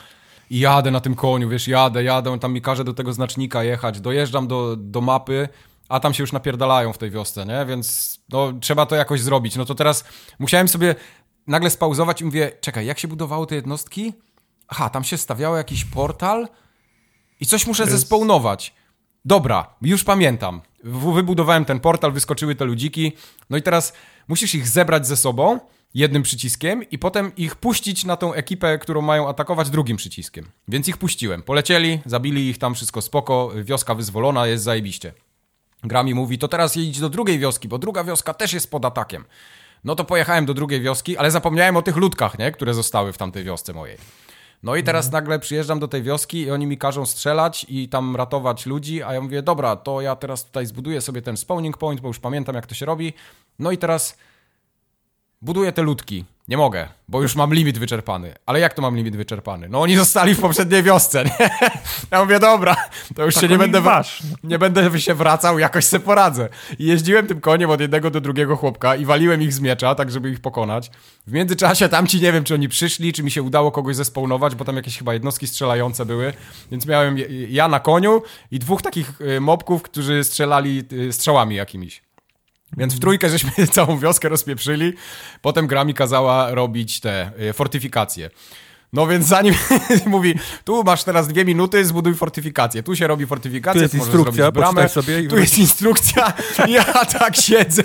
i 0.50 0.58
jadę 0.58 0.90
na 0.90 1.00
tym 1.00 1.14
koniu, 1.14 1.48
wiesz, 1.48 1.68
jadę, 1.68 2.04
jadę, 2.04 2.30
on 2.30 2.38
tam 2.38 2.52
mi 2.52 2.62
każe 2.62 2.84
do 2.84 2.94
tego 2.94 3.12
znacznika 3.12 3.64
jechać, 3.64 4.00
dojeżdżam 4.00 4.46
do, 4.48 4.76
do 4.78 5.00
mapy, 5.00 5.48
a 5.88 6.00
tam 6.00 6.14
się 6.14 6.22
już 6.22 6.32
napierdalają 6.32 6.92
w 6.92 6.98
tej 6.98 7.10
wiosce, 7.10 7.46
nie? 7.46 7.66
Więc 7.66 8.18
no, 8.28 8.52
trzeba 8.60 8.86
to 8.86 8.96
jakoś 8.96 9.20
zrobić. 9.20 9.56
No 9.56 9.64
to 9.64 9.74
teraz 9.74 10.04
musiałem 10.38 10.68
sobie 10.68 10.94
nagle 11.46 11.70
spauzować 11.70 12.20
i 12.20 12.24
mówię, 12.24 12.52
czekaj, 12.60 12.86
jak 12.86 12.98
się 12.98 13.08
budowało 13.08 13.46
te 13.46 13.54
jednostki? 13.54 14.12
Aha, 14.68 14.90
tam 14.90 15.04
się 15.04 15.16
stawiało 15.18 15.56
jakiś 15.56 15.84
portal 15.84 16.48
i 17.42 17.46
coś 17.46 17.66
muszę 17.66 17.82
jest- 17.82 17.92
zespawnować. 17.92 18.74
Dobra, 19.24 19.74
już 19.82 20.04
pamiętam. 20.04 20.60
Wybudowałem 20.84 21.64
ten 21.64 21.80
portal, 21.80 22.12
wyskoczyły 22.12 22.54
te 22.54 22.64
ludziki. 22.64 23.12
No 23.50 23.56
i 23.56 23.62
teraz 23.62 23.92
musisz 24.28 24.54
ich 24.54 24.68
zebrać 24.68 25.06
ze 25.06 25.16
sobą 25.16 25.60
jednym 25.94 26.22
przyciskiem 26.22 26.90
i 26.90 26.98
potem 26.98 27.32
ich 27.36 27.56
puścić 27.56 28.04
na 28.04 28.16
tą 28.16 28.32
ekipę, 28.32 28.78
którą 28.78 29.02
mają 29.02 29.28
atakować 29.28 29.70
drugim 29.70 29.96
przyciskiem. 29.96 30.44
Więc 30.68 30.88
ich 30.88 30.96
puściłem. 30.96 31.42
Polecieli, 31.42 32.00
zabili 32.06 32.48
ich 32.48 32.58
tam, 32.58 32.74
wszystko 32.74 33.02
spoko, 33.02 33.50
wioska 33.64 33.94
wyzwolona, 33.94 34.46
jest 34.46 34.64
zajebiście. 34.64 35.12
Gra 35.84 36.02
mi 36.02 36.14
mówi, 36.14 36.38
to 36.38 36.48
teraz 36.48 36.76
idź 36.76 37.00
do 37.00 37.08
drugiej 37.08 37.38
wioski, 37.38 37.68
bo 37.68 37.78
druga 37.78 38.04
wioska 38.04 38.34
też 38.34 38.52
jest 38.52 38.70
pod 38.70 38.84
atakiem. 38.84 39.24
No 39.84 39.94
to 39.94 40.04
pojechałem 40.04 40.46
do 40.46 40.54
drugiej 40.54 40.80
wioski, 40.80 41.16
ale 41.16 41.30
zapomniałem 41.30 41.76
o 41.76 41.82
tych 41.82 41.96
ludkach, 41.96 42.38
nie? 42.38 42.52
które 42.52 42.74
zostały 42.74 43.12
w 43.12 43.18
tamtej 43.18 43.44
wiosce 43.44 43.72
mojej. 43.72 43.98
No 44.62 44.76
i 44.76 44.82
teraz 44.82 45.12
nagle 45.12 45.38
przyjeżdżam 45.38 45.78
do 45.78 45.88
tej 45.88 46.02
wioski 46.02 46.40
i 46.40 46.50
oni 46.50 46.66
mi 46.66 46.78
każą 46.78 47.06
strzelać 47.06 47.66
i 47.68 47.88
tam 47.88 48.16
ratować 48.16 48.66
ludzi, 48.66 49.02
a 49.02 49.14
ja 49.14 49.20
mówię, 49.20 49.42
dobra, 49.42 49.76
to 49.76 50.00
ja 50.00 50.16
teraz 50.16 50.44
tutaj 50.44 50.66
zbuduję 50.66 51.00
sobie 51.00 51.22
ten 51.22 51.36
spawning 51.36 51.78
point, 51.78 52.00
bo 52.00 52.08
już 52.08 52.18
pamiętam 52.18 52.54
jak 52.54 52.66
to 52.66 52.74
się 52.74 52.86
robi. 52.86 53.12
No 53.58 53.70
i 53.70 53.78
teraz 53.78 54.16
buduję 55.42 55.72
te 55.72 55.82
ludki. 55.82 56.24
Nie 56.52 56.58
mogę, 56.58 56.88
bo 57.08 57.22
już 57.22 57.36
mam 57.36 57.54
limit 57.54 57.78
wyczerpany. 57.78 58.34
Ale 58.46 58.60
jak 58.60 58.74
to 58.74 58.82
mam 58.82 58.96
limit 58.96 59.16
wyczerpany? 59.16 59.68
No 59.68 59.80
oni 59.80 59.96
zostali 59.96 60.34
w 60.34 60.40
poprzedniej 60.40 60.82
wiosce, 60.82 61.24
nie? 61.24 61.50
Ja 62.10 62.22
mówię, 62.22 62.40
dobra, 62.40 62.76
to 63.14 63.24
już 63.24 63.34
Tak 63.34 63.40
się 63.40 63.48
nie 63.48 63.58
będę... 63.58 63.80
dbasz. 63.80 64.22
Nie 64.44 64.58
będę 64.58 65.00
się 65.00 65.14
wracał, 65.14 65.58
jakoś 65.58 65.84
se 65.84 66.00
poradzę. 66.00 66.48
I 66.78 66.86
jeździłem 66.86 67.26
tym 67.26 67.40
koniem 67.40 67.70
od 67.70 67.80
jednego 67.80 68.10
do 68.10 68.20
drugiego 68.20 68.56
chłopka 68.56 68.96
i 68.96 69.04
waliłem 69.04 69.42
ich 69.42 69.52
z 69.52 69.60
miecza, 69.60 69.94
tak 69.94 70.10
żeby 70.10 70.30
ich 70.30 70.40
pokonać. 70.40 70.90
W 71.26 71.32
międzyczasie 71.32 71.88
tamci 71.88 72.20
nie 72.20 72.32
wiem, 72.32 72.44
czy 72.44 72.54
oni 72.54 72.68
przyszli, 72.68 73.12
czy 73.12 73.22
mi 73.22 73.30
się 73.30 73.42
udało 73.42 73.72
kogoś 73.72 73.96
zespawnować, 73.96 74.54
bo 74.54 74.64
tam 74.64 74.76
jakieś 74.76 74.98
chyba 74.98 75.14
jednostki 75.14 75.46
strzelające 75.46 76.06
były. 76.06 76.32
Więc 76.70 76.86
miałem 76.86 77.16
ja 77.48 77.68
na 77.68 77.80
koniu 77.80 78.22
i 78.50 78.58
dwóch 78.58 78.82
takich 78.82 79.20
y, 79.20 79.40
mobków, 79.40 79.82
którzy 79.82 80.24
strzelali 80.24 80.84
y, 80.92 81.12
strzałami 81.12 81.56
jakimiś. 81.56 82.11
Więc 82.76 82.94
w 82.94 83.00
trójkę 83.00 83.30
żeśmy 83.30 83.50
całą 83.72 83.98
wioskę 83.98 84.28
rozpieprzyli. 84.28 84.92
Potem 85.42 85.66
gra 85.66 85.84
mi 85.84 85.94
kazała 85.94 86.54
robić 86.54 87.00
te 87.00 87.30
y, 87.40 87.52
fortyfikacje. 87.52 88.30
No 88.92 89.06
więc 89.06 89.26
zanim 89.26 89.54
mówi, 90.06 90.34
tu 90.64 90.84
masz 90.84 91.04
teraz 91.04 91.28
dwie 91.28 91.44
minuty, 91.44 91.84
zbuduj 91.84 92.14
fortyfikację. 92.14 92.82
Tu 92.82 92.96
się 92.96 93.06
robi 93.06 93.26
fortyfikację, 93.26 93.80
Tu 93.80 93.82
jest 93.82 93.94
możesz 93.94 94.06
instrukcja, 94.14 94.42
zrobić 94.44 94.60
bramę. 94.60 94.88
sobie 94.88 95.20
i 95.20 95.28
Tu 95.28 95.38
jest 95.38 95.58
instrukcja. 95.58 96.32
Ja 96.68 96.84
tak 97.04 97.36
siedzę, 97.36 97.82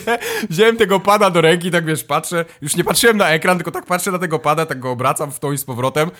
wziąłem 0.49 0.77
tego 0.77 0.99
pada 0.99 1.29
do 1.29 1.41
ręki, 1.41 1.71
tak 1.71 1.85
wiesz, 1.85 2.03
patrzę. 2.03 2.45
Już 2.61 2.75
nie 2.75 2.83
patrzyłem 2.83 3.17
na 3.17 3.29
ekran, 3.29 3.57
tylko 3.57 3.71
tak 3.71 3.85
patrzę 3.85 4.11
na 4.11 4.19
tego 4.19 4.39
pada, 4.39 4.65
tak 4.65 4.79
go 4.79 4.91
obracam 4.91 5.31
w 5.31 5.39
tą 5.39 5.51
i 5.51 5.57
z 5.57 5.63
powrotem. 5.63 6.11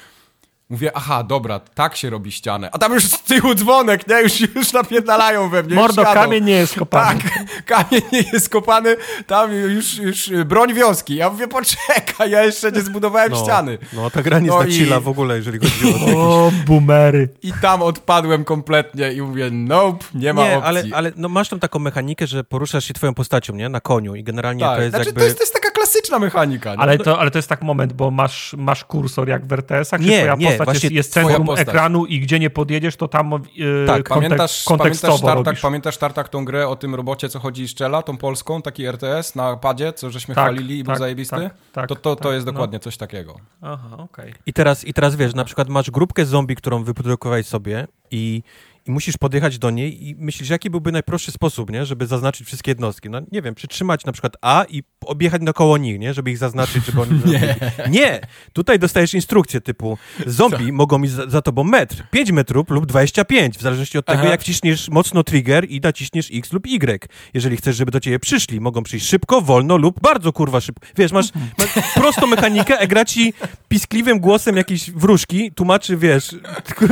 Mówię, 0.69 0.91
aha, 0.95 1.23
dobra, 1.23 1.59
tak 1.59 1.95
się 1.95 2.09
robi 2.09 2.31
ścianę. 2.31 2.69
A 2.71 2.77
tam 2.77 2.93
już 2.93 3.03
z 3.05 3.23
tyłu 3.23 3.55
dzwonek, 3.55 4.07
nie? 4.07 4.21
Już, 4.21 4.39
już 4.55 4.73
napierdalają 4.73 5.49
we 5.49 5.63
mnie. 5.63 5.75
Mordo, 5.75 6.03
kamień 6.03 6.43
nie 6.43 6.53
jest 6.53 6.75
kopany. 6.75 7.19
Tak, 7.21 7.45
kamień 7.85 8.01
nie 8.11 8.23
jest 8.33 8.49
kopany, 8.49 8.95
tam 9.27 9.53
już, 9.53 9.97
już 9.97 10.29
broń 10.45 10.73
wioski. 10.73 11.15
Ja 11.15 11.29
mówię, 11.29 11.47
poczekaj, 11.47 12.31
ja 12.31 12.43
jeszcze 12.43 12.71
nie 12.71 12.81
zbudowałem 12.81 13.31
No, 13.31 13.43
ściany. 13.43 13.77
no 13.93 14.09
ta 14.09 14.23
gra 14.23 14.39
nie 14.39 14.47
No 14.47 14.61
zna 14.61 14.97
i- 14.97 15.01
w 15.01 15.07
ogóle, 15.07 15.35
jeżeli 15.35 15.59
chodzi 15.59 15.95
o 15.95 15.99
to. 16.11 16.17
O, 16.19 16.51
boomery. 16.65 17.29
I 17.43 17.53
tam 17.61 17.81
odpadłem 17.81 18.43
kompletnie 18.45 19.13
i 19.13 19.21
mówię, 19.21 19.49
nope, 19.51 20.05
nie 20.13 20.33
ma 20.33 20.43
Nie, 20.43 20.57
opcji. 20.57 20.67
ale, 20.69 20.83
ale 20.93 21.11
no 21.15 21.29
masz 21.29 21.49
tam 21.49 21.59
taką 21.59 21.79
mechanikę, 21.79 22.27
że 22.27 22.43
poruszasz 22.43 22.85
się 22.85 22.93
twoją 22.93 23.13
postacią, 23.13 23.55
nie? 23.55 23.69
Na 23.69 23.81
koniu 23.81 24.15
i 24.15 24.23
generalnie 24.23 24.63
tak. 24.63 24.75
to 24.75 24.81
jest 24.81 24.91
znaczy, 24.95 25.05
jakby... 25.09 25.21
to, 25.21 25.25
jest, 25.25 25.37
to 25.37 25.43
jest 25.43 25.53
taka 25.53 25.66
klasyczna 25.77 26.19
mechanika. 26.19 26.75
Nie? 26.75 26.79
Ale 26.81 26.97
to, 26.97 27.19
ale 27.19 27.31
to 27.31 27.37
jest 27.37 27.49
tak 27.49 27.61
moment, 27.61 27.93
bo 27.93 28.11
masz, 28.11 28.55
masz 28.57 28.85
kursor 28.85 29.29
jak 29.29 29.45
w 29.45 29.53
RTS-ach, 29.53 30.01
Nie, 30.01 30.17
twoja 30.17 30.35
nie, 30.35 30.51
postać 30.57 30.83
jest, 30.83 30.95
jest 30.95 31.13
centrum 31.13 31.45
postać. 31.45 31.67
ekranu 31.67 32.05
i 32.05 32.19
gdzie 32.19 32.39
nie 32.39 32.49
podjedziesz, 32.49 32.95
to 32.95 33.07
tam 33.07 33.31
yy, 33.55 33.83
Tak, 33.87 34.09
kontek- 34.09 34.13
Pamiętasz, 34.13 34.63
kontekstowo 34.63 35.13
pamiętasz, 35.13 35.21
Tartak, 35.35 35.45
robisz. 35.45 35.61
pamiętasz 35.61 35.97
Tartak 35.97 36.29
tą 36.29 36.45
grę 36.45 36.67
o 36.67 36.75
tym 36.75 36.95
robocie, 36.95 37.29
co 37.29 37.39
chodzi 37.39 37.63
i 37.63 37.67
strzela, 37.67 38.01
tą 38.01 38.17
polską, 38.17 38.61
taki 38.61 38.85
RTS 38.85 39.35
na 39.35 39.57
padzie, 39.57 39.93
co 39.93 40.11
żeśmy 40.11 40.35
Tak, 40.35 40.43
chwalili 40.43 40.79
i 40.79 40.83
był 40.83 40.91
tak, 40.93 40.99
zajebisty? 40.99 41.35
tak, 41.35 41.53
tak, 41.73 41.89
to 41.89 41.95
to, 41.95 42.15
to 42.15 42.23
tak, 42.23 42.33
jest 42.33 42.45
no. 42.45 42.51
dokładnie 42.51 42.79
coś 42.79 42.97
takiego. 42.97 43.35
Aha, 43.61 43.97
okej. 43.97 44.33
I 44.45 44.53
teraz, 44.53 44.85
I 44.85 44.93
teraz 44.93 45.15
wiesz, 45.15 45.33
na 45.35 45.43
przykład 45.45 45.69
masz 45.69 45.91
grupkę 45.91 46.25
zombie, 46.25 46.55
którą 46.55 46.83
wyprodukowałeś 46.83 47.45
sobie 47.47 47.87
i, 48.11 48.43
i 48.87 48.91
musisz 48.91 49.17
podjechać 49.17 49.59
do 49.59 49.69
niej 49.69 50.07
i 50.07 50.15
myślisz, 50.15 50.49
jaki 50.49 50.69
byłby 50.69 50.91
najprostszy 50.91 51.31
sposób, 51.31 51.71
nie? 51.71 51.85
Żeby 51.85 52.07
zaznaczyć 52.07 52.47
wszystkie 52.47 52.71
jednostki. 52.71 53.09
No 53.09 53.21
nie 53.31 53.41
wiem, 53.41 53.55
przytrzymać 53.55 54.05
na 54.05 54.11
przykład 54.11 54.33
A 54.41 54.65
i 54.69 54.83
objechać 55.05 55.41
naokoło 55.41 55.77
nich, 55.77 55.99
nie? 55.99 56.13
Żeby 56.13 56.31
ich 56.31 56.37
zaznaczyć, 56.37 56.85
żeby 56.85 57.01
oni... 57.01 57.21
nie. 57.25 57.55
nie! 57.89 58.21
Tutaj 58.53 58.79
dostajesz 58.79 59.13
instrukcję 59.13 59.61
typu 59.61 59.97
zombie 60.25 60.71
mogą 60.71 60.99
mieć 60.99 61.11
za, 61.11 61.29
za 61.29 61.41
tobą 61.41 61.63
metr, 61.63 62.03
5 62.11 62.31
metrów 62.31 62.69
lub 62.69 62.85
25, 62.85 63.57
w 63.57 63.61
zależności 63.61 63.97
od 63.97 64.05
tego, 64.05 64.19
Aha. 64.19 64.29
jak 64.29 64.41
wciśniesz 64.41 64.89
mocno 64.89 65.23
trigger 65.23 65.69
i 65.69 65.79
naciśniesz 65.81 66.29
X 66.33 66.53
lub 66.53 66.67
Y. 66.67 67.09
Jeżeli 67.33 67.57
chcesz, 67.57 67.75
żeby 67.75 67.91
do 67.91 67.99
ciebie 67.99 68.19
przyszli, 68.19 68.61
mogą 68.61 68.83
przyjść 68.83 69.07
szybko, 69.07 69.41
wolno 69.41 69.77
lub 69.77 70.01
bardzo 70.01 70.33
kurwa 70.33 70.61
szybko. 70.61 70.87
Wiesz, 70.97 71.11
masz, 71.11 71.25
masz 71.57 71.93
prostą 71.93 72.27
mechanikę, 72.27 72.79
a 72.79 72.87
gra 72.87 73.05
ci 73.05 73.33
piskliwym 73.67 74.19
głosem 74.19 74.57
jakiejś 74.57 74.91
wróżki 74.91 75.51
tłumaczy, 75.51 75.97
wiesz, 75.97 76.35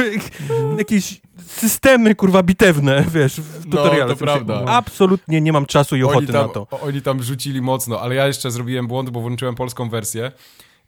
jakieś 0.77 1.21
systemy, 1.85 2.15
kurwa, 2.15 2.43
bitewne, 2.43 3.03
wiesz, 3.13 3.41
w 3.41 3.65
No, 3.65 3.71
tutorialu. 3.77 4.09
to 4.09 4.15
W 4.15 4.19
sensie, 4.19 4.45
prawda. 4.45 4.71
Absolutnie 4.71 5.41
nie 5.41 5.53
mam 5.53 5.65
czasu 5.65 5.95
i 5.95 6.03
ochoty 6.03 6.27
tam, 6.27 6.47
na 6.47 6.53
to. 6.53 6.67
oni 6.81 7.01
tam 7.01 7.23
rzucili 7.23 7.61
mocno, 7.61 8.01
ale 8.01 8.15
ja 8.15 8.27
jeszcze 8.27 8.51
zrobiłem 8.51 8.87
błąd, 8.87 9.09
bo 9.09 9.21
włączyłem 9.21 9.55
polską 9.55 9.89
wersję 9.89 10.31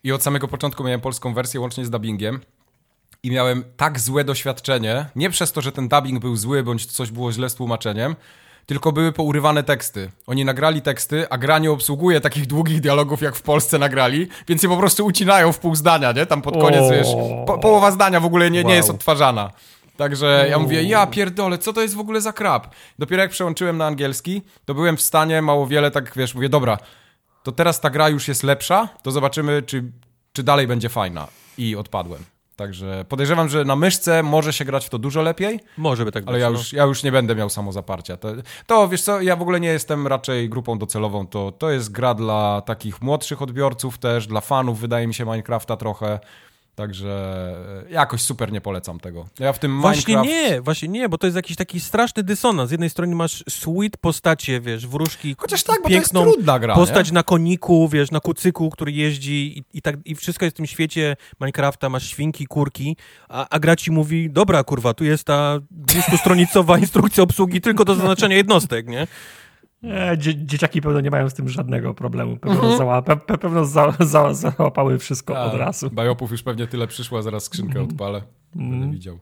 i 0.03 0.11
od 0.11 0.23
samego 0.23 0.47
początku 0.47 0.83
miałem 0.83 1.01
polską 1.01 1.33
wersję 1.33 1.59
łącznie 1.59 1.85
z 1.85 1.89
dubbingiem 1.89 2.39
i 3.23 3.31
miałem 3.31 3.63
tak 3.77 3.99
złe 3.99 4.23
doświadczenie, 4.23 5.05
nie 5.15 5.29
przez 5.29 5.51
to, 5.51 5.61
że 5.61 5.71
ten 5.71 5.87
dubbing 5.87 6.19
był 6.19 6.35
zły, 6.35 6.63
bądź 6.63 6.85
coś 6.85 7.11
było 7.11 7.31
źle 7.31 7.49
z 7.49 7.55
tłumaczeniem, 7.55 8.15
tylko 8.65 8.91
były 8.91 9.11
pourywane 9.11 9.63
teksty. 9.63 10.11
Oni 10.27 10.45
nagrali 10.45 10.81
teksty, 10.81 11.29
a 11.29 11.37
gra 11.37 11.59
nie 11.59 11.71
obsługuje 11.71 12.21
takich 12.21 12.47
długich 12.53 12.81
dialogów, 12.81 13.21
jak 13.21 13.35
w 13.35 13.41
Polsce 13.41 13.79
nagrali, 13.79 14.27
więc 14.47 14.63
je 14.63 14.69
po 14.69 14.77
prostu 14.77 15.05
ucinają 15.05 15.51
w 15.51 15.59
pół 15.59 15.75
zdania, 15.75 16.11
nie? 16.11 16.25
Tam 16.25 16.41
pod 16.41 16.53
koniec, 16.53 16.81
O. 16.81 16.89
wiesz, 16.91 17.07
po, 17.47 17.57
połowa 17.57 17.91
zdania 17.91 18.19
w 18.19 18.25
ogóle 18.25 18.51
nie, 18.51 18.59
nie 18.59 18.65
Wow. 18.65 18.75
jest 18.75 18.89
odtwarzana. 18.89 19.51
Także 19.97 20.47
ja 20.49 20.59
mówię, 20.59 20.83
ja 20.83 21.07
pierdolę, 21.07 21.57
co 21.57 21.73
to 21.73 21.81
jest 21.81 21.95
w 21.95 21.99
ogóle 21.99 22.21
za 22.21 22.33
krap? 22.33 22.67
Dopiero 22.99 23.21
jak 23.21 23.31
przełączyłem 23.31 23.77
na 23.77 23.85
angielski, 23.85 24.41
to 24.65 24.73
byłem 24.73 24.97
w 24.97 25.01
stanie 25.01 25.41
mało 25.41 25.67
wiele, 25.67 25.91
tak 25.91 26.13
wiesz, 26.15 26.35
mówię, 26.35 26.49
dobra, 26.49 26.77
to 27.43 27.51
teraz 27.51 27.79
ta 27.81 27.89
gra 27.89 28.09
już 28.09 28.27
jest 28.27 28.43
lepsza, 28.43 28.89
to 29.03 29.11
zobaczymy, 29.11 29.61
czy, 29.61 29.91
czy 30.33 30.43
dalej 30.43 30.67
będzie 30.67 30.89
fajna. 30.89 31.27
I 31.57 31.75
odpadłem. 31.75 32.23
Także 32.55 33.05
podejrzewam, 33.09 33.49
że 33.49 33.65
na 33.65 33.75
myszce 33.75 34.23
może 34.23 34.53
się 34.53 34.65
grać 34.65 34.85
w 34.85 34.89
to 34.89 34.97
dużo 34.97 35.21
lepiej, 35.21 35.59
Może 35.77 36.05
by 36.05 36.11
tak 36.11 36.23
być. 36.23 36.29
ale 36.29 36.39
ja 36.39 36.49
no. 36.49 36.57
już, 36.57 36.73
ja 36.73 36.83
już 36.83 37.03
nie 37.03 37.11
będę 37.11 37.35
miał 37.35 37.49
samozaparcia. 37.49 38.17
To, 38.17 38.29
to 38.67 38.87
wiesz 38.87 39.01
co, 39.01 39.21
ja 39.21 39.35
w 39.35 39.41
ogóle 39.41 39.59
nie 39.59 39.67
jestem 39.67 40.07
raczej 40.07 40.49
grupą 40.49 40.77
docelową. 40.77 41.27
To, 41.27 41.51
to 41.51 41.69
jest 41.69 41.91
gra 41.91 42.13
dla 42.13 42.61
takich 42.61 43.01
młodszych 43.01 43.41
odbiorców 43.41 43.97
też, 43.97 44.27
dla 44.27 44.41
fanów 44.41 44.79
wydaje 44.79 45.07
mi 45.07 45.13
się 45.13 45.25
Minecrafta 45.25 45.77
trochę. 45.77 46.19
Także 46.77 47.09
e, 47.87 47.91
jakoś 47.91 48.21
super 48.21 48.51
nie 48.51 48.61
polecam 48.61 48.99
tego. 48.99 49.27
Ja 49.39 49.53
w 49.53 49.59
tym 49.59 49.81
Właśnie 49.81 50.15
Minecraft... 50.15 50.29
nie, 50.29 50.61
właśnie 50.61 50.87
nie, 50.87 51.09
bo 51.09 51.17
to 51.17 51.27
jest 51.27 51.35
jakiś 51.35 51.57
taki 51.57 51.79
straszny 51.79 52.23
dysonans. 52.23 52.69
Z 52.69 52.71
jednej 52.71 52.89
strony 52.89 53.15
masz 53.15 53.43
sweet 53.49 53.97
postacie, 53.97 54.61
wiesz, 54.61 54.87
wróżki, 54.87 55.35
Chociaż 55.37 55.63
tak, 55.63 55.83
bo 55.83 55.89
piękną 55.89 56.21
to 56.21 56.25
jest 56.25 56.35
trudna 56.35 56.59
gra, 56.59 56.75
postać 56.75 57.07
nie? 57.07 57.13
na 57.13 57.23
koniku, 57.23 57.89
wiesz, 57.89 58.11
na 58.11 58.19
kucyku, 58.19 58.69
który 58.69 58.91
jeździ 58.91 59.57
i, 59.57 59.63
i, 59.77 59.81
tak, 59.81 59.95
i 60.05 60.15
wszystko 60.15 60.45
jest 60.45 60.55
w 60.55 60.57
tym 60.57 60.65
świecie 60.65 61.15
Minecrafta, 61.41 61.89
masz 61.89 62.07
świnki, 62.09 62.45
kurki, 62.45 62.97
a, 63.29 63.49
a 63.49 63.59
gra 63.59 63.75
ci 63.75 63.91
mówi, 63.91 64.29
dobra 64.29 64.63
kurwa, 64.63 64.93
tu 64.93 65.03
jest 65.03 65.23
ta 65.23 65.59
200-stronicowa 65.85 66.79
instrukcja 66.85 67.23
obsługi 67.23 67.61
tylko 67.61 67.85
do 67.85 67.95
zaznaczenia 67.95 68.35
jednostek, 68.35 68.87
nie? 68.87 69.07
Nie, 69.83 70.11
dzie 70.17 70.45
dzieciaki 70.45 70.81
pewno 70.81 71.01
nie 71.01 71.11
mają 71.11 71.29
z 71.29 71.33
tym 71.33 71.49
żadnego 71.49 71.93
problemu. 71.93 72.37
Pewno, 72.37 72.55
Mhm. 72.59 72.77
zała, 72.77 73.01
pe, 73.01 73.17
pe, 73.17 73.37
pewno 73.37 73.65
za, 73.65 73.93
za, 73.99 74.33
załapały 74.33 74.99
wszystko 74.99 75.37
A, 75.37 75.43
od 75.45 75.53
razu. 75.53 75.89
Bajopów 75.89 76.31
już 76.31 76.43
pewnie 76.43 76.67
tyle 76.67 76.87
przyszła, 76.87 77.21
zaraz 77.21 77.43
skrzynkę 77.43 77.79
Mhm. 77.79 77.87
odpalę. 77.87 78.21
Będę 78.55 78.91
widział. 78.91 79.19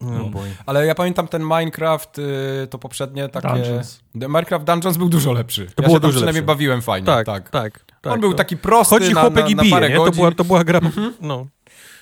No, 0.00 0.24
boy. 0.24 0.48
Ale 0.66 0.86
ja 0.86 0.94
pamiętam 0.94 1.28
ten 1.28 1.42
Minecraft, 1.42 2.18
y, 2.18 2.66
to 2.70 2.78
poprzednie 2.78 3.28
takie... 3.28 3.48
Dungeons. 3.48 4.00
Minecraft 4.14 4.64
Dungeons 4.64 4.96
był 4.96 5.08
dużo 5.08 5.32
lepszy. 5.32 5.66
To 5.66 5.82
ja 5.82 5.86
było 5.86 5.96
się 5.96 6.00
tam 6.00 6.08
dużo 6.10 6.16
przynajmniej 6.18 6.42
lepszy. 6.42 6.54
bawiłem 6.54 6.82
fajnie. 6.82 7.06
Tak, 7.06 7.26
tak. 7.26 7.50
tak, 7.50 7.84
tak. 8.00 8.12
On 8.12 8.20
był 8.20 8.30
to- 8.30 8.36
taki 8.36 8.56
prosty 8.56 8.94
Chodzi 8.94 9.14
na, 9.14 9.20
chłopek 9.20 9.44
na, 9.44 9.50
i 9.50 9.56
bije, 9.56 9.88
nie? 9.88 9.96
To 9.96 10.10
była, 10.10 10.32
to 10.32 10.44
była 10.44 10.64
gra, 10.64 10.80
no. 11.20 11.46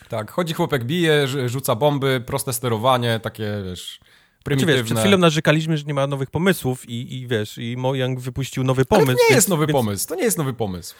Tak, 0.09 0.31
chodzi 0.31 0.55
chłopek, 0.55 0.85
bije, 0.85 1.27
rzu- 1.27 1.49
rzuca 1.49 1.75
bomby, 1.75 2.23
proste 2.27 2.53
sterowanie, 2.53 3.21
takie, 3.21 3.53
wiesz, 3.65 4.01
Czy 4.45 4.49
prymitywne. 4.49 4.75
wiesz, 4.75 4.85
przed 4.85 4.99
chwilą 4.99 5.19
narzekaliśmy, 5.19 5.77
że 5.79 5.85
nie 5.85 5.95
ma 5.95 6.07
nowych 6.07 6.31
pomysłów 6.31 6.89
i, 6.89 7.15
i 7.19 7.27
wiesz, 7.29 7.59
i 7.59 7.77
Mojang 7.77 8.21
wypuścił 8.21 8.65
nowy 8.65 8.81
Ale 8.91 9.01
pomysł. 9.01 9.07
to 9.07 9.13
nie 9.13 9.19
więc- 9.29 9.35
jest 9.37 9.49
nowy 9.49 9.67
więc- 9.67 9.73
pomysł, 9.77 10.09
to 10.09 10.15
nie 10.15 10.23
jest 10.23 10.39
nowy 10.39 10.53
pomysł. 10.53 10.95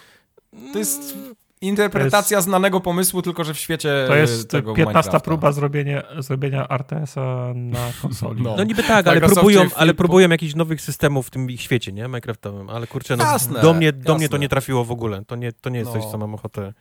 To 0.73 0.79
jest 0.79 1.17
interpretacja 1.61 2.41
znanego 2.41 2.81
pomysłu, 2.81 3.23
tylko 3.23 3.45
że 3.45 3.55
w 3.55 3.59
świecie 3.59 4.05
To 4.09 4.17
jest 4.17 4.51
tego 4.51 4.75
15 4.75 4.99
Minecrafta. 4.99 5.21
próba 5.21 5.53
zrobienia, 5.53 6.03
zrobienia 6.19 6.69
RTS-a 6.69 7.53
na 7.55 7.79
konsoli. 8.03 8.43
No. 8.43 8.55
No 8.57 8.65
niby 8.65 8.83
tak, 8.83 9.07
ale 9.09 9.21
próbują, 9.21 9.67
ale 9.77 9.95
próbują 9.95 10.29
jakichś 10.29 10.55
nowych 10.55 10.81
systemów 10.81 11.27
w 11.27 11.31
tym 11.31 11.51
ich 11.51 11.61
świecie, 11.61 11.93
nie? 11.93 12.03
Minecraftowym, 12.05 12.71
ale 12.71 12.87
kurczę, 12.87 13.17
no, 13.17 13.25
Jasne, 13.25 13.61
do, 13.63 13.75
mnie, 13.75 13.93
do 13.93 14.15
mnie 14.15 14.29
to 14.29 14.37
nie 14.37 14.49
trafiło 14.49 14.85
w 14.85 14.91
ogóle. 14.91 15.25
To 15.27 15.37
nie, 15.37 15.53
to 15.53 15.71
nie 15.71 15.79
jest 15.79 15.93
coś, 15.93 16.05
No. 16.05 16.11
co 16.11 16.19
mam 16.19 16.35
ochotę 16.35 16.73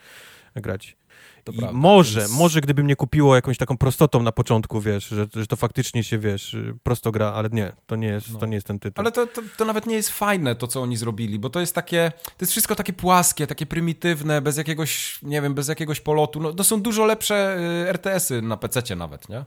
grać. 0.56 0.95
To 1.44 1.52
I 1.52 1.57
prawda, 1.57 1.78
może, 1.78 2.20
więc- 2.20 2.32
może 2.32 2.61
gdyby 2.61 2.84
mnie 2.84 2.95
kupiło 2.95 3.36
jakąś 3.36 3.57
taką 3.57 3.78
prostotą 3.78 4.24
na 4.24 4.32
początku, 4.32 4.82
wiesz, 4.82 5.07
że, 5.07 5.28
że 5.36 5.48
to 5.48 5.56
faktycznie 5.56 6.03
się, 6.03 6.20
wiesz, 6.20 6.56
prosto 6.84 7.11
gra, 7.11 7.28
ale 7.34 7.49
nie, 7.52 7.72
to 7.88 7.95
nie 7.95 8.07
jest, 8.07 8.40
to 8.40 8.45
nie 8.45 8.56
jest 8.56 8.68
ten 8.68 8.80
tytuł. 8.80 9.02
Ale 9.02 9.11
to, 9.11 9.28
to, 9.28 9.41
to 9.57 9.65
nawet 9.65 9.86
nie 9.86 9.95
jest 9.95 10.10
fajne 10.10 10.56
to, 10.56 10.68
co 10.68 10.82
oni 10.82 10.98
zrobili, 10.98 11.40
bo 11.40 11.49
to 11.49 11.60
jest 11.60 11.76
takie, 11.76 12.11
to 12.26 12.36
jest 12.41 12.52
wszystko 12.52 12.76
takie 12.76 12.94
płaskie, 12.94 13.48
takie 13.48 13.65
prymitywne, 13.65 14.41
bez 14.41 14.57
jakiegoś, 14.57 15.20
nie 15.24 15.41
wiem, 15.41 15.53
bez 15.53 15.68
jakiegoś 15.68 15.99
polotu. 15.99 16.40
No, 16.40 16.53
to 16.53 16.64
są 16.64 16.82
dużo 16.82 17.06
lepsze 17.06 17.57
y, 17.86 17.90
RTS-y 17.90 18.41
na 18.41 18.57
PC 18.57 18.95
nawet, 18.95 19.30
nie? 19.30 19.45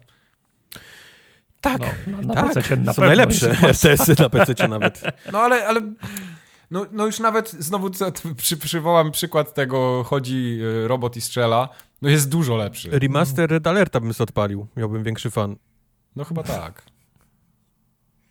tak, 1.61 1.81
No, 2.07 2.23
na 2.23 2.35
tak, 2.35 2.47
PC-cie 2.55 2.77
na 2.77 2.93
są 2.93 3.03
pewno 3.03 3.07
najlepsze 3.07 3.51
RTS-y 3.69 4.23
na 4.23 4.29
PC 4.29 4.69
nawet. 4.69 5.03
No 5.33 5.39
ale, 5.39 5.67
ale 5.67 5.81
no, 6.71 6.87
no 6.93 7.07
już 7.07 7.21
nawet 7.21 7.51
znowu 7.51 7.91
przy, 8.37 8.57
przywołam 8.57 9.13
przykład 9.13 9.55
tego, 9.55 10.05
chodzi 10.07 10.59
y, 10.85 10.89
robot 10.89 11.17
i 11.17 11.21
strzela, 11.21 11.69
no 12.03 12.09
jest 12.09 12.29
dużo 12.29 12.57
lepszy. 12.57 12.91
Remaster 12.91 13.51
Red 13.51 13.67
Alerta 13.67 14.01
bym 14.01 14.15
sobie 14.15 14.25
odpalił, 14.25 14.67
miałbym 14.77 15.05
większy 15.05 15.31
fan. 15.31 15.57
No 16.17 16.25
chyba 16.25 16.43
tak. 16.43 16.83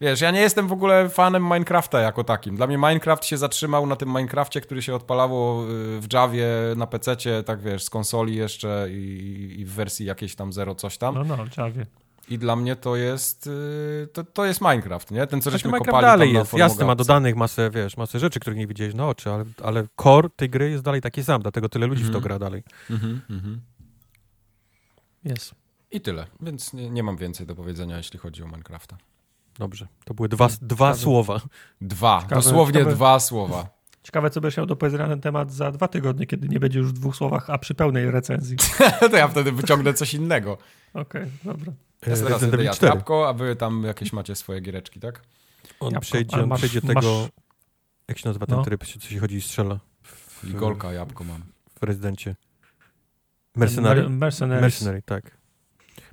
Wiesz, 0.02 0.22
ja 0.22 0.32
nie 0.32 0.40
jestem 0.40 0.68
w 0.68 0.72
ogóle 0.72 1.10
fanem 1.10 1.44
Minecrafta 1.44 1.99
jako 1.99 2.24
takim. 2.24 2.56
Dla 2.56 2.68
mnie 2.68 2.78
Minecraft 2.78 3.26
się 3.26 3.38
zatrzymał 3.38 3.88
na 3.88 3.95
tym 3.95 4.10
Minecrafcie, 4.10 4.62
który 4.62 4.82
się 4.82 4.95
odpalało 4.95 5.64
y, 5.64 5.68
w 6.02 6.14
Javie 6.14 6.48
na 6.76 6.88
PC-cie, 6.88 7.44
tak 7.44 7.62
wiesz, 7.62 7.84
z 7.84 7.90
konsoli 7.90 8.36
jeszcze 8.36 8.88
i, 8.90 9.56
i 9.60 9.66
w 9.66 9.72
wersji 9.72 10.06
jakiejś 10.06 10.36
tam 10.36 10.53
zero 10.53 10.76
coś 10.76 10.98
tam. 10.98 11.16
No, 11.16 11.24
no, 11.24 11.45
Javie. 11.57 11.86
I 12.30 12.38
dla 12.38 12.56
mnie 12.56 12.76
to 12.76 12.95
jest, 12.95 13.47
y, 13.47 14.07
to, 14.14 14.23
to 14.23 14.45
jest 14.45 14.61
Minecraft, 14.61 15.11
nie? 15.11 15.27
Ten, 15.27 15.41
co 15.41 15.43
Znaczy, 15.49 15.57
żeśmy 15.57 15.68
Minecraft 15.68 15.85
kopali 15.85 16.06
dalej 16.06 16.30
tam 16.30 16.38
jest, 16.38 16.53
jasne, 16.53 16.85
ma 16.85 16.95
dodanych 16.95 17.35
masę, 17.35 17.69
wiesz, 17.69 17.97
masę 17.97 18.19
rzeczy, 18.19 18.39
których 18.39 18.60
nie 18.60 18.68
widziałeś 18.68 18.93
na 18.93 19.07
oczy, 19.07 19.30
ale, 19.31 19.45
ale 19.64 19.88
core 20.03 20.30
tej 20.35 20.49
gry 20.49 20.69
jest 20.72 20.84
dalej 20.84 21.02
taki 21.02 21.23
sam, 21.23 21.41
dlatego 21.41 21.69
tyle 21.69 21.88
ludzi 21.88 22.03
w 22.03 22.06
to 22.06 22.18
Mhm. 22.18 22.23
gra 22.23 22.39
dalej. 22.39 22.64
Mhm, 22.89 23.22
mhm. 23.30 23.61
Jest. 25.23 25.56
I 25.91 26.02
tyle, 26.02 26.27
więc 26.41 26.73
nie, 26.73 26.89
nie 26.89 27.03
mam 27.03 27.18
więcej 27.18 27.47
do 27.47 27.56
powiedzenia, 27.56 27.97
jeśli 27.97 28.19
chodzi 28.19 28.43
o 28.43 28.47
Minecrafta. 28.47 28.97
Dobrze, 29.60 29.88
to 30.06 30.14
były 30.14 30.30
dwa, 30.30 30.47
dwa 30.61 30.93
słowa. 30.93 31.41
Dwa, 31.81 32.22
Ciekawe, 32.22 32.41
dosłownie 32.41 32.73
ciekawe. 32.73 32.95
dwa 32.95 33.19
słowa. 33.19 33.76
Ciekawe, 34.03 34.30
co 34.30 34.41
będziesz 34.41 34.57
miał 34.57 34.65
do 34.65 34.76
powiedzenia 34.76 35.03
na 35.03 35.10
ten 35.10 35.22
temat 35.22 35.52
za 35.52 35.72
dwa 35.72 35.88
tygodnie, 35.88 36.26
kiedy 36.27 36.49
nie 36.49 36.60
będzie 36.60 36.80
już 36.80 36.89
w 36.89 36.93
dwóch 36.93 37.15
słowach, 37.15 37.49
a 37.49 37.57
przy 37.57 37.76
pełnej 37.76 38.11
recenzji. 38.11 38.57
to 39.11 39.18
ja 39.18 39.27
wtedy 39.27 39.52
wyciągnę 39.52 39.93
coś 39.93 40.14
innego. 40.14 40.57
Okej, 40.93 41.26
dobra. 41.43 41.73
Ja 42.07 42.15
teraz 42.15 42.22
Resident 42.32 42.53
Evil 42.53 42.65
jadł 42.65 42.77
4. 42.77 42.90
jabłko, 42.90 43.30
a 43.30 43.34
wy 43.34 43.56
tam 43.56 43.84
jakieś 43.84 44.14
macie 44.14 44.36
swoje 44.36 44.61
giereczki, 44.61 44.99
tak? 44.99 45.22
On 45.80 45.86
Jabłko. 45.88 46.02
przejdzie, 46.02 46.38
on 46.38 46.48
masz- 46.49 46.57
przejdzie 46.60 46.80
masz- 46.84 46.95
tego, 46.95 47.27
jak 48.07 48.18
się 48.19 48.30
nazywa 48.30 48.45
ten 48.45 48.56
No. 48.57 48.64
tryb, 48.64 48.84
co 48.86 49.07
się 49.10 49.19
chodzi 49.19 49.36
i 49.36 49.41
strzela 49.41 49.80
w, 50.03 50.44
I 50.49 50.53
golka 50.53 50.94
jabłko 50.94 51.23
mam. 51.23 51.41
w 51.80 51.84
rezydencie. 51.84 52.36
Mercenary? 53.56 54.02
Mer- 54.02 54.10
Mercenaries. 54.10 54.61
Mercenary, 54.61 55.02
tak. 55.02 55.38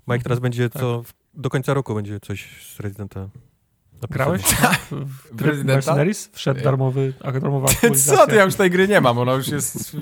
Mike 0.09 0.23
teraz 0.23 0.39
będzie 0.39 0.71
tak. 0.71 0.83
co, 0.83 1.03
do 1.35 1.51
końca 1.51 1.75
roku 1.75 1.95
będzie 1.95 2.21
coś 2.21 2.67
z 2.77 2.81
Residenta. 2.81 3.21
napisane. 3.21 4.09
Grałeś 4.11 4.43
w, 4.43 4.91
w? 5.33 5.65
Mercenaries? 5.65 6.31
Wszedł 6.33 6.61
darmowy, 6.65 7.13
a 7.21 7.33
darmowa 7.33 7.69
Co 7.69 7.75
aktualizacja. 7.75 8.27
ty, 8.27 8.35
ja 8.37 8.45
już 8.45 8.55
tej 8.55 8.71
gry 8.71 8.89
nie 8.89 9.01
mam, 9.01 9.19
ona 9.19 9.33
już 9.33 9.49
jest, 9.49 9.97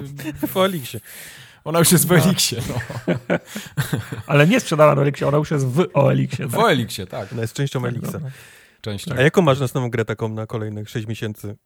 W 0.47 0.57
Elixie. 0.65 1.01
Ona 1.65 1.79
już 1.79 1.93
jest 1.93 2.07
w 2.07 2.13
Elixie, 2.13 2.63
no. 2.69 2.75
Ale 4.27 4.47
nie 4.47 4.61
sprzedana 4.61 4.95
na 4.95 5.03
Elixie, 5.03 5.29
ona 5.29 5.39
już 5.39 5.51
jest 5.51 5.67
w 5.67 5.87
OLX-ie. 5.95 6.49
W 6.49 6.55
Elixie, 6.59 7.07
tak, 7.07 7.33
Ona 7.33 7.43
jest 7.43 7.55
częścią 7.55 7.81
Tak, 7.83 7.89
Elixa. 7.91 8.13
dobra. 8.13 8.31
częściej. 8.81 9.15
A 9.19 9.23
jaką 9.23 9.43
masz 9.43 9.61
następną 9.61 9.91
grę 9.91 10.05
taką 10.05 10.29
na 10.29 10.47
kolejnych 10.47 10.91
6 10.91 11.07
miesięcy? 11.07 11.57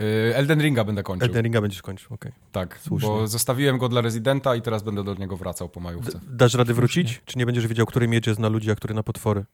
Y, 0.00 0.32
Elden 0.36 0.60
Ringa 0.62 0.84
będę 0.84 1.02
kończył. 1.02 1.26
Elden 1.28 1.42
Ringa 1.44 1.60
będziesz 1.60 1.82
kończył, 1.82 2.14
okej. 2.14 2.32
Tak, 2.52 2.78
Słusznie. 2.82 3.08
bo 3.08 3.26
zostawiłem 3.28 3.78
go 3.78 3.88
dla 3.88 4.00
Residenta 4.00 4.54
i 4.56 4.62
teraz 4.62 4.82
będę 4.82 5.04
do 5.04 5.14
niego 5.14 5.36
wracał 5.36 5.68
po 5.68 5.80
majówce. 5.80 6.12
D- 6.18 6.24
Dasz 6.28 6.54
rady 6.54 6.74
wrócić? 6.74 7.22
Czy 7.24 7.38
nie 7.38 7.46
będziesz 7.46 7.66
wiedział, 7.66 7.86
który 7.86 8.08
miecz 8.08 8.26
jest 8.26 8.40
na 8.40 8.48
ludzi, 8.48 8.70
a 8.70 8.74
który 8.74 8.94
na 8.94 9.02
potwory? 9.02 9.44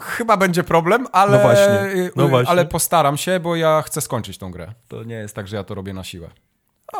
Chyba 0.00 0.36
będzie 0.36 0.64
problem, 0.64 1.06
ale, 1.12 1.36
No 1.36 1.42
właśnie, 1.42 2.02
y, 2.02 2.10
no 2.16 2.24
y, 2.26 2.28
właśnie. 2.28 2.50
ale 2.50 2.66
postaram 2.66 3.16
się, 3.16 3.40
bo 3.40 3.56
ja 3.56 3.82
chcę 3.82 4.00
skończyć 4.00 4.38
tą 4.38 4.50
grę. 4.50 4.72
To 4.88 5.04
nie 5.04 5.14
jest 5.14 5.34
tak, 5.36 5.48
że 5.48 5.56
ja 5.56 5.64
to 5.64 5.74
robię 5.74 5.92
na 5.92 6.04
siłę. 6.04 6.30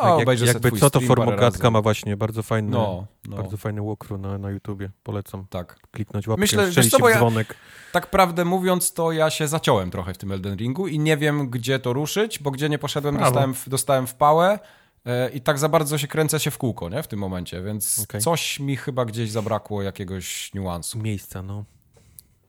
Tak, 0.01 0.11
jak, 0.11 0.21
obejrzę 0.21 0.45
jakby 0.45 0.71
co, 0.71 0.89
to 0.89 1.01
Formogatka 1.01 1.71
ma 1.71 1.81
właśnie 1.81 2.17
bardzo 2.17 2.43
fajny, 2.43 2.71
No, 2.71 3.07
no, 3.27 3.37
bardzo 3.37 3.57
fajny 3.57 3.81
walkthrough 3.81 4.21
na, 4.21 4.37
na 4.37 4.51
YouTubie. 4.51 4.91
Polecam 5.03 5.47
tak. 5.49 5.79
kliknąć 5.91 6.27
łapkę, 6.27 6.41
Myślę, 6.41 6.67
strzelić 6.67 6.91
co, 6.91 6.99
bo 6.99 7.09
ja- 7.09 7.15
dzwonek. 7.17 7.55
Tak 7.91 8.09
prawdę 8.09 8.45
mówiąc, 8.45 8.93
to 8.93 9.11
ja 9.11 9.29
się 9.29 9.47
zaciąłem 9.47 9.91
trochę 9.91 10.13
w 10.13 10.17
tym 10.17 10.31
Elden 10.31 10.55
Ringu 10.57 10.87
i 10.87 10.99
nie 10.99 11.17
wiem, 11.17 11.49
gdzie 11.49 11.79
to 11.79 11.93
ruszyć, 11.93 12.39
bo 12.39 12.51
gdzie 12.51 12.69
nie 12.69 12.79
poszedłem, 12.79 13.17
dostałem 13.17 13.53
w, 13.53 13.69
dostałem 13.69 14.07
w 14.07 14.15
pałę 14.15 14.59
e, 15.05 15.29
i 15.29 15.41
tak 15.41 15.59
za 15.59 15.69
bardzo 15.69 15.97
się 15.97 16.07
kręcę 16.07 16.39
się 16.39 16.51
w 16.51 16.57
kółko, 16.57 16.89
nie? 16.89 17.03
W 17.03 17.07
tym 17.07 17.19
momencie, 17.19 17.61
więc 17.63 17.99
Okej. 18.03 18.21
coś 18.21 18.59
mi 18.59 18.77
chyba 18.77 19.05
gdzieś 19.05 19.31
zabrakło 19.31 19.81
jakiegoś 19.81 20.53
niuansu. 20.53 20.97
Miejsca, 20.99 21.41
no. 21.41 21.65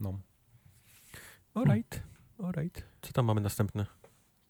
No. 0.01 0.19
Alright, 1.55 2.03
alright. 2.45 2.83
Co 3.03 3.13
tam 3.13 3.25
mamy 3.25 3.41
następne? 3.41 3.87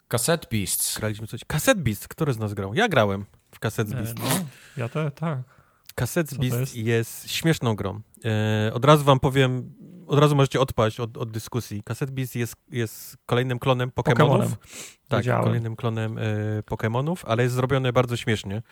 Cassette 0.08 0.46
Beasts. 0.52 0.98
Graliśmy 0.98 1.26
coś. 1.26 1.40
Cassette 1.44 1.80
Beast, 1.82 2.08
który 2.08 2.32
z 2.32 2.38
nas 2.38 2.54
grał? 2.54 2.74
Ja 2.74 2.88
grałem 2.88 3.24
w 3.54 3.58
Cassette 3.58 3.92
E, 3.92 3.96
Beast. 4.02 4.18
No, 4.18 4.24
ja 4.76 4.88
to 4.88 5.10
tak. 5.10 5.38
Cassette 5.94 6.30
Co 6.30 6.36
to 6.36 6.42
Beast 6.42 6.58
jest? 6.58 6.76
jest? 6.76 7.30
śmieszną 7.30 7.74
grą. 7.76 8.00
E, 8.68 8.74
od 8.74 8.84
razu 8.84 9.04
wam 9.04 9.20
powiem, 9.20 9.72
od 10.06 10.18
razu 10.18 10.36
możecie 10.36 10.60
odpaść 10.60 11.00
od, 11.00 11.16
od 11.16 11.30
dyskusji. 11.30 11.82
Cassette 11.82 12.12
Beast 12.12 12.36
jest, 12.36 12.54
jest 12.70 13.16
kolejnym 13.26 13.58
klonem 13.58 13.90
Pokemonów. 13.90 14.30
Pokemonem. 14.30 14.56
Tak, 15.08 15.18
Wiedziałem. 15.20 15.44
kolejnym 15.44 15.76
klonem 15.76 16.18
e, 16.18 16.22
Pokemonów, 16.62 17.24
ale 17.24 17.42
jest 17.42 17.54
zrobione 17.54 17.92
bardzo 17.92 18.16
śmiesznie. 18.16 18.62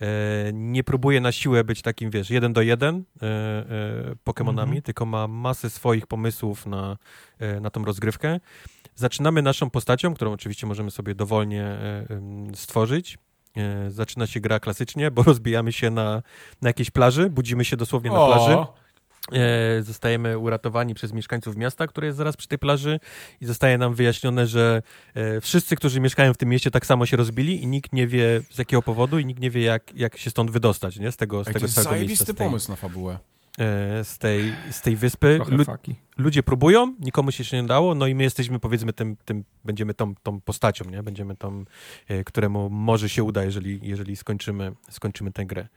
E, 0.00 0.06
nie 0.52 0.84
próbuje 0.84 1.20
na 1.20 1.32
siłę 1.32 1.64
być 1.64 1.82
takim, 1.82 2.10
wiesz, 2.10 2.30
jeden 2.30 2.52
do 2.52 2.62
jeden 2.62 3.04
e, 3.22 3.26
e, 3.26 4.14
Pokemonami, 4.24 4.68
Mhm. 4.70 4.82
tylko 4.82 5.06
ma 5.06 5.28
masę 5.28 5.70
swoich 5.70 6.06
pomysłów 6.06 6.66
na, 6.66 6.96
e, 7.38 7.60
na 7.60 7.70
tą 7.70 7.84
rozgrywkę. 7.84 8.40
Zaczynamy 9.00 9.42
naszą 9.42 9.70
postacią, 9.70 10.14
którą 10.14 10.32
oczywiście 10.32 10.66
możemy 10.66 10.90
sobie 10.90 11.14
dowolnie 11.14 11.64
e, 11.64 12.06
stworzyć. 12.54 13.18
E, 13.56 13.90
zaczyna 13.90 14.26
się 14.26 14.40
gra 14.40 14.60
klasycznie, 14.60 15.10
bo 15.10 15.22
rozbijamy 15.32 15.72
się 15.72 15.90
na, 15.90 16.22
na 16.62 16.68
jakiejś 16.68 16.90
plaży, 16.90 17.30
budzimy 17.30 17.64
się 17.64 17.76
dosłownie 17.76 18.10
na 18.10 18.26
plaży. 18.26 18.56
E, 19.32 19.82
zostajemy 19.82 20.38
uratowani 20.38 20.94
przez 20.94 21.12
mieszkańców 21.12 21.56
miasta, 21.56 21.86
które 21.86 22.06
jest 22.06 22.18
zaraz 22.18 22.36
przy 22.36 22.48
tej 22.48 22.58
plaży 22.58 23.00
i 23.40 23.46
zostaje 23.46 23.78
nam 23.78 23.94
wyjaśnione, 23.94 24.46
że 24.46 24.82
wszyscy, 25.40 25.76
którzy 25.76 26.00
mieszkają 26.00 26.34
w 26.34 26.36
tym 26.36 26.48
mieście 26.48 26.70
tak 26.70 26.86
samo 26.86 27.06
się 27.06 27.16
rozbili 27.16 27.62
i 27.62 27.66
nikt 27.66 27.92
nie 27.92 28.06
wie 28.06 28.40
z 28.50 28.58
jakiego 28.58 28.82
powodu 28.82 29.18
i 29.18 29.26
nikt 29.26 29.40
nie 29.40 29.50
wie 29.50 29.62
jak, 29.62 29.94
jak 29.94 30.16
się 30.16 30.30
stąd 30.30 30.50
wydostać, 30.50 30.98
nie? 30.98 31.12
Z 31.12 31.16
tego, 31.16 31.44
z 31.44 31.48
Ej, 31.48 31.54
to 31.54 31.58
tego 31.58 31.66
jest 31.66 31.82
całego 31.82 32.06
miejsca, 32.06 32.24
z 32.24 32.26
tej, 32.26 32.36
pomysł 32.36 32.70
na 32.70 32.76
fabułę. 32.76 33.18
E, 33.58 34.04
z 34.04 34.18
tej, 34.18 34.54
z 34.70 34.80
tej 34.80 34.96
wyspy. 34.96 35.38
Lu- 35.58 35.64
ludzie 36.18 36.42
próbują, 36.42 36.94
nikomu 37.00 37.32
się 37.32 37.40
jeszcze 37.40 37.62
nie 37.62 37.68
dało, 37.68 37.94
no 37.94 38.06
i 38.06 38.14
my 38.14 38.22
jesteśmy 38.22 38.58
powiedzmy 38.58 38.92
tym, 38.92 39.16
tym 39.24 39.44
będziemy 39.64 39.94
tą, 39.94 40.14
tą 40.14 40.40
postacią, 40.40 40.84
nie? 40.84 41.02
Będziemy 41.02 41.36
tą, 41.36 41.64
e, 42.08 42.24
któremu 42.24 42.70
może 42.70 43.08
się 43.08 43.24
uda, 43.24 43.44
jeżeli, 43.44 43.80
jeżeli 43.82 44.16
skończymy, 44.16 44.72
skończymy 44.90 45.32
tę 45.32 45.46
grę. 45.46 45.68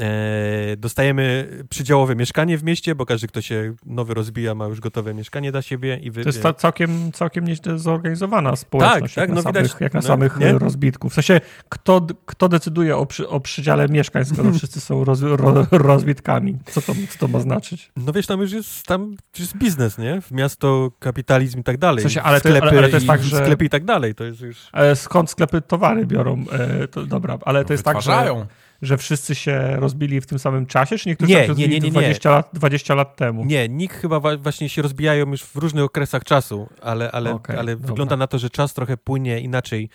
E, 0.00 0.76
dostajemy 0.76 1.48
przydziałowe 1.70 2.16
mieszkanie 2.16 2.58
w 2.58 2.64
mieście, 2.64 2.94
bo 2.94 3.06
każdy, 3.06 3.26
kto 3.26 3.42
się 3.42 3.74
nowy 3.86 4.14
rozbija, 4.14 4.54
ma 4.54 4.66
już 4.66 4.80
gotowe 4.80 5.14
mieszkanie 5.14 5.52
dla 5.52 5.62
siebie 5.62 5.98
i 6.02 6.10
wy, 6.10 6.22
To 6.22 6.28
jest 6.28 6.42
ta 6.42 6.52
całkiem, 6.52 7.12
całkiem 7.12 7.44
nieźle 7.44 7.78
zorganizowana 7.78 8.56
społeczność, 8.56 9.14
tak, 9.14 9.28
jak, 9.28 9.36
no 9.36 9.42
na 9.42 9.50
widać, 9.50 9.66
samych, 9.66 9.80
jak 9.80 9.94
na 9.94 10.00
no, 10.00 10.06
samych 10.06 10.36
nie? 10.36 10.46
e, 10.46 10.58
rozbitków. 10.58 11.12
W 11.12 11.14
sensie, 11.14 11.40
kto, 11.68 12.06
kto 12.26 12.48
decyduje 12.48 12.96
o, 12.96 13.06
przy, 13.06 13.28
o 13.28 13.40
przydziale 13.40 13.88
mieszkań, 13.88 14.24
skoro 14.24 14.52
wszyscy 14.58 14.80
są 14.80 15.04
roz, 15.04 15.22
ro, 15.22 15.66
rozbitkami? 15.70 16.58
Co 16.66 16.80
to, 16.82 16.92
co 17.08 17.18
to 17.18 17.28
ma 17.28 17.40
znaczyć? 17.40 17.92
No 17.96 18.12
wiesz, 18.12 18.26
tam 18.26 18.40
już 18.40 18.52
jest, 18.52 18.86
tam 18.86 19.10
już 19.10 19.40
jest 19.40 19.56
biznes, 19.56 19.98
nie? 19.98 20.20
W 20.20 20.30
miasto, 20.30 20.90
kapitalizm 20.98 21.60
i 21.60 21.62
tak 21.62 21.78
dalej. 21.78 21.98
W 21.98 22.02
sensie, 22.02 22.22
ale 22.22 22.40
to- 22.40 22.48
sklepy, 22.48 22.68
ale- 22.68 22.78
ale 22.78 22.88
to 22.88 22.96
jest 22.96 23.04
i, 23.04 23.08
tak, 23.08 23.22
że- 23.22 23.36
sklepy 23.36 23.64
i 23.64 23.68
tak 23.68 23.84
dalej, 23.84 24.14
to 24.14 24.24
jest 24.24 24.40
już... 24.40 24.68
E, 24.72 24.96
skąd 24.96 25.30
sklepy 25.30 25.60
towary 25.60 26.06
biorą? 26.06 26.44
E, 26.52 26.88
to, 26.88 27.06
dobra, 27.06 27.38
ale 27.44 27.64
to 27.64 27.72
jest 27.72 27.84
tak, 27.84 28.02
że. 28.02 28.46
Że 28.82 28.96
wszyscy 28.98 29.34
się 29.34 29.76
rozbili 29.76 30.20
w 30.20 30.26
tym 30.26 30.38
samym 30.38 30.66
czasie, 30.66 30.98
czy 30.98 31.08
niektórzy 31.08 31.32
Nie, 31.32 31.36
się 31.36 31.40
nie, 31.40 31.46
nie, 31.46 31.52
rozbili 31.54 31.80
nie, 31.80 31.86
nie. 31.86 31.90
20 31.90 32.30
lat, 32.30 32.50
20 32.52 32.94
lat 32.94 33.16
temu? 33.16 33.44
Nie, 33.44 33.68
nikt 33.68 33.96
chyba 33.96 34.36
właśnie 34.36 34.68
się 34.68 34.82
rozbijają 34.82 35.26
już 35.30 35.42
w 35.42 35.56
różnych 35.56 35.84
okresach 35.84 36.24
czasu, 36.24 36.68
ale, 36.82 37.12
ale, 37.12 37.32
Okej, 37.34 37.56
ale 37.56 37.72
dobra. 37.76 37.88
wygląda 37.88 38.16
na 38.16 38.26
to, 38.26 38.38
że 38.38 38.50
czas 38.50 38.74
trochę 38.74 38.96
płynie 38.96 39.40
inaczej. 39.40 39.88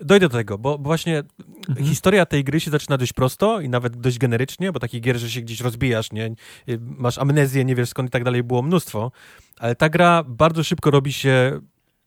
Dojdę 0.00 0.28
do 0.28 0.36
tego, 0.38 0.58
bo, 0.58 0.78
bo 0.78 0.84
właśnie 0.88 1.22
Mhm. 1.68 1.86
historia 1.86 2.26
tej 2.26 2.44
gry 2.44 2.60
się 2.60 2.70
zaczyna 2.70 2.98
dość 2.98 3.12
prosto 3.12 3.60
i 3.60 3.68
nawet 3.68 3.96
dość 3.96 4.18
generycznie, 4.18 4.72
bo 4.72 4.80
takich 4.80 5.00
gier, 5.00 5.16
że 5.18 5.30
się 5.30 5.40
gdzieś 5.40 5.60
rozbijasz, 5.60 6.12
nie? 6.12 6.26
Y, 6.68 6.78
Masz 6.80 7.18
amnezję, 7.18 7.64
nie 7.64 7.74
wiesz 7.74 7.88
skąd 7.88 8.08
i 8.08 8.10
tak 8.12 8.24
dalej, 8.24 8.42
było 8.42 8.62
mnóstwo, 8.62 9.12
ale 9.58 9.74
ta 9.74 9.88
gra 9.88 10.22
bardzo 10.28 10.64
szybko 10.64 10.90
robi 10.90 11.12
się 11.12 11.60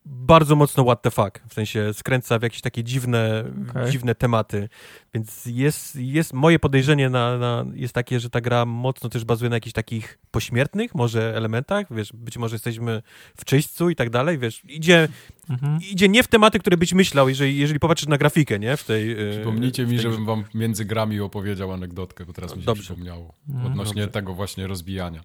bardzo 0.09 0.55
mocno 0.55 0.84
what 0.84 1.01
the 1.01 1.11
fuck, 1.11 1.39
w 1.49 1.53
sensie 1.53 1.93
skręca 1.93 2.39
w 2.39 2.43
jakieś 2.43 2.61
takie 2.61 2.84
dziwne, 2.84 3.43
Okej. 3.69 3.91
dziwne 3.91 4.15
tematy, 4.15 4.69
więc 5.13 5.45
jest, 5.45 5.95
jest 5.95 6.34
moje 6.34 6.59
podejrzenie 6.59 7.09
na, 7.09 7.38
na, 7.38 7.65
jest 7.73 7.93
takie, 7.93 8.19
że 8.19 8.29
ta 8.29 8.41
gra 8.41 8.65
mocno 8.65 9.09
też 9.09 9.25
bazuje 9.25 9.49
na 9.49 9.55
jakichś 9.55 9.73
takich 9.73 10.19
pośmiertnych 10.31 10.95
może 10.95 11.38
elementach, 11.38 11.88
wiesz, 11.95 12.13
być 12.13 12.38
może 12.38 12.55
jesteśmy 12.55 13.01
w 13.38 13.45
czyśćcu 13.45 13.89
i 13.89 13.95
tak 13.95 14.09
dalej, 14.09 14.38
wiesz, 14.38 14.61
idzie, 14.65 15.07
Mhm. 15.49 15.79
idzie 15.91 16.09
nie 16.09 16.23
w 16.23 16.27
tematy, 16.27 16.59
które 16.59 16.77
byś 16.77 16.93
myślał, 16.93 17.29
jeżeli, 17.29 17.57
jeżeli 17.57 17.79
popatrzysz 17.79 18.07
na 18.07 18.17
grafikę, 18.17 18.59
nie, 18.59 18.77
w 18.77 18.84
tej... 18.84 19.11
e, 19.11 19.31
Przypomnijcie 19.31 19.85
w 19.85 19.89
mi, 19.89 19.95
tej 19.97 20.03
żebym 20.03 20.25
wam 20.25 20.43
między 20.53 20.85
grami 20.85 21.19
opowiedział 21.19 21.71
anegdotkę, 21.71 22.25
bo 22.25 22.34
teraz 22.34 22.55
mi 22.55 22.61
się 22.61 22.65
Dobrze. 22.65 22.84
przypomniało. 22.84 23.34
Mhm. 23.49 23.65
Odnośnie 23.71 24.01
Dobrze. 24.01 24.11
tego 24.13 24.34
właśnie 24.34 24.67
rozbijania. 24.67 25.21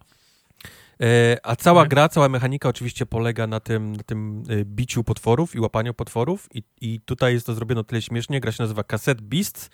E, 1.03 1.37
A 1.43 1.57
cała 1.57 1.83
Tak. 1.83 1.91
gra, 1.91 2.09
cała 2.09 2.29
mechanika 2.29 2.69
oczywiście 2.69 3.07
polega 3.07 3.47
na 3.47 3.61
tym, 3.61 3.97
na 3.97 4.03
tym 4.03 4.43
e, 4.49 4.65
biciu 4.65 5.05
potworów 5.05 5.55
i 5.55 5.61
łapaniu 5.61 5.95
potworów 5.95 6.49
i, 6.55 6.63
i 6.81 7.01
tutaj 7.01 7.35
jest 7.35 7.47
to 7.47 7.55
zrobione 7.55 7.85
tyle 7.85 8.03
śmiesznie, 8.03 8.41
gra 8.41 8.53
się 8.53 8.63
nazywa 8.63 8.85
Cassette 8.85 9.23
Beasts 9.23 9.71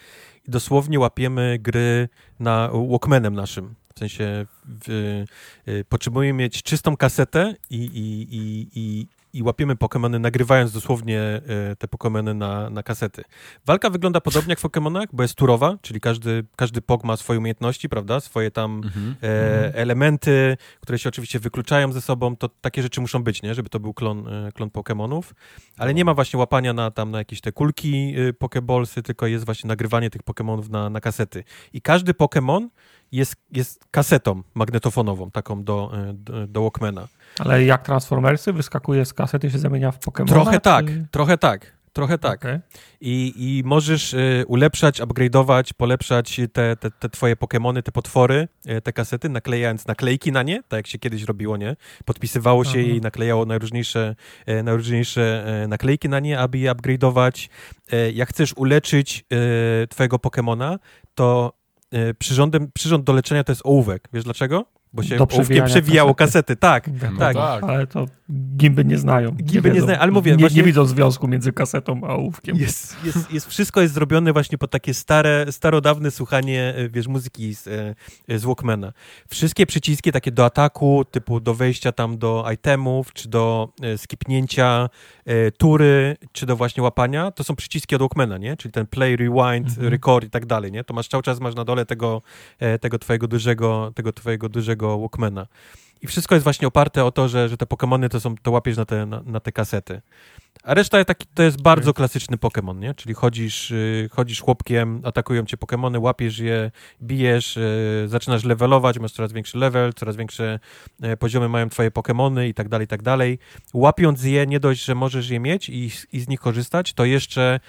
i 0.48 0.50
dosłownie 0.50 0.98
łapiemy 0.98 1.58
gry 1.60 2.08
na 2.40 2.70
Walkmanem 2.90 3.34
naszym. 3.34 3.74
W 3.94 3.98
sensie 3.98 4.46
w, 4.64 5.24
e, 5.66 5.84
potrzebujemy 5.84 6.38
mieć 6.38 6.62
czystą 6.62 6.96
kasetę 6.96 7.54
i, 7.70 7.76
i, 7.76 8.36
i, 8.36 8.68
i, 8.74 9.06
i 9.32 9.42
łapiemy 9.42 9.76
Pokemony 9.76 10.18
nagrywając 10.18 10.72
dosłownie 10.72 11.20
e, 11.20 11.40
te 11.76 11.88
Pokemony 11.88 12.34
na, 12.34 12.70
na 12.70 12.82
kasety. 12.82 13.24
Walka 13.66 13.90
wygląda 13.90 14.20
podobnie 14.20 14.52
jak 14.52 14.58
w 14.58 14.62
Pokemonach, 14.62 15.08
bo 15.12 15.22
jest 15.22 15.34
turowa, 15.34 15.76
czyli 15.82 16.00
każdy, 16.00 16.44
każdy 16.56 16.80
Pok 16.82 17.04
ma 17.04 17.16
swoje 17.16 17.38
umiejętności, 17.38 17.88
prawda, 17.88 18.20
swoje 18.20 18.50
tam 18.50 18.80
Mhm. 18.84 19.16
e, 19.22 19.74
elementy, 19.74 20.56
które 20.80 20.98
się 20.98 21.08
oczywiście 21.08 21.38
wykluczają 21.38 21.92
ze 21.92 22.00
sobą, 22.00 22.36
to 22.36 22.48
takie 22.60 22.82
rzeczy 22.82 23.00
muszą 23.00 23.22
być, 23.22 23.42
nie? 23.42 23.54
Żeby 23.54 23.68
to 23.68 23.80
był 23.80 23.94
klon, 23.94 24.28
e, 24.28 24.52
klon 24.52 24.70
Pokemonów. 24.70 25.34
Ale 25.78 25.94
nie 25.94 26.04
ma 26.04 26.14
właśnie 26.14 26.38
łapania 26.38 26.72
na 26.72 26.90
tam 26.90 27.10
na 27.10 27.18
jakieś 27.18 27.40
te 27.40 27.52
kulki 27.52 28.14
y, 28.18 28.32
Pokeballsy, 28.32 29.02
tylko 29.02 29.26
jest 29.26 29.44
właśnie 29.44 29.68
nagrywanie 29.68 30.10
tych 30.10 30.22
Pokemonów 30.22 30.68
na, 30.70 30.90
na 30.90 31.00
kasety. 31.00 31.44
I 31.72 31.82
każdy 31.82 32.14
Pokemon 32.14 32.70
jest, 33.12 33.36
jest 33.52 33.84
kasetą 33.90 34.42
magnetofonową, 34.54 35.30
taką 35.30 35.64
do, 35.64 35.92
do, 36.14 36.46
do 36.46 36.62
Walkmana. 36.62 37.08
Ale 37.38 37.64
jak 37.64 37.82
Transformersy 37.82 38.52
wyskakuje 38.52 39.04
z 39.04 39.12
kasety 39.12 39.46
i 39.46 39.50
się 39.50 39.58
zamienia 39.58 39.92
w 39.92 39.98
Pokémon? 39.98 40.26
Trochę 40.26 40.60
tak, 40.60 40.84
trochę 41.10 41.38
tak. 41.38 41.78
Trochę 41.92 42.18
tak. 42.18 42.40
Okay. 42.40 42.60
I, 43.00 43.32
I 43.36 43.62
możesz 43.64 44.14
y, 44.14 44.44
ulepszać, 44.48 45.00
upgrade'ować, 45.00 45.72
polepszać 45.76 46.40
te, 46.52 46.76
te, 46.76 46.90
te 46.90 47.08
twoje 47.08 47.36
Pokemony, 47.36 47.82
te 47.82 47.92
potwory, 47.92 48.48
y, 48.66 48.80
te 48.80 48.92
kasety, 48.92 49.28
naklejając 49.28 49.86
naklejki 49.86 50.32
na 50.32 50.42
nie, 50.42 50.62
tak 50.62 50.78
jak 50.78 50.86
się 50.86 50.98
kiedyś 50.98 51.22
robiło, 51.22 51.56
nie? 51.56 51.76
Podpisywało 52.04 52.64
się 52.64 52.78
Aha. 52.78 52.78
i 52.78 53.00
naklejało 53.00 53.46
najróżniejsze, 53.46 54.16
y, 54.48 54.62
najróżniejsze 54.62 55.46
y, 55.64 55.68
naklejki 55.68 56.08
na 56.08 56.20
nie, 56.20 56.38
aby 56.38 56.58
je 56.58 56.72
upgrade'ować. 56.72 57.48
Y, 57.92 58.12
jak 58.12 58.28
chcesz 58.28 58.54
uleczyć 58.56 59.24
twojego 59.88 60.18
Pokemona, 60.18 60.78
to 61.14 61.57
przyrządem, 62.18 62.70
przyrząd 62.74 63.04
do 63.04 63.12
leczenia 63.12 63.44
to 63.44 63.52
jest 63.52 63.62
ołówek. 63.64 64.08
Wiesz 64.12 64.24
dlaczego? 64.24 64.64
bo 64.92 65.02
się 65.02 65.16
Do 65.16 65.26
ołówkiem 65.32 65.66
przewijało 65.66 66.14
kasety. 66.14 66.56
kasety, 66.56 66.56
tak. 66.56 67.12
No 67.12 67.18
tak. 67.18 67.36
tak. 67.36 67.62
Ale 67.64 67.86
to 67.86 68.06
gimby 68.56 68.84
nie 68.84 68.98
znają. 68.98 69.30
Gimby 69.30 69.68
nie 69.68 69.74
wiedzą. 69.74 69.86
znają, 69.86 70.00
ale 70.00 70.12
mówię, 70.12 70.32
Nie, 70.32 70.38
właśnie- 70.38 70.56
nie 70.56 70.62
widzą 70.62 70.84
związku 70.86 71.28
między 71.28 71.52
kasetą 71.52 72.00
a 72.04 72.14
ołówkiem. 72.14 72.56
Jest, 72.56 72.96
jest, 73.04 73.32
jest, 73.32 73.46
wszystko 73.46 73.80
jest 73.80 73.94
zrobione 73.94 74.32
właśnie 74.32 74.58
pod 74.58 74.70
takie 74.70 74.94
stare, 74.94 75.46
starodawne 75.50 76.10
słuchanie, 76.10 76.74
e, 76.76 76.88
wiesz, 76.88 77.06
muzyki 77.06 77.54
z, 77.54 77.66
e, 78.28 78.38
z 78.38 78.44
Walkmana. 78.44 78.92
Wszystkie 79.28 79.66
przyciski 79.66 80.12
takie 80.12 80.32
do 80.32 80.44
ataku, 80.44 81.04
typu 81.10 81.40
do 81.40 81.54
wejścia 81.54 81.92
tam 81.92 82.18
do 82.18 82.44
itemów, 82.54 83.12
czy 83.12 83.28
do 83.28 83.68
e, 83.82 83.98
skipnięcia 83.98 84.88
e, 84.88 84.88
tury, 85.58 86.16
czy 86.32 86.46
do 86.46 86.56
właśnie 86.56 86.82
łapania, 86.82 87.30
to 87.30 87.44
są 87.44 87.56
przyciski 87.56 87.94
od 87.94 88.00
Walkmana, 88.02 88.38
nie? 88.38 88.56
Czyli 88.56 88.72
ten 88.72 88.86
play, 88.86 89.16
rewind, 89.16 89.68
Mhm. 89.68 89.88
record 89.88 90.24
i 90.26 90.30
tak 90.30 90.46
dalej, 90.46 90.72
nie? 90.72 90.84
To 90.84 90.94
masz 90.94 91.08
cały 91.08 91.22
czas 91.22 91.40
masz 91.40 91.54
na 91.54 91.64
dole 91.64 91.86
tego, 91.86 92.22
e, 92.58 92.78
tego 92.78 92.98
twojego 92.98 93.28
dużego, 93.28 93.92
tego 93.94 94.12
twojego 94.12 94.48
dużego 94.48 94.98
Walkmana. 94.98 95.46
I 96.02 96.06
wszystko 96.06 96.34
jest 96.34 96.44
właśnie 96.44 96.68
oparte 96.68 97.04
o 97.04 97.12
to, 97.12 97.28
że, 97.28 97.48
że 97.48 97.56
te 97.56 97.66
Pokémony 97.66 98.08
to 98.08 98.20
są, 98.20 98.34
to 98.42 98.50
łapiesz 98.50 98.76
na 98.76 98.84
te, 98.84 99.06
na, 99.06 99.22
na 99.26 99.40
te 99.40 99.52
kasety. 99.52 100.00
A 100.62 100.74
reszta 100.74 101.04
taki, 101.04 101.26
to 101.34 101.42
jest 101.42 101.62
bardzo 101.62 101.94
klasyczny 101.94 102.36
Pokémon, 102.36 102.78
nie? 102.78 102.94
Czyli 102.94 103.14
chodzisz, 103.14 103.70
y, 103.70 104.08
chodzisz 104.12 104.40
chłopkiem, 104.40 105.00
atakują 105.04 105.44
cię 105.44 105.56
Pokémony, 105.56 106.00
łapiesz 106.00 106.38
je, 106.38 106.70
bijesz, 107.02 107.56
y, 107.56 108.04
zaczynasz 108.06 108.44
levelować, 108.44 108.98
masz 108.98 109.12
coraz 109.12 109.32
większy 109.32 109.58
level, 109.58 109.94
coraz 109.94 110.16
większe 110.16 110.58
e, 111.02 111.16
poziomy 111.16 111.48
mają 111.48 111.68
twoje 111.68 111.90
Pokémony 111.90 112.48
i 112.48 112.54
tak 112.54 112.68
dalej, 112.68 112.84
i 112.84 112.88
tak 112.88 113.02
dalej. 113.02 113.38
Łapiąc 113.74 114.24
je, 114.24 114.46
nie 114.46 114.60
dość, 114.60 114.84
że 114.84 114.94
możesz 114.94 115.30
je 115.30 115.40
mieć 115.40 115.68
i, 115.68 115.90
i 116.12 116.20
z 116.20 116.28
nich 116.28 116.40
korzystać, 116.40 116.92
to 116.92 117.04
jeszcze 117.04 117.60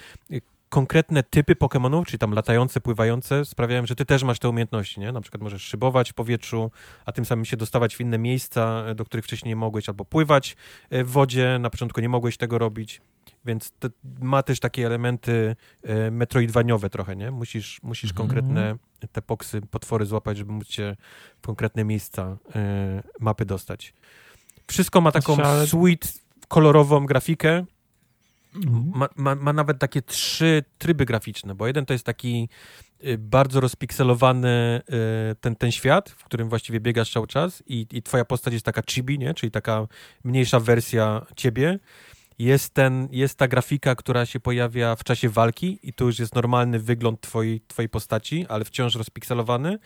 konkretne 0.70 1.22
typy 1.22 1.54
Pokémonów, 1.54 2.04
czyli 2.06 2.18
tam 2.18 2.32
latające, 2.32 2.80
pływające, 2.80 3.44
sprawiają, 3.44 3.86
że 3.86 3.94
ty 3.94 4.04
też 4.04 4.22
masz 4.22 4.38
te 4.38 4.48
umiejętności, 4.48 5.00
nie? 5.00 5.12
Na 5.12 5.20
przykład 5.20 5.42
możesz 5.42 5.62
szybować 5.62 6.10
w 6.10 6.14
powietrzu, 6.14 6.70
a 7.04 7.12
tym 7.12 7.24
samym 7.24 7.44
się 7.44 7.56
dostawać 7.56 7.96
w 7.96 8.00
inne 8.00 8.18
miejsca, 8.18 8.84
e, 8.86 8.94
do 8.94 9.04
których 9.04 9.24
wcześniej 9.24 9.48
nie 9.48 9.56
mogłeś, 9.56 9.88
albo 9.88 10.04
pływać 10.04 10.56
e, 10.90 11.04
w 11.04 11.10
wodzie, 11.10 11.58
na 11.60 11.70
początku 11.70 12.00
nie 12.00 12.08
mogłeś 12.08 12.36
tego 12.36 12.58
robić, 12.58 13.00
więc 13.44 13.72
to 13.78 13.88
ma 14.20 14.42
też 14.42 14.60
takie 14.60 14.86
elementy 14.86 15.56
e, 15.82 16.10
metroidwaniowe 16.10 16.90
trochę, 16.90 17.16
nie? 17.16 17.30
Musisz, 17.30 17.80
musisz 17.82 18.10
Mhm. 18.10 18.28
konkretne 18.28 18.76
te 19.12 19.22
poksy, 19.22 19.60
potwory 19.60 20.06
złapać, 20.06 20.38
żeby 20.38 20.52
móc 20.52 20.68
się 20.68 20.96
w 21.42 21.46
konkretne 21.46 21.84
miejsca 21.84 22.36
mapy 23.20 23.44
dostać. 23.44 23.94
Wszystko 24.66 25.00
ma 25.00 25.12
taką 25.12 25.36
Ale- 25.36 25.66
sweet, 25.66 26.12
kolorową 26.48 27.06
grafikę. 27.06 27.64
Ma, 28.94 29.08
ma, 29.16 29.34
ma 29.34 29.52
nawet 29.52 29.78
takie 29.78 30.02
trzy 30.02 30.64
tryby 30.78 31.04
graficzne, 31.04 31.54
bo 31.54 31.66
jeden 31.66 31.86
to 31.86 31.92
jest 31.92 32.04
taki 32.04 32.48
y, 33.04 33.18
bardzo 33.18 33.60
rozpikselowany 33.60 34.80
y, 35.32 35.36
ten, 35.36 35.56
ten 35.56 35.72
świat, 35.72 36.10
w 36.10 36.24
którym 36.24 36.48
właściwie 36.48 36.80
biegasz 36.80 37.12
cały 37.12 37.26
czas 37.26 37.62
i, 37.66 37.86
i 37.92 38.02
twoja 38.02 38.24
postać 38.24 38.52
jest 38.52 38.64
taka 38.64 38.82
chibi, 38.90 39.18
nie? 39.18 39.34
czyli 39.34 39.50
taka 39.50 39.86
mniejsza 40.24 40.60
wersja 40.60 41.26
ciebie. 41.36 41.78
Jest, 42.38 42.74
ten, 42.74 43.08
jest 43.10 43.38
ta 43.38 43.48
grafika, 43.48 43.94
która 43.94 44.26
się 44.26 44.40
pojawia 44.40 44.96
w 44.96 45.04
czasie 45.04 45.28
walki 45.28 45.78
i 45.82 45.92
tu 45.92 46.06
już 46.06 46.18
jest 46.18 46.34
normalny 46.34 46.78
wygląd 46.78 47.20
twojej, 47.20 47.60
twojej 47.60 47.88
postaci, 47.88 48.46
ale 48.48 48.64
wciąż 48.64 48.94
rozpikselowany. 48.94 49.78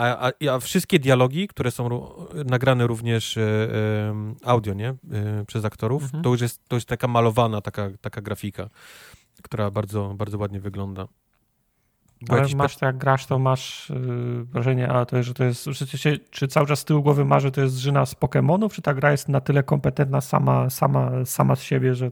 A, 0.00 0.28
a, 0.28 0.54
a 0.54 0.58
wszystkie 0.58 0.98
dialogi, 0.98 1.48
które 1.48 1.70
są 1.70 1.88
nagrane 2.46 2.86
również 2.86 3.36
e, 3.36 3.42
em, 4.08 4.36
audio, 4.44 4.74
nie? 4.74 4.88
E, 4.88 5.44
przez 5.46 5.64
aktorów, 5.64 6.02
Mhm. 6.02 6.22
to, 6.22 6.30
już 6.30 6.40
jest, 6.40 6.68
to 6.68 6.76
jest 6.76 6.88
taka 6.88 7.08
malowana 7.08 7.60
taka, 7.60 7.90
taka 8.00 8.20
grafika, 8.20 8.70
która 9.42 9.70
bardzo, 9.70 10.14
bardzo 10.16 10.38
ładnie 10.38 10.60
wygląda. 10.60 11.06
Bo 12.22 12.34
Ale 12.34 12.48
masz 12.56 12.76
to 12.76 12.86
jak 12.86 12.98
grasz, 12.98 13.26
to 13.26 13.38
masz 13.38 13.90
yy, 13.90 14.44
wrażenie, 14.44 14.88
a 14.88 15.04
to, 15.04 15.22
że 15.22 15.34
to 15.34 15.44
jest, 15.44 15.64
czy, 15.64 15.98
czy, 15.98 16.20
czy 16.30 16.48
cały 16.48 16.66
czas 16.66 16.78
z 16.78 16.84
tyłu 16.84 17.02
głowy 17.02 17.24
masz, 17.24 17.42
że 17.42 17.50
to 17.50 17.60
jest 17.60 17.76
żyna 17.76 18.06
z 18.06 18.14
Pokemonów, 18.14 18.72
czy 18.72 18.82
ta 18.82 18.94
gra 18.94 19.10
jest 19.10 19.28
na 19.28 19.40
tyle 19.40 19.62
kompetentna 19.62 20.20
sama, 20.20 20.70
sama, 20.70 21.24
sama 21.24 21.56
z 21.56 21.62
siebie, 21.62 21.94
że 21.94 22.10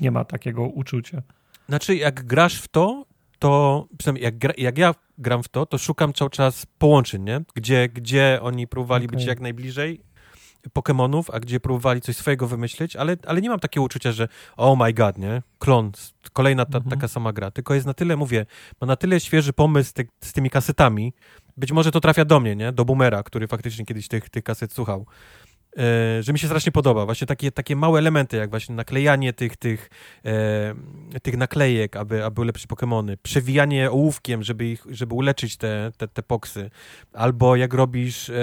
nie 0.00 0.10
ma 0.10 0.24
takiego 0.24 0.62
uczucia? 0.62 1.22
Znaczy, 1.68 1.96
jak 1.96 2.24
grasz 2.24 2.60
w 2.60 2.68
to, 2.68 3.06
to 3.38 3.86
przynajmniej 3.98 4.24
jak, 4.24 4.38
gra, 4.38 4.52
jak 4.58 4.78
ja 4.78 4.94
gram 5.18 5.42
w 5.42 5.48
to, 5.48 5.66
to 5.66 5.78
szukam 5.78 6.12
cały 6.12 6.30
czas 6.30 6.66
połączeń, 6.78 7.22
nie? 7.22 7.40
Gdzie, 7.54 7.88
gdzie 7.88 8.38
oni 8.42 8.66
próbowali 8.66 9.06
być 9.06 9.16
Okej. 9.16 9.28
jak 9.28 9.40
najbliżej 9.40 10.00
Pokemonów, 10.72 11.30
a 11.30 11.40
gdzie 11.40 11.60
próbowali 11.60 12.00
coś 12.00 12.16
swojego 12.16 12.46
wymyślić, 12.46 12.96
ale, 12.96 13.16
ale 13.26 13.40
nie 13.40 13.48
mam 13.50 13.60
takiego 13.60 13.84
uczucia, 13.84 14.12
że 14.12 14.28
oh 14.56 14.84
my 14.84 14.92
god, 14.92 15.18
nie? 15.18 15.42
Klon, 15.58 15.92
kolejna 16.32 16.64
ta, 16.64 16.78
Mhm. 16.78 16.90
taka 16.90 17.08
sama 17.08 17.32
gra. 17.32 17.50
Tylko 17.50 17.74
jest 17.74 17.86
na 17.86 17.94
tyle, 17.94 18.16
mówię, 18.16 18.46
ma 18.80 18.86
na 18.86 18.96
tyle 18.96 19.20
świeży 19.20 19.52
pomysł 19.52 19.92
ty, 19.94 20.08
z 20.20 20.32
tymi 20.32 20.50
kasetami. 20.50 21.12
Być 21.56 21.72
może 21.72 21.90
to 21.92 22.00
trafia 22.00 22.24
do 22.24 22.40
mnie, 22.40 22.56
nie? 22.56 22.72
Do 22.72 22.84
boomera, 22.84 23.22
który 23.22 23.48
faktycznie 23.48 23.84
kiedyś 23.84 24.08
tych, 24.08 24.30
tych 24.30 24.44
kaset 24.44 24.72
słuchał. 24.72 25.06
E, 25.76 26.22
że 26.22 26.32
mi 26.32 26.38
się 26.38 26.46
strasznie 26.46 26.72
podoba. 26.72 27.04
Właśnie 27.04 27.26
takie, 27.26 27.52
takie 27.52 27.76
małe 27.76 27.98
elementy, 27.98 28.36
jak 28.36 28.50
właśnie 28.50 28.74
naklejanie 28.74 29.32
tych, 29.32 29.56
tych, 29.56 29.90
e, 30.24 31.20
tych 31.22 31.36
naklejek, 31.36 31.96
aby, 31.96 32.24
aby 32.24 32.40
ulepszyć 32.40 32.66
Pokemony, 32.66 33.16
przewijanie 33.16 33.90
ołówkiem, 33.90 34.42
żeby, 34.42 34.66
ich, 34.66 34.86
żeby 34.90 35.14
uleczyć 35.14 35.56
te, 35.56 35.92
te, 35.96 36.08
te 36.08 36.22
poksy, 36.22 36.70
albo 37.12 37.56
jak 37.56 37.74
robisz 37.74 38.30
e, 38.30 38.34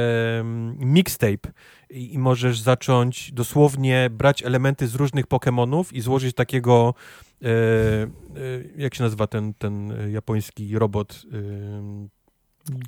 mixtape 0.78 1.52
i, 1.90 2.14
i 2.14 2.20
możesz 2.20 2.60
zacząć 2.60 3.32
dosłownie 3.32 4.10
brać 4.12 4.44
elementy 4.44 4.88
z 4.88 4.96
różnych 4.96 5.28
Pokemonów 5.28 5.94
i 5.94 6.02
złożyć 6.02 6.36
takiego 6.36 6.94
e, 7.42 7.48
e, 7.48 8.10
jak 8.78 8.96
się 8.96 9.04
nazywa 9.04 9.28
ten, 9.28 9.54
ten 9.54 9.92
e, 9.92 10.12
japoński 10.12 10.78
robot? 10.78 11.24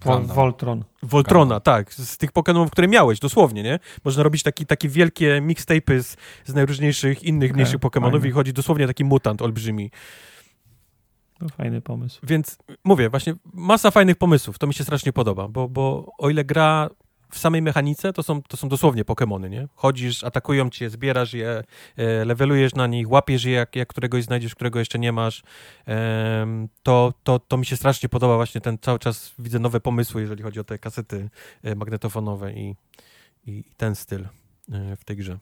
Vol. 0.06 0.26
Voltron. 0.26 0.84
Voltrona, 1.04 1.60
tak, 1.60 1.94
z, 1.94 2.18
tych 2.18 2.32
Pokémonów, 2.32 2.70
które 2.70 2.88
miałeś, 2.88 3.20
dosłownie, 3.20 3.64
nie? 3.64 3.80
Można 4.06 4.24
robić 4.24 4.44
taki, 4.44 4.66
takie 4.66 4.90
wielkie 4.90 5.42
mixtape'y 5.42 6.02
z, 6.02 6.16
z 6.46 6.54
najróżniejszych 6.54 7.24
innych 7.24 7.52
Okej, 7.52 7.56
mniejszych 7.56 7.80
Pokémonów 7.80 8.26
i 8.28 8.32
chodzi 8.32 8.54
dosłownie 8.54 8.88
taki 8.88 9.06
mutant 9.06 9.42
olbrzymi. 9.42 9.92
To 11.40 11.50
fajny 11.50 11.82
pomysł. 11.82 12.20
Więc 12.24 12.58
mówię, 12.84 13.10
właśnie 13.10 13.34
masa 13.54 13.92
fajnych 13.92 14.16
pomysłów, 14.16 14.60
to 14.60 14.68
mi 14.68 14.74
się 14.74 14.84
strasznie 14.84 15.14
podoba, 15.14 15.48
bo, 15.48 15.70
bo 15.70 16.12
o 16.18 16.30
ile 16.30 16.46
gra 16.46 16.90
w 17.36 17.40
samej 17.40 17.62
mechanice, 17.62 18.14
to 18.14 18.24
są, 18.24 18.42
to 18.42 18.58
są 18.58 18.70
dosłownie 18.70 19.06
Pokémony, 19.06 19.50
nie? 19.50 19.68
Chodzisz, 19.76 20.24
atakują 20.24 20.70
cię, 20.70 20.90
zbierasz 20.90 21.34
je, 21.34 21.64
e, 21.98 22.26
levelujesz 22.26 22.76
na 22.76 22.88
nich, 22.88 23.10
łapiesz 23.10 23.44
je, 23.44 23.52
jak, 23.52 23.76
jak 23.76 23.90
któregoś 23.90 24.24
znajdziesz, 24.24 24.56
którego 24.56 24.80
jeszcze 24.80 25.00
nie 25.00 25.12
masz. 25.12 25.44
To, 26.84 27.14
to, 27.24 27.40
to 27.40 27.58
mi 27.58 27.66
się 27.66 27.76
strasznie 27.76 28.10
podoba 28.10 28.36
właśnie 28.36 28.62
ten 28.62 28.78
cały 28.82 29.00
czas 29.00 29.34
widzę 29.40 29.60
nowe 29.60 29.80
pomysły, 29.80 30.22
jeżeli 30.22 30.44
chodzi 30.44 30.60
o 30.60 30.64
te 30.64 30.78
kasety 30.78 31.30
e, 31.64 31.76
magnetofonowe 31.76 32.54
i, 32.54 32.76
i 33.46 33.64
ten 33.78 33.96
styl 33.96 34.28
e, 34.72 34.96
w 34.96 35.04
tej 35.06 35.18
grze. 35.18 35.38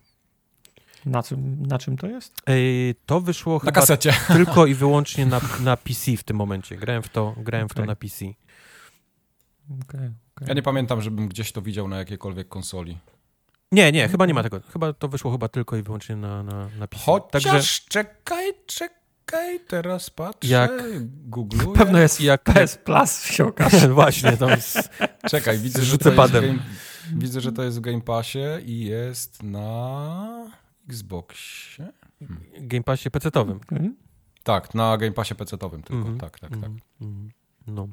Na 1.05 1.23
czym, 1.23 1.65
na 1.65 1.79
czym 1.79 1.97
to 1.97 2.07
jest? 2.07 2.41
Ej, 2.45 2.95
to 3.05 3.21
wyszło 3.21 3.53
Na 3.53 3.59
chyba 3.59 3.71
kasecie. 3.71 4.13
tylko 4.37 4.65
i 4.65 4.73
wyłącznie 4.73 5.25
na, 5.25 5.41
na 5.59 5.77
PC 5.77 6.17
w 6.17 6.23
tym 6.23 6.37
momencie. 6.37 6.77
Grałem 6.77 7.03
w 7.03 7.09
to, 7.09 7.35
grałem 7.37 7.69
w 7.69 7.73
to 7.73 7.83
Okej. 7.83 7.87
na 7.87 7.95
PC. 7.95 8.25
Okay, 9.83 10.13
Ja 10.47 10.53
nie 10.53 10.61
pamiętam, 10.61 11.01
żebym 11.01 11.27
gdzieś 11.27 11.51
to 11.51 11.61
widział 11.61 11.87
na 11.87 11.97
jakiejkolwiek 11.97 12.47
konsoli. 12.49 12.97
Nie, 13.71 13.91
nie, 13.91 14.07
chyba 14.07 14.25
nie 14.25 14.33
ma 14.33 14.43
tego. 14.43 14.59
Chyba 14.73 14.93
to 14.93 15.07
wyszło 15.07 15.31
chyba 15.31 15.47
tylko 15.47 15.77
i 15.77 15.83
wyłącznie 15.83 16.15
na, 16.15 16.43
na, 16.43 16.69
na 16.79 16.87
PC. 16.87 17.03
Chociaż 17.05 17.31
Także 17.31 17.61
czekaj, 17.89 18.53
czekaj, 18.65 19.59
teraz 19.67 20.09
patrzę, 20.09 20.47
Jak- 20.51 20.71
googluję. 21.29 21.77
Pewno 21.83 21.99
jest 21.99 22.21
jak 22.21 22.43
PS 22.43 22.77
Plus 22.77 23.23
się 23.25 23.45
okaże. 23.45 23.87
właśnie, 23.93 24.37
tam 24.37 24.49
z, 24.61 24.89
Czekaj, 25.29 25.57
widzę, 25.59 25.83
że 25.83 25.97
to 25.97 26.09
jest 26.09 26.17
padem. 26.17 26.43
game... 26.45 26.59
widzę, 27.15 27.41
że 27.41 27.51
to 27.51 27.63
jest 27.63 27.77
w 27.77 27.81
Game 27.81 28.01
Passie 28.01 28.39
i 28.65 28.79
jest 28.85 29.43
na 29.43 30.51
Xboxie. 30.89 31.93
Game 32.59 32.83
Passie 32.83 33.09
PC-towym. 33.09 33.59
Mhm. 33.71 33.95
Tak, 34.43 34.75
na 34.75 34.97
Game 34.97 35.11
Passie 35.11 35.35
PC-towym 35.35 35.81
tylko, 35.83 35.93
Mhm. 35.95 36.17
tak, 36.19 36.39
tak, 36.39 36.49
tak. 36.49 36.53
Mhm, 36.63 36.79
mhm. 37.01 37.31
No. 37.67 37.87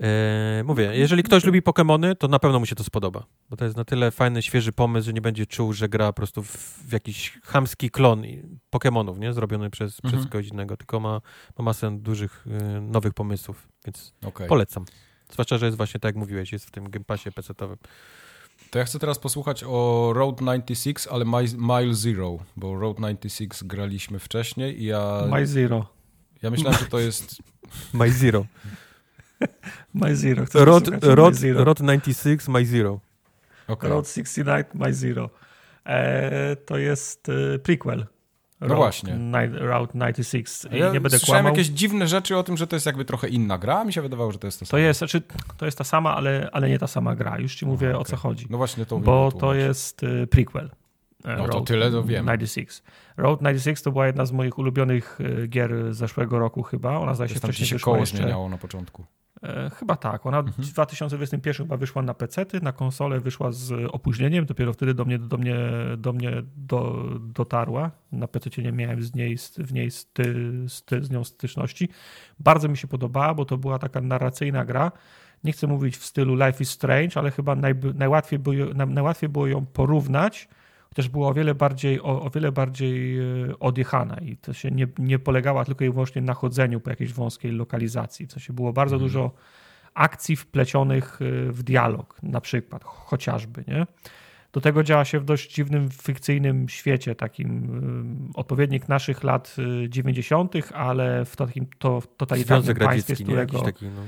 E, 0.00 0.62
mówię, 0.64 0.90
jeżeli 0.94 1.22
ktoś 1.22 1.44
lubi 1.44 1.62
Pokémony, 1.62 2.16
to 2.16 2.28
na 2.28 2.38
pewno 2.38 2.58
mu 2.60 2.66
się 2.66 2.74
to 2.74 2.84
spodoba, 2.84 3.24
bo 3.50 3.56
to 3.56 3.64
jest 3.64 3.76
na 3.76 3.84
tyle 3.84 4.10
fajny, 4.10 4.42
świeży 4.42 4.72
pomysł, 4.72 5.06
że 5.06 5.12
nie 5.12 5.20
będzie 5.20 5.46
czuł, 5.46 5.72
że 5.72 5.88
gra 5.88 6.06
po 6.06 6.12
prostu 6.12 6.42
w, 6.42 6.56
w 6.88 6.92
jakiś 6.92 7.38
chamski 7.44 7.90
klon 7.90 8.22
Pokémonów, 8.74 9.18
nie? 9.18 9.32
Zrobiony 9.32 9.70
przez, 9.70 10.00
Mhm. 10.04 10.20
przez 10.22 10.32
kogoś 10.32 10.48
innego, 10.48 10.76
tylko 10.76 11.00
ma, 11.00 11.20
ma 11.58 11.64
masę 11.64 11.98
dużych, 11.98 12.44
e, 12.50 12.80
nowych 12.80 13.14
pomysłów, 13.14 13.68
więc 13.86 14.14
Okej. 14.24 14.48
polecam. 14.48 14.84
Zwłaszcza, 15.32 15.58
że 15.58 15.66
jest 15.66 15.76
właśnie 15.76 16.00
tak 16.00 16.08
jak 16.08 16.16
mówiłeś, 16.16 16.52
jest 16.52 16.66
w 16.66 16.70
tym 16.70 16.90
Game 16.90 17.04
Passie 17.04 17.30
PC-owym. 17.32 17.76
To 18.70 18.78
ja 18.78 18.84
chcę 18.84 18.98
teraz 18.98 19.18
posłuchać 19.18 19.64
o 19.66 20.10
Road 20.14 20.38
96, 20.40 21.06
ale 21.10 21.24
Mi- 21.24 21.56
Mile 21.58 21.94
Zero, 21.94 22.38
bo 22.56 22.78
Road 22.78 22.96
96 22.96 23.64
graliśmy 23.64 24.18
wcześniej 24.18 24.82
i 24.82 24.84
ja, 24.84 25.22
My 25.30 25.46
Zero. 25.46 25.86
ja 26.42 26.50
myślałem, 26.50 26.78
że 26.78 26.86
to 26.86 26.98
jest... 26.98 27.36
My 27.94 28.12
Zero. 28.12 28.46
My 29.94 30.16
Zero. 30.16 30.44
Chcesz 30.46 30.62
Rod, 30.62 30.88
Rod, 31.02 31.34
Zero. 31.34 31.64
Rod 31.64 31.78
96, 31.78 32.48
My 32.48 32.66
Zero. 32.66 33.00
Okay. 33.68 33.90
Road 33.90 34.08
69, 34.08 34.66
My 34.74 34.94
Zero. 34.94 35.30
E, 35.86 36.56
to 36.56 36.78
jest 36.78 37.28
e, 37.28 37.58
prequel 37.58 38.06
No 38.60 38.74
właśnie. 38.76 39.14
Night, 39.14 39.60
Route 39.60 39.92
96. 39.92 40.64
I 40.72 40.78
Ja 40.78 40.92
nie 40.92 41.00
będę 41.00 41.18
słyszałem 41.18 41.42
kłamał. 41.42 41.52
jakieś 41.58 41.68
dziwne 41.72 42.06
rzeczy 42.08 42.36
o 42.36 42.42
tym, 42.42 42.56
że 42.56 42.66
to 42.66 42.76
jest 42.76 42.86
jakby 42.86 43.04
trochę 43.04 43.28
inna 43.28 43.58
gra, 43.58 43.84
mi 43.84 43.92
się 43.92 44.02
wydawało, 44.02 44.32
że 44.32 44.38
to 44.38 44.46
jest 44.46 44.58
to 44.60 44.66
samo. 44.66 44.70
To 44.70 44.78
jest, 44.78 44.98
znaczy, 44.98 45.22
to 45.56 45.64
jest 45.66 45.78
ta 45.78 45.84
sama, 45.84 46.16
ale, 46.16 46.48
ale 46.52 46.68
nie 46.68 46.78
ta 46.78 46.86
sama 46.86 47.16
gra. 47.16 47.38
Już 47.38 47.54
ci 47.54 47.66
mówię 47.66 47.88
Aha, 47.90 47.98
o 47.98 48.04
co 48.04 48.16
chodzi. 48.16 48.46
No 48.50 48.58
właśnie 48.58 48.86
to 48.86 48.98
Bo 48.98 49.32
to 49.32 49.54
jest 49.54 50.02
y, 50.02 50.26
prequel. 50.26 50.70
e, 51.24 51.36
No 51.36 51.46
to 51.46 51.52
Road 51.52 51.66
tyle, 51.66 51.90
to 51.90 52.02
wiem. 52.04 52.24
96. 52.26 52.82
Road 53.16 53.38
96 53.40 53.82
to 53.82 53.92
była 53.92 54.06
jedna 54.06 54.26
z 54.26 54.32
moich 54.32 54.58
ulubionych 54.58 55.18
y, 55.20 55.48
gier 55.48 55.94
zeszłego 55.94 56.38
roku 56.38 56.62
chyba. 56.62 56.98
Ona 56.98 57.14
zdaje 57.14 57.28
się 57.28 57.34
wcześniej 57.40 57.66
się 57.68 57.78
koło 57.78 57.96
jeszcze. 57.96 58.16
zmieniało 58.16 58.48
na 58.48 58.58
początku. 58.58 59.04
E, 59.42 59.70
chyba 59.70 59.96
tak. 59.96 60.26
Ona 60.26 60.38
Mhm. 60.38 60.54
w 60.58 60.72
2021 60.72 61.66
chyba 61.66 61.76
wyszła 61.76 62.02
na 62.02 62.14
PC, 62.14 62.46
na 62.62 62.72
konsolę 62.72 63.20
wyszła 63.20 63.52
z 63.52 63.72
opóźnieniem. 63.92 64.46
Dopiero 64.46 64.72
wtedy 64.72 64.94
do 64.94 65.04
mnie, 65.04 65.18
do 65.18 65.38
mnie, 65.38 65.56
do 65.98 66.12
mnie 66.12 66.32
do, 66.56 67.04
dotarła. 67.20 67.90
Na 68.12 68.28
PC 68.28 68.62
nie 68.62 68.72
miałem 68.72 69.02
z 69.02 69.14
niej, 69.14 69.36
w 69.58 69.72
niej 69.72 69.90
sty, 69.90 70.52
sty, 70.68 71.04
z 71.04 71.10
nią 71.10 71.24
styczności. 71.24 71.88
Bardzo 72.38 72.68
mi 72.68 72.76
się 72.76 72.88
podobała, 72.88 73.34
bo 73.34 73.44
to 73.44 73.58
była 73.58 73.78
taka 73.78 74.00
narracyjna 74.00 74.64
gra. 74.64 74.92
Nie 75.44 75.52
chcę 75.52 75.66
mówić 75.66 75.96
w 75.96 76.04
stylu 76.04 76.34
Life 76.34 76.62
is 76.62 76.70
Strange, 76.70 77.16
ale 77.16 77.30
chyba 77.30 77.56
naj, 77.56 77.74
najłatwiej, 77.94 78.38
było, 78.38 78.74
na- 78.74 78.86
najłatwiej 78.86 79.28
było 79.28 79.46
ją 79.46 79.66
porównać, 79.66 80.48
chociaż 80.96 81.08
była 81.08 81.28
o 81.28 81.34
wiele 81.34 81.54
bardziej, 81.54 82.00
o, 82.00 82.22
o 82.22 82.30
wiele 82.30 82.52
bardziej 82.52 83.18
e, 83.18 83.22
odjechana 83.60 84.16
i 84.16 84.36
to 84.36 84.52
się 84.52 84.70
nie, 84.70 84.86
nie 84.98 85.18
polegała 85.18 85.64
tylko 85.64 85.84
i 85.84 85.90
wyłącznie 85.90 86.22
na 86.22 86.34
chodzeniu 86.34 86.80
po 86.80 86.90
jakiejś 86.90 87.12
wąskiej 87.12 87.52
lokalizacji. 87.52 88.26
W 88.26 88.32
sensie 88.32 88.52
było 88.52 88.72
bardzo 88.72 88.96
Mhm. 88.96 89.08
dużo 89.08 89.30
akcji 89.94 90.36
wplecionych 90.36 91.18
e, 91.22 91.52
w 91.52 91.62
dialog, 91.62 92.16
na 92.22 92.40
przykład, 92.40 92.84
ch- 92.84 92.86
chociażby, 93.06 93.64
nie? 93.68 93.86
Do 94.52 94.60
tego 94.60 94.82
działa 94.82 95.04
się 95.04 95.20
w 95.20 95.24
dość 95.24 95.54
dziwnym, 95.54 95.88
fikcyjnym 95.90 96.68
świecie, 96.68 97.14
takim 97.14 97.50
y, 98.34 98.38
odpowiednik 98.38 98.88
naszych 98.88 99.24
lat 99.24 99.56
y, 99.84 99.88
90., 99.88 100.54
ale 100.74 101.24
w 101.24 101.36
takim 101.36 101.66
to, 101.78 102.02
totalitarnym 102.16 102.64
Związek 102.64 102.78
państwie, 102.84 103.16
z 103.16 103.22
którego... 103.22 103.62
Taki, 103.62 103.86
no. 103.86 104.02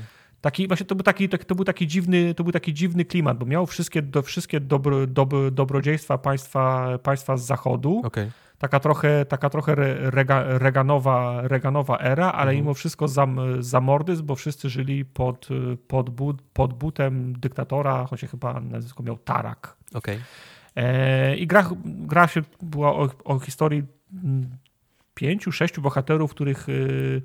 Taki, 0.45 0.67
właśnie 0.67 0.85
to 0.85 0.95
był 0.95 1.03
taki, 1.03 1.29
to, 1.29 1.55
był 1.55 1.65
taki 1.65 1.87
dziwny, 1.87 2.33
to 2.33 2.43
był 2.43 2.53
taki 2.53 2.73
dziwny 2.73 3.05
klimat, 3.05 3.37
bo 3.37 3.45
miał 3.45 3.65
wszystkie, 3.65 4.01
do, 4.01 4.21
wszystkie 4.21 4.59
dobro, 4.59 5.07
dobro, 5.07 5.51
dobrodziejstwa 5.51 6.17
państwa, 6.17 6.87
państwa 7.03 7.37
z 7.37 7.45
zachodu. 7.45 8.01
Okej. 8.05 8.31
Taka 8.57 8.79
trochę, 8.79 9.25
taka 9.25 9.49
trochę 9.49 9.71
re- 9.71 10.11
rega, 10.11 10.43
reganowa, 10.57 11.41
reganowa 11.47 11.97
era, 11.99 12.31
ale 12.31 12.51
Mhm. 12.51 12.57
mimo 12.57 12.73
wszystko 12.73 13.07
zam, 13.07 13.39
zamordyzm, 13.59 14.25
bo 14.25 14.35
wszyscy 14.35 14.69
żyli 14.69 15.05
pod, 15.05 15.47
pod, 15.87 16.09
but, 16.09 16.41
pod 16.53 16.73
butem 16.73 17.33
dyktatora, 17.39 18.05
choć 18.05 18.21
chyba 18.21 18.59
nazwisko 18.59 19.03
miał 19.03 19.17
Tarak. 19.17 19.77
Okej. 19.93 20.19
E, 20.75 21.35
I 21.35 21.47
gra, 21.47 21.69
gra 21.85 22.27
się 22.27 22.41
była 22.61 22.93
o, 22.95 23.09
o 23.23 23.39
historii 23.39 23.83
mm, 24.23 24.49
pięciu, 25.13 25.51
sześciu 25.51 25.81
bohaterów, 25.81 26.31
których 26.31 26.69
y, 26.69 27.21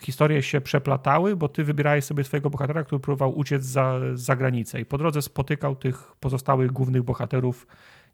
historie 0.00 0.42
się 0.42 0.60
przeplatały, 0.60 1.36
bo 1.36 1.48
ty 1.48 1.64
wybierałeś 1.64 2.04
sobie 2.04 2.24
swojego 2.24 2.50
bohatera, 2.50 2.84
który 2.84 3.00
próbował 3.00 3.38
uciec 3.38 3.64
za, 3.64 4.00
za 4.14 4.36
granicę 4.36 4.80
i 4.80 4.84
po 4.84 4.98
drodze 4.98 5.22
spotykał 5.22 5.76
tych 5.76 6.12
pozostałych 6.20 6.72
głównych 6.72 7.02
bohaterów, 7.02 7.66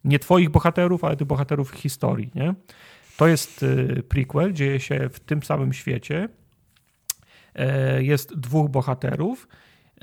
nie 0.03 0.19
twoich 0.19 0.49
bohaterów, 0.49 1.03
ale 1.03 1.17
tych 1.17 1.27
bohaterów 1.27 1.71
historii, 1.71 2.31
nie? 2.35 2.53
To 3.17 3.27
jest 3.27 3.63
y, 3.63 4.03
prequel, 4.09 4.53
dzieje 4.53 4.79
się 4.79 5.09
w 5.09 5.19
tym 5.19 5.43
samym 5.43 5.73
świecie. 5.73 6.29
E, 7.55 8.03
Jest 8.03 8.39
dwóch 8.39 8.69
bohaterów. 8.69 9.47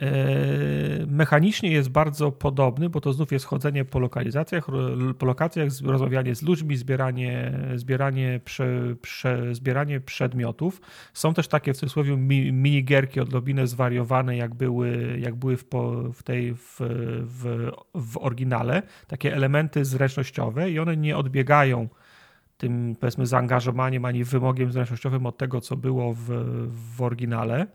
E, 0.01 1.07
Mechanicznie 1.07 1.71
jest 1.71 1.89
bardzo 1.89 2.33
podobny, 2.33 2.89
bo 2.89 3.01
to 3.01 3.13
znów 3.13 3.33
jest 3.33 3.45
chodzenie 3.45 3.85
po 3.85 3.99
lokalizacjach, 3.99 4.67
po 5.19 5.27
lokacjach, 5.27 5.69
rozmawianie 5.85 6.35
z 6.35 6.43
ludźmi, 6.43 6.77
zbieranie, 6.77 7.53
zbieranie, 7.75 8.41
prze, 8.45 8.97
prze, 9.03 9.55
zbieranie 9.55 10.01
przedmiotów. 10.01 10.81
Są 11.15 11.35
też 11.35 11.49
takie 11.49 11.75
w 11.75 11.77
cudzysłowie 11.77 12.17
mi, 12.17 12.53
minigierki 12.53 13.21
odrobinę 13.21 13.67
zwariowane, 13.67 14.37
jak 14.37 14.55
były, 14.55 15.19
jak 15.19 15.35
były 15.35 15.57
w, 15.57 15.65
w 16.15 16.23
tej 16.23 16.55
w, 16.55 16.77
w, 17.21 17.71
w 17.95 18.19
oryginale. 18.19 18.83
Takie 19.07 19.35
elementy 19.35 19.85
zręcznościowe 19.85 20.71
i 20.71 20.79
one 20.79 20.97
nie 20.97 21.17
odbiegają 21.17 21.89
tym 22.61 22.97
powiedzmy 23.01 23.27
zaangażowaniem 23.27 24.05
ani 24.05 24.25
wymogiem 24.25 24.73
zręcznościowym 24.73 25.27
od 25.27 25.39
tego, 25.39 25.61
co 25.61 25.77
było 25.77 26.15
w, 26.15 26.27
w 26.97 27.03
oryginale. 27.03 27.67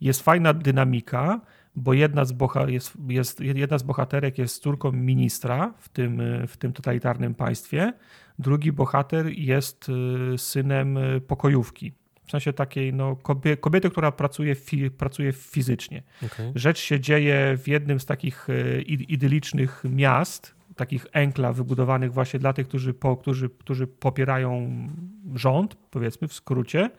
Jest 0.00 0.22
fajna 0.22 0.54
dynamika, 0.54 1.40
bo 1.76 1.92
jedna 1.92 2.24
z, 2.24 2.32
boha, 2.32 2.70
jest, 2.70 2.92
jest, 3.08 3.40
jedna 3.40 3.78
z 3.78 3.82
bohaterek 3.82 4.38
jest 4.38 4.62
córką 4.62 4.92
ministra 4.92 5.74
w 5.78 5.88
tym, 5.88 6.22
w 6.48 6.56
tym 6.56 6.72
totalitarnym 6.72 7.34
państwie. 7.34 7.92
Drugi 8.38 8.72
bohater 8.72 9.26
jest 9.26 9.88
y, 10.34 10.38
synem 10.38 10.96
y, 10.96 11.20
pokojówki. 11.20 11.92
W 12.26 12.30
sensie 12.30 12.52
takiej 12.52 12.92
no, 12.92 13.16
kobie, 13.16 13.56
kobiety, 13.56 13.90
która 13.90 14.12
pracuje, 14.12 14.54
fi, 14.54 14.90
pracuje 14.90 15.32
fizycznie. 15.32 16.02
okej. 16.26 16.52
Rzecz 16.54 16.78
się 16.78 17.00
dzieje 17.00 17.56
w 17.56 17.68
jednym 17.68 18.00
z 18.00 18.06
takich 18.06 18.46
id- 18.86 19.04
idylicznych 19.08 19.82
miast, 19.84 20.55
takich 20.76 21.06
enkla 21.12 21.52
wybudowanych 21.52 22.12
właśnie 22.12 22.40
dla 22.40 22.52
tych, 22.52 22.68
którzy, 22.68 22.94
po, 22.94 23.16
którzy, 23.16 23.50
którzy 23.50 23.86
popierają 23.86 24.70
rząd, 25.34 25.74
powiedzmy 25.90 26.28
w 26.28 26.32
skrócie. 26.34 26.90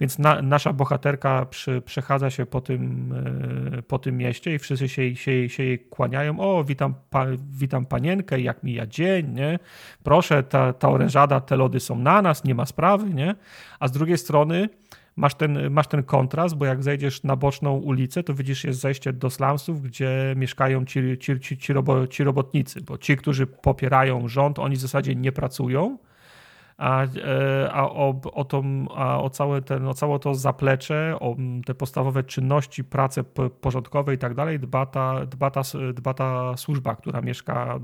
Więc 0.00 0.18
na, 0.18 0.42
nasza 0.42 0.72
bohaterka 0.72 1.46
przy, 1.46 1.82
przechadza 1.82 2.30
się 2.30 2.46
po 2.46 2.60
tym, 2.60 3.14
e, 3.78 3.82
po 3.82 3.98
tym 3.98 4.16
mieście 4.16 4.54
i 4.54 4.58
wszyscy 4.58 4.88
się, 4.88 5.16
się, 5.16 5.48
się 5.48 5.62
jej 5.62 5.78
kłaniają. 5.78 6.40
O, 6.40 6.64
witam, 6.64 6.94
pa, 7.10 7.26
witam 7.50 7.86
panienkę, 7.86 8.40
jak 8.40 8.62
mija 8.62 8.86
dzień, 8.86 9.34
nie? 9.34 9.58
Proszę, 10.02 10.42
ta, 10.42 10.72
ta 10.72 10.88
orężada, 10.88 11.40
te 11.40 11.56
lody 11.56 11.80
są 11.80 11.98
na 11.98 12.22
nas, 12.22 12.44
nie 12.44 12.54
ma 12.54 12.66
sprawy, 12.66 13.14
nie? 13.14 13.34
A 13.80 13.88
z 13.88 13.92
drugiej 13.92 14.18
strony 14.18 14.68
masz 15.16 15.34
ten, 15.34 15.70
masz 15.70 15.86
ten 15.86 16.02
kontrast, 16.02 16.56
bo 16.56 16.64
jak 16.64 16.82
zejdziesz 16.82 17.22
na 17.22 17.36
boczną 17.36 17.76
ulicę, 17.76 18.22
to 18.22 18.34
widzisz 18.34 18.64
jest 18.64 18.80
zejście 18.80 19.12
do 19.12 19.30
slumsów, 19.30 19.82
gdzie 19.82 20.34
mieszkają 20.36 20.84
ci, 20.84 21.18
ci, 21.18 21.40
ci, 21.40 21.58
ci, 21.58 21.72
robo, 21.72 22.06
ci 22.06 22.24
robotnicy, 22.24 22.80
bo 22.80 22.98
ci, 22.98 23.16
którzy 23.16 23.46
popierają 23.46 24.28
rząd, 24.28 24.58
oni 24.58 24.76
w 24.76 24.80
zasadzie 24.80 25.14
nie 25.14 25.32
pracują, 25.32 25.98
a, 26.80 27.04
e, 27.04 27.72
a, 27.72 27.90
o, 27.90 28.20
o, 28.32 28.44
tą, 28.44 28.86
a 28.94 29.22
o, 29.22 29.30
całe 29.30 29.62
ten, 29.62 29.86
o 29.86 29.94
całe 29.94 30.18
to 30.18 30.34
zaplecze, 30.34 31.16
o 31.20 31.36
te 31.66 31.74
podstawowe 31.74 32.24
czynności, 32.24 32.84
prace 32.84 33.24
porządkowe 33.60 34.14
i 34.14 34.18
tak 34.18 34.34
dalej 34.34 34.60
dba 34.60 34.86
ta, 34.86 35.26
dba, 35.26 35.50
ta, 35.50 35.62
dba 35.94 36.14
ta 36.14 36.56
służba, 36.56 36.96
która 36.96 37.20
mieszka 37.20 37.80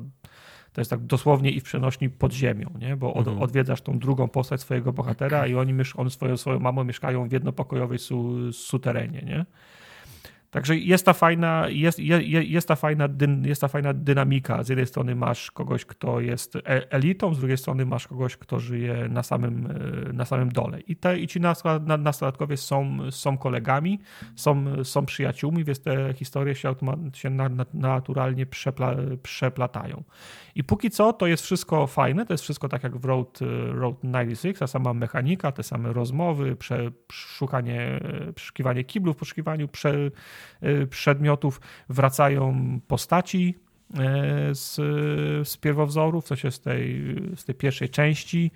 to 0.77 0.81
jest 0.81 0.90
tak 0.90 1.01
dosłownie 1.01 1.51
i 1.51 1.61
w 1.61 1.65
przenośni 1.65 2.11
pod 2.11 2.32
ziemią, 2.32 2.70
nie? 2.78 2.97
bo 2.97 3.15
od, 3.15 3.27
Mhm. 3.27 3.43
odwiedzasz 3.43 3.81
tą 3.82 3.98
drugą 3.98 4.28
postać 4.28 4.61
swojego 4.61 4.93
bohatera 4.93 5.47
i 5.47 5.55
oni 5.55 5.73
on 5.97 6.11
swoją, 6.11 6.36
swoją 6.36 6.59
mamą 6.61 6.85
mieszkają 6.85 7.28
w 7.28 7.32
jednopokojowej 7.32 7.98
su, 7.98 8.53
suterenie. 8.53 9.23
Nie? 9.23 9.47
Także 10.51 10.77
jest 10.77 11.07
ta 11.07 11.12
fajna, 11.12 11.66
jest, 11.69 11.98
je, 11.98 12.23
je- 12.23 12.43
jest, 12.44 12.69
ta 12.69 12.77
fajna 12.77 13.09
dyn, 13.09 13.44
jest 13.47 13.61
ta 13.61 13.69
fajna 13.69 13.93
dynamika. 13.94 14.62
Z 14.62 14.69
jednej 14.69 14.86
strony 14.86 15.15
masz 15.15 15.51
kogoś, 15.51 15.85
kto 15.85 16.20
jest 16.20 16.57
e- 16.57 16.90
elitą, 16.93 17.35
z 17.35 17.39
drugiej 17.39 17.57
strony 17.59 17.86
masz 17.86 18.07
kogoś, 18.09 18.36
kto 18.36 18.61
żyje 18.61 19.09
na 19.11 19.23
samym, 19.23 19.66
e, 20.09 20.12
na 20.12 20.24
samym 20.24 20.48
dole. 20.53 20.81
I, 20.81 20.97
te, 20.97 21.19
i 21.19 21.27
ci 21.27 21.40
nastolat- 21.40 21.86
na- 21.86 21.97
nastolatkowie 21.97 22.57
są, 22.57 22.98
są 23.11 23.39
kolegami, 23.39 24.01
są, 24.35 24.85
są 24.85 25.07
przyjaciółmi, 25.07 25.65
więc 25.65 25.81
te 25.82 26.15
historie 26.15 26.55
się, 26.55 26.74
się 27.15 27.31
na, 27.31 27.48
na, 27.48 27.66
naturalnie 27.74 28.47
przepla, 28.47 28.97
przeplatają. 29.23 30.05
I 30.56 30.64
póki 30.64 30.90
co 30.90 31.12
to 31.12 31.26
jest 31.26 31.42
wszystko 31.42 31.86
fajne, 31.86 32.26
to 32.26 32.34
jest 32.34 32.44
wszystko 32.44 32.68
tak 32.68 32.82
jak 32.82 32.96
w 32.96 33.04
Road, 33.04 33.38
e, 33.42 33.72
Road 33.72 33.96
96, 34.02 34.58
ta 34.58 34.66
sama 34.66 34.94
mechanika, 34.94 35.52
te 35.52 35.62
same 35.62 35.92
rozmowy, 35.92 36.56
prze, 36.56 36.90
szukanie, 37.12 37.80
e, 37.82 38.32
przeszukiwanie 38.32 38.84
kiblów, 38.84 39.16
poszukiwaniu 39.16 39.68
prze, 39.68 40.10
e, 40.60 40.86
przedmiotów, 40.86 41.60
wracają 41.88 42.80
postaci 42.88 43.54
z, 44.52 44.74
z 45.48 45.56
pierwowzorów, 45.56 46.24
w 46.24 46.28
sensie 46.28 46.51
z 46.51 46.60
tej, 46.60 47.16
z 47.36 47.44
tej 47.44 47.54
pierwszej 47.54 47.88
części. 47.88 48.51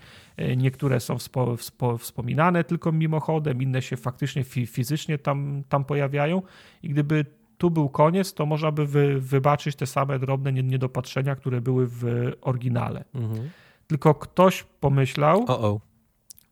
Niektóre 0.57 1.01
są 1.01 1.19
wspo, 1.19 1.57
wspo, 1.57 1.99
wspominane 1.99 2.65
tylko 2.65 2.93
mimochodem, 2.93 3.63
inne 3.63 3.83
się 3.83 3.97
faktycznie 3.97 4.45
fi, 4.45 4.67
fizycznie 4.67 5.19
tam, 5.19 5.63
tam 5.69 5.85
pojawiają 5.85 6.43
i 6.83 6.89
gdyby 6.89 7.25
tu 7.61 7.71
był 7.71 7.89
koniec, 7.89 8.35
to 8.35 8.47
można 8.47 8.73
by 8.73 8.87
wy, 8.87 9.21
wybaczyć 9.21 9.77
te 9.77 9.87
same 9.87 10.19
drobne 10.19 10.53
nie- 10.53 10.63
niedopatrzenia, 10.63 11.37
które 11.37 11.61
były 11.61 11.87
w 11.89 12.05
oryginale. 12.41 13.05
Mhm. 13.15 13.51
Tylko 13.87 14.15
ktoś 14.15 14.63
pomyślał, 14.81 15.45
O, 15.49 15.61
o. 15.61 15.81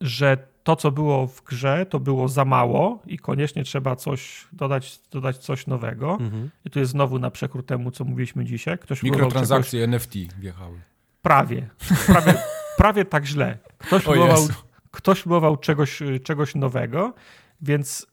że 0.01 0.37
to, 0.65 0.77
co 0.77 0.91
było 0.93 1.27
w 1.27 1.43
grze, 1.45 1.87
to 1.87 2.01
było 2.01 2.29
za 2.29 2.45
mało 2.45 3.03
i 3.07 3.19
koniecznie 3.19 3.65
trzeba 3.65 3.97
coś 3.97 4.49
dodać, 4.53 5.01
dodać 5.11 5.39
coś 5.39 5.67
nowego. 5.67 6.17
Mhm. 6.21 6.51
I 6.65 6.71
tu 6.71 6.79
jest 6.79 6.93
znowu 6.93 7.19
na 7.19 7.31
przekór 7.31 7.67
temu, 7.67 7.91
co 7.91 8.05
mówiliśmy 8.05 8.45
dzisiaj. 8.45 8.79
Ktoś 8.79 9.01
próbował 9.01 9.19
czegoś, 9.19 9.35
Mikrotransakcje 9.35 9.85
NFT 9.85 10.15
wjechały. 10.39 10.81
prawie, 11.23 11.69
prawie, 12.07 12.35
prawie 12.79 13.05
tak 13.05 13.27
źle. 13.27 13.59
Ktoś 13.79 14.03
próbował, 14.05 14.49
ktoś 14.91 15.21
próbował 15.23 15.57
czegoś, 15.57 16.03
czegoś 16.25 16.55
nowego, 16.55 17.15
więc 17.61 18.07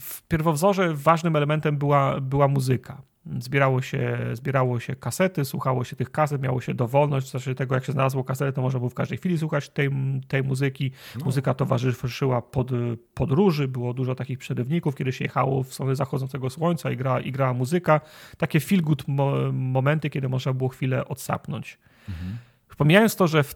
w 0.00 0.22
pierwowzorze 0.22 0.94
ważnym 0.94 1.36
elementem 1.36 1.76
była, 1.76 2.20
była 2.20 2.48
muzyka. 2.48 3.02
Zbierało 3.38 3.82
się, 3.82 4.18
zbierało 4.32 4.80
się 4.80 4.96
kasety, 4.96 5.44
słuchało 5.44 5.84
się 5.84 5.96
tych 5.96 6.10
kaset, 6.10 6.42
miało 6.42 6.60
się 6.60 6.74
dowolność, 6.74 7.30
znaczy 7.30 7.54
tego 7.54 7.74
jak 7.74 7.84
się 7.84 7.92
znalazło 7.92 8.24
kasetę, 8.24 8.52
to 8.52 8.62
można 8.62 8.78
było 8.78 8.90
w 8.90 8.94
każdej 8.94 9.18
chwili 9.18 9.38
słuchać 9.38 9.68
tej, 9.68 9.90
tej 10.28 10.42
muzyki. 10.42 10.90
No. 11.18 11.24
Muzyka 11.24 11.54
towarzyszyła 11.54 12.42
pod, 12.42 12.70
podróży, 13.14 13.68
było 13.68 13.94
dużo 13.94 14.14
takich 14.14 14.38
przerywników, 14.38 14.94
kiedy 14.94 15.12
się 15.12 15.24
jechało 15.24 15.62
w 15.62 15.74
stronę 15.74 15.96
zachodzącego 15.96 16.50
słońca 16.50 16.90
i, 16.90 16.96
gra, 16.96 17.20
i 17.20 17.32
grała 17.32 17.54
muzyka. 17.54 18.00
Takie 18.38 18.60
feel 18.60 18.82
good 18.82 19.08
mo 19.08 19.52
momenty, 19.52 20.10
kiedy 20.10 20.28
można 20.28 20.52
było 20.52 20.68
chwilę 20.68 21.08
odsapnąć. 21.08 21.78
Mhm. 22.08 22.36
Pomijając 22.76 23.16
to, 23.16 23.26
że 23.28 23.42
w 23.42 23.54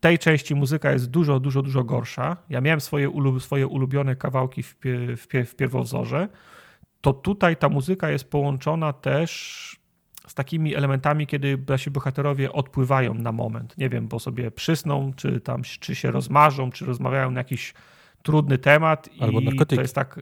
tej 0.00 0.18
części 0.18 0.54
muzyka 0.54 0.92
jest 0.92 1.10
dużo, 1.10 1.40
dużo, 1.40 1.62
dużo 1.62 1.84
gorsza. 1.84 2.36
Ja 2.50 2.60
miałem 2.60 2.80
swoje, 2.80 3.10
ulub, 3.10 3.42
swoje 3.42 3.66
ulubione 3.66 4.16
kawałki 4.16 4.62
w, 4.62 4.76
w, 5.16 5.26
w 5.46 5.54
pierwowzorze, 5.54 6.28
to 7.00 7.12
tutaj 7.12 7.56
ta 7.56 7.68
muzyka 7.68 8.10
jest 8.10 8.30
połączona 8.30 8.92
też 8.92 9.78
z 10.26 10.34
takimi 10.34 10.74
elementami, 10.74 11.26
kiedy 11.26 11.58
nasi 11.68 11.90
bohaterowie 11.90 12.52
odpływają 12.52 13.14
na 13.14 13.32
moment. 13.32 13.78
Nie 13.78 13.88
wiem, 13.88 14.08
bo 14.08 14.18
sobie 14.18 14.50
przysną, 14.50 15.12
czy 15.16 15.40
tam 15.40 15.62
czy 15.80 15.94
się 15.94 16.10
rozmarzą, 16.10 16.70
czy 16.70 16.86
rozmawiają 16.86 17.30
na 17.30 17.40
jakiś 17.40 17.74
trudny 18.22 18.58
temat. 18.58 19.08
Albo 19.20 19.40
i 19.40 19.44
narkotyki. 19.44 19.76
To 19.76 19.82
jest 19.82 19.94
tak, 19.94 20.20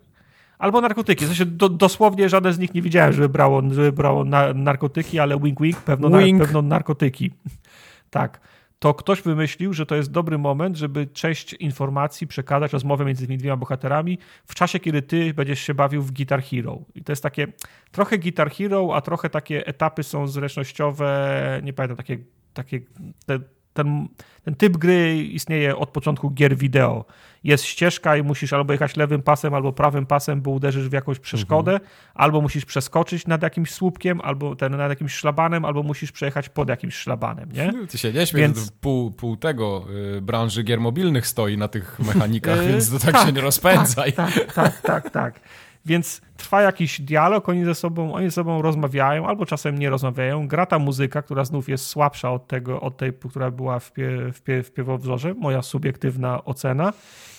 Albo 0.58 0.80
narkotyki. 0.80 1.24
W 1.24 1.28
sensie 1.28 1.46
do, 1.46 1.68
dosłownie 1.68 2.28
żaden 2.28 2.52
z 2.52 2.58
nich 2.58 2.74
nie 2.74 2.82
widziałem, 2.82 3.12
żeby 3.12 3.28
brało, 3.28 3.62
żeby 3.70 3.92
brało 3.92 4.24
na, 4.24 4.54
narkotyki, 4.54 5.18
ale 5.18 5.40
wink 5.40 5.60
wink, 5.60 5.76
pewno, 5.76 6.18
wink. 6.18 6.38
Na, 6.38 6.44
pewno 6.44 6.62
narkotyki. 6.62 7.30
tak 8.10 8.40
to 8.78 8.94
ktoś 8.94 9.22
wymyślił, 9.22 9.72
że 9.72 9.86
to 9.86 9.94
jest 9.94 10.10
dobry 10.10 10.38
moment, 10.38 10.76
żeby 10.76 11.06
część 11.06 11.52
informacji 11.52 12.26
przekazać, 12.26 12.72
rozmowę 12.72 13.04
między 13.04 13.26
tymi 13.26 13.38
dwiema 13.38 13.56
bohaterami 13.56 14.18
w 14.46 14.54
czasie, 14.54 14.80
kiedy 14.80 15.02
ty 15.02 15.34
będziesz 15.34 15.60
się 15.60 15.74
bawił 15.74 16.02
w 16.02 16.12
Guitar 16.12 16.42
Hero. 16.42 16.78
I 16.94 17.04
to 17.04 17.12
jest 17.12 17.22
takie 17.22 17.46
trochę 17.92 18.18
Guitar 18.18 18.50
Hero, 18.50 18.90
a 18.94 19.00
trochę 19.00 19.30
takie 19.30 19.66
etapy 19.66 20.02
są 20.02 20.26
zręcznościowe, 20.26 21.60
nie 21.64 21.72
pamiętam, 21.72 21.96
takie, 21.96 22.18
takie 22.54 22.80
te, 23.26 23.40
ten, 23.72 24.08
ten 24.44 24.54
typ 24.54 24.76
gry 24.76 25.22
istnieje 25.22 25.76
od 25.76 25.90
początku 25.90 26.30
gier 26.30 26.56
wideo. 26.56 27.04
Jest 27.46 27.64
ścieżka 27.64 28.16
i 28.16 28.22
musisz 28.22 28.52
albo 28.52 28.72
jechać 28.72 28.96
lewym 28.96 29.22
pasem, 29.22 29.54
albo 29.54 29.72
prawym 29.72 30.06
pasem, 30.06 30.42
bo 30.42 30.50
uderzysz 30.50 30.88
w 30.88 30.92
jakąś 30.92 31.18
przeszkodę, 31.18 31.72
mhm. 31.72 31.90
albo 32.14 32.40
musisz 32.40 32.64
przeskoczyć 32.64 33.26
nad 33.26 33.42
jakimś 33.42 33.70
słupkiem, 33.70 34.20
albo 34.20 34.56
ten, 34.56 34.76
nad 34.76 34.90
jakimś 34.90 35.14
szlabanem, 35.14 35.64
albo 35.64 35.82
musisz 35.82 36.12
przejechać 36.12 36.48
pod 36.48 36.68
jakimś 36.68 36.94
szlabanem, 36.94 37.52
nie? 37.52 37.72
Ty 37.88 37.98
się 37.98 38.12
nie 38.12 38.26
śmiej, 38.26 38.42
więc... 38.42 38.70
pół, 38.70 39.10
pół 39.10 39.36
tego 39.36 39.86
y, 40.16 40.20
branży 40.20 40.62
gier 40.62 40.80
mobilnych 40.80 41.26
stoi 41.26 41.58
na 41.58 41.68
tych 41.68 41.98
mechanikach, 41.98 42.64
więc 42.68 42.90
to 42.90 42.98
tak, 42.98 43.12
tak 43.12 43.26
się 43.26 43.32
nie 43.32 43.40
rozpędzaj. 43.40 44.12
Tak, 44.12 44.34
tak, 44.34 44.52
tak, 44.52 44.80
tak. 44.80 45.10
tak. 45.10 45.40
Więc 45.86 46.20
trwa 46.36 46.62
jakiś 46.62 47.00
dialog, 47.00 47.48
oni 47.48 47.64
ze 47.64 47.74
sobą, 47.74 48.14
oni 48.14 48.26
ze 48.26 48.32
sobą 48.32 48.62
rozmawiają, 48.62 49.26
albo 49.26 49.46
czasem 49.46 49.78
nie 49.78 49.90
rozmawiają. 49.90 50.48
Gra 50.48 50.66
ta 50.66 50.78
muzyka, 50.78 51.22
która 51.22 51.44
znów 51.44 51.68
jest 51.68 51.86
słabsza 51.86 52.32
od, 52.32 52.46
tego, 52.46 52.80
od 52.80 52.96
tej, 52.96 53.12
która 53.12 53.50
była 53.50 53.78
w, 53.78 53.92
pie, 53.92 54.32
w, 54.32 54.42
pie, 54.42 54.62
w 54.62 54.72
piewowzorze, 54.72 55.34
moja 55.34 55.62
subiektywna 55.62 56.44
ocena. 56.44 56.92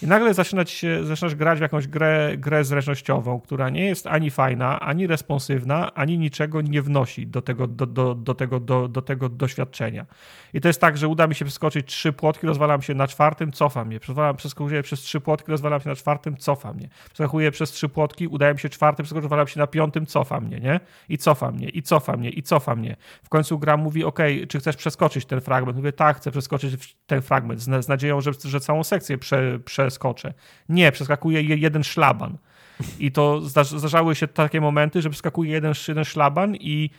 I 0.03 0.07
nagle 0.07 0.33
zaczynać 0.33 0.85
zaczynasz 1.03 1.35
grać 1.35 1.59
w 1.59 1.61
jakąś 1.61 1.87
grę, 1.87 2.33
grę 2.37 2.63
zręcznościową, 2.63 3.39
która 3.39 3.69
nie 3.69 3.85
jest 3.85 4.07
ani 4.07 4.31
fajna, 4.31 4.79
ani 4.79 5.07
responsywna, 5.07 5.93
ani 5.93 6.17
niczego 6.17 6.61
nie 6.61 6.81
wnosi 6.81 7.27
do 7.27 7.41
tego, 7.41 7.67
do, 7.67 7.85
do, 7.85 8.15
do, 8.15 8.35
tego, 8.35 8.59
do, 8.59 8.87
do 8.87 9.01
tego 9.01 9.29
doświadczenia. 9.29 10.05
I 10.53 10.61
to 10.61 10.67
jest 10.67 10.81
tak, 10.81 10.97
że 10.97 11.07
uda 11.07 11.27
mi 11.27 11.35
się 11.35 11.45
przeskoczyć 11.45 11.87
trzy 11.87 12.13
płotki, 12.13 12.47
rozwalam 12.47 12.81
się 12.81 12.93
na 12.93 13.07
czwartym, 13.07 13.51
cofam 13.51 13.91
je. 13.91 13.99
Przeskakuję 14.37 14.83
przez 14.83 14.99
trzy 14.99 15.21
płotki, 15.21 15.51
rozwalam 15.51 15.81
się 15.81 15.89
na 15.89 15.95
czwartym, 15.95 16.37
cofam 16.37 16.79
je. 16.79 16.89
Przeskakuję 17.05 17.51
przez 17.51 17.71
trzy 17.71 17.89
płotki, 17.89 18.27
udaje 18.27 18.53
mi 18.53 18.59
się 18.59 18.69
czwartym, 18.69 19.05
przeskoczyć 19.05 19.53
się 19.53 19.59
na 19.59 19.67
piątym, 19.67 20.05
cofa 20.05 20.39
mnie, 20.39 20.59
nie? 20.59 20.79
I 21.09 21.17
cofa 21.17 21.51
mnie, 21.51 21.69
i 21.69 21.83
cofa 21.83 22.17
mnie, 22.17 22.29
i 22.29 22.43
cofa 22.43 22.75
mnie. 22.75 22.95
W 23.23 23.29
końcu 23.29 23.59
gra 23.59 23.77
mówi, 23.77 24.03
ok, 24.03 24.19
czy 24.49 24.59
chcesz 24.59 24.75
przeskoczyć 24.75 25.25
ten 25.25 25.41
fragment? 25.41 25.77
Mówię, 25.77 25.93
tak, 25.93 26.17
chcę 26.17 26.31
przeskoczyć 26.31 26.97
ten 27.07 27.21
fragment 27.21 27.59
z, 27.61 27.85
z 27.85 27.87
nadzieją, 27.87 28.21
że, 28.21 28.31
że 28.45 28.59
całą 28.59 28.83
sekcję 28.83 29.17
prze, 29.17 29.59
przeskoczę. 29.65 30.33
Nie, 30.69 30.91
przeskakuje 30.91 31.41
jeden 31.41 31.83
szlaban. 31.83 32.37
I 32.99 33.11
to 33.11 33.41
zdarzały 33.41 34.15
się 34.15 34.27
takie 34.27 34.61
momenty, 34.61 35.01
że 35.01 35.09
przeskakuje 35.09 35.51
jeden, 35.51 35.73
jeden 35.87 36.05
szlaban 36.05 36.55
i 36.55 36.89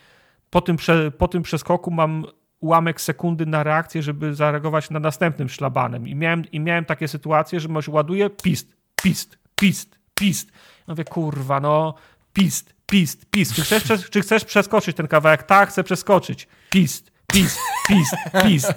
po 0.51 0.61
tym, 0.61 0.77
prze, 0.77 1.11
po 1.11 1.29
tym 1.29 1.43
przeskoku 1.43 1.91
mam 1.91 2.27
ułamek 2.61 3.01
sekundy 3.01 3.47
na 3.47 3.63
reakcję, 3.63 4.03
żeby 4.03 4.35
zareagować 4.35 4.91
na 4.91 5.01
następnym 5.01 5.49
szlabanem. 5.49 6.09
I 6.09 6.15
miałem, 6.15 6.45
i 6.53 6.61
miałem 6.61 6.85
takie 6.85 7.09
sytuacje, 7.09 7.61
że 7.61 7.69
może 7.69 7.93
ładuje 7.93 8.31
pist, 8.31 8.77
pist, 9.03 9.39
pist, 9.57 9.99
pist. 10.15 10.53
No 10.89 10.95
wie, 10.95 11.05
kurwa, 11.05 11.61
no 11.61 11.95
pist, 12.33 12.75
pist, 12.87 13.27
pist. 13.31 13.55
Czy 13.55 13.63
chcesz, 13.63 14.11
czy 14.11 14.21
chcesz 14.21 14.45
przeskoczyć 14.45 14.97
ten 14.97 15.09
kawałek? 15.09 15.43
Tak, 15.43 15.69
chcę 15.69 15.85
przeskoczyć. 15.85 16.49
Pist, 16.71 17.13
pist, 17.33 17.59
pist, 17.89 18.15
pist. 18.45 18.75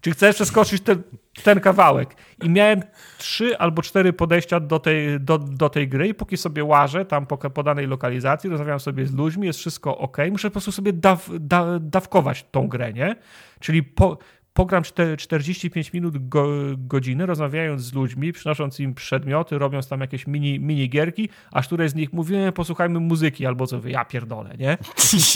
Czy 0.00 0.10
chcesz 0.10 0.34
przeskoczyć 0.34 0.82
ten, 0.82 1.02
ten 1.42 1.60
kawałek? 1.60 2.16
I 2.42 2.50
miałem 2.50 2.82
trzy 3.18 3.58
albo 3.58 3.82
cztery 3.82 4.12
podejścia 4.12 4.60
do 4.60 4.78
tej, 4.78 5.20
do, 5.20 5.38
do 5.38 5.68
tej 5.68 5.88
gry 5.88 6.08
i 6.08 6.14
póki 6.14 6.36
sobie 6.36 6.64
łażę 6.64 7.04
tam 7.04 7.26
po, 7.26 7.36
po 7.36 7.62
danej 7.62 7.86
lokalizacji, 7.86 8.50
rozmawiam 8.50 8.80
sobie 8.80 9.06
z 9.06 9.14
ludźmi, 9.14 9.46
jest 9.46 9.58
wszystko 9.58 9.98
ok, 9.98 10.16
muszę 10.30 10.48
po 10.48 10.52
prostu 10.52 10.72
sobie 10.72 10.92
daw, 10.92 11.30
da, 11.40 11.78
dawkować 11.80 12.46
tą 12.50 12.68
grę, 12.68 12.92
nie? 12.92 13.16
Czyli 13.60 13.82
po, 13.82 14.18
pogram 14.52 14.82
45 15.18 15.92
minut 15.92 16.28
go, 16.28 16.48
godziny, 16.76 17.26
rozmawiając 17.26 17.82
z 17.82 17.92
ludźmi, 17.92 18.32
przynosząc 18.32 18.80
im 18.80 18.94
przedmioty, 18.94 19.58
robiąc 19.58 19.88
tam 19.88 20.00
jakieś 20.00 20.26
mini, 20.26 20.60
mini 20.60 20.88
gierki, 20.88 21.28
aż 21.52 21.66
któreś 21.66 21.90
z 21.90 21.94
nich 21.94 22.12
mówi, 22.12 22.34
posłuchajmy 22.54 23.00
muzyki, 23.00 23.46
albo 23.46 23.66
co, 23.66 23.80
ja 23.86 24.04
pierdolę, 24.04 24.54
nie? 24.58 24.78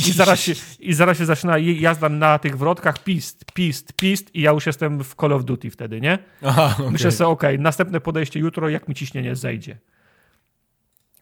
I 0.09 0.13
zaraz 0.13 0.41
się, 0.41 0.53
i 0.81 0.95
zaraz 0.95 1.19
się 1.19 1.25
zaczyna 1.25 1.59
jazda 1.59 2.09
na 2.09 2.39
tych 2.39 2.59
wrotkach, 2.59 3.05
pist, 3.05 3.45
pist, 3.55 3.93
pist 3.93 4.35
i 4.35 4.41
ja 4.41 4.51
już 4.51 4.67
jestem 4.67 5.05
w 5.05 5.15
Call 5.15 5.33
of 5.33 5.45
Duty 5.45 5.71
wtedy, 5.71 6.01
nie? 6.01 6.19
Aha, 6.43 6.75
okay. 6.79 6.91
Myślę 6.91 7.13
sobie, 7.13 7.29
okej, 7.29 7.55
okay, 7.55 7.63
następne 7.63 8.01
podejście 8.01 8.41
jutro, 8.41 8.69
jak 8.69 8.89
mi 8.89 8.95
ciśnienie 8.95 9.37
zejdzie. 9.37 9.79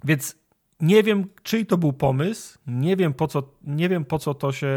Więc 0.05 0.44
nie 0.81 1.02
wiem, 1.02 1.26
czyj 1.42 1.66
to 1.66 1.78
był 1.78 1.92
pomysł, 1.92 2.58
nie 2.66 2.97
wiem 2.97 3.14
po 3.14 3.28
co, 3.28 3.42
nie 3.62 3.89
wiem 3.89 4.05
po 4.05 4.18
co 4.18 4.34
to 4.34 4.52
się, 4.52 4.68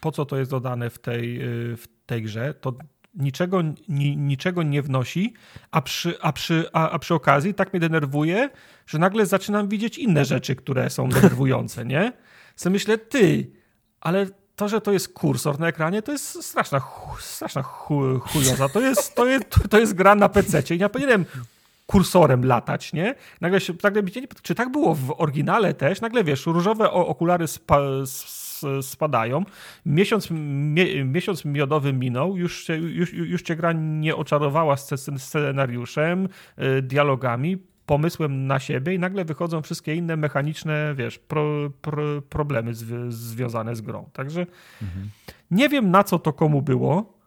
po 0.00 0.12
co 0.12 0.24
to 0.24 0.36
jest 0.38 0.50
dodane 0.50 0.90
w 0.90 0.98
tej, 0.98 1.38
w 1.76 1.84
tej 2.06 2.22
grze, 2.22 2.54
to 2.54 2.72
niczego, 3.14 3.62
ni, 3.88 4.16
niczego 4.16 4.62
nie 4.62 4.82
wnosi, 4.82 5.34
a 5.70 5.82
przy, 5.82 6.20
a, 6.20 6.32
przy, 6.32 6.64
a, 6.72 6.90
a 6.90 6.98
przy 6.98 7.14
okazji 7.14 7.54
tak 7.54 7.72
mnie 7.72 7.80
denerwuje, 7.80 8.50
że 8.86 8.98
nagle 8.98 9.26
zaczynam 9.26 9.68
widzieć 9.68 9.98
inne 9.98 10.24
rzeczy, 10.24 10.56
które 10.56 10.90
są 10.90 11.08
denerwujące, 11.08 11.84
nie? 11.84 12.12
Co 12.56 12.70
myślę, 12.70 12.98
ty, 12.98 13.50
ale 14.00 14.26
to, 14.56 14.68
że 14.68 14.80
to 14.80 14.92
jest 14.92 15.08
kursor 15.08 15.60
na 15.60 15.68
ekranie, 15.68 16.02
to 16.02 16.12
jest 16.12 16.44
straszna, 16.44 16.80
straszna 17.20 17.62
chujoza. 17.62 18.68
To 18.68 18.80
jest, 18.80 19.14
to 19.14 19.26
jest, 19.26 19.44
to 19.70 19.80
jest 19.80 19.94
gra 19.94 20.14
na 20.14 20.28
PC. 20.28 20.74
I 20.74 20.78
ja 20.78 20.88
powinienem 20.88 21.24
kursorem 21.86 22.44
latać, 22.44 22.92
nie? 22.92 23.14
Nagle 23.40 23.60
się, 23.60 23.74
nagle, 23.82 24.02
czy 24.42 24.54
tak 24.54 24.72
było 24.72 24.94
w 24.94 25.20
oryginale 25.20 25.74
też? 25.74 26.00
Nagle 26.00 26.24
wiesz, 26.24 26.46
różowe 26.46 26.90
okulary 26.90 27.46
spa, 27.46 27.78
spadają. 28.82 29.44
Miesiąc, 29.86 30.28
mie, 30.30 31.04
miesiąc 31.04 31.44
miodowy 31.44 31.92
minął, 31.92 32.36
już, 32.36 32.68
już, 32.68 33.12
już 33.12 33.42
cię 33.42 33.56
gra 33.56 33.72
nie 33.72 34.16
oczarowała 34.16 34.76
scenariuszem, 35.16 36.28
y, 36.78 36.82
dialogami, 36.82 37.58
pomysłem 37.86 38.46
na 38.46 38.58
siebie 38.58 38.94
i 38.94 38.98
nagle 38.98 39.24
wychodzą 39.24 39.62
wszystkie 39.62 39.94
inne 39.94 40.16
mechaniczne, 40.16 40.94
wiesz, 40.96 41.18
pro, 41.18 41.70
pro, 41.82 42.22
problemy 42.22 42.74
z, 42.74 43.14
związane 43.14 43.76
z 43.76 43.80
grą. 43.80 44.10
Także 44.12 44.46
mhm. 44.82 45.10
nie 45.50 45.68
wiem 45.68 45.90
na 45.90 46.04
co 46.04 46.18
to 46.18 46.32
komu 46.32 46.62
było, 46.62 47.18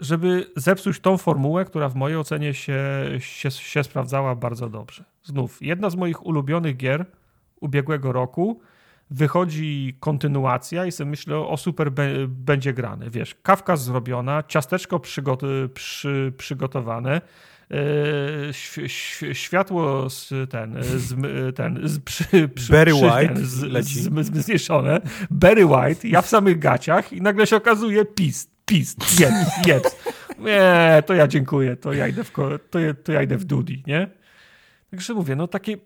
żeby 0.00 0.50
zepsuć 0.56 1.00
tą 1.00 1.18
formułę, 1.18 1.64
która 1.64 1.88
w 1.88 1.94
mojej 1.94 2.18
ocenie 2.18 2.54
się, 2.54 2.78
się, 3.18 3.50
się 3.50 3.84
sprawdzała 3.84 4.34
bardzo 4.34 4.68
dobrze. 4.68 5.04
Znów, 5.24 5.62
jedna 5.62 5.90
z 5.90 5.96
moich 5.96 6.26
ulubionych 6.26 6.76
gier 6.76 7.06
ubiegłego 7.60 8.12
roku 8.12 8.60
wychodzi 9.12 9.96
kontynuacja 10.00 10.86
i 10.86 10.92
sobie 10.92 11.10
myślę, 11.10 11.36
o 11.36 11.56
super 11.56 11.92
będzie 12.28 12.72
grane. 12.72 13.10
Wiesz, 13.10 13.36
kawka 13.42 13.76
zrobiona, 13.76 14.42
ciasteczko 14.48 15.00
przygot, 15.00 15.40
przy, 15.74 16.32
przygotowane, 16.36 17.20
yy, 17.70 19.34
światło 19.34 20.10
z, 20.10 20.50
ten, 20.50 20.76
z, 20.82 21.14
ten 21.56 21.80
z, 21.84 21.98
przy, 21.98 22.48
przy, 22.48 22.72
Barry 22.72 22.92
przy, 22.92 23.04
White 23.04 23.34
ten, 23.34 23.46
z, 23.46 23.64
Barry 25.30 25.66
White, 25.66 26.08
ja 26.08 26.22
w 26.22 26.28
samych 26.28 26.58
gaciach 26.58 27.12
i 27.12 27.22
nagle 27.22 27.46
się 27.46 27.56
okazuje 27.56 28.04
pist, 28.04 28.50
pist, 28.66 29.20
jeb, 29.20 29.32
jeb. 29.66 29.82
Nie, 30.38 31.02
to 31.06 31.14
ja 31.14 31.28
dziękuję, 31.28 31.76
to 31.76 31.92
ja 31.92 32.08
idę 32.08 32.24
w, 32.24 32.30
to, 32.70 32.78
to 33.04 33.12
ja 33.12 33.22
idę 33.22 33.36
w 33.38 33.44
Dudi, 33.44 33.82
nie? 33.86 34.08
Także 34.90 35.14
mówię, 35.14 35.36
no 35.36 35.48
takie 35.48 35.76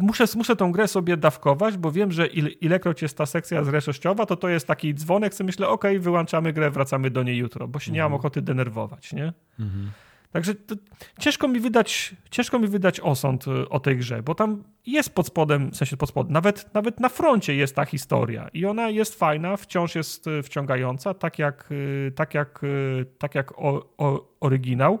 muszę, 0.00 0.24
muszę 0.36 0.56
tą 0.56 0.72
grę 0.72 0.88
sobie 0.88 1.16
dawkować, 1.16 1.76
bo 1.76 1.92
wiem, 1.92 2.12
że 2.12 2.26
il, 2.26 2.46
ilekroć 2.60 3.02
jest 3.02 3.16
ta 3.16 3.26
sekcja 3.26 3.64
zręcznościowa, 3.64 4.26
to 4.26 4.36
to 4.36 4.48
jest 4.48 4.66
taki 4.66 4.94
dzwonek, 4.94 5.34
co 5.34 5.44
myślę, 5.44 5.68
ok, 5.68 5.84
wyłączamy 5.98 6.52
grę, 6.52 6.70
wracamy 6.70 7.10
do 7.10 7.22
niej 7.22 7.36
jutro, 7.36 7.68
bo 7.68 7.78
się 7.78 7.90
mhm. 7.90 7.94
nie 7.94 8.00
mam 8.00 8.12
mhm. 8.12 8.20
ochoty 8.20 8.42
denerwować, 8.42 9.12
nie? 9.12 9.32
Mhm. 9.60 9.90
Także 10.32 10.54
to, 10.54 10.74
ciężko, 11.20 11.48
mi 11.48 11.60
wydać, 11.60 12.14
ciężko 12.30 12.58
mi 12.58 12.68
wydać 12.68 13.00
osąd 13.00 13.46
y, 13.46 13.68
o 13.68 13.80
tej 13.80 13.96
grze, 13.96 14.22
bo 14.22 14.34
tam 14.34 14.64
jest 14.86 15.14
pod 15.14 15.26
spodem, 15.26 15.70
w 15.70 15.76
sensie 15.76 15.96
pod 15.96 16.08
spodem, 16.08 16.32
nawet, 16.32 16.74
nawet 16.74 17.00
na 17.00 17.08
froncie 17.08 17.54
jest 17.54 17.76
ta 17.76 17.84
historia 17.84 18.48
i 18.54 18.66
ona 18.66 18.88
jest 18.88 19.18
fajna, 19.18 19.56
wciąż 19.56 19.94
jest 19.94 20.26
y, 20.26 20.42
wciągająca, 20.42 21.14
tak 21.14 21.38
jak, 21.38 21.68
y, 21.72 22.12
tak 22.16 22.34
jak, 22.34 22.60
tak 23.18 23.34
jak 23.34 23.52
o, 23.58 23.88
o, 23.98 24.28
oryginał, 24.40 24.98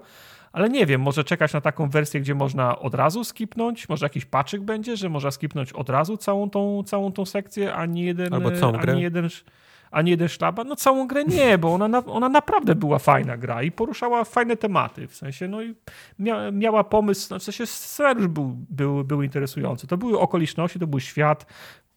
ale 0.52 0.68
nie 0.68 0.86
wiem, 0.86 1.00
może 1.00 1.24
czekać 1.24 1.52
na 1.52 1.60
taką 1.60 1.90
wersję, 1.90 2.20
gdzie 2.20 2.34
można 2.34 2.78
od 2.78 2.94
razu 2.94 3.24
skipnąć, 3.24 3.88
może 3.88 4.06
jakiś 4.06 4.24
paczyk 4.24 4.62
będzie, 4.62 4.96
że 4.96 5.08
można 5.08 5.30
skipnąć 5.30 5.72
od 5.72 5.90
razu 5.90 6.16
całą 6.16 6.50
tą, 6.50 6.82
całą 6.82 7.12
tą 7.12 7.26
sekcję, 7.26 7.74
a 7.74 7.86
nie 7.86 8.04
jeden... 8.04 8.34
Albo 8.34 8.50
całą 8.50 8.72
grę. 8.72 9.00
jeden, 9.00 9.28
a 9.90 10.02
nie 10.02 10.10
jeden 10.10 10.28
szlaban? 10.28 10.68
No 10.68 10.76
całą 10.76 11.06
grę 11.06 11.24
nie, 11.24 11.58
bo 11.58 11.74
ona, 11.74 12.04
ona 12.06 12.28
naprawdę 12.28 12.74
była 12.74 12.98
fajna 12.98 13.36
gra 13.36 13.62
i 13.62 13.70
poruszała 13.70 14.24
fajne 14.24 14.56
tematy, 14.56 15.08
w 15.08 15.16
sensie 15.16 15.48
no 15.48 15.62
i 15.62 15.74
mia, 16.18 16.50
miała 16.50 16.84
pomysł, 16.84 17.28
no 17.30 17.38
w 17.38 17.42
sensie 17.42 17.66
scenariusz 17.66 18.28
był, 18.28 18.56
był, 18.70 19.04
był 19.04 19.22
interesujący. 19.22 19.86
To 19.86 19.96
były 19.96 20.18
okoliczności, 20.18 20.78
to 20.78 20.86
był 20.86 21.00
świat, 21.00 21.46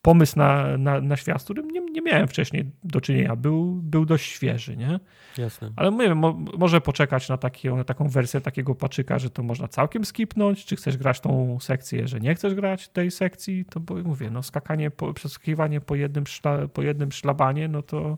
pomysł 0.06 0.38
na, 0.38 0.78
na, 0.78 1.02
na 1.02 1.18
świat, 1.18 1.42
z 1.42 1.44
którym 1.44 1.72
nie, 1.72 1.82
nie 1.82 2.02
miałem 2.02 2.28
wcześniej 2.28 2.72
do 2.84 3.02
czynienia. 3.02 3.36
Był, 3.36 3.76
był 3.76 4.06
dość 4.06 4.32
świeży, 4.32 4.78
nie? 4.78 5.00
Jasne. 5.38 5.72
Ale 5.76 5.92
mówię, 5.92 6.16
mo, 6.16 6.34
może 6.58 6.82
poczekać 6.82 7.30
na, 7.30 7.38
taki, 7.38 7.70
na 7.70 7.84
taką 7.84 8.10
wersję 8.10 8.42
takiego 8.42 8.76
paczyka, 8.76 9.20
że 9.20 9.30
to 9.30 9.44
można 9.44 9.68
całkiem 9.68 10.06
skipnąć, 10.06 10.66
czy 10.66 10.76
chcesz 10.76 10.98
grać 10.98 11.20
tą 11.20 11.60
sekcję, 11.60 12.08
że 12.08 12.20
nie 12.20 12.36
chcesz 12.36 12.54
grać 12.54 12.88
tej 12.88 13.12
sekcji, 13.12 13.66
to 13.66 13.80
bo 13.80 13.96
mówię, 13.96 14.30
no 14.30 14.44
skakanie, 14.44 14.92
po, 14.92 15.14
przeskakiwanie 15.14 15.82
po 15.82 15.96
jednym, 15.96 16.28
szla, 16.28 16.68
po 16.68 16.82
jednym 16.82 17.12
szlabanie, 17.12 17.68
no 17.68 17.82
to 17.82 18.18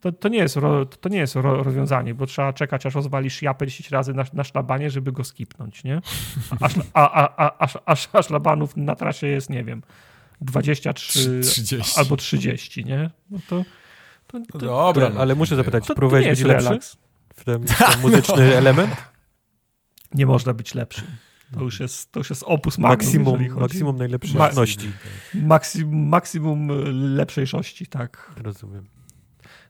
to, 0.00 0.12
to, 0.12 0.28
nie 0.28 0.38
jest, 0.38 0.58
to 1.00 1.08
nie 1.08 1.18
jest 1.18 1.36
rozwiązanie, 1.36 2.14
bo 2.14 2.26
trzeba 2.26 2.52
czekać, 2.52 2.86
aż 2.86 2.94
rozwalisz 2.94 3.42
japę 3.42 3.66
10 3.66 3.90
razy 3.90 4.14
na, 4.14 4.24
na 4.32 4.44
szlabanie, 4.44 4.90
żeby 4.90 5.12
go 5.12 5.24
skipnąć, 5.24 5.84
nie? 5.84 6.00
A, 6.60 6.68
a, 6.94 7.26
a, 7.26 7.48
a, 7.58 7.68
a, 7.86 7.96
a 8.12 8.22
szlabanów 8.22 8.76
na 8.76 8.96
trasie 8.96 9.26
jest, 9.26 9.50
nie 9.50 9.64
wiem, 9.64 9.82
23 10.44 11.40
30. 11.40 11.98
albo 11.98 12.16
30, 12.16 12.84
nie? 12.84 13.10
No 13.30 13.38
to, 13.48 13.64
to, 14.26 14.40
to 14.52 14.58
Dobra, 14.58 15.10
to, 15.10 15.20
ale 15.20 15.34
muszę 15.34 15.56
zapytać, 15.56 15.86
to, 15.86 15.94
próbowałeś 15.94 16.28
być 16.28 16.40
lepszy 16.40 16.64
relaks. 16.64 16.96
w 17.36 17.44
ten, 17.44 17.64
ten 17.64 18.00
muzyczny 18.00 18.56
element? 18.62 18.96
Nie 20.14 20.26
można 20.26 20.54
być 20.54 20.74
lepszy. 20.74 21.02
To 21.54 21.60
już 21.60 21.80
jest, 21.80 22.12
to 22.12 22.20
już 22.20 22.30
jest 22.30 22.42
opus 22.46 22.78
maksimum, 22.78 23.48
maksimum 23.58 23.96
najlepszej 23.96 24.36
Ma 24.36 24.50
maksimum, 25.34 26.08
maksimum 26.08 26.68
lepszejszości, 27.16 27.86
tak. 27.86 28.32
Rozumiem. 28.36 28.86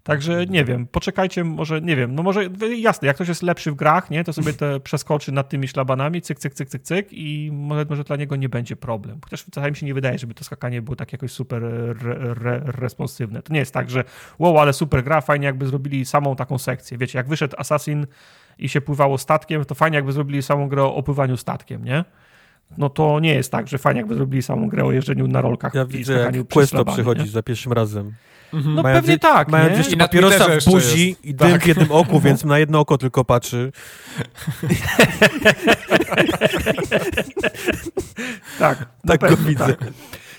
Także 0.03 0.47
nie 0.47 0.65
wiem, 0.65 0.87
poczekajcie, 0.87 1.45
może, 1.45 1.81
nie 1.81 1.97
wiem, 1.97 2.15
no 2.15 2.23
może 2.23 2.49
jasne, 2.77 3.07
jak 3.07 3.17
ktoś 3.17 3.29
jest 3.29 3.43
lepszy 3.43 3.73
w 3.73 3.75
grach, 3.75 4.11
nie, 4.11 4.25
to 4.25 4.33
sobie 4.33 4.53
te 4.53 4.81
przeskoczy 4.89 5.33
nad 5.33 5.49
tymi 5.49 5.69
szlabanami, 5.69 6.23
cyk, 6.23 6.39
cyk, 6.39 6.55
cyk, 6.55 6.69
cyk, 6.69 6.83
cyk 6.83 7.09
i 7.13 7.51
może, 7.53 7.87
może 7.91 8.05
dla 8.05 8.17
niego 8.17 8.37
nie 8.37 8.49
będzie 8.49 8.77
problem. 8.77 9.19
Chociaż 9.25 9.45
czasami 9.45 9.71
mi 9.71 9.77
się 9.77 9.87
nie 9.87 9.95
wydaje, 9.95 10.19
żeby 10.19 10.35
to 10.35 10.45
skakanie 10.45 10.83
było 10.83 10.97
tak 10.97 11.13
jakoś 11.13 11.33
super 11.33 11.65
re, 11.65 12.35
re, 12.43 12.61
responsywne. 12.65 13.43
To 13.43 13.53
nie 13.53 13.59
jest 13.59 13.75
tak, 13.75 13.91
że 13.91 14.05
wow, 14.39 14.59
ale 14.59 14.73
super 14.73 15.05
gra, 15.05 15.21
fajnie 15.21 15.47
jakby 15.47 15.67
zrobili 15.67 16.05
samą 16.05 16.37
taką 16.37 16.59
sekcję. 16.59 16.99
Wiecie, 16.99 17.19
jak 17.19 17.29
wyszedł 17.29 17.57
Assassin 17.59 18.07
i 18.59 18.69
się 18.69 18.81
pływało 18.81 19.19
statkiem, 19.19 19.65
to 19.65 19.75
fajnie 19.75 19.97
jakby 19.97 20.13
zrobili 20.13 20.43
samą 20.43 20.69
grę 20.69 20.83
o 20.83 21.03
pływaniu 21.03 21.37
statkiem, 21.37 21.85
nie? 21.85 22.05
No 22.79 22.91
to 22.91 23.21
nie 23.21 23.35
jest 23.35 23.53
tak, 23.53 23.69
że 23.69 23.79
fajnie 23.79 24.01
jakby 24.01 24.15
zrobili 24.15 24.43
samą 24.43 24.69
grę 24.69 24.85
o 24.85 24.93
jeżdżeniu 24.93 25.29
na 25.29 25.41
rolkach 25.41 25.75
ja 25.75 25.83
i 25.83 25.87
widzę, 25.87 26.13
jak 26.13 26.49
Questo 26.49 26.85
przychodzi 26.85 27.29
za 27.29 27.43
pierwszym 27.43 27.73
razem. 27.73 28.13
Mhm. 28.53 28.75
No 28.75 28.83
mają 28.83 28.97
pewnie 28.97 29.19
tak, 29.19 29.49
Mają 29.49 29.71
nie? 29.71 29.77
jeszcze 29.77 29.97
papierosa 29.97 30.49
w 30.61 30.65
buzi 30.65 31.17
i 31.25 31.35
dym 31.35 31.53
tak. 31.53 31.63
w 31.63 31.67
jednym 31.67 31.93
oku, 31.93 32.21
więc 32.21 32.45
na 32.53 32.59
jedno 32.59 32.81
oko 32.81 32.99
tylko 32.99 33.25
patrzy. 33.25 33.73
tak, 38.59 38.87
tak 39.07 39.21
go 39.21 39.37
widzę. 39.37 39.67
Tak. 39.67 39.79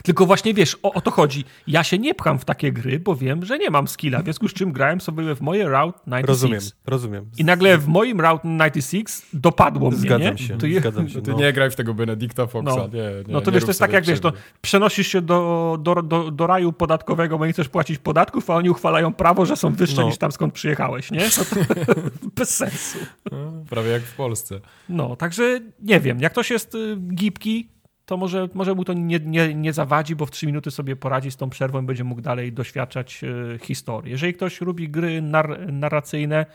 Tylko 0.04 0.26
właśnie 0.26 0.54
wiesz, 0.54 0.78
o, 0.84 0.94
o, 0.94 1.02
to 1.02 1.12
chodzi. 1.12 1.46
Ja 1.68 1.84
się 1.84 1.98
nie 1.98 2.16
pcham 2.16 2.40
w 2.40 2.46
takie 2.46 2.72
gry, 2.72 3.00
bo 3.00 3.16
wiem, 3.16 3.46
że 3.46 3.58
nie 3.58 3.70
mam 3.70 3.88
skilla, 3.88 4.22
w 4.22 4.24
związku 4.24 4.48
z 4.48 4.54
czym 4.54 4.72
grałem 4.72 5.02
sobie 5.02 5.36
w 5.36 5.42
moje 5.42 5.68
Route 5.68 6.00
96. 6.08 6.28
Rozumiem, 6.28 6.62
rozumiem. 6.86 7.26
I 7.38 7.46
nagle 7.46 7.78
w 7.78 7.88
moim 7.88 8.22
Route 8.22 8.48
96 8.48 9.22
dopadło 9.34 9.92
mnie, 9.92 10.00
zgadzam 10.00 10.36
nie? 10.36 10.38
Się, 10.38 10.58
to 10.58 10.66
je... 10.66 10.80
zgadzam 10.80 11.10
się. 11.10 11.22
Ty 11.22 11.32
no. 11.32 11.38
nie 11.38 11.54
graj 11.54 11.72
w 11.72 11.76
tego 11.76 11.94
Benedicta 11.94 12.48
Foxa, 12.48 12.76
no. 12.76 12.88
nie, 12.88 13.24
nie, 13.28 13.34
No 13.34 13.42
to 13.42 13.52
nie 13.52 13.56
wiesz, 13.56 13.64
to 13.64 13.70
jest 13.70 13.80
tak 13.80 13.94
jak 13.94 14.06
wiesz, 14.06 14.22
no, 14.22 14.32
przenosisz 14.62 15.08
się 15.08 15.22
do, 15.22 15.78
do, 15.82 16.02
do, 16.02 16.32
do 16.32 16.48
raju 16.48 16.74
podatkowego, 16.74 17.38
bo 17.38 17.46
nie 17.46 17.54
chcesz 17.54 17.70
płacić 17.70 17.98
podatków, 17.98 18.50
a 18.50 18.56
oni 18.56 18.70
uchwalają 18.70 19.14
prawo, 19.14 19.46
że 19.46 19.56
są 19.56 19.74
wyższe 19.74 20.02
no. 20.02 20.08
niż 20.08 20.18
tam 20.18 20.32
skąd 20.32 20.54
przyjechałeś, 20.54 21.12
nie? 21.12 21.30
To, 21.30 21.42
bez 22.38 22.56
sensu. 22.56 22.98
No, 23.32 23.54
prawie 23.70 23.90
jak 23.90 24.02
w 24.02 24.16
Polsce. 24.16 24.60
No, 24.90 25.16
także 25.16 25.60
nie 25.80 26.00
wiem, 26.00 26.20
jak 26.20 26.32
ktoś 26.32 26.50
jest 26.50 26.76
y, 26.76 26.98
gipki, 27.14 27.70
to 28.06 28.18
może, 28.18 28.50
może 28.54 28.76
mu 28.76 28.86
to 28.86 28.94
nie, 28.94 29.20
nie, 29.20 29.56
nie 29.56 29.74
zawadzi, 29.74 30.16
bo 30.16 30.26
w 30.26 30.32
3 30.32 30.46
minuty 30.46 30.72
sobie 30.72 30.96
poradzi 30.96 31.32
z 31.32 31.38
tą 31.38 31.50
przerwą 31.50 31.82
i 31.82 31.86
będzie 31.86 32.04
mógł 32.04 32.22
dalej 32.22 32.54
doświadczać 32.54 33.22
e, 33.24 33.60
historii. 33.60 34.12
Jeżeli 34.12 34.34
ktoś 34.34 34.62
lubi 34.62 34.90
gry 34.90 35.22
nar 35.22 35.72
narracyjne 35.74 36.46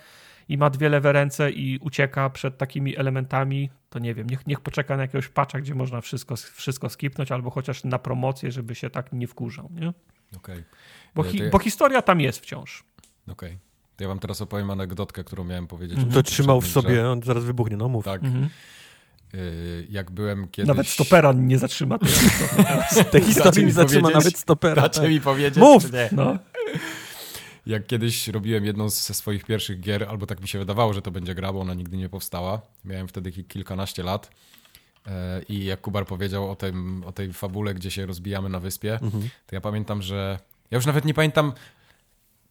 i 0.48 0.58
ma 0.58 0.70
dwie 0.70 0.88
lewe 0.88 1.12
ręce 1.12 1.50
i 1.50 1.78
ucieka 1.78 2.30
przed 2.30 2.58
takimi 2.58 2.96
elementami, 2.96 3.70
to 3.90 3.98
nie 3.98 4.14
wiem, 4.14 4.30
niech, 4.30 4.46
niech 4.46 4.60
poczeka 4.60 4.96
na 4.96 5.02
jakiegoś 5.02 5.28
patcha, 5.28 5.60
gdzie 5.60 5.74
można 5.74 6.00
wszystko, 6.00 6.36
wszystko 6.36 6.88
skipnąć, 6.88 7.32
albo 7.32 7.50
chociaż 7.50 7.84
na 7.84 7.98
promocję, 7.98 8.52
żeby 8.52 8.74
się 8.74 8.90
tak 8.90 9.12
nie 9.12 9.26
wkurzał. 9.26 9.70
Nie? 9.72 9.92
Okay. 10.36 10.64
Bo, 11.14 11.22
hi 11.22 11.38
ja... 11.38 11.50
bo 11.50 11.58
historia 11.58 12.02
tam 12.02 12.20
jest 12.20 12.38
wciąż. 12.38 12.84
Okej. 13.28 13.48
Okay. 13.48 13.58
Ja 14.00 14.08
wam 14.08 14.18
teraz 14.18 14.42
opowiem 14.42 14.70
anegdotkę, 14.70 15.24
którą 15.24 15.44
miałem 15.44 15.66
powiedzieć. 15.66 15.98
To 16.14 16.22
trzymał 16.22 16.60
w 16.60 16.66
sobie, 16.66 17.10
on 17.10 17.22
zaraz 17.22 17.44
wybuchnie, 17.44 17.76
no 17.76 17.88
mów. 17.88 18.04
Tak. 18.04 18.24
Mhm. 18.24 18.48
Jak 19.90 20.10
byłem 20.10 20.48
kiedyś... 20.48 20.68
Nawet 20.68 20.88
stopera 20.88 21.32
nie 21.32 21.58
zatrzyma. 21.58 21.98
Te 23.10 23.20
historii 23.20 23.66
nie 23.66 23.72
zatrzyma 23.82 24.10
nawet 24.10 24.38
stopera. 24.38 24.82
Dacie 24.82 25.00
tak. 25.00 25.10
mi 25.10 25.20
powiedzieć, 25.20 25.56
Mów! 25.56 25.84
No. 26.12 26.38
Jak 27.66 27.86
kiedyś 27.86 28.28
robiłem 28.28 28.64
jedną 28.64 28.88
ze 28.88 29.14
swoich 29.14 29.44
pierwszych 29.44 29.80
gier, 29.80 30.06
albo 30.08 30.26
tak 30.26 30.40
mi 30.40 30.48
się 30.48 30.58
wydawało, 30.58 30.92
że 30.92 31.02
to 31.02 31.10
będzie 31.10 31.34
gra, 31.34 31.52
bo 31.52 31.60
ona 31.60 31.74
nigdy 31.74 31.96
nie 31.96 32.08
powstała. 32.08 32.60
Miałem 32.84 33.08
wtedy 33.08 33.32
kilkanaście 33.32 34.02
lat. 34.02 34.30
E, 35.06 35.42
I 35.48 35.64
jak 35.64 35.80
Kubar 35.80 36.06
powiedział 36.06 36.50
o, 36.50 36.56
tym, 36.56 37.04
o 37.06 37.12
tej 37.12 37.32
fabule, 37.32 37.74
gdzie 37.74 37.90
się 37.90 38.06
rozbijamy 38.06 38.48
na 38.48 38.60
wyspie, 38.60 38.92
mhm. 38.92 39.28
to 39.46 39.56
ja 39.56 39.60
pamiętam, 39.60 40.02
że. 40.02 40.38
Ja 40.70 40.76
już 40.76 40.86
nawet 40.86 41.04
nie 41.04 41.14
pamiętam, 41.14 41.52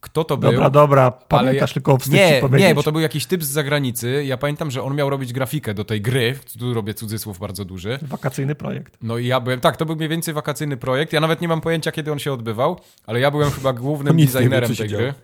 kto 0.00 0.24
to 0.24 0.36
był. 0.36 0.52
Dobra, 0.52 0.70
dobra, 0.70 1.10
pamiętasz 1.10 1.70
ja... 1.70 1.74
tylko 1.74 1.98
wstyd 1.98 2.14
Nie, 2.14 2.38
powiedzieć. 2.40 2.68
nie, 2.68 2.74
bo 2.74 2.82
to 2.82 2.92
był 2.92 3.00
jakiś 3.00 3.26
typ 3.26 3.44
z 3.44 3.48
zagranicy. 3.48 4.24
Ja 4.24 4.36
pamiętam, 4.36 4.70
że 4.70 4.82
on 4.82 4.94
miał 4.94 5.10
robić 5.10 5.32
grafikę 5.32 5.74
do 5.74 5.84
tej 5.84 6.00
gry, 6.00 6.38
tu 6.58 6.74
robię 6.74 6.94
cudzysłów 6.94 7.38
bardzo 7.38 7.64
duży. 7.64 7.98
Wakacyjny 8.02 8.54
projekt. 8.54 8.96
No 9.02 9.18
i 9.18 9.26
ja 9.26 9.40
byłem, 9.40 9.60
tak, 9.60 9.76
to 9.76 9.86
był 9.86 9.96
mniej 9.96 10.08
więcej 10.08 10.34
wakacyjny 10.34 10.76
projekt. 10.76 11.12
Ja 11.12 11.20
nawet 11.20 11.40
nie 11.40 11.48
mam 11.48 11.60
pojęcia, 11.60 11.92
kiedy 11.92 12.12
on 12.12 12.18
się 12.18 12.32
odbywał, 12.32 12.80
ale 13.06 13.20
ja 13.20 13.30
byłem 13.30 13.50
chyba 13.50 13.72
głównym 13.72 14.16
designerem 14.26 14.76
tej 14.76 14.88
gry. 14.88 15.14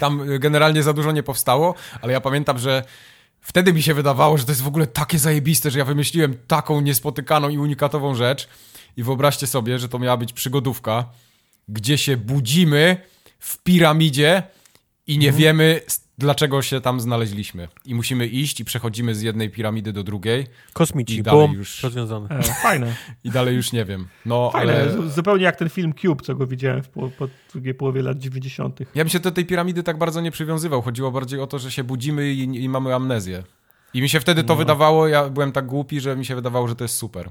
Tam 0.00 0.30
y, 0.30 0.38
generalnie 0.38 0.82
za 0.82 0.92
dużo 0.92 1.12
nie 1.12 1.22
powstało, 1.22 1.74
ale 2.02 2.12
ja 2.12 2.20
pamiętam, 2.20 2.58
że 2.58 2.84
wtedy 3.40 3.72
mi 3.72 3.82
się 3.82 3.94
wydawało, 3.94 4.38
że 4.38 4.44
to 4.44 4.52
jest 4.52 4.62
w 4.62 4.68
ogóle 4.68 4.86
takie 4.86 5.18
zajebiste, 5.18 5.70
że 5.70 5.78
ja 5.78 5.84
wymyśliłem 5.84 6.34
taką 6.46 6.80
niespotykaną 6.80 7.48
i 7.48 7.58
unikatową 7.58 8.14
rzecz. 8.14 8.48
I 8.96 9.02
wyobraźcie 9.02 9.46
sobie, 9.46 9.78
że 9.78 9.88
to 9.88 9.98
miała 9.98 10.16
być 10.16 10.32
przygodówka, 10.32 11.04
gdzie 11.68 11.98
się 11.98 12.16
budzimy 12.16 12.96
w 13.42 13.62
piramidzie 13.62 14.42
i 15.06 15.18
nie 15.18 15.28
mhm. 15.28 15.42
wiemy, 15.42 15.80
dlaczego 16.18 16.62
się 16.62 16.80
tam 16.80 17.00
znaleźliśmy. 17.00 17.68
I 17.84 17.94
musimy 17.94 18.26
iść 18.26 18.60
i 18.60 18.64
przechodzimy 18.64 19.14
z 19.14 19.22
jednej 19.22 19.50
piramidy 19.50 19.92
do 19.92 20.02
drugiej. 20.02 20.46
Kosmici, 20.72 21.16
i 21.16 21.22
dalej 21.22 21.50
już 21.50 21.82
rozwiązane. 21.82 22.28
E, 22.28 22.42
fajne. 22.42 22.94
I 23.24 23.30
dalej 23.30 23.56
już 23.56 23.72
nie 23.72 23.84
wiem. 23.84 24.06
No, 24.26 24.50
fajne, 24.50 24.72
ale... 24.72 25.10
zupełnie 25.10 25.44
jak 25.44 25.56
ten 25.56 25.70
film 25.70 25.94
Cube, 25.94 26.22
co 26.22 26.34
go 26.34 26.46
widziałem 26.46 26.82
w 26.82 26.88
po, 26.88 27.10
po 27.10 27.28
drugiej 27.52 27.74
połowie 27.74 28.02
lat 28.02 28.18
90. 28.18 28.80
Ja 28.80 29.04
bym 29.04 29.08
się 29.08 29.20
do 29.20 29.30
tej 29.30 29.46
piramidy 29.46 29.82
tak 29.82 29.98
bardzo 29.98 30.20
nie 30.20 30.30
przywiązywał. 30.30 30.82
Chodziło 30.82 31.10
bardziej 31.10 31.40
o 31.40 31.46
to, 31.46 31.58
że 31.58 31.70
się 31.70 31.84
budzimy 31.84 32.32
i, 32.32 32.64
i 32.64 32.68
mamy 32.68 32.94
amnezję. 32.94 33.42
I 33.94 34.02
mi 34.02 34.08
się 34.08 34.20
wtedy 34.20 34.44
to 34.44 34.52
no. 34.52 34.58
wydawało, 34.58 35.08
ja 35.08 35.28
byłem 35.28 35.52
tak 35.52 35.66
głupi, 35.66 36.00
że 36.00 36.16
mi 36.16 36.24
się 36.24 36.34
wydawało, 36.34 36.68
że 36.68 36.76
to 36.76 36.84
jest 36.84 36.96
super. 36.96 37.30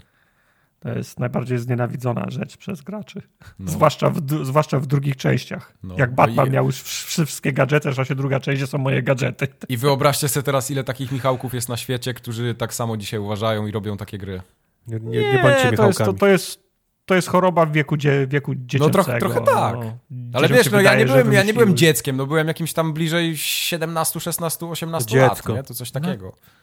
To 0.83 0.89
jest 0.89 1.19
najbardziej 1.19 1.57
znienawidzona 1.57 2.25
rzecz 2.29 2.57
przez 2.57 2.81
graczy. 2.81 3.21
No. 3.59 3.71
Zwłaszcza, 3.71 4.09
w, 4.09 4.45
zwłaszcza 4.45 4.79
w 4.79 4.87
drugich 4.87 5.15
częściach. 5.15 5.73
No. 5.83 5.95
Jak 5.97 6.15
Batman 6.15 6.47
i... 6.47 6.51
miał 6.51 6.65
już 6.65 6.81
wszystkie 6.81 7.53
gadżety, 7.53 7.93
że 7.93 8.05
się 8.05 8.15
druga 8.15 8.39
część 8.39 8.69
są 8.69 8.77
moje 8.77 9.03
gadżety. 9.03 9.47
I 9.69 9.77
wyobraźcie 9.77 10.27
sobie 10.27 10.43
teraz, 10.43 10.71
ile 10.71 10.83
takich 10.83 11.11
Michałków 11.11 11.53
jest 11.53 11.69
na 11.69 11.77
świecie, 11.77 12.13
którzy 12.13 12.55
tak 12.55 12.73
samo 12.73 12.97
dzisiaj 12.97 13.19
uważają 13.19 13.67
i 13.67 13.71
robią 13.71 13.97
takie 13.97 14.17
gry. 14.17 14.41
Nie, 14.87 14.99
nie, 14.99 15.33
nie 15.33 15.39
bądźcie 15.43 15.71
to 15.71 15.87
jest, 15.87 15.99
to, 15.99 16.13
to, 16.13 16.27
jest, 16.27 16.63
to 17.05 17.15
jest 17.15 17.27
choroba 17.27 17.65
w 17.65 17.71
wieku, 17.71 17.97
dzie, 17.97 18.27
wieku 18.27 18.55
dziecięcego. 18.55 18.85
No 18.85 18.89
trochę, 18.89 19.19
trochę 19.19 19.41
tak. 19.41 19.75
No. 19.75 19.97
Ale 20.33 20.47
wiesz, 20.47 20.71
no, 20.71 20.77
wydaje, 20.77 20.85
ja, 20.85 20.95
nie 20.95 21.05
byłem, 21.05 21.33
ja 21.33 21.43
nie 21.43 21.53
byłem 21.53 21.77
dzieckiem, 21.77 22.17
no 22.17 22.25
byłem 22.25 22.47
jakimś 22.47 22.73
tam 22.73 22.93
bliżej 22.93 23.37
17, 23.37 24.19
16, 24.19 24.65
18 24.65 25.09
Dziecko. 25.09 25.53
lat, 25.53 25.57
nie? 25.57 25.63
To 25.63 25.73
coś 25.73 25.91
takiego. 25.91 26.25
No. 26.25 26.60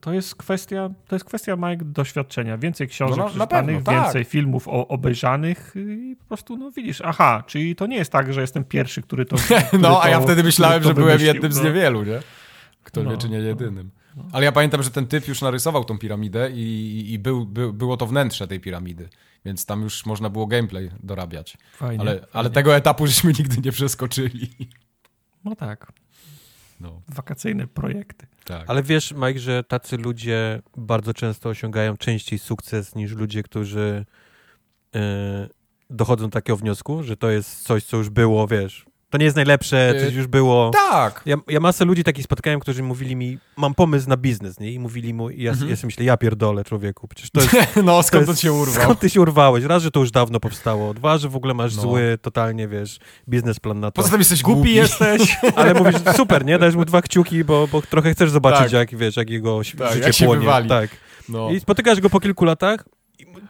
To 0.00 0.12
jest 0.12 0.34
kwestia, 0.34 0.90
to 1.08 1.14
jest 1.16 1.24
kwestia 1.24 1.56
Mike 1.56 1.84
doświadczenia. 1.84 2.58
Więcej 2.58 2.88
książek 2.88 3.18
no, 3.18 3.28
przeczytanych, 3.28 3.82
tak. 3.82 3.94
więcej 3.94 4.24
filmów 4.24 4.68
o, 4.68 4.88
obejrzanych 4.88 5.74
i 5.76 6.16
po 6.16 6.24
prostu, 6.24 6.56
no 6.56 6.70
widzisz, 6.70 7.00
aha, 7.04 7.44
czyli 7.46 7.76
to 7.76 7.86
nie 7.86 7.96
jest 7.96 8.12
tak, 8.12 8.32
że 8.32 8.40
jestem 8.40 8.64
pierwszy, 8.64 9.02
który 9.02 9.24
to. 9.24 9.36
Który 9.68 9.82
no, 9.82 10.02
a 10.02 10.08
ja 10.08 10.20
wtedy 10.20 10.42
myślałem, 10.42 10.82
że 10.82 10.94
byłem 10.94 11.20
jednym 11.20 11.52
z 11.52 11.58
no. 11.58 11.64
niewielu, 11.64 12.04
nie? 12.04 12.20
Kto 12.84 13.02
No, 13.02 13.10
wie, 13.10 13.16
czy 13.16 13.28
nie 13.28 13.38
no. 13.38 13.44
jedynym. 13.44 13.90
Ale 14.32 14.44
ja 14.44 14.52
pamiętam, 14.52 14.82
że 14.82 14.90
ten 14.90 15.06
typ 15.06 15.28
już 15.28 15.42
narysował 15.42 15.84
tą 15.84 15.98
piramidę 15.98 16.50
i, 16.50 17.12
i 17.12 17.18
był, 17.18 17.46
był, 17.46 17.72
było 17.72 17.96
to 17.96 18.06
wnętrze 18.06 18.48
tej 18.48 18.60
piramidy. 18.60 19.08
Więc 19.44 19.66
tam 19.66 19.82
już 19.82 20.06
można 20.06 20.30
było 20.30 20.46
gameplay 20.46 20.90
dorabiać. 21.02 21.58
Fajnie. 21.72 22.00
Ale, 22.00 22.26
ale 22.32 22.50
tego 22.50 22.76
etapu 22.76 23.06
żeśmy 23.06 23.32
nigdy 23.38 23.56
nie 23.64 23.72
przeskoczyli. 23.72 24.50
No 25.44 25.56
tak, 25.56 25.92
No, 26.80 27.02
wakacyjne 27.08 27.66
projekty. 27.66 28.26
tak. 28.44 28.64
Ale 28.66 28.82
wiesz, 28.82 29.12
Mike, 29.12 29.38
że 29.38 29.64
tacy 29.64 29.96
ludzie 29.96 30.62
bardzo 30.76 31.14
często 31.14 31.48
osiągają 31.48 31.96
częściej 31.96 32.38
sukces 32.38 32.94
niż 32.94 33.12
ludzie, 33.12 33.42
którzy 33.42 34.06
e, 34.94 35.48
dochodzą 35.90 36.24
do 36.24 36.30
takiego 36.30 36.56
wniosku, 36.56 37.02
że 37.02 37.16
to 37.16 37.30
jest 37.30 37.62
coś, 37.62 37.84
co 37.84 37.96
już 37.96 38.10
było, 38.10 38.46
wiesz. 38.46 38.89
To 39.10 39.18
nie 39.18 39.24
jest 39.24 39.36
najlepsze, 39.36 39.88
E, 39.88 40.04
coś 40.04 40.14
już 40.14 40.26
było. 40.26 40.70
Tak! 40.90 41.22
Ja, 41.26 41.36
ja 41.48 41.60
masę 41.60 41.84
ludzi 41.84 42.04
takich 42.04 42.24
spotkałem, 42.24 42.60
którzy 42.60 42.82
mówili 42.82 43.16
mi, 43.16 43.38
mam 43.56 43.74
pomysł 43.74 44.08
na 44.08 44.16
biznes, 44.16 44.60
nie? 44.60 44.72
I 44.72 44.78
mówili 44.78 45.14
mu, 45.14 45.30
i 45.30 45.42
ja, 45.42 45.50
Mhm. 45.50 45.70
ja 45.70 45.76
sobie 45.76 45.86
myślę, 45.86 46.04
ja 46.04 46.16
pierdolę, 46.16 46.64
człowieku, 46.64 47.08
przecież 47.08 47.30
to 47.30 47.40
jest... 47.40 47.52
No, 47.84 48.02
skąd 48.02 48.26
to 48.26 48.32
to 48.34 48.38
się 48.40 48.52
urwał? 48.52 48.82
Skąd 48.82 49.00
ty 49.00 49.10
się 49.10 49.20
urwałeś? 49.20 49.64
Raz, 49.64 49.82
że 49.82 49.90
to 49.90 50.00
już 50.00 50.10
dawno 50.10 50.40
powstało, 50.40 50.94
dwa, 50.94 51.18
że 51.18 51.28
w 51.28 51.36
ogóle 51.36 51.54
masz 51.54 51.76
No. 51.76 51.82
zły, 51.82 52.18
totalnie, 52.22 52.68
wiesz, 52.68 52.98
biznesplan 53.28 53.80
na 53.80 53.90
to. 53.90 53.96
Poza 53.96 54.10
tym 54.10 54.18
jesteś 54.18 54.42
Głupi 54.42 54.56
głupi. 54.58 54.74
jesteś. 54.74 55.36
Ale 55.56 55.74
mówisz, 55.74 55.96
super, 56.16 56.44
nie? 56.44 56.58
Dajesz 56.58 56.74
mu 56.76 56.84
dwa 56.84 57.02
kciuki, 57.02 57.44
bo, 57.44 57.68
bo 57.72 57.82
trochę 57.82 58.12
chcesz 58.14 58.30
zobaczyć, 58.30 58.62
Tak. 58.62 58.72
jak, 58.72 58.96
wiesz, 58.96 59.16
jak 59.16 59.30
jego 59.30 59.60
Tak, 59.78 59.92
życie 59.94 60.06
jak 60.06 60.16
płonie. 60.16 60.40
wywali. 60.40 60.68
Tak. 60.68 60.90
No. 61.28 61.50
I 61.50 61.60
spotykasz 61.60 62.00
go 62.00 62.10
po 62.10 62.20
kilku 62.20 62.44
latach 62.44 62.84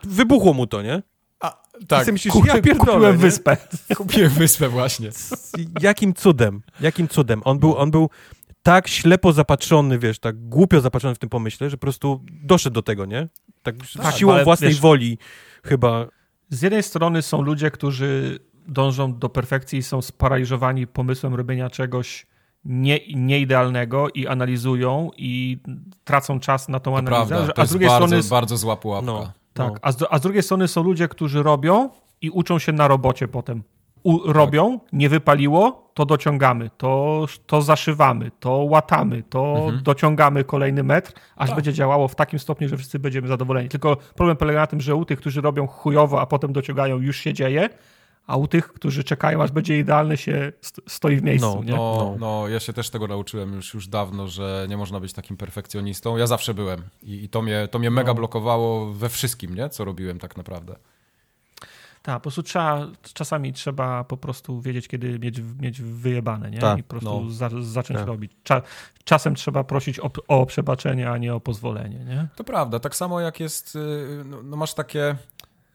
wybuchło 0.05 0.53
mu 0.55 0.67
to, 0.67 0.83
nie? 0.83 1.03
A, 1.81 1.83
I 1.83 1.87
tak, 1.87 2.13
myślisz, 2.13 2.35
ja 2.47 2.61
pierdolę, 2.61 2.79
kupiłem 2.93 3.13
nie? 3.17 3.19
wyspę. 3.23 3.57
kupiłem 3.97 4.31
wyspę 4.31 4.69
właśnie. 4.69 5.11
Jakim 5.81 6.15
cudem, 6.15 6.63
jakim 6.81 7.09
cudem. 7.09 7.41
On 7.45 7.59
był, 7.59 7.77
on 7.77 7.91
był 7.91 8.11
tak 8.63 8.89
ślepo 8.89 9.33
zapatrzony, 9.33 9.99
wiesz, 9.99 10.19
tak 10.19 10.49
głupio 10.49 10.81
zapatrzony 10.81 11.15
w 11.15 11.19
tym 11.19 11.29
pomyśle, 11.29 11.71
że 11.71 11.77
po 11.77 11.81
prostu 11.81 12.21
doszedł 12.43 12.75
do 12.75 12.83
tego, 12.83 13.07
nie? 13.07 13.29
Tak, 13.63 13.75
Tak, 14.03 14.17
siłą 14.17 14.33
ale 14.33 14.45
własnej 14.45 14.71
wiesz- 14.71 14.81
woli 14.81 15.19
chyba. 15.65 16.07
Z 16.51 16.63
jednej 16.63 16.83
strony 16.83 17.23
są 17.23 17.43
ludzie, 17.43 17.71
którzy 17.71 18.39
dążą 18.69 19.19
do 19.19 19.29
perfekcji 19.29 19.79
i 19.79 19.83
są 19.83 20.03
sparaliżowani 20.03 20.87
pomysłem 20.87 21.35
robienia 21.35 21.71
czegoś 21.71 22.27
nie, 22.65 23.01
nieidealnego 23.15 24.09
i 24.09 24.27
analizują 24.27 25.11
i 25.17 25.59
tracą 26.05 26.41
czas 26.41 26.69
na 26.69 26.81
tą 26.81 26.91
To 26.91 26.99
analizę. 26.99 27.27
prawda, 27.29 27.47
że- 27.47 27.53
to 27.53 27.63
a 27.63 27.67
z 27.67 27.71
drugiej 27.71 27.89
bardzo, 27.89 28.07
strony 28.07 28.23
bardzo 28.31 28.57
zła 28.57 28.77
pułapka. 28.77 29.07
No. 29.07 29.33
Tak, 29.55 29.69
No. 29.73 29.79
a, 29.83 29.93
z, 29.93 30.05
a 30.11 30.19
z 30.19 30.21
drugiej 30.21 30.43
strony 30.43 30.69
są 30.69 30.83
ludzie, 30.83 31.09
którzy 31.09 31.43
robią 31.43 31.91
i 32.23 32.31
uczą 32.31 32.59
się 32.59 32.73
na 32.73 32.89
robocie 32.89 33.29
potem. 33.29 33.63
U, 34.03 34.33
robią, 34.33 34.81
nie 34.93 35.09
wypaliło, 35.09 35.91
to 35.95 36.07
dociągamy, 36.07 36.71
to, 36.77 37.27
to 37.47 37.63
zaszywamy, 37.63 38.31
to 38.41 38.51
łatamy, 38.51 39.23
to 39.23 39.55
Mhm. 39.57 39.83
dociągamy 39.83 40.45
kolejny 40.45 40.83
metr, 40.83 41.13
aż 41.37 41.49
Tak. 41.49 41.57
będzie 41.57 41.73
działało 41.73 42.09
w 42.09 42.15
takim 42.15 42.39
stopniu, 42.39 42.69
że 42.69 42.77
wszyscy 42.77 42.99
będziemy 42.99 43.29
zadowoleni. 43.29 43.69
Tylko 43.69 43.97
problem 43.97 44.37
polega 44.37 44.61
na 44.61 44.67
tym, 44.67 44.81
że 44.81 44.95
u 44.95 45.05
tych, 45.05 45.19
którzy 45.19 45.41
robią 45.41 45.67
chujowo, 45.67 46.21
a 46.21 46.27
potem 46.27 46.53
dociągają, 46.53 46.99
już 46.99 47.17
się 47.17 47.33
dzieje, 47.35 47.69
a 48.31 48.37
u 48.37 48.47
tych, 48.49 48.73
którzy 48.73 49.05
czekają, 49.05 49.43
aż 49.43 49.51
będzie 49.51 49.79
idealne, 49.79 50.17
się 50.17 50.53
st- 50.61 50.81
stoi 50.89 51.17
w 51.17 51.23
miejscu. 51.23 51.55
No, 51.57 51.63
nie? 51.65 51.73
No, 51.77 51.97
No. 51.99 52.17
no, 52.21 52.49
ja 52.49 52.61
się 52.61 52.73
też 52.73 52.91
tego 52.91 53.07
nauczyłem 53.07 53.53
już, 53.55 53.75
już 53.75 53.89
dawno, 53.89 54.29
że 54.29 54.67
nie 54.69 54.77
można 54.77 55.01
być 55.01 55.13
takim 55.13 55.37
perfekcjonistą. 55.37 56.17
Ja 56.17 56.27
zawsze 56.27 56.55
byłem 56.55 56.83
i, 57.03 57.25
i 57.25 57.29
to 57.29 57.43
mnie, 57.43 57.69
to 57.71 57.79
mnie 57.79 57.91
mega 57.91 58.09
No. 58.11 58.15
blokowało 58.15 58.93
we 58.93 59.09
wszystkim, 59.09 59.55
nie? 59.55 59.69
co 59.69 59.85
robiłem 59.85 60.19
tak 60.19 60.37
naprawdę. 60.37 60.77
Tak, 62.03 62.15
po 62.15 62.21
prostu 62.21 62.43
trzeba, 62.43 62.87
czasami 63.15 63.53
trzeba 63.53 64.05
po 64.05 64.17
prostu 64.17 64.61
wiedzieć, 64.61 64.89
kiedy 64.89 65.19
mieć, 65.19 65.41
mieć 65.61 65.83
wyjebane, 65.83 66.51
nie? 66.51 66.59
Tak, 66.59 66.79
I 66.79 66.83
po 66.83 66.89
prostu 66.89 67.21
no. 67.25 67.31
za, 67.31 67.49
zacząć 67.61 67.99
Tak. 67.99 68.07
robić. 68.09 68.33
Cza, 68.45 68.63
czasem 69.05 69.35
trzeba 69.35 69.65
prosić 69.65 70.01
o, 70.01 70.11
o 70.29 70.47
przebaczenie, 70.47 71.11
a 71.11 71.19
nie 71.19 71.35
o 71.35 71.41
pozwolenie, 71.41 71.99
nie? 72.05 72.29
To 72.37 72.45
prawda, 72.45 72.79
tak 72.79 72.97
samo 72.97 73.21
jak 73.21 73.41
jest, 73.41 73.77
y, 73.77 74.23
no, 74.25 74.43
no 74.43 74.57
masz 74.57 74.75
takie... 74.75 75.17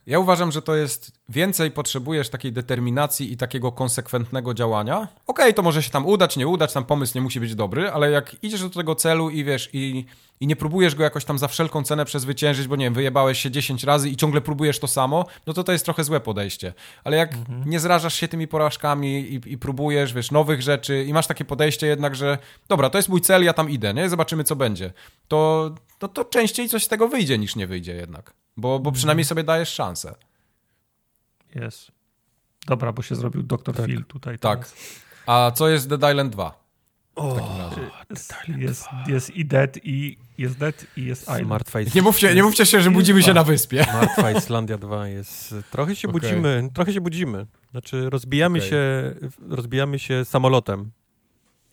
Ja 0.08 0.20
uważam, 0.20 0.52
że 0.52 0.62
to 0.62 0.76
jest 0.76 1.12
więcej 1.30 1.72
potrzebujesz 1.72 2.30
takiej 2.30 2.52
determinacji 2.52 3.32
i 3.32 3.38
takiego 3.38 3.72
konsekwentnego 3.72 4.54
działania. 4.54 5.08
Okej, 5.28 5.54
to 5.54 5.62
może 5.62 5.84
się 5.84 5.90
tam 5.90 6.06
udać, 6.06 6.38
nie 6.38 6.48
udać, 6.48 6.74
tam 6.74 6.86
pomysł 6.86 7.12
nie 7.16 7.22
musi 7.22 7.40
być 7.40 7.56
dobry, 7.56 7.92
ale 7.92 8.12
jak 8.12 8.44
idziesz 8.44 8.62
do 8.62 8.70
tego 8.70 8.96
celu 8.96 9.30
i 9.30 9.44
wiesz, 9.44 9.70
i, 9.74 10.06
i 10.40 10.48
nie 10.48 10.56
próbujesz 10.56 10.96
go 10.96 11.04
jakoś 11.04 11.26
tam 11.26 11.40
za 11.40 11.48
wszelką 11.48 11.84
cenę 11.84 12.06
przezwyciężyć, 12.06 12.68
bo 12.68 12.76
nie 12.76 12.86
wiem, 12.86 12.94
wyjebałeś 12.94 13.40
się 13.40 13.52
10 13.52 13.84
razy 13.84 14.10
i 14.10 14.16
ciągle 14.16 14.42
próbujesz 14.42 14.80
to 14.80 14.88
samo, 14.88 15.26
no 15.48 15.54
to 15.54 15.64
to 15.64 15.72
jest 15.72 15.86
trochę 15.86 16.04
złe 16.04 16.20
podejście. 16.20 16.74
Ale 17.04 17.18
jak 17.18 17.36
nie 17.66 17.80
zrażasz 17.80 18.16
się 18.16 18.28
tymi 18.28 18.48
porażkami 18.48 19.20
i, 19.20 19.54
i 19.54 19.58
próbujesz, 19.58 20.14
wiesz, 20.14 20.32
nowych 20.32 20.62
rzeczy 20.62 21.04
i 21.04 21.14
masz 21.14 21.28
takie 21.28 21.46
podejście 21.46 21.88
jednak, 21.88 22.16
że 22.16 22.38
dobra, 22.68 22.90
to 22.90 22.98
jest 22.98 23.10
mój 23.10 23.22
cel, 23.22 23.44
ja 23.44 23.54
tam 23.54 23.70
idę, 23.70 23.94
nie? 23.94 24.10
Zobaczymy, 24.10 24.44
co 24.44 24.56
będzie. 24.56 24.94
To, 25.28 25.72
no 26.02 26.08
to 26.08 26.26
częściej 26.26 26.70
coś 26.70 26.84
z 26.84 26.88
tego 26.88 27.08
wyjdzie, 27.08 27.38
niż 27.38 27.56
nie 27.56 27.68
wyjdzie 27.68 27.96
jednak. 27.96 28.45
Bo, 28.58 28.80
bo 28.80 28.92
przynajmniej 28.92 29.26
sobie 29.26 29.44
dajesz 29.44 29.70
szansę. 29.70 30.16
Jest. 31.56 31.92
Dobra, 32.68 32.94
bo 32.94 33.02
się 33.02 33.16
zrobił 33.16 33.44
Dr. 33.44 33.76
Tak. 33.76 33.86
Phil 33.86 34.06
tutaj. 34.06 34.40
Tak. 34.40 34.60
teraz. 34.60 34.76
A 35.26 35.52
co 35.56 35.70
jest 35.70 35.90
Dead 35.90 36.12
Island 36.12 36.32
2? 36.32 36.66
W 37.18 37.36
takim 37.36 37.58
razie. 37.58 37.92
Jest, 38.58 38.86
jest 39.08 39.30
i 39.30 39.46
Dead, 39.46 39.78
i 39.84 40.18
jest 40.38 40.58
Dead, 40.58 40.86
i 40.98 41.06
jest 41.06 41.22
Island. 41.22 41.48
Martwa 41.48 41.80
Nie 41.96 42.02
mówcie, 42.02 42.36
nie 42.36 42.44
mówcie 42.44 42.66
się, 42.66 42.82
że 42.82 42.92
budzimy 42.92 43.24
się 43.24 43.34
na 43.34 43.44
wyspie. 43.44 43.86
Martwa 43.94 44.32
Islandia 44.32 44.78
2 44.78 45.08
jest. 45.08 45.56
Trochę 45.72 45.96
się 45.96 46.08
Okej. 46.08 46.22
budzimy, 46.22 46.70
trochę 46.74 46.94
się 46.94 47.02
budzimy. 47.02 47.46
Znaczy, 47.72 48.10
rozbijamy 48.10 48.60
Okej. 48.60 48.70
się, 48.70 49.14
rozbijamy 49.50 50.00
się 50.00 50.26
samolotem 50.26 50.92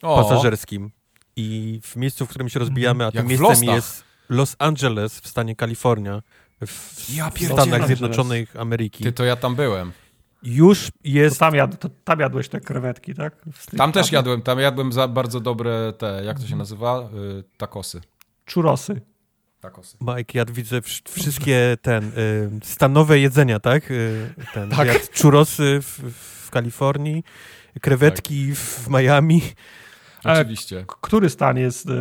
O, 0.03 0.23
pasażerskim. 0.23 0.91
I 1.37 1.81
w 1.83 1.97
miejscu, 1.97 2.27
w 2.27 2.29
którym 2.29 2.49
się 2.49 2.59
rozbijamy, 2.59 3.05
a 3.05 3.07
Jak 3.07 3.15
tym 3.15 3.27
miejscem 3.27 3.65
jest 3.65 4.05
Los 4.29 4.57
Angeles 4.59 5.21
w 5.21 5.29
stanie 5.29 5.57
Kalifornia, 5.57 6.23
w 6.67 7.07
Ja. 7.15 7.31
Stanach 7.53 7.87
Zjednoczonych 7.87 8.57
Ameryki. 8.57 9.05
Ty, 9.05 9.13
to 9.13 9.25
ja 9.25 9.37
tam 9.37 9.55
byłem. 9.55 9.93
Już 10.43 10.87
To 10.87 10.93
jest. 11.05 11.41
tam, 11.41 11.55
jad, 11.55 11.81
to 11.81 11.89
tam 12.05 12.21
jadłeś 12.21 12.49
te 12.49 12.61
krewetki, 12.61 13.15
tak? 13.15 13.35
Tam 13.77 13.93
też 13.93 14.13
jadłem, 14.13 14.43
tam 14.43 14.59
jadłem 14.59 14.93
za 14.93 15.09
bardzo 15.09 15.41
dobre 15.41 15.93
te, 15.99 16.23
jak 16.25 16.41
to 16.41 16.47
się 16.47 16.57
nazywa? 16.57 17.09
Y, 17.41 17.45
takosy. 17.57 18.01
Czurosy. 18.45 19.01
Takosy. 19.61 19.97
Mike, 20.01 20.39
ja 20.39 20.45
widzę 20.45 20.81
wsz- 20.81 21.11
wszystkie 21.11 21.77
ten 21.83 22.05
y, 22.05 22.51
stanowe 22.65 23.19
jedzenia, 23.19 23.61
tak? 23.61 23.91
Y, 23.91 24.35
ten, 24.55 24.71
Tak. 24.71 24.87
Jadł 24.89 24.99
czurosy 25.13 25.79
w, 25.83 26.01
w 26.47 26.51
Kalifornii, 26.51 27.25
krewetki 27.81 28.55
w 28.55 28.87
Miami. 28.89 29.43
Oczywiście. 30.25 30.85
K- 30.89 30.97
Który 31.01 31.31
stan 31.31 31.57
jest 31.59 31.87
e, 31.89 31.93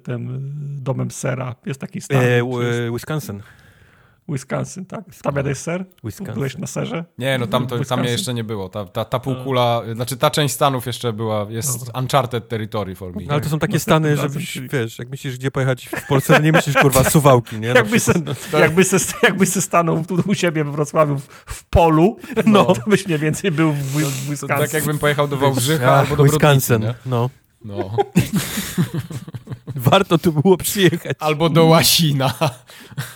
tym 0.00 0.52
domem 0.82 1.10
sera? 1.10 1.54
Jest 1.66 1.80
taki 1.80 2.00
stan. 2.00 2.18
E, 2.22 2.42
Wisconsin. 2.92 3.42
Wisconsin, 4.28 4.86
tak? 4.86 5.04
Tam 5.22 5.36
jadłeś 5.36 5.58
ser? 5.58 5.84
Wisconsin. 6.04 6.34
Byłeś 6.34 6.58
na 6.58 6.66
serze? 6.66 7.04
Nie, 7.18 7.38
no 7.38 7.46
tam, 7.46 7.66
to, 7.66 7.84
tam 7.84 8.04
jeszcze 8.04 8.34
nie 8.34 8.44
było. 8.44 8.68
Ta, 8.68 8.84
ta, 8.84 9.04
ta 9.04 9.18
półkula, 9.18 9.82
znaczy 9.94 10.16
ta 10.16 10.30
część 10.30 10.54
Stanów 10.54 10.86
jeszcze 10.86 11.12
była, 11.12 11.46
jest 11.48 11.78
Dobra. 11.86 12.00
uncharted 12.00 12.48
territory 12.48 12.94
for 12.94 13.16
me. 13.16 13.22
No, 13.26 13.32
ale 13.32 13.40
to 13.40 13.48
są 13.48 13.58
takie 13.58 13.72
Następnym 13.72 14.16
stany, 14.16 14.28
żebyś, 14.32 14.58
wiesz, 14.72 14.98
jak 14.98 15.08
myślisz, 15.08 15.38
gdzie 15.38 15.50
pojechać 15.50 15.86
w 15.88 16.06
Polsce, 16.08 16.34
to 16.34 16.42
nie 16.42 16.52
myślisz, 16.52 16.76
kurwa, 16.76 17.04
suwałki, 17.10 17.60
nie? 17.60 17.68
Jakby 17.68 18.00
se, 18.00 18.12
przykład. 18.12 18.62
jakby, 18.62 18.84
se, 18.84 18.96
jakby 19.22 19.46
se 19.46 19.62
stanął 19.62 20.04
tu 20.04 20.18
u 20.26 20.34
siebie 20.34 20.64
we 20.64 20.70
Wrocławiu 20.72 21.18
w, 21.18 21.26
w 21.46 21.64
polu, 21.64 22.16
no. 22.46 22.64
to 22.64 22.80
byś 22.86 23.06
mniej 23.06 23.18
więcej 23.18 23.50
był 23.50 23.72
w, 23.72 23.76
w 23.76 23.92
To 24.02 24.30
Wisconsin. 24.30 24.58
tak 24.58 24.72
jakbym 24.72 24.98
pojechał 24.98 25.28
do 25.28 25.36
Wałbrzycha 25.36 25.92
Ach, 25.92 25.98
albo 25.98 26.10
do 26.10 26.16
Brodnicy, 26.24 26.34
Wisconsin, 26.36 26.80
nie? 26.88 26.94
no. 27.06 27.30
No. 27.66 27.96
Warto 29.76 30.18
tu 30.18 30.32
było 30.32 30.56
przyjechać. 30.56 31.16
Albo 31.20 31.48
do 31.48 31.64
Łasina. 31.64 32.34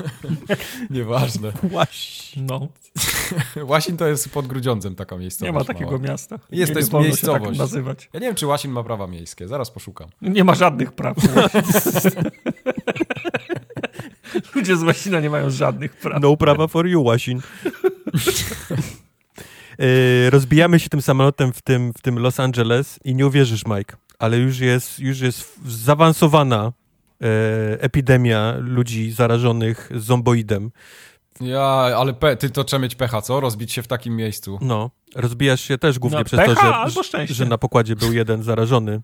Nieważne. 0.91 1.53
Łaś. 1.71 2.33
No, 2.37 2.69
Łasin 3.71 3.97
to 3.97 4.07
jest 4.09 4.29
pod 4.29 4.47
Grudziądzem 4.47 4.95
taka 4.95 5.17
miejscowość. 5.17 5.53
nie 5.53 5.59
ma 5.59 5.65
takiego 5.65 5.91
mała. 5.91 6.03
miasta. 6.03 6.39
Jest, 6.51 6.73
to 6.73 6.79
jest 6.79 6.93
miejscowość. 6.93 7.45
tak 7.45 7.59
nazywać. 7.59 8.11
Ja 8.13 8.21
nie 8.21 8.27
wiem, 8.27 8.35
czy 8.37 8.47
Łasin 8.47 8.71
ma 8.71 8.83
prawa 8.83 9.07
miejskie. 9.07 9.49
Zaraz 9.49 9.71
poszukam. 9.71 10.09
Nie 10.23 10.45
ma 10.45 10.55
żadnych 10.55 10.93
praw. 10.93 11.17
Ludzie 14.55 14.77
z 14.77 14.83
Łasina 14.83 15.21
nie 15.21 15.31
mają 15.31 15.51
żadnych 15.51 15.97
praw. 15.97 16.23
No 16.23 16.37
prawa 16.37 16.69
for 16.69 16.87
you, 16.87 17.03
Łasin. 17.03 17.41
Yy, 19.79 20.31
rozbijamy 20.31 20.81
się 20.81 20.89
tym 20.89 21.03
samolotem 21.03 21.53
w 21.53 21.63
tym, 21.63 21.93
w 21.99 22.03
tym 22.03 22.19
Los 22.19 22.41
Angeles 22.41 22.99
i 23.05 23.15
nie 23.15 23.27
uwierzysz, 23.27 23.67
Mike, 23.67 23.97
ale 24.21 24.39
już 24.39 24.59
jest, 24.59 24.99
już 24.99 25.21
jest 25.21 25.59
zaawansowana 25.67 26.73
e, 27.23 27.27
epidemia 27.83 28.55
ludzi 28.59 29.11
zarażonych 29.13 29.91
zomboidem. 29.95 30.71
Ja, 31.41 31.63
ale 31.97 32.15
pe, 32.15 32.37
ty 32.37 32.51
to 32.51 32.65
trzeba 32.65 32.83
mieć 32.83 32.95
pecha, 32.95 33.23
co? 33.23 33.41
Rozbić 33.41 33.73
się 33.73 33.83
w 33.83 33.87
takim 33.89 34.17
miejscu. 34.17 34.59
No, 34.63 34.91
rozbijasz 35.15 35.61
się 35.61 35.79
też 35.79 35.99
głównie 35.99 36.19
No, 36.19 36.25
przez 36.25 36.41
pecha 36.41 36.55
to, 36.55 36.61
że, 36.67 36.75
albo 36.75 37.03
szczęście. 37.03 37.35
że 37.35 37.47
na 37.47 37.59
pokładzie 37.59 37.97
był 37.97 38.13
jeden 38.13 38.43
zarażony 38.43 38.93
e, 38.93 39.01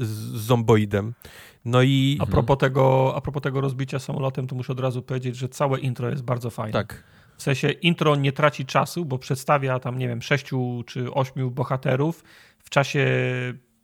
z 0.00 0.08
zomboidem. 0.34 1.14
No 1.64 1.82
i 1.82 2.18
A 2.20 2.26
propos, 2.26 2.58
tego, 2.58 3.12
a 3.16 3.20
propos 3.20 3.42
tego 3.42 3.60
rozbicia 3.60 3.98
samolotem, 3.98 4.46
to 4.46 4.54
muszę 4.56 4.72
od 4.72 4.80
razu 4.80 5.02
powiedzieć, 5.02 5.36
że 5.36 5.48
całe 5.48 5.78
intro 5.80 6.10
jest 6.10 6.22
bardzo 6.22 6.50
fajne. 6.50 6.72
tak, 6.72 7.04
W 7.38 7.42
sensie 7.42 7.70
intro 7.70 8.16
nie 8.16 8.32
traci 8.32 8.66
czasu, 8.66 9.04
bo 9.04 9.18
przedstawia 9.18 9.78
tam, 9.78 9.98
nie 9.98 10.08
wiem, 10.08 10.22
sześciu 10.22 10.84
czy 10.86 11.12
ośmiu 11.12 11.50
bohaterów 11.50 12.24
w 12.58 12.70
czasie 12.70 13.06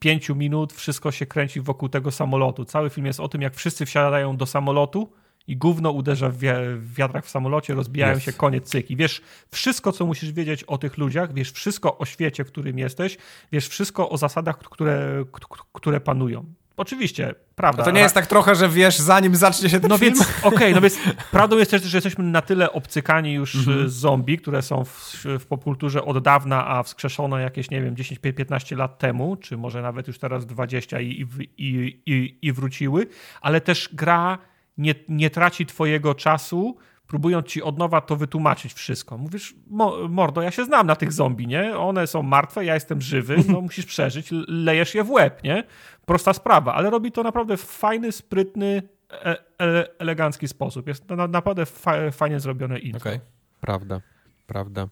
pięciu 0.05 0.37
minut 0.37 0.73
wszystko 0.73 1.13
się 1.13 1.27
kręci 1.27 1.61
wokół 1.61 1.89
tego 1.89 2.11
samolotu. 2.11 2.65
Cały 2.65 2.91
film 2.91 3.07
jest 3.07 3.21
o 3.21 3.29
tym, 3.29 3.43
jak 3.43 3.55
wszyscy 3.55 3.87
wsiadają 3.87 4.37
do 4.37 4.47
samolotu 4.47 5.13
i 5.47 5.57
gówno 5.57 5.91
uderza 5.91 6.29
w, 6.29 6.39
wi 6.39 6.49
w 6.77 6.95
wiatrach 6.95 7.25
w 7.25 7.31
samolocie, 7.31 7.75
rozbijają 7.75 8.17
Yes. 8.17 8.23
się, 8.23 8.33
koniec 8.33 8.69
cyki. 8.69 8.97
Wiesz 8.97 9.23
wszystko, 9.51 9.93
co 9.93 10.07
musisz 10.07 10.33
wiedzieć 10.33 10.65
o 10.65 10.79
tych 10.79 10.99
ludziach, 10.99 11.35
wiesz 11.35 11.53
wszystko 11.53 11.99
o 11.99 12.05
świecie, 12.05 12.45
w 12.45 12.47
którym 12.47 12.79
jesteś, 12.79 13.17
wiesz 13.53 13.69
wszystko 13.69 14.11
o 14.11 14.17
zasadach, 14.17 14.59
które, 14.59 15.25
które 15.73 16.01
panują. 16.01 16.45
Oczywiście, 16.77 17.35
prawda. 17.55 17.79
No 17.83 17.85
to 17.85 17.91
nie 17.91 18.01
jest 18.01 18.15
tak 18.15 18.27
trochę, 18.27 18.55
że 18.55 18.69
wiesz, 18.69 18.99
zanim 18.99 19.37
zacznie 19.37 19.69
się 19.71 19.81
ten 19.81 19.89
No 19.91 19.99
film? 19.99 20.15
więc, 20.15 20.29
okej, 20.55 20.75
no 20.75 20.81
więc 20.81 20.99
prawdą 21.31 21.59
jest 21.59 21.71
też, 21.71 21.83
że 21.83 21.97
jesteśmy 21.97 22.25
na 22.25 22.43
tyle 22.43 22.73
obcykani 22.73 23.33
już 23.33 23.55
Mhm. 23.55 23.89
z 23.89 23.93
zombie, 23.93 24.39
które 24.39 24.63
są 24.63 24.85
w, 24.85 25.25
w 25.41 25.47
popkulturze 25.47 26.05
od 26.05 26.19
dawna, 26.23 26.67
a 26.69 26.83
wskrzeszono 26.83 27.39
jakieś, 27.39 27.71
nie 27.71 27.83
wiem, 27.83 27.95
10-15 27.95 28.77
lat 28.77 28.99
temu, 28.99 29.37
czy 29.37 29.57
może 29.57 29.83
nawet 29.83 30.07
już 30.09 30.19
teraz 30.19 30.47
20 30.47 31.01
i, 31.01 31.07
i, 31.07 31.27
i, 31.59 32.03
i, 32.07 32.39
i 32.43 32.53
wróciły, 32.53 33.07
ale 33.41 33.61
też 33.61 33.89
gra 33.93 34.39
nie, 34.79 34.95
nie 35.09 35.31
traci 35.31 35.67
twojego 35.67 36.15
czasu, 36.15 36.77
próbując 37.15 37.47
ci 37.47 37.63
od 37.63 37.79
nowa 37.79 38.01
to 38.01 38.17
wytłumaczyć 38.17 38.73
wszystko. 38.75 39.19
Mówisz, 39.19 39.55
mo, 39.67 40.09
mordo, 40.09 40.43
ja 40.43 40.51
się 40.51 40.65
znam 40.65 40.87
na 40.87 40.97
tych 40.97 41.13
zombie, 41.13 41.47
nie? 41.47 41.79
One 41.79 42.07
są 42.07 42.23
martwe, 42.23 42.65
ja 42.65 42.75
jestem 42.75 43.01
żywy, 43.01 43.37
no 43.49 43.61
musisz 43.61 43.87
przeżyć, 43.87 44.29
lejesz 44.49 44.95
je 44.95 45.05
w 45.05 45.11
łeb, 45.11 45.45
nie? 45.45 45.65
Prosta 46.07 46.33
sprawa, 46.33 46.75
ale 46.75 46.91
robi 46.91 47.13
to 47.13 47.23
naprawdę 47.23 47.57
w 47.57 47.61
fajny, 47.61 48.13
sprytny, 48.13 48.83
e, 49.13 49.37
e, 49.61 49.89
elegancki 49.99 50.49
sposób. 50.49 50.89
Jest 50.89 51.07
to 51.07 51.17
na, 51.17 51.27
naprawdę 51.27 51.67
fa, 51.67 52.11
fajnie 52.11 52.41
zrobione 52.41 52.79
intro. 52.79 53.11
Okej. 53.11 53.21
Prawda, 53.61 54.01
prawda. 54.47 54.89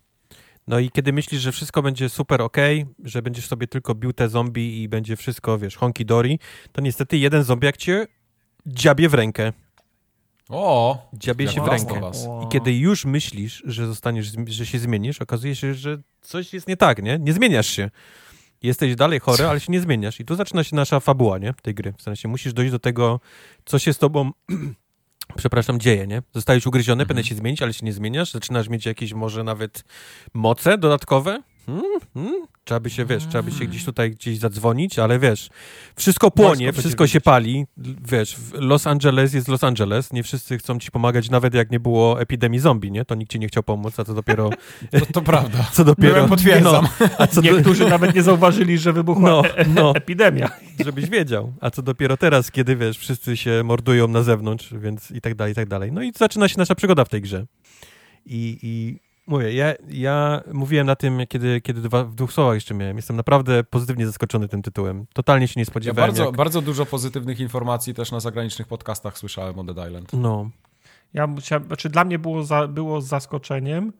No 0.66 0.78
i 0.78 0.90
kiedy 0.90 1.12
myślisz, 1.12 1.40
że 1.40 1.52
wszystko 1.52 1.82
będzie 1.82 2.08
super 2.08 2.42
ok, 2.42 2.56
że 3.04 3.22
będziesz 3.22 3.46
sobie 3.46 3.66
tylko 3.66 3.94
bił 3.94 4.12
te 4.12 4.28
zombie 4.28 4.82
i 4.82 4.88
będzie 4.88 5.16
wszystko, 5.16 5.58
wiesz, 5.58 5.76
honki 5.76 6.04
dory, 6.04 6.38
to 6.72 6.80
niestety 6.80 7.18
jeden 7.18 7.42
zombiak 7.42 7.76
cię 7.76 8.06
dziabie 8.66 9.08
w 9.08 9.14
rękę. 9.14 9.52
O, 10.48 10.98
Dziabie 11.12 11.48
się 11.48 11.64
w 11.64 11.66
rękę. 11.68 12.00
I 12.44 12.48
kiedy 12.48 12.72
już 12.72 13.04
myślisz, 13.04 13.62
że 13.66 13.86
zostaniesz, 13.86 14.32
że 14.46 14.66
się 14.66 14.78
zmienisz, 14.78 15.22
okazuje 15.22 15.56
się, 15.56 15.74
że 15.74 15.98
coś 16.20 16.52
jest 16.54 16.68
nie 16.68 16.76
tak, 16.76 17.02
nie? 17.02 17.18
Nie 17.18 17.32
zmieniasz 17.32 17.66
się. 17.66 17.90
Jesteś 18.62 18.94
dalej 18.94 19.20
chory, 19.20 19.46
ale 19.46 19.60
się 19.60 19.72
nie 19.72 19.80
zmieniasz. 19.80 20.20
I 20.20 20.24
tu 20.24 20.34
zaczyna 20.34 20.64
się 20.64 20.76
nasza 20.76 21.00
fabuła, 21.00 21.38
nie? 21.38 21.54
Tej 21.62 21.74
gry. 21.74 21.92
W 21.98 22.02
sensie 22.02 22.28
musisz 22.28 22.52
dojść 22.52 22.72
do 22.72 22.78
tego, 22.78 23.20
co 23.64 23.78
się 23.78 23.92
z 23.92 23.98
tobą, 23.98 24.30
przepraszam, 25.36 25.80
dzieje, 25.80 26.06
nie? 26.06 26.22
Zostajesz 26.34 26.66
ugryziony, 26.66 27.02
Mhm. 27.02 27.08
powinien 27.08 27.24
się 27.28 27.34
zmienić, 27.34 27.62
ale 27.62 27.72
się 27.74 27.86
nie 27.86 27.92
zmieniasz. 27.92 28.32
Zaczynasz 28.32 28.68
mieć 28.68 28.86
jakieś 28.86 29.12
może 29.12 29.44
nawet 29.44 29.84
moce 30.34 30.78
dodatkowe. 30.78 31.42
Hmm? 31.66 32.00
Hmm? 32.14 32.46
Trzeba 32.64 32.80
by 32.80 32.90
się, 32.90 33.04
wiesz, 33.04 33.26
trzeba 33.26 33.42
by 33.42 33.50
się 33.50 33.64
gdzieś 33.66 33.84
tutaj 33.84 34.10
gdzieś 34.10 34.38
zadzwonić, 34.38 34.98
ale 34.98 35.18
wiesz, 35.18 35.48
wszystko 35.96 36.30
płonie, 36.30 36.72
wszystko 36.72 37.06
się 37.06 37.20
pali. 37.20 37.66
Wiesz, 38.08 38.36
Los 38.52 38.86
Angeles 38.86 39.34
jest 39.34 39.48
Los 39.48 39.64
Angeles. 39.64 40.12
Nie 40.12 40.22
wszyscy 40.22 40.58
chcą 40.58 40.78
ci 40.78 40.90
pomagać, 40.90 41.30
nawet 41.30 41.54
jak 41.54 41.70
nie 41.70 41.80
było 41.80 42.20
epidemii 42.20 42.60
zombie, 42.60 42.90
nie? 42.92 43.04
To 43.04 43.14
nikt 43.14 43.32
ci 43.32 43.38
nie 43.38 43.48
chciał 43.48 43.62
pomóc, 43.62 44.00
a 44.00 44.04
co 44.04 44.14
dopiero... 44.14 44.50
to, 44.90 45.06
to 45.12 45.22
prawda. 45.22 45.58
Co 45.72 45.84
dopiero... 45.84 46.14
Byłem, 46.14 46.28
potwierdzam. 46.28 46.88
No, 47.00 47.08
a 47.18 47.26
co 47.26 47.42
do, 47.42 47.52
Niektórzy 47.52 47.88
nawet 47.88 48.14
nie 48.14 48.22
zauważyli, 48.22 48.78
że 48.78 48.92
wybuchła 48.92 49.30
No, 49.30 49.44
e, 49.44 49.56
e, 49.56 49.64
no. 49.68 49.94
epidemia. 49.94 50.50
żebyś 50.84 51.10
wiedział. 51.10 51.52
A 51.60 51.70
co 51.70 51.82
dopiero 51.82 52.16
teraz, 52.16 52.50
kiedy, 52.50 52.76
wiesz, 52.76 52.98
wszyscy 52.98 53.36
się 53.36 53.62
mordują 53.64 54.08
na 54.08 54.22
zewnątrz, 54.22 54.74
więc 54.74 55.10
i 55.10 55.20
tak 55.20 55.34
dalej, 55.34 55.52
i 55.52 55.54
tak 55.54 55.68
dalej. 55.68 55.92
No 55.92 56.02
i 56.02 56.12
zaczyna 56.16 56.48
się 56.48 56.54
nasza 56.58 56.74
przygoda 56.74 57.04
w 57.04 57.08
tej 57.08 57.20
grze. 57.20 57.46
I, 58.26 58.58
i 58.62 59.00
mówię, 59.26 59.52
ja, 59.54 59.74
ja 59.88 60.40
mówiłem 60.52 60.86
na 60.86 60.96
tym, 60.96 61.20
kiedy, 61.28 61.60
kiedy 61.60 61.80
dwa, 61.80 62.04
w 62.04 62.14
dwóch 62.14 62.32
słowach 62.32 62.54
jeszcze 62.54 62.74
miałem. 62.74 62.96
Jestem 62.96 63.16
naprawdę 63.16 63.64
pozytywnie 63.64 64.06
zaskoczony 64.06 64.48
tym 64.48 64.62
tytułem. 64.62 65.06
Totalnie 65.12 65.48
się 65.48 65.54
nie 65.56 65.62
Ja 65.62 65.66
spodziewałem. 65.66 66.08
bardzo, 66.10 66.24
jak... 66.24 66.36
bardzo 66.36 66.62
dużo 66.62 66.86
pozytywnych 66.86 67.40
informacji 67.40 67.94
też 67.94 68.12
na 68.12 68.20
zagranicznych 68.20 68.68
podcastach 68.68 69.18
słyszałem 69.18 69.58
o 69.58 69.64
Dead 69.64 69.88
Island. 69.88 70.12
No, 70.12 70.50
Ja 71.14 71.28
znaczy 71.66 71.88
dla 71.88 72.04
mnie 72.04 72.18
było, 72.18 72.44
za, 72.44 72.68
było 72.68 73.00
zaskoczeniem. 73.00 73.92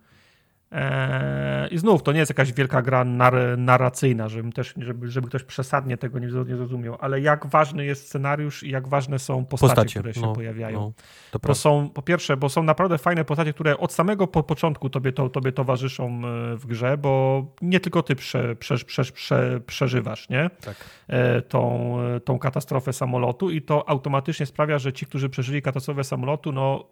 Eee, 0.73 1.75
I 1.75 1.78
znów 1.78 2.02
to 2.02 2.12
nie 2.12 2.18
jest 2.18 2.31
jakaś 2.31 2.52
wielka 2.52 2.83
gra 2.83 3.05
nar, 3.05 3.34
narracyjna, 3.59 4.28
żebym 4.28 4.52
też, 4.52 4.75
żeby, 4.76 5.10
żeby 5.10 5.28
ktoś 5.28 5.42
przesadnie 5.42 5.97
tego 5.97 6.18
nie, 6.18 6.26
nie 6.26 6.57
zrozumiał, 6.57 6.97
ale 7.01 7.20
jak 7.20 7.47
ważny 7.47 7.84
jest 7.84 8.07
scenariusz 8.07 8.62
i 8.62 8.70
jak 8.70 8.89
ważne 8.89 9.18
są 9.18 9.44
postacie, 9.44 9.75
postacie. 9.75 10.01
które 10.01 10.15
się 10.15 10.20
no, 10.20 10.33
pojawiają. 10.33 10.81
No, 10.81 10.92
to 11.31 11.39
Bo 11.49 11.55
są, 11.55 11.91
po 11.94 12.02
pierwsze, 12.02 12.36
bo 12.36 12.49
są 12.49 12.62
naprawdę 12.62 12.99
fajne 12.99 13.25
postacie, 13.25 13.52
które 13.52 13.78
od 13.78 13.92
samego 13.92 14.26
po 14.26 14.42
początku 14.42 14.91
tobie, 14.91 15.12
to, 15.12 15.28
tobie 15.28 15.52
towarzyszą 15.52 16.07
e, 16.07 16.57
w 16.57 16.67
grze, 16.67 16.99
bo 16.99 17.44
nie 17.62 17.81
tylko 17.81 18.02
ty 18.02 18.17
prze, 18.17 18.57
prze, 18.57 18.76
prze, 18.76 19.05
prze, 19.05 19.60
przeżywasz, 19.67 20.28
nie? 20.28 20.51
Tak. 20.65 20.76
E, 21.09 21.42
Tą, 21.42 21.97
e, 22.01 22.20
tą 22.20 22.39
katastrofę 22.39 22.92
samolotu 22.92 23.51
i 23.51 23.62
to 23.62 23.89
automatycznie 23.89 24.47
sprawia, 24.47 24.78
że 24.78 24.92
ci, 24.92 25.07
którzy 25.07 25.28
przeżyli 25.28 25.62
katastrofę 25.62 26.05
samolotu, 26.05 26.52
no 26.52 26.84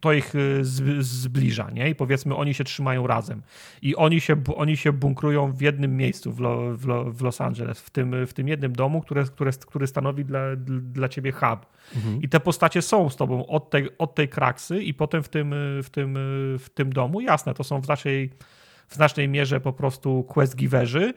to 0.00 0.12
ich 0.12 0.34
y, 0.34 0.64
zbliża, 1.00 1.70
nie? 1.70 1.88
I 1.88 1.94
powiedzmy, 1.94 2.36
oni 2.36 2.54
się 2.54 2.64
trzymają 2.64 3.06
razem. 3.06 3.42
I 3.82 3.96
oni 3.96 4.20
się, 4.20 4.36
oni 4.56 4.76
się 4.76 4.92
bunkrują 4.92 5.52
w 5.52 5.60
jednym 5.60 5.96
miejscu 5.96 6.32
w, 6.32 6.40
Lo, 6.40 6.76
w, 6.76 6.86
Lo, 6.86 7.04
w 7.04 7.22
Los 7.22 7.40
Angeles, 7.40 7.80
w 7.80 7.90
tym, 7.90 8.26
w 8.26 8.32
tym 8.32 8.48
jednym 8.48 8.72
domu, 8.72 9.00
które, 9.00 9.24
które, 9.24 9.52
który 9.52 9.86
stanowi 9.86 10.24
dla, 10.24 10.40
dla 10.80 11.08
ciebie 11.08 11.32
hub. 11.32 11.66
Mhm. 11.96 12.22
I 12.22 12.28
te 12.28 12.40
postacie 12.40 12.82
są 12.82 13.10
z 13.10 13.16
tobą 13.16 13.46
od 13.46 13.70
tej, 13.70 13.98
od 13.98 14.14
tej 14.14 14.28
kraksy 14.28 14.82
i 14.82 14.94
potem 14.94 15.22
w 15.22 15.28
tym, 15.28 15.54
w, 15.82 15.90
tym, 15.90 16.14
w 16.58 16.66
tym 16.74 16.92
domu. 16.92 17.20
Jasne, 17.20 17.54
to 17.54 17.64
są 17.64 17.80
w 17.80 17.84
znacznej, 17.84 18.30
w 18.88 18.94
znacznej 18.94 19.28
mierze 19.28 19.60
po 19.60 19.72
prostu 19.72 20.24
quest 20.24 20.56
giverzy, 20.56 21.14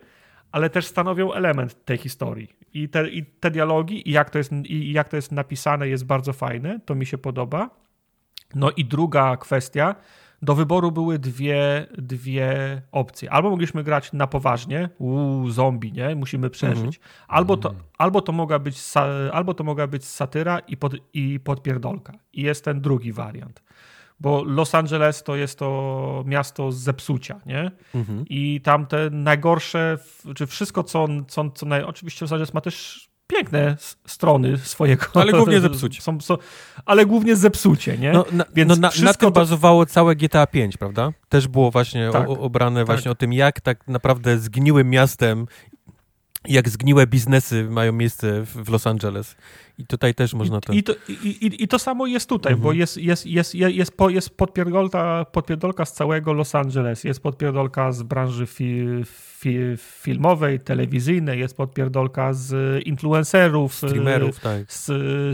ale 0.52 0.70
też 0.70 0.86
stanowią 0.86 1.34
element 1.34 1.86
tej 1.86 1.98
historii. 1.98 2.50
I 2.74 2.90
te, 2.90 3.10
i 3.10 3.26
te 3.26 3.52
dialogi, 3.52 4.10
i 4.10 4.12
jak, 4.12 4.30
to 4.30 4.38
jest, 4.38 4.52
i 4.66 4.92
jak 4.92 5.10
to 5.10 5.16
jest 5.16 5.32
napisane, 5.32 5.88
jest 5.88 6.06
bardzo 6.06 6.34
fajne. 6.34 6.80
To 6.86 6.96
mi 6.96 7.06
się 7.06 7.18
podoba. 7.18 7.84
No 8.56 8.72
i 8.72 8.86
druga 8.86 9.38
kwestia. 9.38 9.96
Do 10.42 10.56
wyboru 10.56 10.92
były 10.92 11.20
dwie, 11.20 11.88
dwie 11.98 12.82
opcje. 12.92 13.32
Albo 13.32 13.50
mogliśmy 13.50 13.84
grać 13.84 14.14
na 14.14 14.28
poważnie, 14.28 14.90
uuu, 14.98 15.50
zombie, 15.50 15.92
nie? 15.92 16.16
Musimy 16.16 16.50
przeżyć. 16.50 17.00
Albo, 17.28 17.58
to, 17.58 17.74
albo, 17.98 18.22
to 18.22 18.32
mogła 18.32 18.60
być, 18.60 18.82
albo 19.32 19.54
to 19.54 19.64
mogła 19.64 19.88
być 19.88 20.06
satyra 20.06 20.60
i, 20.60 20.78
pod, 20.78 20.94
i 21.14 21.40
podpierdolka. 21.40 22.14
I 22.34 22.42
jest 22.42 22.66
ten 22.66 22.82
drugi 22.82 23.12
wariant. 23.12 23.64
Bo 24.20 24.44
Los 24.44 24.76
Angeles 24.76 25.24
to 25.24 25.36
jest 25.36 25.60
to 25.60 26.24
miasto 26.28 26.72
z 26.72 26.78
zepsucia, 26.78 27.42
nie? 27.46 27.72
Mhm. 27.96 28.26
I 28.30 28.62
tam 28.62 28.86
te 28.86 29.10
najgorsze, 29.10 29.98
czy 30.36 30.48
wszystko, 30.48 30.84
co, 30.84 31.08
co, 31.28 31.50
co 31.50 31.66
naj... 31.66 31.84
Oczywiście 31.84 32.26
Los 32.26 32.32
Angeles 32.32 32.54
ma 32.54 32.62
też 32.62 33.10
piękne 33.28 33.78
strony 34.06 34.58
swojego. 34.58 35.06
Ale 35.14 35.32
głównie 35.32 35.60
zepsucie. 35.60 36.02
Są, 36.02 36.22
są, 36.22 36.38
ale 36.86 37.06
głównie 37.06 37.36
zepsucie, 37.36 37.98
nie? 37.98 38.12
No, 38.12 38.26
na, 38.32 38.46
Więc 38.56 38.70
no, 38.70 38.76
na, 38.76 38.90
na 39.04 39.14
tym 39.14 39.28
to- 39.28 39.32
bazowało 39.32 39.86
całe 39.86 40.16
GTA 40.16 40.48
5, 40.48 40.78
prawda? 40.78 41.12
Też 41.30 41.48
było 41.48 41.72
właśnie 41.72 42.10
Tak, 42.12 42.30
o, 42.30 42.40
obrane 42.40 42.86
właśnie 42.86 43.12
o 43.12 43.16
tym, 43.16 43.34
jak 43.34 43.62
tak 43.62 43.88
naprawdę 43.88 44.38
zgniłym 44.38 44.90
miastem, 44.90 45.46
jak 46.48 46.70
zgniłe 46.70 47.08
biznesy 47.08 47.68
mają 47.70 47.94
miejsce 47.94 48.46
w, 48.46 48.70
Los 48.70 48.88
Angeles. 48.88 49.36
I 49.78 49.88
tutaj 49.88 50.16
też 50.16 50.34
można 50.34 50.62
to... 50.62 50.74
I, 50.74 50.78
i, 50.78 50.84
to, 50.84 50.94
i, 51.10 51.28
i, 51.28 51.64
I 51.64 51.68
to 51.68 51.80
samo 51.80 52.08
jest 52.08 52.30
tutaj, 52.30 52.54
Mhm. 52.54 52.64
bo 52.64 52.74
jest, 52.74 52.98
jest, 52.98 53.26
jest, 53.26 53.56
jest, 53.56 53.76
jest, 53.76 53.98
po, 53.98 54.10
jest 54.10 54.30
podpierdolka, 54.30 55.26
podpierdolka 55.32 55.86
z 55.86 55.94
całego 55.94 56.34
Los 56.34 56.56
Angeles, 56.56 57.04
jest 57.04 57.20
podpierdolka 57.20 57.92
z 57.92 58.04
branży 58.04 58.48
fi, 58.48 58.86
fi, 59.40 59.58
filmowej, 59.78 60.60
telewizyjnej, 60.60 61.40
jest 61.40 61.58
podpierdolka 61.58 62.34
z 62.34 62.82
influencerów, 62.86 63.76
Streamerów, 63.76 64.40
tak. 64.40 64.72
z, 64.72 64.86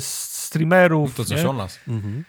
z 0.03 0.29
streamerów. 0.45 1.15
To 1.15 1.25
coś 1.25 1.43
nie? 1.43 1.49
o 1.49 1.53
nas. 1.53 1.79
Mhm. 1.88 2.23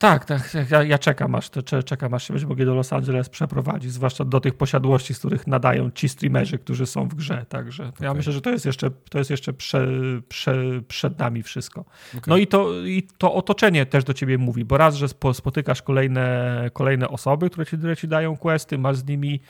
Tak, 0.00 0.24
tak, 0.24 0.50
tak, 0.50 0.70
ja, 0.70 0.82
ja 0.82 0.98
czekam, 0.98 1.34
aż, 1.34 1.50
cze- 1.64 1.82
czekam, 1.82 2.14
aż 2.14 2.26
się 2.26 2.32
będziemy 2.32 2.48
mogli 2.48 2.64
do 2.64 2.74
Los 2.74 2.92
Angeles 2.92 3.28
przeprowadzić, 3.28 3.92
zwłaszcza 3.92 4.24
do 4.24 4.40
tych 4.40 4.54
posiadłości, 4.54 5.14
z 5.14 5.18
których 5.18 5.46
nadają 5.46 5.90
ci 5.90 6.08
streamerzy, 6.08 6.58
którzy 6.58 6.86
są 6.86 7.08
w 7.08 7.14
grze. 7.14 7.46
Także 7.48 7.82
ja 7.82 7.88
Okej. 7.88 8.14
myślę, 8.14 8.32
że 8.32 8.40
to 8.40 8.50
jest 8.50 8.66
jeszcze, 8.66 8.90
to 9.10 9.18
jest 9.18 9.30
jeszcze 9.30 9.52
prze, 9.52 9.88
prze, 10.28 10.54
przed 10.88 11.18
nami 11.18 11.42
wszystko. 11.42 11.80
Okej. 11.80 12.22
No 12.26 12.36
i 12.36 12.46
to, 12.46 12.80
i 12.84 13.02
to 13.18 13.34
otoczenie 13.34 13.86
też 13.86 14.04
do 14.04 14.14
ciebie 14.14 14.38
mówi, 14.38 14.64
bo 14.64 14.76
raz, 14.76 14.94
że 14.94 15.08
spo, 15.08 15.34
spotykasz 15.34 15.82
kolejne, 15.82 16.70
kolejne 16.72 17.08
osoby, 17.08 17.50
które 17.50 17.66
ci, 17.66 17.78
które 17.78 17.96
ci 17.96 18.08
dają 18.08 18.36
questy, 18.36 18.78
masz 18.78 18.96
z 18.96 19.04
nimi, 19.04 19.40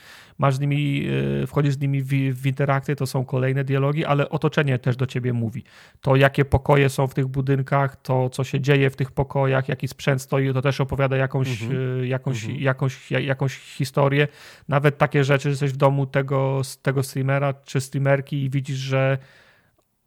masz 0.41 0.55
z 0.55 0.61
nimi, 0.61 1.07
e, 1.43 1.47
wchodzisz 1.47 1.75
z 1.75 1.81
nimi 1.81 2.03
w, 2.03 2.09
w 2.35 2.47
interakcję, 2.47 2.97
to 2.97 3.07
są 3.07 3.25
kolejne 3.25 3.65
dialogi, 3.65 4.05
ale 4.05 4.29
otoczenie 4.29 4.79
też 4.79 4.97
do 4.97 5.07
ciebie 5.07 5.33
mówi. 5.33 5.65
To, 6.01 6.17
jakie 6.17 6.45
pokoje 6.45 6.89
są 6.89 7.07
w 7.07 7.15
tych 7.15 7.27
budynkach, 7.27 7.97
to, 7.97 8.31
co 8.31 8.45
się 8.45 8.61
dzieje 8.61 8.91
w 8.91 8.97
tych 8.97 9.11
pokojach, 9.13 9.69
jaki 9.69 9.89
sprzęt 9.89 10.23
stoi, 10.23 10.53
to 10.53 10.63
też 10.63 10.81
opowiada 10.81 11.17
jakąś, 11.17 11.63
Mhm. 11.63 12.01
e, 12.03 12.07
jakąś, 12.07 12.45
Mhm. 12.45 12.63
jakąś, 12.63 13.11
ja- 13.11 13.21
jakąś 13.21 13.59
historię. 13.59 14.29
Nawet 14.69 14.99
takie 14.99 15.25
rzeczy, 15.25 15.43
że 15.43 15.51
jesteś 15.51 15.73
w 15.73 15.77
domu 15.77 16.07
tego, 16.07 16.63
tego 16.83 17.03
streamera 17.03 17.55
czy 17.55 17.81
streamerki 17.81 18.45
i 18.45 18.51
widzisz, 18.51 18.77
że 18.79 19.19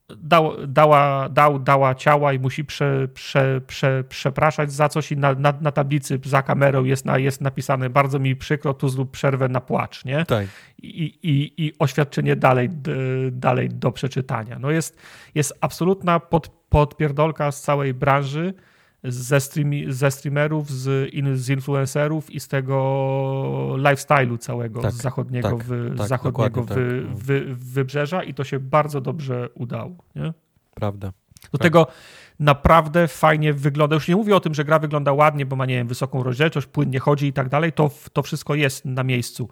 dał, 0.09 0.67
dała, 0.67 1.29
dał, 1.29 1.59
dała 1.59 1.95
ciała 1.95 2.33
i 2.33 2.39
musi 2.39 2.65
prze, 2.65 3.07
prze, 3.13 3.61
prze, 3.67 4.03
przepraszać 4.09 4.71
za 4.73 4.89
coś 4.89 5.11
i 5.11 5.17
na, 5.17 5.33
na, 5.33 5.53
na, 5.61 5.71
tablicy 5.71 6.19
za 6.23 6.41
kamerą 6.41 6.83
jest, 6.83 7.05
na, 7.05 7.17
jest 7.17 7.41
napisane 7.41 7.89
bardzo 7.89 8.19
mi 8.19 8.35
przykro, 8.35 8.73
tu 8.73 8.89
zrób 8.89 9.11
przerwę 9.11 9.49
na 9.49 9.61
płacz, 9.61 10.05
nie? 10.05 10.25
Tak. 10.25 10.47
I, 10.77 11.03
i, 11.23 11.65
i 11.65 11.73
oświadczenie 11.79 12.35
dalej, 12.35 12.69
dalej 13.31 13.69
do 13.69 13.91
przeczytania. 13.91 14.59
No 14.59 14.71
jest, 14.71 14.97
jest 15.35 15.53
absolutna 15.61 16.19
pod, 16.19 16.49
podpierdolka 16.69 17.51
z 17.51 17.61
całej 17.61 17.93
branży, 17.93 18.53
ze, 19.03 19.39
streami, 19.39 19.85
ze 19.93 20.11
streamerów, 20.11 20.71
z, 20.71 21.13
in, 21.13 21.37
z 21.37 21.49
influencerów 21.49 22.31
i 22.31 22.39
z 22.39 22.47
tego 22.47 22.75
lifestyle'u 23.77 24.37
całego 24.37 24.81
tak, 24.81 24.91
z 24.91 25.01
zachodniego, 25.01 25.49
tak, 25.49 25.63
wy, 25.63 25.93
tak, 25.97 26.07
zachodniego 26.07 26.63
wy, 26.63 27.05
tak. 27.07 27.17
wy, 27.17 27.45
wybrzeża 27.55 28.23
i 28.23 28.33
to 28.33 28.43
się 28.43 28.59
bardzo 28.59 29.01
dobrze 29.01 29.49
udało. 29.53 29.95
Nie? 30.15 30.33
Prawda. 30.73 31.11
Do 31.51 31.57
tego 31.57 31.87
naprawdę 32.39 33.07
fajnie 33.07 33.53
wygląda. 33.53 33.95
Już 33.95 34.07
nie 34.07 34.15
mówię 34.15 34.35
o 34.35 34.39
tym, 34.39 34.53
że 34.53 34.65
gra 34.65 34.79
wygląda 34.79 35.13
ładnie, 35.13 35.45
bo 35.45 35.55
ma, 35.55 35.65
nie 35.65 35.75
wiem, 35.75 35.87
wysoką 35.87 36.23
rozdzielczość, 36.23 36.67
płynnie 36.67 36.99
chodzi 36.99 37.27
i 37.27 37.33
tak 37.33 37.49
dalej. 37.49 37.73
To, 37.73 37.91
to 38.13 38.23
wszystko 38.23 38.55
jest 38.55 38.85
na 38.85 39.03
miejscu. 39.03 39.49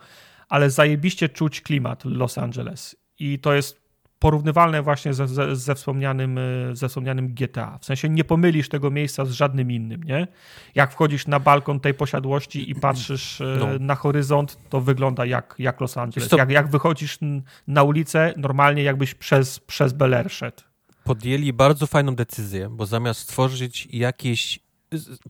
Ale 0.49 0.69
zajebiście 0.69 1.30
czuć 1.30 1.61
klimat 1.61 2.05
Los 2.05 2.38
Angeles. 2.38 2.95
I 3.19 3.39
to 3.39 3.53
jest 3.53 3.80
porównywalne 4.22 4.82
właśnie 4.82 5.14
ze, 5.14 5.27
ze, 5.27 5.56
ze, 5.56 5.75
wspomnianym, 5.75 6.38
e, 6.38 6.41
ze 6.75 6.88
wspomnianym 6.90 7.33
GTA. 7.33 7.77
W 7.82 7.85
sensie 7.85 8.09
nie 8.09 8.24
pomylisz 8.24 8.69
tego 8.69 8.91
miejsca 8.91 9.25
z 9.25 9.32
żadnym 9.32 9.72
innym, 9.72 10.03
nie? 10.03 10.27
Jak 10.75 10.91
wchodzisz 10.91 11.27
na 11.27 11.40
balkon 11.40 11.80
tej 11.80 11.93
posiadłości 11.93 12.72
i 12.72 12.75
patrzysz 12.75 13.41
e, 13.41 13.58
no. 13.59 13.67
na 13.80 13.95
horyzont, 13.95 14.58
to 14.69 14.82
wygląda 14.82 15.25
jak, 15.25 15.56
jak 15.59 15.82
Los 15.82 15.98
Angeles. 15.98 16.32
Jak, 16.32 16.50
jak 16.50 16.67
wychodzisz 16.67 17.19
na 17.67 17.83
ulicę, 17.83 18.33
normalnie 18.38 18.83
jakbyś 18.83 19.14
przez, 19.14 19.59
przez 19.59 19.93
Bel 19.93 20.14
Air 20.14 20.32
szedł. 20.32 20.61
Podjęli 21.03 21.53
bardzo 21.53 21.88
fajną 21.88 22.16
decyzję, 22.16 22.69
bo 22.69 22.85
zamiast 22.85 23.19
stworzyć 23.19 23.88
jakieś 23.91 24.59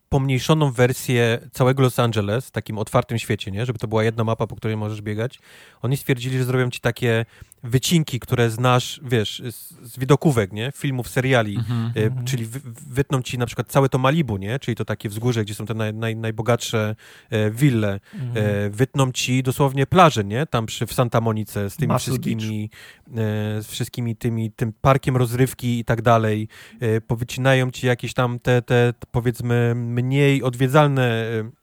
pomniejszoną 0.09 0.71
wersję 0.71 1.49
całego 1.51 1.83
Los 1.83 1.99
Angeles 1.99 2.47
w 2.47 2.51
takim 2.51 2.77
otwartym 2.77 3.19
świecie, 3.19 3.51
nie? 3.51 3.65
żeby 3.65 3.79
to 3.79 3.87
była 3.87 4.03
jedna 4.03 4.23
mapa, 4.23 4.47
po 4.47 4.55
której 4.55 4.77
możesz 4.77 5.01
biegać. 5.01 5.39
Oni 5.81 5.97
stwierdzili, 5.97 6.37
że 6.37 6.43
zrobią 6.43 6.69
ci 6.69 6.79
takie 6.79 7.25
wycinki, 7.63 8.19
które 8.19 8.49
znasz, 8.49 9.01
wiesz, 9.03 9.41
z, 9.51 9.73
z 9.91 9.99
widokówek, 9.99 10.53
nie? 10.53 10.71
Filmów, 10.75 11.09
seriali, 11.09 11.55
mm 11.55 11.91
-hmm. 11.91 12.23
czyli 12.23 12.45
wy, 12.45 12.59
wytną 12.89 13.21
ci 13.21 13.37
na 13.37 13.45
przykład 13.45 13.67
całe 13.67 13.89
to 13.89 13.97
Malibu, 13.97 14.37
nie? 14.37 14.59
Czyli 14.59 14.75
to 14.75 14.85
takie 14.85 15.09
wzgórze, 15.09 15.43
gdzie 15.43 15.55
są 15.55 15.65
te 15.65 15.73
naj, 15.73 15.93
naj, 15.93 16.15
najbogatsze 16.15 16.95
e, 17.29 17.51
wille. 17.51 17.99
Mm 18.13 18.33
-hmm. 18.33 18.37
e, 18.37 18.69
wytną 18.69 19.11
ci 19.11 19.43
dosłownie 19.43 19.87
plaże, 19.87 20.23
nie? 20.23 20.45
Tam 20.45 20.65
przy, 20.65 20.85
w 20.85 20.93
Santa 20.93 21.21
Monice 21.21 21.69
z 21.69 21.75
tymi 21.75 21.93
Muscle 21.93 22.13
wszystkimi, 22.13 22.69
e, 23.07 23.13
z 23.61 23.67
wszystkimi 23.67 24.15
tymi, 24.15 24.51
tym 24.51 24.73
parkiem 24.81 25.17
rozrywki 25.17 25.79
i 25.79 25.85
tak 25.85 26.01
dalej. 26.01 26.47
E, 26.79 27.01
powycinają 27.01 27.71
ci 27.71 27.87
jakieś 27.87 28.13
tam 28.13 28.39
te, 28.39 28.61
te, 28.61 28.93
powiedzmy, 29.11 29.73
mniej 29.75 30.43
odwiedzalne 30.43 31.03
e, 31.03 31.60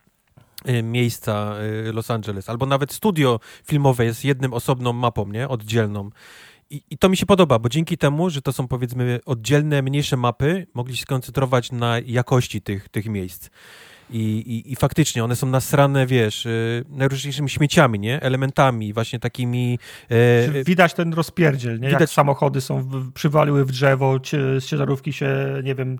miejsca 0.82 1.54
y, 1.88 1.92
Los 1.92 2.10
Angeles, 2.10 2.48
albo 2.48 2.66
nawet 2.66 2.92
studio 2.92 3.40
filmowe 3.66 4.04
jest 4.04 4.24
jednym 4.24 4.52
osobną 4.52 4.92
mapą, 4.92 5.28
nie? 5.28 5.48
Oddzielną. 5.48 6.10
I, 6.70 6.82
I, 6.90 6.98
to 6.98 7.08
mi 7.08 7.16
się 7.16 7.26
podoba, 7.26 7.58
bo 7.58 7.68
dzięki 7.68 7.98
temu, 7.98 8.30
że 8.30 8.42
to 8.42 8.52
są 8.52 8.68
powiedzmy 8.68 9.20
oddzielne, 9.26 9.82
mniejsze 9.82 10.16
mapy, 10.16 10.66
mogli 10.74 10.96
się 10.96 11.02
skoncentrować 11.02 11.72
na 11.72 11.98
jakości 12.06 12.62
tych, 12.62 12.88
tych 12.88 13.06
miejsc. 13.06 13.50
I, 14.10 14.20
i, 14.20 14.72
I 14.72 14.76
faktycznie 14.76 15.24
one 15.24 15.36
są 15.36 15.46
nasrane, 15.46 16.06
wiesz, 16.06 16.44
yy, 16.44 16.84
najróżniejszymi 16.88 17.50
śmieciami, 17.50 17.98
nie? 17.98 18.22
Elementami, 18.22 18.92
właśnie 18.92 19.18
takimi... 19.18 19.78
Yy, 20.54 20.64
widać 20.64 20.94
ten 20.94 21.14
rozpierdziel, 21.14 21.80
nie? 21.80 21.86
Widać... 21.86 22.00
Jak 22.00 22.10
samochody 22.10 22.60
są, 22.60 22.82
w, 22.82 23.12
przywaliły 23.12 23.64
w 23.64 23.72
drzewo, 23.72 24.18
z 24.58 24.64
ciężarówki 24.64 25.12
się, 25.12 25.36
nie 25.64 25.74
wiem, 25.74 25.98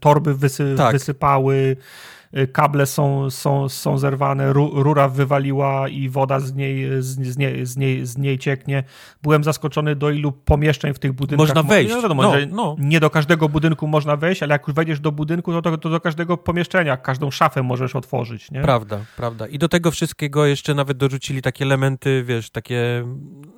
torby 0.00 0.34
wysy, 0.34 0.74
tak. 0.76 0.92
wysypały, 0.92 1.76
Y, 2.25 2.25
kable 2.52 2.86
są, 2.86 3.30
są, 3.30 3.68
są 3.68 3.98
zerwane, 3.98 4.52
rura 4.52 5.08
wywaliła 5.08 5.88
i 5.88 6.08
woda 6.08 6.40
z 6.40 6.54
niej, 6.54 7.02
z, 7.02 7.06
z, 7.06 7.38
niej, 7.38 7.66
z, 7.66 7.76
niej, 7.76 8.06
z 8.06 8.18
niej 8.18 8.38
cieknie. 8.38 8.84
Byłem 9.22 9.44
zaskoczony, 9.44 9.96
do 9.96 10.10
ilu 10.10 10.32
pomieszczeń 10.32 10.94
w 10.94 10.98
tych 10.98 11.12
budynkach. 11.12 11.48
Można 11.48 11.62
wejść. 11.62 11.94
No, 11.94 12.02
wiadomo, 12.02 12.22
no, 12.22 12.32
no. 12.50 12.76
Nie 12.78 13.00
do 13.00 13.10
każdego 13.10 13.48
budynku 13.48 13.86
można 13.86 14.16
wejść, 14.16 14.42
ale 14.42 14.52
jak 14.52 14.66
już 14.66 14.76
wejdziesz 14.76 15.00
do 15.00 15.12
budynku, 15.12 15.52
to, 15.52 15.62
to, 15.62 15.78
to 15.78 15.90
do 15.90 16.00
każdego 16.00 16.36
pomieszczenia, 16.36 16.96
każdą 16.96 17.30
szafę 17.30 17.62
możesz 17.62 17.96
otworzyć. 17.96 18.50
Nie? 18.50 18.62
Prawda, 18.62 19.00
prawda. 19.16 19.46
I 19.46 19.58
do 19.58 19.68
tego 19.68 19.90
wszystkiego 19.90 20.46
jeszcze 20.46 20.74
nawet 20.74 20.96
dorzucili 20.96 21.42
takie 21.42 21.64
elementy, 21.64 22.24
wiesz, 22.26 22.50
takie, 22.50 23.04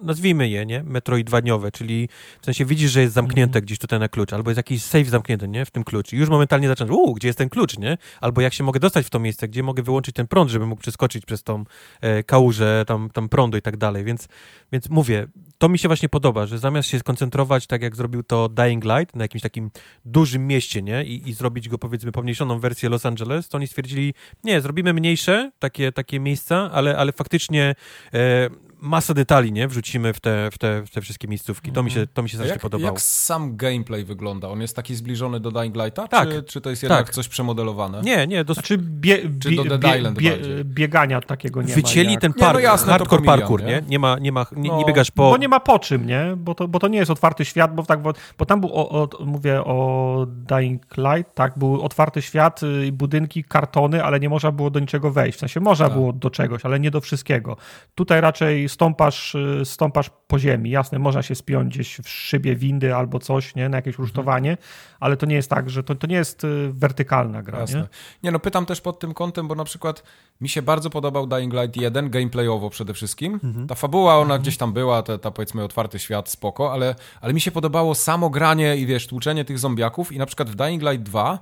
nazwijmy 0.02 0.48
je, 0.48 0.66
nie? 0.66 0.82
Metroidwaniowe, 0.82 1.70
czyli 1.72 2.08
w 2.40 2.44
sensie 2.44 2.64
widzisz, 2.64 2.90
że 2.90 3.00
jest 3.00 3.14
zamknięte 3.14 3.58
mm. 3.58 3.64
gdzieś 3.64 3.78
tutaj 3.78 3.98
na 3.98 4.08
klucz, 4.08 4.32
albo 4.32 4.50
jest 4.50 4.56
jakiś 4.56 4.82
safe 4.82 5.04
zamknięty, 5.04 5.48
nie? 5.48 5.64
W 5.64 5.70
tym 5.70 5.84
klucz. 5.84 6.12
I 6.12 6.16
już 6.16 6.28
momentalnie 6.28 6.68
zaczynasz, 6.68 6.90
uuu, 6.90 7.14
gdzie 7.14 7.28
jest 7.28 7.38
ten 7.38 7.48
klucz, 7.48 7.78
nie? 7.78 7.98
Albo 8.20 8.40
jak 8.40 8.54
się 8.54 8.64
mogę 8.68 8.80
dostać 8.80 9.06
w 9.06 9.10
to 9.10 9.18
miejsce, 9.18 9.48
gdzie 9.48 9.62
mogę 9.62 9.82
wyłączyć 9.82 10.14
ten 10.14 10.26
prąd, 10.26 10.50
żeby 10.50 10.66
mógł 10.66 10.82
przeskoczyć 10.82 11.26
przez 11.26 11.42
tą 11.42 11.64
e, 12.00 12.22
kałużę 12.22 12.84
tam, 12.86 13.10
tam 13.10 13.28
prądu 13.28 13.58
i 13.58 13.62
tak 13.62 13.76
dalej. 13.76 14.04
Więc, 14.04 14.28
więc 14.72 14.88
mówię, 14.88 15.26
to 15.58 15.68
mi 15.68 15.78
się 15.78 15.88
właśnie 15.88 16.08
podoba, 16.08 16.46
że 16.46 16.58
zamiast 16.58 16.88
się 16.88 16.98
skoncentrować, 16.98 17.66
tak 17.66 17.82
jak 17.82 17.96
zrobił 17.96 18.22
to 18.22 18.48
Dying 18.48 18.84
Light, 18.84 19.16
na 19.16 19.24
jakimś 19.24 19.42
takim 19.42 19.70
dużym 20.04 20.46
mieście, 20.46 20.82
nie? 20.82 21.04
I, 21.04 21.28
i 21.28 21.32
zrobić 21.32 21.68
go, 21.68 21.78
powiedzmy, 21.78 22.12
pomniejszoną 22.12 22.58
wersję 22.58 22.88
Los 22.88 23.06
Angeles, 23.06 23.48
to 23.48 23.58
oni 23.58 23.66
stwierdzili, 23.66 24.14
nie, 24.44 24.60
zrobimy 24.60 24.92
mniejsze 24.92 25.50
takie, 25.58 25.92
takie 25.92 26.20
miejsca, 26.20 26.70
ale, 26.72 26.96
ale 26.96 27.12
faktycznie 27.12 27.74
e, 28.14 28.48
masę 28.80 29.14
detali, 29.14 29.52
nie? 29.52 29.68
Wrzucimy 29.68 30.12
w 30.12 30.20
te, 30.20 30.50
w 30.50 30.58
te, 30.58 30.86
w 30.86 30.90
te 30.90 31.00
wszystkie 31.00 31.28
miejscówki. 31.28 31.72
To 31.72 31.82
mi 31.82 31.90
się, 31.90 32.06
to 32.06 32.22
mi 32.22 32.28
się 32.28 32.36
zawsze 32.36 32.52
jak, 32.52 32.60
podobało. 32.60 32.90
Jak 32.90 33.00
sam 33.00 33.56
gameplay 33.56 34.04
wygląda? 34.04 34.48
On 34.48 34.60
jest 34.60 34.76
taki 34.76 34.94
zbliżony 34.94 35.40
do 35.40 35.50
Dying 35.50 35.76
Lighta? 35.76 36.08
Tak. 36.08 36.28
Czy, 36.28 36.42
czy 36.42 36.60
to 36.60 36.70
jest 36.70 36.82
jednak 36.82 37.06
tak. 37.06 37.14
coś 37.14 37.28
przemodelowane? 37.28 38.00
Nie, 38.02 38.26
nie. 38.26 38.44
Dos... 38.44 38.56
Znaczy 38.56 38.78
bie, 38.78 39.18
czy 39.42 39.50
do 39.50 39.64
Dead 39.64 39.80
bie, 39.80 39.98
Island 39.98 40.18
bie, 40.18 40.38
biegania 40.64 41.20
takiego 41.20 41.62
nie 41.62 41.74
Wycięli 41.74 42.06
ma. 42.06 42.12
Jak... 42.12 42.20
ten 42.20 42.32
park, 42.32 42.48
nie, 42.48 42.52
no 42.52 42.60
jasne, 42.60 42.92
hardcore 42.92 43.22
pomijam, 43.22 43.38
parkour, 43.38 43.64
nie? 43.64 43.82
Nie 43.88 43.98
ma, 43.98 44.18
nie 44.18 44.32
ma, 44.32 44.46
nie, 44.56 44.70
no, 44.70 44.78
nie 44.78 44.84
biegasz 44.84 45.10
po... 45.10 45.30
Bo 45.30 45.36
nie 45.36 45.48
ma 45.48 45.60
po 45.60 45.78
czym, 45.78 46.06
nie? 46.06 46.34
Bo 46.36 46.54
to, 46.54 46.68
bo 46.68 46.78
to 46.78 46.88
nie 46.88 46.98
jest 46.98 47.10
otwarty 47.10 47.44
świat, 47.44 47.74
bo 47.74 47.82
tak, 47.82 48.02
bo, 48.02 48.12
bo 48.38 48.46
tam 48.46 48.60
był, 48.60 48.70
o, 48.72 48.88
o, 48.88 49.08
mówię 49.24 49.64
o 49.64 50.26
Dying 50.28 50.82
Light, 50.96 51.34
tak? 51.34 51.58
Był 51.58 51.82
otwarty 51.82 52.22
świat, 52.22 52.62
y, 52.62 52.92
budynki, 52.92 53.44
kartony, 53.44 54.04
ale 54.04 54.20
nie 54.20 54.28
można 54.28 54.52
było 54.52 54.70
do 54.70 54.80
niczego 54.80 55.10
wejść. 55.10 55.38
W 55.38 55.40
sensie 55.40 55.60
można 55.60 55.86
tak. 55.86 55.94
było 55.94 56.12
do 56.12 56.30
czegoś, 56.30 56.64
ale 56.64 56.80
nie 56.80 56.90
do 56.90 57.00
wszystkiego. 57.00 57.56
Tutaj 57.94 58.20
raczej 58.20 58.67
stąpasz 58.68 59.34
y, 59.34 59.60
stąpasz 59.64 60.10
po 60.26 60.38
ziemi. 60.38 60.70
Jasne, 60.70 60.98
można 60.98 61.22
się 61.22 61.34
spiąć 61.34 61.74
gdzieś 61.74 61.96
w 61.96 62.08
szybie 62.08 62.56
windy 62.56 62.94
albo 62.94 63.18
coś, 63.18 63.54
nie, 63.54 63.68
na 63.68 63.76
jakieś 63.76 63.94
mhm. 63.94 64.04
rusztowanie, 64.04 64.56
ale 65.00 65.16
to 65.16 65.26
nie 65.26 65.34
jest 65.34 65.50
tak, 65.50 65.70
że 65.70 65.82
to, 65.82 65.94
to 65.94 66.06
nie 66.06 66.16
jest 66.16 66.44
y, 66.44 66.72
wertykalna 66.72 67.42
gra. 67.42 67.60
Jasne. 67.60 67.80
Nie? 67.80 67.86
nie, 68.22 68.30
no 68.30 68.38
pytam 68.38 68.66
też 68.66 68.80
pod 68.80 68.98
tym 68.98 69.14
kątem, 69.14 69.48
bo 69.48 69.54
na 69.54 69.64
przykład 69.64 70.02
mi 70.40 70.48
się 70.48 70.62
bardzo 70.62 70.90
podobał 70.90 71.26
Dying 71.26 71.54
Light 71.54 71.76
1, 71.76 72.10
gameplayowo 72.10 72.70
przede 72.70 72.94
wszystkim. 72.94 73.40
Mhm. 73.44 73.66
Ta 73.66 73.74
fabuła, 73.74 74.14
ona 74.14 74.22
mhm. 74.22 74.42
gdzieś 74.42 74.56
tam 74.56 74.72
była, 74.72 75.02
ta, 75.02 75.18
ta 75.18 75.30
powiedzmy 75.30 75.64
otwarty 75.64 75.98
świat, 75.98 76.28
spoko, 76.28 76.72
ale, 76.72 76.94
ale 77.20 77.34
mi 77.34 77.40
się 77.40 77.50
podobało 77.50 77.94
samo 77.94 78.30
granie 78.30 78.76
i 78.76 78.86
wiesz, 78.86 79.06
tłuczenie 79.06 79.44
tych 79.44 79.58
zombiaków 79.58 80.12
i 80.12 80.18
na 80.18 80.26
przykład 80.26 80.50
w 80.50 80.54
Dying 80.54 80.82
Light 80.82 81.02
2 81.02 81.38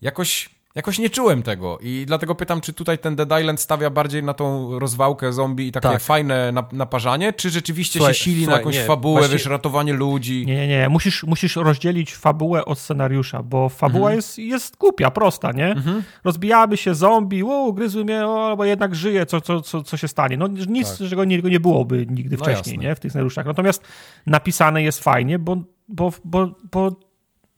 jakoś 0.00 0.53
Jakoś 0.74 0.98
nie 0.98 1.10
czułem 1.10 1.42
tego 1.42 1.78
i 1.82 2.04
dlatego 2.06 2.34
pytam, 2.34 2.60
czy 2.60 2.72
tutaj 2.72 2.98
ten 2.98 3.16
Dead 3.16 3.40
Island 3.40 3.60
stawia 3.60 3.90
bardziej 3.90 4.22
na 4.22 4.34
tą 4.34 4.78
rozwałkę 4.78 5.32
zombie 5.32 5.68
i 5.68 5.72
takie 5.72 5.88
tak. 5.88 6.02
fajne 6.02 6.52
naparzanie, 6.72 7.32
czy 7.32 7.50
rzeczywiście 7.50 7.98
słuchaj, 7.98 8.14
się 8.14 8.24
sili 8.24 8.36
słuchaj, 8.36 8.54
na 8.54 8.58
jakąś 8.58 8.74
nie, 8.74 8.84
fabułę, 8.84 9.20
właśnie... 9.20 9.32
wiesz, 9.32 9.46
ratowanie 9.46 9.92
ludzi? 9.92 10.46
Nie, 10.46 10.54
nie, 10.54 10.68
nie. 10.68 10.88
Musisz, 10.88 11.24
musisz 11.24 11.56
rozdzielić 11.56 12.14
fabułę 12.14 12.64
od 12.64 12.78
scenariusza, 12.78 13.42
bo 13.42 13.68
fabuła 13.68 14.10
mhm. 14.10 14.16
jest, 14.16 14.38
jest 14.38 14.76
głupia, 14.76 15.10
prosta, 15.10 15.52
nie? 15.52 15.66
Mhm. 15.66 16.02
Rozbijały 16.24 16.76
się 16.76 16.94
zombie, 16.94 17.42
o, 17.42 17.72
gryzły 17.72 18.04
mnie, 18.04 18.26
o, 18.26 18.46
albo 18.46 18.64
jednak 18.64 18.94
żyje, 18.94 19.26
co, 19.26 19.40
co, 19.40 19.60
co, 19.60 19.82
co 19.82 19.96
się 19.96 20.08
stanie. 20.08 20.36
No 20.36 20.46
nic, 20.48 20.98
tak. 20.98 21.08
czego 21.08 21.24
nie, 21.24 21.38
nie 21.38 21.60
byłoby 21.60 22.06
nigdy 22.10 22.36
no 22.36 22.44
wcześniej, 22.44 22.74
jasne. 22.74 22.88
nie? 22.88 22.94
W 22.94 23.00
tych 23.00 23.12
scenariuszach. 23.12 23.46
Natomiast 23.46 23.82
napisane 24.26 24.82
jest 24.82 25.04
fajnie, 25.04 25.38
bo, 25.38 25.56
bo, 25.88 26.12
bo, 26.24 26.54
bo 26.72 26.96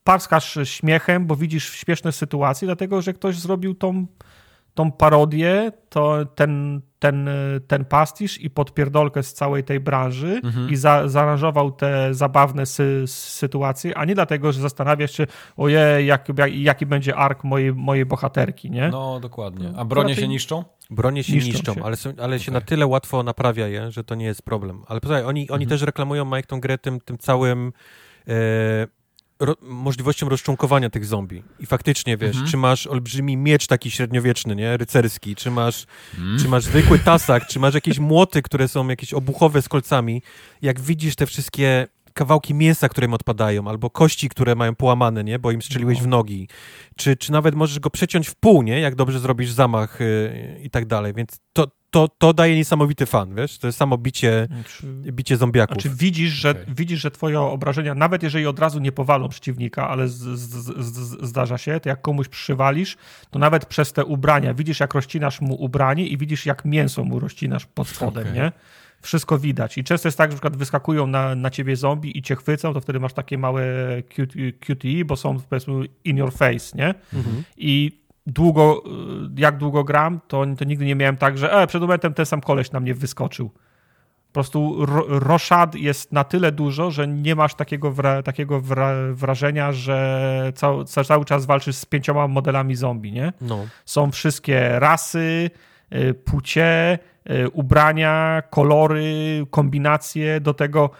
parskasz 0.06 0.58
śmiechem, 0.64 1.26
bo 1.26 1.36
widzisz 1.36 1.70
śmieszne 1.70 2.12
sytuacje, 2.12 2.66
dlatego 2.66 3.02
że 3.02 3.12
ktoś 3.12 3.38
zrobił 3.38 3.74
tą, 3.74 4.06
tą 4.74 4.92
parodię, 4.92 5.72
to 5.88 6.24
ten, 6.34 6.80
ten, 6.98 7.30
ten 7.66 7.84
pastisz 7.84 8.40
i 8.40 8.50
podpierdolkę 8.50 9.22
z 9.22 9.34
całej 9.34 9.64
tej 9.64 9.80
branży 9.80 10.40
mhm. 10.44 10.70
i 10.70 10.76
za, 10.76 11.08
zaaranżował 11.08 11.72
te 11.72 12.14
zabawne 12.14 12.66
sy, 12.66 13.04
sytuacje, 13.06 13.98
a 13.98 14.04
nie 14.04 14.14
dlatego, 14.14 14.52
że 14.52 14.60
zastanawiasz 14.60 15.12
się, 15.12 15.26
ojej, 15.56 16.06
jak, 16.06 16.28
jak, 16.38 16.54
jaki 16.54 16.86
będzie 16.86 17.16
ark 17.16 17.44
mojej, 17.44 17.74
mojej 17.74 18.06
bohaterki, 18.06 18.70
nie? 18.70 18.88
No, 18.88 19.20
dokładnie. 19.20 19.72
A 19.76 19.84
bronie 19.84 20.14
się 20.14 20.28
niszczą? 20.28 20.64
Bronie 20.90 21.24
się 21.24 21.32
niszczą, 21.32 21.52
niszczą 21.52 21.74
się. 21.74 21.84
ale, 21.84 21.96
są, 21.96 22.10
ale 22.10 22.26
okay. 22.26 22.38
się 22.38 22.52
na 22.52 22.60
tyle 22.60 22.86
łatwo 22.86 23.22
naprawia 23.22 23.68
je, 23.68 23.90
że 23.90 24.04
to 24.04 24.14
nie 24.14 24.26
jest 24.26 24.42
problem. 24.42 24.82
Ale 24.86 25.00
posłuchaj, 25.00 25.24
oni, 25.24 25.40
mhm. 25.40 25.54
oni 25.54 25.66
też 25.66 25.82
reklamują, 25.82 26.24
Mike, 26.24 26.42
tą 26.42 26.60
grę 26.60 26.78
tym, 26.78 27.00
tym 27.00 27.18
całym... 27.18 27.72
E, 28.28 28.95
ro 29.40 29.55
możliwością 29.62 30.28
rozczłonkowania 30.28 30.90
tych 30.90 31.05
zombie. 31.05 31.42
I 31.60 31.66
faktycznie, 31.66 32.16
wiesz, 32.16 32.31
mhm. 32.31 32.50
czy 32.50 32.56
masz 32.56 32.86
olbrzymi 32.86 33.36
miecz 33.36 33.66
taki 33.66 33.90
średniowieczny, 33.90 34.56
nie, 34.56 34.76
rycerski, 34.76 35.36
czy 35.36 35.50
masz, 35.50 35.86
mhm. 36.15 36.39
czy 36.39 36.48
masz 36.48 36.65
zwykły 36.65 36.98
tasak, 36.98 37.47
czy 37.47 37.58
masz 37.58 37.74
jakieś 37.74 37.98
młoty, 37.98 38.42
które 38.42 38.68
są 38.68 38.89
jakieś 38.89 39.15
obuchowe 39.15 39.62
z 39.62 39.68
kolcami. 39.68 40.23
Jak 40.62 40.81
widzisz 40.81 41.16
te 41.16 41.26
wszystkie 41.26 41.86
kawałki 42.16 42.55
mięsa, 42.55 42.89
które 42.89 43.06
im 43.06 43.15
odpadają, 43.15 43.68
albo 43.68 43.90
kości, 43.90 44.28
które 44.28 44.55
mają 44.55 44.74
połamane, 44.74 45.24
nie? 45.24 45.39
Bo 45.39 45.50
im 45.50 45.62
strzeliłeś 45.62 45.98
No. 45.98 46.05
w 46.05 46.06
nogi. 46.06 46.48
Czy, 46.97 47.16
czy 47.16 47.32
nawet 47.32 47.55
możesz 47.55 47.78
go 47.78 47.90
przeciąć 47.90 48.28
w 48.28 48.34
pół, 48.34 48.62
nie? 48.62 48.81
Jak 48.81 48.94
dobrze 48.94 49.20
zrobisz 49.20 49.50
zamach 49.50 50.00
y, 50.00 50.60
i 50.62 50.70
tak 50.70 50.86
dalej. 50.86 51.15
Więc 51.15 51.40
to, 51.52 51.66
to, 51.97 52.08
to 52.18 52.33
daje 52.33 52.57
niesamowity 52.57 53.07
fan, 53.07 53.34
wiesz? 53.34 53.58
To 53.58 53.66
jest 53.66 53.78
samo 53.78 53.99
bicie, 53.99 54.49
Czy, 54.66 54.86
bicie 55.12 55.36
zombiaków. 55.36 55.83
znaczy 55.83 55.97
widzisz, 55.99 56.33
że, 56.33 56.50
Okej. 56.50 56.65
widzisz, 56.68 57.00
że 57.00 57.10
twoje 57.10 57.41
obrażenia, 57.41 57.94
nawet 57.94 58.23
jeżeli 58.23 58.47
od 58.47 58.58
razu 58.58 58.78
nie 58.81 58.92
powalą 58.92 59.28
przeciwnika, 59.28 59.89
ale 59.89 60.08
z, 60.08 60.15
z, 60.15 60.50
z, 60.84 61.26
zdarza 61.28 61.58
się, 61.58 61.81
to 61.81 61.89
jak 61.89 62.02
komuś 62.02 62.28
przywalisz, 62.28 62.97
to 63.31 63.39
nawet 63.39 63.66
przez 63.66 63.92
te 63.92 64.05
ubrania 64.05 64.55
widzisz, 64.55 64.81
jak 64.81 64.94
rozcinasz 64.94 65.41
mu 65.41 65.55
ubranie 65.55 66.07
i 66.07 66.18
widzisz, 66.18 66.47
jak 66.47 66.65
mięso 66.65 67.05
mu 67.05 67.20
rozcinasz 67.20 67.66
pod 67.66 67.89
spodem, 67.89 68.23
Okej. 68.23 68.34
nie? 68.34 68.52
Wszystko 69.02 69.39
widać. 69.39 69.78
I 69.78 69.84
często 69.84 70.08
jest 70.08 70.18
tak, 70.18 70.31
że 70.31 70.34
na 70.34 70.36
przykład 70.36 70.57
wyskakują 70.57 71.07
na, 71.07 71.34
na 71.34 71.50
ciebie 71.50 71.76
zombie 71.76 72.18
i 72.18 72.23
cię 72.23 72.36
chwycą, 72.36 72.75
to 72.75 72.81
wtedy 72.81 73.00
masz 73.00 73.12
takie 73.12 73.39
małe 73.39 73.62
QT- 74.16 74.52
QTE, 74.60 75.05
bo 75.05 75.16
są 75.16 75.41
powiedzmy 75.41 75.75
in 76.05 76.16
your 76.16 76.33
face, 76.33 76.76
nie? 76.78 76.94
Mhm. 77.15 77.42
I 77.57 78.00
długo, 78.26 78.82
y, 78.86 79.40
jak 79.40 79.56
długo 79.58 79.84
gram, 79.84 80.20
to, 80.28 80.44
to 80.58 80.64
nigdy 80.64 80.84
nie 80.84 80.94
miałem 80.94 81.16
tak, 81.16 81.38
że 81.38 81.52
e, 81.52 81.66
przed 81.66 81.82
momentem 81.82 82.14
ten 82.14 82.26
sam 82.26 82.40
koleś 82.40 82.72
na 82.72 82.80
mnie 82.80 82.94
wyskoczył. 82.94 83.50
Po 84.28 84.32
prostu 84.32 84.86
ro, 84.86 85.05
roszad 85.08 85.74
jest 85.74 86.12
na 86.12 86.24
tyle 86.24 86.52
dużo, 86.52 86.90
że 86.90 87.08
nie 87.08 87.34
masz 87.34 87.55
takiego, 87.55 87.90
wra, 87.92 88.22
takiego 88.22 88.60
wra, 88.60 88.92
wrażenia, 89.12 89.72
że 89.72 90.52
cał, 90.55 90.84
ca- 90.84 91.05
cały 91.05 91.24
czas 91.24 91.46
walczysz 91.46 91.76
z 91.76 91.86
pięcioma 91.86 92.28
modelami 92.28 92.74
zombie, 92.76 93.12
nie? 93.12 93.32
No. 93.40 93.66
Są 93.84 94.10
wszystkie 94.10 94.78
rasy, 94.78 95.50
y, 95.94 96.14
płcie, 96.14 96.98
y, 97.30 97.50
ubrania, 97.50 98.42
kolory, 98.50 99.46
kombinacje. 99.50 100.40
Do 100.40 100.55
tego, 100.55 100.90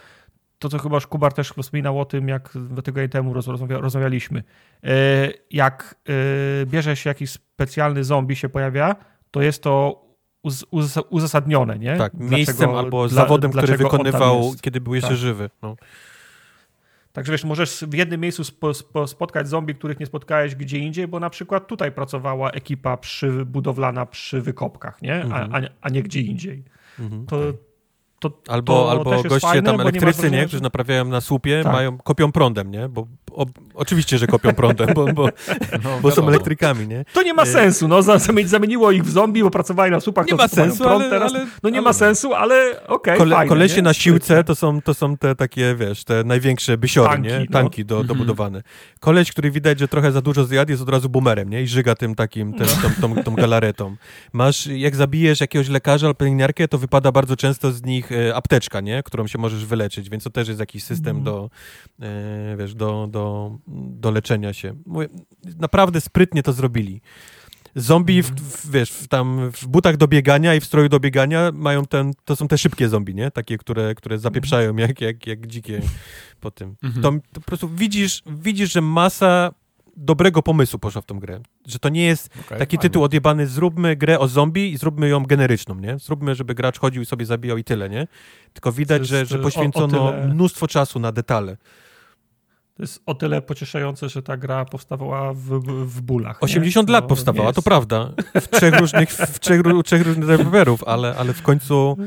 to 0.59 0.69
co 0.69 0.77
chyba 0.79 0.99
Kubar 1.01 1.33
też 1.33 1.49
wspominał 1.61 1.99
o 1.99 2.05
tym, 2.05 2.27
jak 2.27 2.49
dwa 2.55 2.81
tygodnie 2.81 3.09
temu 3.09 3.33
roz, 3.33 3.47
rozmawia, 3.47 3.77
rozmawialiśmy. 3.79 4.43
Y, 4.83 4.89
Jak 5.51 5.95
y, 6.09 6.65
bierze 6.65 6.95
się 6.95 7.09
jakiś 7.09 7.29
specjalny 7.31 8.03
zombie 8.03 8.35
się 8.35 8.49
pojawia, 8.49 8.95
to 9.31 9.41
jest 9.41 9.63
to 9.63 10.05
uz, 10.43 10.65
uz, 10.71 10.97
uzasadnione, 11.09 11.79
nie? 11.79 11.97
Tak, 11.97 12.11
Dlaczego- 12.15 12.35
miejscem 12.35 12.69
albo 12.69 13.07
dla- 13.07 13.15
zawodem, 13.23 13.51
który 13.51 13.77
wykonywał, 13.77 14.53
kiedy 14.61 14.81
był 14.81 14.95
jeszcze 14.95 15.09
Tak. 15.09 15.17
żywy. 15.17 15.49
No. 15.61 15.75
Także 17.13 17.31
wiesz, 17.31 17.43
możesz 17.43 17.85
w 17.87 17.93
jednym 17.93 18.21
miejscu 18.21 18.43
spo, 18.43 18.73
spo, 18.73 19.07
spotkać 19.07 19.47
zombie, 19.47 19.75
których 19.75 19.99
nie 19.99 20.05
spotkałeś 20.05 20.55
gdzie 20.55 20.77
indziej, 20.77 21.07
bo 21.07 21.19
na 21.19 21.29
przykład 21.29 21.67
tutaj 21.67 21.91
pracowała 21.91 22.51
ekipa 22.51 22.97
przy, 22.97 23.45
budowlana 23.45 24.05
przy 24.05 24.41
wykopkach, 24.41 25.01
nie? 25.01 25.15
Mhm. 25.15 25.55
A, 25.55 25.57
a, 25.57 25.61
a 25.81 25.89
nie 25.89 26.03
gdzie 26.03 26.21
indziej. 26.21 26.63
Mhm. 26.99 27.25
To, 27.25 27.39
to, 28.19 28.31
Albo, 28.47 28.73
to 28.73 28.91
albo 28.91 29.03
też 29.03 29.13
jest 29.17 29.27
goście 29.27 29.47
fajne, 29.47 29.63
tam 29.63 29.75
nie 29.75 29.81
elektrycy, 29.81 30.05
nie, 30.23 30.29
wrażenia, 30.29 30.47
którzy 30.47 30.63
naprawiają 30.63 31.05
na 31.05 31.21
słupie, 31.21 31.61
Tak. 31.63 31.73
mają, 31.73 31.97
kopią 31.97 32.31
prądem, 32.31 32.71
nie? 32.71 32.89
Bo 32.89 33.07
o, 33.31 33.45
oczywiście, 33.73 34.17
że 34.17 34.27
kopią 34.27 34.53
prądem, 34.53 34.89
bo, 34.95 35.13
bo, 35.13 35.29
No, 35.83 35.89
bo 36.01 36.11
są 36.11 36.27
elektrykami, 36.27 36.87
nie? 36.87 37.05
To 37.13 37.23
nie 37.23 37.33
ma 37.33 37.43
Nie. 37.43 37.49
sensu, 37.51 37.87
no 37.87 38.01
za- 38.01 38.15
zamieni- 38.17 38.47
zamieniło 38.47 38.91
ich 38.91 39.03
w 39.03 39.09
zombie, 39.11 39.43
bo 39.43 39.49
pracowali 39.51 39.91
na 39.91 39.99
słupach, 39.99 40.25
Nie 40.25 40.29
to 40.31 40.37
ma 40.37 40.47
sensu, 40.47 40.83
prąd 40.83 41.01
ale- 41.01 41.09
teraz. 41.09 41.33
ale- 41.33 41.45
no 41.63 41.69
nie 41.69 41.77
ale- 41.77 41.83
ma 41.85 41.93
sensu, 41.93 42.33
ale 42.33 42.87
okej, 42.87 43.17
Kole, 43.17 43.35
fajne, 43.35 43.49
kolesie 43.49 43.75
nie? 43.75 43.81
na 43.81 43.93
siłce 43.93 44.43
to 44.43 44.55
są, 44.55 44.81
to 44.81 44.93
są 44.93 45.17
te 45.17 45.35
takie, 45.35 45.75
wiesz, 45.75 46.03
te 46.03 46.23
największe 46.23 46.77
bysiory, 46.77 47.09
Tanki, 47.09 47.27
nie? 47.29 47.39
no. 47.39 47.45
Tanki 47.51 47.85
do, 47.85 47.95
Mhm. 47.95 48.07
dobudowane. 48.07 48.63
Koleś, 48.99 49.31
który 49.31 49.51
widać, 49.51 49.79
że 49.79 49.87
trochę 49.87 50.11
za 50.11 50.21
dużo 50.21 50.45
zjadł, 50.45 50.71
jest 50.71 50.83
od 50.83 50.89
razu 50.89 51.09
boomerem, 51.09 51.49
nie? 51.49 51.61
I 51.61 51.67
żyga 51.67 51.95
tym 51.95 52.15
takim, 52.15 52.51
No. 52.51 52.57
tym, 52.57 52.67
tą, 53.01 53.15
tą, 53.15 53.23
tą 53.23 53.35
galaretą. 53.35 53.95
Masz, 54.33 54.67
jak 54.67 54.95
zabijesz 54.95 55.41
jakiegoś 55.41 55.69
lekarza 55.69 56.07
albo 56.07 56.17
pielęgniarkę, 56.17 56.67
to 56.67 56.77
wypada 56.77 57.11
bardzo 57.11 57.35
często 57.35 57.71
z 57.71 57.83
nich 57.83 58.06
e, 58.11 58.35
apteczka, 58.35 58.81
nie? 58.81 59.03
Którą 59.03 59.27
się 59.27 59.37
możesz 59.37 59.65
wyleczyć, 59.65 60.09
więc 60.09 60.23
to 60.23 60.29
też 60.29 60.47
jest 60.47 60.59
jakiś 60.59 60.83
system 60.83 61.17
Mhm. 61.17 61.23
do, 61.23 61.49
e, 62.01 62.57
wiesz, 62.57 62.75
do, 62.75 63.07
do, 63.11 63.51
do 63.67 64.11
leczenia 64.11 64.53
się. 64.53 64.73
Naprawdę 65.59 66.01
sprytnie 66.01 66.43
to 66.43 66.53
zrobili. 66.53 67.01
Zombie, 67.75 68.21
w, 68.23 68.31
w, 68.31 68.71
wiesz, 68.71 68.91
w, 68.91 69.07
tam 69.07 69.51
w 69.51 69.67
butach 69.67 69.97
do 69.97 70.07
biegania 70.07 70.55
i 70.55 70.59
w 70.59 70.65
stroju 70.65 70.89
do 70.89 70.99
biegania 70.99 71.51
mają 71.53 71.85
ten, 71.85 72.13
to 72.25 72.35
są 72.35 72.47
te 72.47 72.57
szybkie 72.57 72.89
zombie, 72.89 73.15
nie? 73.15 73.31
Takie, 73.31 73.57
które, 73.57 73.95
które 73.95 74.19
zapieprzają 74.19 74.75
jak, 74.75 75.01
jak, 75.01 75.27
jak 75.27 75.47
dzikie 75.47 75.81
po 76.41 76.51
tym. 76.51 76.75
Mhm. 76.83 77.03
To, 77.03 77.11
to 77.33 77.41
po 77.41 77.45
prostu 77.45 77.69
widzisz, 77.69 78.23
widzisz, 78.25 78.73
że 78.73 78.81
masa 78.81 79.51
dobrego 79.97 80.41
pomysłu 80.43 80.79
poszła 80.79 81.01
w 81.01 81.05
tą 81.05 81.19
grę. 81.19 81.39
Że 81.67 81.79
to 81.79 81.89
nie 81.89 82.05
jest 82.05 82.27
Okej, 82.27 82.43
taki 82.59 82.77
fajnie. 82.77 82.81
tytuł 82.89 83.03
odjebany, 83.03 83.47
zróbmy 83.47 83.95
grę 83.95 84.19
o 84.19 84.27
zombie 84.27 84.71
i 84.73 84.77
zróbmy 84.77 85.09
ją 85.09 85.25
generyczną, 85.25 85.75
nie? 85.75 85.99
Zróbmy, 85.99 86.35
żeby 86.35 86.55
gracz 86.55 86.79
chodził 86.79 87.01
i 87.01 87.05
sobie 87.05 87.25
zabijał 87.25 87.57
i 87.57 87.63
tyle, 87.63 87.89
nie? 87.89 88.07
Tylko 88.53 88.71
widać, 88.71 89.07
że, 89.07 89.19
jest, 89.19 89.31
że 89.31 89.37
o- 89.37 89.39
o 89.39 89.43
poświęcono 89.43 90.11
tyle- 90.11 90.27
mnóstwo 90.27 90.67
czasu 90.67 90.99
na 90.99 91.11
detale. 91.11 91.57
To 92.75 92.83
jest 92.83 93.01
o 93.05 93.15
tyle 93.15 93.41
pocieszające, 93.41 94.09
że 94.09 94.23
ta 94.23 94.37
gra 94.37 94.65
powstawała 94.65 95.33
w, 95.33 95.39
w, 95.85 96.01
bólach. 96.01 96.35
nie? 96.41 96.45
80 96.45 96.87
To 96.87 96.93
lat 96.93 97.03
nie 97.03 97.07
powstawała, 97.09 97.53
to 97.53 97.61
prawda. 97.61 98.11
W 98.41 98.47
trzech 98.47 98.79
różnych, 98.79 99.09
w 99.11 99.39
trzech, 99.39 99.61
trzech 99.85 100.05
różnych 100.05 100.25
deweloperów, 100.27 100.83
ale, 100.83 101.15
ale 101.17 101.33
w 101.33 101.41
końcu 101.41 101.97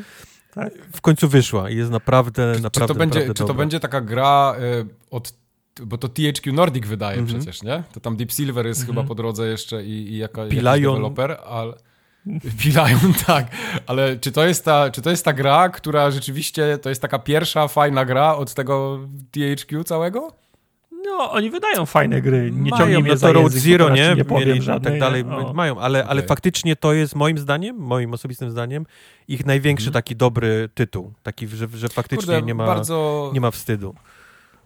Tak. 0.54 0.72
w 0.96 1.00
końcu 1.00 1.28
wyszła 1.28 1.70
i 1.70 1.76
jest 1.76 1.90
naprawdę, 1.90 2.52
Czy, 2.56 2.62
naprawdę, 2.62 2.94
czy, 2.94 2.94
to 2.94 2.98
będzie, 2.98 3.18
naprawdę 3.18 3.34
czy 3.34 3.38
to 3.42 3.46
dobra. 3.48 3.58
będzie 3.62 3.80
taka 3.80 4.00
gra 4.00 4.54
y, 4.60 4.86
od. 5.10 5.39
Bo 5.86 5.98
to 5.98 6.08
THQ 6.08 6.52
Nordic 6.52 6.86
wydaje 6.86 7.18
Mhm. 7.18 7.38
przecież, 7.40 7.62
nie? 7.62 7.82
To 7.92 8.00
tam 8.00 8.16
Deep 8.16 8.32
Silver 8.32 8.66
jest 8.66 8.80
Mhm. 8.80 8.96
chyba 8.96 9.08
po 9.08 9.14
drodze 9.14 9.46
jeszcze 9.48 9.84
i, 9.84 10.12
i 10.12 10.18
jaka, 10.18 10.42
jakiś 10.42 10.58
Pilają. 10.58 10.90
deweloper, 10.92 11.36
ale. 11.46 11.72
Pilają, 12.62 12.98
tak. 13.26 13.46
Ale 13.86 14.16
czy 14.18 14.32
to, 14.32 14.46
jest 14.46 14.64
ta, 14.64 14.90
czy 14.90 15.02
to 15.02 15.10
jest 15.10 15.24
ta 15.24 15.32
gra, 15.32 15.68
która 15.68 16.10
rzeczywiście 16.10 16.78
to 16.78 16.88
jest 16.88 17.02
taka 17.02 17.18
pierwsza 17.18 17.68
fajna 17.68 18.04
gra 18.04 18.34
od 18.36 18.54
tego 18.54 18.98
THQ 19.30 19.84
całego? 19.84 20.32
No, 21.06 21.30
oni 21.32 21.50
wydają 21.50 21.86
fajne 21.86 22.22
gry. 22.22 22.50
Nie 22.50 22.70
mają, 22.70 22.82
ciągnij 22.82 23.02
mnie 23.02 23.10
no 23.10 23.16
za 23.16 23.26
to 23.26 23.32
Road 23.32 23.44
język, 23.52 23.62
Zero, 23.72 23.88
nie? 23.90 24.14
nie 24.16 24.24
powiem 24.24 24.48
Mieli, 24.48 24.62
żadnej, 24.62 24.92
tak 24.92 25.00
dalej, 25.00 25.24
nie? 25.24 25.36
O. 25.36 25.52
mają, 25.54 25.78
ale, 25.80 26.04
ale 26.06 26.22
faktycznie 26.22 26.76
to 26.76 26.92
jest 26.92 27.14
moim 27.16 27.38
zdaniem, 27.38 27.76
moim 27.76 28.12
osobistym 28.14 28.50
zdaniem, 28.50 28.86
ich 29.28 29.46
największy 29.46 29.86
Mhm. 29.86 29.92
taki 29.92 30.16
dobry 30.16 30.68
tytuł, 30.74 31.12
taki, 31.22 31.48
że, 31.48 31.68
że 31.74 31.88
faktycznie 31.88 32.26
Kurde, 32.34 32.42
nie, 32.42 32.54
ma, 32.54 32.66
bardzo, 32.66 33.30
nie 33.34 33.40
ma 33.40 33.50
wstydu. 33.50 33.94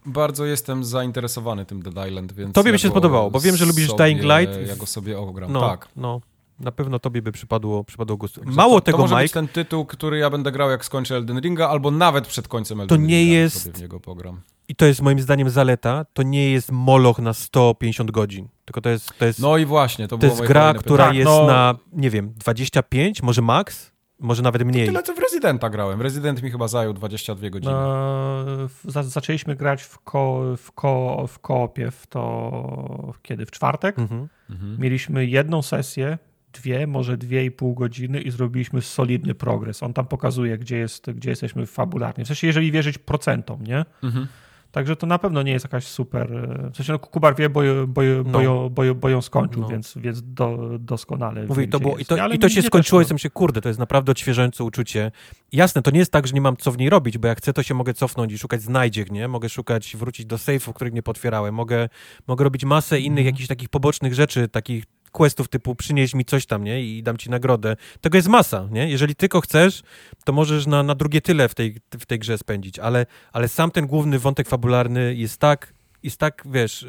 Bardzo 0.07 0.45
jestem 0.45 0.85
zainteresowany 0.85 1.67
tym 1.67 1.83
Dead 1.83 2.09
Island, 2.09 2.33
więc... 2.33 2.55
Tobie 2.55 2.71
by 2.71 2.75
ja 2.75 2.79
się 2.79 2.89
spodobało, 2.89 3.31
bo 3.31 3.41
wiem, 3.41 3.57
że 3.57 3.67
lubisz 3.67 3.89
sobie, 3.89 4.05
Dying 4.05 4.23
Light. 4.23 4.69
Ja 4.69 4.77
go 4.77 4.87
sobie 4.87 5.19
ogram, 5.19 5.53
No, 5.53 5.61
tak. 5.61 5.89
no, 5.97 6.21
na 6.61 6.73
pewno 6.73 6.99
tobie 6.99 7.23
by 7.23 7.33
przypadło, 7.33 7.85
przypadło 7.85 8.17
gustu. 8.17 8.41
Mało 8.45 8.75
to, 8.75 8.85
tego, 8.85 8.99
to 8.99 9.03
może 9.05 9.15
być 9.15 9.23
Mike, 9.23 9.35
ten 9.35 9.49
tytuł, 9.49 9.85
który 9.87 10.19
ja 10.19 10.31
będę 10.31 10.53
grał 10.53 10.71
jak 10.71 10.85
skończę 10.85 11.17
Elden 11.17 11.41
Ringa, 11.41 11.69
albo 11.69 11.91
nawet 11.91 12.27
przed 12.27 12.49
końcem 12.49 12.81
Elden 12.81 12.89
To 12.89 12.95
Ringa. 13.03 13.09
nie 13.09 13.25
jest- 13.27 13.63
sobie 13.63 13.77
w 13.79 13.81
niego 13.81 14.01
pogram. 14.01 14.41
i 14.69 14.75
to 14.77 14.87
jest 14.87 15.03
moim 15.03 15.21
zdaniem 15.21 15.51
zaleta, 15.51 16.05
to 16.13 16.23
nie 16.23 16.51
jest 16.51 16.73
moloch 16.73 17.19
na 17.19 17.33
150 17.35 18.11
godzin, 18.11 18.49
tylko 18.65 18.81
to 18.81 18.89
jest, 18.91 19.13
to 19.19 19.25
jest, 19.27 19.39
No 19.39 19.57
i 19.57 19.67
właśnie, 19.67 20.09
to, 20.09 20.17
to 20.17 20.19
było 20.19 20.33
jest 20.33 20.47
gra, 20.49 20.75
która 20.75 21.05
pytanie. 21.05 21.19
jest 21.19 21.31
no. 21.31 21.47
na, 21.47 21.75
nie 21.93 22.11
wiem, 22.11 22.33
25, 22.37 23.23
może 23.23 23.43
max, 23.43 23.91
może 24.21 24.43
nawet 24.43 24.65
mniej. 24.65 24.87
Tyle, 24.87 25.03
co 25.03 25.15
w 25.15 25.19
Residenta 25.19 25.71
grałem. 25.71 26.03
Resident 26.03 26.43
mi 26.43 26.51
chyba 26.51 26.69
zajął 26.69 26.93
22 26.93 27.51
godziny. 27.51 27.73
No, 27.73 28.45
za, 28.85 29.03
zaczęliśmy 29.03 29.57
grać 29.57 29.83
w, 29.83 29.99
ko, 29.99 30.43
w, 30.57 30.73
ko, 30.73 31.25
w 31.29 31.39
koopie 31.39 31.91
w 31.91 32.07
to 32.07 33.15
kiedy? 33.23 33.47
W 33.47 33.51
czwartek. 33.51 33.99
Mhm. 33.99 34.29
Mhm. 34.51 34.81
Mieliśmy 34.81 35.27
jedną 35.27 35.63
sesję, 35.63 36.19
dwie, 36.53 36.87
może 36.87 37.17
dwie 37.17 37.45
i 37.45 37.51
pół 37.51 37.75
godziny 37.75 38.21
i 38.21 38.31
zrobiliśmy 38.31 38.83
solidny 38.83 39.35
progres. 39.35 39.83
On 39.83 39.93
tam 39.93 40.07
pokazuje, 40.07 40.59
gdzie, 40.59 40.77
jest, 40.77 41.11
gdzie 41.11 41.31
jesteśmy 41.31 41.67
fabularnie. 41.67 42.25
W 42.25 42.29
sensie, 42.29 42.47
jeżeli 42.47 42.73
wierzyć 42.73 42.99
procentom, 42.99 43.63
nie? 43.63 43.85
Mhm. 44.03 44.27
Także 44.75 44.97
to 44.97 45.07
na 45.07 45.19
pewno 45.19 45.43
nie 45.43 45.53
jest 45.53 45.65
jakaś 45.65 45.87
super. 45.87 46.33
e, 46.67 46.71
W 46.71 46.77
sensie, 46.77 46.93
no, 46.93 46.99
Kubar 46.99 47.37
wie, 47.37 47.49
bo, 47.51 47.61
bo, 47.87 48.03
bo, 48.25 48.43
No. 48.43 48.71
bo, 48.71 48.83
bo 48.95 49.09
ją 49.09 49.23
skończył, 49.23 49.63
No. 49.63 49.69
więc, 49.69 49.95
więc 49.97 50.23
do, 50.23 50.59
doskonale. 50.79 51.47
Mówię, 51.47 51.63
wie, 51.63 51.69
to 51.69 51.81
było, 51.81 51.99
i 51.99 52.05
to, 52.05 52.29
i 52.29 52.39
to 52.39 52.49
się 52.49 52.63
skończyło, 52.63 53.01
też, 53.01 53.05
jestem 53.05 53.19
się, 53.19 53.31
kurde, 53.31 53.61
to 53.61 53.69
jest 53.69 53.79
naprawdę 53.79 54.13
odświeżające 54.13 54.65
uczucie. 54.65 55.13
Jasne, 55.53 55.83
to 55.83 55.91
nie 55.91 55.99
jest 55.99 56.13
tak, 56.13 56.27
że 56.27 56.33
nie 56.35 56.41
mam 56.41 56.57
co 56.57 56.73
w 56.73 56.79
niej 56.79 56.91
robić, 56.91 57.19
bo 57.19 57.29
jak 57.29 57.39
chcę, 57.39 57.53
to 57.53 57.63
się 57.63 57.75
mogę 57.75 57.95
cofnąć 57.95 58.33
i 58.33 58.39
szukać 58.39 58.63
znajdziek, 58.63 59.11
nie? 59.11 59.29
Mogę 59.29 59.49
szukać, 59.49 59.97
wrócić 59.97 60.27
do 60.27 60.39
sejfów, 60.39 60.75
których 60.75 60.93
nie 60.93 61.03
potwierałem, 61.03 61.55
mogę, 61.55 61.89
mogę 62.29 62.45
robić 62.45 62.65
masę 62.65 63.01
innych 63.01 63.19
Mhm. 63.19 63.27
jakichś 63.27 63.49
takich 63.49 63.69
pobocznych 63.69 64.15
rzeczy, 64.15 64.49
takich 64.49 64.85
questów 65.15 65.49
typu 65.49 65.75
przynieś 65.75 66.15
mi 66.15 66.25
coś 66.25 66.47
tam, 66.47 66.65
nie? 66.65 66.83
I 66.83 67.03
dam 67.03 67.17
ci 67.17 67.31
nagrodę. 67.31 67.77
Tego 68.01 68.19
jest 68.19 68.29
masa, 68.29 68.69
nie? 68.71 68.91
Jeżeli 68.91 69.15
tylko 69.15 69.41
chcesz, 69.41 69.83
to 70.25 70.33
możesz 70.33 70.67
na, 70.67 70.83
na 70.83 70.95
drugie 70.95 71.21
tyle 71.21 71.49
w 71.49 71.55
tej, 71.55 71.77
w 72.01 72.07
tej 72.07 72.19
grze 72.19 72.39
spędzić, 72.39 72.79
ale, 72.79 73.07
ale 73.33 73.49
sam 73.49 73.71
ten 73.71 73.87
główny 73.87 74.19
wątek 74.19 74.49
fabularny 74.49 75.15
jest 75.15 75.41
tak, 75.41 75.75
jest 76.03 76.19
tak, 76.19 76.43
wiesz, 76.47 76.87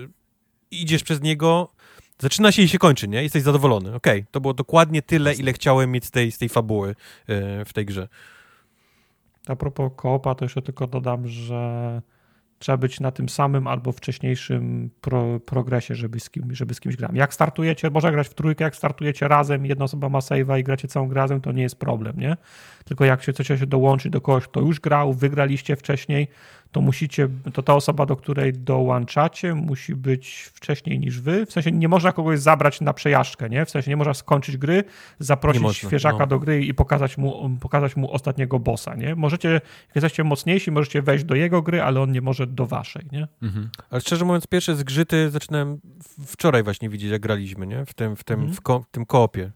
idziesz 0.72 1.04
przez 1.04 1.22
niego, 1.22 1.72
zaczyna 2.20 2.52
się 2.52 2.62
i 2.62 2.68
się 2.68 2.78
kończy, 2.78 3.08
nie? 3.08 3.24
Jesteś 3.24 3.44
zadowolony. 3.44 3.96
Okej, 3.96 4.26
to 4.32 4.42
było 4.42 4.54
dokładnie 4.54 5.02
tyle, 5.02 5.34
ile 5.34 5.54
chciałem 5.54 5.92
mieć 5.92 6.06
z 6.06 6.12
tej, 6.12 6.32
z 6.32 6.38
tej 6.38 6.50
fabuły 6.50 6.96
e, 7.28 7.66
w 7.66 7.74
tej 7.74 7.86
grze. 7.86 8.08
A 9.48 9.56
propos 9.56 9.92
koopa, 9.96 10.36
to 10.36 10.46
jeszcze 10.46 10.62
tylko 10.62 10.88
dodam, 10.88 11.28
że 11.28 12.02
trzeba 12.66 12.78
być 12.78 13.00
na 13.00 13.12
tym 13.12 13.30
samym 13.30 13.68
albo 13.68 13.92
wcześniejszym 13.92 14.90
pro, 15.02 15.40
progresie, 15.40 15.96
żeby 15.96 16.20
z, 16.20 16.30
kim, 16.30 16.56
żeby 16.56 16.74
z 16.74 16.80
kimś 16.80 16.96
grać. 16.96 17.12
Jak 17.14 17.34
startujecie, 17.34 17.90
można 17.90 18.12
grać 18.12 18.28
w 18.28 18.34
trójkę, 18.34 18.64
jak 18.64 18.76
startujecie 18.76 19.28
razem, 19.28 19.66
jedna 19.66 19.86
osoba 19.86 20.10
ma 20.10 20.20
save'a 20.20 20.60
i 20.60 20.64
gracie 20.64 20.88
całą 20.88 21.08
grę 21.08 21.22
razem, 21.22 21.42
to 21.42 21.52
nie 21.52 21.64
jest 21.64 21.80
problem, 21.80 22.20
nie? 22.20 22.38
Tylko 22.86 23.06
jak 23.06 23.24
się 23.24 23.32
chcecie 23.32 23.58
się 23.58 23.66
dołączyć 23.66 24.12
do 24.12 24.22
kogoś, 24.22 24.44
kto 24.48 24.62
już 24.62 24.80
grał, 24.80 25.14
wygraliście 25.14 25.76
wcześniej, 25.76 26.28
to 26.76 26.82
musicie, 26.82 27.30
to 27.54 27.64
ta 27.64 27.76
osoba, 27.76 28.06
do 28.06 28.16
której 28.16 28.54
dołączacie, 28.54 29.54
musi 29.54 29.96
być 29.96 30.52
wcześniej 30.54 31.00
niż 31.00 31.22
wy. 31.22 31.46
W 31.46 31.52
sensie 31.52 31.72
nie 31.72 31.88
można 31.88 32.12
kogoś 32.12 32.40
zabrać 32.40 32.82
na 32.82 32.94
przejażdżkę, 32.94 33.50
nie? 33.50 33.66
W 33.66 33.70
sensie 33.70 33.90
nie 33.90 33.98
można 33.98 34.14
skończyć 34.14 34.58
gry, 34.58 34.84
zaprosić 35.20 35.62
można, 35.62 35.90
świeżaka 35.90 36.18
no. 36.20 36.28
do 36.28 36.40
gry 36.40 36.66
i 36.66 36.74
pokazać 36.74 37.18
mu, 37.18 37.50
pokazać 37.62 37.96
mu 37.96 38.12
ostatniego 38.12 38.60
bossa, 38.60 38.96
nie? 38.96 39.16
Możecie, 39.16 39.50
jak 39.50 39.96
jesteście 39.96 40.24
mocniejsi, 40.24 40.72
możecie 40.72 41.02
wejść 41.02 41.24
do 41.24 41.36
jego 41.36 41.62
gry, 41.62 41.82
ale 41.82 42.02
on 42.02 42.12
nie 42.12 42.22
może 42.22 42.48
do 42.48 42.66
waszej, 42.66 43.06
nie? 43.12 43.28
Mhm. 43.42 43.70
Ale 43.90 44.02
szczerze 44.02 44.26
mówiąc, 44.26 44.48
pierwsze 44.48 44.76
zgrzyty 44.76 45.30
zaczynałem 45.30 45.80
wczoraj 46.26 46.64
właśnie 46.64 46.90
widzieć, 46.90 47.12
jak 47.12 47.22
graliśmy, 47.22 47.68
nie? 47.68 47.86
W 47.86 47.94
tym, 47.94 48.16
w 48.16 48.24
tym, 48.24 48.40
mhm. 48.40 48.56
w, 48.56 48.62
ko 48.62 48.80
w 48.80 48.92
tym 48.92 49.06
koopie. 49.06 49.52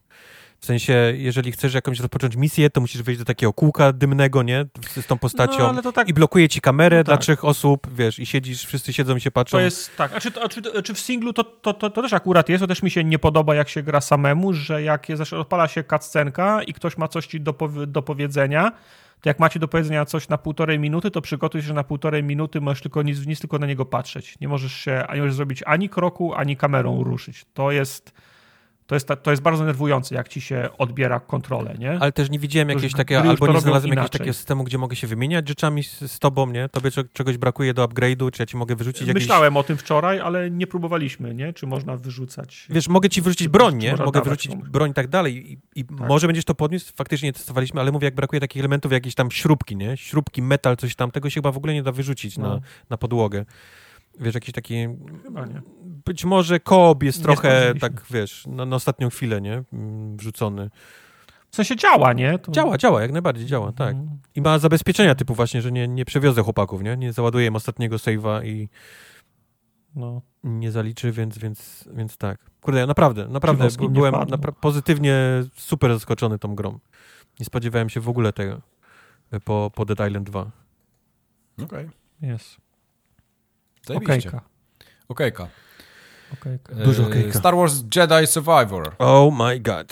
W 0.59 0.65
sensie, 0.65 1.13
jeżeli 1.17 1.51
chcesz 1.51 1.73
jakąś 1.73 1.99
rozpocząć 1.99 2.35
misję, 2.35 2.69
to 2.69 2.81
musisz 2.81 3.01
wejść 3.01 3.19
do 3.19 3.25
takiego 3.25 3.53
kółka 3.53 3.93
dymnego, 3.93 4.43
nie? 4.43 4.65
Z 4.95 5.07
tą 5.07 5.17
postacią 5.17 5.73
no, 5.73 5.91
tak... 5.91 6.09
i 6.09 6.13
blokuje 6.13 6.49
ci 6.49 6.61
kamerę 6.61 6.97
no, 6.97 7.03
dla 7.03 7.13
tak. 7.13 7.21
trzech 7.21 7.45
osób, 7.45 7.87
wiesz, 7.93 8.19
i 8.19 8.25
siedzisz, 8.25 8.65
wszyscy 8.65 8.93
siedzą 8.93 9.15
i 9.15 9.21
się 9.21 9.31
patrzą. 9.31 9.57
To 9.57 9.61
jest, 9.61 9.95
tak. 9.97 10.13
A 10.15 10.19
czy, 10.19 10.31
a 10.43 10.49
czy, 10.49 10.61
czy 10.83 10.93
w 10.93 10.99
singlu 10.99 11.33
to, 11.33 11.43
to, 11.43 11.73
to, 11.73 11.89
to, 11.89 12.01
też 12.01 12.13
akurat 12.13 12.49
jest, 12.49 12.61
to 12.61 12.67
też 12.67 12.83
mi 12.83 12.91
się 12.91 13.03
nie 13.03 13.19
podoba, 13.19 13.55
jak 13.55 13.69
się 13.69 13.83
gra 13.83 14.01
samemu, 14.01 14.53
że 14.53 14.83
jak 14.83 15.09
jest, 15.09 15.33
odpala 15.33 15.67
się 15.67 15.83
cutscenka 15.83 16.63
i 16.63 16.73
ktoś 16.73 16.97
ma 16.97 17.07
coś 17.07 17.27
ci 17.27 17.41
do, 17.41 17.55
do 17.87 18.01
powiedzenia, 18.01 18.71
to 19.21 19.29
jak 19.29 19.39
macie 19.39 19.59
do 19.59 19.67
powiedzenia 19.67 20.05
coś 20.05 20.29
na 20.29 20.37
półtorej 20.37 20.79
minuty, 20.79 21.11
to 21.11 21.21
przygotuj 21.21 21.61
się, 21.61 21.67
że 21.67 21.73
na 21.73 21.83
półtorej 21.83 22.23
minuty 22.23 22.61
możesz 22.61 22.81
tylko 22.81 23.01
nic, 23.01 23.25
nic 23.25 23.39
tylko 23.39 23.59
na 23.59 23.67
niego 23.67 23.85
patrzeć. 23.85 24.39
Nie 24.41 24.47
możesz 24.47 24.73
się, 24.73 25.05
nie 25.13 25.19
możesz 25.19 25.35
zrobić 25.35 25.63
ani 25.65 25.89
kroku, 25.89 26.33
ani 26.33 26.57
kamerą 26.57 27.03
ruszyć. 27.03 27.45
To 27.53 27.71
jest 27.71 28.13
to 28.89 28.95
jest, 28.95 29.07
to 29.23 29.31
jest 29.31 29.43
bardzo 29.43 29.65
nerwujące, 29.65 30.15
jak 30.15 30.27
ci 30.27 30.41
się 30.41 30.69
odbiera 30.77 31.19
kontrolę, 31.19 31.75
nie? 31.79 31.97
Ale 31.99 32.11
też 32.11 32.29
nie 32.29 32.39
widziałem 32.39 32.69
jakiegoś 32.69 32.93
takiego, 32.93 33.21
albo 33.21 33.47
nie 33.47 33.61
znalazłem 33.61 33.89
jakiegoś 33.89 34.09
takiego 34.09 34.33
systemu, 34.33 34.63
gdzie 34.63 34.77
mogę 34.77 34.95
się 34.95 35.07
wymieniać 35.07 35.47
rzeczami 35.47 35.83
z, 35.83 36.11
z 36.11 36.19
tobą, 36.19 36.51
nie? 36.51 36.69
Tobie 36.69 36.91
czegoś 37.13 37.37
brakuje 37.37 37.73
do 37.73 37.87
upgrade'u, 37.87 38.31
czy 38.31 38.41
ja 38.41 38.45
ci 38.45 38.57
mogę 38.57 38.75
wyrzucić 38.75 39.07
jakieś... 39.07 39.23
Myślałem 39.23 39.57
o 39.57 39.63
tym 39.63 39.77
wczoraj, 39.77 40.19
ale 40.19 40.51
nie 40.51 40.67
próbowaliśmy, 40.67 41.35
nie? 41.35 41.53
Czy 41.53 41.67
można 41.67 41.97
wyrzucać... 41.97 42.67
Wiesz, 42.69 42.87
mogę 42.87 43.09
ci 43.09 43.21
wyrzucić 43.21 43.47
broń, 43.47 43.75
nie? 43.75 43.95
Mogę 43.95 44.21
wyrzucić 44.21 44.51
komuś. 44.51 44.69
broń 44.69 44.91
i 44.91 44.93
tak 44.93 45.07
dalej 45.07 45.51
i, 45.51 45.59
i 45.75 45.85
tak. 45.85 46.07
może 46.07 46.27
będziesz 46.27 46.45
to 46.45 46.55
podniósł, 46.55 46.93
faktycznie 46.95 47.29
nie 47.29 47.33
testowaliśmy, 47.33 47.81
ale 47.81 47.91
mówię, 47.91 48.05
jak 48.05 48.15
brakuje 48.15 48.39
takich 48.39 48.59
elementów, 48.59 48.91
jakieś 48.91 49.15
tam 49.15 49.31
śrubki, 49.31 49.75
nie? 49.75 49.97
Śrubki, 49.97 50.41
metal, 50.41 50.77
coś 50.77 50.95
tam, 50.95 51.11
tego 51.11 51.29
się 51.29 51.35
chyba 51.35 51.51
w 51.51 51.57
ogóle 51.57 51.73
nie 51.73 51.83
da 51.83 51.91
wyrzucić 51.91 52.37
no. 52.37 52.49
na, 52.49 52.59
na 52.89 52.97
podłogę. 52.97 53.45
Wiesz, 54.19 54.35
jakiś 54.35 54.51
taki. 54.53 54.87
Chyba 55.23 55.45
nie. 55.45 55.61
Być 56.05 56.25
może 56.25 56.59
koop 56.59 57.03
jest 57.03 57.17
nie 57.17 57.23
trochę, 57.23 57.73
tak 57.79 58.03
wiesz, 58.11 58.47
na, 58.47 58.65
na, 58.65 58.75
ostatnią 58.75 59.09
chwilę, 59.09 59.41
nie? 59.41 59.63
Mm, 59.73 60.17
wrzucony. 60.17 60.69
W 61.51 61.55
sensie 61.55 61.75
działa, 61.75 62.13
nie? 62.13 62.39
To... 62.39 62.51
Działa, 62.51 62.77
działa, 62.77 63.01
jak 63.01 63.11
najbardziej 63.11 63.45
działa, 63.45 63.71
tak. 63.71 63.95
Mhm. 63.95 64.19
I 64.35 64.41
ma 64.41 64.59
zabezpieczenia 64.59 65.15
typu 65.15 65.33
właśnie, 65.33 65.61
że 65.61 65.71
nie, 65.71 65.87
nie 65.87 66.05
przewiozę 66.05 66.43
chłopaków, 66.43 66.81
nie? 66.81 66.97
Nie 66.97 67.13
załaduję 67.13 67.47
im 67.47 67.55
ostatniego 67.55 67.95
save'a 67.95 68.45
i 68.45 68.69
no. 69.95 70.21
nie 70.43 70.71
zaliczy, 70.71 71.11
więc, 71.11 71.37
więc, 71.37 71.89
więc 71.93 72.17
tak. 72.17 72.39
Kurde, 72.61 72.87
naprawdę, 72.87 73.27
naprawdę 73.27 73.67
byłem 73.89 74.15
napra 74.29 74.51
pozytywnie 74.51 75.15
super 75.55 75.93
zaskoczony 75.93 76.39
tą 76.39 76.55
grą. 76.55 76.79
Nie 77.39 77.45
spodziewałem 77.45 77.89
się 77.89 77.99
w 77.99 78.09
ogóle 78.09 78.33
tego 78.33 78.61
po, 79.45 79.71
po 79.75 79.85
Dead 79.85 80.09
Island 80.09 80.29
2. 80.29 80.41
Okej. 81.63 81.65
Okay. 81.65 81.89
Jest. 82.21 82.68
Okejka. 83.95 84.41
Okejka. 85.07 85.49
Okejka. 86.33 86.73
Dużo 86.73 87.07
okejka. 87.07 87.39
Star 87.39 87.55
Wars 87.55 87.83
Jedi 87.95 88.27
Survivor. 88.27 88.95
Oh 88.97 89.33
my 89.33 89.59
god. 89.59 89.91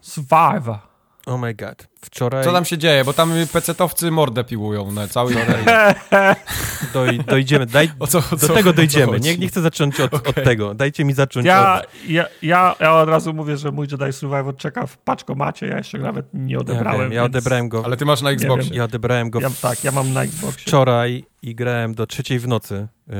Survivor. 0.00 0.78
Oh 1.26 1.38
my 1.38 1.54
god. 1.54 1.88
Wczoraj... 2.00 2.44
Co 2.44 2.52
tam 2.52 2.64
się 2.64 2.78
dzieje? 2.78 3.04
Bo 3.04 3.12
tam 3.12 3.32
pecetowcy 3.52 4.10
mordę 4.10 4.44
piłują 4.44 4.92
na 4.92 5.08
cały 5.08 5.34
Doj, 6.94 7.18
dojdziemy. 7.26 7.66
Daj, 7.66 7.90
co, 8.08 8.20
do 8.30 8.36
co, 8.36 8.54
tego 8.54 8.72
dojdziemy. 8.72 9.20
Nie, 9.20 9.36
nie 9.36 9.48
chcę 9.48 9.62
zacząć 9.62 10.00
od, 10.00 10.14
okay. 10.14 10.28
od, 10.28 10.44
tego. 10.44 10.74
Dajcie 10.74 11.04
mi 11.04 11.12
zacząć 11.12 11.46
ja, 11.46 11.80
od... 11.80 12.08
Ja, 12.08 12.26
ja, 12.42 12.74
ja 12.80 12.94
od 12.94 13.08
razu 13.08 13.34
mówię, 13.34 13.56
że 13.56 13.72
mój 13.72 13.86
Jedi 13.90 14.12
Survivor 14.12 14.56
czeka 14.56 14.86
w 14.86 14.98
paczkomacie. 14.98 15.66
Ja 15.66 15.76
jeszcze 15.76 15.98
nawet 15.98 16.26
nie 16.34 16.58
odebrałem. 16.58 17.00
Ja, 17.00 17.04
wiem, 17.04 17.12
ja 17.12 17.22
więc... 17.22 17.36
odebrałem 17.36 17.68
go. 17.68 17.84
Ale 17.84 17.96
ty 17.96 18.04
masz 18.04 18.22
na 18.22 18.30
Xboxie. 18.30 18.76
Ja 18.76 18.84
odebrałem 18.84 19.30
go. 19.30 19.40
Ja, 19.40 19.50
tak, 19.62 19.84
ja 19.84 19.92
mam 19.92 20.12
na 20.12 20.22
Xboxie. 20.22 20.62
Wczoraj 20.62 21.24
i 21.42 21.54
grałem 21.54 21.94
do 21.94 22.06
trzeciej 22.06 22.38
w 22.38 22.48
nocy. 22.48 22.88
Yy, 23.08 23.14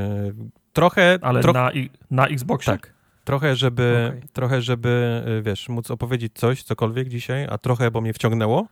trochę... 0.72 1.18
Ale 1.22 1.40
tro... 1.40 1.52
na, 1.52 1.70
na 2.10 2.26
Xboxie? 2.26 2.72
Tak. 2.72 2.95
Trochę 3.26 3.56
żeby, 3.56 4.06
okay. 4.08 4.28
trochę, 4.32 4.62
żeby, 4.62 5.22
y, 5.38 5.42
wiesz, 5.42 5.68
móc 5.68 5.90
opowiedzieć 5.90 6.32
coś, 6.34 6.62
cokolwiek 6.62 7.08
dzisiaj, 7.08 7.46
a 7.50 7.58
trochę, 7.58 7.90
bo 7.90 8.00
mnie 8.00 8.12
wciągnęło. 8.12 8.68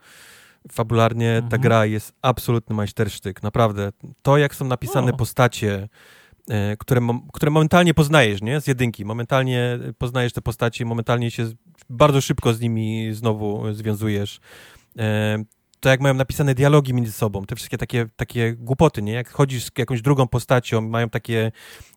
Fabularnie 0.72 1.30
mhm. 1.30 1.50
ta 1.50 1.58
gra 1.58 1.86
jest 1.86 2.14
absolutny 2.22 2.76
majstersztyk, 2.76 3.42
naprawdę. 3.42 3.92
To, 4.22 4.38
jak 4.38 4.54
są 4.54 4.64
napisane 4.64 5.12
o. 5.12 5.16
postacie, 5.16 5.88
y, 6.50 6.76
które, 6.78 7.00
które 7.32 7.50
momentalnie 7.50 7.94
poznajesz, 7.94 8.42
nie? 8.42 8.60
Z 8.60 8.66
jedynki. 8.66 9.04
Momentalnie 9.04 9.78
poznajesz 9.98 10.32
te 10.32 10.42
postacie, 10.42 10.84
momentalnie 10.84 11.30
się 11.30 11.46
bardzo 11.90 12.20
szybko 12.20 12.54
z 12.54 12.60
nimi 12.60 13.08
znowu 13.12 13.72
związujesz. 13.72 14.40
Y, 14.96 15.00
to 15.80 15.88
jak 15.88 16.00
mają 16.00 16.14
napisane 16.14 16.54
dialogi 16.54 16.94
między 16.94 17.12
sobą, 17.12 17.44
te 17.44 17.56
wszystkie 17.56 17.78
takie, 17.78 18.06
takie 18.16 18.52
głupoty, 18.52 19.02
nie? 19.02 19.12
Jak 19.12 19.30
chodzisz 19.30 19.64
z 19.64 19.70
jakąś 19.78 20.02
drugą 20.02 20.28
postacią, 20.28 20.80
mają 20.80 21.10
takie 21.10 21.52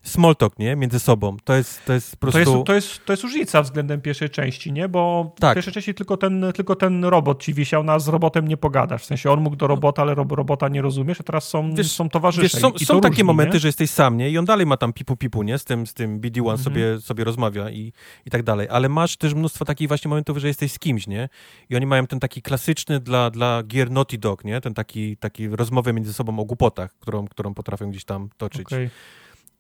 small 0.08 0.36
talk, 0.36 0.60
nie? 0.60 0.76
Między 0.76 1.00
sobą. 1.00 1.38
To 1.44 1.56
jest, 1.56 1.86
to 1.86 1.94
jest 1.94 2.12
po 2.12 2.18
prostu... 2.18 2.44
To 2.44 2.52
jest, 2.52 2.66
to 2.66 2.74
jest, 2.74 3.06
to 3.06 3.14
jest 3.14 3.24
różnica 3.24 3.62
względem 3.62 4.02
pierwszej 4.02 4.30
części, 4.30 4.72
nie? 4.72 4.90
Bo 4.90 5.32
tak. 5.40 5.52
w 5.52 5.56
pierwszej 5.56 5.74
części 5.74 5.94
tylko 5.94 6.18
ten, 6.18 6.46
tylko 6.56 6.76
ten 6.76 7.06
robot 7.06 7.44
ci 7.44 7.54
wisiał, 7.54 7.84
na 7.84 8.00
z 8.00 8.08
robotem 8.08 8.48
nie 8.48 8.58
pogadasz. 8.58 9.02
W 9.02 9.06
sensie 9.06 9.32
on 9.32 9.42
mógł 9.42 9.56
do 9.56 9.68
robota, 9.68 10.02
ale 10.02 10.16
rob, 10.16 10.32
robota 10.32 10.68
nie 10.68 10.82
rozumiesz, 10.82 11.22
a 11.22 11.24
teraz 11.24 11.50
są, 11.50 11.76
wiesz, 11.76 11.92
są 11.92 12.10
towarzysze. 12.10 12.44
Wiesz, 12.44 12.52
są, 12.52 12.72
są 12.86 13.02
takie 13.02 13.10
różni, 13.10 13.24
momenty, 13.24 13.54
nie? 13.54 13.60
że 13.60 13.68
jesteś 13.68 13.90
sam, 13.90 14.18
nie? 14.18 14.30
I 14.30 14.38
on 14.38 14.46
dalej 14.46 14.66
ma 14.66 14.78
tam 14.78 14.94
pipu-pipu, 14.94 15.44
nie? 15.44 15.58
Z 15.58 15.66
tym, 15.66 15.88
z 15.88 15.94
tym 15.94 16.22
BD-1 16.22 16.40
mhm. 16.40 16.58
sobie, 16.58 17.02
sobie 17.02 17.24
rozmawia 17.24 17.70
i, 17.70 17.94
i 18.26 18.30
tak 18.30 18.44
dalej. 18.44 18.68
Ale 18.72 18.90
masz 18.90 19.18
też 19.18 19.34
mnóstwo 19.34 19.66
takich 19.66 19.88
właśnie 19.88 20.10
momentów, 20.10 20.38
że 20.38 20.48
jesteś 20.48 20.72
z 20.72 20.80
kimś, 20.80 21.08
nie? 21.08 21.30
I 21.70 21.76
oni 21.76 21.86
mają 21.86 22.08
ten 22.08 22.20
taki 22.20 22.42
klasyczny 22.42 23.00
dla, 23.00 23.30
dla 23.30 23.64
gier 23.64 23.92
Naughty 23.92 24.18
Dog, 24.18 24.46
nie? 24.46 24.62
Ten 24.62 24.74
taki, 24.74 25.18
taki 25.18 25.48
rozmowę 25.48 25.94
między 25.94 26.14
sobą 26.14 26.40
o 26.40 26.46
głupotach, 26.46 26.94
którą, 27.00 27.28
którą 27.28 27.54
potrafią 27.54 27.90
gdzieś 27.90 28.06
tam 28.06 28.30
toczyć. 28.38 28.66
Okay 28.66 28.90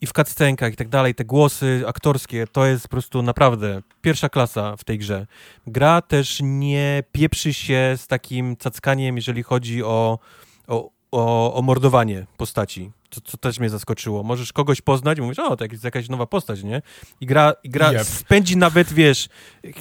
i 0.01 0.07
w 0.07 0.13
cutscenkach 0.13 0.73
i 0.73 0.75
tak 0.75 0.89
dalej, 0.89 1.15
te 1.15 1.25
głosy 1.25 1.83
aktorskie, 1.87 2.47
to 2.51 2.65
jest 2.65 2.83
po 2.83 2.89
prostu 2.89 3.21
naprawdę 3.21 3.81
pierwsza 4.01 4.29
klasa 4.29 4.75
w 4.75 4.83
tej 4.83 4.97
grze. 4.97 5.27
Gra 5.67 6.01
też 6.01 6.39
nie 6.43 7.03
pieprzy 7.11 7.53
się 7.53 7.93
z 7.97 8.07
takim 8.07 8.57
cackaniem, 8.57 9.15
jeżeli 9.15 9.43
chodzi 9.43 9.83
o, 9.83 10.19
o, 10.67 10.89
o, 11.11 11.53
o 11.53 11.61
mordowanie 11.61 12.25
postaci 12.37 12.91
co, 13.09 13.21
co 13.21 13.37
też 13.37 13.59
mnie 13.59 13.69
zaskoczyło. 13.69 14.23
Możesz 14.23 14.53
kogoś 14.53 14.81
poznać 14.81 15.17
i 15.17 15.21
mówisz, 15.21 15.39
o, 15.39 15.55
to 15.55 15.65
jest 15.71 15.83
jakaś 15.83 16.09
nowa 16.09 16.25
postać, 16.25 16.63
nie? 16.63 16.81
I 17.21 17.25
gra, 17.25 17.53
i 17.63 17.69
gra 17.69 17.91
yep. 17.91 18.03
spędzi 18.03 18.57
nawet, 18.57 18.93
wiesz, 18.93 19.29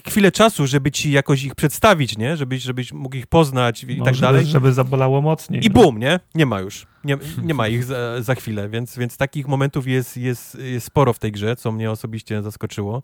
chwilę 0.06 0.32
czasu, 0.32 0.66
żeby 0.66 0.90
ci 0.90 1.12
jakoś 1.12 1.44
ich 1.44 1.54
przedstawić, 1.54 2.18
nie? 2.18 2.36
Żebyś, 2.36 2.62
żebyś 2.62 2.92
mógł 2.92 3.16
ich 3.16 3.26
poznać 3.26 3.84
i 3.84 3.98
no, 3.98 4.04
tak 4.04 4.14
żeby, 4.14 4.26
dalej. 4.26 4.46
Żeby 4.46 4.72
zabolało 4.72 5.22
mocniej. 5.22 5.66
I 5.66 5.68
no. 5.68 5.82
bum, 5.82 5.98
nie? 5.98 6.20
Nie 6.34 6.46
ma 6.46 6.60
już. 6.60 6.86
Nie, 7.06 7.18
nie 7.42 7.54
ma 7.54 7.68
ich 7.68 7.84
za, 7.84 8.22
za 8.22 8.34
chwilę, 8.34 8.68
więc, 8.68 8.98
więc 8.98 9.16
takich 9.16 9.48
momentów 9.48 9.86
jest, 9.86 10.16
jest, 10.16 10.54
jest 10.54 10.86
sporo 10.86 11.12
w 11.12 11.18
tej 11.18 11.32
grze, 11.32 11.56
co 11.56 11.72
mnie 11.72 11.90
osobiście 11.90 12.42
zaskoczyło. 12.42 13.02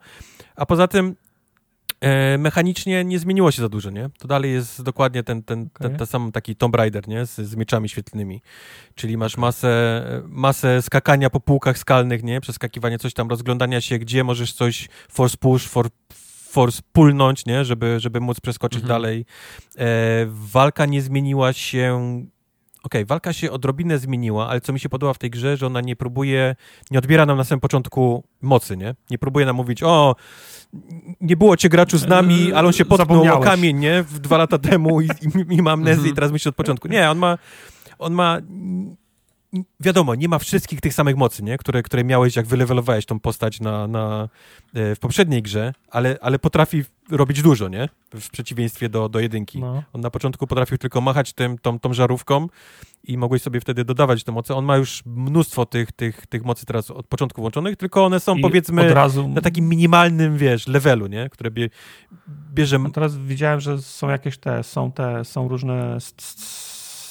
A 0.56 0.66
poza 0.66 0.88
tym 0.88 1.16
E, 2.02 2.38
mechanicznie 2.38 3.04
nie 3.04 3.18
zmieniło 3.18 3.50
się 3.50 3.62
za 3.62 3.68
dużo, 3.68 3.90
nie? 3.90 4.10
To 4.18 4.28
dalej 4.28 4.52
jest 4.52 4.82
dokładnie 4.82 5.22
ten, 5.22 5.42
ten, 5.42 5.60
okay. 5.60 5.88
ten, 5.88 5.98
ten 5.98 6.06
sam 6.06 6.32
taki 6.32 6.56
Tomb 6.56 6.74
Raider, 6.74 7.08
nie? 7.08 7.26
Z, 7.26 7.36
z 7.36 7.56
mieczami 7.56 7.88
świetlnymi. 7.88 8.42
Czyli 8.94 9.16
masz 9.16 9.36
masę, 9.36 10.04
masę 10.26 10.82
skakania 10.82 11.30
po 11.30 11.40
półkach 11.40 11.78
skalnych, 11.78 12.22
nie? 12.22 12.40
Przeskakiwanie 12.40 12.98
coś 12.98 13.14
tam, 13.14 13.28
rozglądania 13.28 13.80
się, 13.80 13.98
gdzie 13.98 14.24
możesz 14.24 14.52
coś 14.52 14.88
force 15.10 15.36
push, 15.36 15.68
for, 15.68 15.88
force 16.48 16.82
pulnąć, 16.92 17.46
nie? 17.46 17.64
Żeby, 17.64 18.00
żeby 18.00 18.20
móc 18.20 18.40
przeskoczyć 18.40 18.82
mhm. 18.82 18.88
dalej. 18.88 19.24
E, 19.78 19.86
walka 20.28 20.86
nie 20.86 21.02
zmieniła 21.02 21.52
się 21.52 22.22
okay, 22.82 23.04
walka 23.04 23.32
się 23.32 23.50
odrobinę 23.50 23.98
zmieniła, 23.98 24.48
ale 24.48 24.60
co 24.60 24.72
mi 24.72 24.80
się 24.80 24.88
podoba 24.88 25.14
w 25.14 25.18
tej 25.18 25.30
grze, 25.30 25.56
że 25.56 25.66
ona 25.66 25.80
nie 25.80 25.96
próbuje, 25.96 26.56
nie 26.90 26.98
odbiera 26.98 27.26
nam 27.26 27.36
na 27.36 27.44
samym 27.44 27.60
poczętku 27.60 28.24
mocy, 28.42 28.76
nie? 28.76 28.94
Nie 29.10 29.18
próbuje 29.18 29.46
nam 29.46 29.56
mówić, 29.56 29.82
o, 29.82 30.16
nie 31.20 31.36
było 31.36 31.56
cię 31.56 31.68
graczu 31.68 31.98
z 31.98 32.06
nami, 32.06 32.44
yy, 32.44 32.56
ale 32.56 32.66
on 32.66 32.72
się 32.72 32.84
potknął 32.84 33.36
o 33.36 33.40
kamień, 33.40 33.78
nie? 33.78 34.02
W 34.02 34.18
dwa 34.18 34.38
lata 34.38 34.58
temu 34.58 35.00
i, 35.00 35.06
i, 35.06 35.54
i 35.54 35.62
ma 35.62 35.72
amnezję 35.72 36.02
i 36.08 36.10
mhm. 36.10 36.14
teraz 36.14 36.32
myśli 36.32 36.48
od 36.48 36.54
początku. 36.54 36.88
Nie, 36.88 37.10
on 37.10 37.18
ma, 37.18 37.38
on 37.98 38.12
ma 38.12 38.38
wiadomo, 39.80 40.14
nie 40.14 40.28
ma 40.28 40.38
wszystkich 40.38 40.80
tych 40.80 40.94
samych 40.94 41.16
mocy, 41.16 41.42
nie? 41.42 41.58
Które, 41.58 41.82
które 41.82 42.04
miałeś, 42.04 42.36
jak 42.36 42.46
wylewelowałeś 42.46 43.06
tą 43.06 43.20
postać 43.20 43.60
na, 43.60 43.86
na, 43.86 44.28
e, 44.74 44.94
w 44.94 44.98
poprzedniej 44.98 45.42
grze, 45.42 45.74
ale, 45.90 46.18
ale 46.20 46.38
potrafi 46.38 46.84
robić 47.10 47.42
dużo, 47.42 47.68
nie? 47.68 47.88
W 48.14 48.30
przeciwieństwie 48.30 48.88
do, 48.88 49.08
do 49.08 49.20
jedynki. 49.20 49.60
No. 49.60 49.82
On 49.92 50.00
na 50.00 50.10
początku 50.10 50.46
potrafił 50.46 50.78
tylko 50.78 51.00
machać 51.00 51.32
tym, 51.32 51.58
tą, 51.58 51.78
tą 51.78 51.94
żarówką 51.94 52.48
i 53.04 53.18
mogłeś 53.18 53.42
sobie 53.42 53.60
wtedy 53.60 53.84
dodawać 53.84 54.24
te 54.24 54.32
moce. 54.32 54.54
On 54.54 54.64
ma 54.64 54.76
już 54.76 55.02
mnóstwo 55.06 55.66
tych, 55.66 55.92
tych, 55.92 56.26
tych 56.26 56.44
mocy 56.44 56.66
teraz 56.66 56.90
od 56.90 57.06
początku 57.06 57.40
włączonych, 57.40 57.76
tylko 57.76 58.04
one 58.04 58.20
są 58.20 58.36
I 58.36 58.40
powiedzmy 58.40 58.94
razu... 58.94 59.28
na 59.28 59.40
takim 59.40 59.68
minimalnym, 59.68 60.38
wiesz, 60.38 60.66
levelu, 60.66 61.06
nie? 61.06 61.28
Które 61.28 61.50
bie, 61.50 61.70
bierze... 62.54 62.78
teraz 62.92 63.16
widziałem, 63.16 63.60
że 63.60 63.82
są 63.82 64.08
jakieś 64.08 64.38
te, 64.38 64.62
są 64.62 64.92
te, 64.92 65.24
są 65.24 65.48
różne 65.48 66.00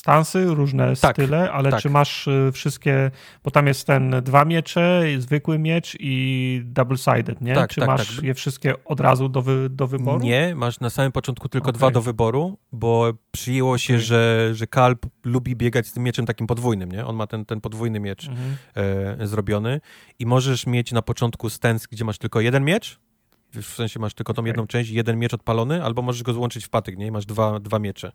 stansy, 0.06 0.46
różne 0.46 0.96
Tak, 0.96 1.16
style, 1.16 1.52
ale 1.52 1.72
tak. 1.72 1.82
czy 1.82 1.90
masz 1.90 2.28
y, 2.28 2.52
wszystkie, 2.54 3.12
bo 3.44 3.52
tam 3.52 3.68
jest 3.68 3.88
ten 3.88 4.16
dwa 4.24 4.46
miecze, 4.46 5.04
zwykły 5.18 5.60
miecz 5.60 5.98
i 6.00 6.62
double-sided, 6.66 7.42
nie? 7.42 7.56
Tak, 7.56 7.70
czy 7.70 7.80
tak, 7.80 7.90
masz 7.90 8.16
tak. 8.16 8.24
je 8.26 8.34
wszystkie 8.34 8.84
od 8.86 9.00
razu 9.00 9.30
do, 9.30 9.42
wy, 9.42 9.70
do 9.70 9.88
wyboru? 9.88 10.20
Nie, 10.24 10.56
masz 10.56 10.80
na 10.80 10.90
samym 10.90 11.12
początku 11.12 11.50
tylko 11.50 11.70
Okej. 11.70 11.78
dwa 11.78 11.92
do 11.92 12.02
wyboru, 12.02 12.58
bo 12.72 13.14
przyjęło 13.32 13.78
się, 13.78 13.94
Okej. 13.94 14.06
że, 14.06 14.50
że 14.54 14.68
Kalp 14.68 15.06
lubi 15.26 15.56
biegać 15.56 15.88
z 15.88 15.94
tym 15.94 16.04
mieczem 16.04 16.26
takim 16.26 16.48
podwójnym, 16.48 16.92
nie? 16.92 17.06
On 17.06 17.16
ma 17.16 17.28
ten, 17.28 17.46
ten 17.46 17.62
podwójny 17.62 18.00
miecz 18.00 18.28
Mhm. 18.28 18.58
e, 19.22 19.28
zrobiony 19.28 19.82
i 20.20 20.26
możesz 20.26 20.68
mieć 20.68 20.92
na 20.92 21.02
początku 21.02 21.50
stance, 21.50 21.88
gdzie 21.92 22.06
masz 22.06 22.18
tylko 22.18 22.42
jeden 22.42 22.64
miecz, 22.66 23.00
w 23.54 23.66
sensie 23.66 24.00
masz 24.00 24.14
tylko 24.14 24.34
tą 24.34 24.46
jedną 24.46 24.68
część, 24.68 24.90
jeden 24.90 25.20
miecz 25.20 25.34
odpalony, 25.34 25.84
albo 25.84 26.02
możesz 26.02 26.24
go 26.24 26.34
złączyć 26.34 26.66
w 26.66 26.70
patyk, 26.70 26.98
nie? 26.98 27.08
I 27.08 27.12
masz 27.12 27.26
dwa, 27.26 27.60
dwa 27.60 27.80
miecze. 27.80 28.12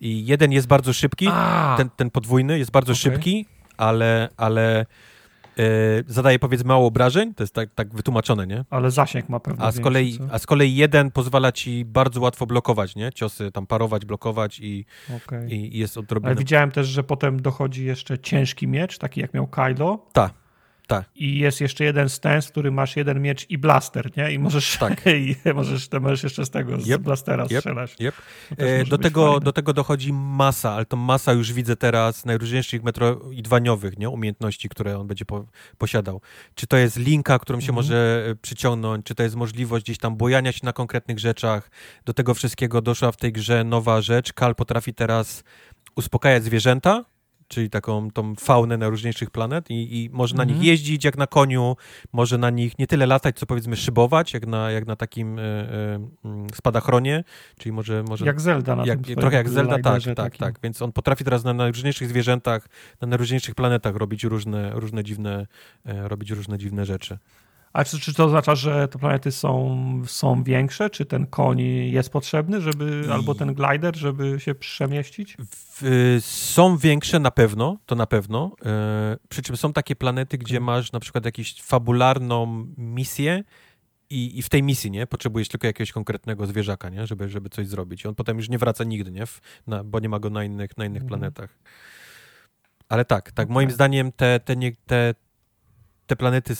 I 0.00 0.26
jeden 0.26 0.52
jest 0.52 0.66
bardzo 0.66 0.92
szybki, 0.92 1.26
A, 1.30 1.74
ten, 1.76 1.90
ten 1.96 2.10
podwójny 2.10 2.58
jest 2.58 2.70
bardzo 2.70 2.92
Okej. 2.92 3.00
szybki, 3.00 3.46
ale, 3.76 4.28
ale 4.36 4.80
e, 4.80 5.64
zadaje 6.06 6.38
powiedzmy 6.38 6.68
mało 6.68 6.86
obrażeń, 6.86 7.34
to 7.34 7.42
jest 7.42 7.54
tak, 7.54 7.74
tak 7.74 7.94
wytłumaczone, 7.94 8.46
nie? 8.46 8.64
ale 8.70 8.90
zasięg 8.90 9.28
ma 9.28 9.40
pewnie 9.40 9.64
A 9.64 9.72
z, 9.72 9.80
kolei, 9.80 10.18
a 10.32 10.38
z 10.38 10.46
kolei 10.46 10.74
jeden 10.76 11.10
pozwala 11.10 11.52
ci 11.52 11.84
bardzo 11.84 12.20
łatwo 12.20 12.46
blokować, 12.46 12.96
nie? 12.96 13.12
Ciosy 13.12 13.52
tam 13.52 13.66
parować, 13.66 14.04
blokować 14.04 14.60
i, 14.60 14.84
Okej. 15.16 15.54
i, 15.54 15.76
i 15.76 15.78
jest 15.78 15.96
Ale 15.96 16.04
odrobinę... 16.04 16.34
widziałem 16.34 16.70
też, 16.70 16.86
że 16.86 17.04
potem 17.04 17.42
dochodzi 17.42 17.84
jeszcze 17.84 18.18
ciężki 18.18 18.68
miecz, 18.68 18.98
taki 18.98 19.20
jak 19.20 19.34
miał 19.34 19.46
Kylo. 19.46 20.06
Tak, 20.12 20.32
tak. 20.86 21.04
I 21.14 21.38
jest 21.38 21.60
jeszcze 21.60 21.84
jeden 21.84 22.08
stance, 22.08 22.48
w 22.48 22.50
którym 22.50 22.74
masz 22.74 22.96
jeden 22.96 23.22
miecz 23.22 23.50
i 23.50 23.58
blaster, 23.58 24.10
nie? 24.16 24.32
I 24.32 24.38
możesz, 24.38 24.76
Tak. 24.78 25.02
i 25.26 25.36
możesz, 25.54 25.88
możesz 26.00 26.22
jeszcze 26.22 26.46
z 26.46 26.50
tego, 26.50 26.80
z 26.80 26.86
Yep. 26.86 27.02
blastera 27.02 27.44
Yep. 27.44 27.58
strzelać. 27.58 27.96
Yep. 28.00 28.14
Też 28.56 28.80
E, 28.80 28.84
do, 28.84 28.98
tego, 28.98 29.26
fajne. 29.26 29.44
do 29.44 29.52
tego 29.52 29.72
dochodzi 29.72 30.12
masa, 30.12 30.70
ale 30.72 30.84
to 30.84 30.96
masa 30.96 31.32
już 31.32 31.52
widzę 31.52 31.76
teraz 31.76 32.24
najróżniejszych 32.24 32.82
metroidwaniowych, 32.82 33.98
nie? 33.98 34.08
Umiejętności, 34.10 34.68
które 34.68 34.98
on 34.98 35.06
będzie 35.06 35.24
po, 35.24 35.46
posiadał. 35.78 36.20
Czy 36.54 36.66
to 36.66 36.76
jest 36.76 36.96
linka, 36.96 37.38
którą 37.38 37.60
się 37.60 37.64
Mhm. 37.68 37.76
może 37.76 38.26
e, 38.30 38.34
przyciągnąć, 38.34 39.06
czy 39.06 39.14
to 39.14 39.22
jest 39.22 39.36
możliwość 39.36 39.84
gdzieś 39.84 39.98
tam 39.98 40.16
bojania 40.16 40.52
się 40.52 40.60
na 40.62 40.72
konkretnych 40.72 41.18
rzeczach. 41.18 41.70
Do 42.04 42.14
tego 42.14 42.34
wszystkiego 42.34 42.82
doszła 42.82 43.12
w 43.12 43.16
tej 43.16 43.32
grze 43.32 43.64
nowa 43.64 44.00
rzecz. 44.00 44.32
Kal 44.32 44.54
potrafi 44.54 44.94
teraz 44.94 45.44
uspokajać 45.96 46.44
zwierzęta, 46.44 47.04
czyli 47.48 47.70
taką 47.70 48.10
tą 48.10 48.34
faunę 48.34 48.76
najróżniejszych 48.78 49.30
planet 49.30 49.70
i, 49.70 50.04
i 50.04 50.10
może 50.12 50.36
na 50.36 50.42
Mhm. 50.42 50.58
nich 50.58 50.68
jeździć 50.68 51.04
jak 51.04 51.18
na 51.18 51.26
koniu, 51.26 51.76
może 52.12 52.38
na 52.38 52.50
nich 52.50 52.78
nie 52.78 52.86
tyle 52.86 53.06
latać, 53.06 53.38
co 53.38 53.46
powiedzmy 53.46 53.76
szybować, 53.76 54.34
jak 54.34 54.46
na, 54.46 54.70
jak 54.70 54.86
na 54.86 54.96
takim 54.96 55.38
e, 55.38 55.42
e, 55.42 56.08
mm, 56.24 56.46
spadachronie, 56.54 57.24
czyli 57.58 57.72
może... 57.72 58.02
może 58.08 58.26
Jak 58.26 58.40
Zelda 58.40 58.76
na 58.76 58.86
jak, 58.86 59.00
tym 59.06 59.16
trochę 59.16 59.36
jak 59.36 59.48
Zelda, 59.48 59.78
tak, 59.78 60.02
tak, 60.02 60.14
takim. 60.14 60.38
tak. 60.38 60.54
Więc 60.62 60.82
on 60.82 60.92
potrafi 60.92 61.24
teraz 61.24 61.44
na 61.44 61.54
najróżniejszych 61.54 62.08
zwierzętach, 62.08 62.68
na 63.00 63.08
najróżniejszych 63.08 63.54
planetach 63.54 63.96
robić 63.96 64.24
różne, 64.24 64.70
różne 64.74 65.04
dziwne, 65.04 65.46
e, 65.86 66.08
robić 66.08 66.30
różne 66.30 66.58
dziwne 66.58 66.84
rzeczy. 66.84 67.18
A 67.74 67.84
czy, 67.84 68.00
czy 68.00 68.14
to 68.14 68.24
oznacza, 68.24 68.54
że 68.54 68.88
te 68.88 68.98
planety 68.98 69.32
są, 69.32 70.02
są 70.06 70.42
większe? 70.42 70.90
Czy 70.90 71.06
ten 71.06 71.26
koń 71.26 71.60
jest 71.90 72.10
potrzebny, 72.10 72.60
żeby, 72.60 73.08
albo 73.12 73.34
ten 73.34 73.54
glider, 73.54 73.96
żeby 73.96 74.40
się 74.40 74.54
przemieścić? 74.54 75.36
W, 75.50 76.18
są 76.20 76.76
większe 76.76 77.18
na 77.20 77.30
pewno, 77.30 77.78
to 77.86 77.94
na 77.94 78.06
pewno. 78.06 78.52
E, 78.64 79.16
przy 79.28 79.42
czym 79.42 79.56
są 79.56 79.72
takie 79.72 79.96
planety, 79.96 80.38
gdzie 80.38 80.60
masz 80.60 80.92
na 80.92 81.00
przykład 81.00 81.24
jakąś 81.24 81.62
fabularną 81.62 82.66
misję 82.76 83.44
i, 84.10 84.38
i 84.38 84.42
w 84.42 84.48
tej 84.48 84.62
misji, 84.62 84.90
nie, 84.90 85.06
potrzebujesz 85.06 85.48
tylko 85.48 85.66
jakiegoś 85.66 85.92
konkretnego 85.92 86.46
zwierzaka, 86.46 86.88
nie, 86.88 87.06
żeby, 87.06 87.28
żeby 87.28 87.48
coś 87.50 87.66
zrobić. 87.68 88.04
I 88.04 88.08
on 88.08 88.14
potem 88.14 88.36
już 88.36 88.48
nie 88.48 88.58
wraca 88.58 88.84
nigdy, 88.84 89.10
nie, 89.10 89.26
w, 89.26 89.40
na, 89.66 89.84
bo 89.84 90.00
nie 90.00 90.08
ma 90.08 90.18
go 90.18 90.30
na 90.30 90.44
innych, 90.44 90.76
na 90.76 90.84
innych 90.84 91.02
Mhm. 91.02 91.08
planetach. 91.20 91.58
Ale 92.88 93.04
tak, 93.04 93.32
tak, 93.32 93.44
Okej. 93.46 93.54
moim 93.54 93.70
zdaniem 93.70 94.12
te, 94.12 94.40
te, 94.40 94.56
nie, 94.56 94.72
te, 94.86 95.14
te 96.06 96.16
planety, 96.16 96.54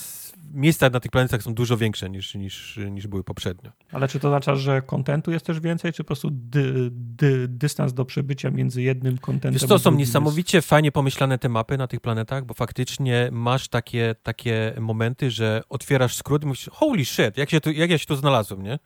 miejsca 0.55 0.91
na 0.91 1.01
tych 1.01 1.11
planetach 1.11 1.43
są 1.43 1.55
dużo 1.55 1.77
większe 1.77 2.11
niż, 2.11 2.35
niż, 2.35 2.81
niż 2.91 3.07
były 3.07 3.25
poprzednio. 3.25 3.71
Ale 3.93 4.09
czy 4.09 4.21
to 4.21 4.29
oznacza, 4.29 4.55
że 4.55 4.83
kontentu 4.83 5.31
jest 5.31 5.47
też 5.47 5.61
więcej, 5.61 5.93
czy 5.93 6.05
po 6.05 6.07
prostu 6.07 6.29
dy, 6.31 6.91
dy, 6.93 7.49
dystans 7.49 7.93
do 7.93 8.05
przebycia 8.05 8.51
między 8.51 8.83
jednym 8.83 9.19
kontentem 9.19 9.53
Wiesz 9.53 9.69
to 9.69 9.79
są 9.79 9.91
niesamowicie 9.91 10.63
fajnie 10.63 10.93
pomyślane 10.93 11.39
te 11.39 11.49
mapy 11.49 11.79
na 11.79 11.87
tych 11.87 12.01
planetach, 12.01 12.45
bo 12.45 12.55
faktycznie 12.55 13.29
masz 13.33 13.69
takie, 13.69 14.15
takie 14.23 14.75
momenty, 14.81 15.31
że 15.31 15.63
otwierasz 15.69 16.17
skrót 16.17 16.43
i 16.43 16.47
mówisz, 16.47 16.71
holy 16.73 17.05
shit, 17.05 17.37
jak, 17.37 17.51
się 17.51 17.61
tu, 17.61 17.71
jak 17.71 17.91
ja 17.91 17.99
się 17.99 18.07
tu 18.07 18.17
znalazłem, 18.17 18.63
nie? 18.63 18.79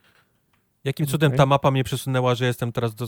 Jakim 0.83 1.05
cudem 1.05 1.27
Okej. 1.27 1.37
ta 1.37 1.45
mapa 1.45 1.71
mnie 1.71 1.83
przesunęła, 1.83 2.35
że 2.35 2.45
jestem 2.45 2.71
teraz 2.71 2.95
do, 2.95 3.07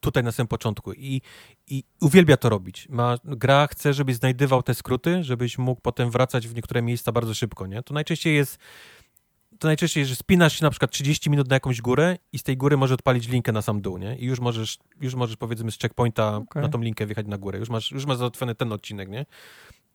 tutaj 0.00 0.24
na 0.24 0.32
samym 0.32 0.48
początku 0.48 0.92
i, 0.92 1.20
i 1.66 1.84
uwielbia 2.00 2.36
to 2.36 2.48
robić. 2.48 2.88
Ma, 2.88 3.16
gra 3.24 3.66
chce, 3.66 3.94
żebyś 3.94 4.16
znajdywał 4.16 4.62
te 4.62 4.74
skróty, 4.74 5.24
żebyś 5.24 5.58
mógł 5.58 5.80
potem 5.80 6.10
wracać 6.10 6.48
w 6.48 6.54
niektóre 6.54 6.82
miejsca 6.82 7.12
bardzo 7.12 7.34
szybko, 7.34 7.66
nie? 7.66 7.82
To 7.82 7.94
najczęściej 7.94 8.34
jest 8.34 8.58
to 9.58 9.68
najczęściej, 9.68 10.06
że 10.06 10.16
spinasz 10.16 10.58
się 10.58 10.64
na 10.64 10.70
przykład 10.70 10.90
30 10.90 11.30
minut 11.30 11.48
na 11.48 11.56
jakąś 11.56 11.80
górę 11.80 12.16
i 12.32 12.38
z 12.38 12.42
tej 12.42 12.56
góry 12.56 12.76
możesz 12.76 12.94
odpalić 12.94 13.28
linkę 13.28 13.52
na 13.52 13.62
sam 13.62 13.80
dół, 13.80 13.98
nie? 13.98 14.16
I 14.16 14.24
już 14.24 14.40
możesz, 14.40 14.78
już 15.00 15.14
możesz 15.14 15.36
powiedzmy 15.36 15.70
z 15.70 15.78
checkpointa 15.78 16.36
Okej. 16.36 16.62
na 16.62 16.68
tą 16.68 16.80
linkę 16.80 17.06
wjechać 17.06 17.26
na 17.26 17.38
górę. 17.38 17.58
Już 17.58 17.68
masz, 17.68 17.90
już 17.90 18.06
masz 18.06 18.16
załatwiony 18.16 18.54
ten 18.54 18.72
odcinek, 18.72 19.08
nie? 19.08 19.26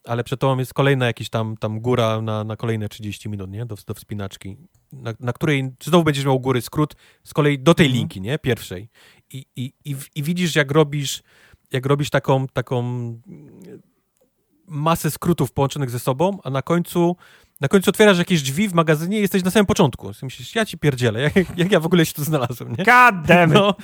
Ale 0.08 0.24
przed 0.24 0.40
tobą 0.40 0.60
jest 0.60 0.74
kolejna 0.74 1.06
jakiś 1.06 1.30
tam, 1.30 1.58
tam 1.58 1.80
góra 1.80 2.22
na, 2.22 2.44
na 2.44 2.56
kolejne 2.56 2.90
30 2.90 3.30
minut, 3.30 3.52
nie? 3.52 3.66
Do, 3.66 3.76
do 3.88 3.94
wspinaczki, 3.94 4.58
na, 4.92 5.14
na 5.20 5.34
której 5.34 5.72
znowu 5.84 6.04
będziesz 6.04 6.26
miał 6.26 6.36
u 6.36 6.40
góry 6.40 6.62
skrót 6.62 6.96
z 7.24 7.34
kolei 7.34 7.60
do 7.60 7.74
tej 7.74 7.86
Mhm. 7.86 8.00
linki, 8.00 8.22
nie? 8.22 8.40
Pierwszej. 8.40 8.90
I, 9.34 9.46
i, 9.56 9.74
i, 9.86 9.96
I 10.16 10.24
widzisz, 10.24 10.56
jak 10.56 10.72
robisz, 10.72 11.24
jak 11.72 11.86
robisz 11.86 12.10
taką, 12.10 12.48
taką 12.48 12.84
masę 14.68 15.12
skrótów 15.12 15.52
połączonych 15.52 15.90
ze 15.90 16.00
sobą, 16.00 16.38
a 16.44 16.50
na 16.50 16.62
końcu 16.62 17.16
na 17.62 17.68
końcu 17.68 17.90
otwierasz 17.90 18.18
jakieś 18.18 18.42
drzwi 18.42 18.70
w 18.70 18.74
magazynie 18.74 19.18
i 19.18 19.22
jesteś 19.22 19.44
na 19.44 19.52
samym 19.52 19.66
początku. 19.66 20.12
Myślisz, 20.24 20.56
ja 20.56 20.66
ci 20.66 20.78
pierdzielę, 20.78 21.22
jak, 21.22 21.34
jak 21.58 21.72
ja 21.72 21.80
w 21.80 21.86
ogóle 21.86 22.06
się 22.06 22.14
tu 22.14 22.24
znalazłem, 22.24 22.76
nie? 22.78 22.86
God! 22.86 23.16
No, 23.54 23.76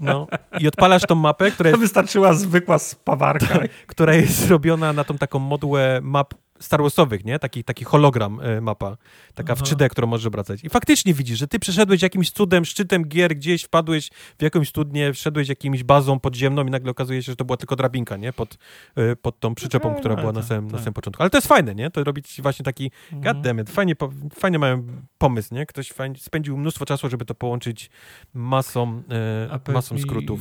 no. 0.00 0.26
I 0.60 0.68
odpalasz 0.68 1.02
tą 1.02 1.14
mapę, 1.14 1.50
która 1.50 1.70
To 1.70 1.76
jest, 1.76 1.80
wystarczyła 1.80 2.34
zwykła 2.34 2.78
spawarka. 2.78 3.58
która 3.86 4.14
jest 4.14 4.36
zrobiona 4.36 4.92
na 4.92 5.04
tą 5.04 5.18
taką 5.18 5.38
modłę 5.38 6.00
map 6.02 6.34
Star 6.60 6.82
Warsowych, 6.82 7.24
nie? 7.24 7.38
Taki, 7.38 7.64
taki 7.64 7.84
hologram 7.84 8.40
e, 8.42 8.60
mapa, 8.60 8.96
taka 9.34 9.54
w 9.54 9.62
Aha. 9.62 9.74
3D, 9.74 9.88
którą 9.88 10.06
możesz 10.08 10.26
obracać. 10.26 10.64
I 10.64 10.68
faktycznie 10.68 11.14
widzisz, 11.14 11.38
że 11.38 11.48
ty 11.48 11.58
przeszedłeś 11.58 12.02
jakimś 12.02 12.30
cudem, 12.30 12.64
szczytem 12.64 13.04
gier, 13.08 13.36
gdzieś 13.36 13.62
wpadłeś 13.62 14.10
w 14.38 14.42
jakąś 14.42 14.68
studnię, 14.68 15.12
wszedłś 15.12 15.48
jakimś 15.48 15.82
bazą 15.84 16.20
podziemną 16.20 16.66
i 16.66 16.70
nagle 16.70 16.90
okazuje 16.90 17.22
się, 17.22 17.32
że 17.32 17.36
to 17.36 17.44
była 17.44 17.56
tylko 17.56 17.76
drabinka, 17.76 18.16
nie? 18.16 18.32
Pod, 18.32 18.58
e, 18.96 19.16
pod 19.16 19.40
tą 19.40 19.54
przyczepą, 19.54 19.88
Okej, 19.88 20.00
która 20.00 20.14
ale 20.14 20.22
była 20.22 20.32
na 20.32 20.40
to- 20.40 20.46
samym, 20.46 20.64
na 20.66 20.70
tak. 20.72 20.80
samym 20.80 20.94
początku. 20.94 21.22
Ale 21.22 21.30
to 21.30 21.36
jest 21.38 21.48
fajne, 21.48 21.74
nie? 21.74 21.90
To 21.90 22.04
robić 22.04 22.40
właśnie 22.42 22.64
taki 22.64 22.90
Mhm. 23.12 23.60
It, 23.60 23.70
fajnie, 23.70 23.96
po- 23.96 24.12
fajnie 24.34 24.58
mają 24.58 24.86
pomysł, 25.18 25.54
nie? 25.54 25.66
Ktoś 25.66 25.88
fajnie, 25.92 26.16
spędził 26.18 26.56
mnóstwo 26.58 26.86
czasu, 26.86 27.08
żeby 27.10 27.24
to 27.24 27.34
połączyć 27.34 27.90
masą, 28.34 29.02
e, 29.68 29.72
masą 29.72 29.98
skrótów. 29.98 30.40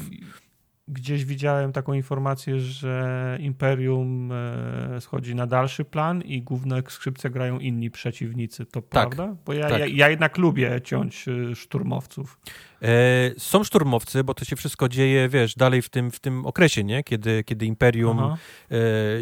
Gdzieś 0.92 1.26
widziałem 1.26 1.72
taką 1.72 1.94
informację, 1.94 2.60
że 2.60 3.38
Imperium 3.42 4.32
e, 4.32 5.02
schodzi 5.02 5.36
na 5.36 5.48
dalszy 5.48 5.86
plan 5.86 6.22
i 6.22 6.42
główne 6.42 6.84
skrzypce 6.88 7.30
grają 7.30 7.60
inni 7.60 7.92
przeciwnicy. 7.92 8.66
To 8.66 8.82
prawda? 8.82 9.36
Bo 9.46 9.54
ja, 9.54 9.70
tak. 9.70 9.80
ja, 9.80 9.86
ja 9.86 10.10
jednak 10.10 10.38
lubię 10.38 10.82
ciąć 10.84 11.26
e, 11.28 11.56
szturmowców. 11.56 12.40
E, 12.82 12.88
są 13.38 13.64
szturmowcy, 13.64 14.24
bo 14.24 14.34
to 14.34 14.46
się 14.46 14.56
wszystko 14.56 14.90
dzieje, 14.90 15.30
wiesz, 15.30 15.56
dalej 15.56 15.82
w 15.82 15.90
tym, 15.90 16.12
w 16.12 16.20
tym 16.20 16.46
okresie, 16.46 16.84
nie? 16.84 17.04
Kiedy, 17.04 17.44
kiedy 17.44 17.66
Imperium 17.66 18.20
Aha. 18.20 18.38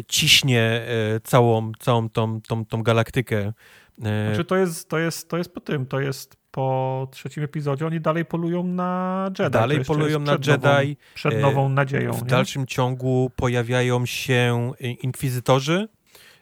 ciśnie 0.08 0.86
całą, 1.24 1.72
całą 1.78 2.08
tą, 2.08 2.40
tą, 2.40 2.64
tą 2.64 2.82
galaktykę. 2.82 3.52
Znaczy 3.98 4.44
to 4.44 4.56
jest, 4.56 4.88
to, 4.88 4.98
jest, 4.98 5.28
to 5.28 5.38
jest 5.38 5.54
po 5.54 5.60
tym, 5.60 5.86
to 5.86 6.00
jest 6.00 6.36
po 6.58 7.08
trzecim 7.10 7.42
epizodzie, 7.42 7.86
oni 7.86 8.00
dalej 8.00 8.24
polują 8.24 8.64
na 8.64 9.30
Jedi. 9.38 9.50
Dalej 9.50 9.84
polują 9.84 10.20
jest 10.20 10.30
na 10.30 10.38
przed 10.38 10.62
Nową, 10.62 10.78
Jedi. 10.78 10.96
przed 11.14 11.34
E, 11.34 11.38
nową 11.38 11.68
nadzieją. 11.68 12.12
w 12.12 12.22
nie? 12.22 12.28
dalszym 12.28 12.66
ciągu 12.66 13.30
pojawiają 13.36 14.06
się 14.06 14.72
inkwizytorzy, 14.80 15.88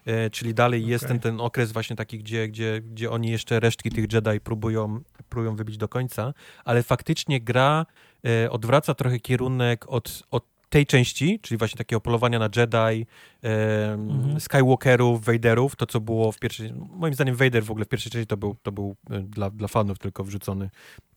e, 0.07 0.31
czyli 0.31 0.55
dalej 0.55 0.87
jest 0.87 1.05
Okej. 1.05 1.21
ten, 1.21 1.33
ten 1.33 1.41
okres 1.41 1.73
właśnie 1.73 1.97
taki, 1.97 2.19
gdzie, 2.19 2.49
gdzie, 2.49 2.81
gdzie 2.81 3.11
oni 3.11 3.31
jeszcze 3.31 3.61
resztki 3.61 3.91
tych 3.91 4.13
Jedi 4.13 4.41
próbują, 4.41 5.01
próbują 5.29 5.57
wybić 5.57 5.77
do 5.77 5.89
końca, 5.89 6.35
ale 6.65 6.83
faktycznie 6.83 7.41
gra 7.41 7.87
e, 8.27 8.51
odwraca 8.51 8.95
trochę 8.95 9.21
kierunek 9.21 9.85
od, 9.89 10.23
od 10.31 10.45
tej 10.69 10.87
części, 10.87 11.41
czyli 11.43 11.59
właśnie 11.59 11.79
takiego 11.79 12.01
polowania 12.01 12.39
na 12.39 12.49
Jedi, 12.57 13.07
e, 13.45 13.93
Mhm. 13.93 14.41
Skywalkerów, 14.41 15.25
Vaderów, 15.25 15.77
to 15.77 15.87
co 15.87 16.01
było 16.01 16.33
w 16.33 16.39
pierwszej... 16.39 16.73
Moim 16.91 17.15
zdaniem 17.15 17.37
Vader 17.37 17.65
w 17.65 17.71
ogóle 17.71 17.85
w 17.85 17.89
pierwszej 17.89 18.13
części 18.13 18.27
to 18.27 18.37
był, 18.37 18.57
to 18.63 18.73
był 18.73 18.97
e, 19.11 19.21
dla, 19.21 19.51
dla 19.51 19.69
fanów 19.69 19.99
tylko 19.99 20.25
wrzucony. 20.25 20.71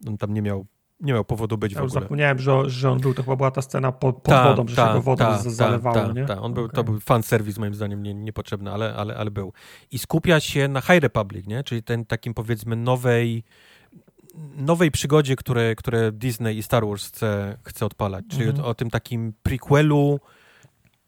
On 0.07 0.17
tam 0.17 0.33
nie 0.33 0.41
miał, 0.41 0.65
nie 0.99 1.13
miał 1.13 1.25
powodu 1.25 1.57
być 1.57 1.73
Ja 1.73 1.81
w 1.81 1.83
ogóle. 1.83 2.01
zapomniałem, 2.01 2.39
że, 2.39 2.69
że 2.69 2.91
on 2.91 2.99
był, 2.99 3.13
to 3.13 3.23
chyba 3.23 3.35
była 3.35 3.51
ta 3.51 3.61
scena 3.61 3.91
pod, 3.91 4.15
pod 4.15 4.23
Ta, 4.25 4.43
wodą, 4.49 4.67
że 4.67 4.75
ta, 4.75 4.87
się 4.87 4.93
go 4.93 5.01
wodą 5.01 5.25
ta, 5.25 5.37
zalewało, 5.37 5.95
ta, 5.95 6.11
nie? 6.11 6.25
ta. 6.25 6.41
On 6.41 6.53
był, 6.53 6.69
To 6.69 6.81
Okej. 6.81 6.93
był 6.93 6.99
fan 6.99 7.23
service 7.23 7.59
moim 7.59 7.73
zdaniem 7.73 8.03
nie, 8.03 8.13
niepotrzebny, 8.13 8.71
ale, 8.71 8.95
ale, 8.95 9.15
ale 9.15 9.31
był. 9.31 9.53
I 9.91 9.99
skupia 9.99 10.39
się 10.39 10.67
na 10.67 10.81
High 10.81 10.99
Republic, 11.01 11.47
nie? 11.47 11.63
czyli 11.63 11.83
ten 11.83 12.05
takim 12.05 12.33
powiedzmy 12.33 12.75
nowej 12.75 13.43
nowej 14.57 14.91
przygodzie, 14.91 15.35
które, 15.35 15.75
które 15.75 16.11
Disney 16.11 16.57
i 16.57 16.63
Star 16.63 16.87
Wars 16.87 17.07
chce, 17.07 17.57
chce 17.63 17.85
odpalać, 17.85 18.25
czyli 18.31 18.43
Mhm. 18.43 18.65
o, 18.65 18.67
o 18.67 18.75
tym 18.75 18.89
takim 18.89 19.33
prequelu 19.43 20.19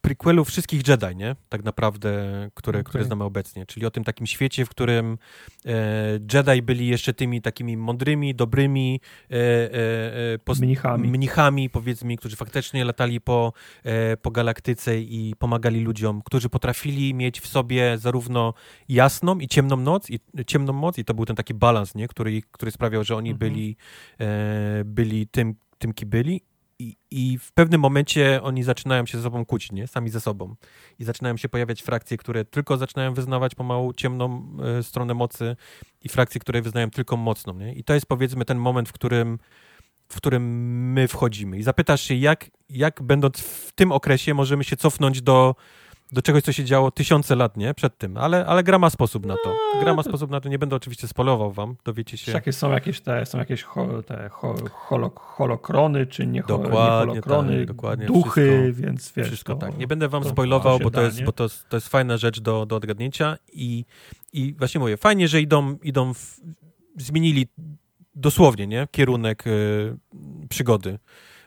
prequelu 0.02 0.46
wszystkich 0.46 0.88
Jedi, 0.88 1.16
nie? 1.16 1.36
Tak 1.50 1.64
naprawdę, 1.64 2.12
które, 2.54 2.80
Okej. 2.80 2.90
które 2.90 3.04
znamy 3.04 3.24
obecnie. 3.24 3.66
Czyli 3.66 3.86
o 3.86 3.92
tym 3.92 4.04
takim 4.04 4.28
świecie, 4.28 4.66
w 4.66 4.70
którym 4.70 5.18
e, 5.66 6.20
Jedi 6.34 6.62
byli 6.62 6.88
jeszcze 6.88 7.14
tymi 7.14 7.42
takimi 7.42 7.78
mądrymi, 7.78 8.36
dobrymi 8.36 9.00
e, 9.32 9.36
e, 9.36 10.34
e, 10.34 10.40
post- 10.40 10.62
Mnichami. 10.62 11.08
mnichami, 11.10 11.70
powiedzmy, 11.70 12.18
którzy 12.18 12.36
faktycznie 12.36 12.86
latali 12.86 13.22
po, 13.22 13.54
e, 13.84 14.18
po 14.18 14.32
galaktyce 14.32 15.00
i 15.00 15.34
pomagali 15.40 15.80
ludziom, 15.82 16.22
którzy 16.22 16.50
potrafili 16.50 17.14
mieć 17.14 17.40
w 17.42 17.48
sobie 17.48 17.98
zarówno 17.98 18.54
jasną 18.90 19.40
i 19.40 19.48
ciemną 19.48 19.78
noc, 19.78 20.10
i 20.10 20.20
ciemną 20.48 20.74
moc, 20.74 20.98
i 20.98 21.06
to 21.06 21.14
był 21.14 21.26
ten 21.26 21.36
taki 21.36 21.54
balans, 21.54 21.96
nie? 21.96 22.08
Który, 22.08 22.42
który 22.52 22.72
sprawiał, 22.72 23.04
że 23.04 23.16
oni 23.16 23.30
Mhm. 23.30 23.38
byli, 23.52 23.76
e, 24.20 24.82
byli 24.86 25.28
tym, 25.28 25.56
tym, 25.78 25.94
kim 25.94 26.10
byli. 26.10 26.42
I, 27.12 27.38
w 27.38 27.52
pewnym 27.52 27.82
momencie 27.82 28.40
oni 28.44 28.64
zaczynają 28.64 29.06
się 29.06 29.18
ze 29.18 29.24
sobą 29.24 29.46
kłócić, 29.46 29.72
nie? 29.72 29.88
Sami 29.88 30.10
ze 30.10 30.22
sobą. 30.22 30.56
I 31.00 31.04
zaczynają 31.04 31.38
się 31.38 31.50
pojawiać 31.50 31.82
frakcje, 31.82 32.18
które 32.18 32.46
tylko 32.46 32.78
zaczynają 32.78 33.14
wyznawać 33.14 33.56
pomału 33.56 33.94
ciemną 33.94 34.58
e, 34.80 34.84
stronę 34.84 35.14
mocy 35.14 35.56
i 36.02 36.10
frakcje, 36.10 36.42
które 36.42 36.62
wyznają 36.62 36.90
tylko 36.90 37.18
mocną, 37.18 37.54
nie? 37.54 37.74
I 37.74 37.84
to 37.84 37.94
jest 37.94 38.06
powiedzmy 38.06 38.46
ten 38.46 38.58
moment, 38.58 38.90
w 38.90 38.94
którym 38.94 39.40
w 40.10 40.16
którym 40.16 40.44
my 40.94 41.08
wchodzimy. 41.08 41.58
I 41.58 41.64
zapytasz 41.64 42.02
się, 42.02 42.16
jak, 42.16 42.46
jak 42.70 43.02
będąc 43.02 43.40
w 43.40 43.72
tym 43.72 43.92
okresie 43.92 44.34
możemy 44.34 44.64
się 44.64 44.78
cofnąć 44.78 45.22
do, 45.22 45.56
do 46.12 46.22
czegoś, 46.22 46.44
co 46.44 46.52
się 46.52 46.64
działo 46.66 46.92
tysiące 46.92 47.36
lat, 47.36 47.58
nie? 47.58 47.74
Przed 47.74 47.98
tym. 47.98 48.18
Ale, 48.18 48.46
ale 48.46 48.64
gra 48.64 48.80
ma 48.80 48.90
sposób 48.90 49.26
na 49.26 49.36
to. 49.44 49.56
Gra 49.80 49.94
ma 49.94 50.04
sposób 50.04 50.32
na 50.32 50.42
to. 50.42 50.50
Nie 50.50 50.60
będę 50.60 50.76
oczywiście 50.76 51.08
spolował 51.08 51.52
wam. 51.52 51.76
Dowiecie 51.86 52.18
się. 52.18 52.42
Są 52.52 52.72
jakieś 52.72 53.02
te, 53.02 53.26
są 53.26 53.38
jakieś 53.38 53.64
ho, 53.64 54.04
te 54.04 54.30
ho, 54.30 54.56
holo, 54.72 55.12
holokrony, 55.16 56.06
czy 56.08 56.28
nie, 56.28 56.42
ho, 56.42 56.58
nie 56.58 56.64
Dokładnie 56.64 57.12
holokrony, 57.12 57.58
tak, 57.58 57.68
dokładnie. 57.68 58.06
duchy, 58.06 58.62
Wszystko- 58.64 58.82
więc 58.88 59.12
wiesz. 59.16 59.28
Wszystko 59.28 59.56
to, 59.56 59.60
tak. 59.60 59.78
Nie 59.78 59.88
będę 59.88 60.08
wam 60.10 60.24
to- 60.24 60.30
spoilował, 60.30 60.78
to 60.78 60.84
bo, 60.84 60.92
to 60.92 61.02
jest, 61.02 61.24
bo 61.24 61.32
to, 61.32 61.44
jest- 61.44 61.70
to 61.70 61.78
jest 61.78 61.88
fajna 61.88 62.18
rzecz 62.18 62.40
do, 62.40 62.66
do 62.66 62.76
odgadnięcia 62.76 63.38
i, 63.54 63.86
i 64.34 64.54
właśnie 64.58 64.80
mówię, 64.80 64.98
fajnie, 64.98 65.28
że 65.28 65.42
idą, 65.42 65.78
idą 65.84 66.14
w, 66.14 66.40
zmienili 66.98 67.48
dosłownie, 68.16 68.68
nie? 68.68 68.88
Kierunek 68.92 69.48
y, 69.48 69.98
przygody. 70.50 71.00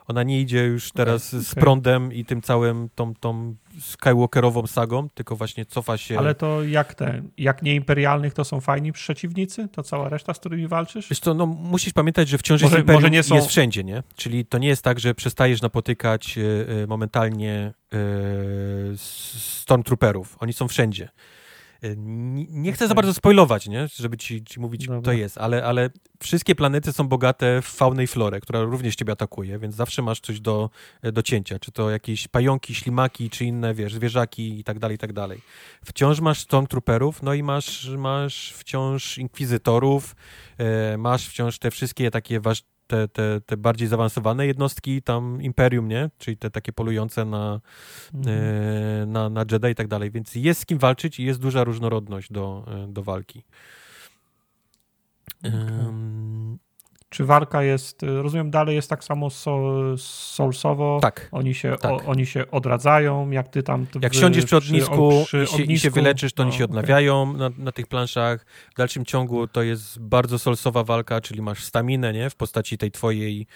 Ona 0.09 0.23
nie 0.23 0.41
idzie 0.41 0.65
już 0.65 0.93
teraz 0.93 1.29
z 1.37 1.51
okej. 1.53 1.61
prądem 1.63 2.13
i 2.13 2.25
tym 2.25 2.43
całym, 2.43 2.89
tą, 2.95 3.15
tą 3.15 3.55
Skywalkerową 3.81 4.67
sagą, 4.67 5.09
tylko 5.15 5.37
właśnie 5.37 5.67
cofa 5.67 5.97
się. 5.99 6.19
Ale 6.19 6.35
to 6.35 6.63
jak 6.65 6.95
te, 6.95 7.23
jak 7.39 7.63
nieimperialnych 7.63 8.35
to 8.35 8.45
są 8.45 8.61
fajni 8.61 8.93
przeciwnicy? 8.93 9.69
To 9.69 9.83
cała 9.83 10.09
reszta, 10.09 10.35
z 10.35 10.39
którymi 10.39 10.69
walczysz? 10.69 11.09
Wiesz 11.11 11.21
co, 11.21 11.35
no 11.35 11.47
musisz 11.47 11.93
pamiętać, 11.93 12.29
że 12.29 12.39
wciąż 12.39 12.63
Może- 12.63 12.77
jest 12.77 12.83
imperium 12.83 13.03
może 13.03 13.11
nie 13.11 13.23
są- 13.23 13.35
jest 13.35 13.49
wszędzie, 13.49 13.85
nie? 13.85 14.03
Czyli 14.17 14.47
to 14.47 14.59
nie 14.59 14.69
jest 14.69 14.83
tak, 14.83 15.01
że 15.01 15.15
przestajesz 15.15 15.63
napotykać 15.63 16.39
y, 16.39 16.67
y, 16.83 16.87
momentalnie 16.87 17.73
s- 18.93 19.01
stormtrooperów. 19.63 20.37
Oni 20.41 20.53
są 20.53 20.69
wszędzie. 20.69 21.09
Nie, 21.97 22.47
nie 22.51 22.73
chcę 22.73 22.89
za 22.89 22.95
bardzo 22.95 23.15
spoilować, 23.15 23.69
nie? 23.69 23.89
Żeby 23.97 24.17
ci, 24.17 24.45
ci 24.45 24.61
mówić, 24.61 24.87
Dobra. 24.87 25.03
to 25.03 25.13
jest, 25.13 25.39
ale, 25.39 25.65
ale 25.65 25.91
wszystkie 26.23 26.55
planety 26.55 26.93
są 26.93 27.09
bogate 27.09 27.63
w 27.63 27.67
faunę 27.67 28.05
i 28.05 28.07
florę, 28.07 28.41
która 28.41 28.63
również 28.63 28.97
ciebie 28.97 29.13
atakuje, 29.13 29.59
więc 29.59 29.75
zawsze 29.75 30.03
masz 30.03 30.21
coś 30.21 30.41
do, 30.41 30.71
do 31.03 31.23
cięcia. 31.23 31.59
Czy 31.59 31.73
to 31.73 31.91
jakieś 31.91 32.29
pająki, 32.29 32.75
ślimaki, 32.75 33.31
czy 33.31 33.45
inne, 33.45 33.75
wiesz, 33.75 33.95
zwierzaki 33.95 34.59
i 34.61 34.65
tak 34.65 34.79
dalej, 34.79 34.95
i 34.95 34.99
tak 34.99 35.13
dalej. 35.13 35.41
Wciąż 35.85 36.21
masz 36.21 36.41
stormtrooperów, 36.41 37.23
no 37.23 37.35
i 37.35 37.43
masz, 37.43 37.89
masz 37.89 38.53
wciąż 38.53 39.19
inkwizytorów, 39.19 40.17
e, 40.59 40.99
masz 40.99 41.29
wciąż 41.29 41.59
te 41.59 41.71
wszystkie 41.71 42.11
takie 42.11 42.41
waż, 42.41 42.63
te, 42.95 43.09
te, 43.09 43.41
te 43.47 43.57
bardziej 43.57 43.89
zaawansowane 43.89 44.47
jednostki, 44.47 45.03
tam 45.03 45.43
Imperium, 45.43 45.89
nie? 45.89 46.11
Czyli 46.19 46.37
te 46.37 46.51
takie 46.51 46.73
polujące 46.73 47.25
na, 47.25 47.61
Mhm. 48.15 48.39
e, 49.03 49.07
na, 49.07 49.29
na 49.29 49.45
Jedi 49.53 49.69
i 49.69 49.75
tak 49.75 49.89
dalej. 49.89 50.11
Więc 50.11 50.35
jest 50.35 50.61
z 50.61 50.67
kim 50.67 50.79
walczyć 50.79 51.21
i 51.21 51.25
jest 51.25 51.41
duża 51.41 51.65
różnorodność 51.65 52.33
do, 52.33 52.65
e, 52.69 52.93
do 52.93 53.03
walki. 53.03 53.43
Em, 55.43 56.59
Czy 57.15 57.25
walka 57.25 57.63
jest, 57.63 58.03
y, 58.03 58.23
rozumiem, 58.23 58.51
dalej 58.51 58.77
jest 58.77 58.91
tak 58.91 59.05
samo 59.05 59.31
so, 59.31 59.59
soulsowo? 59.99 60.99
tak. 61.03 61.29
Oni 61.33 61.55
się, 61.55 61.77
Tak. 61.81 61.91
o, 61.93 61.97
oni 62.07 62.27
się 62.27 62.51
odradzają, 62.51 63.31
jak 63.31 63.49
ty 63.49 63.63
tam... 63.63 63.87
Jak 64.03 64.13
w- 64.13 64.17
siądziesz 64.17 64.45
przy 64.45 64.57
ognisku, 64.57 65.23
przy 65.27 65.45
i, 65.45 65.47
się, 65.47 65.63
i 65.63 65.79
się 65.79 65.91
wyleczysz, 65.91 66.33
to 66.33 66.43
oni 66.43 66.53
no, 66.53 66.59
się 66.59 66.65
okej. 66.65 66.77
odnawiają 66.79 67.33
na, 67.33 67.51
na 67.59 67.73
tych 67.73 67.87
planszach. 67.87 68.47
W 68.75 68.77
dalszym 68.77 69.05
ciągu 69.05 69.47
to 69.47 69.63
jest 69.63 70.01
bardzo 70.01 70.39
solsowa 70.39 70.85
walka, 70.85 71.21
czyli 71.21 71.43
masz 71.43 71.65
staminę, 71.65 72.13
nie? 72.13 72.31
W 72.31 72.37
postaci 72.37 72.79
tej 72.79 72.91
twojej 72.91 73.47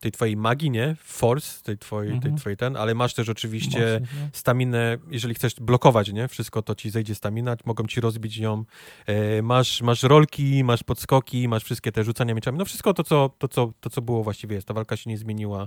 tej 0.00 0.12
twojej 0.12 0.36
magii, 0.36 0.70
nie? 0.70 0.96
Force, 0.98 1.62
tej 1.62 1.78
twojej, 1.78 2.10
tej 2.10 2.16
Mhm. 2.16 2.36
twojej 2.36 2.56
ten, 2.56 2.76
ale 2.76 2.94
masz 2.94 3.14
też 3.14 3.28
oczywiście 3.28 4.00
Mocno, 4.00 4.20
no. 4.20 4.28
staminę, 4.32 4.98
jeżeli 5.10 5.34
chcesz 5.34 5.54
blokować, 5.60 6.12
nie? 6.12 6.28
Wszystko 6.28 6.62
to 6.62 6.74
ci 6.74 6.90
zejdzie 6.90 7.14
stamina, 7.14 7.56
mogą 7.64 7.86
ci 7.86 8.00
rozbić 8.00 8.36
ją. 8.36 8.64
E, 9.06 9.42
masz, 9.42 9.82
masz 9.82 10.02
rolki, 10.02 10.64
masz 10.64 10.82
podskoki, 10.82 11.48
masz 11.48 11.64
wszystkie 11.64 11.92
te 11.92 12.04
rzucania 12.04 12.34
mieczami. 12.34 12.58
No 12.58 12.64
wszystko 12.64 12.94
to 12.94 13.04
co, 13.04 13.30
to, 13.38 13.48
co, 13.48 13.72
to, 13.80 13.90
co 13.90 14.02
było 14.02 14.24
właściwie 14.24 14.54
jest. 14.54 14.68
Ta 14.68 14.74
walka 14.74 14.96
się 14.96 15.10
nie 15.10 15.18
zmieniła 15.18 15.62
e, 15.62 15.66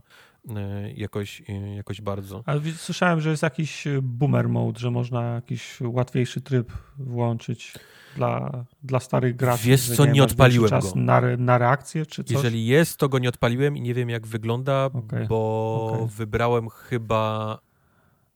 jakoś, 0.96 1.42
e, 1.50 1.76
jakoś 1.76 2.02
bardzo. 2.02 2.44
Ale 2.46 2.62
słyszałem, 2.78 3.22
że 3.22 3.30
jest 3.30 3.44
jakiś 3.44 3.88
y, 3.88 4.00
boomer 4.02 4.50
mode, 4.50 4.80
że 4.80 4.92
można 4.92 5.22
jakiś 5.34 5.78
łatwiejszy 5.82 6.42
tryb 6.42 6.72
włączyć 6.98 7.74
dla, 8.16 8.66
dla 8.84 9.00
starych 9.00 9.36
graczy. 9.36 9.68
Wiesz 9.68 9.96
co, 9.96 10.06
nie 10.06 10.22
masz 10.22 10.32
odpaliłem 10.32 10.70
czas 10.70 10.94
go. 10.94 11.00
Na, 11.00 11.18
re- 11.18 11.38
na 11.38 11.58
reakcję 11.58 12.06
czy 12.06 12.24
coś? 12.24 12.36
Jeżeli 12.36 12.66
jest, 12.66 12.98
to 12.98 13.10
go 13.10 13.20
nie 13.20 13.30
odpaliłem 13.30 13.78
i 13.78 13.82
nie 13.82 13.94
wiem 13.94 14.10
jak 14.10 14.28
wygląda, 14.28 14.86
Okej, 14.94 15.28
bo 15.28 15.92
okej. 15.94 16.08
wybrałem 16.08 16.70
chyba 16.70 17.60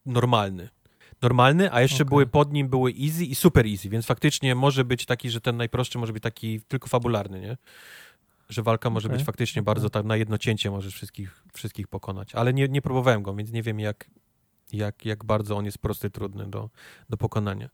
normalny. 0.06 0.68
Normalny, 1.22 1.72
a 1.72 1.80
jeszcze 1.80 1.96
Okej. 2.02 2.08
były 2.08 2.26
pod 2.26 2.52
nim 2.52 2.68
były 2.68 2.92
easy 3.02 3.24
i 3.24 3.34
super 3.34 3.66
easy, 3.66 3.88
więc 3.88 4.06
faktycznie 4.06 4.54
może 4.54 4.84
być 4.84 5.06
taki, 5.06 5.30
że 5.30 5.40
ten 5.40 5.56
najprostszy 5.56 5.98
może 5.98 6.12
być 6.12 6.22
taki 6.22 6.60
tylko 6.60 6.88
fabularny, 6.88 7.40
nie? 7.40 7.56
Że 8.52 8.62
walka 8.62 8.90
może 8.90 9.08
Okej, 9.08 9.18
być 9.18 9.26
faktycznie 9.26 9.62
bardzo 9.62 9.90
tak 9.90 10.04
na 10.04 10.16
jedno 10.16 10.38
cięcie 10.38 10.70
możesz 10.70 10.94
wszystkich, 10.94 11.44
wszystkich 11.52 11.88
pokonać. 11.88 12.34
Ale 12.34 12.54
nie, 12.54 12.68
nie 12.68 12.82
próbowałem 12.82 13.22
go, 13.22 13.34
więc 13.34 13.52
nie 13.52 13.62
wiem 13.62 13.80
jak, 13.80 14.10
jak, 14.72 15.04
jak 15.04 15.24
bardzo 15.24 15.56
on 15.56 15.64
jest 15.64 15.78
prosty, 15.78 16.10
trudny 16.10 16.50
do, 16.50 16.70
do 17.08 17.16
pokonania. 17.16 17.68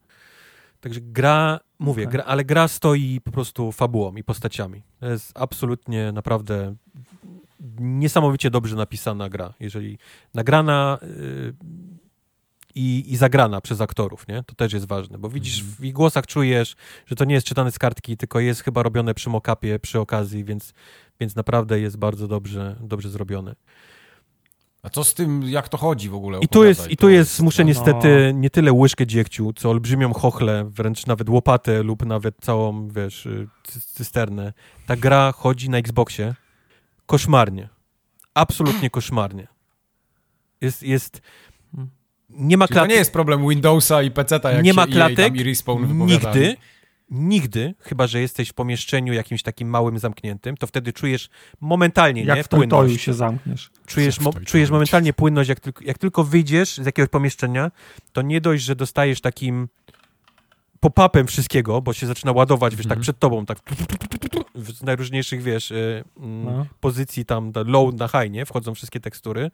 Także 0.81 1.01
gra, 1.01 1.61
mówię, 1.79 2.03
Okej. 2.03 2.13
gra, 2.13 2.25
ale 2.25 2.45
gra 2.45 2.69
stoi 2.69 3.21
po 3.25 3.31
prostu 3.31 3.73
fabułą 3.73 4.17
i 4.17 4.25
postaciami. 4.25 4.83
To 5.01 5.07
jest 5.07 5.33
absolutnie 5.35 6.13
naprawdę 6.13 6.75
niesamowicie 7.81 8.51
dobrze 8.51 8.77
napisana 8.77 9.29
gra. 9.29 9.55
Jeżeli 9.61 9.99
nagrana 10.35 10.99
y, 11.03 11.55
i, 12.75 13.05
i 13.13 13.17
zagrana 13.17 13.61
przez 13.61 13.81
aktorów, 13.81 14.29
nie? 14.29 14.43
To 14.43 14.55
też 14.55 14.73
jest 14.73 14.87
ważne, 14.87 15.19
bo 15.19 15.29
widzisz 15.29 15.59
Mhm. 15.61 15.77
w 15.77 15.85
ich 15.85 15.93
głosach 15.93 16.27
czujesz, 16.27 16.77
że 17.07 17.17
to 17.17 17.25
nie 17.25 17.35
jest 17.35 17.47
czytane 17.47 17.73
z 17.73 17.79
kartki, 17.79 18.17
tylko 18.17 18.41
jest 18.41 18.63
chyba 18.63 18.83
robione 18.83 19.15
przy 19.15 19.31
mokapie, 19.31 19.79
przy 19.79 20.01
okazji, 20.01 20.45
więc, 20.45 20.75
więc 21.21 21.37
naprawdę 21.37 21.81
jest 21.81 21.97
bardzo 21.97 22.29
dobrze, 22.29 22.77
dobrze 22.81 23.11
zrobione. 23.11 23.55
A 24.83 24.91
co 24.91 25.05
z 25.05 25.15
tym, 25.15 25.43
jak 25.43 25.69
to 25.69 25.77
chodzi 25.77 26.09
w 26.09 26.15
ogóle? 26.15 26.39
I 26.41 26.49
tu 26.49 26.65
jest, 26.65 26.91
i 26.91 26.97
tu 26.97 27.09
jest 27.09 27.41
muszę 27.41 27.63
no. 27.63 27.69
niestety 27.69 28.33
nie 28.35 28.51
tyle 28.51 28.73
łyżkę 28.73 29.07
dziegciu, 29.07 29.53
co 29.53 29.71
olbrzymią 29.71 30.13
chochlę, 30.15 30.65
wręcz 30.71 31.07
nawet 31.07 31.29
łopatę 31.29 31.83
lub 31.83 32.07
nawet 32.07 32.35
całą, 32.41 32.89
wiesz, 32.89 33.27
y, 33.27 33.49
cy- 33.65 33.81
cysternę. 33.81 34.53
Ta 34.87 34.97
gra 34.97 35.33
chodzi 35.33 35.71
na 35.71 35.79
Xboxie 35.79 36.35
koszmarnie. 37.07 37.69
Absolutnie 38.35 38.91
koszmarnie. 38.91 39.49
Jest, 40.61 40.83
jest 40.83 41.21
nie 42.31 42.57
ma 42.57 42.67
Czyli 42.67 42.75
to 42.75 42.81
klatek. 42.81 42.91
nie 42.91 42.97
jest 42.97 43.13
problem 43.13 43.49
Windowsa 43.49 44.03
i 44.03 44.11
PC-ta, 44.11 44.51
jak 44.53 44.65
Nie 44.65 44.71
się 44.71 44.77
ma 44.77 44.83
EA 44.83 44.87
klatek, 44.87 45.17
tam 45.17 45.37
i 45.37 45.43
Respawn. 45.43 46.07
Nigdy, 46.07 46.57
nigdy, 47.11 47.75
chyba 47.81 48.07
że 48.07 48.21
jesteś 48.21 48.49
w 48.49 48.55
pomieszczeniu 48.55 49.13
jakimś 49.13 49.43
takim 49.43 49.69
małym, 49.71 49.99
zamkniętym, 49.99 50.57
to 50.57 50.67
wtedy 50.67 50.93
czujesz 50.93 51.29
momentalnie, 51.61 52.25
Jak 52.25 52.37
nie, 52.37 52.43
w 52.45 52.49
płynność. 52.49 53.01
się 53.01 53.15
zamkniesz. 53.15 53.71
Czujesz, 53.87 54.17
w 54.17 54.21
mo- 54.21 54.33
czujesz 54.47 54.71
momentalnie 54.71 55.13
płynność, 55.13 55.49
jak 55.49 55.61
tylko, 55.61 55.85
jak 55.85 55.99
tylko 55.99 56.25
wyjdziesz 56.25 56.79
z 56.79 56.87
jakiegoś 56.87 57.09
pomieszczenia, 57.11 57.71
to 58.13 58.23
nie 58.23 58.41
dość, 58.41 58.65
że 58.65 58.77
dostajesz 58.77 59.21
takim 59.21 59.69
pop-upem 60.81 61.27
wszystkiego, 61.27 61.81
bo 61.83 61.93
się 61.93 62.07
zaczyna 62.07 62.33
ładować, 62.33 62.77
wiesz, 62.77 62.87
tak 62.87 62.93
Mhm. 62.99 63.03
przed 63.03 63.19
tobą, 63.19 63.47
tak 63.47 63.59
z 64.55 64.83
najróżniejszych, 64.83 65.43
wiesz, 65.43 65.71
y, 65.71 66.05
mm, 66.17 66.45
No. 66.45 66.67
pozycji 66.81 67.25
tam 67.25 67.53
low 67.67 67.95
na 67.95 68.09
high, 68.09 68.31
nie? 68.31 68.47
Wchodzą 68.47 68.75
wszystkie 68.75 69.01
tekstury, 69.01 69.51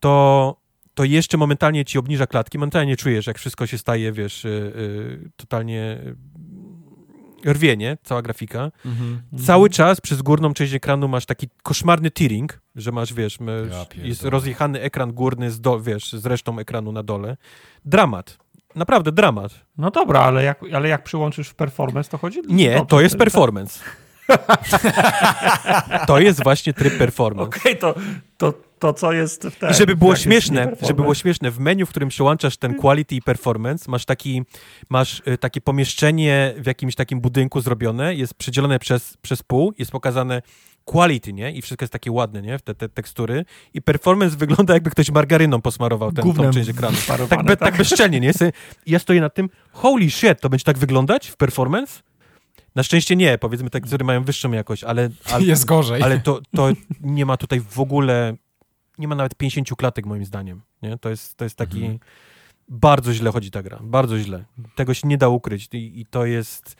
to, 0.00 0.56
to 0.96 1.04
jeszcze 1.04 1.36
momentalnie 1.36 1.84
ci 1.84 1.98
obniża 1.98 2.26
klatki, 2.26 2.58
momentalnie 2.58 2.96
czujesz, 2.96 3.26
jak 3.26 3.38
wszystko 3.38 3.66
się 3.66 3.78
staje, 3.78 4.12
wiesz, 4.12 4.44
y, 4.44 4.48
y, 4.48 5.30
totalnie 5.36 5.98
y, 7.46 7.52
rwie, 7.52 7.76
nie? 7.76 7.98
Cała 8.02 8.22
grafika. 8.22 8.70
Mhm. 8.84 9.22
Cały 9.46 9.70
czas 9.70 10.00
przez 10.00 10.22
górną 10.22 10.54
część 10.54 10.74
ekranu 10.74 11.08
masz 11.08 11.26
taki 11.26 11.48
koszmarny 11.62 12.10
tearing, 12.10 12.60
że 12.76 12.92
masz, 12.92 13.14
wiesz, 13.14 13.38
Ja 13.96 14.04
jest 14.04 14.24
rozjechany 14.24 14.80
ekran 14.80 15.12
górny 15.12 15.50
z, 15.50 15.60
do, 15.60 15.80
wiesz, 15.80 16.12
z 16.12 16.26
resztą 16.26 16.58
ekranu 16.58 16.92
na 16.92 17.02
dole. 17.02 17.36
Dramat. 17.84 18.38
Naprawdę 18.74 19.12
dramat. 19.12 19.52
No 19.78 19.90
dobra, 19.90 20.20
ale 20.20 20.44
jak, 20.44 20.60
ale 20.74 20.88
jak 20.88 21.04
przyłączysz 21.04 21.48
w 21.48 21.54
performance, 21.54 22.10
to 22.10 22.18
chodzi? 22.18 22.40
Nie, 22.48 22.70
dobrze, 22.70 22.86
to 22.86 23.00
jest 23.00 23.14
tak? 23.14 23.18
performance. 23.18 23.80
To 26.06 26.18
jest 26.18 26.42
właśnie 26.42 26.72
tryb 26.72 26.98
performance. 26.98 27.58
Okej, 27.58 27.76
to, 27.76 27.94
to, 28.38 28.54
to 28.78 28.92
co 28.92 29.12
jest 29.12 29.46
w 29.46 29.58
tym. 29.58 29.70
I 29.70 29.74
żeby 29.74 29.96
było 29.96 30.16
śmieszne, 30.16 30.72
żeby 30.82 31.02
było 31.02 31.14
śmieszne, 31.14 31.50
w 31.50 31.58
menu, 31.58 31.86
w 31.86 31.88
którym 31.88 32.08
przełączasz 32.08 32.56
ten 32.56 32.74
quality 32.74 33.14
i 33.14 33.22
performance, 33.22 33.90
masz, 33.90 34.04
taki, 34.04 34.42
masz 34.90 35.22
y, 35.28 35.38
takie 35.38 35.60
pomieszczenie 35.60 36.54
w 36.58 36.66
jakimś 36.66 36.94
takim 36.94 37.20
budynku 37.20 37.60
zrobione, 37.60 38.14
jest 38.14 38.34
przedzielone 38.34 38.78
przez, 38.78 39.16
przez 39.22 39.42
pół, 39.42 39.74
jest 39.78 39.90
pokazane 39.90 40.42
quality, 40.84 41.32
nie? 41.32 41.52
I 41.52 41.62
wszystko 41.62 41.82
jest 41.82 41.92
takie 41.92 42.12
ładne, 42.12 42.42
nie? 42.42 42.58
Te, 42.58 42.74
te 42.74 42.88
tekstury. 42.88 43.44
I 43.74 43.82
performance 43.82 44.36
wygląda 44.46 44.74
jakby 44.74 44.90
ktoś 44.90 45.10
margaryną 45.10 45.60
posmarował 45.62 46.12
ten, 46.12 46.22
tą 46.24 46.28
Gównem 46.28 46.52
część 46.52 46.68
ekranu. 46.68 46.96
Tak, 47.28 47.44
be, 47.44 47.56
tak 47.56 47.76
bezczelnie, 47.76 48.20
nie? 48.20 48.32
Ja 48.86 48.98
stoję 48.98 49.20
nad 49.20 49.34
tym, 49.34 49.48
holy 49.72 50.10
shit, 50.10 50.40
to 50.40 50.48
będzie 50.48 50.64
tak 50.64 50.78
wyglądać 50.78 51.28
w 51.28 51.36
performance? 51.36 52.02
Na 52.76 52.82
szczęście 52.82 53.16
nie, 53.16 53.38
powiedzmy 53.38 53.70
te, 53.70 53.80
które 53.80 54.04
mają 54.04 54.24
wyższą 54.24 54.52
jakość, 54.52 54.84
ale, 54.84 55.08
ale, 55.32 55.44
Jest 55.52 55.64
gorzej. 55.64 56.02
ale 56.02 56.20
to, 56.20 56.40
to 56.56 56.68
nie 57.00 57.26
ma 57.26 57.36
tutaj 57.36 57.60
w 57.60 57.80
ogóle, 57.80 58.36
nie 58.98 59.08
ma 59.08 59.14
nawet 59.14 59.34
50 59.34 59.68
klatek 59.78 60.06
moim 60.06 60.24
zdaniem, 60.24 60.62
nie? 60.82 60.98
To 60.98 61.08
jest, 61.10 61.34
to 61.36 61.44
jest 61.44 61.56
taki, 61.56 61.78
Mhm. 61.80 61.98
bardzo 62.68 63.14
źle 63.14 63.32
chodzi 63.32 63.50
ta 63.50 63.62
gra, 63.62 63.78
bardzo 63.82 64.18
źle. 64.18 64.44
Tego 64.74 64.94
się 64.94 65.08
nie 65.08 65.18
da 65.18 65.28
ukryć 65.28 65.68
i, 65.72 66.00
i 66.00 66.06
to 66.06 66.26
jest, 66.26 66.76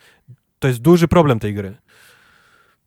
to 0.58 0.68
jest 0.68 0.80
duży 0.80 1.08
problem 1.08 1.38
tej 1.38 1.54
gry. 1.54 1.76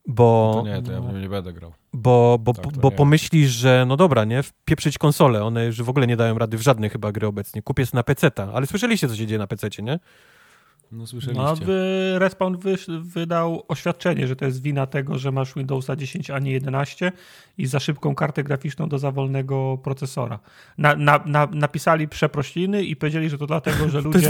Bo, 0.08 0.52
To 0.56 0.70
nie, 0.70 0.82
to 0.82 0.92
ja 0.92 1.02
w 1.02 1.06
nim 1.14 1.22
nie 1.22 1.30
będę 1.30 1.54
grał. 1.54 1.74
bo, 1.94 2.38
bo, 2.42 2.54
Tak, 2.54 2.78
bo 2.78 2.92
pomyślisz, 2.92 3.52
że 3.52 3.86
no 3.88 3.98
dobra, 3.98 4.26
nie, 4.26 4.44
wpieprzyć 4.44 4.98
konsole, 4.98 5.44
one 5.44 5.66
już 5.66 5.82
w 5.82 5.90
ogóle 5.90 6.08
nie 6.08 6.18
dają 6.18 6.38
rady 6.38 6.58
w 6.58 6.62
żadne 6.62 6.90
chyba 6.90 7.12
gry 7.12 7.28
obecnie. 7.28 7.62
Kupię 7.62 7.86
na 7.94 8.04
PC-ta, 8.04 8.52
ale 8.54 8.68
słyszeliście, 8.68 9.08
co 9.08 9.16
się 9.16 9.28
dzieje 9.28 9.40
na 9.40 9.48
PC-cie, 9.48 9.84
nie? 9.84 10.00
No 10.92 11.08
słyszeliście. 11.08 11.44
No, 11.44 11.56
wy, 11.56 12.14
Respawn 12.20 12.58
wy, 12.58 12.76
wydał 13.02 13.64
oświadczenie, 13.68 14.28
że 14.28 14.36
to 14.36 14.46
jest 14.46 14.62
wina 14.62 14.88
tego, 14.88 15.18
że 15.18 15.32
masz 15.32 15.54
Windowsa 15.54 15.96
10, 15.96 16.30
a 16.30 16.40
nie 16.40 16.52
11 16.52 17.12
i 17.58 17.66
za 17.66 17.80
szybką 17.80 18.16
kartę 18.16 18.44
graficzną 18.44 18.90
do 18.90 19.00
za 19.00 19.12
wolnego 19.12 19.78
procesora. 19.84 20.40
Na, 20.78 20.96
na, 20.96 21.24
na, 21.26 21.48
napisali 21.52 22.08
przeprosiny 22.08 22.84
i 22.84 22.96
powiedzieli, 22.96 23.30
że 23.30 23.38
to 23.38 23.48
dlatego, 23.48 23.90
że 23.90 24.02
ludzie 24.12 24.28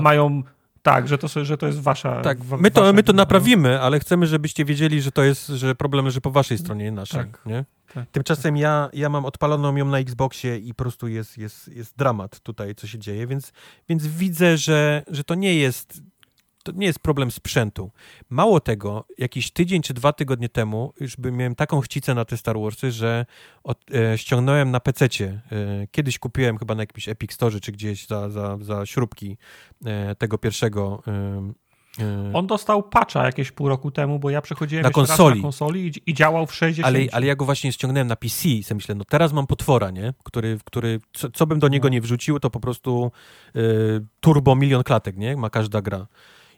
mają... 0.00 0.42
Tak, 0.82 1.08
że 1.08 1.18
to, 1.18 1.44
że 1.44 1.58
to 1.58 1.66
jest 1.66 1.80
wasza... 1.80 2.20
Tak, 2.20 2.38
my 2.60 2.70
to, 2.70 2.80
wasza 2.80 2.92
my 2.92 3.02
to 3.02 3.12
no. 3.12 3.16
naprawimy, 3.16 3.80
ale 3.80 4.00
chcemy, 4.00 4.26
żebyście 4.26 4.64
wiedzieli, 4.64 5.02
że 5.02 5.12
to 5.12 5.22
jest, 5.22 5.46
że 5.46 5.74
problem 5.74 6.04
leży 6.04 6.20
po 6.20 6.30
waszej 6.30 6.58
stronie, 6.58 6.84
nie 6.84 6.92
naszej, 6.92 7.20
Tak. 7.20 7.40
nie? 7.46 7.64
Tak. 7.94 8.10
Tymczasem 8.10 8.56
ja, 8.56 8.90
ja 8.92 9.08
mam 9.08 9.24
odpaloną 9.24 9.76
ją 9.76 9.84
na 9.84 9.98
Xboxie 9.98 10.58
i 10.58 10.74
po 10.74 10.84
prostu 10.84 11.08
jest, 11.08 11.38
jest, 11.38 11.68
jest 11.68 11.96
dramat 11.96 12.40
tutaj, 12.40 12.74
co 12.74 12.86
się 12.86 12.98
dzieje, 12.98 13.26
więc, 13.26 13.52
więc 13.88 14.06
widzę, 14.06 14.56
że, 14.56 15.02
że 15.08 15.24
to 15.24 15.34
nie 15.34 15.54
jest 15.54 16.02
to 16.62 16.72
nie 16.72 16.86
jest 16.86 16.98
problem 16.98 17.30
sprzętu. 17.30 17.90
Mało 18.30 18.60
tego, 18.60 19.04
jakiś 19.18 19.50
tydzień 19.50 19.82
czy 19.82 19.94
dwa 19.94 20.12
tygodnie 20.12 20.48
temu 20.48 20.92
już 21.00 21.16
by 21.16 21.32
miałem 21.32 21.54
taką 21.54 21.80
chcicę 21.80 22.14
na 22.14 22.24
te 22.24 22.36
Star 22.36 22.58
Warsy, 22.60 22.92
że 22.92 23.26
od, 23.64 23.78
e, 23.94 24.18
ściągnąłem 24.18 24.70
na 24.70 24.80
PC-cie. 24.80 25.40
E, 25.52 25.86
kiedyś 25.90 26.18
kupiłem 26.18 26.58
chyba 26.58 26.74
na 26.74 26.82
jakimś 26.82 27.08
Epic 27.08 27.32
Store 27.32 27.60
czy 27.60 27.72
gdzieś 27.72 28.06
za, 28.06 28.28
za, 28.30 28.58
za 28.60 28.86
śrubki 28.86 29.36
e, 29.86 30.14
tego 30.14 30.38
pierwszego 30.38 31.02
e, 31.06 32.02
e, 32.02 32.30
On 32.34 32.46
dostał 32.46 32.82
patcha 32.82 33.24
jakieś 33.26 33.52
pół 33.52 33.68
roku 33.68 33.90
temu, 33.90 34.18
bo 34.18 34.30
ja 34.30 34.42
przechodziłem 34.42 34.82
Na 34.82 34.90
konsoli. 34.90 35.36
na 35.36 35.42
konsoli 35.42 35.86
i, 35.86 36.10
i 36.10 36.14
działał 36.14 36.46
w 36.46 36.54
60. 36.54 36.86
Ale, 36.96 37.06
ale 37.12 37.26
ja 37.26 37.36
go 37.36 37.44
właśnie 37.44 37.72
ściągnąłem 37.72 38.06
na 38.08 38.16
PC 38.16 38.48
i 38.48 38.62
sobie 38.62 38.76
myślę, 38.76 38.94
no 38.94 39.04
teraz 39.04 39.32
mam 39.32 39.46
potwora, 39.46 39.90
nie? 39.90 40.14
Który, 40.24 40.58
który 40.64 41.00
co, 41.12 41.30
co 41.30 41.46
bym 41.46 41.58
do 41.58 41.68
niego 41.68 41.88
No. 41.88 41.92
nie 41.92 42.00
wrzucił, 42.00 42.40
to 42.40 42.50
po 42.50 42.60
prostu 42.60 43.12
y, 43.56 43.60
turbo 44.20 44.54
milion 44.56 44.82
klatek, 44.82 45.16
nie? 45.16 45.36
Ma 45.36 45.50
każda 45.50 45.82
gra. 45.82 46.06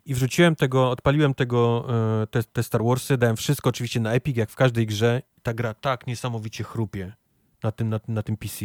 I 0.06 0.14
wrzuciłem 0.14 0.56
tego, 0.56 0.90
odpaliłem 0.90 1.34
tego, 1.34 1.86
y, 2.22 2.26
te, 2.26 2.42
te 2.42 2.62
Star 2.62 2.84
Warsy, 2.84 3.16
dałem 3.16 3.36
wszystko 3.36 3.70
oczywiście 3.70 4.00
na 4.00 4.12
Epic, 4.12 4.36
jak 4.36 4.50
w 4.50 4.56
każdej 4.56 4.86
grze. 4.86 5.22
Ta 5.42 5.54
gra 5.54 5.74
tak 5.74 6.06
niesamowicie 6.06 6.64
chrupie 6.64 7.12
na 7.62 7.72
tym, 7.72 7.88
na, 7.88 8.00
na 8.08 8.22
tym 8.22 8.36
PC. 8.36 8.64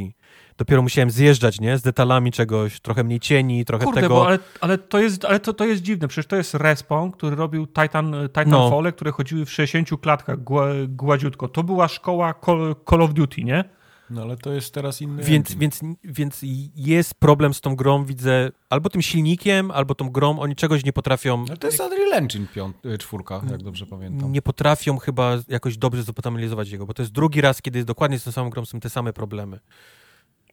Dopiero 0.58 0.82
musiałem 0.82 1.12
zjeżdżać, 1.12 1.60
nie? 1.60 1.78
Z 1.78 1.82
detalami 1.82 2.32
czegoś, 2.32 2.80
trochę 2.80 3.04
mniej 3.04 3.20
cieni, 3.20 3.66
trochę 3.66 3.86
Kurde, 3.86 4.02
tego... 4.02 4.16
bo 4.16 4.28
ale, 4.28 4.40
ale, 4.62 4.78
to 4.78 5.00
jest, 5.00 5.26
ale 5.26 5.40
to, 5.40 5.54
to 5.54 5.66
jest 5.66 5.82
dziwne. 5.82 6.08
Przecież 6.08 6.28
to 6.28 6.36
jest 6.36 6.54
Respawn, 6.54 7.12
który 7.12 7.36
robił 7.36 7.68
Titan, 7.68 8.16
Titanfall, 8.28 8.84
No. 8.84 8.92
które 8.92 9.12
chodziły 9.12 9.46
w 9.46 9.52
60 9.52 10.02
klatkach 10.02 10.44
gła, 10.44 10.68
gładziutko. 10.88 11.48
To 11.48 11.64
była 11.64 11.88
szkoła 11.88 12.34
Call, 12.46 12.76
Call 12.90 13.02
of 13.02 13.14
Duty, 13.14 13.44
nie? 13.44 13.64
No 14.10 14.22
ale 14.22 14.38
to 14.38 14.54
jest 14.54 14.74
teraz 14.74 15.02
inny 15.02 15.24
Więc, 15.24 15.52
engine. 15.52 15.60
więc, 15.60 15.82
więc 16.04 16.40
jest 16.76 17.16
problem 17.16 17.54
z 17.54 17.62
tą 17.62 17.76
grą, 17.76 18.06
widzę, 18.06 18.52
albo 18.70 18.90
tym 18.90 19.02
silnikiem, 19.02 19.72
albo 19.72 19.96
tą 19.96 20.10
grą, 20.10 20.40
oni 20.40 20.56
czegoś 20.56 20.86
nie 20.86 20.94
potrafią, 20.94 21.46
Ale 21.48 21.58
to 21.58 21.68
jest 21.68 21.80
Unreal 21.80 22.14
Engine 22.14 22.48
piąt, 22.54 22.86
y, 22.86 22.98
czwórka, 22.98 23.42
jak 23.52 23.64
dobrze 23.64 23.86
pamiętam. 23.86 24.32
nie 24.32 24.42
potrafią 24.42 24.98
chyba 24.98 25.38
jakoś 25.48 25.78
dobrze 25.78 26.04
zoptymalizować 26.04 26.70
jego, 26.70 26.86
bo 26.86 26.94
to 26.94 27.02
jest 27.02 27.12
drugi 27.14 27.42
raz, 27.42 27.62
kiedy 27.62 27.78
jest 27.80 27.88
dokładnie 27.88 28.20
z 28.20 28.24
tą 28.24 28.32
samą 28.32 28.50
grą, 28.50 28.66
są 28.66 28.80
te 28.80 28.90
same 28.90 29.14
problemy. 29.14 29.60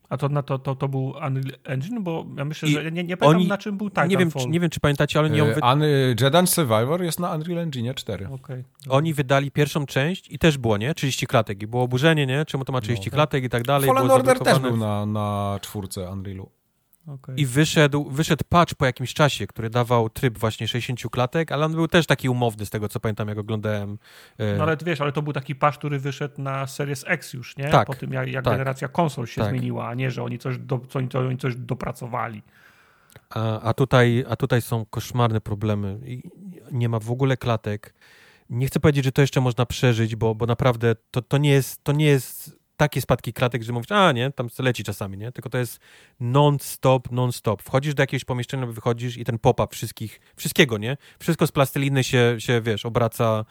A 0.08 0.16
to, 0.16 0.28
na 0.28 0.42
to, 0.42 0.58
to, 0.58 0.74
to 0.74 0.88
był 0.88 1.04
Unreal 1.26 1.58
Engine? 1.64 2.02
Bo 2.02 2.26
ja 2.36 2.44
myślę, 2.44 2.68
I 2.68 2.72
że 2.72 2.92
nie, 2.92 3.04
nie 3.04 3.16
pamiętam 3.16 3.40
oni- 3.40 3.48
na 3.48 3.58
czym 3.58 3.76
był 3.76 3.90
Titanfall. 3.90 4.08
nie, 4.10 4.16
wiem, 4.16 4.30
czy, 4.30 4.48
nie 4.48 4.60
wiem, 4.60 4.70
czy 4.70 4.80
pamiętacie, 4.80 5.18
ale 5.18 5.28
oni, 5.28 5.38
ją 5.38 5.44
Y, 5.46 5.54
wy, 5.54 5.60
Jedi 6.20 6.46
Survivor 6.46 7.02
jest 7.02 7.20
na 7.20 7.34
Unreal 7.34 7.58
Engine 7.58 7.94
4. 7.94 8.28
Okej. 8.28 8.64
oni 8.88 9.14
wydali 9.14 9.50
pierwszą 9.50 9.86
część 9.86 10.30
i 10.30 10.38
też 10.38 10.58
było, 10.58 10.76
nie? 10.76 10.94
30 10.94 11.26
klatek 11.26 11.62
i 11.62 11.66
było 11.66 11.82
oburzenie, 11.82 12.26
nie? 12.26 12.44
Czemu 12.44 12.64
to 12.64 12.72
ma 12.72 12.80
30 12.80 13.08
No. 13.10 13.14
klatek 13.14 13.44
i 13.44 13.48
tak 13.48 13.62
dalej. 13.62 13.86
Fallen 13.88 14.02
było 14.04 14.14
Order 14.14 14.38
też 14.38 14.58
był 14.58 14.76
na, 14.76 15.06
na 15.06 15.58
czwórce 15.62 16.10
Unrealu. 16.10 16.50
Okej. 17.06 17.40
I 17.40 17.46
wyszedł, 17.46 18.10
wyszedł 18.10 18.44
patch 18.48 18.74
po 18.74 18.86
jakimś 18.86 19.14
czasie, 19.14 19.46
który 19.46 19.70
dawał 19.70 20.10
tryb 20.10 20.38
właśnie 20.38 20.68
60 20.68 21.00
klatek, 21.10 21.52
ale 21.52 21.66
on 21.66 21.72
był 21.72 21.88
też 21.88 22.06
taki 22.06 22.28
umowny 22.28 22.66
z 22.66 22.70
tego, 22.70 22.88
co 22.88 23.00
pamiętam, 23.00 23.28
jak 23.28 23.38
oglądałem. 23.38 23.98
e, 24.38 24.56
No 24.56 24.62
ale 24.62 24.76
wiesz, 24.84 25.00
ale 25.00 25.12
to 25.12 25.22
był 25.22 25.32
taki 25.32 25.54
patch, 25.54 25.78
który 25.78 25.98
wyszedł 25.98 26.42
na 26.42 26.66
Series 26.66 27.04
X 27.06 27.32
już, 27.32 27.56
nie? 27.56 27.68
Tak, 27.68 27.86
Po 27.86 27.94
tym, 27.94 28.12
jak, 28.12 28.28
jak 28.28 28.44
tak. 28.44 28.54
generacja 28.54 28.88
konsol 28.88 29.26
się 29.26 29.40
Tak. 29.40 29.50
zmieniła, 29.50 29.88
a 29.88 29.94
nie, 29.94 30.10
że 30.10 30.22
oni 30.22 30.38
coś, 30.38 30.58
do, 30.58 30.80
co, 30.88 31.18
oni 31.18 31.38
coś 31.38 31.56
dopracowali. 31.56 32.42
A, 33.30 33.60
a, 33.60 33.74
tutaj, 33.74 34.24
a 34.28 34.36
tutaj 34.36 34.62
są 34.62 34.86
koszmarne 34.86 35.40
problemy. 35.40 35.98
I 36.06 36.22
nie 36.72 36.88
ma 36.88 36.98
w 36.98 37.10
ogóle 37.10 37.36
klatek. 37.36 37.94
Nie 38.50 38.66
chcę 38.66 38.80
powiedzieć, 38.80 39.04
że 39.04 39.12
to 39.12 39.20
jeszcze 39.20 39.40
można 39.40 39.66
przeżyć, 39.66 40.16
bo, 40.16 40.34
bo 40.34 40.46
naprawdę 40.46 40.96
to, 41.10 41.22
to, 41.22 41.38
nie 41.38 41.50
jest, 41.50 41.84
to 41.84 41.92
nie 41.92 42.06
jest 42.06 42.56
takie 42.76 43.00
spadki 43.00 43.32
klatek, 43.32 43.62
że 43.62 43.72
mówisz, 43.72 43.92
a 43.92 44.12
nie, 44.12 44.30
tam 44.30 44.48
leci 44.58 44.84
czasami, 44.84 45.18
nie? 45.18 45.32
Tylko 45.32 45.50
to 45.50 45.58
jest 45.58 45.80
non-stop, 46.20 47.10
non-stop. 47.12 47.62
Wchodzisz 47.62 47.94
do 47.94 48.02
jakiegoś 48.02 48.24
pomieszczenia, 48.24 48.66
wychodzisz 48.66 49.16
i 49.16 49.24
ten 49.24 49.38
pop-up 49.38 49.74
wszystkich, 49.74 50.20
wszystkiego, 50.36 50.78
nie? 50.78 50.96
Wszystko 51.18 51.46
z 51.46 51.52
plasteliny 51.52 52.04
się, 52.04 52.36
się 52.38 52.60
wiesz, 52.60 52.86
obraca 52.86 53.38
e, 53.38 53.42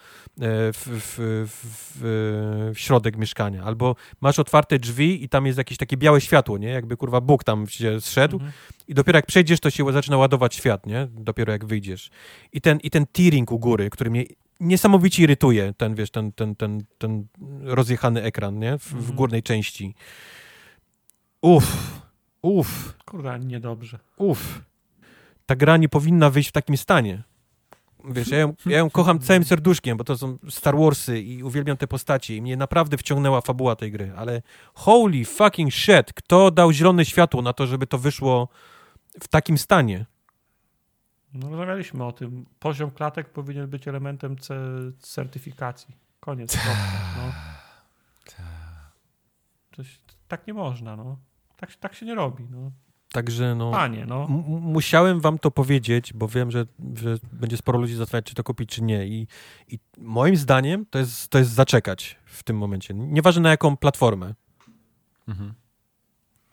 w, 0.72 0.76
w, 0.76 1.14
w, 1.48 2.72
w 2.74 2.78
środek 2.78 3.16
mieszkania. 3.16 3.62
Albo 3.62 3.96
masz 4.20 4.38
otwarte 4.38 4.78
drzwi 4.78 5.24
i 5.24 5.28
tam 5.28 5.46
jest 5.46 5.58
jakieś 5.58 5.78
takie 5.78 5.96
białe 5.96 6.20
światło, 6.20 6.58
nie? 6.58 6.68
Jakby 6.68 6.96
kurwa 6.96 7.20
Bóg 7.20 7.44
tam 7.44 7.68
się 7.68 8.00
zszedł 8.00 8.36
Mhm. 8.36 8.52
i 8.88 8.94
dopiero 8.94 9.18
jak 9.18 9.26
przejdziesz, 9.26 9.60
to 9.60 9.70
się 9.70 9.92
zaczyna 9.92 10.16
ładować 10.16 10.54
świat, 10.54 10.86
nie? 10.86 11.08
Dopiero 11.10 11.52
jak 11.52 11.64
wyjdziesz. 11.64 12.10
I 12.52 12.60
ten, 12.60 12.78
i 12.82 12.90
ten 12.90 13.06
tearing 13.06 13.52
u 13.52 13.58
góry, 13.58 13.90
który 13.90 14.10
mnie 14.10 14.24
niesamowicie 14.60 15.22
irytuje, 15.22 15.74
ten, 15.76 15.94
wiesz, 15.94 16.10
ten, 16.10 16.32
ten, 16.32 16.54
ten, 16.56 16.84
ten 16.98 17.26
rozjechany 17.62 18.22
ekran, 18.22 18.58
nie? 18.58 18.78
W, 18.78 18.82
w 18.84 18.94
Mhm. 18.94 19.16
górnej 19.16 19.42
części. 19.42 19.94
Uff, 21.42 22.00
uff, 22.42 22.94
Kurde, 23.04 23.38
niedobrze. 23.38 23.98
uff. 24.16 24.60
Ta 25.46 25.56
gra 25.56 25.76
nie 25.76 25.88
powinna 25.88 26.30
wyjść 26.30 26.48
w 26.48 26.52
takim 26.52 26.76
stanie. 26.76 27.22
Wiesz, 28.10 28.28
ja 28.28 28.38
ją, 28.38 28.54
ja 28.66 28.78
ją 28.78 28.90
kocham 28.90 29.18
całym 29.18 29.44
serduszkiem, 29.44 29.96
bo 29.96 30.04
to 30.04 30.18
są 30.18 30.38
Star 30.50 30.76
Warsy 30.78 31.20
i 31.20 31.42
uwielbiam 31.42 31.76
te 31.76 31.86
postacie 31.86 32.36
i 32.36 32.42
mnie 32.42 32.56
naprawdę 32.56 32.96
wciągnęła 32.98 33.40
fabuła 33.40 33.76
tej 33.76 33.92
gry, 33.92 34.12
ale 34.16 34.42
holy 34.74 35.24
fucking 35.24 35.72
shit, 35.72 36.12
kto 36.14 36.50
dał 36.50 36.72
zielone 36.72 37.04
światło 37.04 37.42
na 37.42 37.52
to, 37.52 37.66
żeby 37.66 37.86
to 37.86 37.98
wyszło 37.98 38.48
w 39.22 39.28
takim 39.28 39.58
stanie? 39.58 40.06
No, 41.34 41.48
rozmawialiśmy 41.48 42.04
o 42.04 42.12
tym. 42.12 42.46
Poziom 42.58 42.90
klatek 42.90 43.30
powinien 43.30 43.70
być 43.70 43.88
elementem 43.88 44.36
ce- 44.36 44.92
certyfikacji. 44.98 45.94
Koniec. 46.20 46.58
No. 47.16 47.32
Coś, 49.76 50.00
tak 50.28 50.46
nie 50.46 50.54
można, 50.54 50.96
no. 50.96 51.18
Tak, 51.56 51.74
tak 51.76 51.94
się 51.94 52.06
nie 52.06 52.14
robi, 52.14 52.44
no. 52.50 52.70
Także 53.12 53.54
no... 53.54 53.70
Panie, 53.70 54.06
no. 54.06 54.26
Musiałem 54.60 55.20
wam 55.20 55.38
to 55.38 55.50
powiedzieć, 55.50 56.12
bo 56.12 56.28
wiem, 56.28 56.50
że, 56.50 56.66
że 56.94 57.16
będzie 57.32 57.56
sporo 57.56 57.78
ludzi 57.78 57.94
zastanawiać, 57.94 58.26
czy 58.26 58.34
to 58.34 58.44
kupić, 58.44 58.70
czy 58.70 58.82
nie. 58.82 59.06
I, 59.06 59.26
i 59.68 59.78
moim 59.98 60.36
zdaniem 60.36 60.86
to 60.90 60.98
jest, 60.98 61.28
to 61.28 61.38
jest 61.38 61.50
zaczekać 61.50 62.16
w 62.24 62.42
tym 62.42 62.58
momencie. 62.58 62.94
Nieważne 62.94 63.42
na 63.42 63.50
jaką 63.50 63.76
platformę. 63.76 64.34
Mhm. 65.28 65.54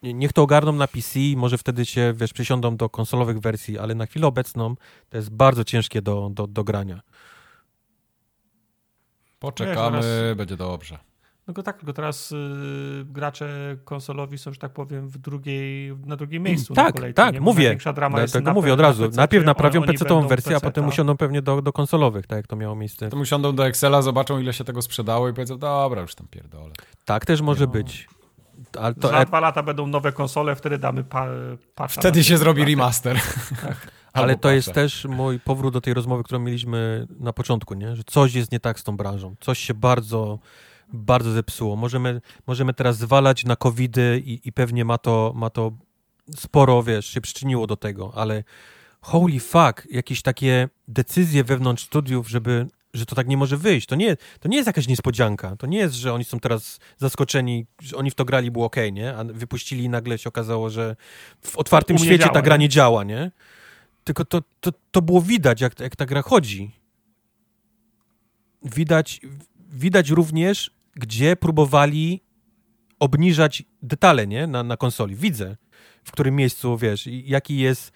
Nie- 0.04 0.14
Niech 0.14 0.34
to 0.34 0.42
ogarną 0.44 0.72
na 0.72 0.88
PC, 0.88 1.20
może 1.36 1.58
wtedy 1.58 1.86
się, 1.86 2.14
wiesz, 2.16 2.34
przesiądą 2.34 2.78
do 2.78 2.90
konsolowych 2.90 3.40
wersji, 3.40 3.80
ale 3.80 3.96
na 3.96 4.06
chwilę 4.06 4.28
obecną 4.28 4.76
to 5.10 5.18
jest 5.18 5.30
bardzo 5.30 5.64
ciężkie 5.64 6.02
do, 6.02 6.30
do, 6.34 6.48
do 6.48 6.64
grania. 6.64 7.02
Poczekamy, 9.40 9.98
Wiesz, 9.98 10.06
zaraz- 10.06 10.38
będzie 10.38 10.58
dobrze. 10.58 10.98
No 11.48 11.54
to 11.54 11.64
tak, 11.64 11.78
tylko 11.78 11.94
teraz 11.94 12.32
y, 12.32 12.36
gracze 13.06 13.78
konsolowi 13.86 14.38
są, 14.38 14.54
że 14.54 14.60
tak 14.60 14.74
powiem, 14.74 15.08
w 15.10 15.18
drugiej, 15.18 15.96
na 16.06 16.16
drugim 16.16 16.44
miejscu 16.44 16.74
tak, 16.74 16.86
na 16.86 16.92
kolej. 16.92 17.14
tak, 17.14 17.34
nie? 17.34 17.42
mówię. 17.42 17.78
Drama 17.96 18.18
Ja 18.18 18.22
jest 18.22 18.34
tego 18.34 18.46
na 18.46 18.54
mówię 18.54 18.74
od 18.74 18.80
na 18.80 18.88
razu. 18.88 19.04
PC-cie, 19.04 19.18
Najpierw 19.18 19.46
naprawią 19.46 19.82
PC-tową 19.82 20.28
wersję, 20.28 20.56
a 20.56 20.60
potem 20.60 20.72
PC-ta. 20.84 20.88
usiądą 20.88 21.18
pewnie 21.18 21.42
do, 21.42 21.62
do 21.62 21.74
konsolowych, 21.74 22.28
tak 22.28 22.38
jak 22.38 22.48
to 22.48 22.56
miało 22.56 22.76
miejsce. 22.76 23.10
To 23.10 23.18
usiądą 23.18 23.56
do 23.56 23.68
Excela, 23.68 24.02
zobaczą 24.02 24.40
ile 24.40 24.54
się 24.54 24.64
tego 24.64 24.82
sprzedało 24.82 25.30
i 25.30 25.34
powiedzą, 25.34 25.58
dobra, 25.58 26.02
już 26.02 26.16
tam 26.16 26.28
pierdolę. 26.28 26.74
Tak 27.06 27.26
też 27.26 27.42
może 27.42 27.66
No. 27.66 27.72
być. 27.72 28.08
Ale 28.80 28.96
to, 28.96 29.08
Za 29.08 29.26
dwa 29.26 29.40
lata 29.40 29.64
będą 29.64 29.88
nowe 29.88 30.12
konsole, 30.12 30.56
wtedy 30.56 30.78
damy 30.78 31.04
pa, 31.04 31.28
Wtedy 31.90 32.24
się 32.24 32.38
zrobi 32.38 32.66
remaster. 32.66 33.20
Ale 34.14 34.28
Albo 34.28 34.40
to 34.42 34.52
jest 34.52 34.74
też 34.74 35.06
mój 35.06 35.40
powrót 35.40 35.74
do 35.74 35.82
tej 35.82 35.94
rozmowy, 35.94 36.24
którą 36.24 36.40
mieliśmy 36.40 37.08
na 37.20 37.34
początku, 37.34 37.74
nie? 37.74 37.96
że 37.96 38.04
coś 38.04 38.34
jest 38.34 38.52
nie 38.52 38.60
tak 38.60 38.80
z 38.80 38.84
tą 38.84 38.98
branżą. 38.98 39.36
Coś 39.40 39.60
się 39.60 39.74
bardzo, 39.74 40.40
bardzo 40.94 41.32
zepsuło. 41.32 41.76
Możemy, 41.76 42.22
możemy 42.48 42.74
teraz 42.74 42.98
zwalać 42.98 43.46
na 43.46 43.56
covidy 43.56 44.22
i, 44.26 44.48
i 44.48 44.52
pewnie 44.52 44.86
ma 44.86 44.98
to, 44.98 45.34
ma 45.36 45.50
to 45.50 45.72
sporo, 46.36 46.84
wiesz, 46.84 47.06
się 47.06 47.22
przyczyniło 47.22 47.68
do 47.68 47.76
tego, 47.76 48.12
ale 48.16 48.44
holy 49.02 49.40
fuck, 49.40 49.88
jakieś 49.92 50.22
takie 50.22 50.70
decyzje 50.88 51.44
wewnątrz 51.44 51.84
studiów, 51.84 52.30
żeby 52.30 52.68
że 52.94 53.06
to 53.06 53.16
tak 53.16 53.28
nie 53.28 53.38
może 53.38 53.58
wyjść. 53.58 53.88
To 53.88 53.96
nie, 53.96 54.18
to 54.40 54.50
nie 54.50 54.58
jest 54.58 54.68
jakaś 54.68 54.88
niespodzianka. 54.88 55.56
To 55.56 55.68
nie 55.68 55.78
jest, 55.78 55.96
że 55.96 56.14
oni 56.14 56.24
są 56.24 56.40
teraz 56.40 56.80
zaskoczeni, 56.98 57.66
że 57.82 57.98
oni 57.98 58.12
w 58.12 58.16
to 58.16 58.26
grali, 58.26 58.52
było 58.52 58.66
ok, 58.66 58.76
nie? 58.92 59.16
A 59.16 59.24
wypuścili 59.24 59.84
i 59.84 59.90
nagle 59.90 60.18
się 60.18 60.30
okazało, 60.30 60.70
że 60.70 60.96
w 61.42 61.58
otwartym 61.58 61.98
świecie 61.98 62.20
działa, 62.20 62.34
ta 62.34 62.42
gra 62.42 62.58
nie? 62.58 62.66
nie 62.66 62.70
działa, 62.70 63.04
nie? 63.04 63.32
Tylko 64.04 64.26
to, 64.26 64.42
to, 64.60 64.72
to 64.92 65.02
było 65.02 65.22
widać, 65.22 65.62
jak, 65.62 65.80
jak 65.80 65.96
ta 65.96 66.06
gra 66.06 66.22
chodzi. 66.22 66.72
Widać, 68.64 69.22
widać 69.70 70.10
również, 70.10 70.72
gdzie 70.96 71.36
próbowali 71.36 72.22
obniżać 73.00 73.64
detale, 73.82 74.28
nie? 74.28 74.48
Na, 74.48 74.64
na 74.64 74.78
konsoli. 74.78 75.16
Widzę, 75.16 75.58
w 76.04 76.12
którym 76.12 76.36
miejscu, 76.36 76.78
wiesz, 76.78 77.08
jaki 77.08 77.58
jest, 77.58 77.92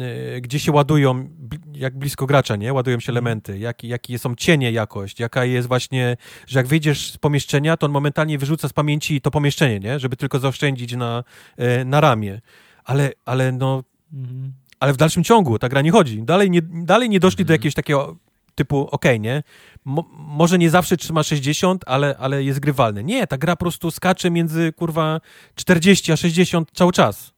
e, 0.00 0.40
gdzie 0.40 0.58
się 0.60 0.72
ładują, 0.72 1.28
jak 1.74 1.98
blisko 1.98 2.26
gracza, 2.26 2.56
nie? 2.56 2.72
Ładują 2.72 3.00
się 3.00 3.12
elementy, 3.12 3.58
jaki, 3.58 3.88
jakie 3.88 4.18
są 4.18 4.34
cienie 4.34 4.72
jakość, 4.72 5.20
jaka 5.20 5.44
jest 5.44 5.68
właśnie, 5.68 6.16
że 6.46 6.58
jak 6.58 6.66
wyjdziesz 6.66 7.10
z 7.10 7.18
pomieszczenia, 7.18 7.76
to 7.76 7.86
on 7.86 7.92
momentalnie 7.92 8.38
wyrzuca 8.38 8.68
z 8.68 8.72
pamięci 8.72 9.20
to 9.20 9.30
pomieszczenie, 9.30 9.80
nie? 9.80 9.98
Żeby 9.98 10.16
tylko 10.16 10.38
zaoszczędzić 10.38 10.92
na, 10.96 11.24
e, 11.56 11.84
na 11.84 12.00
ramię. 12.00 12.40
Ale, 12.84 13.12
ale 13.24 13.52
no, 13.52 13.82
Mhm. 14.12 14.52
ale 14.80 14.92
w 14.92 14.96
dalszym 14.96 15.24
ciągu 15.24 15.58
ta 15.58 15.68
gra 15.68 15.82
nie 15.82 15.90
chodzi. 15.90 16.22
Dalej 16.22 16.50
nie, 16.50 16.62
dalej 16.62 17.08
nie 17.08 17.20
doszli 17.20 17.44
do 17.44 17.48
Mhm. 17.54 17.54
jakiegoś 17.54 17.74
takiego 17.74 18.16
typu, 18.54 18.88
okej, 18.90 19.20
nie? 19.20 19.42
Mo, 19.84 20.04
może 20.12 20.58
nie 20.58 20.70
zawsze 20.70 20.96
trzyma 20.96 21.22
60, 21.22 21.82
ale, 21.86 22.16
ale 22.18 22.44
jest 22.44 22.60
grywalne. 22.60 23.04
Nie, 23.04 23.26
ta 23.26 23.38
gra 23.38 23.56
po 23.56 23.64
prostu 23.64 23.90
skacze 23.90 24.30
między, 24.30 24.72
kurwa, 24.72 25.20
40 25.54 26.12
a 26.12 26.16
60 26.16 26.70
cały 26.74 26.92
czas. 26.92 27.32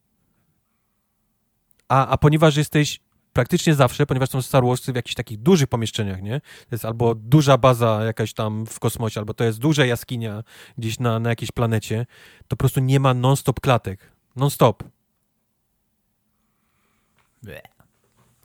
A, 1.89 2.07
a 2.07 2.19
ponieważ 2.19 2.57
jesteś 2.57 3.01
praktycznie 3.33 3.75
zawsze, 3.75 4.07
ponieważ 4.07 4.29
są 4.29 4.43
Star 4.43 4.65
Warsy 4.65 4.93
w 4.93 4.97
jakichś 4.97 5.15
takich 5.15 5.39
dużych 5.39 5.69
pomieszczeniach, 5.69 6.23
nie? 6.23 6.41
To 6.41 6.73
jest 6.73 6.85
albo 6.85 7.15
duża 7.15 7.59
baza 7.59 8.05
jakaś 8.05 8.33
tam 8.33 8.67
w 8.67 8.81
kosmosie, 8.81 9.21
albo 9.21 9.35
to 9.35 9.45
jest 9.45 9.59
duża 9.59 9.85
jaskinia 9.85 10.45
gdzieś 10.79 10.99
na, 10.99 11.19
na 11.19 11.31
jakiejś 11.31 11.53
planecie, 11.53 12.07
to 12.39 12.49
po 12.49 12.57
prostu 12.57 12.81
nie 12.81 13.01
ma 13.01 13.15
non-stop 13.15 13.61
klatek. 13.61 14.01
Non-stop. 14.37 14.85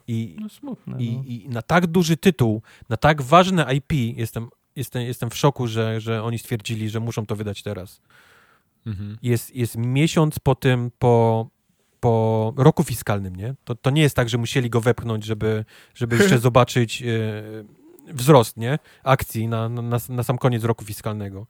I, 0.08 0.36
No 0.42 0.50
smutne. 0.50 1.04
i, 1.04 1.18
no. 1.18 1.24
I 1.26 1.50
na 1.50 1.62
tak 1.62 1.88
duży 1.88 2.18
tytuł, 2.18 2.62
na 2.90 2.98
tak 2.98 3.22
ważne 3.22 3.76
IP 3.76 3.94
jestem, 4.18 4.50
jestem, 4.76 5.02
jestem 5.02 5.30
w 5.30 5.36
szoku, 5.36 5.68
że, 5.68 6.02
że 6.02 6.24
oni 6.24 6.40
stwierdzili, 6.40 6.90
że 6.90 7.00
muszą 7.00 7.26
to 7.26 7.36
wydać 7.36 7.64
teraz. 7.64 8.02
Mhm. 8.86 9.18
Jest, 9.22 9.56
jest 9.56 9.78
miesiąc 9.78 10.40
po 10.40 10.56
tym, 10.56 10.92
po, 11.00 11.48
po 12.03 12.53
roku 12.57 12.83
fiskalnym, 12.83 13.35
nie? 13.35 13.56
To, 13.64 13.75
to 13.75 13.90
nie 13.90 14.01
jest 14.01 14.15
tak, 14.15 14.30
że 14.30 14.38
musieli 14.38 14.69
go 14.69 14.82
wepchnąć, 14.82 15.25
żeby, 15.25 15.65
żeby 15.95 16.15
jeszcze 16.15 16.40
zobaczyć 16.49 17.01
e, 17.01 17.06
wzrost, 18.14 18.57
nie? 18.57 18.80
Akcji 19.03 19.48
na, 19.48 19.69
na, 19.69 19.98
na 20.09 20.23
sam 20.23 20.38
koniec 20.38 20.64
roku 20.64 20.85
fiskalnego. 20.85 21.48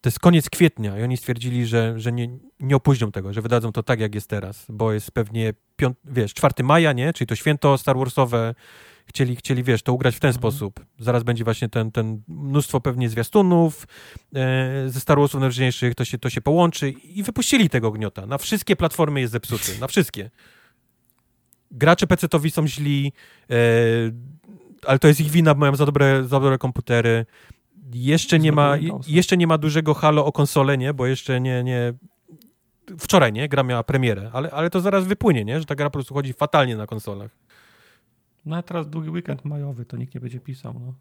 To 0.00 0.08
jest 0.08 0.18
koniec 0.18 0.50
kwietnia 0.50 0.98
i 0.98 1.02
oni 1.02 1.16
stwierdzili, 1.16 1.66
że, 1.66 1.94
że 1.96 2.12
nie, 2.12 2.28
nie 2.60 2.76
opóźnią 2.76 3.12
tego, 3.12 3.32
że 3.32 3.42
wydadzą 3.42 3.72
to 3.72 3.82
tak, 3.82 4.00
jak 4.00 4.14
jest 4.14 4.28
teraz, 4.28 4.66
bo 4.68 4.92
jest 4.92 5.10
pewnie, 5.10 5.52
piąt, 5.76 5.96
wiesz, 6.04 6.34
4 6.34 6.64
maja, 6.64 6.92
nie? 6.92 7.12
Czyli 7.12 7.28
to 7.28 7.36
święto 7.36 7.78
Star 7.78 7.96
Warsowe. 7.96 8.54
Chcieli, 9.08 9.36
chcieli, 9.36 9.62
wiesz, 9.62 9.82
to 9.82 9.92
ugrać 9.92 10.16
w 10.16 10.20
ten 10.20 10.28
Mhm. 10.28 10.40
sposób. 10.40 10.84
Zaraz 10.98 11.22
będzie 11.22 11.44
właśnie 11.44 11.68
ten, 11.68 11.92
ten 11.92 12.22
mnóstwo 12.28 12.80
pewnie 12.80 13.08
zwiastunów 13.08 13.86
e, 14.34 14.88
ze 14.88 15.00
Star 15.00 15.18
Warsów 15.18 15.40
najważniejszych, 15.40 15.94
to 15.94 16.04
się, 16.04 16.18
to 16.18 16.30
się 16.30 16.40
połączy 16.40 16.90
i 16.90 17.22
wypuścili 17.22 17.70
tego 17.70 17.90
gniota. 17.92 18.26
Na 18.26 18.38
wszystkie 18.38 18.76
platformy 18.76 19.20
jest 19.20 19.32
zepsuty, 19.32 19.78
na 19.80 19.86
wszystkie. 19.86 20.30
Gracze 21.70 22.06
PC-towi 22.06 22.50
są 22.50 22.66
źli, 22.66 23.12
e, 23.50 23.54
ale 24.86 24.98
to 24.98 25.08
jest 25.08 25.20
ich 25.20 25.30
wina, 25.30 25.54
bo 25.54 25.60
mają 25.60 25.76
za 25.76 25.86
dobre, 25.86 26.24
za 26.24 26.40
dobre 26.40 26.58
komputery. 26.58 27.26
Jeszcze 27.94 28.38
nie, 28.38 28.52
ma, 28.52 28.76
jeszcze 29.06 29.36
nie 29.36 29.46
ma 29.46 29.58
dużego 29.58 29.94
halo 29.94 30.24
o 30.26 30.32
konsolę, 30.32 30.78
nie? 30.78 30.94
Bo 30.94 31.06
jeszcze 31.06 31.40
nie, 31.40 31.64
nie... 31.64 31.92
Wczoraj, 32.98 33.32
nie? 33.32 33.48
Gra 33.48 33.62
miała 33.62 33.82
premierę, 33.84 34.30
ale, 34.32 34.50
ale 34.50 34.70
to 34.70 34.80
zaraz 34.80 35.06
wypłynie, 35.06 35.44
nie? 35.44 35.58
Że 35.58 35.64
ta 35.64 35.74
gra 35.74 35.86
po 35.90 35.92
prostu 35.92 36.14
chodzi 36.14 36.32
fatalnie 36.32 36.76
na 36.76 36.86
konsolach. 36.86 37.30
No 38.48 38.56
a 38.56 38.62
teraz 38.62 38.88
długi 38.90 39.10
weekend 39.10 39.44
majowy, 39.44 39.84
to 39.84 39.96
nikt 39.96 40.14
nie 40.14 40.20
będzie 40.20 40.40
pisał. 40.40 40.80
No. 40.80 40.94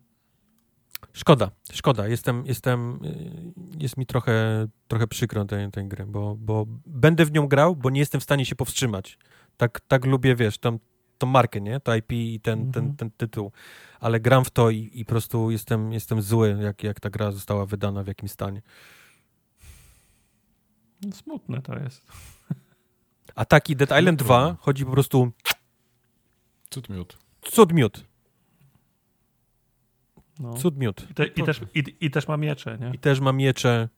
Szkoda, 1.14 1.52
szkoda. 1.74 2.08
Jestem, 2.08 2.46
jestem, 2.46 3.00
y, 3.06 3.54
jest 3.80 3.98
mi 3.98 4.06
trochę, 4.06 4.68
trochę 4.88 5.08
przykro 5.08 5.46
tej, 5.46 5.72
tej 5.72 5.88
gry, 5.88 6.06
bo, 6.06 6.36
bo 6.36 6.66
będę 6.86 7.26
w 7.26 7.32
nią 7.32 7.48
grał, 7.48 7.76
bo 7.76 7.90
nie 7.90 8.00
jestem 8.00 8.22
w 8.22 8.24
stanie 8.24 8.46
się 8.46 8.56
powstrzymać. 8.56 9.18
Tak, 9.58 9.80
tak 9.88 10.06
lubię, 10.06 10.36
wiesz, 10.36 10.58
tą, 10.58 10.80
tą 11.18 11.28
markę, 11.28 11.62
nie? 11.62 11.80
To 11.80 11.96
IP 11.96 12.12
i 12.12 12.40
ten, 12.40 12.72
ten, 12.72 12.84
Mhm. 12.84 12.98
ten 12.98 13.12
tytuł. 13.12 13.52
Ale 14.00 14.20
gram 14.20 14.46
w 14.46 14.50
to 14.50 14.70
i, 14.70 14.90
i 14.94 15.06
po 15.06 15.10
prostu 15.10 15.52
jestem, 15.52 15.94
jestem 15.94 16.22
zły, 16.22 16.58
jak, 16.62 16.84
jak 16.84 17.00
ta 17.00 17.10
gra 17.10 17.32
została 17.32 17.66
wydana, 17.66 18.04
w 18.04 18.08
jakim 18.08 18.30
stanie. 18.30 18.62
no 21.06 21.12
smutne 21.12 21.62
to 21.62 21.80
jest. 21.80 22.02
A 23.36 23.46
taki 23.46 23.76
Dead 23.76 24.00
Island 24.00 24.20
2 24.20 24.58
chodzi 24.60 24.86
po 24.86 24.92
prostu 24.92 25.32
Cud 26.70 26.90
miód. 26.90 27.18
Cud 27.52 27.74
miód, 27.74 28.06
No. 30.40 30.54
cud 30.54 30.78
miód. 30.78 31.08
I, 31.12 31.14
te, 31.14 31.26
i, 31.26 31.44
też, 31.44 31.62
i, 31.76 31.84
I 32.02 32.12
też 32.12 32.28
ma 32.28 32.38
miecze, 32.38 32.78
nie? 32.82 32.92
I 32.94 33.00
też 33.00 33.20
ma 33.20 33.34
miecze. 33.34 33.90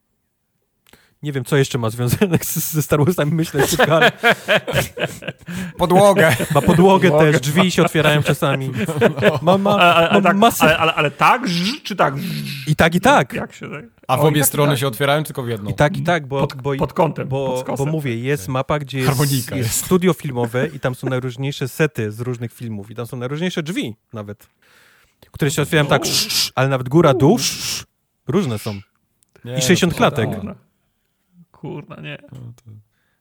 Nie 1.23 1.31
wiem, 1.31 1.45
co 1.45 1.57
jeszcze 1.57 1.77
ma 1.77 1.89
związanek 1.89 2.45
z- 2.45 2.71
ze 2.71 2.81
Star 2.81 2.99
Warsami, 3.05 3.31
myślę 3.33 3.67
szybko, 3.67 3.95
ale 3.95 4.11
Podłogę. 5.77 6.35
ma 6.55 6.61
podłogę 6.61 7.09
Podłogę. 7.09 7.31
też, 7.31 7.41
drzwi 7.41 7.71
się 7.71 7.81
otwierają 7.83 8.23
czasami. 8.23 8.71
Ma, 9.41 9.57
ma, 9.57 9.71
Ale, 9.79 10.21
tak, 10.21 10.37
masę. 10.37 10.63
ale, 10.63 10.77
ale, 10.77 10.93
ale 10.93 11.11
tak, 11.11 11.41
czy 11.83 11.95
tak? 11.95 12.13
I 12.67 12.75
tak, 12.75 12.95
i 12.95 13.01
tak. 13.01 13.33
Jak 13.33 13.53
się 13.53 13.69
tak? 13.69 13.85
A 14.07 14.17
w 14.17 14.19
obie 14.25 14.41
tak, 14.41 14.47
strony 14.47 14.71
tak. 14.71 14.79
się 14.79 14.87
otwierają, 14.87 15.23
tylko 15.23 15.43
w 15.43 15.49
jedną. 15.49 15.69
I 15.69 15.73
tak, 15.73 15.97
i 15.97 16.03
tak, 16.03 16.27
bo, 16.27 16.39
Pod, 16.47 16.61
bo, 16.61 16.75
pod 16.75 16.93
kątem, 16.93 17.27
bo, 17.27 17.63
pod 17.63 17.77
bo 17.77 17.85
mówię, 17.85 18.15
jest 18.17 18.47
mapa, 18.47 18.79
gdzie 18.79 18.99
jest, 18.99 19.19
jest 19.31 19.51
jest. 19.51 19.85
studio 19.85 20.13
filmowe 20.13 20.67
i 20.67 20.79
tam 20.79 20.95
są 20.95 21.09
najróżniejsze 21.09 21.67
sety 21.67 22.11
z 22.11 22.19
różnych 22.19 22.53
filmów 22.53 22.91
i 22.91 22.95
tam 22.95 23.05
są 23.07 23.17
najróżniejsze 23.17 23.63
drzwi 23.63 23.95
nawet, 24.13 24.47
które 25.31 25.51
się 25.51 25.61
otwierają 25.61 25.89
tak, 25.89 26.01
O. 26.01 26.05
sz, 26.05 26.27
sz, 26.27 26.51
ale 26.55 26.67
nawet 26.69 26.89
góra, 26.89 27.13
dół, 27.13 27.39
różne 28.27 28.59
są. 28.59 28.79
Nie, 29.45 29.57
i 29.57 29.61
60 29.61 29.93
to- 29.93 29.97
klatek. 29.97 30.29
Kurna. 31.61 31.95
Kurna, 31.95 32.09
nie. 32.09 32.17
no 32.31 32.53
to- 32.55 32.71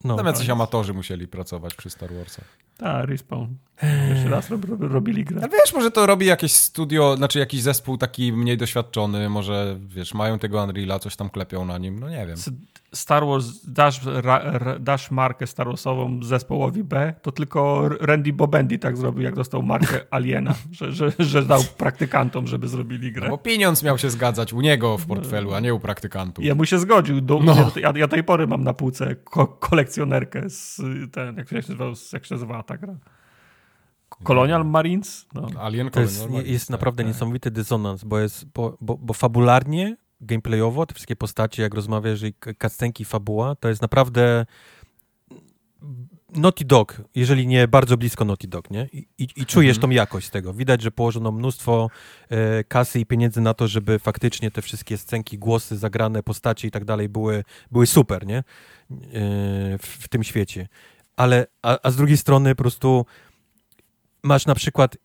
No. 0.04 0.16
Tam 0.16 0.26
jacyś 0.26 0.50
amatorzy 0.50 0.94
musieli 0.94 1.28
pracować 1.28 1.74
przy 1.74 1.90
Star 1.90 2.14
Warsach. 2.14 2.44
Tak, 2.78 3.06
Respawn. 3.08 3.46
Jeszcze 4.10 4.28
raz 4.28 4.50
rob, 4.50 4.64
rob, 4.64 4.80
robili 4.80 5.24
grę. 5.24 5.38
Ale 5.40 5.48
wiesz, 5.48 5.74
może 5.74 5.90
to 5.90 6.06
robi 6.06 6.26
jakieś 6.26 6.52
studio, 6.52 7.16
znaczy 7.16 7.38
jakiś 7.38 7.62
zespół 7.62 7.98
taki 7.98 8.32
mniej 8.32 8.56
doświadczony, 8.56 9.28
może, 9.28 9.76
wiesz, 9.88 10.14
mają 10.14 10.38
tego 10.38 10.64
Unreala, 10.64 10.98
coś 10.98 11.16
tam 11.16 11.30
klepią 11.30 11.64
na 11.64 11.78
nim, 11.78 11.98
no 12.00 12.08
nie 12.10 12.26
wiem. 12.26 12.36
Star 12.94 13.26
Wars, 13.26 13.46
dasz, 13.66 14.00
ra, 14.04 14.38
ra, 14.44 14.78
dasz 14.78 15.10
markę 15.10 15.46
Star 15.46 15.66
Warsową 15.66 16.22
zespołowi 16.22 16.84
B, 16.84 17.14
to 17.22 17.32
tylko 17.32 17.88
Randy 18.00 18.32
Bobendi 18.32 18.78
tak 18.78 18.96
zrobił, 18.96 19.22
jak 19.22 19.34
dostał 19.34 19.62
markę 19.62 20.00
Aliena, 20.10 20.54
że, 20.70 20.92
że, 20.92 21.12
że 21.18 21.42
dał 21.42 21.60
praktykantom, 21.78 22.46
żeby 22.46 22.68
zrobili 22.68 23.12
grę. 23.12 23.24
No 23.24 23.30
bo 23.30 23.38
pieniądz 23.38 23.82
miał 23.82 23.98
się 23.98 24.10
zgadzać 24.10 24.52
u 24.52 24.60
niego 24.60 24.98
w 24.98 25.06
portfelu, 25.06 25.54
a 25.54 25.60
nie 25.60 25.74
u 25.74 25.80
praktykantów. 25.80 26.44
Ja 26.44 26.54
mu 26.54 26.64
się 26.64 26.78
zgodził. 26.78 27.20
Do, 27.20 27.40
No. 27.44 27.70
ja, 27.76 27.92
ja 27.96 28.08
tej 28.08 28.24
pory 28.24 28.46
mam 28.46 28.64
na 28.64 28.74
półce 28.74 29.16
ko 29.16 29.46
kolekcjonerkę 29.46 30.50
z 30.50 30.80
ten, 31.12 31.36
jak 31.36 31.48
się 31.48 31.56
nazywa, 31.56 31.84
jak 32.12 32.26
się 32.26 32.34
nazywała 32.34 32.62
ta 32.68 32.76
gra? 32.78 32.96
Colonial 34.24 34.64
Marines? 34.64 35.26
No. 35.34 35.48
Alien 35.60 35.90
To 35.90 36.00
jest, 36.00 36.18
Colonial 36.20 36.44
jest 36.46 36.66
tak. 36.66 36.70
naprawdę 36.70 37.02
tak. 37.02 37.06
niesamowity 37.12 37.50
dysonans, 37.50 38.04
bo 38.04 38.18
jest, 38.18 38.44
bo, 38.44 38.76
bo, 38.80 38.96
bo 38.96 39.14
fabularnie, 39.14 39.96
gameplayowo, 40.20 40.86
te 40.86 40.94
wszystkie 40.94 41.16
postacie, 41.16 41.62
jak 41.62 41.74
rozmawiasz 41.74 42.22
i 42.22 42.34
k- 42.34 42.50
cutscenki, 42.62 43.04
fabuła, 43.04 43.54
to 43.54 43.68
jest 43.68 43.82
naprawdę 43.82 44.46
Naughty 46.34 46.64
Dog, 46.64 47.02
jeżeli 47.14 47.46
nie 47.46 47.68
bardzo 47.68 47.96
blisko 47.96 48.24
Naughty 48.24 48.48
Dog, 48.48 48.70
nie? 48.70 48.88
I, 48.92 48.98
i, 49.18 49.28
i 49.36 49.46
czujesz 49.46 49.76
Mhm. 49.76 49.90
tą 49.90 49.94
jakość 49.94 50.30
tego. 50.30 50.54
Widać, 50.54 50.82
że 50.82 50.90
położono 50.90 51.32
mnóstwo 51.32 51.90
e, 52.28 52.64
kasy 52.64 53.00
i 53.00 53.06
pieniędzy 53.06 53.40
na 53.40 53.54
to, 53.54 53.68
żeby 53.68 53.98
faktycznie 53.98 54.50
te 54.50 54.62
wszystkie 54.62 54.98
scenki, 54.98 55.38
głosy, 55.38 55.76
zagrane 55.76 56.22
postacie 56.22 56.68
i 56.68 56.70
tak 56.70 56.84
dalej 56.84 57.08
były, 57.08 57.44
były 57.70 57.86
super, 57.86 58.26
nie? 58.26 58.38
E, 58.38 58.44
w, 59.78 59.82
w 59.82 60.08
tym 60.08 60.24
świecie. 60.24 60.68
Ale, 61.18 61.46
a, 61.62 61.78
a 61.82 61.90
z 61.90 61.96
drugiej 61.96 62.16
strony 62.16 62.54
po 62.54 62.62
prostu 62.62 63.06
masz 64.22 64.46
na 64.46 64.54
przykład 64.54 64.96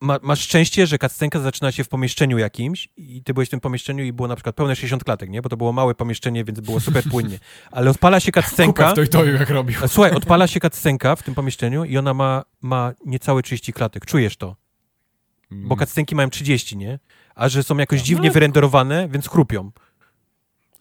ma, 0.00 0.18
masz 0.22 0.40
szczęście, 0.40 0.86
że 0.86 0.98
cutscenka 0.98 1.40
zaczyna 1.40 1.72
się 1.72 1.84
w 1.84 1.88
pomieszczeniu 1.88 2.38
jakimś 2.38 2.88
i 2.96 3.22
ty 3.22 3.34
byłeś 3.34 3.48
w 3.48 3.50
tym 3.50 3.60
pomieszczeniu 3.60 4.04
i 4.04 4.12
było 4.12 4.28
na 4.28 4.36
przykład 4.36 4.56
pełne 4.56 4.76
60 4.76 5.04
klatek, 5.04 5.30
nie? 5.30 5.42
Bo 5.42 5.48
to 5.48 5.56
było 5.56 5.72
małe 5.72 5.94
pomieszczenie, 5.94 6.44
więc 6.44 6.60
było 6.60 6.80
super 6.80 7.04
płynnie. 7.10 7.38
Ale 7.70 7.90
odpala 7.90 8.20
się 8.20 8.32
Kupę 8.32 8.42
cutscenka... 8.42 8.90
w 8.90 8.94
to 8.94 9.02
i 9.02 9.08
to 9.08 9.24
jak 9.24 9.50
robił. 9.50 9.76
Słuchaj, 9.88 10.12
odpala 10.12 10.46
się 10.46 10.60
cutscenka 10.60 11.16
w 11.16 11.22
tym 11.22 11.34
pomieszczeniu 11.34 11.84
i 11.84 11.98
ona 11.98 12.14
ma, 12.14 12.42
ma 12.62 12.92
niecałe 13.06 13.42
30 13.42 13.72
klatek. 13.72 14.06
Czujesz 14.06 14.36
to? 14.36 14.56
Mm. 15.52 15.68
Bo 15.68 15.76
cutscenki 15.76 16.14
mają 16.14 16.30
30, 16.30 16.76
nie? 16.76 16.98
A 17.34 17.48
że 17.48 17.62
są 17.62 17.76
jakoś 17.76 17.98
No, 17.98 18.04
dziwnie 18.04 18.28
no. 18.28 18.32
wyrenderowane, 18.34 19.08
więc 19.08 19.28
chrupią. 19.28 19.70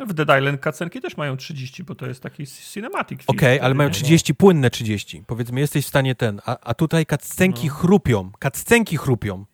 W 0.05 0.13
Dead 0.13 0.39
Island 0.39 0.63
cutscenki 0.63 1.01
też 1.01 1.17
mają 1.17 1.37
30, 1.37 1.83
bo 1.83 1.95
to 1.95 2.05
jest 2.05 2.23
taki 2.23 2.47
cinematic 2.47 3.19
film. 3.19 3.37
Okej, 3.37 3.59
ale 3.59 3.73
mają 3.73 3.89
No. 3.89 3.93
30, 3.95 4.35
płynne 4.35 4.69
30. 4.69 5.23
Powiedzmy, 5.27 5.59
jesteś 5.59 5.85
w 5.85 5.87
stanie 5.87 6.15
ten. 6.15 6.41
A, 6.45 6.57
a 6.61 6.73
tutaj 6.73 7.05
cutscenki 7.05 7.67
No. 7.67 7.73
chrupią. 7.73 8.31
Cutscenki 8.43 8.97
chrupią. 8.97 9.45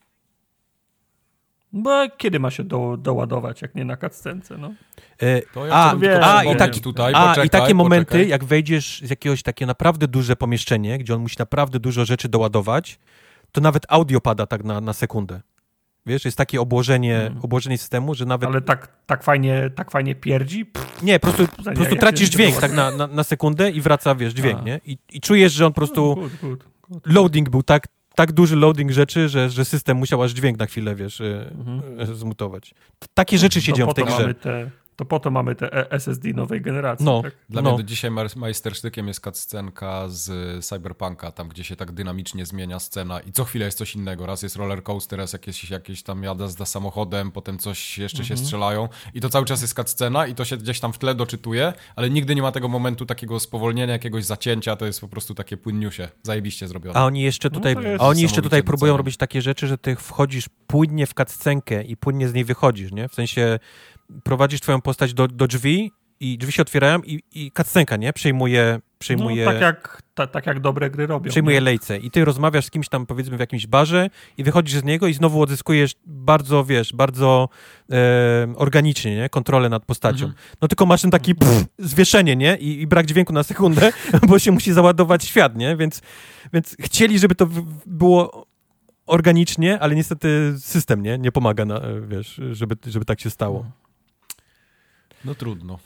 Bo 1.72 2.06
kiedy 2.16 2.40
ma 2.40 2.50
się 2.50 2.64
do, 2.64 2.96
doładować, 2.96 3.62
jak 3.62 3.74
nie 3.74 3.84
na 3.84 3.96
cutscence, 3.96 4.58
no? 4.58 4.74
E, 5.22 5.42
To 5.42 5.66
ja 5.66 5.74
a, 5.74 5.86
chciałbym 5.88 6.10
tylko 6.10 6.26
a, 6.26 6.44
i, 6.44 6.56
tak, 6.56 6.78
tutaj, 6.78 7.12
a 7.16 7.22
poczekaj, 7.22 7.46
i 7.46 7.50
takie 7.50 7.74
momenty, 7.74 8.06
poczekaj. 8.06 8.28
jak 8.28 8.44
wejdziesz 8.44 9.00
z 9.04 9.10
jakiegoś 9.10 9.42
takie 9.42 9.66
naprawdę 9.66 10.08
duże 10.08 10.36
pomieszczenie, 10.36 10.98
gdzie 10.98 11.14
on 11.14 11.20
musi 11.20 11.36
naprawdę 11.38 11.80
dużo 11.80 12.04
rzeczy 12.04 12.28
doładować, 12.28 12.98
to 13.52 13.60
nawet 13.60 13.82
audio 13.88 14.20
pada 14.20 14.46
tak 14.46 14.64
na, 14.64 14.80
na 14.80 14.92
sekundę. 14.92 15.40
Wiesz, 16.06 16.24
jest 16.24 16.36
takie 16.38 16.60
obłożenie, 16.60 17.16
Mhm. 17.20 17.44
obłożenie 17.44 17.78
systemu, 17.78 18.14
że 18.14 18.24
nawet... 18.26 18.48
Ale 18.50 18.60
tak, 18.60 18.88
tak, 19.06 19.22
fajnie, 19.24 19.70
tak 19.74 19.90
fajnie 19.90 20.14
pierdzi. 20.14 20.66
Pff, 20.66 21.02
Nie, 21.02 21.20
po 21.20 21.26
prostu, 21.32 21.56
po 21.64 21.72
prostu 21.72 21.96
tracisz 21.96 22.28
dźwięk 22.30 22.56
tak 22.56 22.72
na, 22.72 22.90
na, 22.90 23.06
na 23.06 23.24
sekundę 23.24 23.70
i 23.70 23.80
wraca, 23.80 24.14
wiesz, 24.14 24.32
dźwięk, 24.32 24.58
A. 24.60 24.62
nie? 24.62 24.80
I, 24.84 24.98
I 25.12 25.20
czujesz, 25.20 25.52
że 25.52 25.66
on 25.66 25.72
po 25.72 25.76
prostu... 25.76 26.14
good, 26.14 26.32
good, 26.40 26.64
good. 26.90 27.02
Loading 27.06 27.50
był 27.50 27.62
tak, 27.62 27.88
tak 28.14 28.32
duży 28.32 28.56
loading 28.56 28.90
rzeczy, 28.90 29.28
że, 29.28 29.50
że 29.50 29.64
system 29.64 29.96
musiał 29.96 30.22
aż 30.22 30.32
dźwięk 30.32 30.58
na 30.58 30.66
chwilę, 30.66 30.94
wiesz, 30.94 31.20
e, 31.20 31.50
Mhm. 31.58 31.82
e, 32.00 32.06
zmutować. 32.14 32.74
Takie 33.14 33.38
rzeczy 33.38 33.60
się 33.62 33.72
To 33.72 33.76
dzieją 33.76 33.90
w 33.90 33.94
tej 33.94 34.04
grze. 34.04 34.34
te, 34.34 34.70
to 34.98 35.04
po 35.04 35.20
to 35.20 35.30
mamy 35.30 35.54
te 35.54 35.72
E- 35.72 35.90
SSD 35.90 36.28
nowej 36.28 36.60
generacji. 36.60 37.06
No. 37.06 37.22
Tak? 37.22 37.32
Dla 37.48 37.62
No. 37.62 37.68
mnie 37.70 37.78
do 37.78 37.84
dzisiaj 37.84 38.10
majstersztykiem 38.36 39.08
jest 39.08 39.24
cutscenka 39.24 40.08
z 40.08 40.30
Cyberpunka, 40.64 41.32
tam 41.32 41.48
gdzie 41.48 41.64
się 41.64 41.76
tak 41.76 41.92
dynamicznie 41.92 42.46
zmienia 42.46 42.78
scena 42.78 43.20
i 43.20 43.32
co 43.32 43.44
chwilę 43.44 43.64
jest 43.64 43.78
coś 43.78 43.94
innego. 43.94 44.26
Raz 44.26 44.42
jest 44.42 44.56
roller 44.56 44.82
coaster, 44.82 45.18
raz 45.18 45.32
jakieś, 45.32 45.70
jakieś 45.70 46.02
tam 46.02 46.22
jazda 46.22 46.64
samochodem, 46.66 47.32
potem 47.32 47.58
coś 47.58 47.98
jeszcze 47.98 48.24
się 48.24 48.36
strzelają 48.36 48.88
i 49.14 49.20
to 49.20 49.28
cały 49.28 49.46
czas 49.46 49.62
jest 49.62 49.74
cutscena 49.76 50.26
i 50.26 50.34
to 50.34 50.44
się 50.44 50.56
gdzieś 50.56 50.80
tam 50.80 50.92
w 50.92 50.98
tle 50.98 51.14
doczytuje, 51.14 51.72
ale 51.96 52.10
nigdy 52.10 52.34
nie 52.34 52.42
ma 52.42 52.52
tego 52.52 52.68
momentu 52.68 53.06
takiego 53.06 53.40
spowolnienia, 53.40 53.92
jakiegoś 53.92 54.24
zacięcia, 54.24 54.76
to 54.76 54.86
jest 54.86 55.00
po 55.00 55.08
prostu 55.08 55.34
takie 55.34 55.56
płynniusie. 55.56 56.08
Zajebiście 56.22 56.68
zrobione. 56.68 56.98
A 57.00 57.04
oni 57.04 57.22
jeszcze 57.22 57.48
No 57.48 57.54
tutaj, 57.54 57.76
jest 57.82 58.02
a 58.02 58.06
oni 58.06 58.22
jeszcze 58.22 58.42
tutaj 58.42 58.62
próbują 58.62 58.96
robić 58.96 59.16
takie 59.16 59.42
rzeczy, 59.42 59.66
że 59.66 59.78
ty 59.78 59.96
wchodzisz 59.96 60.48
płynnie 60.66 61.06
w 61.06 61.14
cutscenkę 61.14 61.82
i 61.84 61.96
płynnie 61.96 62.28
z 62.28 62.34
niej 62.34 62.44
wychodzisz, 62.44 62.92
nie? 62.92 63.08
W 63.08 63.14
sensie 63.14 63.58
prowadzisz 64.24 64.60
twoją 64.60 64.80
postać 64.80 65.14
do, 65.14 65.28
do 65.28 65.46
drzwi 65.46 65.92
i 66.20 66.38
drzwi 66.38 66.52
się 66.52 66.62
otwierają 66.62 66.98
i, 67.02 67.22
i 67.34 67.52
cutscenka, 67.56 67.96
nie? 67.96 68.12
Przejmuje, 68.12 68.80
przejmuje, 68.98 69.44
No, 69.44 69.52
tak, 69.52 69.60
jak, 69.60 70.02
ta, 70.14 70.26
tak 70.26 70.46
jak 70.46 70.60
dobre 70.60 70.90
gry 70.90 71.06
robią. 71.06 71.30
przejmuje 71.30 71.56
nie? 71.56 71.60
lejce 71.60 71.98
i 71.98 72.10
ty 72.10 72.24
rozmawiasz 72.24 72.64
z 72.66 72.70
kimś 72.70 72.88
tam 72.88 73.06
powiedzmy 73.06 73.36
w 73.36 73.40
jakimś 73.40 73.66
barze 73.66 74.10
i 74.36 74.44
wychodzisz 74.44 74.80
z 74.80 74.84
niego 74.84 75.06
i 75.06 75.14
znowu 75.14 75.42
odzyskujesz 75.42 75.92
bardzo, 76.06 76.64
wiesz, 76.64 76.92
bardzo 76.92 77.48
e, 77.90 77.94
organicznie, 78.56 79.16
nie? 79.16 79.28
Kontrolę 79.28 79.68
nad 79.68 79.84
postacią. 79.84 80.24
Mhm. 80.26 80.34
No 80.62 80.68
tylko 80.68 80.86
masz 80.86 81.02
ten 81.02 81.10
taki 81.10 81.34
pff, 81.34 81.64
zwieszenie, 81.78 82.36
nie? 82.36 82.56
I, 82.56 82.80
I 82.80 82.86
brak 82.86 83.06
dźwięku 83.06 83.32
na 83.32 83.42
sekundę, 83.42 83.92
bo 84.28 84.38
się 84.38 84.52
musi 84.52 84.72
załadować 84.72 85.24
świat, 85.24 85.56
nie? 85.56 85.76
Więc, 85.76 86.00
więc 86.52 86.76
chcieli, 86.80 87.18
żeby 87.18 87.34
to 87.34 87.48
było 87.86 88.46
organicznie, 89.06 89.78
ale 89.80 89.94
niestety 89.94 90.54
system, 90.58 91.02
nie? 91.02 91.18
Nie 91.18 91.32
pomaga, 91.32 91.64
na, 91.64 91.80
wiesz, 92.08 92.40
żeby, 92.52 92.76
żeby 92.86 93.04
tak 93.04 93.20
się 93.20 93.30
stało. 93.30 93.66
No 95.24 95.34
trudno. 95.34 95.78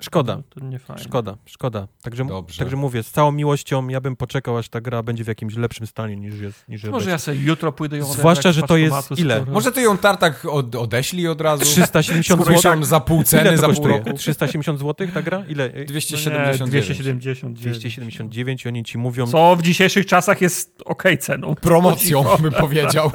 Szkoda. 0.00 0.36
No, 0.36 0.42
to 0.50 0.60
nie 0.64 0.78
fajnie. 0.78 1.02
Szkoda, 1.04 1.36
szkoda. 1.46 1.88
Także, 2.02 2.24
Dobrze. 2.24 2.58
także 2.58 2.76
mówię, 2.76 3.02
z 3.02 3.10
całą 3.10 3.32
miłością 3.32 3.88
ja 3.88 4.00
bym 4.00 4.16
poczekał, 4.16 4.58
aż 4.58 4.68
ta 4.68 4.80
gra 4.80 5.02
będzie 5.02 5.24
w 5.24 5.26
jakimś 5.26 5.56
lepszym 5.56 5.86
stanie 5.86 6.16
niż 6.16 6.40
jest. 6.40 6.68
Niż 6.68 6.84
Może 6.84 7.10
ja 7.10 7.18
sobie 7.18 7.38
jutro 7.40 7.72
pójdę 7.72 7.98
ją 7.98 8.04
Zwłaszcza, 8.04 8.52
że 8.52 8.62
to 8.62 8.76
jest 8.76 9.10
ile? 9.18 9.36
skoro- 9.40 9.52
Może 9.52 9.72
ty 9.72 9.80
ją 9.82 9.98
tartak 9.98 10.44
od, 10.44 10.74
odeślij 10.74 11.28
od 11.28 11.40
razu? 11.40 11.64
370 11.64 12.42
Skoro 12.42 12.58
zł. 12.58 12.84
za 12.84 13.00
pół 13.00 13.22
ceny, 13.22 13.58
za 13.58 13.68
pół 13.68 13.86
roku? 13.88 14.12
370 14.12 14.78
zł 14.80 15.06
ta 15.14 15.22
gra? 15.22 15.44
Ile? 15.48 15.70
No 15.74 15.78
nie, 15.78 15.84
279. 15.84 16.70
279. 16.70 17.60
279 17.60 18.64
i 18.64 18.68
oni 18.68 18.84
ci 18.84 18.98
mówią, 18.98 19.26
Co 19.26 19.56
w 19.56 19.62
dzisiejszych 19.62 20.06
czasach 20.06 20.40
jest 20.40 20.82
okej 20.84 21.18
ceną. 21.18 21.54
Promocją, 21.54 22.24
bym 22.42 22.52
powiedział. 22.52 23.10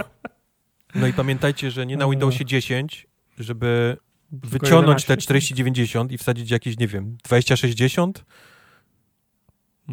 no 0.96 1.08
i 1.08 1.14
pamiętajcie, 1.14 1.72
że 1.72 1.86
nie 1.86 1.98
na 1.98 2.06
No. 2.06 2.12
Windowsie 2.12 2.46
10, 2.46 3.08
żeby 3.40 3.98
Tylko 3.98 4.09
wyciągnąć 4.32 5.06
te 5.06 5.14
11. 5.14 5.18
4090 5.18 6.12
i 6.12 6.18
wsadzić 6.18 6.52
jakieś, 6.52 6.78
nie 6.78 6.88
wiem, 6.88 7.18
2060, 7.24 8.26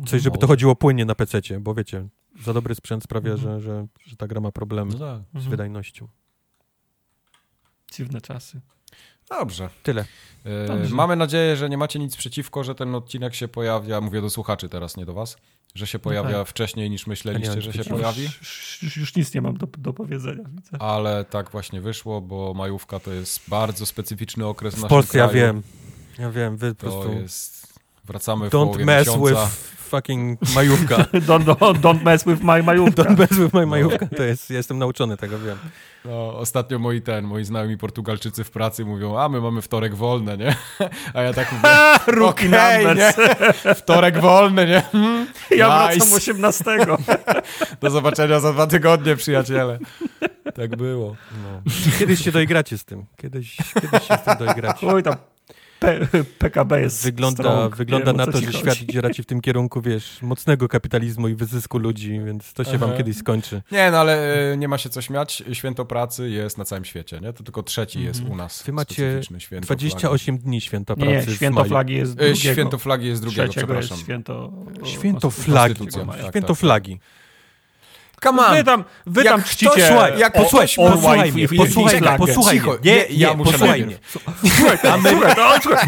coś, 0.06 0.22
żeby 0.22 0.34
No. 0.36 0.40
to 0.40 0.46
chodziło 0.46 0.76
płynnie 0.76 1.04
na 1.04 1.14
PC-cie, 1.14 1.60
bo 1.60 1.74
wiecie, 1.74 2.08
za 2.44 2.52
dobry 2.52 2.74
sprzęt 2.74 3.04
sprawia, 3.04 3.32
Mhm. 3.32 3.60
że, 3.60 3.66
że, 3.66 3.86
że 4.06 4.16
ta 4.16 4.26
gra 4.26 4.40
ma 4.40 4.52
problemy 4.52 4.92
No 4.92 4.98
tak. 4.98 5.20
z 5.32 5.34
Mhm. 5.34 5.50
wydajnością. 5.50 6.08
Dziwne 7.92 8.20
czasy. 8.20 8.60
Dobrze. 9.28 9.68
Tyle. 9.82 10.04
E, 10.44 10.66
Dobrze. 10.66 10.94
Mamy 10.94 11.16
nadzieję, 11.16 11.56
że 11.56 11.68
nie 11.70 11.78
macie 11.78 11.98
nic 11.98 12.16
przeciwko, 12.16 12.64
że 12.64 12.74
ten 12.74 12.94
odcinek 12.94 13.34
się 13.34 13.48
pojawia, 13.48 14.00
mówię 14.00 14.20
do 14.20 14.30
słuchaczy 14.30 14.68
teraz, 14.68 14.96
nie 14.96 15.06
do 15.06 15.14
was, 15.14 15.36
że 15.74 15.86
się 15.86 15.98
pojawia 15.98 16.38
tak. 16.38 16.48
wcześniej 16.48 16.90
niż 16.90 17.06
myśleliście, 17.06 17.54
Ja 17.54 17.60
że 17.60 17.72
się 17.72 17.84
pojawi. 17.84 18.22
Już, 18.22 18.78
już, 18.82 18.96
już 18.96 19.16
nic 19.16 19.34
nie 19.34 19.40
mam 19.40 19.56
do, 19.56 19.66
do 19.78 19.92
powiedzenia. 19.92 20.44
Widzę. 20.48 20.82
Ale 20.82 21.24
tak 21.24 21.50
właśnie 21.50 21.80
wyszło, 21.80 22.20
bo 22.20 22.54
majówka 22.54 23.00
to 23.00 23.12
jest 23.12 23.40
bardzo 23.48 23.86
specyficzny 23.86 24.46
okres 24.46 24.74
w 24.74 24.76
W 24.78 24.80
naszym 24.80 24.88
Polsce 24.88 25.18
ja 25.18 25.28
kraju. 25.28 25.46
wiem, 25.46 25.62
ja 26.18 26.30
wiem, 26.30 26.56
wy 26.56 26.74
po 26.74 26.80
prostu 26.80 27.12
jest... 27.12 27.66
Wracamy 28.04 28.46
w 28.50 28.52
don't 28.52 28.64
połowie 28.64 28.84
mess 28.84 29.08
miesiąca. 29.08 29.44
with 29.44 29.75
fucking 29.86 30.38
majówka. 30.54 30.96
Don't, 31.28 31.44
don't, 31.44 31.78
don't 31.80 32.02
mess 32.04 32.24
with 32.24 32.42
my 32.42 32.62
majówka. 32.62 33.02
don't 33.02 33.18
mess 33.18 33.30
with 33.38 33.54
my 33.54 33.66
majówka. 33.66 34.06
To 34.16 34.22
jest, 34.22 34.50
ja 34.50 34.56
jestem 34.56 34.78
nauczony 34.78 35.16
tego, 35.16 35.38
wiem. 35.38 35.58
No, 36.04 36.38
ostatnio 36.38 36.78
moi 36.78 37.02
ten, 37.02 37.24
moi 37.24 37.44
znajomi 37.44 37.78
Portugalczycy 37.78 38.44
w 38.44 38.50
pracy 38.50 38.84
mówią, 38.84 39.18
a 39.18 39.28
my 39.28 39.40
mamy 39.40 39.62
wtorek 39.62 39.94
wolny, 39.94 40.36
nie? 40.38 40.54
A 41.14 41.22
ja 41.22 41.32
tak 41.32 41.52
mówię, 41.52 41.68
Rookie 42.20 42.48
okej, 42.48 42.84
numbers. 42.86 43.16
nie? 43.18 43.74
Wtorek 43.74 44.20
wolny, 44.20 44.66
nie? 44.66 44.80
Hmm, 44.80 45.26
Ja 45.50 45.68
wracam 45.68 45.94
nice. 46.08 46.16
18. 46.16 46.64
Do 47.80 47.90
zobaczenia 47.90 48.40
za 48.40 48.52
dwa 48.52 48.66
tygodnie, 48.66 49.16
przyjaciele. 49.16 49.78
Tak 50.54 50.76
było. 50.76 51.16
No. 51.42 51.62
Kiedyś 51.98 52.24
się 52.24 52.32
doigracie 52.32 52.78
z 52.78 52.84
tym. 52.84 53.04
Kiedyś, 53.16 53.56
kiedyś 53.74 54.08
się 54.08 54.14
z 54.16 54.24
tym 54.24 54.46
doigracie. 54.46 54.86
Oj, 54.86 55.02
tam 55.02 55.14
P, 55.80 56.08
PKB 56.38 56.80
jest 56.80 57.04
Wygląda, 57.04 57.42
strong. 57.42 57.76
wygląda 57.76 58.06
Wiem, 58.06 58.16
na 58.16 58.26
to, 58.26 58.32
ci 58.32 58.38
że 58.40 58.46
chodzi. 58.46 58.58
świat 58.58 58.82
idzie 58.82 59.00
raczej 59.00 59.22
w 59.22 59.26
tym 59.26 59.40
kierunku, 59.40 59.80
wiesz, 59.82 60.22
mocnego 60.22 60.68
kapitalizmu 60.68 61.28
i 61.28 61.34
wyzysku 61.34 61.78
ludzi, 61.78 62.20
więc 62.26 62.52
to 62.52 62.64
się 62.64 62.78
wam 62.78 62.88
Aha. 62.90 62.98
kiedyś 62.98 63.16
skończy. 63.16 63.62
Nie, 63.72 63.90
no 63.90 63.98
ale 63.98 64.34
e, 64.52 64.56
nie 64.56 64.68
ma 64.68 64.78
się 64.78 64.88
co 64.90 65.02
śmiać. 65.02 65.42
Święto 65.52 65.84
pracy 65.84 66.30
jest 66.30 66.58
na 66.58 66.64
całym 66.64 66.84
świecie, 66.84 67.20
nie? 67.20 67.32
To 67.32 67.44
tylko 67.44 67.62
trzeci 67.62 68.02
jest 68.02 68.22
u 68.30 68.36
nas. 68.36 68.62
Wy 68.62 68.72
macie 68.72 68.94
specyficzny 68.94 69.40
święto 69.40 69.66
28 69.66 70.38
dni 70.38 70.60
święta 70.60 70.94
Nie, 70.98 71.04
pracy 71.06 71.30
nie, 71.30 71.36
święto 71.36 71.64
flagi 71.64 71.94
jest 71.94 72.12
flagi. 72.14 72.26
drugiego. 72.32 72.50
E, 72.50 72.54
Święto 72.54 72.78
flagi 72.78 73.06
jest 73.06 73.22
drugiego, 73.22 73.48
Trzeciego 73.48 73.74
jest 73.74 73.86
przepraszam. 73.88 74.04
święto... 74.04 74.52
Święto 74.84 75.30
flagi. 75.30 75.74
Konstytucja, 75.74 76.04
mają. 76.06 76.22
tak. 76.22 76.32
Święto 76.32 76.54
flagi. 76.54 76.98
Come 78.22 78.46
on! 78.46 78.54
Wy 78.56 78.64
tam, 78.64 78.84
wy 79.06 79.22
Jak 79.22 79.32
tam 79.32 79.40
ktoś- 79.40 79.52
czcicie... 79.52 79.88
słuchaj, 79.88 80.18
jak 80.18 80.36
o- 80.36 80.42
posłuchaj, 80.42 80.68
o- 80.78 80.90
posłuchaj 80.90 81.32
mnie, 81.32 81.48
posłuchaj 81.48 82.00
mnie, 82.00 82.16
posłuchaj 82.18 82.60
mnie. 82.60 82.72
Nie, 82.84 83.04
ja 83.10 83.34
muszę 83.34 83.52
posłuchaj 83.52 83.86
mnie. 83.86 83.98
Słuchaj, 84.56 84.78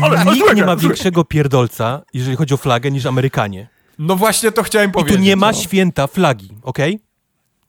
no, 0.00 0.24
Nikt 0.24 0.36
słuchaj, 0.38 0.56
nie 0.56 0.64
ma 0.64 0.76
większego 0.76 1.24
pierdolca, 1.24 2.02
jeżeli 2.14 2.36
chodzi 2.36 2.54
o 2.54 2.56
flagę, 2.56 2.90
niż 2.90 3.06
Amerykanie. 3.06 3.68
No 3.98 4.16
właśnie 4.16 4.52
to 4.52 4.62
chciałem 4.62 4.90
I 4.90 4.92
tu 4.92 4.98
powiedzieć. 4.98 5.20
nie 5.20 5.36
ma 5.36 5.52
no. 5.52 5.58
święta 5.58 6.06
flagi, 6.06 6.50
okej? 6.62 7.00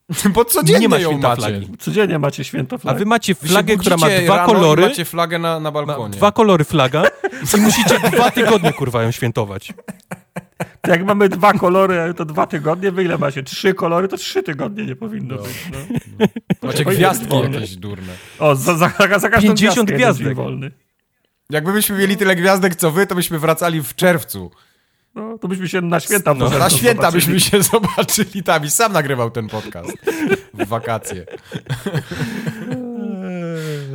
Bo 0.33 0.45
codziennie 0.45 0.79
nie 0.81 0.89
ma 0.89 0.97
ją 0.99 1.09
święta 1.09 1.27
macie. 1.29 1.41
flagi. 1.41 1.67
Codziennie 1.79 2.19
macie 2.19 2.43
święto 2.43 2.75
A 2.75 2.79
flagi. 2.79 2.99
wy 2.99 3.05
macie 3.05 3.33
Wy 3.33 3.39
się 3.47 3.53
flagę, 3.53 3.77
która 3.77 3.97
ma 3.97 4.07
dwa 4.09 4.35
rano 4.37 4.51
i 4.51 4.55
kolory, 4.55 4.81
macie 4.83 5.05
flagę 5.05 5.39
na, 5.39 5.53
na 5.59 5.59
ma 5.59 5.71
balkonie. 5.71 6.13
dwa 6.13 6.31
kolory 6.31 6.63
flaga 6.63 7.03
i 7.57 7.61
musicie 7.61 7.99
dwa 8.13 8.31
tygodnie, 8.31 8.73
kurwa, 8.73 9.03
ją 9.03 9.11
świętować. 9.11 9.73
To 10.81 10.91
Jak 10.91 11.05
mamy 11.05 11.29
dwa 11.29 11.53
kolory, 11.53 12.13
to 12.17 12.25
dwa 12.25 12.47
tygodnie, 12.47 12.91
wy 12.91 13.03
ile 13.03 13.17
macie? 13.17 13.43
Trzy 13.43 13.73
kolory, 13.73 14.07
to 14.07 14.17
trzy 14.17 14.43
tygodnie 14.43 14.85
nie 14.85 14.95
powinno 14.95 15.35
No. 15.35 15.41
być. 15.41 15.51
No. 16.19 16.27
Macie 16.67 16.85
Oj, 16.85 16.95
gwiazdki 16.95 17.27
wolne. 17.27 17.55
jakieś 17.55 17.75
durne. 17.75 18.13
O, 18.39 18.55
za, 18.55 18.77
za, 18.77 18.91
za 19.19 19.29
każdą 19.29 19.29
50 19.39 19.57
gwiazdkę 19.59 19.79
jeden 19.79 19.95
gwiazdek. 19.97 20.35
wolny. 20.35 20.71
Jakbyśmy 21.49 21.97
mieli 21.97 22.17
tyle 22.17 22.35
gwiazdek 22.35 22.75
co 22.75 22.91
wy, 22.91 23.07
to 23.07 23.15
byśmy 23.15 23.39
wracali 23.39 23.81
w 23.83 23.95
czerwcu. 23.95 24.51
No, 25.15 25.37
to 25.37 25.47
byśmy 25.47 25.67
się 25.67 25.81
na 25.81 25.99
święta 25.99 26.33
No, 26.33 26.49
Na 26.49 26.69
święta 26.69 27.11
zobaczyli. 27.11 27.33
byśmy 27.33 27.39
się 27.39 27.63
zobaczyli 27.71 28.43
tam 28.43 28.65
i 28.65 28.69
sam 28.69 28.93
nagrywał 28.93 29.31
ten 29.31 29.47
podcast. 29.47 29.91
W 30.53 30.67
wakacje. 30.67 31.25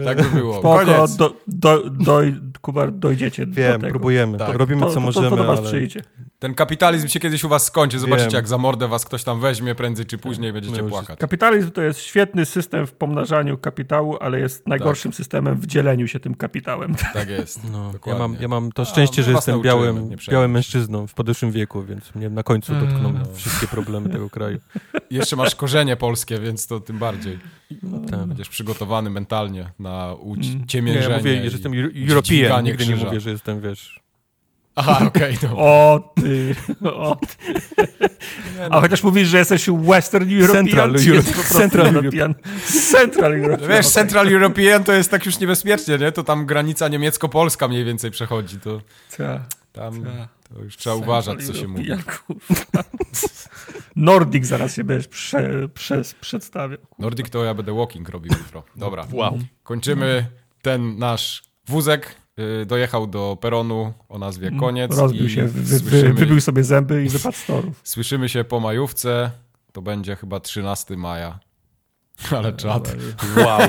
Tak 0.04 0.22
by 0.22 0.38
było. 0.38 0.58
Spoko, 0.58 0.84
Koniec. 0.84 1.16
do, 1.16 1.34
do, 1.46 1.90
doj, 1.90 2.40
Kubar, 2.60 2.92
dojdziecie 2.92 3.46
do 3.46 3.54
Wiem, 3.54 3.80
tego. 3.80 3.90
próbujemy. 3.90 4.38
Tak. 4.38 4.56
Robimy 4.56 4.80
To, 4.80 4.88
co 4.88 4.94
to, 4.94 5.00
możemy, 5.00 5.30
to 5.30 5.36
do 5.36 5.44
was 5.44 5.58
ale... 5.58 5.68
przyjdzie. 5.68 6.02
Ten 6.44 6.54
kapitalizm 6.54 7.08
się 7.08 7.20
kiedyś 7.20 7.44
u 7.44 7.48
was 7.48 7.64
skończy. 7.64 7.98
Zobaczycie, 7.98 8.28
Wiem. 8.30 8.36
jak 8.36 8.48
za 8.48 8.58
mordę 8.58 8.88
was 8.88 9.04
ktoś 9.04 9.24
tam 9.24 9.40
weźmie 9.40 9.74
prędzej 9.74 10.06
czy 10.06 10.18
później 10.18 10.52
będziecie 10.52 10.82
No 10.82 10.88
płakać. 10.88 11.18
Kapitalizm 11.18 11.70
to 11.70 11.82
jest 11.82 12.00
świetny 12.00 12.46
system 12.46 12.86
w 12.86 12.92
pomnażaniu 12.92 13.58
kapitału, 13.58 14.16
ale 14.20 14.40
jest 14.40 14.66
najgorszym 14.68 15.12
systemem 15.12 15.60
w 15.60 15.66
dzieleniu 15.66 16.08
się 16.08 16.20
tym 16.20 16.34
kapitałem. 16.34 16.94
Tak 17.14 17.28
jest. 17.38 17.60
No, 17.72 17.92
ja, 18.06 18.14
mam, 18.18 18.36
ja 18.40 18.48
mam 18.48 18.72
to 18.72 18.84
szczęście, 18.84 19.22
my 19.22 19.26
że 19.26 19.32
was 19.32 19.46
jestem 19.46 19.62
białym, 19.62 20.10
białym 20.30 20.50
mężczyzną 20.50 21.06
w 21.06 21.14
podeszłym 21.14 21.52
wieku, 21.52 21.82
więc 21.82 22.14
mnie 22.14 22.30
na 22.30 22.42
końcu 22.42 22.72
dotkną 22.74 23.12
No. 23.12 23.34
wszystkie 23.34 23.66
problemy 23.66 24.08
tego 24.08 24.30
kraju. 24.30 24.58
Jeszcze 25.10 25.36
masz 25.36 25.54
korzenie 25.54 25.96
polskie, 25.96 26.38
więc 26.40 26.66
to 26.66 26.80
tym 26.80 26.98
bardziej. 26.98 27.38
Tak. 28.10 28.26
Będziesz 28.26 28.48
przygotowany 28.48 29.10
mentalnie 29.10 29.70
na 29.78 30.04
Mm. 30.04 30.40
Nie, 30.40 30.62
uciemiężenie. 30.62 31.08
ja 31.08 31.18
mówię, 31.18 31.36
że 31.36 31.42
jestem 31.44 31.72
European, 32.08 32.64
nigdy 32.64 32.86
nie 32.86 32.96
mówię, 32.96 33.20
że 33.20 33.30
jestem, 33.30 33.60
wiesz... 33.60 34.03
Aha, 34.76 35.00
okej, 35.08 35.38
no. 35.42 35.48
O 35.58 36.12
ty, 36.16 36.54
o 36.84 37.16
ty. 37.16 37.54
A 38.70 38.80
chociaż 38.80 39.02
mówisz, 39.02 39.28
że 39.28 39.38
jesteś 39.38 39.66
Western 39.70 40.34
European, 40.40 40.64
Central 40.66 40.92
Euro- 40.92 41.58
Central 41.58 41.96
European? 41.96 42.34
Central 42.90 43.30
No 43.32 43.36
European. 43.38 43.68
Wiesz, 43.70 43.78
okej. 43.86 43.92
Central 43.92 44.28
European 44.32 44.84
to 44.84 44.92
jest 44.92 45.10
tak 45.10 45.26
już 45.26 45.38
niebezpiecznie, 45.38 45.98
nie? 45.98 46.12
To 46.12 46.24
tam 46.24 46.46
granica 46.46 46.88
niemiecko-polska 46.88 47.68
mniej 47.68 47.84
więcej 47.84 48.10
przechodzi. 48.10 48.60
To 48.60 48.80
Tak. 49.16 49.42
tam 49.72 50.04
Tak. 50.04 50.28
to 50.54 50.62
już 50.62 50.76
trzeba 50.76 50.96
Central 50.96 51.10
uważać, 51.14 51.42
co 51.46 51.54
się 51.54 51.68
mówi. 51.68 51.88
Nordic 53.96 54.46
zaraz 54.46 54.74
się 54.74 54.84
będziesz 54.84 55.08
prze, 55.08 55.68
przez, 55.74 56.14
przedstawiał. 56.14 56.78
Nordic 56.98 57.30
to 57.30 57.44
ja 57.44 57.54
będę 57.54 57.72
walking 57.74 58.08
robił 58.08 58.32
jutro. 58.38 58.62
Dobra. 58.76 59.06
Wow. 59.12 59.38
Kończymy 59.62 60.26
ten 60.62 60.98
nasz 60.98 61.42
wózek. 61.68 62.14
Y, 62.38 62.66
Dojechał 62.66 63.06
do 63.06 63.38
peronu 63.40 63.92
o 64.08 64.18
nazwie 64.18 64.50
Koniec. 64.60 64.92
Mm. 64.92 65.02
Rozbił 65.02 65.26
i 65.26 65.30
się, 65.30 65.44
wy, 65.48 65.78
słyszymy, 65.78 66.14
wybił 66.14 66.40
sobie 66.40 66.64
zęby 66.64 67.04
i 67.04 67.08
wypadł 67.08 67.36
z 67.36 67.46
torów. 67.46 67.80
słyszymy 67.92 68.28
się 68.28 68.44
po 68.44 68.60
majówce. 68.60 69.30
To 69.72 69.82
będzie 69.82 70.16
chyba 70.16 70.40
13 70.40 70.96
maja. 70.96 71.38
Ale 72.38 72.52
czad. 72.52 72.96
Wow. 73.36 73.60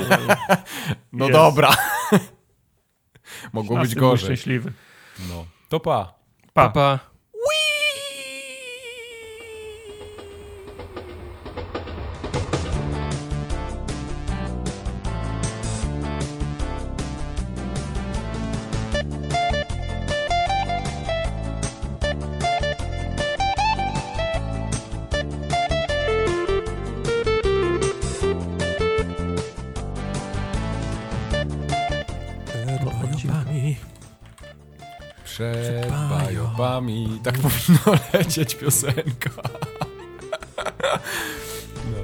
No 1.12 1.28
dobra. 1.28 1.76
Mogło 3.52 3.78
być 3.78 3.94
gorzej. 3.94 4.26
szczęśliwy. 4.26 4.72
No. 5.28 5.44
To 5.68 5.80
pa. 5.80 6.14
Pa. 6.52 6.68
Papa. 6.68 6.98
Herbami. 6.98 7.15
Bajobami. 36.80 37.20
Tak 37.22 37.38
powinno 37.42 37.98
lecieć 38.12 38.54
piosenka. 38.54 39.30
No. 41.90 41.98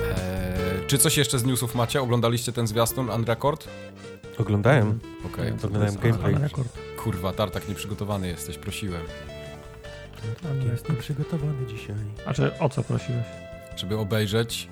Eee, 0.00 0.86
Czy 0.86 0.98
coś 0.98 1.16
jeszcze 1.16 1.38
z 1.38 1.44
newsów 1.44 1.74
macie? 1.74 2.02
Oglądaliście 2.02 2.52
ten 2.52 2.66
zwiastun 2.66 3.10
Unrecord? 3.10 3.68
Oglądałem. 4.38 5.00
Okej. 5.26 5.52
Oglądałem 5.52 5.94
gameplay. 5.96 6.34
Kurwa, 6.96 7.32
Tartak 7.32 7.68
nieprzygotowany 7.68 8.28
jesteś, 8.28 8.58
prosiłem. 8.58 9.02
Jestem 10.72 10.96
przygotowany 10.96 11.66
dzisiaj. 11.66 11.96
A 12.26 12.34
czy 12.34 12.58
o 12.58 12.68
co 12.68 12.82
prosiłeś? 12.82 13.24
Żeby 13.76 13.98
obejrzeć 13.98 14.68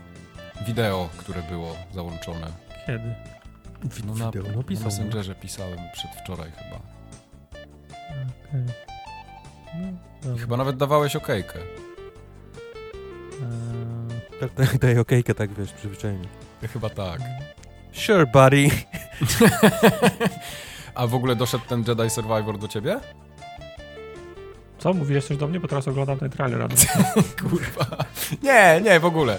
wideo, 0.66 1.08
które 1.16 1.42
było 1.42 1.76
załączone. 1.94 2.46
Kiedy? 2.86 3.14
No 4.06 4.14
na, 4.14 4.30
Wideo, 4.30 4.42
no 4.50 4.56
na 4.56 4.62
pisał. 4.62 4.84
Messengerze 4.84 5.34
pisałem 5.34 5.78
przedwczoraj 5.92 6.50
chyba. 6.50 6.76
Okej. 8.48 8.64
No, 9.74 9.88
I 9.88 9.92
dobra. 10.22 10.38
chyba 10.40 10.56
nawet 10.56 10.76
dawałeś 10.76 11.16
okejkę. 11.16 11.58
Eee, 11.58 11.66
Tak, 14.40 14.50
tak, 14.54 14.78
daj 14.78 14.98
okejkę, 14.98 15.34
tak 15.34 15.52
wiesz, 15.54 15.72
przyzwyczajenie. 15.72 16.28
Chyba 16.72 16.90
tak. 16.90 17.20
Sure, 17.92 18.26
buddy. 18.26 18.68
A 20.94 21.06
w 21.06 21.14
ogóle 21.14 21.36
doszedł 21.36 21.64
ten 21.68 21.84
Jedi 21.88 22.10
Survivor 22.10 22.58
do 22.58 22.68
ciebie? 22.68 23.00
Co? 24.78 24.94
Mówiłeś 24.94 25.24
coś 25.24 25.36
do 25.36 25.46
mnie? 25.48 25.60
Bo 25.60 25.68
teraz 25.68 25.88
oglądam 25.88 26.18
ten 26.18 26.30
trailer. 26.30 26.62
a- 26.62 26.68
Kurwa. 27.42 27.86
Nie, 28.42 28.80
nie, 28.84 29.00
w 29.00 29.04
ogóle. 29.04 29.38